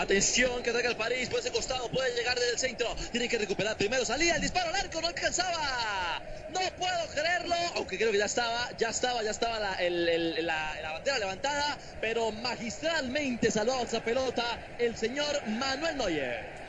Atención 0.00 0.62
que 0.62 0.70
ataca 0.70 0.88
el 0.88 0.96
París 0.96 1.28
por 1.28 1.40
ese 1.40 1.50
costado, 1.52 1.88
puede 1.90 2.14
llegar 2.14 2.34
desde 2.38 2.52
el 2.52 2.58
centro, 2.58 2.88
tiene 3.12 3.28
que 3.28 3.36
recuperar 3.36 3.76
primero, 3.76 4.02
salía 4.06 4.34
el 4.36 4.40
disparo 4.40 4.70
al 4.70 4.76
arco, 4.76 4.98
no 5.02 5.08
alcanzaba, 5.08 6.22
no 6.54 6.60
puedo 6.78 7.06
creerlo, 7.14 7.54
aunque 7.76 7.98
creo 7.98 8.10
que 8.10 8.16
ya 8.16 8.24
estaba, 8.24 8.70
ya 8.78 8.88
estaba, 8.88 9.22
ya 9.22 9.30
estaba 9.30 9.58
la, 9.60 9.74
el- 9.74 10.08
el- 10.08 10.46
la- 10.46 10.80
la 10.80 10.92
bandera 10.92 11.18
levantada, 11.18 11.76
pero 12.00 12.32
magistralmente 12.32 13.50
salvó 13.50 13.82
esa 13.82 14.00
pelota 14.00 14.42
el 14.78 14.96
señor 14.96 15.46
Manuel 15.46 15.96
Neuer. 15.98 16.60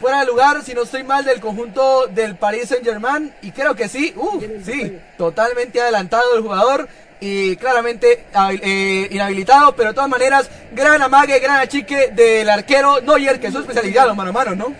fuera 0.00 0.20
de 0.20 0.26
lugar, 0.26 0.62
si 0.64 0.72
no 0.74 0.82
estoy 0.84 1.04
mal, 1.04 1.24
del 1.26 1.40
conjunto 1.40 2.06
del 2.08 2.36
Paris 2.36 2.68
Saint 2.68 2.84
Germain. 2.84 3.34
Y 3.42 3.50
creo 3.52 3.74
que 3.74 3.88
sí, 3.88 4.12
uh, 4.16 4.40
sí, 4.64 4.98
totalmente 5.18 5.80
adelantado 5.80 6.36
el 6.36 6.42
jugador 6.42 6.88
y 7.20 7.56
claramente 7.56 8.24
eh, 8.62 9.08
inhabilitado, 9.10 9.74
pero 9.74 9.90
de 9.90 9.94
todas 9.94 10.10
maneras, 10.10 10.50
gran 10.72 11.00
amague, 11.00 11.38
gran 11.38 11.60
achique 11.60 12.08
del 12.08 12.48
arquero 12.48 13.00
Neuer, 13.00 13.40
que 13.40 13.48
es 13.48 13.52
su 13.52 13.60
especialidad, 13.60 14.06
los 14.06 14.16
mano 14.16 14.30
a 14.30 14.32
mano, 14.32 14.54
¿no? 14.54 14.74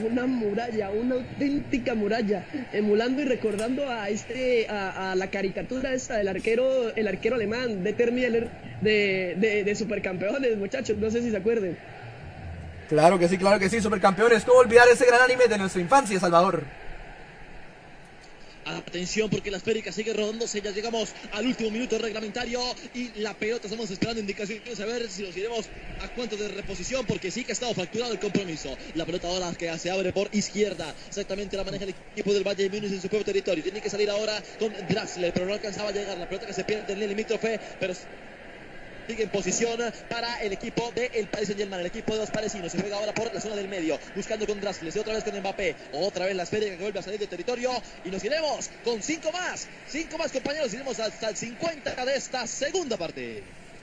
Una 0.00 0.26
muralla, 0.26 0.90
una 0.90 1.14
auténtica 1.14 1.94
muralla, 1.94 2.44
emulando 2.72 3.22
y 3.22 3.24
recordando 3.24 3.88
a 3.88 4.08
este, 4.08 4.68
a, 4.68 5.12
a 5.12 5.14
la 5.14 5.28
caricatura 5.28 5.92
esta 5.92 6.16
del 6.16 6.26
arquero, 6.26 6.92
el 6.96 7.06
arquero 7.06 7.36
alemán, 7.36 7.84
de 7.84 8.10
Mieler, 8.10 8.48
de, 8.80 9.34
de, 9.36 9.62
de 9.62 9.74
Supercampeones, 9.76 10.56
muchachos, 10.56 10.96
no 10.98 11.08
sé 11.08 11.22
si 11.22 11.30
se 11.30 11.36
acuerden. 11.36 11.78
Claro 12.88 13.18
que 13.18 13.28
sí, 13.28 13.38
claro 13.38 13.60
que 13.60 13.68
sí, 13.68 13.80
supercampeones. 13.80 14.44
¿Cómo 14.44 14.58
olvidar 14.58 14.88
ese 14.88 15.06
gran 15.06 15.22
anime 15.22 15.46
de 15.46 15.56
nuestra 15.56 15.80
infancia, 15.80 16.18
Salvador? 16.18 16.64
Atención 18.64 19.28
porque 19.28 19.50
la 19.50 19.56
esférica 19.56 19.90
sigue 19.90 20.12
rodándose, 20.12 20.60
ya 20.60 20.70
llegamos 20.70 21.12
al 21.32 21.46
último 21.46 21.70
minuto 21.70 21.98
reglamentario 21.98 22.60
y 22.94 23.20
la 23.20 23.34
pelota 23.34 23.66
estamos 23.66 23.90
esperando 23.90 24.20
indicaciones 24.20 24.78
a 24.78 24.86
ver 24.86 25.10
si 25.10 25.22
nos 25.22 25.36
iremos 25.36 25.66
a 26.00 26.08
cuánto 26.08 26.36
de 26.36 26.48
reposición 26.48 27.04
porque 27.04 27.30
sí 27.30 27.44
que 27.44 27.52
ha 27.52 27.54
estado 27.54 27.74
fracturado 27.74 28.12
el 28.12 28.20
compromiso. 28.20 28.76
La 28.94 29.04
pelota 29.04 29.26
ahora 29.26 29.52
que 29.58 29.76
se 29.78 29.90
abre 29.90 30.12
por 30.12 30.28
izquierda, 30.32 30.94
exactamente 31.08 31.56
la 31.56 31.64
maneja 31.64 31.84
el 31.84 31.94
equipo 32.12 32.32
del 32.32 32.44
Valle 32.46 32.68
de 32.68 32.70
Múnich 32.70 32.92
en 32.92 33.00
su 33.00 33.08
propio 33.08 33.24
territorio. 33.24 33.64
Tiene 33.64 33.80
que 33.80 33.90
salir 33.90 34.08
ahora 34.10 34.40
con 34.58 34.72
Draxler, 34.88 35.32
pero 35.32 35.46
no 35.46 35.54
alcanzaba 35.54 35.88
a 35.88 35.92
llegar. 35.92 36.16
La 36.18 36.28
pelota 36.28 36.46
que 36.46 36.52
se 36.52 36.64
pierde 36.64 36.92
en 36.92 37.02
el 37.02 37.08
limítrofe, 37.08 37.58
pero 37.80 37.94
Sigue 39.12 39.24
en 39.24 39.28
posición 39.28 39.78
para 40.08 40.40
el 40.40 40.54
equipo 40.54 40.90
del 40.94 41.26
Paris 41.26 41.48
Saint 41.48 41.60
Germain, 41.60 41.80
el 41.80 41.86
equipo 41.88 42.14
de 42.14 42.20
los 42.20 42.30
parisinos. 42.30 42.72
Se 42.72 42.80
juega 42.80 42.96
ahora 42.96 43.12
por 43.12 43.30
la 43.34 43.42
zona 43.42 43.56
del 43.56 43.68
medio, 43.68 43.98
buscando 44.16 44.46
con 44.46 44.58
Draxler, 44.58 44.90
y 44.96 44.98
otra 44.98 45.12
vez 45.12 45.22
con 45.22 45.38
Mbappé, 45.38 45.76
otra 45.92 46.24
vez 46.24 46.34
la 46.34 46.44
esférica 46.44 46.78
que 46.78 46.82
vuelve 46.82 46.98
a 46.98 47.02
salir 47.02 47.20
del 47.20 47.28
territorio. 47.28 47.72
Y 48.06 48.08
nos 48.08 48.24
iremos 48.24 48.70
con 48.82 49.02
cinco 49.02 49.30
más, 49.30 49.68
cinco 49.86 50.16
más 50.16 50.32
compañeros. 50.32 50.72
Iremos 50.72 50.98
hasta 50.98 51.28
el 51.28 51.36
50 51.36 52.06
de 52.06 52.14
esta 52.16 52.46
segunda 52.46 52.96
parte. 52.96 53.42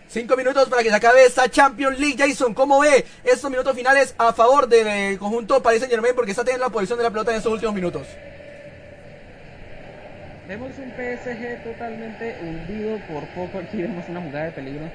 Cinco 0.10 0.36
minutos 0.36 0.68
para 0.68 0.82
que 0.82 0.90
se 0.90 0.96
acabe 0.96 1.24
esta 1.24 1.48
Champions 1.48 2.00
League. 2.00 2.16
Jason, 2.18 2.56
¿cómo 2.56 2.80
ve 2.80 3.06
estos 3.24 3.52
minutos 3.52 3.76
finales 3.76 4.16
a 4.18 4.34
favor 4.34 4.68
del 4.68 4.88
eh, 4.88 5.18
conjunto 5.20 5.62
Paris 5.62 5.82
Saint 5.82 5.94
Germain? 5.94 6.16
Porque 6.16 6.32
está 6.32 6.44
teniendo 6.44 6.66
la 6.66 6.72
posición 6.72 6.98
de 6.98 7.04
la 7.04 7.12
pelota 7.12 7.30
en 7.30 7.38
estos 7.38 7.54
últimos 7.54 7.76
minutos. 7.76 8.08
Vemos 10.48 10.72
un 10.80 10.90
PSG 10.90 11.64
totalmente 11.64 12.36
hundido 12.42 12.98
por 13.08 13.24
poco. 13.36 13.60
Aquí 13.60 13.84
vemos 13.84 14.04
una 14.10 14.22
jugada 14.22 14.46
de 14.46 14.52
peligro. 14.54 14.90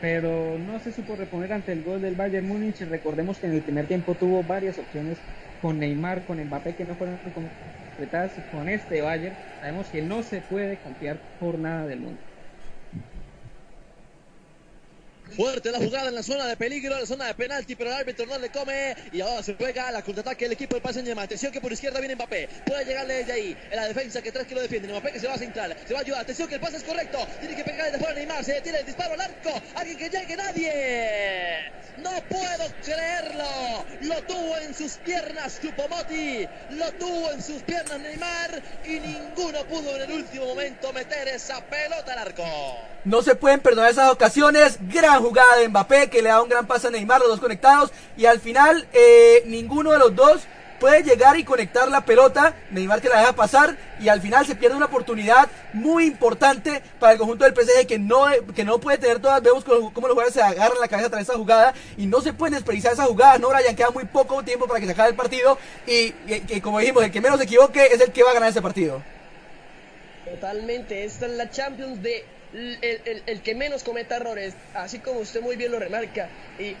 Pero 0.00 0.58
no 0.58 0.78
se 0.80 0.92
supo 0.92 1.16
reponer 1.16 1.52
ante 1.52 1.72
el 1.72 1.82
gol 1.84 2.00
del 2.00 2.16
Bayern 2.16 2.46
Múnich. 2.46 2.80
Recordemos 2.82 3.38
que 3.40 3.46
en 3.46 3.52
el 3.54 3.62
primer 3.64 3.86
tiempo 3.86 4.16
tuvo 4.16 4.44
varias 4.44 4.78
opciones 4.78 5.26
con 5.58 5.78
Neymar, 5.78 6.24
con 6.24 6.42
Mbappé 6.42 6.74
que 6.76 6.84
no 6.86 6.96
fueron 6.96 7.18
completadas. 7.18 8.42
Con 8.50 8.68
este 8.68 9.02
Bayern 9.02 9.38
sabemos 9.60 9.90
que 9.90 10.02
no 10.02 10.22
se 10.22 10.42
puede 10.42 10.80
confiar 10.80 11.26
por 11.38 11.58
nada 11.58 11.86
del 11.86 12.00
mundo. 12.00 12.29
Fuerte 15.36 15.70
la 15.70 15.78
jugada 15.78 16.08
en 16.08 16.14
la 16.14 16.22
zona 16.22 16.46
de 16.46 16.56
peligro, 16.56 16.94
en 16.94 17.00
la 17.00 17.06
zona 17.06 17.26
de 17.26 17.34
penalti, 17.34 17.76
pero 17.76 17.90
el 17.90 17.96
árbitro 17.96 18.26
no 18.26 18.38
le 18.38 18.50
come. 18.50 18.96
Y 19.12 19.20
ahora 19.20 19.42
se 19.42 19.54
juega 19.54 19.90
la 19.90 20.02
contraataque 20.02 20.44
del 20.44 20.52
equipo 20.52 20.74
del 20.74 20.82
Paris 20.82 20.96
Saint-Germain. 20.96 21.26
Atención 21.26 21.52
que 21.52 21.60
por 21.60 21.72
izquierda 21.72 22.00
viene 22.00 22.14
Mbappé. 22.14 22.48
Puede 22.66 22.84
llegarle 22.84 23.14
desde 23.14 23.32
ahí. 23.32 23.56
En 23.70 23.76
la 23.76 23.88
defensa 23.88 24.22
que 24.22 24.32
tres 24.32 24.46
que 24.46 24.54
lo 24.54 24.62
defiende. 24.62 24.88
Mbappé 24.88 25.12
que 25.12 25.20
se 25.20 25.26
va 25.26 25.34
a 25.34 25.38
central. 25.38 25.76
Se 25.86 25.94
va 25.94 26.00
a 26.00 26.02
ayudar. 26.02 26.22
Atención 26.22 26.48
que 26.48 26.54
el 26.56 26.60
pase 26.60 26.76
es 26.78 26.84
correcto. 26.84 27.18
Tiene 27.40 27.56
que 27.56 27.64
pegar 27.64 27.86
desde 27.86 27.98
fuera 27.98 28.14
Neymar. 28.14 28.44
Se 28.44 28.54
detiene 28.54 28.78
el 28.80 28.86
disparo 28.86 29.14
al 29.14 29.20
arco. 29.20 29.50
Alguien 29.74 29.98
que 29.98 30.08
llegue. 30.08 30.36
Nadie. 30.36 31.72
No 31.98 32.10
puedo 32.28 32.72
creerlo. 32.84 33.84
Lo 34.02 34.22
tuvo 34.22 34.56
en 34.58 34.74
sus 34.74 34.92
piernas 34.94 35.60
Chupomoti. 35.60 36.46
Lo 36.70 36.92
tuvo 36.92 37.32
en 37.32 37.42
sus 37.42 37.62
piernas 37.62 38.00
Neymar. 38.00 38.62
Y 38.84 39.00
ninguno 39.00 39.64
pudo 39.64 39.96
en 39.96 40.02
el 40.02 40.12
último 40.12 40.46
momento 40.46 40.92
meter 40.92 41.28
esa 41.28 41.60
pelota 41.64 42.12
al 42.12 42.18
arco. 42.18 42.44
No 43.04 43.22
se 43.22 43.34
pueden 43.34 43.60
perdonar 43.60 43.90
esas 43.90 44.10
ocasiones. 44.10 44.78
Gran 44.88 45.19
jugada 45.20 45.56
de 45.56 45.68
Mbappé 45.68 46.08
que 46.10 46.22
le 46.22 46.28
da 46.30 46.42
un 46.42 46.48
gran 46.48 46.66
pase 46.66 46.86
a 46.88 46.90
Neymar, 46.90 47.20
los 47.20 47.28
dos 47.28 47.40
conectados. 47.40 47.90
Y 48.16 48.26
al 48.26 48.40
final, 48.40 48.86
eh, 48.92 49.42
ninguno 49.46 49.92
de 49.92 49.98
los 49.98 50.14
dos 50.14 50.42
puede 50.78 51.02
llegar 51.02 51.38
y 51.38 51.44
conectar 51.44 51.88
la 51.88 52.04
pelota. 52.06 52.54
Neymar 52.70 53.02
que 53.02 53.08
la 53.10 53.18
deja 53.20 53.34
pasar. 53.34 53.76
Y 54.00 54.08
al 54.08 54.20
final 54.22 54.46
se 54.46 54.54
pierde 54.54 54.76
una 54.76 54.86
oportunidad 54.86 55.48
muy 55.74 56.06
importante 56.06 56.82
para 56.98 57.12
el 57.12 57.18
conjunto 57.18 57.44
del 57.44 57.54
PSG 57.54 57.86
que 57.86 57.98
no, 57.98 58.24
que 58.54 58.64
no 58.64 58.78
puede 58.80 58.96
tener 58.96 59.18
todas. 59.20 59.42
Vemos 59.42 59.62
cómo 59.64 59.80
los 60.08 60.14
jugadores 60.14 60.32
se 60.32 60.40
agarran 60.42 60.80
la 60.80 60.88
cabeza 60.88 61.10
tras 61.10 61.22
esa 61.22 61.34
jugada. 61.34 61.74
Y 61.98 62.06
no 62.06 62.20
se 62.22 62.32
pueden 62.32 62.54
desperdiciar 62.54 62.94
esa 62.94 63.04
jugada. 63.04 63.38
No, 63.38 63.50
Brian, 63.50 63.76
queda 63.76 63.90
muy 63.90 64.04
poco 64.06 64.42
tiempo 64.42 64.66
para 64.66 64.80
que 64.80 64.86
se 64.86 64.92
acabe 64.92 65.10
el 65.10 65.16
partido. 65.16 65.58
Y, 65.86 65.92
y- 66.26 66.44
y 66.48 66.60
como 66.62 66.78
dijimos, 66.78 67.04
el 67.04 67.10
que 67.12 67.20
menos 67.20 67.38
se 67.38 67.44
equivoque 67.44 67.86
es 67.86 68.00
el 68.00 68.10
que 68.12 68.22
va 68.22 68.30
a 68.30 68.34
ganar 68.34 68.48
ese 68.48 68.62
partido. 68.62 69.02
Totalmente, 70.24 71.04
esta 71.04 71.26
es 71.26 71.32
la 71.32 71.50
Champions 71.50 72.02
de 72.02 72.24
el, 72.52 72.78
el- 72.82 73.22
el 73.26 73.42
que 73.42 73.54
menos 73.54 73.82
cometa 73.84 74.16
errores, 74.16 74.54
así 74.72 75.00
como 75.00 75.20
usted 75.20 75.40
muy 75.40 75.56
bien 75.56 75.70
lo 75.72 75.78
remarca. 75.78 76.30
Y 76.58 76.76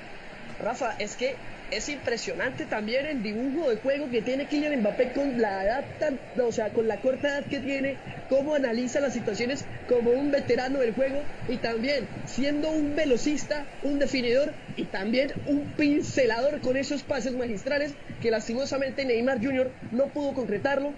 Rafa, 0.58 0.96
es 0.98 1.16
que 1.16 1.36
es 1.70 1.88
impresionante 1.88 2.66
también 2.66 3.06
el 3.06 3.22
dibujo 3.22 3.70
de 3.70 3.76
juego 3.76 4.10
que 4.10 4.22
tiene 4.22 4.48
Kylian 4.48 4.80
Mbappé 4.80 5.12
con 5.12 5.36
la 5.40 5.64
edad 5.64 5.84
tan, 5.98 6.20
o 6.42 6.50
sea, 6.50 6.72
con 6.72 6.88
la 6.88 7.00
corta 7.00 7.28
edad 7.28 7.46
que 7.48 7.60
tiene, 7.60 8.00
cómo 8.28 8.54
analiza 8.56 8.98
las 9.00 9.12
situaciones 9.12 9.68
como 9.86 10.10
un 10.10 10.32
veterano 10.32 10.80
del 10.80 10.94
juego 10.94 11.28
y 11.46 11.58
también 11.58 12.08
siendo 12.26 12.70
un 12.72 12.96
velocista, 12.96 13.68
un 13.82 14.00
definidor 14.00 14.56
y 14.74 14.86
también 14.86 15.30
un 15.46 15.72
pincelador 15.76 16.60
con 16.60 16.76
esos 16.76 17.04
pases 17.04 17.34
magistrales 17.34 17.94
que 18.20 18.32
lastimosamente 18.32 19.04
Neymar 19.04 19.38
Jr. 19.42 19.72
no 19.92 20.12
pudo 20.12 20.34
concretarlo. 20.34 20.96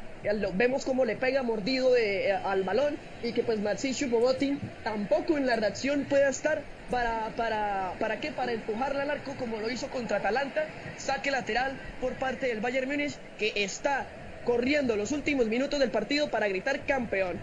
Vemos 0.54 0.84
cómo 0.84 1.04
le 1.04 1.16
pega 1.16 1.42
mordido 1.42 1.92
de- 1.92 2.28
eh, 2.28 2.32
al 2.32 2.62
balón 2.62 3.00
y 3.20 3.32
que 3.34 3.42
pues 3.42 3.60
Marcisio 3.60 4.08
Bobotin 4.08 4.60
tampoco 4.82 5.36
en 5.36 5.46
la 5.46 5.56
reacción 5.56 6.06
pueda 6.06 6.28
estar 6.28 6.64
para, 6.88 7.34
para, 7.34 7.96
¿para 7.98 8.20
qué? 8.20 8.32
Para 8.32 8.52
empujarla 8.52 9.02
al 9.02 9.10
arco 9.10 9.36
como 9.36 9.60
lo 9.60 9.70
hizo 9.70 9.90
contra 9.90 10.18
Atalanta, 10.18 10.60
saque 10.96 11.30
lateral 11.30 11.80
por 11.98 12.18
parte 12.18 12.46
del 12.46 12.60
Bayern 12.60 12.88
Múnich 12.88 13.18
que 13.36 13.52
está 13.56 14.12
corriendo 14.44 14.96
los 14.96 15.10
últimos 15.12 15.48
minutos 15.48 15.80
del 15.80 15.90
partido 15.90 16.30
para 16.30 16.48
gritar 16.48 16.84
campeón. 16.84 17.40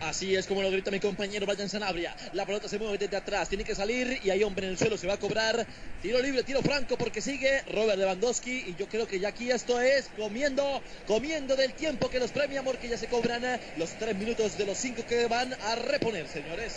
Así 0.00 0.36
es 0.36 0.46
como 0.46 0.62
lo 0.62 0.70
grita 0.70 0.92
mi 0.92 1.00
compañero 1.00 1.44
Brian 1.44 1.68
Sanabria. 1.68 2.14
La 2.32 2.46
pelota 2.46 2.68
se 2.68 2.78
mueve 2.78 2.98
desde 2.98 3.16
atrás, 3.16 3.48
tiene 3.48 3.64
que 3.64 3.74
salir 3.74 4.20
y 4.22 4.30
hay 4.30 4.44
hombre 4.44 4.66
en 4.66 4.72
el 4.72 4.78
suelo, 4.78 4.96
se 4.96 5.08
va 5.08 5.14
a 5.14 5.18
cobrar. 5.18 5.66
Tiro 6.00 6.20
libre, 6.20 6.44
tiro 6.44 6.62
franco 6.62 6.96
porque 6.96 7.20
sigue 7.20 7.62
Robert 7.72 7.98
Lewandowski 7.98 8.64
y 8.68 8.76
yo 8.78 8.88
creo 8.88 9.08
que 9.08 9.18
ya 9.18 9.28
aquí 9.28 9.50
esto 9.50 9.80
es 9.80 10.08
comiendo, 10.16 10.82
comiendo 11.06 11.56
del 11.56 11.72
tiempo 11.72 12.08
que 12.08 12.20
nos 12.20 12.30
premia 12.30 12.62
porque 12.62 12.88
ya 12.88 12.96
se 12.96 13.08
cobran 13.08 13.42
los 13.76 13.90
tres 13.98 14.16
minutos 14.16 14.56
de 14.56 14.66
los 14.66 14.78
cinco 14.78 15.04
que 15.04 15.26
van 15.26 15.52
a 15.52 15.74
reponer, 15.74 16.28
señores. 16.28 16.74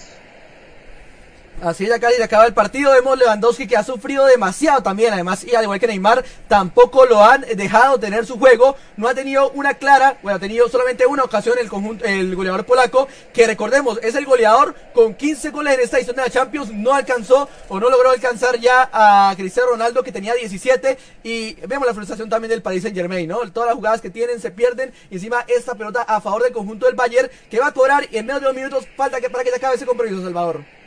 Así 1.61 1.85
ya 1.85 1.99
casi 1.99 2.15
se 2.15 2.23
acaba 2.23 2.47
el 2.47 2.53
partido. 2.55 2.91
Vemos 2.91 3.19
Lewandowski 3.19 3.67
que 3.67 3.77
ha 3.77 3.83
sufrido 3.83 4.25
demasiado 4.25 4.81
también. 4.81 5.13
Además, 5.13 5.43
y 5.43 5.53
al 5.53 5.63
igual 5.63 5.79
que 5.79 5.85
Neymar, 5.85 6.25
tampoco 6.47 7.05
lo 7.05 7.23
han 7.23 7.41
dejado 7.55 7.99
tener 7.99 8.25
su 8.25 8.39
juego. 8.39 8.75
No 8.97 9.07
ha 9.07 9.13
tenido 9.13 9.51
una 9.51 9.75
clara, 9.75 10.17
bueno, 10.23 10.37
ha 10.37 10.39
tenido 10.39 10.67
solamente 10.69 11.05
una 11.05 11.23
ocasión 11.23 11.59
el 11.59 11.69
conjunto, 11.69 12.03
el 12.03 12.35
goleador 12.35 12.65
polaco, 12.65 13.07
que 13.31 13.45
recordemos, 13.45 13.99
es 14.01 14.15
el 14.15 14.25
goleador 14.25 14.73
con 14.93 15.13
15 15.13 15.51
goles 15.51 15.75
en 15.75 15.81
esta 15.81 15.97
edición 15.97 16.15
de 16.15 16.23
la 16.23 16.29
Champions. 16.31 16.73
No 16.73 16.95
alcanzó 16.95 17.47
o 17.69 17.79
no 17.79 17.91
logró 17.91 18.09
alcanzar 18.09 18.59
ya 18.59 18.89
a 18.91 19.31
Cristiano 19.37 19.69
Ronaldo, 19.69 20.01
que 20.01 20.11
tenía 20.11 20.33
17. 20.33 20.97
Y 21.23 21.53
vemos 21.67 21.85
la 21.85 21.93
frustración 21.93 22.27
también 22.27 22.49
del 22.49 22.63
Paris 22.63 22.81
Saint 22.81 22.97
Germain, 22.97 23.29
¿no? 23.29 23.39
Todas 23.51 23.67
las 23.67 23.75
jugadas 23.75 24.01
que 24.01 24.09
tienen 24.09 24.39
se 24.39 24.49
pierden. 24.49 24.91
Y 25.11 25.15
encima 25.15 25.45
esta 25.47 25.75
pelota 25.75 26.01
a 26.01 26.21
favor 26.21 26.41
del 26.41 26.53
conjunto 26.53 26.87
del 26.87 26.95
Bayern, 26.95 27.29
que 27.51 27.59
va 27.59 27.67
a 27.67 27.71
cobrar 27.71 28.07
y 28.09 28.17
en 28.17 28.25
menos 28.25 28.41
de 28.41 28.47
dos 28.47 28.55
minutos 28.55 28.87
falta 28.97 29.21
que 29.21 29.29
para 29.29 29.43
que 29.43 29.51
se 29.51 29.57
acabe 29.57 29.75
ese 29.75 29.85
compromiso, 29.85 30.23
Salvador. 30.23 30.80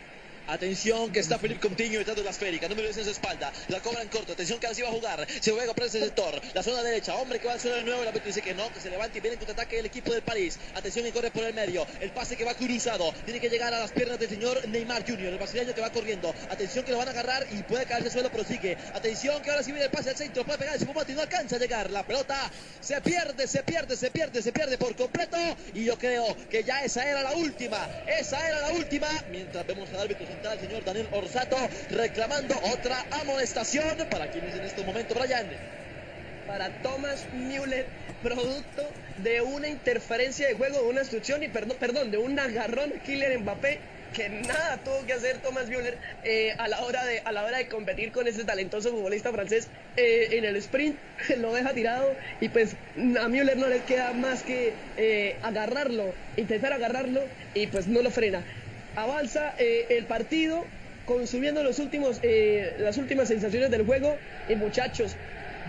Atención 0.47 1.11
que 1.11 1.21
está 1.21 1.39
Felipe 1.39 1.61
Coutinho 1.61 1.99
detrás 1.99 2.17
de 2.17 2.23
la 2.23 2.31
esférica, 2.31 2.69
número 2.69 2.87
10 2.89 2.99
en 2.99 3.05
su 3.05 3.11
espalda, 3.11 3.51
la 3.69 3.81
cobra 3.81 4.03
en 4.03 4.09
corto, 4.09 4.35
atención 4.35 4.61
que 4.61 4.67
ahora 4.67 4.77
sí 4.77 4.83
va 4.83 4.89
a 4.89 4.93
jugar, 4.93 5.27
se 5.41 5.53
juega 5.53 5.73
por 5.73 5.85
ese 5.85 6.01
sector, 6.01 6.39
la 6.53 6.63
zona 6.63 6.83
derecha, 6.83 7.15
hombre 7.15 7.41
que 7.41 7.47
va 7.47 7.55
al 7.55 7.61
suelo 7.61 7.77
de 7.77 7.85
nuevo, 7.85 8.03
el 8.03 8.09
árbitro 8.09 8.27
dice 8.27 8.43
que 8.43 8.53
no, 8.53 8.71
que 8.71 8.79
se 8.79 8.91
levante 8.91 9.19
y 9.19 9.21
viene 9.23 9.35
en 9.35 9.39
contraataque 9.39 9.79
el 9.79 9.87
equipo 9.87 10.13
del 10.13 10.23
París, 10.23 10.59
atención 10.75 11.07
y 11.07 11.13
corre 11.13 11.31
por 11.31 11.45
el 11.45 11.55
medio, 11.55 11.87
el 12.01 12.11
pase 12.11 12.37
que 12.37 12.45
va 12.45 12.53
cruzado, 12.55 13.13
tiene 13.25 13.41
que 13.41 13.49
llegar 13.49 13.73
a 13.73 13.81
las 13.81 13.93
piernas 13.93 14.19
del 14.19 14.29
señor 14.29 14.69
Neymar 14.69 15.07
Jr., 15.09 15.29
el 15.29 15.39
brasileño 15.39 15.75
que 15.75 15.81
va 15.81 15.91
corriendo, 15.91 16.35
atención 16.51 16.85
que 16.85 16.93
lo 16.93 16.99
van 16.99 17.09
a 17.09 17.13
agarrar 17.13 17.47
y 17.51 17.63
puede 17.63 17.87
caerse 17.87 18.09
al 18.09 18.13
suelo, 18.13 18.29
pero 18.31 18.45
sigue, 18.45 18.77
atención 18.93 19.41
que 19.43 19.51
ahora 19.51 19.63
sí 19.63 19.73
viene 19.73 19.87
el 19.87 19.91
pase 19.91 20.11
al 20.11 20.17
centro, 20.17 20.45
puede 20.45 20.59
pegar 20.59 20.77
el 20.77 20.85
y 21.09 21.13
no 21.13 21.23
alcanza 21.23 21.57
a 21.57 21.59
llegar, 21.59 21.91
la 21.91 22.07
pelota 22.07 22.51
se 22.81 23.01
pierde, 23.01 23.47
se 23.47 23.63
pierde, 23.63 23.97
se 23.97 24.11
pierde, 24.11 24.43
se 24.43 24.53
pierde 24.53 24.79
por 24.79 24.95
completo. 24.95 25.37
Y 25.75 25.85
yo 25.85 25.99
creo 25.99 26.37
que 26.51 26.63
ya 26.63 26.83
esa 26.83 27.09
era 27.09 27.23
la 27.23 27.33
última, 27.33 27.89
esa 28.07 28.47
era 28.47 28.61
la 28.61 28.73
última, 28.73 29.09
mientras 29.31 29.67
vemos 29.67 29.89
al 29.91 30.01
árbitro 30.01 30.27
el 30.43 30.61
señor 30.61 30.85
Daniel 30.85 31.09
Orsato, 31.13 31.57
reclamando 31.91 32.55
otra 32.73 33.05
amonestación 33.23 33.97
para 34.11 34.31
quienes 34.31 34.55
en 34.55 34.65
este 34.65 34.83
momento, 34.85 35.15
Brian. 35.15 35.47
para 36.47 36.69
Thomas 36.83 37.25
Müller, 37.33 37.87
producto 38.23 38.83
de 39.23 39.41
una 39.41 39.69
interferencia 39.69 40.47
de 40.47 40.55
juego, 40.55 40.83
de 40.83 40.89
una 40.89 41.01
obstrucción 41.01 41.43
y 41.43 41.49
perdón, 41.49 41.77
perdón, 41.81 42.11
de 42.11 42.19
un 42.19 42.39
agarrón 42.39 42.93
Kylian 43.05 43.43
Mbappé 43.43 43.79
que 44.13 44.29
nada 44.29 44.79
tuvo 44.85 45.05
que 45.07 45.13
hacer 45.13 45.39
Thomas 45.39 45.69
Müller 45.69 45.99
eh, 46.23 46.55
a 46.57 46.69
la 46.69 46.81
hora 46.83 47.05
de 47.05 47.21
a 47.25 47.33
la 47.33 47.45
hora 47.45 47.59
de 47.59 47.67
competir 47.67 48.13
con 48.13 48.29
ese 48.29 48.45
talentoso 48.45 48.91
futbolista 48.91 49.33
francés 49.33 49.67
eh, 49.97 50.29
en 50.33 50.45
el 50.45 50.55
sprint 50.57 50.97
lo 51.39 51.53
deja 51.53 51.75
tirado 51.75 52.15
y 52.41 52.49
pues 52.49 52.77
a 53.21 53.29
Müller 53.29 53.57
no 53.57 53.67
le 53.67 53.81
queda 53.81 54.13
más 54.13 54.45
que 54.45 54.73
eh, 54.97 55.37
agarrarlo 55.43 56.15
intentar 56.37 56.73
agarrarlo 56.73 57.23
y 57.55 57.67
pues 57.67 57.89
no 57.89 58.03
lo 58.03 58.11
frena 58.11 58.45
avanza 58.97 59.55
eh, 59.59 59.87
el 59.91 60.05
partido 60.07 60.65
consumiendo 61.07 61.63
los 61.63 61.79
últimos 61.79 62.19
eh, 62.23 62.75
las 62.79 62.97
últimas 62.97 63.29
sensaciones 63.29 63.71
del 63.71 63.85
juego. 63.85 64.17
Y 64.49 64.57
muchachos 64.57 65.13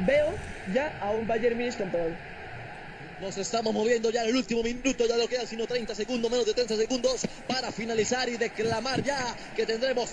veo 0.06 0.34
ya 0.74 0.98
a 1.02 1.12
un 1.12 1.28
Bayern 1.28 1.56
Munich 1.56 1.78
campeón. 1.78 2.16
Nos 3.22 3.38
estamos 3.38 3.74
moviendo 3.74 4.10
ya 4.10 4.24
en 4.24 4.30
el 4.30 4.36
último 4.36 4.62
minuto, 4.62 5.08
ya 5.08 5.16
no 5.16 5.28
quedan 5.28 5.48
sino 5.48 5.66
30 5.66 5.96
segundos, 5.96 6.30
menos 6.30 6.46
de 6.46 6.54
30 6.54 6.76
segundos 6.76 7.26
para 7.48 7.72
finalizar 7.72 8.28
y 8.28 8.36
declamar 8.36 9.02
ya 9.04 9.36
que 9.56 9.66
tendremos 9.66 10.10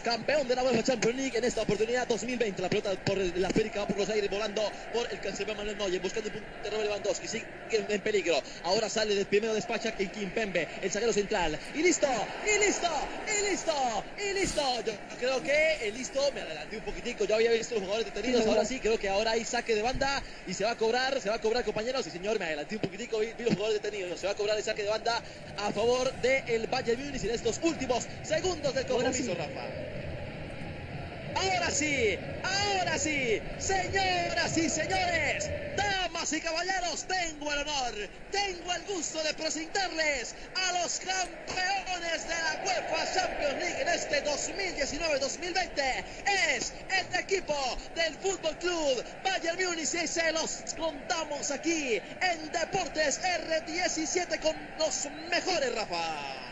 campeón 0.00 0.46
de 0.48 0.54
la 0.54 0.62
UEFA 0.62 0.82
Champions 0.82 1.16
League 1.16 1.38
en 1.38 1.44
esta 1.44 1.62
oportunidad 1.62 2.06
2020. 2.06 2.62
La 2.62 2.68
pelota 2.68 2.92
por 3.04 3.18
la 3.18 3.48
esférica 3.48 3.80
va 3.80 3.86
por 3.86 3.98
los 3.98 4.08
aires 4.08 4.30
volando 4.30 4.62
por 4.92 5.10
el 5.10 5.20
cancelero 5.20 5.56
Manuel 5.56 5.76
Neuer, 5.76 6.00
buscando 6.00 6.28
el 6.28 6.34
punto 6.34 6.76
de 6.78 6.84
Lewandowski, 6.84 7.28
sigue 7.28 7.46
en 7.70 8.00
peligro. 8.00 8.42
Ahora 8.64 8.88
sale 8.88 9.14
del 9.14 9.26
primero 9.26 9.54
despacha 9.54 9.96
Kim 9.96 10.08
Kimpembe, 10.10 10.68
el 10.82 10.90
zaguero 10.90 11.12
central. 11.12 11.58
Y 11.74 11.82
listo, 11.82 12.06
y 12.44 12.64
listo, 12.64 12.88
y 13.26 13.50
listo, 13.50 14.04
y 14.18 14.34
listo. 14.34 14.62
Yo 14.84 14.92
creo 15.18 15.42
que 15.42 15.88
el 15.88 15.94
listo, 15.94 16.20
me 16.32 16.40
adelanté 16.40 16.76
un 16.76 16.84
poquitico, 16.84 17.24
yo 17.24 17.34
había 17.34 17.52
visto 17.52 17.74
los 17.74 17.84
jugadores 17.84 18.12
detenidos, 18.12 18.46
ahora 18.46 18.64
sí, 18.64 18.80
creo 18.80 18.98
que 18.98 19.08
ahora 19.08 19.32
hay 19.32 19.44
saque 19.44 19.74
de 19.74 19.82
banda 19.82 20.22
y 20.46 20.54
se 20.54 20.64
va 20.64 20.72
a 20.72 20.76
cobrar, 20.76 21.20
se 21.20 21.28
va 21.28 21.36
a 21.36 21.40
cobrar 21.40 21.64
compañeros. 21.64 22.06
Y 22.06 22.10
señor, 22.10 22.38
me 22.38 22.46
adelanté 22.46 22.76
un 22.76 22.82
poquitico, 22.82 23.18
vi, 23.18 23.32
vi 23.36 23.44
los 23.44 23.54
jugadores 23.54 23.82
detenidos, 23.82 24.20
se 24.20 24.26
va 24.26 24.32
a 24.32 24.36
cobrar 24.36 24.56
el 24.56 24.64
saque 24.64 24.82
de 24.82 24.90
banda 24.90 25.22
a 25.58 25.72
favor 25.72 26.12
del 26.20 26.66
Bayern 26.66 27.04
Múnich 27.04 27.24
en 27.24 27.30
estos 27.30 27.60
últimos 27.62 28.06
segundos 28.22 28.74
del 28.74 28.86
compromiso, 28.86 29.34
Rafa. 29.34 29.83
Ahora 31.34 31.70
sí, 31.70 32.18
ahora 32.42 32.98
sí, 32.98 33.40
señoras 33.58 34.56
y 34.56 34.70
señores, 34.70 35.50
damas 35.76 36.32
y 36.32 36.40
caballeros, 36.40 37.04
tengo 37.06 37.52
el 37.52 37.58
honor, 37.60 37.94
tengo 38.30 38.72
el 38.72 38.82
gusto 38.84 39.22
de 39.22 39.34
presentarles 39.34 40.34
a 40.54 40.80
los 40.80 41.00
campeones 41.00 42.28
de 42.28 42.34
la 42.34 42.62
UEFA 42.64 43.14
Champions 43.14 43.54
League 43.58 43.82
en 43.82 43.88
este 43.88 44.24
2019-2020. 44.24 46.04
Es 46.54 46.72
el 46.90 47.20
equipo 47.20 47.56
del 47.94 48.14
Fútbol 48.14 48.56
Club 48.58 49.04
Bayern 49.24 49.58
Múnich 49.64 49.94
y 49.94 50.06
se 50.06 50.32
los 50.32 50.62
contamos 50.76 51.50
aquí 51.50 52.00
en 52.20 52.52
Deportes 52.52 53.20
R17 53.22 54.40
con 54.40 54.56
los 54.78 55.08
mejores, 55.30 55.74
Rafa. 55.74 56.44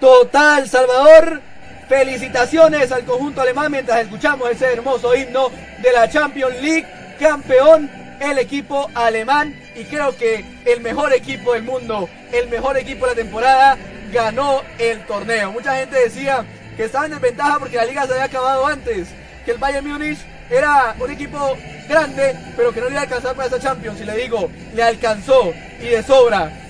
Total, 0.00 0.68
Salvador. 0.68 1.57
Felicitaciones 1.88 2.92
al 2.92 3.04
conjunto 3.04 3.40
alemán 3.40 3.72
mientras 3.72 4.02
escuchamos 4.02 4.50
ese 4.50 4.72
hermoso 4.72 5.14
himno 5.14 5.50
de 5.80 5.92
la 5.92 6.08
Champions 6.08 6.60
League. 6.60 6.86
Campeón 7.18 7.90
el 8.20 8.38
equipo 8.38 8.90
alemán 8.94 9.58
y 9.74 9.84
creo 9.84 10.16
que 10.16 10.44
el 10.66 10.80
mejor 10.80 11.14
equipo 11.14 11.54
del 11.54 11.62
mundo, 11.62 12.08
el 12.32 12.48
mejor 12.48 12.76
equipo 12.76 13.06
de 13.06 13.12
la 13.12 13.22
temporada, 13.22 13.78
ganó 14.12 14.62
el 14.78 15.04
torneo. 15.06 15.52
Mucha 15.52 15.76
gente 15.76 15.98
decía 15.98 16.44
que 16.76 16.84
estaba 16.84 17.06
en 17.06 17.12
desventaja 17.12 17.58
porque 17.58 17.76
la 17.76 17.86
liga 17.86 18.06
se 18.06 18.12
había 18.12 18.24
acabado 18.24 18.66
antes, 18.66 19.08
que 19.44 19.52
el 19.52 19.58
Bayern 19.58 19.88
Múnich 19.88 20.18
era 20.50 20.94
un 20.98 21.10
equipo 21.10 21.56
grande, 21.88 22.36
pero 22.56 22.72
que 22.72 22.80
no 22.80 22.86
le 22.86 22.92
iba 22.92 23.00
a 23.00 23.04
alcanzar 23.04 23.34
para 23.34 23.46
esta 23.46 23.60
Champions. 23.60 24.00
Y 24.00 24.04
le 24.04 24.16
digo, 24.16 24.50
le 24.74 24.82
alcanzó 24.82 25.54
y 25.80 25.86
de 25.86 26.02
sobra. 26.02 26.67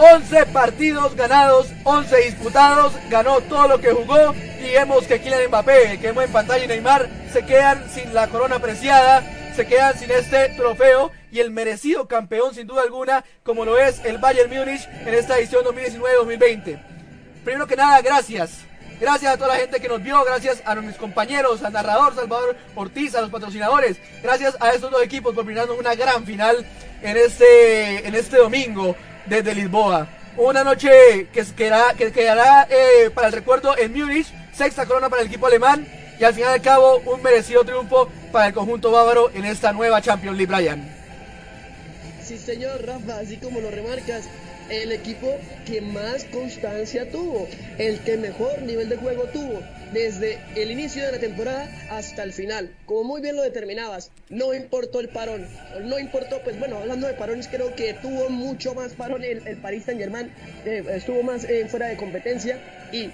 11 0.00 0.46
partidos 0.46 1.14
ganados, 1.14 1.68
11 1.84 2.16
disputados, 2.24 2.94
ganó 3.10 3.42
todo 3.42 3.68
lo 3.68 3.80
que 3.82 3.92
jugó 3.92 4.34
y 4.58 4.72
vemos 4.72 5.06
que 5.06 5.20
Kylian 5.20 5.48
Mbappé, 5.48 5.98
que 6.00 6.06
vemos 6.06 6.24
en 6.24 6.32
pantalla 6.32 6.64
y 6.64 6.68
Neymar 6.68 7.06
se 7.30 7.44
quedan 7.44 7.84
sin 7.90 8.14
la 8.14 8.28
corona 8.28 8.58
preciada, 8.60 9.22
se 9.54 9.66
quedan 9.66 9.98
sin 9.98 10.10
este 10.10 10.54
trofeo 10.56 11.12
y 11.30 11.40
el 11.40 11.50
merecido 11.50 12.08
campeón 12.08 12.54
sin 12.54 12.66
duda 12.66 12.80
alguna, 12.80 13.26
como 13.42 13.66
lo 13.66 13.76
es 13.76 14.02
el 14.06 14.16
Bayern 14.16 14.48
Múnich 14.48 14.88
en 15.04 15.12
esta 15.12 15.38
edición 15.38 15.66
2019-2020. 15.66 16.82
Primero 17.44 17.66
que 17.66 17.76
nada, 17.76 18.00
gracias. 18.00 18.60
Gracias 18.98 19.34
a 19.34 19.36
toda 19.36 19.48
la 19.48 19.60
gente 19.60 19.80
que 19.80 19.88
nos 19.88 20.02
vio, 20.02 20.24
gracias 20.24 20.62
a 20.64 20.74
mis 20.76 20.96
compañeros, 20.96 21.62
al 21.62 21.74
narrador 21.74 22.14
Salvador 22.14 22.56
Ortiz, 22.74 23.14
a 23.14 23.20
los 23.20 23.30
patrocinadores, 23.30 23.98
gracias 24.22 24.56
a 24.60 24.70
estos 24.70 24.90
dos 24.90 25.02
equipos 25.02 25.34
por 25.34 25.44
brindarnos 25.44 25.78
una 25.78 25.94
gran 25.94 26.24
final 26.24 26.66
en 27.02 27.16
este, 27.16 28.06
en 28.06 28.14
este 28.14 28.38
domingo 28.38 28.96
desde 29.30 29.54
Lisboa. 29.54 30.08
Una 30.36 30.64
noche 30.64 31.28
que 31.32 31.44
quedará, 31.56 31.94
que 31.94 32.12
quedará 32.12 32.66
eh, 32.68 33.10
para 33.14 33.28
el 33.28 33.32
recuerdo 33.32 33.78
en 33.78 33.92
Múnich, 33.92 34.26
sexta 34.52 34.84
corona 34.86 35.08
para 35.08 35.22
el 35.22 35.28
equipo 35.28 35.46
alemán 35.46 35.86
y 36.18 36.24
al 36.24 36.34
final 36.34 36.50
y 36.50 36.54
al 36.54 36.62
cabo 36.62 36.98
un 37.06 37.22
merecido 37.22 37.64
triunfo 37.64 38.10
para 38.32 38.48
el 38.48 38.52
conjunto 38.52 38.90
bávaro 38.90 39.30
en 39.32 39.44
esta 39.44 39.72
nueva 39.72 40.02
Champions 40.02 40.36
League, 40.36 40.52
Brian. 40.52 40.94
Sí, 42.22 42.38
señor 42.38 42.84
Rafa, 42.84 43.20
así 43.20 43.36
como 43.36 43.60
lo 43.60 43.70
remarcas, 43.70 44.24
el 44.70 44.92
equipo 44.92 45.38
que 45.66 45.80
más 45.80 46.24
constancia 46.24 47.10
tuvo, 47.10 47.48
el 47.78 47.98
que 48.00 48.16
mejor 48.16 48.62
nivel 48.62 48.88
de 48.88 48.96
juego 48.96 49.24
tuvo, 49.24 49.62
desde 49.92 50.38
el 50.56 50.70
inicio 50.70 51.04
de 51.04 51.12
la 51.12 51.18
temporada 51.18 51.68
hasta 51.90 52.22
el 52.22 52.32
final. 52.32 52.74
Como 52.86 53.04
muy 53.04 53.20
bien 53.20 53.36
lo 53.36 53.42
determinabas, 53.42 54.10
no 54.28 54.54
importó 54.54 55.00
el 55.00 55.08
parón, 55.08 55.46
no 55.82 55.98
importó, 55.98 56.40
pues 56.42 56.58
bueno, 56.58 56.78
hablando 56.78 57.06
de 57.06 57.14
parones, 57.14 57.48
creo 57.48 57.74
que 57.74 57.94
tuvo 57.94 58.30
mucho 58.30 58.74
más 58.74 58.92
parón 58.92 59.24
el, 59.24 59.46
el 59.46 59.56
Paris 59.56 59.84
Saint 59.84 60.00
Germain, 60.00 60.30
eh, 60.64 60.84
estuvo 60.90 61.22
más 61.22 61.44
eh, 61.44 61.66
fuera 61.68 61.88
de 61.88 61.96
competencia 61.96 62.58
y 62.92 63.10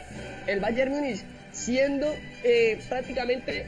el 0.46 0.60
Bayern 0.60 0.92
Múnich 0.92 1.20
siendo 1.52 2.14
eh, 2.44 2.78
prácticamente 2.88 3.66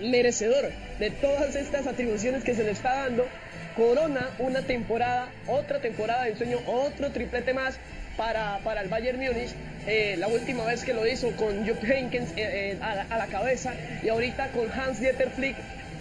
merecedor 0.00 0.70
de 0.98 1.10
todas 1.10 1.54
estas 1.54 1.86
atribuciones 1.86 2.44
que 2.44 2.54
se 2.54 2.64
le 2.64 2.70
está 2.70 3.02
dando, 3.04 3.26
corona 3.74 4.30
una 4.38 4.62
temporada, 4.62 5.28
otra 5.46 5.80
temporada 5.80 6.24
de 6.24 6.36
sueño, 6.36 6.58
otro 6.66 7.10
triplete 7.10 7.54
más 7.54 7.78
para, 8.16 8.58
para 8.64 8.82
el 8.82 8.88
Bayern 8.88 9.18
Múnich. 9.18 9.54
Eh, 9.86 10.16
la 10.18 10.28
última 10.28 10.64
vez 10.64 10.84
que 10.84 10.92
lo 10.92 11.06
hizo 11.06 11.30
con 11.36 11.66
Jupp 11.66 11.82
Heynckes 11.82 12.30
eh, 12.32 12.34
eh, 12.36 12.78
a, 12.82 12.94
la, 12.94 13.24
a, 13.24 13.26
cabeza 13.28 13.74
y 14.02 14.08
ahorita 14.08 14.48
con 14.48 14.70
Hans 14.70 15.00
Dieter 15.00 15.30
Flick. 15.30 15.56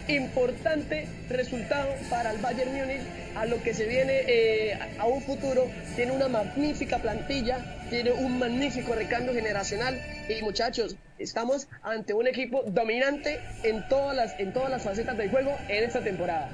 Importante 0.08 1.08
resultado 1.30 1.94
para 2.10 2.32
el 2.32 2.40
Bayern 2.40 2.74
Múnich 2.74 3.02
a 3.36 3.46
lo 3.46 3.62
que 3.62 3.74
se 3.74 3.86
viene 3.86 4.24
eh, 4.28 4.78
a 4.98 5.06
un 5.06 5.22
futuro. 5.22 5.70
Tiene 5.96 6.12
una 6.12 6.28
magnífica 6.28 6.98
plantilla, 6.98 7.60
tiene 7.90 8.12
un 8.12 8.40
magnífico 8.40 8.96
recambio 8.96 9.34
generacional 9.34 10.02
y 10.28 10.42
muchachos, 10.42 10.96
estamos 11.20 11.68
ante 11.84 12.14
un 12.14 12.28
equipo 12.28 12.64
dominante 12.64 13.40
en 13.64 13.88
todas 13.88 14.16
las, 14.16 14.40
en 14.40 14.52
todas 14.52 14.70
las 14.70 14.84
facetas 14.84 15.18
del 15.18 15.30
juego 15.30 15.56
en 15.68 15.84
esta 15.84 16.02
temporada. 16.02 16.50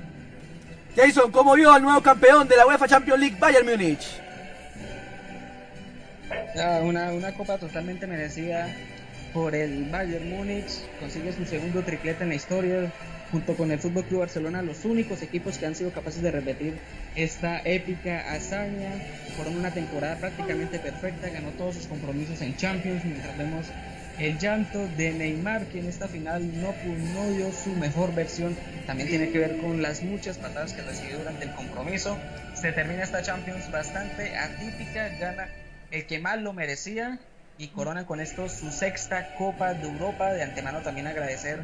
Jason, 0.96 1.30
¿cómo 1.32 1.56
vio 1.56 1.74
al 1.74 1.82
nuevo 1.82 2.02
campeón 2.02 2.48
de 2.48 2.56
la 2.56 2.66
UEFA 2.66 2.88
Champions 2.88 3.20
League, 3.20 3.36
Bayern 3.38 3.66
Múnich? 3.66 4.22
Una, 6.84 7.12
una 7.12 7.34
copa 7.34 7.58
totalmente 7.58 8.08
merecida 8.08 8.74
por 9.34 9.54
el 9.54 9.90
Bayern 9.90 10.30
Múnich, 10.30 10.72
consigue 11.02 11.34
su 11.34 11.46
segundo 11.46 11.84
triplete 11.84 12.24
en 12.24 12.30
la 12.30 12.36
historia, 12.36 12.92
junto 13.30 13.58
con 13.58 13.72
el 13.72 13.80
Fútbol 13.80 14.06
Club 14.06 14.22
Barcelona, 14.22 14.62
los 14.62 14.86
únicos 14.86 15.22
equipos 15.22 15.58
que 15.58 15.66
han 15.66 15.76
sido 15.76 15.92
capaces 15.92 16.22
de 16.22 16.32
repetir 16.32 16.78
esta 17.16 17.60
épica 17.66 18.32
hazaña. 18.32 18.94
Fueron 19.36 19.58
una 19.58 19.72
temporada 19.72 20.16
prácticamente 20.16 20.80
perfecta, 20.80 21.28
ganó 21.28 21.50
todos 21.58 21.76
sus 21.76 21.88
compromisos 21.88 22.42
en 22.42 22.56
Champions, 22.56 23.04
mientras 23.04 23.38
vemos 23.38 23.66
el 24.20 24.40
llanto 24.40 24.88
de 24.98 25.12
Neymar, 25.12 25.66
que 25.68 25.80
en 25.80 25.88
esta 25.88 26.08
final 26.08 26.62
no, 26.62 26.74
no 27.14 27.30
dio 27.32 27.52
su 27.52 27.72
mejor 27.72 28.14
versión, 28.16 28.56
también 28.88 29.10
tiene 29.10 29.30
que 29.32 29.40
ver 29.40 29.58
con 29.58 29.82
las 29.82 30.04
muchas 30.04 30.38
patadas 30.38 30.74
que 30.74 30.82
recibió 30.82 31.20
durante 31.20 31.46
el 31.46 31.52
compromiso. 31.52 32.18
Se 32.54 32.72
termina 32.72 33.04
esta 33.04 33.22
Champions 33.22 33.70
bastante 33.72 34.36
atípica, 34.38 35.10
gana 35.20 35.50
el 35.92 36.06
que 36.06 36.20
más 36.20 36.40
lo 36.40 36.54
merecía 36.54 37.20
y 37.58 37.68
corona 37.70 38.06
con 38.06 38.20
esto 38.20 38.48
su 38.50 38.72
sexta 38.72 39.36
Copa 39.38 39.74
de 39.74 39.88
Europa. 39.88 40.32
De 40.34 40.44
antemano 40.44 40.82
también 40.82 41.08
agradecer 41.08 41.60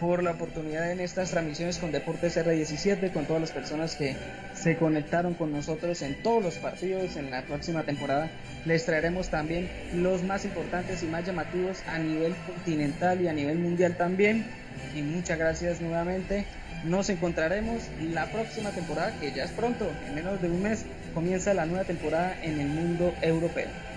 por 0.00 0.22
la 0.22 0.32
oportunidad 0.32 0.90
en 0.90 1.00
estas 1.00 1.30
transmisiones 1.30 1.78
con 1.78 1.92
Deportes 1.92 2.36
R17, 2.38 3.12
con 3.12 3.26
todas 3.26 3.42
las 3.42 3.52
personas 3.52 3.96
que 3.96 4.16
se 4.54 4.76
conectaron 4.76 5.34
con 5.34 5.52
nosotros 5.52 6.00
en 6.00 6.22
todos 6.22 6.42
los 6.42 6.54
partidos 6.54 7.16
en 7.16 7.30
la 7.30 7.42
próxima 7.42 7.82
temporada. 7.82 8.30
Les 8.64 8.86
traeremos 8.86 9.28
también 9.28 9.68
los 9.94 10.22
más 10.22 10.46
importantes 10.46 11.02
y 11.02 11.06
más 11.06 11.26
llamativos 11.26 11.82
a 11.86 11.98
nivel 11.98 12.34
continental 12.46 13.20
y 13.20 13.28
a 13.28 13.32
nivel 13.34 13.58
mundial 13.58 13.96
también. 13.96 14.46
Y 14.96 15.02
muchas 15.02 15.38
gracias 15.38 15.82
nuevamente. 15.82 16.46
Nos 16.84 17.10
encontraremos 17.10 17.82
la 18.00 18.26
próxima 18.32 18.70
temporada, 18.70 19.12
que 19.20 19.32
ya 19.32 19.44
es 19.44 19.50
pronto, 19.50 19.86
en 20.08 20.14
menos 20.14 20.40
de 20.40 20.48
un 20.48 20.62
mes 20.62 20.86
comienza 21.12 21.52
la 21.52 21.66
nueva 21.66 21.84
temporada 21.84 22.34
en 22.42 22.58
el 22.58 22.68
mundo 22.68 23.14
europeo. 23.20 23.89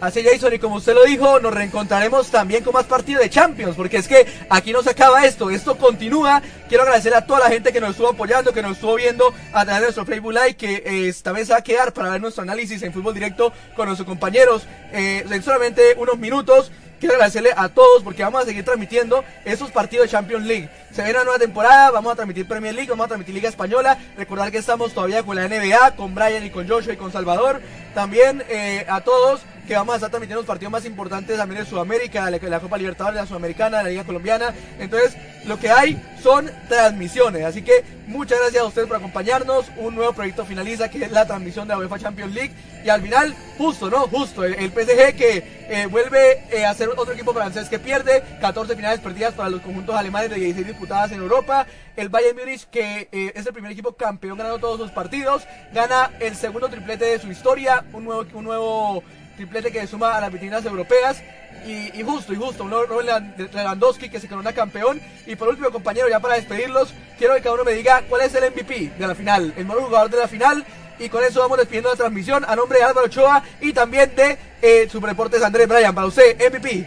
Así 0.00 0.22
Jason, 0.22 0.54
y 0.54 0.60
como 0.60 0.76
usted 0.76 0.94
lo 0.94 1.04
dijo, 1.04 1.40
nos 1.40 1.52
reencontraremos 1.52 2.30
también 2.30 2.62
con 2.62 2.72
más 2.72 2.86
partidos 2.86 3.20
de 3.20 3.30
Champions, 3.30 3.74
porque 3.74 3.96
es 3.96 4.06
que 4.06 4.26
aquí 4.48 4.72
no 4.72 4.80
se 4.80 4.90
acaba 4.90 5.24
esto, 5.24 5.50
esto 5.50 5.76
continúa. 5.76 6.40
Quiero 6.68 6.84
agradecer 6.84 7.14
a 7.14 7.26
toda 7.26 7.40
la 7.40 7.48
gente 7.48 7.72
que 7.72 7.80
nos 7.80 7.90
estuvo 7.90 8.10
apoyando, 8.10 8.52
que 8.52 8.62
nos 8.62 8.72
estuvo 8.72 8.94
viendo 8.94 9.34
a 9.52 9.64
través 9.64 9.80
de 9.80 9.86
nuestro 9.86 10.06
Facebook 10.06 10.32
Live, 10.32 10.54
que 10.54 10.82
eh, 10.86 11.08
esta 11.08 11.32
vez 11.32 11.50
va 11.50 11.56
a 11.56 11.62
quedar 11.62 11.92
para 11.92 12.10
ver 12.10 12.20
nuestro 12.20 12.44
análisis 12.44 12.80
en 12.82 12.92
fútbol 12.92 13.12
directo 13.12 13.52
con 13.74 13.86
nuestros 13.86 14.06
compañeros 14.06 14.68
eh, 14.92 15.24
en 15.28 15.42
solamente 15.42 15.94
unos 15.96 16.16
minutos. 16.16 16.70
Quiero 17.00 17.14
agradecerle 17.14 17.50
a 17.56 17.68
todos 17.68 18.02
porque 18.02 18.22
vamos 18.22 18.42
a 18.42 18.46
seguir 18.46 18.64
transmitiendo 18.64 19.24
esos 19.44 19.70
partidos 19.70 20.06
de 20.06 20.10
Champions 20.10 20.46
League. 20.46 20.68
Se 20.92 21.02
viene 21.02 21.18
una 21.18 21.24
nueva 21.24 21.38
temporada, 21.38 21.90
vamos 21.90 22.12
a 22.12 22.16
transmitir 22.16 22.46
Premier 22.46 22.74
League, 22.74 22.90
vamos 22.90 23.04
a 23.04 23.08
transmitir 23.08 23.34
Liga 23.34 23.48
Española. 23.48 23.98
Recordar 24.16 24.50
que 24.50 24.58
estamos 24.58 24.92
todavía 24.92 25.22
con 25.22 25.36
la 25.36 25.48
NBA, 25.48 25.96
con 25.96 26.14
Brian 26.14 26.44
y 26.44 26.50
con 26.50 26.68
Joshua 26.68 26.92
y 26.92 26.96
con 26.96 27.12
Salvador. 27.12 27.60
También 27.94 28.44
eh, 28.48 28.84
a 28.88 29.00
todos 29.00 29.42
que 29.68 29.74
vamos 29.74 29.92
a 29.92 29.96
estar 29.96 30.10
transmitiendo 30.10 30.40
los 30.40 30.46
partidos 30.46 30.72
más 30.72 30.86
importantes 30.86 31.36
también 31.36 31.62
de 31.62 31.68
Sudamérica, 31.68 32.30
la, 32.30 32.38
la 32.38 32.60
Copa 32.60 32.78
Libertadores, 32.78 33.20
la 33.20 33.26
Sudamericana, 33.26 33.82
la 33.82 33.90
Liga 33.90 34.02
Colombiana. 34.02 34.54
Entonces, 34.78 35.14
lo 35.44 35.58
que 35.58 35.70
hay 35.70 36.02
son 36.22 36.50
transmisiones. 36.68 37.44
Así 37.44 37.60
que 37.60 37.84
muchas 38.06 38.38
gracias 38.38 38.62
a 38.62 38.66
ustedes 38.66 38.88
por 38.88 38.96
acompañarnos. 38.96 39.66
Un 39.76 39.94
nuevo 39.94 40.14
proyecto 40.14 40.46
finaliza 40.46 40.88
que 40.88 41.04
es 41.04 41.12
la 41.12 41.26
transmisión 41.26 41.68
de 41.68 41.74
la 41.74 41.80
UEFA 41.80 41.98
Champions 41.98 42.34
League. 42.34 42.54
Y 42.82 42.88
al 42.88 43.02
final, 43.02 43.34
justo, 43.58 43.90
¿no? 43.90 44.08
Justo, 44.08 44.42
el, 44.42 44.54
el 44.54 44.70
PSG 44.70 45.14
que 45.16 45.58
eh, 45.68 45.86
vuelve 45.86 46.44
eh, 46.50 46.64
a 46.64 46.72
ser 46.72 46.88
otro 46.96 47.12
equipo 47.12 47.34
francés 47.34 47.68
que 47.68 47.78
pierde. 47.78 48.22
14 48.40 48.74
finales 48.74 49.00
perdidas 49.00 49.34
para 49.34 49.50
los 49.50 49.60
conjuntos 49.60 49.94
alemanes 49.94 50.30
de 50.30 50.36
16 50.36 50.66
disputadas 50.66 51.12
en 51.12 51.20
Europa. 51.20 51.66
El 51.94 52.08
Bayern 52.08 52.38
Múnich 52.38 52.64
que 52.70 53.08
eh, 53.12 53.32
es 53.34 53.44
el 53.44 53.52
primer 53.52 53.72
equipo 53.72 53.92
campeón 53.92 54.38
ganando 54.38 54.58
todos 54.58 54.80
sus 54.80 54.90
partidos. 54.92 55.42
Gana 55.74 56.10
el 56.20 56.36
segundo 56.36 56.68
triplete 56.68 57.04
de 57.04 57.18
su 57.18 57.30
historia. 57.30 57.84
Un 57.92 58.04
nuevo, 58.04 58.24
un 58.32 58.44
nuevo 58.44 59.02
triplete 59.38 59.70
que 59.70 59.86
suma 59.86 60.16
a 60.16 60.20
las 60.20 60.32
vitrinas 60.32 60.64
europeas. 60.66 61.22
Y, 61.66 61.98
y, 61.98 62.02
justo, 62.02 62.32
y 62.32 62.36
justo, 62.36 62.64
un 62.64 62.70
Lewandowski 62.70 64.10
que 64.10 64.20
se 64.20 64.28
corona 64.28 64.52
campeón. 64.52 65.00
Y 65.26 65.36
por 65.36 65.48
último, 65.48 65.70
compañero, 65.70 66.08
ya 66.08 66.20
para 66.20 66.34
despedirlos, 66.34 66.92
quiero 67.16 67.34
que 67.34 67.40
cada 67.40 67.54
uno 67.54 67.64
me 67.64 67.72
diga 67.72 68.02
cuál 68.08 68.22
es 68.22 68.34
el 68.34 68.50
MVP 68.50 68.92
de 68.98 69.06
la 69.06 69.14
final, 69.14 69.54
el 69.56 69.64
mejor 69.64 69.84
jugador 69.84 70.10
de 70.10 70.18
la 70.18 70.28
final. 70.28 70.64
Y 70.98 71.08
con 71.08 71.22
eso 71.22 71.40
vamos 71.40 71.58
despidiendo 71.58 71.90
la 71.90 71.96
transmisión 71.96 72.44
a 72.46 72.56
nombre 72.56 72.78
de 72.78 72.84
Álvaro 72.84 73.06
Ochoa 73.06 73.42
y 73.60 73.72
también 73.72 74.14
de 74.16 74.36
eh, 74.60 74.88
Superdeportes 74.90 75.42
Andrés 75.42 75.68
Bryan. 75.68 75.94
Para 75.94 76.08
usted, 76.08 76.36
MVP. 76.50 76.84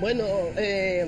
Bueno, 0.00 0.24
eh, 0.56 1.06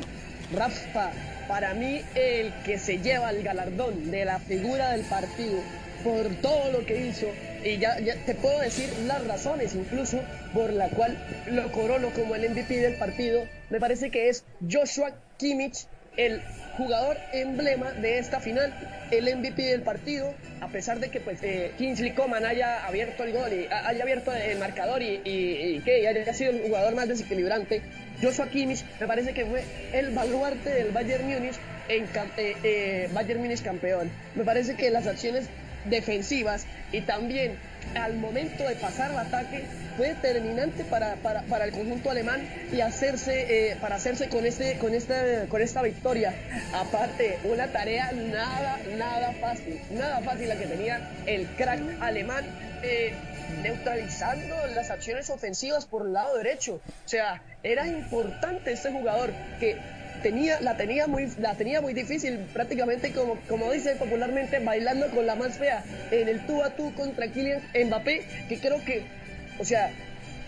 Rafa, 0.55 1.11
para 1.49 1.73
mí 1.73 2.03
el 2.15 2.53
que 2.65 2.79
se 2.79 2.99
lleva 2.99 3.31
el 3.31 3.43
galardón 3.43 4.11
de 4.11 4.27
la 4.27 4.39
figura 4.39 4.91
del 4.91 5.07
partido 5.07 5.59
por 6.05 6.29
todo 6.43 6.71
lo 6.71 6.85
que 6.87 7.07
hizo 7.07 7.27
y 7.65 7.79
ya, 7.79 7.99
ya, 7.99 8.15
te 8.27 8.35
puedo 8.35 8.61
decir 8.61 8.89
las 9.07 9.27
razones 9.27 9.75
incluso 9.75 10.21
por 10.53 10.71
la 10.73 10.89
cual 10.91 11.17
lo 11.47 11.73
corono 11.73 12.11
como 12.11 12.35
el 12.35 12.51
MVP 12.51 12.79
del 12.79 12.97
partido. 12.97 13.45
Me 13.71 13.81
parece 13.81 14.11
que 14.11 14.29
es 14.29 14.45
Joshua 14.71 15.15
Kimmich, 15.39 15.87
el 16.17 16.43
jugador 16.77 17.17
emblema 17.33 17.93
de 17.93 18.19
esta 18.19 18.39
final, 18.41 18.73
el 19.11 19.37
MVP 19.37 19.63
del 19.63 19.83
partido, 19.83 20.35
a 20.61 20.69
pesar 20.69 21.01
de 21.01 21.11
que 21.11 21.21
pues 21.21 21.43
eh, 21.43 21.73
Kingsley 21.79 22.13
Coman 22.13 22.45
haya 22.45 22.87
abierto 22.87 23.25
el 23.25 23.33
gol 23.33 23.53
y 23.53 23.67
haya 23.73 24.03
abierto 24.03 24.33
el 24.33 24.59
marcador 24.59 25.03
y, 25.03 25.23
y, 25.25 25.77
y 25.77 25.81
que 25.81 26.07
haya 26.07 26.35
sido 26.35 26.53
el 26.53 26.63
jugador 26.63 26.95
más 26.95 27.09
desequilibrante. 27.09 27.83
Joshua 28.23 28.49
Kimmich 28.49 28.85
me 29.01 29.07
parece 29.07 29.33
que 29.33 29.45
fue 29.47 29.65
el 29.93 30.11
baluarte 30.11 30.71
del 30.71 30.93
Bayern 30.93 31.25
Múnich 31.25 31.57
en 31.89 32.05
eh, 32.05 32.57
eh, 32.63 33.09
Bayern 33.13 33.41
Múnich 33.41 33.63
campeón. 33.63 34.11
Me 34.35 34.45
parece 34.45 34.75
que 34.77 34.91
las 34.91 35.07
acciones 35.07 35.49
defensivas 35.85 36.67
y 36.93 37.01
también 37.03 37.59
al 37.95 38.15
momento 38.15 38.67
de 38.67 38.77
pasar 38.77 39.11
al 39.11 39.19
ataque 39.19 39.65
fue 39.97 40.09
determinante 40.09 40.85
para, 40.85 41.17
para, 41.17 41.43
para 41.43 41.65
el 41.65 41.73
conjunto 41.73 42.11
alemán 42.11 42.49
y 42.73 42.81
hacerse 42.81 43.71
eh, 43.71 43.77
para 43.81 43.97
hacerse 43.97 44.29
con 44.29 44.45
este 44.47 44.79
con 44.79 44.95
este 44.95 45.47
con 45.49 45.63
esta 45.63 45.83
victoria. 45.83 46.35
Aparte 46.73 47.39
una 47.45 47.69
tarea 47.69 48.11
nada 48.13 48.81
nada 48.97 49.33
fácil 49.41 49.81
nada 49.93 50.21
fácil 50.21 50.49
la 50.49 50.57
que 50.57 50.67
tenía 50.67 51.11
el 51.27 51.47
crack 51.57 51.81
alemán 52.01 52.45
eh, 52.83 53.15
neutralizando 53.63 54.57
las 54.75 54.91
acciones 54.91 55.31
ofensivas 55.31 55.87
por 55.87 56.07
el 56.07 56.13
lado 56.13 56.37
derecho. 56.37 56.81
O 57.05 57.09
sea 57.09 57.43
era 57.63 57.87
importante 57.87 58.73
este 58.73 58.91
jugador 58.91 59.33
que 59.61 59.79
tenía, 60.25 60.59
la, 60.63 60.75
tenía 60.79 61.07
muy, 61.07 61.29
la 61.39 61.55
tenía 61.55 61.83
muy 61.83 61.93
difícil, 61.93 62.39
prácticamente 62.55 63.13
como, 63.13 63.39
como 63.47 63.71
dice 63.71 63.95
popularmente, 63.97 64.59
bailando 64.59 65.11
con 65.11 65.27
la 65.27 65.37
más 65.37 65.59
fea 65.59 65.85
en 66.11 66.29
el 66.31 66.47
tú 66.47 66.63
a 66.63 66.71
tú 66.71 66.95
contra 66.95 67.29
Kylian 67.29 67.61
Mbappé, 67.89 68.25
que 68.49 68.59
creo 68.59 68.83
que, 68.87 69.03
o 69.59 69.67
sea, 69.67 69.91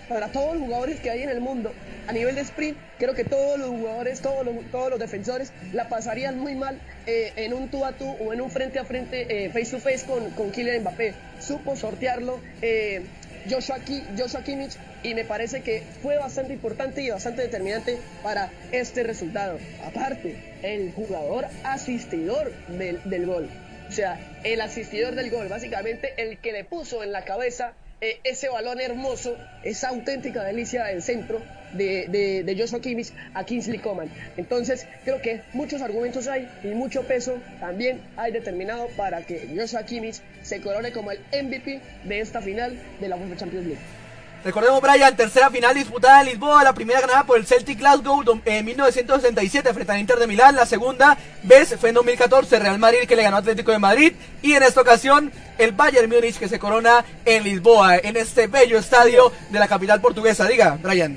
para 0.08 0.28
todos 0.28 0.55
los 0.55 0.64
jugadores 0.64 0.98
que 1.00 1.10
hay 1.10 1.22
en 1.22 1.28
el 1.28 1.42
mundo, 1.42 1.74
a 2.08 2.12
nivel 2.12 2.34
de 2.36 2.40
sprint, 2.40 2.78
creo 2.98 3.12
que 3.12 3.24
todos 3.24 3.58
los 3.58 3.68
jugadores, 3.68 4.22
todos 4.22 4.46
los, 4.46 4.55
todos 4.72 4.88
los 4.88 4.98
defensores 4.98 5.52
la 5.74 5.90
pasarían 5.90 6.38
muy 6.38 6.55
mal 6.55 6.80
eh, 7.06 7.34
en 7.36 7.52
un 7.52 7.68
tú 7.68 7.84
a 7.84 7.92
tú 7.92 8.08
o 8.08 8.32
en 8.32 8.40
un 8.40 8.50
frente 8.50 8.78
a 8.78 8.84
frente, 8.84 9.26
eh, 9.28 9.50
face 9.50 9.72
to 9.72 9.78
face 9.78 10.06
con, 10.06 10.30
con 10.30 10.52
Kylian 10.52 10.80
Mbappé. 10.80 11.12
Supo 11.38 11.76
sortearlo. 11.76 12.40
Eh, 12.62 13.02
Joshua, 13.48 13.76
Joshua 14.18 14.42
Kimmich 14.42 14.76
y 15.07 15.15
me 15.15 15.25
parece 15.25 15.60
que 15.60 15.83
fue 16.02 16.18
bastante 16.18 16.52
importante 16.52 17.01
y 17.01 17.10
bastante 17.10 17.43
determinante 17.43 17.97
para 18.25 18.51
este 18.73 19.05
resultado. 19.05 19.59
Aparte, 19.85 20.36
el 20.62 20.93
jugador 20.93 21.47
asistidor 21.62 22.52
del, 22.67 23.26
gol. 23.26 23.49
O 23.89 23.93
sea, 23.93 24.18
el 24.43 24.60
asistidor 24.60 25.15
del 25.15 25.31
gol, 25.31 25.47
básicamente 25.47 26.12
el 26.17 26.39
que 26.39 26.51
le 26.51 26.65
puso 26.65 27.05
en 27.05 27.12
la 27.12 27.25
cabeza 27.25 27.75
eh, 28.01 28.18
ese 28.25 28.49
balón 28.49 28.81
hermoso, 28.81 29.36
esa 29.62 29.91
auténtica 29.91 30.43
delicia 30.43 30.85
del 30.86 31.01
centro 31.02 31.41
de, 31.73 32.09
de, 32.09 32.43
de, 32.43 32.60
Joshua 32.60 32.81
Kimmich 32.81 33.12
a 33.33 33.44
Kingsley 33.44 33.78
Coman. 33.78 34.10
Entonces, 34.36 34.89
creo 35.05 35.23
que 35.23 35.43
muchos 35.52 35.83
argumentos 35.83 36.26
hay 36.26 36.49
y 36.65 36.68
mucho 36.68 37.05
peso 37.05 37.39
también 37.60 38.01
hay 38.17 38.33
determinado 38.33 38.89
para 38.97 39.23
que 39.23 39.49
Joshua 39.57 39.85
Kimmich 39.85 40.20
se 40.43 40.60
corone 40.60 40.91
como 40.91 41.12
el 41.12 41.20
MVP 41.31 41.81
de 42.05 42.20
esta 42.20 42.43
final 42.43 42.76
de 43.01 43.09
la 43.09 43.15
UEFA 43.17 43.36
Champions 43.36 43.67
League. 43.67 44.06
Recordemos, 44.44 44.81
Brian, 44.81 45.16
tercera 45.16 45.50
final 45.50 45.74
disputada 45.74 46.20
en 46.20 46.26
Lisboa, 46.26 46.62
la 46.62 46.73
primera 46.73 47.00
ganada 47.00 47.24
por 47.24 47.36
el 47.36 47.47
Celtic 47.47 47.78
Glasgow 47.78 48.23
en 48.44 48.65
1967 48.65 49.74
frente 49.74 49.92
al 49.92 49.98
Inter 49.98 50.18
de 50.18 50.26
Milán, 50.28 50.55
la 50.55 50.66
segunda 50.66 51.18
vez 51.42 51.74
fue 51.78 51.89
en 51.89 51.97
2014 51.97 52.58
Real 52.60 52.78
Madrid 52.78 53.08
que 53.08 53.16
le 53.16 53.24
ganó 53.24 53.39
Atlético 53.39 53.73
de 53.73 53.81
Madrid 53.81 54.12
y 54.42 54.52
en 54.52 54.62
esta 54.62 54.82
ocasión 54.82 55.32
el 55.58 55.73
Bayern 55.73 56.08
Múnich 56.08 56.39
que 56.39 56.48
se 56.48 56.60
corona 56.60 57.05
en 57.24 57.42
Lisboa, 57.42 57.97
en 57.97 58.16
este 58.16 58.47
bello 58.47 58.78
estadio 58.78 59.32
de 59.50 59.58
la 59.58 59.66
capital 59.66 60.00
portuguesa. 60.00 60.47
Diga, 60.47 60.78
Brian. 60.81 61.16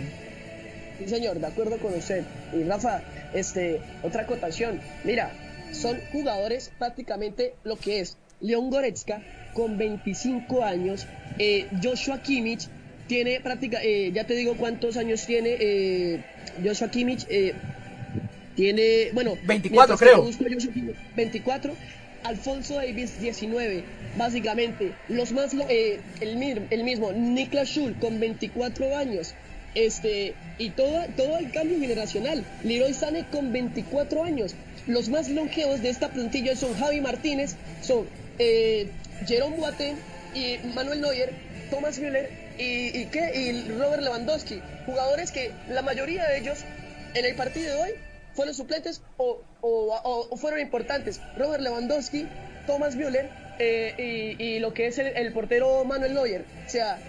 Sí, 0.97 1.07
señor, 1.07 1.39
de 1.39 1.47
acuerdo 1.47 1.77
con 1.77 1.93
usted. 1.93 2.23
Y 2.53 2.63
Rafa, 2.63 3.01
este, 3.33 3.79
otra 4.01 4.23
acotación. 4.23 4.81
Mira, 5.03 5.31
son 5.71 5.99
jugadores 6.11 6.71
prácticamente 6.79 7.53
lo 7.63 7.77
que 7.77 7.99
es 7.99 8.17
León 8.41 8.69
Goretzka 8.69 9.21
con 9.53 9.77
25 9.77 10.63
años, 10.63 11.07
eh, 11.37 11.67
Joshua 11.83 12.21
Kimmich 12.21 12.67
tiene 13.09 13.41
práctica, 13.41 13.79
eh, 13.83 14.11
ya 14.13 14.23
te 14.23 14.35
digo 14.35 14.55
cuántos 14.55 14.95
años 14.95 15.25
tiene 15.25 15.57
eh, 15.59 16.23
Joshua 16.63 16.91
Kimmich, 16.91 17.25
eh, 17.27 17.53
tiene, 18.55 19.09
bueno, 19.13 19.35
24 19.45 19.97
creo. 19.97 20.21
Busco, 20.21 20.45
24, 21.15 21.73
Alfonso 22.23 22.75
Davis 22.75 23.19
19, 23.19 23.83
básicamente, 24.15 24.93
los 25.07 25.31
más, 25.31 25.55
eh, 25.69 25.99
el, 26.21 26.67
el 26.69 26.83
mismo, 26.83 27.11
Niklas 27.11 27.69
Schul 27.69 27.95
con 27.99 28.19
24 28.19 28.95
años, 28.95 29.33
este, 29.73 30.35
y 30.59 30.69
todo, 30.69 31.05
todo 31.17 31.39
el 31.39 31.51
cambio 31.51 31.79
generacional, 31.79 32.45
Leroy 32.63 32.93
Sané 32.93 33.25
con 33.31 33.51
24 33.51 34.23
años, 34.23 34.53
los 34.85 35.09
más 35.09 35.29
longevos 35.29 35.81
de 35.81 35.89
esta 35.89 36.09
plantilla 36.09 36.55
son 36.55 36.75
Javi 36.75 37.01
Martínez, 37.01 37.55
son 37.81 38.05
eh, 38.37 38.87
Jerome 39.25 39.57
Boateng 39.57 39.97
y 40.35 40.57
Manuel 40.75 41.01
Neuer, 41.01 41.33
Thomas 41.71 41.97
Müller 41.97 42.48
y, 42.59 42.97
y, 42.97 43.05
¿qué? 43.05 43.31
y 43.33 43.71
Robert 43.79 44.03
Lewandowski, 44.03 44.61
jugadores 44.85 45.31
que 45.31 45.51
la 45.69 45.81
mayoría 45.81 46.27
de 46.27 46.39
ellos 46.39 46.59
en 47.13 47.25
el 47.25 47.35
partido 47.35 47.73
de 47.73 47.81
hoy 47.81 47.91
fueron 48.33 48.53
suplentes 48.53 49.01
o, 49.17 49.41
o, 49.61 50.37
fueron 50.37 50.59
importantes. 50.59 51.21
Robert 51.37 51.61
Lewandowski, 51.61 52.27
Thomas 52.67 52.95
Müller 52.95 53.29
eh, 53.59 54.35
y, 54.37 54.43
y, 54.43 54.59
lo 54.59 54.73
que 54.73 54.87
es 54.87 54.99
el, 54.99 55.07
el, 55.07 55.31
portero 55.33 55.85
Manuel 55.85 56.13
Neuer. 56.13 56.45
O 56.65 56.69
sea, 56.69 56.99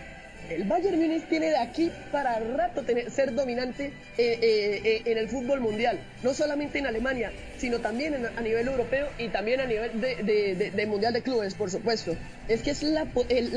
el 0.51 0.65
Bayern 0.65 0.99
Múnich 0.99 1.29
tiene 1.29 1.51
de 1.51 1.57
aquí 1.57 1.91
para 2.11 2.39
rato 2.41 2.85
ser 3.09 3.35
dominante 3.35 3.93
eh, 4.19 4.39
eh, 4.43 5.03
en 5.05 5.19
el 5.19 5.29
fútbol 5.29 5.61
mundial. 5.61 6.01
No 6.23 6.35
solamente 6.35 6.79
en 6.79 6.87
Alemania, 6.87 7.33
sino 7.59 7.79
también 7.79 8.15
a 8.37 8.41
nivel 8.41 8.67
europeo 8.67 9.09
y 9.19 9.29
también 9.29 9.61
a 9.61 9.67
nivel 9.67 10.01
de, 10.01 10.87
mundial 10.87 11.13
de 11.13 11.23
clubes, 11.23 11.55
por 11.55 11.71
supuesto. 11.71 12.17
Es 12.49 12.63
que 12.63 12.71
es 12.71 12.83
la, 12.83 13.05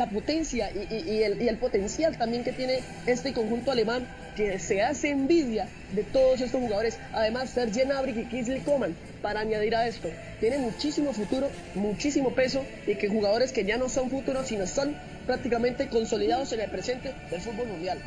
potencia 0.08 0.70
y, 0.72 1.24
el, 1.24 1.58
potencial 1.58 2.18
también 2.18 2.44
que 2.44 2.52
tiene 2.52 2.80
este 3.08 3.34
conjunto 3.34 3.72
alemán 3.72 4.08
que 4.36 4.60
se 4.60 4.82
hace 4.82 5.10
envidia 5.10 5.68
de 5.94 6.04
todos 6.04 6.42
estos 6.42 6.62
jugadores. 6.62 6.98
Además, 7.12 7.50
Serge 7.50 7.86
Gnabry 7.86 8.20
y 8.20 8.26
Kingsley 8.26 8.62
Coman, 8.62 8.96
para 9.22 9.40
añadir 9.40 9.76
a 9.76 9.88
esto, 9.88 10.10
tiene 10.40 10.58
muchísimo 10.58 11.14
futuro, 11.14 11.50
muchísimo 11.76 12.32
peso 12.32 12.66
y 12.86 12.96
que 12.96 13.08
jugadores 13.08 13.52
que 13.52 13.64
ya 13.64 13.78
no 13.78 13.90
son 13.90 14.10
futuros, 14.10 14.48
sino 14.48 14.68
son 14.68 14.96
prácticamente 15.26 15.88
consolidados 15.90 16.52
en 16.54 16.62
el 16.62 16.70
presente 16.70 17.14
del 17.30 17.42
fútbol 17.42 17.68
mundial. 17.68 18.00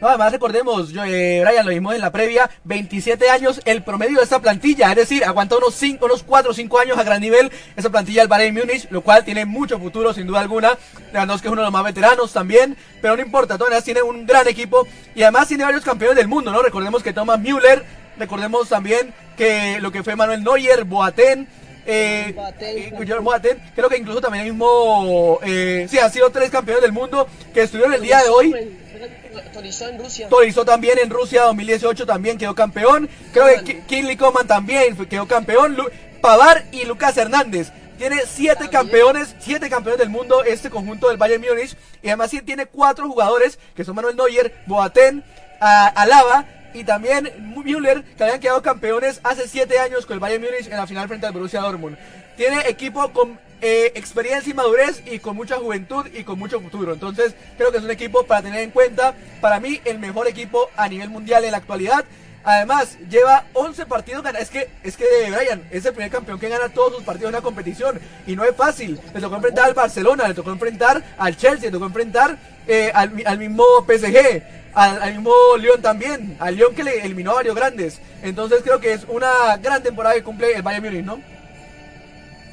No, 0.00 0.06
además 0.06 0.30
recordemos, 0.30 0.90
yo, 0.90 1.02
eh, 1.02 1.42
Brian, 1.44 1.66
lo 1.66 1.72
vimos 1.72 1.92
en 1.92 2.00
la 2.00 2.12
previa, 2.12 2.48
27 2.62 3.30
años 3.30 3.60
el 3.64 3.82
promedio 3.82 4.18
de 4.18 4.22
esta 4.22 4.38
plantilla, 4.38 4.90
es 4.90 4.96
decir, 4.96 5.24
aguanta 5.24 5.56
unos 5.56 5.74
5, 5.74 6.06
unos 6.06 6.22
4 6.22 6.52
o 6.52 6.54
5 6.54 6.78
años 6.78 6.98
a 6.98 7.02
gran 7.02 7.20
nivel 7.20 7.50
esa 7.74 7.90
plantilla 7.90 8.22
del 8.22 8.28
Bayern 8.28 8.54
Múnich, 8.54 8.86
lo 8.90 9.00
cual 9.00 9.24
tiene 9.24 9.44
mucho 9.44 9.80
futuro 9.80 10.14
sin 10.14 10.28
duda 10.28 10.38
alguna. 10.38 10.78
Lewandowski 11.12 11.48
es 11.48 11.52
uno 11.52 11.62
de 11.62 11.66
los 11.66 11.72
más 11.72 11.82
veteranos 11.82 12.32
también, 12.32 12.76
pero 13.02 13.16
no 13.16 13.22
importa, 13.22 13.58
todas 13.58 13.82
tiene 13.82 14.00
un 14.00 14.24
gran 14.24 14.46
equipo 14.46 14.86
y 15.16 15.22
además 15.22 15.48
tiene 15.48 15.64
varios 15.64 15.82
campeones 15.82 16.16
del 16.16 16.28
mundo, 16.28 16.52
¿no? 16.52 16.62
Recordemos 16.62 17.02
que 17.02 17.12
Thomas 17.12 17.40
Müller, 17.40 17.84
recordemos 18.18 18.68
también 18.68 19.12
que 19.36 19.80
lo 19.80 19.90
que 19.90 20.04
fue 20.04 20.14
Manuel 20.14 20.44
Neuer, 20.44 20.84
Boateng, 20.84 21.48
eh, 21.88 22.34
Boateng, 23.22 23.58
creo 23.74 23.88
que 23.88 23.96
incluso 23.96 24.20
también 24.20 24.44
el 24.44 24.52
mismo, 24.52 25.40
eh, 25.42 25.86
sí, 25.88 25.98
han 25.98 26.12
sido 26.12 26.30
tres 26.30 26.50
campeones 26.50 26.82
del 26.82 26.92
mundo 26.92 27.26
que 27.54 27.62
estuvieron 27.62 27.94
el 27.94 28.02
día 28.02 28.22
de 28.22 28.28
hoy. 28.28 28.54
Torizó 29.54 29.88
en 29.88 29.98
Rusia. 29.98 30.28
Torizó 30.28 30.64
también 30.66 30.98
en 31.02 31.08
Rusia 31.08 31.42
2018 31.44 32.04
también 32.04 32.36
quedó 32.36 32.54
campeón. 32.54 33.08
Creo 33.32 33.64
que 33.64 33.80
Kinley 33.80 34.16
Coman 34.16 34.46
también 34.46 34.96
quedó 35.06 35.26
campeón. 35.26 35.76
Lu 35.76 35.84
Pavar 36.20 36.64
y 36.72 36.84
Lucas 36.84 37.16
Hernández. 37.16 37.72
Tiene 37.96 38.18
siete 38.26 38.54
también. 38.54 38.70
campeones, 38.70 39.34
siete 39.38 39.70
campeones 39.70 39.98
del 39.98 40.10
mundo 40.10 40.44
este 40.44 40.68
conjunto 40.68 41.08
del 41.08 41.16
Bayern 41.16 41.42
Múnich. 41.42 41.74
Y 42.02 42.08
además 42.08 42.30
sí 42.30 42.42
tiene 42.42 42.66
cuatro 42.66 43.08
jugadores 43.08 43.58
que 43.74 43.84
son 43.84 43.94
Manuel 43.94 44.16
Neuer, 44.16 44.52
Boateng, 44.66 45.24
Alaba 45.60 46.44
y 46.74 46.84
también 46.84 47.30
Müller, 47.54 48.02
que 48.16 48.24
habían 48.24 48.40
quedado 48.40 48.62
campeones 48.62 49.20
hace 49.22 49.48
7 49.48 49.78
años 49.78 50.06
con 50.06 50.14
el 50.14 50.20
Bayern 50.20 50.42
Múnich 50.42 50.66
en 50.66 50.76
la 50.76 50.86
final 50.86 51.08
frente 51.08 51.26
al 51.26 51.32
Borussia 51.32 51.60
Dortmund. 51.60 51.96
Tiene 52.36 52.60
equipo 52.68 53.12
con 53.12 53.38
eh, 53.60 53.92
experiencia 53.96 54.50
y 54.50 54.54
madurez 54.54 55.02
y 55.06 55.18
con 55.18 55.34
mucha 55.34 55.56
juventud 55.56 56.06
y 56.14 56.22
con 56.22 56.38
mucho 56.38 56.60
futuro. 56.60 56.92
Entonces, 56.92 57.34
creo 57.56 57.72
que 57.72 57.78
es 57.78 57.84
un 57.84 57.90
equipo 57.90 58.24
para 58.24 58.42
tener 58.42 58.60
en 58.62 58.70
cuenta. 58.70 59.14
Para 59.40 59.58
mí, 59.58 59.80
el 59.84 59.98
mejor 59.98 60.28
equipo 60.28 60.70
a 60.76 60.88
nivel 60.88 61.10
mundial 61.10 61.44
en 61.44 61.52
la 61.52 61.58
actualidad. 61.58 62.04
Además, 62.44 62.98
lleva 63.10 63.44
11 63.52 63.86
partidos 63.86 64.22
ganados. 64.22 64.48
Es 64.48 64.50
que, 64.50 64.70
es 64.82 64.96
que 64.96 65.04
Brian 65.30 65.62
es 65.70 65.84
el 65.84 65.92
primer 65.92 66.10
campeón 66.10 66.38
que 66.38 66.48
gana 66.48 66.68
todos 66.68 66.94
sus 66.94 67.02
partidos 67.04 67.30
en 67.30 67.36
una 67.36 67.42
competición. 67.42 68.00
Y 68.26 68.36
no 68.36 68.44
es 68.44 68.54
fácil. 68.54 69.00
Le 69.14 69.20
tocó 69.20 69.36
enfrentar 69.36 69.66
al 69.66 69.74
Barcelona, 69.74 70.28
le 70.28 70.34
tocó 70.34 70.50
enfrentar 70.50 71.02
al 71.18 71.36
Chelsea, 71.36 71.66
le 71.66 71.72
tocó 71.72 71.86
enfrentar 71.86 72.38
eh, 72.66 72.90
al, 72.94 73.12
al 73.24 73.38
mismo 73.38 73.64
PSG 73.86 74.42
al, 74.74 75.02
al, 75.02 75.14
mismo 75.14 75.32
León 75.58 75.82
también, 75.82 76.36
al 76.38 76.56
León 76.56 76.74
que 76.74 76.84
le 76.84 77.04
eliminó 77.04 77.32
a 77.32 77.36
varios 77.36 77.56
grandes. 77.56 78.00
Entonces 78.22 78.60
creo 78.62 78.80
que 78.80 78.92
es 78.92 79.04
una 79.08 79.56
gran 79.56 79.82
temporada 79.82 80.14
que 80.14 80.22
cumple 80.22 80.52
el 80.52 80.62
Bayern 80.62 80.84
Múnich, 80.84 81.04
¿no? 81.04 81.20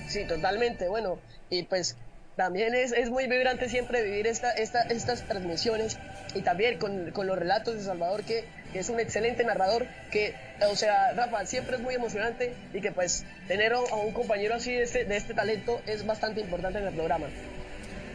Sí, 0.08 0.26
totalmente. 0.26 0.88
Bueno, 0.88 1.20
y 1.50 1.64
pues 1.64 1.96
también 2.36 2.76
es, 2.76 2.92
es 2.92 3.10
muy 3.10 3.28
vibrante 3.28 3.70
siempre 3.70 4.04
vivir 4.04 4.28
esta, 4.28 4.52
esta, 4.52 4.82
estas 4.82 5.24
transmisiones 5.24 5.98
y 6.34 6.42
también 6.42 6.78
con, 6.78 7.12
con 7.12 7.28
los 7.28 7.38
relatos 7.38 7.76
de 7.76 7.82
Salvador, 7.82 8.24
que, 8.24 8.46
es 8.74 8.90
un 8.90 9.00
excelente 9.00 9.46
narrador, 9.46 9.88
que, 10.12 10.36
o 10.70 10.76
sea, 10.76 11.14
Rafa, 11.14 11.46
siempre 11.46 11.78
es 11.78 11.82
muy 11.82 11.96
emocionante 11.96 12.54
y 12.74 12.82
que 12.82 12.92
pues 12.92 13.24
tener 13.48 13.72
a 13.72 13.80
un 13.80 14.12
compañero 14.12 14.56
así 14.56 14.74
de 14.74 14.84
este, 14.84 15.06
de 15.06 15.16
este 15.16 15.34
talento 15.34 15.82
es 15.86 16.06
bastante 16.06 16.42
importante 16.42 16.80
en 16.80 16.88
el 16.88 16.94
programa. 16.94 17.28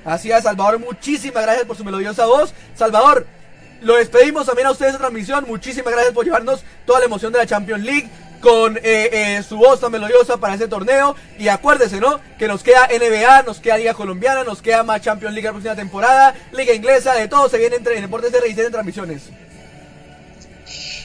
Así 0.04 0.30
es, 0.30 0.42
Salvador, 0.42 0.78
muchísimas 0.78 1.44
gracias 1.44 1.64
por 1.64 1.78
su 1.78 1.84
melodiosa 1.84 2.26
voz. 2.26 2.52
Salvador, 2.74 3.26
lo 3.80 3.96
despedimos 3.96 4.44
también 4.44 4.66
a 4.66 4.72
ustedes 4.72 4.92
de 4.92 4.98
transmisión. 4.98 5.46
Muchísimas 5.48 5.94
gracias 5.94 6.12
por 6.12 6.26
llevarnos 6.26 6.62
toda 6.84 6.98
la 6.98 7.06
emoción 7.06 7.32
de 7.32 7.38
la 7.38 7.46
Champions 7.46 7.82
League. 7.82 8.10
Con 8.40 8.76
eh, 8.78 8.80
eh, 8.82 9.42
su 9.42 9.56
voz 9.56 9.80
tan 9.80 9.92
melodiosa 9.92 10.38
para 10.38 10.54
ese 10.54 10.68
torneo. 10.68 11.14
Y 11.38 11.48
acuérdese, 11.48 12.00
¿no? 12.00 12.20
Que 12.38 12.48
nos 12.48 12.62
queda 12.62 12.88
NBA, 12.88 13.42
nos 13.42 13.60
queda 13.60 13.78
Liga 13.78 13.94
Colombiana, 13.94 14.44
nos 14.44 14.62
queda 14.62 14.82
más 14.82 15.00
Champions 15.02 15.34
League 15.34 15.46
la 15.46 15.52
próxima 15.52 15.76
temporada, 15.76 16.34
Liga 16.52 16.74
Inglesa, 16.74 17.14
de 17.14 17.28
todo 17.28 17.48
se 17.48 17.58
viene 17.58 17.76
entre, 17.76 17.96
en 17.96 18.02
Deportes 18.02 18.32
RIC 18.32 18.58
en 18.58 18.72
transmisiones. 18.72 19.30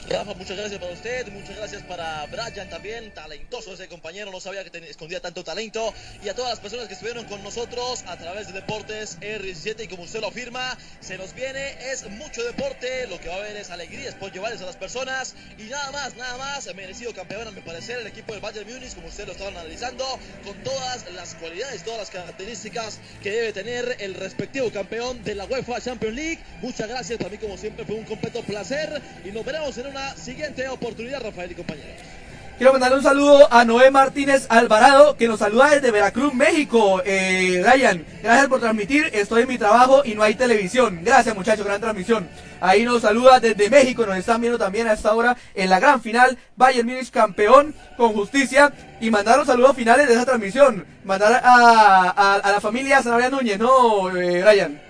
Rafa, 0.08 0.34
muchas 0.34 0.56
gracias 0.56 0.78
para 0.78 0.92
usted, 0.92 1.26
muchas 1.32 1.56
gracias 1.56 1.82
para 1.82 2.26
Brian 2.26 2.68
también, 2.68 3.12
talentoso 3.12 3.74
ese 3.74 3.88
compañero, 3.88 4.30
no 4.30 4.38
sabía 4.38 4.62
que 4.62 4.78
escondía 4.88 5.20
tanto 5.20 5.42
talento, 5.42 5.92
y 6.22 6.28
a 6.28 6.34
todas 6.34 6.50
las 6.50 6.60
personas 6.60 6.86
que 6.86 6.94
estuvieron 6.94 7.24
con 7.24 7.42
nosotros 7.42 8.04
a 8.06 8.16
través 8.16 8.46
de 8.46 8.52
Deportes 8.52 9.18
R17 9.18 9.84
y 9.84 9.88
como 9.88 10.04
usted 10.04 10.20
lo 10.20 10.28
afirma, 10.28 10.78
se 11.00 11.18
nos 11.18 11.34
viene, 11.34 11.90
es 11.90 12.08
mucho 12.08 12.44
deporte, 12.44 13.08
lo 13.08 13.18
que 13.18 13.28
va 13.28 13.34
a 13.34 13.38
haber 13.38 13.56
es 13.56 13.70
alegría, 13.70 14.08
es 14.08 14.14
por 14.14 14.30
llevarles 14.30 14.62
a 14.62 14.66
las 14.66 14.76
personas, 14.76 15.34
y 15.58 15.64
nada 15.64 15.90
más, 15.90 16.14
nada 16.14 16.36
más, 16.36 16.72
merecido 16.76 17.12
campeón 17.12 17.48
a 17.48 17.50
mi 17.50 17.60
parecer 17.60 17.98
el 17.98 18.06
equipo 18.06 18.32
del 18.32 18.40
Bayern 18.40 18.72
Múnich, 18.72 18.94
como 18.94 19.08
usted 19.08 19.26
lo 19.26 19.32
estaba 19.32 19.50
analizando, 19.50 20.04
con 20.44 20.56
todas 20.62 21.10
las 21.14 21.34
cualidades, 21.34 21.82
todas 21.82 21.98
las 21.98 22.10
características 22.10 23.00
que 23.24 23.32
debe 23.32 23.52
tener 23.52 23.96
el 23.98 24.14
respectivo 24.14 24.70
campeón 24.70 25.24
de 25.24 25.34
la 25.34 25.46
UEFA 25.46 25.80
Champions 25.80 26.14
League, 26.14 26.38
muchas 26.62 26.88
gracias, 26.88 27.18
para 27.18 27.30
mí 27.30 27.38
como 27.38 27.58
siempre 27.58 27.84
fue 27.84 27.96
un 27.96 28.04
completo 28.04 28.42
placer, 28.42 29.02
y 29.24 29.32
nos 29.32 29.44
veremos 29.44 29.76
en 29.78 29.86
una 29.88 29.95
siguiente 30.16 30.68
oportunidad, 30.68 31.22
Rafael 31.22 31.52
y 31.52 31.54
compañeros. 31.54 32.16
Quiero 32.56 32.72
mandarle 32.72 32.96
un 32.96 33.02
saludo 33.02 33.52
a 33.52 33.66
Noé 33.66 33.90
Martínez 33.90 34.46
Alvarado, 34.48 35.14
que 35.18 35.28
nos 35.28 35.40
saluda 35.40 35.72
desde 35.72 35.90
Veracruz, 35.90 36.32
México. 36.32 37.02
Eh, 37.04 37.62
Ryan, 37.62 38.02
gracias 38.22 38.48
por 38.48 38.60
transmitir. 38.60 39.10
Estoy 39.12 39.42
en 39.42 39.48
mi 39.48 39.58
trabajo 39.58 40.00
y 40.06 40.14
no 40.14 40.22
hay 40.22 40.36
televisión. 40.36 41.00
Gracias, 41.04 41.36
muchachos, 41.36 41.66
gran 41.66 41.82
transmisión. 41.82 42.26
Ahí 42.62 42.84
nos 42.84 43.02
saluda 43.02 43.40
desde 43.40 43.68
México. 43.68 44.06
Nos 44.06 44.16
están 44.16 44.40
viendo 44.40 44.58
también 44.58 44.88
a 44.88 44.94
esta 44.94 45.14
hora 45.14 45.36
en 45.54 45.68
la 45.68 45.78
gran 45.80 46.00
final. 46.00 46.38
Bayern 46.56 46.88
Munich 46.88 47.10
campeón 47.10 47.74
con 47.98 48.14
justicia. 48.14 48.72
Y 49.02 49.10
mandar 49.10 49.36
los 49.36 49.46
saludos 49.46 49.76
finales 49.76 50.08
de 50.08 50.14
esa 50.14 50.24
transmisión. 50.24 50.86
Mandar 51.04 51.42
a, 51.44 52.14
a, 52.16 52.34
a 52.36 52.52
la 52.52 52.60
familia 52.62 53.02
Sanabria 53.02 53.28
Núñez, 53.28 53.58
¿no, 53.58 54.16
eh, 54.16 54.42
Ryan? 54.42 54.85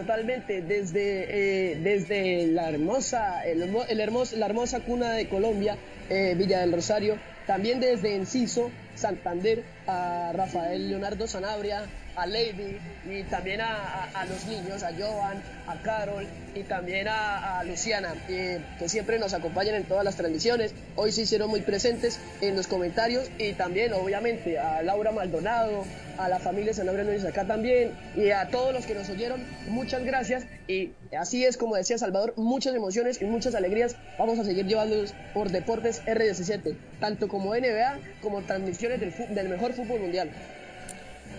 Totalmente, 0.00 0.62
desde, 0.62 1.72
eh, 1.72 1.76
desde 1.78 2.46
la 2.46 2.70
hermosa, 2.70 3.44
el, 3.44 3.62
el 3.90 4.00
hermoso, 4.00 4.34
la 4.38 4.46
hermosa 4.46 4.80
cuna 4.80 5.12
de 5.12 5.28
Colombia, 5.28 5.76
eh, 6.08 6.34
Villa 6.38 6.60
del 6.60 6.72
Rosario, 6.72 7.18
también 7.46 7.80
desde 7.80 8.16
Enciso, 8.16 8.70
Santander, 8.94 9.62
a 9.86 10.32
Rafael 10.32 10.88
Leonardo 10.88 11.26
Sanabria, 11.26 11.90
a 12.20 12.26
Lady 12.26 12.78
y 13.08 13.22
también 13.24 13.60
a, 13.62 14.26
los 14.28 14.44
niños, 14.46 14.82
a 14.82 14.92
Jovan, 14.92 15.42
a 15.66 15.76
Carol 15.82 16.26
y 16.54 16.62
también 16.64 17.08
a, 17.08 17.62
Luciana, 17.64 18.14
eh, 18.28 18.60
que 18.78 18.88
siempre 18.88 19.18
nos 19.18 19.32
acompañan 19.32 19.74
en 19.74 19.84
todas 19.84 20.04
las 20.04 20.16
transmisiones. 20.16 20.74
Hoy 20.96 21.12
se 21.12 21.22
hicieron 21.22 21.48
muy 21.48 21.62
presentes 21.62 22.20
en 22.40 22.56
los 22.56 22.66
comentarios 22.66 23.30
y 23.38 23.52
también, 23.54 23.92
obviamente, 23.94 24.58
a 24.58 24.82
Laura 24.82 25.12
Maldonado, 25.12 25.84
a 26.18 26.28
la 26.28 26.38
familia 26.38 26.74
Sanabria 26.74 27.04
Núñez 27.04 27.24
acá 27.24 27.46
también 27.46 27.92
y 28.14 28.30
a 28.30 28.48
todos 28.48 28.74
los 28.74 28.84
que 28.84 28.94
nos 28.94 29.08
oyeron, 29.08 29.42
muchas 29.68 30.04
gracias. 30.04 30.44
Y 30.68 30.92
así 31.18 31.44
es, 31.44 31.56
como 31.56 31.76
decía 31.76 31.96
Salvador, 31.96 32.34
muchas 32.36 32.74
emociones 32.74 33.22
y 33.22 33.24
muchas 33.24 33.54
alegrías. 33.54 33.96
Vamos 34.18 34.38
a 34.38 34.44
seguir 34.44 34.66
llevándolos 34.66 35.14
por 35.32 35.50
Deportes 35.50 36.04
R17, 36.04 36.76
tanto 37.00 37.28
como 37.28 37.54
NBA 37.54 37.98
como 38.20 38.42
transmisiones 38.42 39.00
del 39.00 39.48
mejor 39.48 39.72
fútbol 39.72 40.00
mundial. 40.00 40.30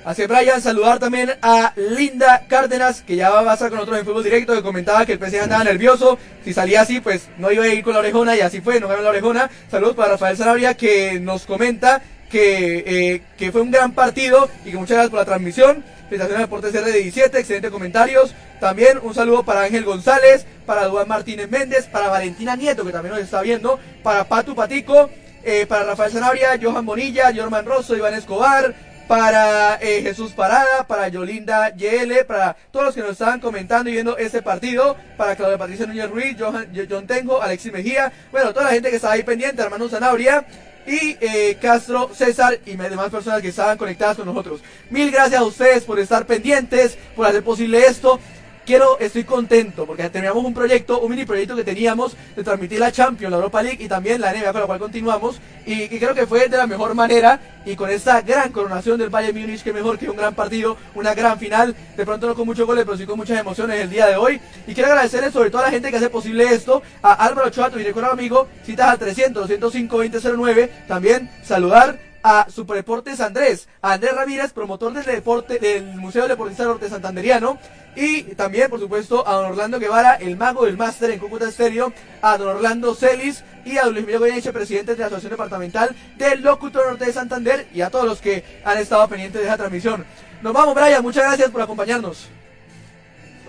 Así 0.04 0.24
es, 0.24 0.28
Brian, 0.28 0.60
saludar 0.60 0.98
también 0.98 1.34
a 1.44 1.74
Linda 1.76 2.46
Cárdenas, 2.48 3.04
que 3.04 3.16
ya 3.16 3.30
va 3.30 3.52
a 3.52 3.54
estar 3.54 3.70
con 3.70 3.78
nosotros 3.78 4.00
en 4.00 4.06
Fútbol 4.06 4.24
Directo, 4.24 4.54
que 4.56 4.64
comentaba 4.64 5.06
que 5.06 5.14
el 5.14 5.20
PSG 5.20 5.44
andaba 5.44 5.64
nervioso. 5.64 6.18
Si 6.44 6.54
salía 6.54 6.82
así, 6.82 7.00
pues 7.02 7.30
no 7.38 7.52
iba 7.52 7.66
a 7.66 7.68
ir 7.68 7.84
con 7.84 7.94
la 7.94 8.00
orejona, 8.00 8.36
y 8.36 8.42
así 8.42 8.62
fue, 8.62 8.80
no 8.80 8.88
ganó 8.88 9.04
la 9.04 9.10
orejona. 9.10 9.52
Saludos 9.70 9.96
para 9.96 10.14
Rafael 10.14 10.36
Sanabria, 10.36 10.74
que 10.74 11.20
nos 11.20 11.46
comenta 11.46 12.02
que, 12.32 12.84
eh, 12.88 13.22
que 13.38 13.52
fue 13.52 13.62
un 13.62 13.70
gran 13.70 13.92
partido 13.92 14.50
y 14.66 14.72
que 14.72 14.78
muchas 14.78 14.96
gracias 14.96 15.12
por 15.12 15.20
la 15.20 15.26
transmisión. 15.26 15.84
Felicitaciones 16.10 16.42
Deportes 16.42 16.74
R17, 16.74 17.40
excelentes 17.40 17.72
comentarios. 17.72 18.34
También 18.60 19.00
un 19.04 19.14
saludo 19.14 19.44
para 19.44 19.62
Ángel 19.62 19.86
González, 19.86 20.48
para 20.66 20.88
Duan 20.88 21.08
Martínez 21.08 21.50
Méndez, 21.50 21.86
para 21.86 22.10
Valentina 22.10 22.56
Nieto, 22.56 22.84
que 22.84 22.92
también 22.92 23.14
nos 23.14 23.24
está 23.24 23.42
viendo, 23.44 23.80
para 24.02 24.24
Patu 24.24 24.56
Patico, 24.56 25.12
eh, 25.44 25.66
para 25.68 25.84
Rafael 25.84 26.12
Sanabria, 26.12 26.60
Johan 26.62 26.86
Bonilla, 26.86 27.32
Jorman 27.36 27.66
Rosso, 27.66 27.96
Iván 27.96 28.14
Escobar, 28.16 28.74
para 29.12 29.78
eh, 29.82 30.02
Jesús 30.02 30.32
Parada, 30.32 30.88
para 30.88 31.10
Yolinda 31.10 31.76
YL, 31.76 32.24
para 32.26 32.56
todos 32.72 32.86
los 32.86 32.96
que 32.96 33.02
nos 33.02 33.12
estaban 33.12 33.42
comentando 33.42 33.90
y 33.90 33.94
viendo 33.94 34.18
este 34.18 34.42
partido, 34.42 34.96
para 35.18 35.36
Claudia 35.36 35.58
Patricia 35.58 35.86
Núñez 35.86 36.10
Ruiz, 36.10 36.38
Johan, 36.40 36.72
John 36.90 37.08
Tengo, 37.08 37.42
Alexis 37.42 37.74
Mejía, 37.74 38.10
bueno, 38.32 38.54
toda 38.54 38.68
la 38.68 38.72
gente 38.72 38.90
que 38.90 38.96
estaba 38.96 39.16
ahí 39.16 39.24
pendiente, 39.24 39.62
hermano 39.62 39.90
Sanabria 39.90 40.46
y 40.88 41.18
eh, 41.20 41.58
Castro, 41.62 42.12
César 42.14 42.58
y 42.66 42.78
demás 42.78 43.10
personas 43.10 43.42
que 43.42 43.50
estaban 43.50 43.78
conectadas 43.78 44.16
con 44.16 44.28
nosotros. 44.28 44.62
Mil 44.90 45.12
gracias 45.12 45.42
a 45.42 45.44
ustedes 45.44 45.84
por 45.84 46.00
estar 46.00 46.26
pendientes, 46.26 46.98
por 47.14 47.28
hacer 47.28 47.44
posible 47.44 47.86
esto. 47.86 48.18
Quiero, 48.64 49.00
estoy 49.00 49.24
contento 49.24 49.88
porque 49.88 50.08
terminamos 50.12 50.46
un 50.46 50.54
proyecto, 50.54 51.00
un 51.02 51.10
mini 51.10 51.26
proyecto 51.26 51.56
que 51.56 51.64
teníamos 51.64 52.16
de 52.36 52.44
transmitir 52.44 52.80
la 52.80 52.92
Champions, 52.92 53.32
la 53.32 53.38
Europa 53.38 53.64
League 53.64 53.84
y 53.84 53.88
también 53.88 54.22
la 54.22 54.32
NBA 54.32 54.52
con 54.52 54.62
la 54.62 54.68
cual 54.68 54.80
continuamos 54.80 55.42
y, 55.66 55.88
creo 55.88 56.14
que 56.14 56.28
fue 56.28 56.48
de 56.48 56.58
la 56.58 56.68
mejor 56.68 56.94
manera 56.94 57.40
y 57.66 57.76
con 57.76 57.90
esta 57.90 58.22
gran 58.22 58.52
coronación 58.52 59.00
del 59.00 59.10
Bayern 59.10 59.36
Múnich 59.36 59.64
que 59.64 59.74
mejor 59.74 59.98
que 59.98 60.10
un 60.10 60.16
gran 60.16 60.36
partido, 60.36 60.78
una 60.94 61.16
gran 61.16 61.40
final, 61.40 61.76
de 61.98 62.06
pronto 62.06 62.28
no 62.28 62.36
con 62.36 62.46
muchos 62.46 62.68
goles 62.68 62.86
pero 62.86 62.98
sí 62.98 63.08
con 63.08 63.18
muchas 63.18 63.40
emociones 63.40 63.80
el 63.80 63.90
día 63.90 64.06
de 64.06 64.16
hoy 64.16 64.40
y 64.68 64.76
quiero 64.76 64.90
agradecerles 64.90 65.34
sobre 65.34 65.50
todo 65.50 65.64
a 65.64 65.66
la 65.66 65.72
gente 65.72 65.90
que 65.90 65.98
hace 65.98 66.10
posible 66.10 66.44
esto, 66.54 66.84
a 67.02 67.14
Álvaro 67.14 67.48
Ochoa, 67.48 67.72
tu 67.72 67.80
director 67.80 68.06
amigo, 68.06 68.48
citas 68.64 68.90
al 68.90 69.00
300 69.00 69.50
205 69.50 69.98
2009, 69.98 70.72
también 70.88 71.32
saludar 71.44 72.11
a 72.24 72.48
Superdeportes 72.50 73.20
Andrés, 73.20 73.68
a 73.82 73.94
Andrés 73.94 74.16
Ramírez, 74.16 74.54
promotor 74.54 74.94
del 74.94 75.06
deporte 75.06 75.60
del 75.60 75.96
Museo 75.96 76.28
Deportista 76.28 76.64
Norte 76.64 76.90
Santanderiano, 76.90 77.58
y 77.96 78.24
también, 78.36 78.70
por 78.70 78.80
supuesto, 78.80 79.28
a 79.28 79.34
don 79.34 79.46
Orlando 79.52 79.80
Guevara, 79.80 80.16
el 80.16 80.38
mago 80.38 80.66
del 80.66 80.78
máster 80.78 81.12
en 81.12 81.20
Cúcuta 81.20 81.50
Estéreo, 81.50 81.92
a 82.22 82.38
don 82.38 82.56
Orlando 82.56 82.96
Celis 82.96 83.44
y 83.66 83.78
a 83.78 83.84
don 83.84 83.94
Luis 83.94 84.06
Miguel 84.06 84.20
Goyeneche, 84.20 84.54
presidente 84.54 84.94
de 84.94 85.00
la 85.00 85.08
Asociación 85.08 85.32
Departamental 85.32 85.96
del 86.18 86.42
Locutor 86.42 86.88
Norte 86.88 87.06
de 87.06 87.14
Santander, 87.14 87.68
y 87.74 87.82
a 87.82 87.90
todos 87.90 88.06
los 88.06 88.22
que 88.22 88.44
han 88.64 88.78
estado 88.78 89.08
pendientes 89.08 89.42
de 89.42 89.48
esa 89.48 89.58
transmisión. 89.58 90.06
Nos 90.42 90.54
vamos, 90.54 90.74
Brian, 90.74 91.04
muchas 91.04 91.24
gracias 91.24 91.50
por 91.50 91.62
acompañarnos. 91.62 92.30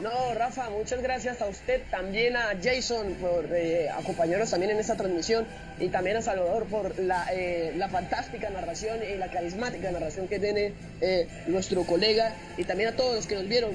No, 0.02 0.34
Rafa, 0.34 0.68
muchas 0.68 1.00
gracias 1.00 1.40
a 1.42 1.46
usted, 1.46 1.80
también 1.88 2.34
a 2.36 2.58
Jason 2.60 3.14
por 3.20 3.44
eh, 3.54 3.88
acompañarnos 3.88 4.50
también 4.50 4.72
en 4.72 4.80
esta 4.80 4.96
transmisión 4.96 5.46
y 5.78 5.90
también 5.90 6.16
a 6.16 6.22
Salvador 6.22 6.66
por 6.66 6.98
la, 6.98 7.28
eh, 7.32 7.78
fantástica 7.88 8.50
narración 8.50 8.98
y 9.04 9.16
la 9.16 9.30
carismática 9.30 9.92
narración 9.92 10.26
que 10.26 10.40
tiene 10.40 10.72
eh, 11.00 11.28
nuestro 11.46 11.84
colega 11.84 12.34
y 12.56 12.64
también 12.64 12.88
a 12.88 12.96
todos 12.96 13.14
los 13.14 13.26
que 13.28 13.36
nos 13.36 13.46
vieron. 13.46 13.70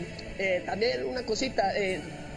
También 0.66 1.06
una 1.06 1.24
cosita, 1.24 1.72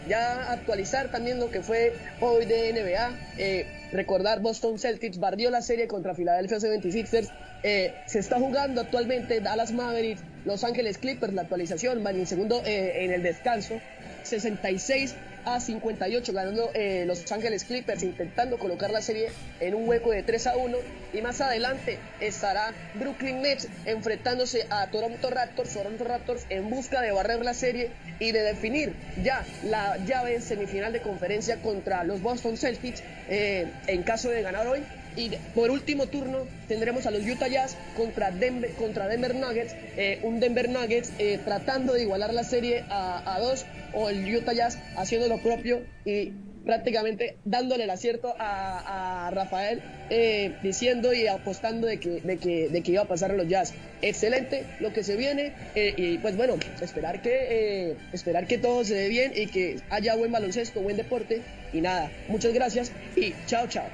ya 0.07 0.51
actualizar 0.51 1.11
también 1.11 1.39
lo 1.39 1.51
que 1.51 1.61
fue 1.61 1.93
hoy 2.21 2.45
de 2.45 2.71
NBA, 2.71 3.91
recordar 3.91 4.39
Boston 4.39 4.79
Celtics 4.79 5.19
barrió 5.19 5.51
la 5.51 5.61
serie 5.61 5.87
contra 5.87 6.15
Philadelphia 6.15 6.57
76ers, 6.57 7.29
eh, 7.63 7.93
se 8.07 8.19
está 8.19 8.39
jugando 8.39 8.81
actualmente 8.81 9.39
Dallas 9.39 9.71
Mavericks, 9.71 10.21
Los 10.45 10.63
Ángeles 10.63 10.97
Clippers, 10.97 11.33
la 11.33 11.43
actualización, 11.43 12.03
van 12.03 12.15
en 12.15 12.25
segundo 12.25 12.63
eh, 12.65 13.05
en 13.05 13.11
el 13.11 13.21
descanso, 13.21 13.79
66 14.23 15.15
a 15.45 15.59
58 15.59 16.33
ganando 16.33 16.69
eh, 16.73 17.03
Los 17.07 17.31
Ángeles 17.31 17.63
Clippers 17.63 18.03
intentando 18.03 18.59
colocar 18.59 18.91
la 18.91 19.01
serie 19.01 19.29
en 19.59 19.73
un 19.73 19.87
hueco 19.87 20.11
de 20.11 20.23
3 20.23 20.47
a 20.47 20.57
1 20.57 20.77
y 21.13 21.21
más 21.21 21.41
adelante 21.41 21.97
estará 22.19 22.73
Brooklyn 22.95 23.41
Nets 23.41 23.67
enfrentándose 23.85 24.67
a 24.69 24.87
Toronto 24.87 25.29
Raptors, 25.29 25.73
Toronto 25.73 26.03
Raptors 26.03 26.45
en 26.49 26.69
busca 26.69 27.01
de 27.01 27.11
barrer 27.11 27.43
la 27.43 27.53
serie 27.53 27.91
y 28.19 28.31
de 28.31 28.41
definir 28.41 28.93
ya 29.23 29.43
la 29.63 29.97
llave 30.05 30.35
en 30.35 30.41
semifinal 30.41 30.93
de 30.93 31.01
conferencia 31.01 31.61
contra 31.61 32.03
los 32.03 32.21
Boston 32.21 32.57
Celtics 32.57 33.01
eh, 33.29 33.67
en 33.87 34.03
caso 34.03 34.29
de 34.29 34.41
ganar 34.41 34.67
hoy 34.67 34.83
y 35.15 35.31
por 35.53 35.71
último 35.71 36.07
turno 36.07 36.47
tendremos 36.67 37.05
a 37.05 37.11
los 37.11 37.25
Utah 37.25 37.47
Jazz 37.47 37.77
contra 37.95 38.31
Denver, 38.31 38.71
contra 38.71 39.07
Denver 39.07 39.35
Nuggets, 39.35 39.75
eh, 39.97 40.19
un 40.23 40.39
Denver 40.39 40.69
Nuggets 40.69 41.11
eh, 41.19 41.39
tratando 41.43 41.93
de 41.93 42.03
igualar 42.03 42.33
la 42.33 42.43
serie 42.43 42.85
a, 42.89 43.37
dos 43.39 43.65
o 43.93 44.09
el 44.09 44.35
Utah 44.35 44.53
Jazz 44.53 44.77
haciendo 44.95 45.27
lo 45.27 45.37
propio 45.39 45.81
y 46.05 46.31
prácticamente 46.65 47.37
dándole 47.43 47.85
el 47.85 47.89
acierto 47.89 48.35
a, 48.37 49.27
a 49.27 49.31
Rafael 49.31 49.81
eh, 50.09 50.57
diciendo 50.61 51.13
y 51.13 51.27
apostando 51.27 51.87
de 51.87 51.97
que, 51.97 52.21
de, 52.21 52.37
que, 52.37 52.69
de 52.69 52.81
que 52.81 52.91
iba 52.91 53.03
a 53.03 53.07
pasar 53.07 53.31
a 53.31 53.35
los 53.35 53.47
Jazz. 53.47 53.73
Excelente 54.01 54.65
lo 54.79 54.91
que 54.93 55.03
se 55.03 55.15
viene 55.15 55.53
eh, 55.75 55.93
y 55.95 56.17
pues 56.17 56.35
bueno, 56.35 56.55
esperar 56.81 57.21
que, 57.21 57.91
eh, 57.91 57.95
esperar 58.13 58.47
que 58.47 58.57
todo 58.57 58.83
se 58.83 58.95
dé 58.95 59.09
bien 59.09 59.31
y 59.35 59.47
que 59.47 59.77
haya 59.89 60.15
buen 60.15 60.31
baloncesto, 60.31 60.81
buen 60.81 60.97
deporte 60.97 61.41
y 61.71 61.81
nada, 61.81 62.11
muchas 62.27 62.53
gracias 62.53 62.91
y 63.15 63.33
chao 63.47 63.67
chao. 63.67 63.85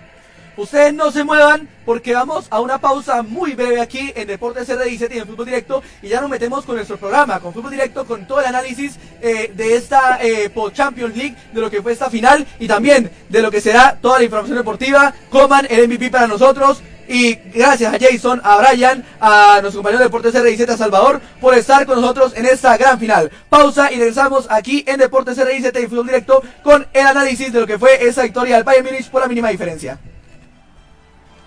Ustedes 0.57 0.91
no 0.91 1.11
se 1.11 1.23
muevan 1.23 1.69
porque 1.85 2.15
vamos 2.15 2.47
a 2.49 2.59
una 2.61 2.79
pausa 2.79 3.21
muy 3.21 3.53
breve 3.53 3.79
aquí 3.79 4.11
en 4.15 4.27
Deportes 4.27 4.67
R17 4.67 5.15
y 5.15 5.19
en 5.19 5.27
Fútbol 5.27 5.45
Directo 5.45 5.83
y 6.01 6.07
ya 6.07 6.19
nos 6.19 6.31
metemos 6.31 6.65
con 6.65 6.75
nuestro 6.75 6.97
programa, 6.97 7.39
con 7.39 7.53
Fútbol 7.53 7.71
Directo, 7.71 8.05
con 8.05 8.27
todo 8.27 8.39
el 8.39 8.47
análisis 8.47 8.97
eh, 9.21 9.53
de 9.55 9.75
esta 9.75 10.17
eh, 10.19 10.51
Champions 10.73 11.15
League, 11.15 11.35
de 11.53 11.61
lo 11.61 11.69
que 11.69 11.83
fue 11.83 11.93
esta 11.93 12.09
final 12.09 12.45
y 12.59 12.67
también 12.67 13.11
de 13.29 13.41
lo 13.43 13.51
que 13.51 13.61
será 13.61 13.99
toda 14.01 14.17
la 14.17 14.25
información 14.25 14.57
deportiva. 14.57 15.13
Coman 15.29 15.67
el 15.69 15.87
MVP 15.87 16.09
para 16.09 16.27
nosotros. 16.27 16.81
Y 17.09 17.35
gracias 17.53 17.93
a 17.93 17.97
Jason, 17.97 18.41
a 18.43 18.57
Brian, 18.57 19.05
a 19.21 19.59
nuestro 19.61 19.79
compañero 19.79 19.99
de 19.99 20.05
Deportes 20.05 20.35
R17, 20.35 20.71
a 20.71 20.75
Salvador, 20.75 21.21
por 21.39 21.53
estar 21.53 21.85
con 21.85 22.01
nosotros 22.01 22.33
en 22.35 22.45
esta 22.45 22.75
gran 22.75 22.99
final. 22.99 23.31
Pausa 23.47 23.93
y 23.93 23.95
regresamos 23.95 24.47
aquí 24.49 24.83
en 24.85 24.97
Deportes 24.97 25.37
R17 25.37 25.83
y 25.83 25.87
Fútbol 25.87 26.07
Directo 26.07 26.43
con 26.63 26.85
el 26.91 27.07
análisis 27.07 27.53
de 27.53 27.61
lo 27.61 27.67
que 27.67 27.79
fue 27.79 28.05
esa 28.05 28.23
victoria 28.23 28.55
del 28.55 28.65
Bayern 28.65 28.87
Munich 28.87 29.09
por 29.09 29.21
la 29.21 29.29
mínima 29.29 29.47
diferencia. 29.47 29.97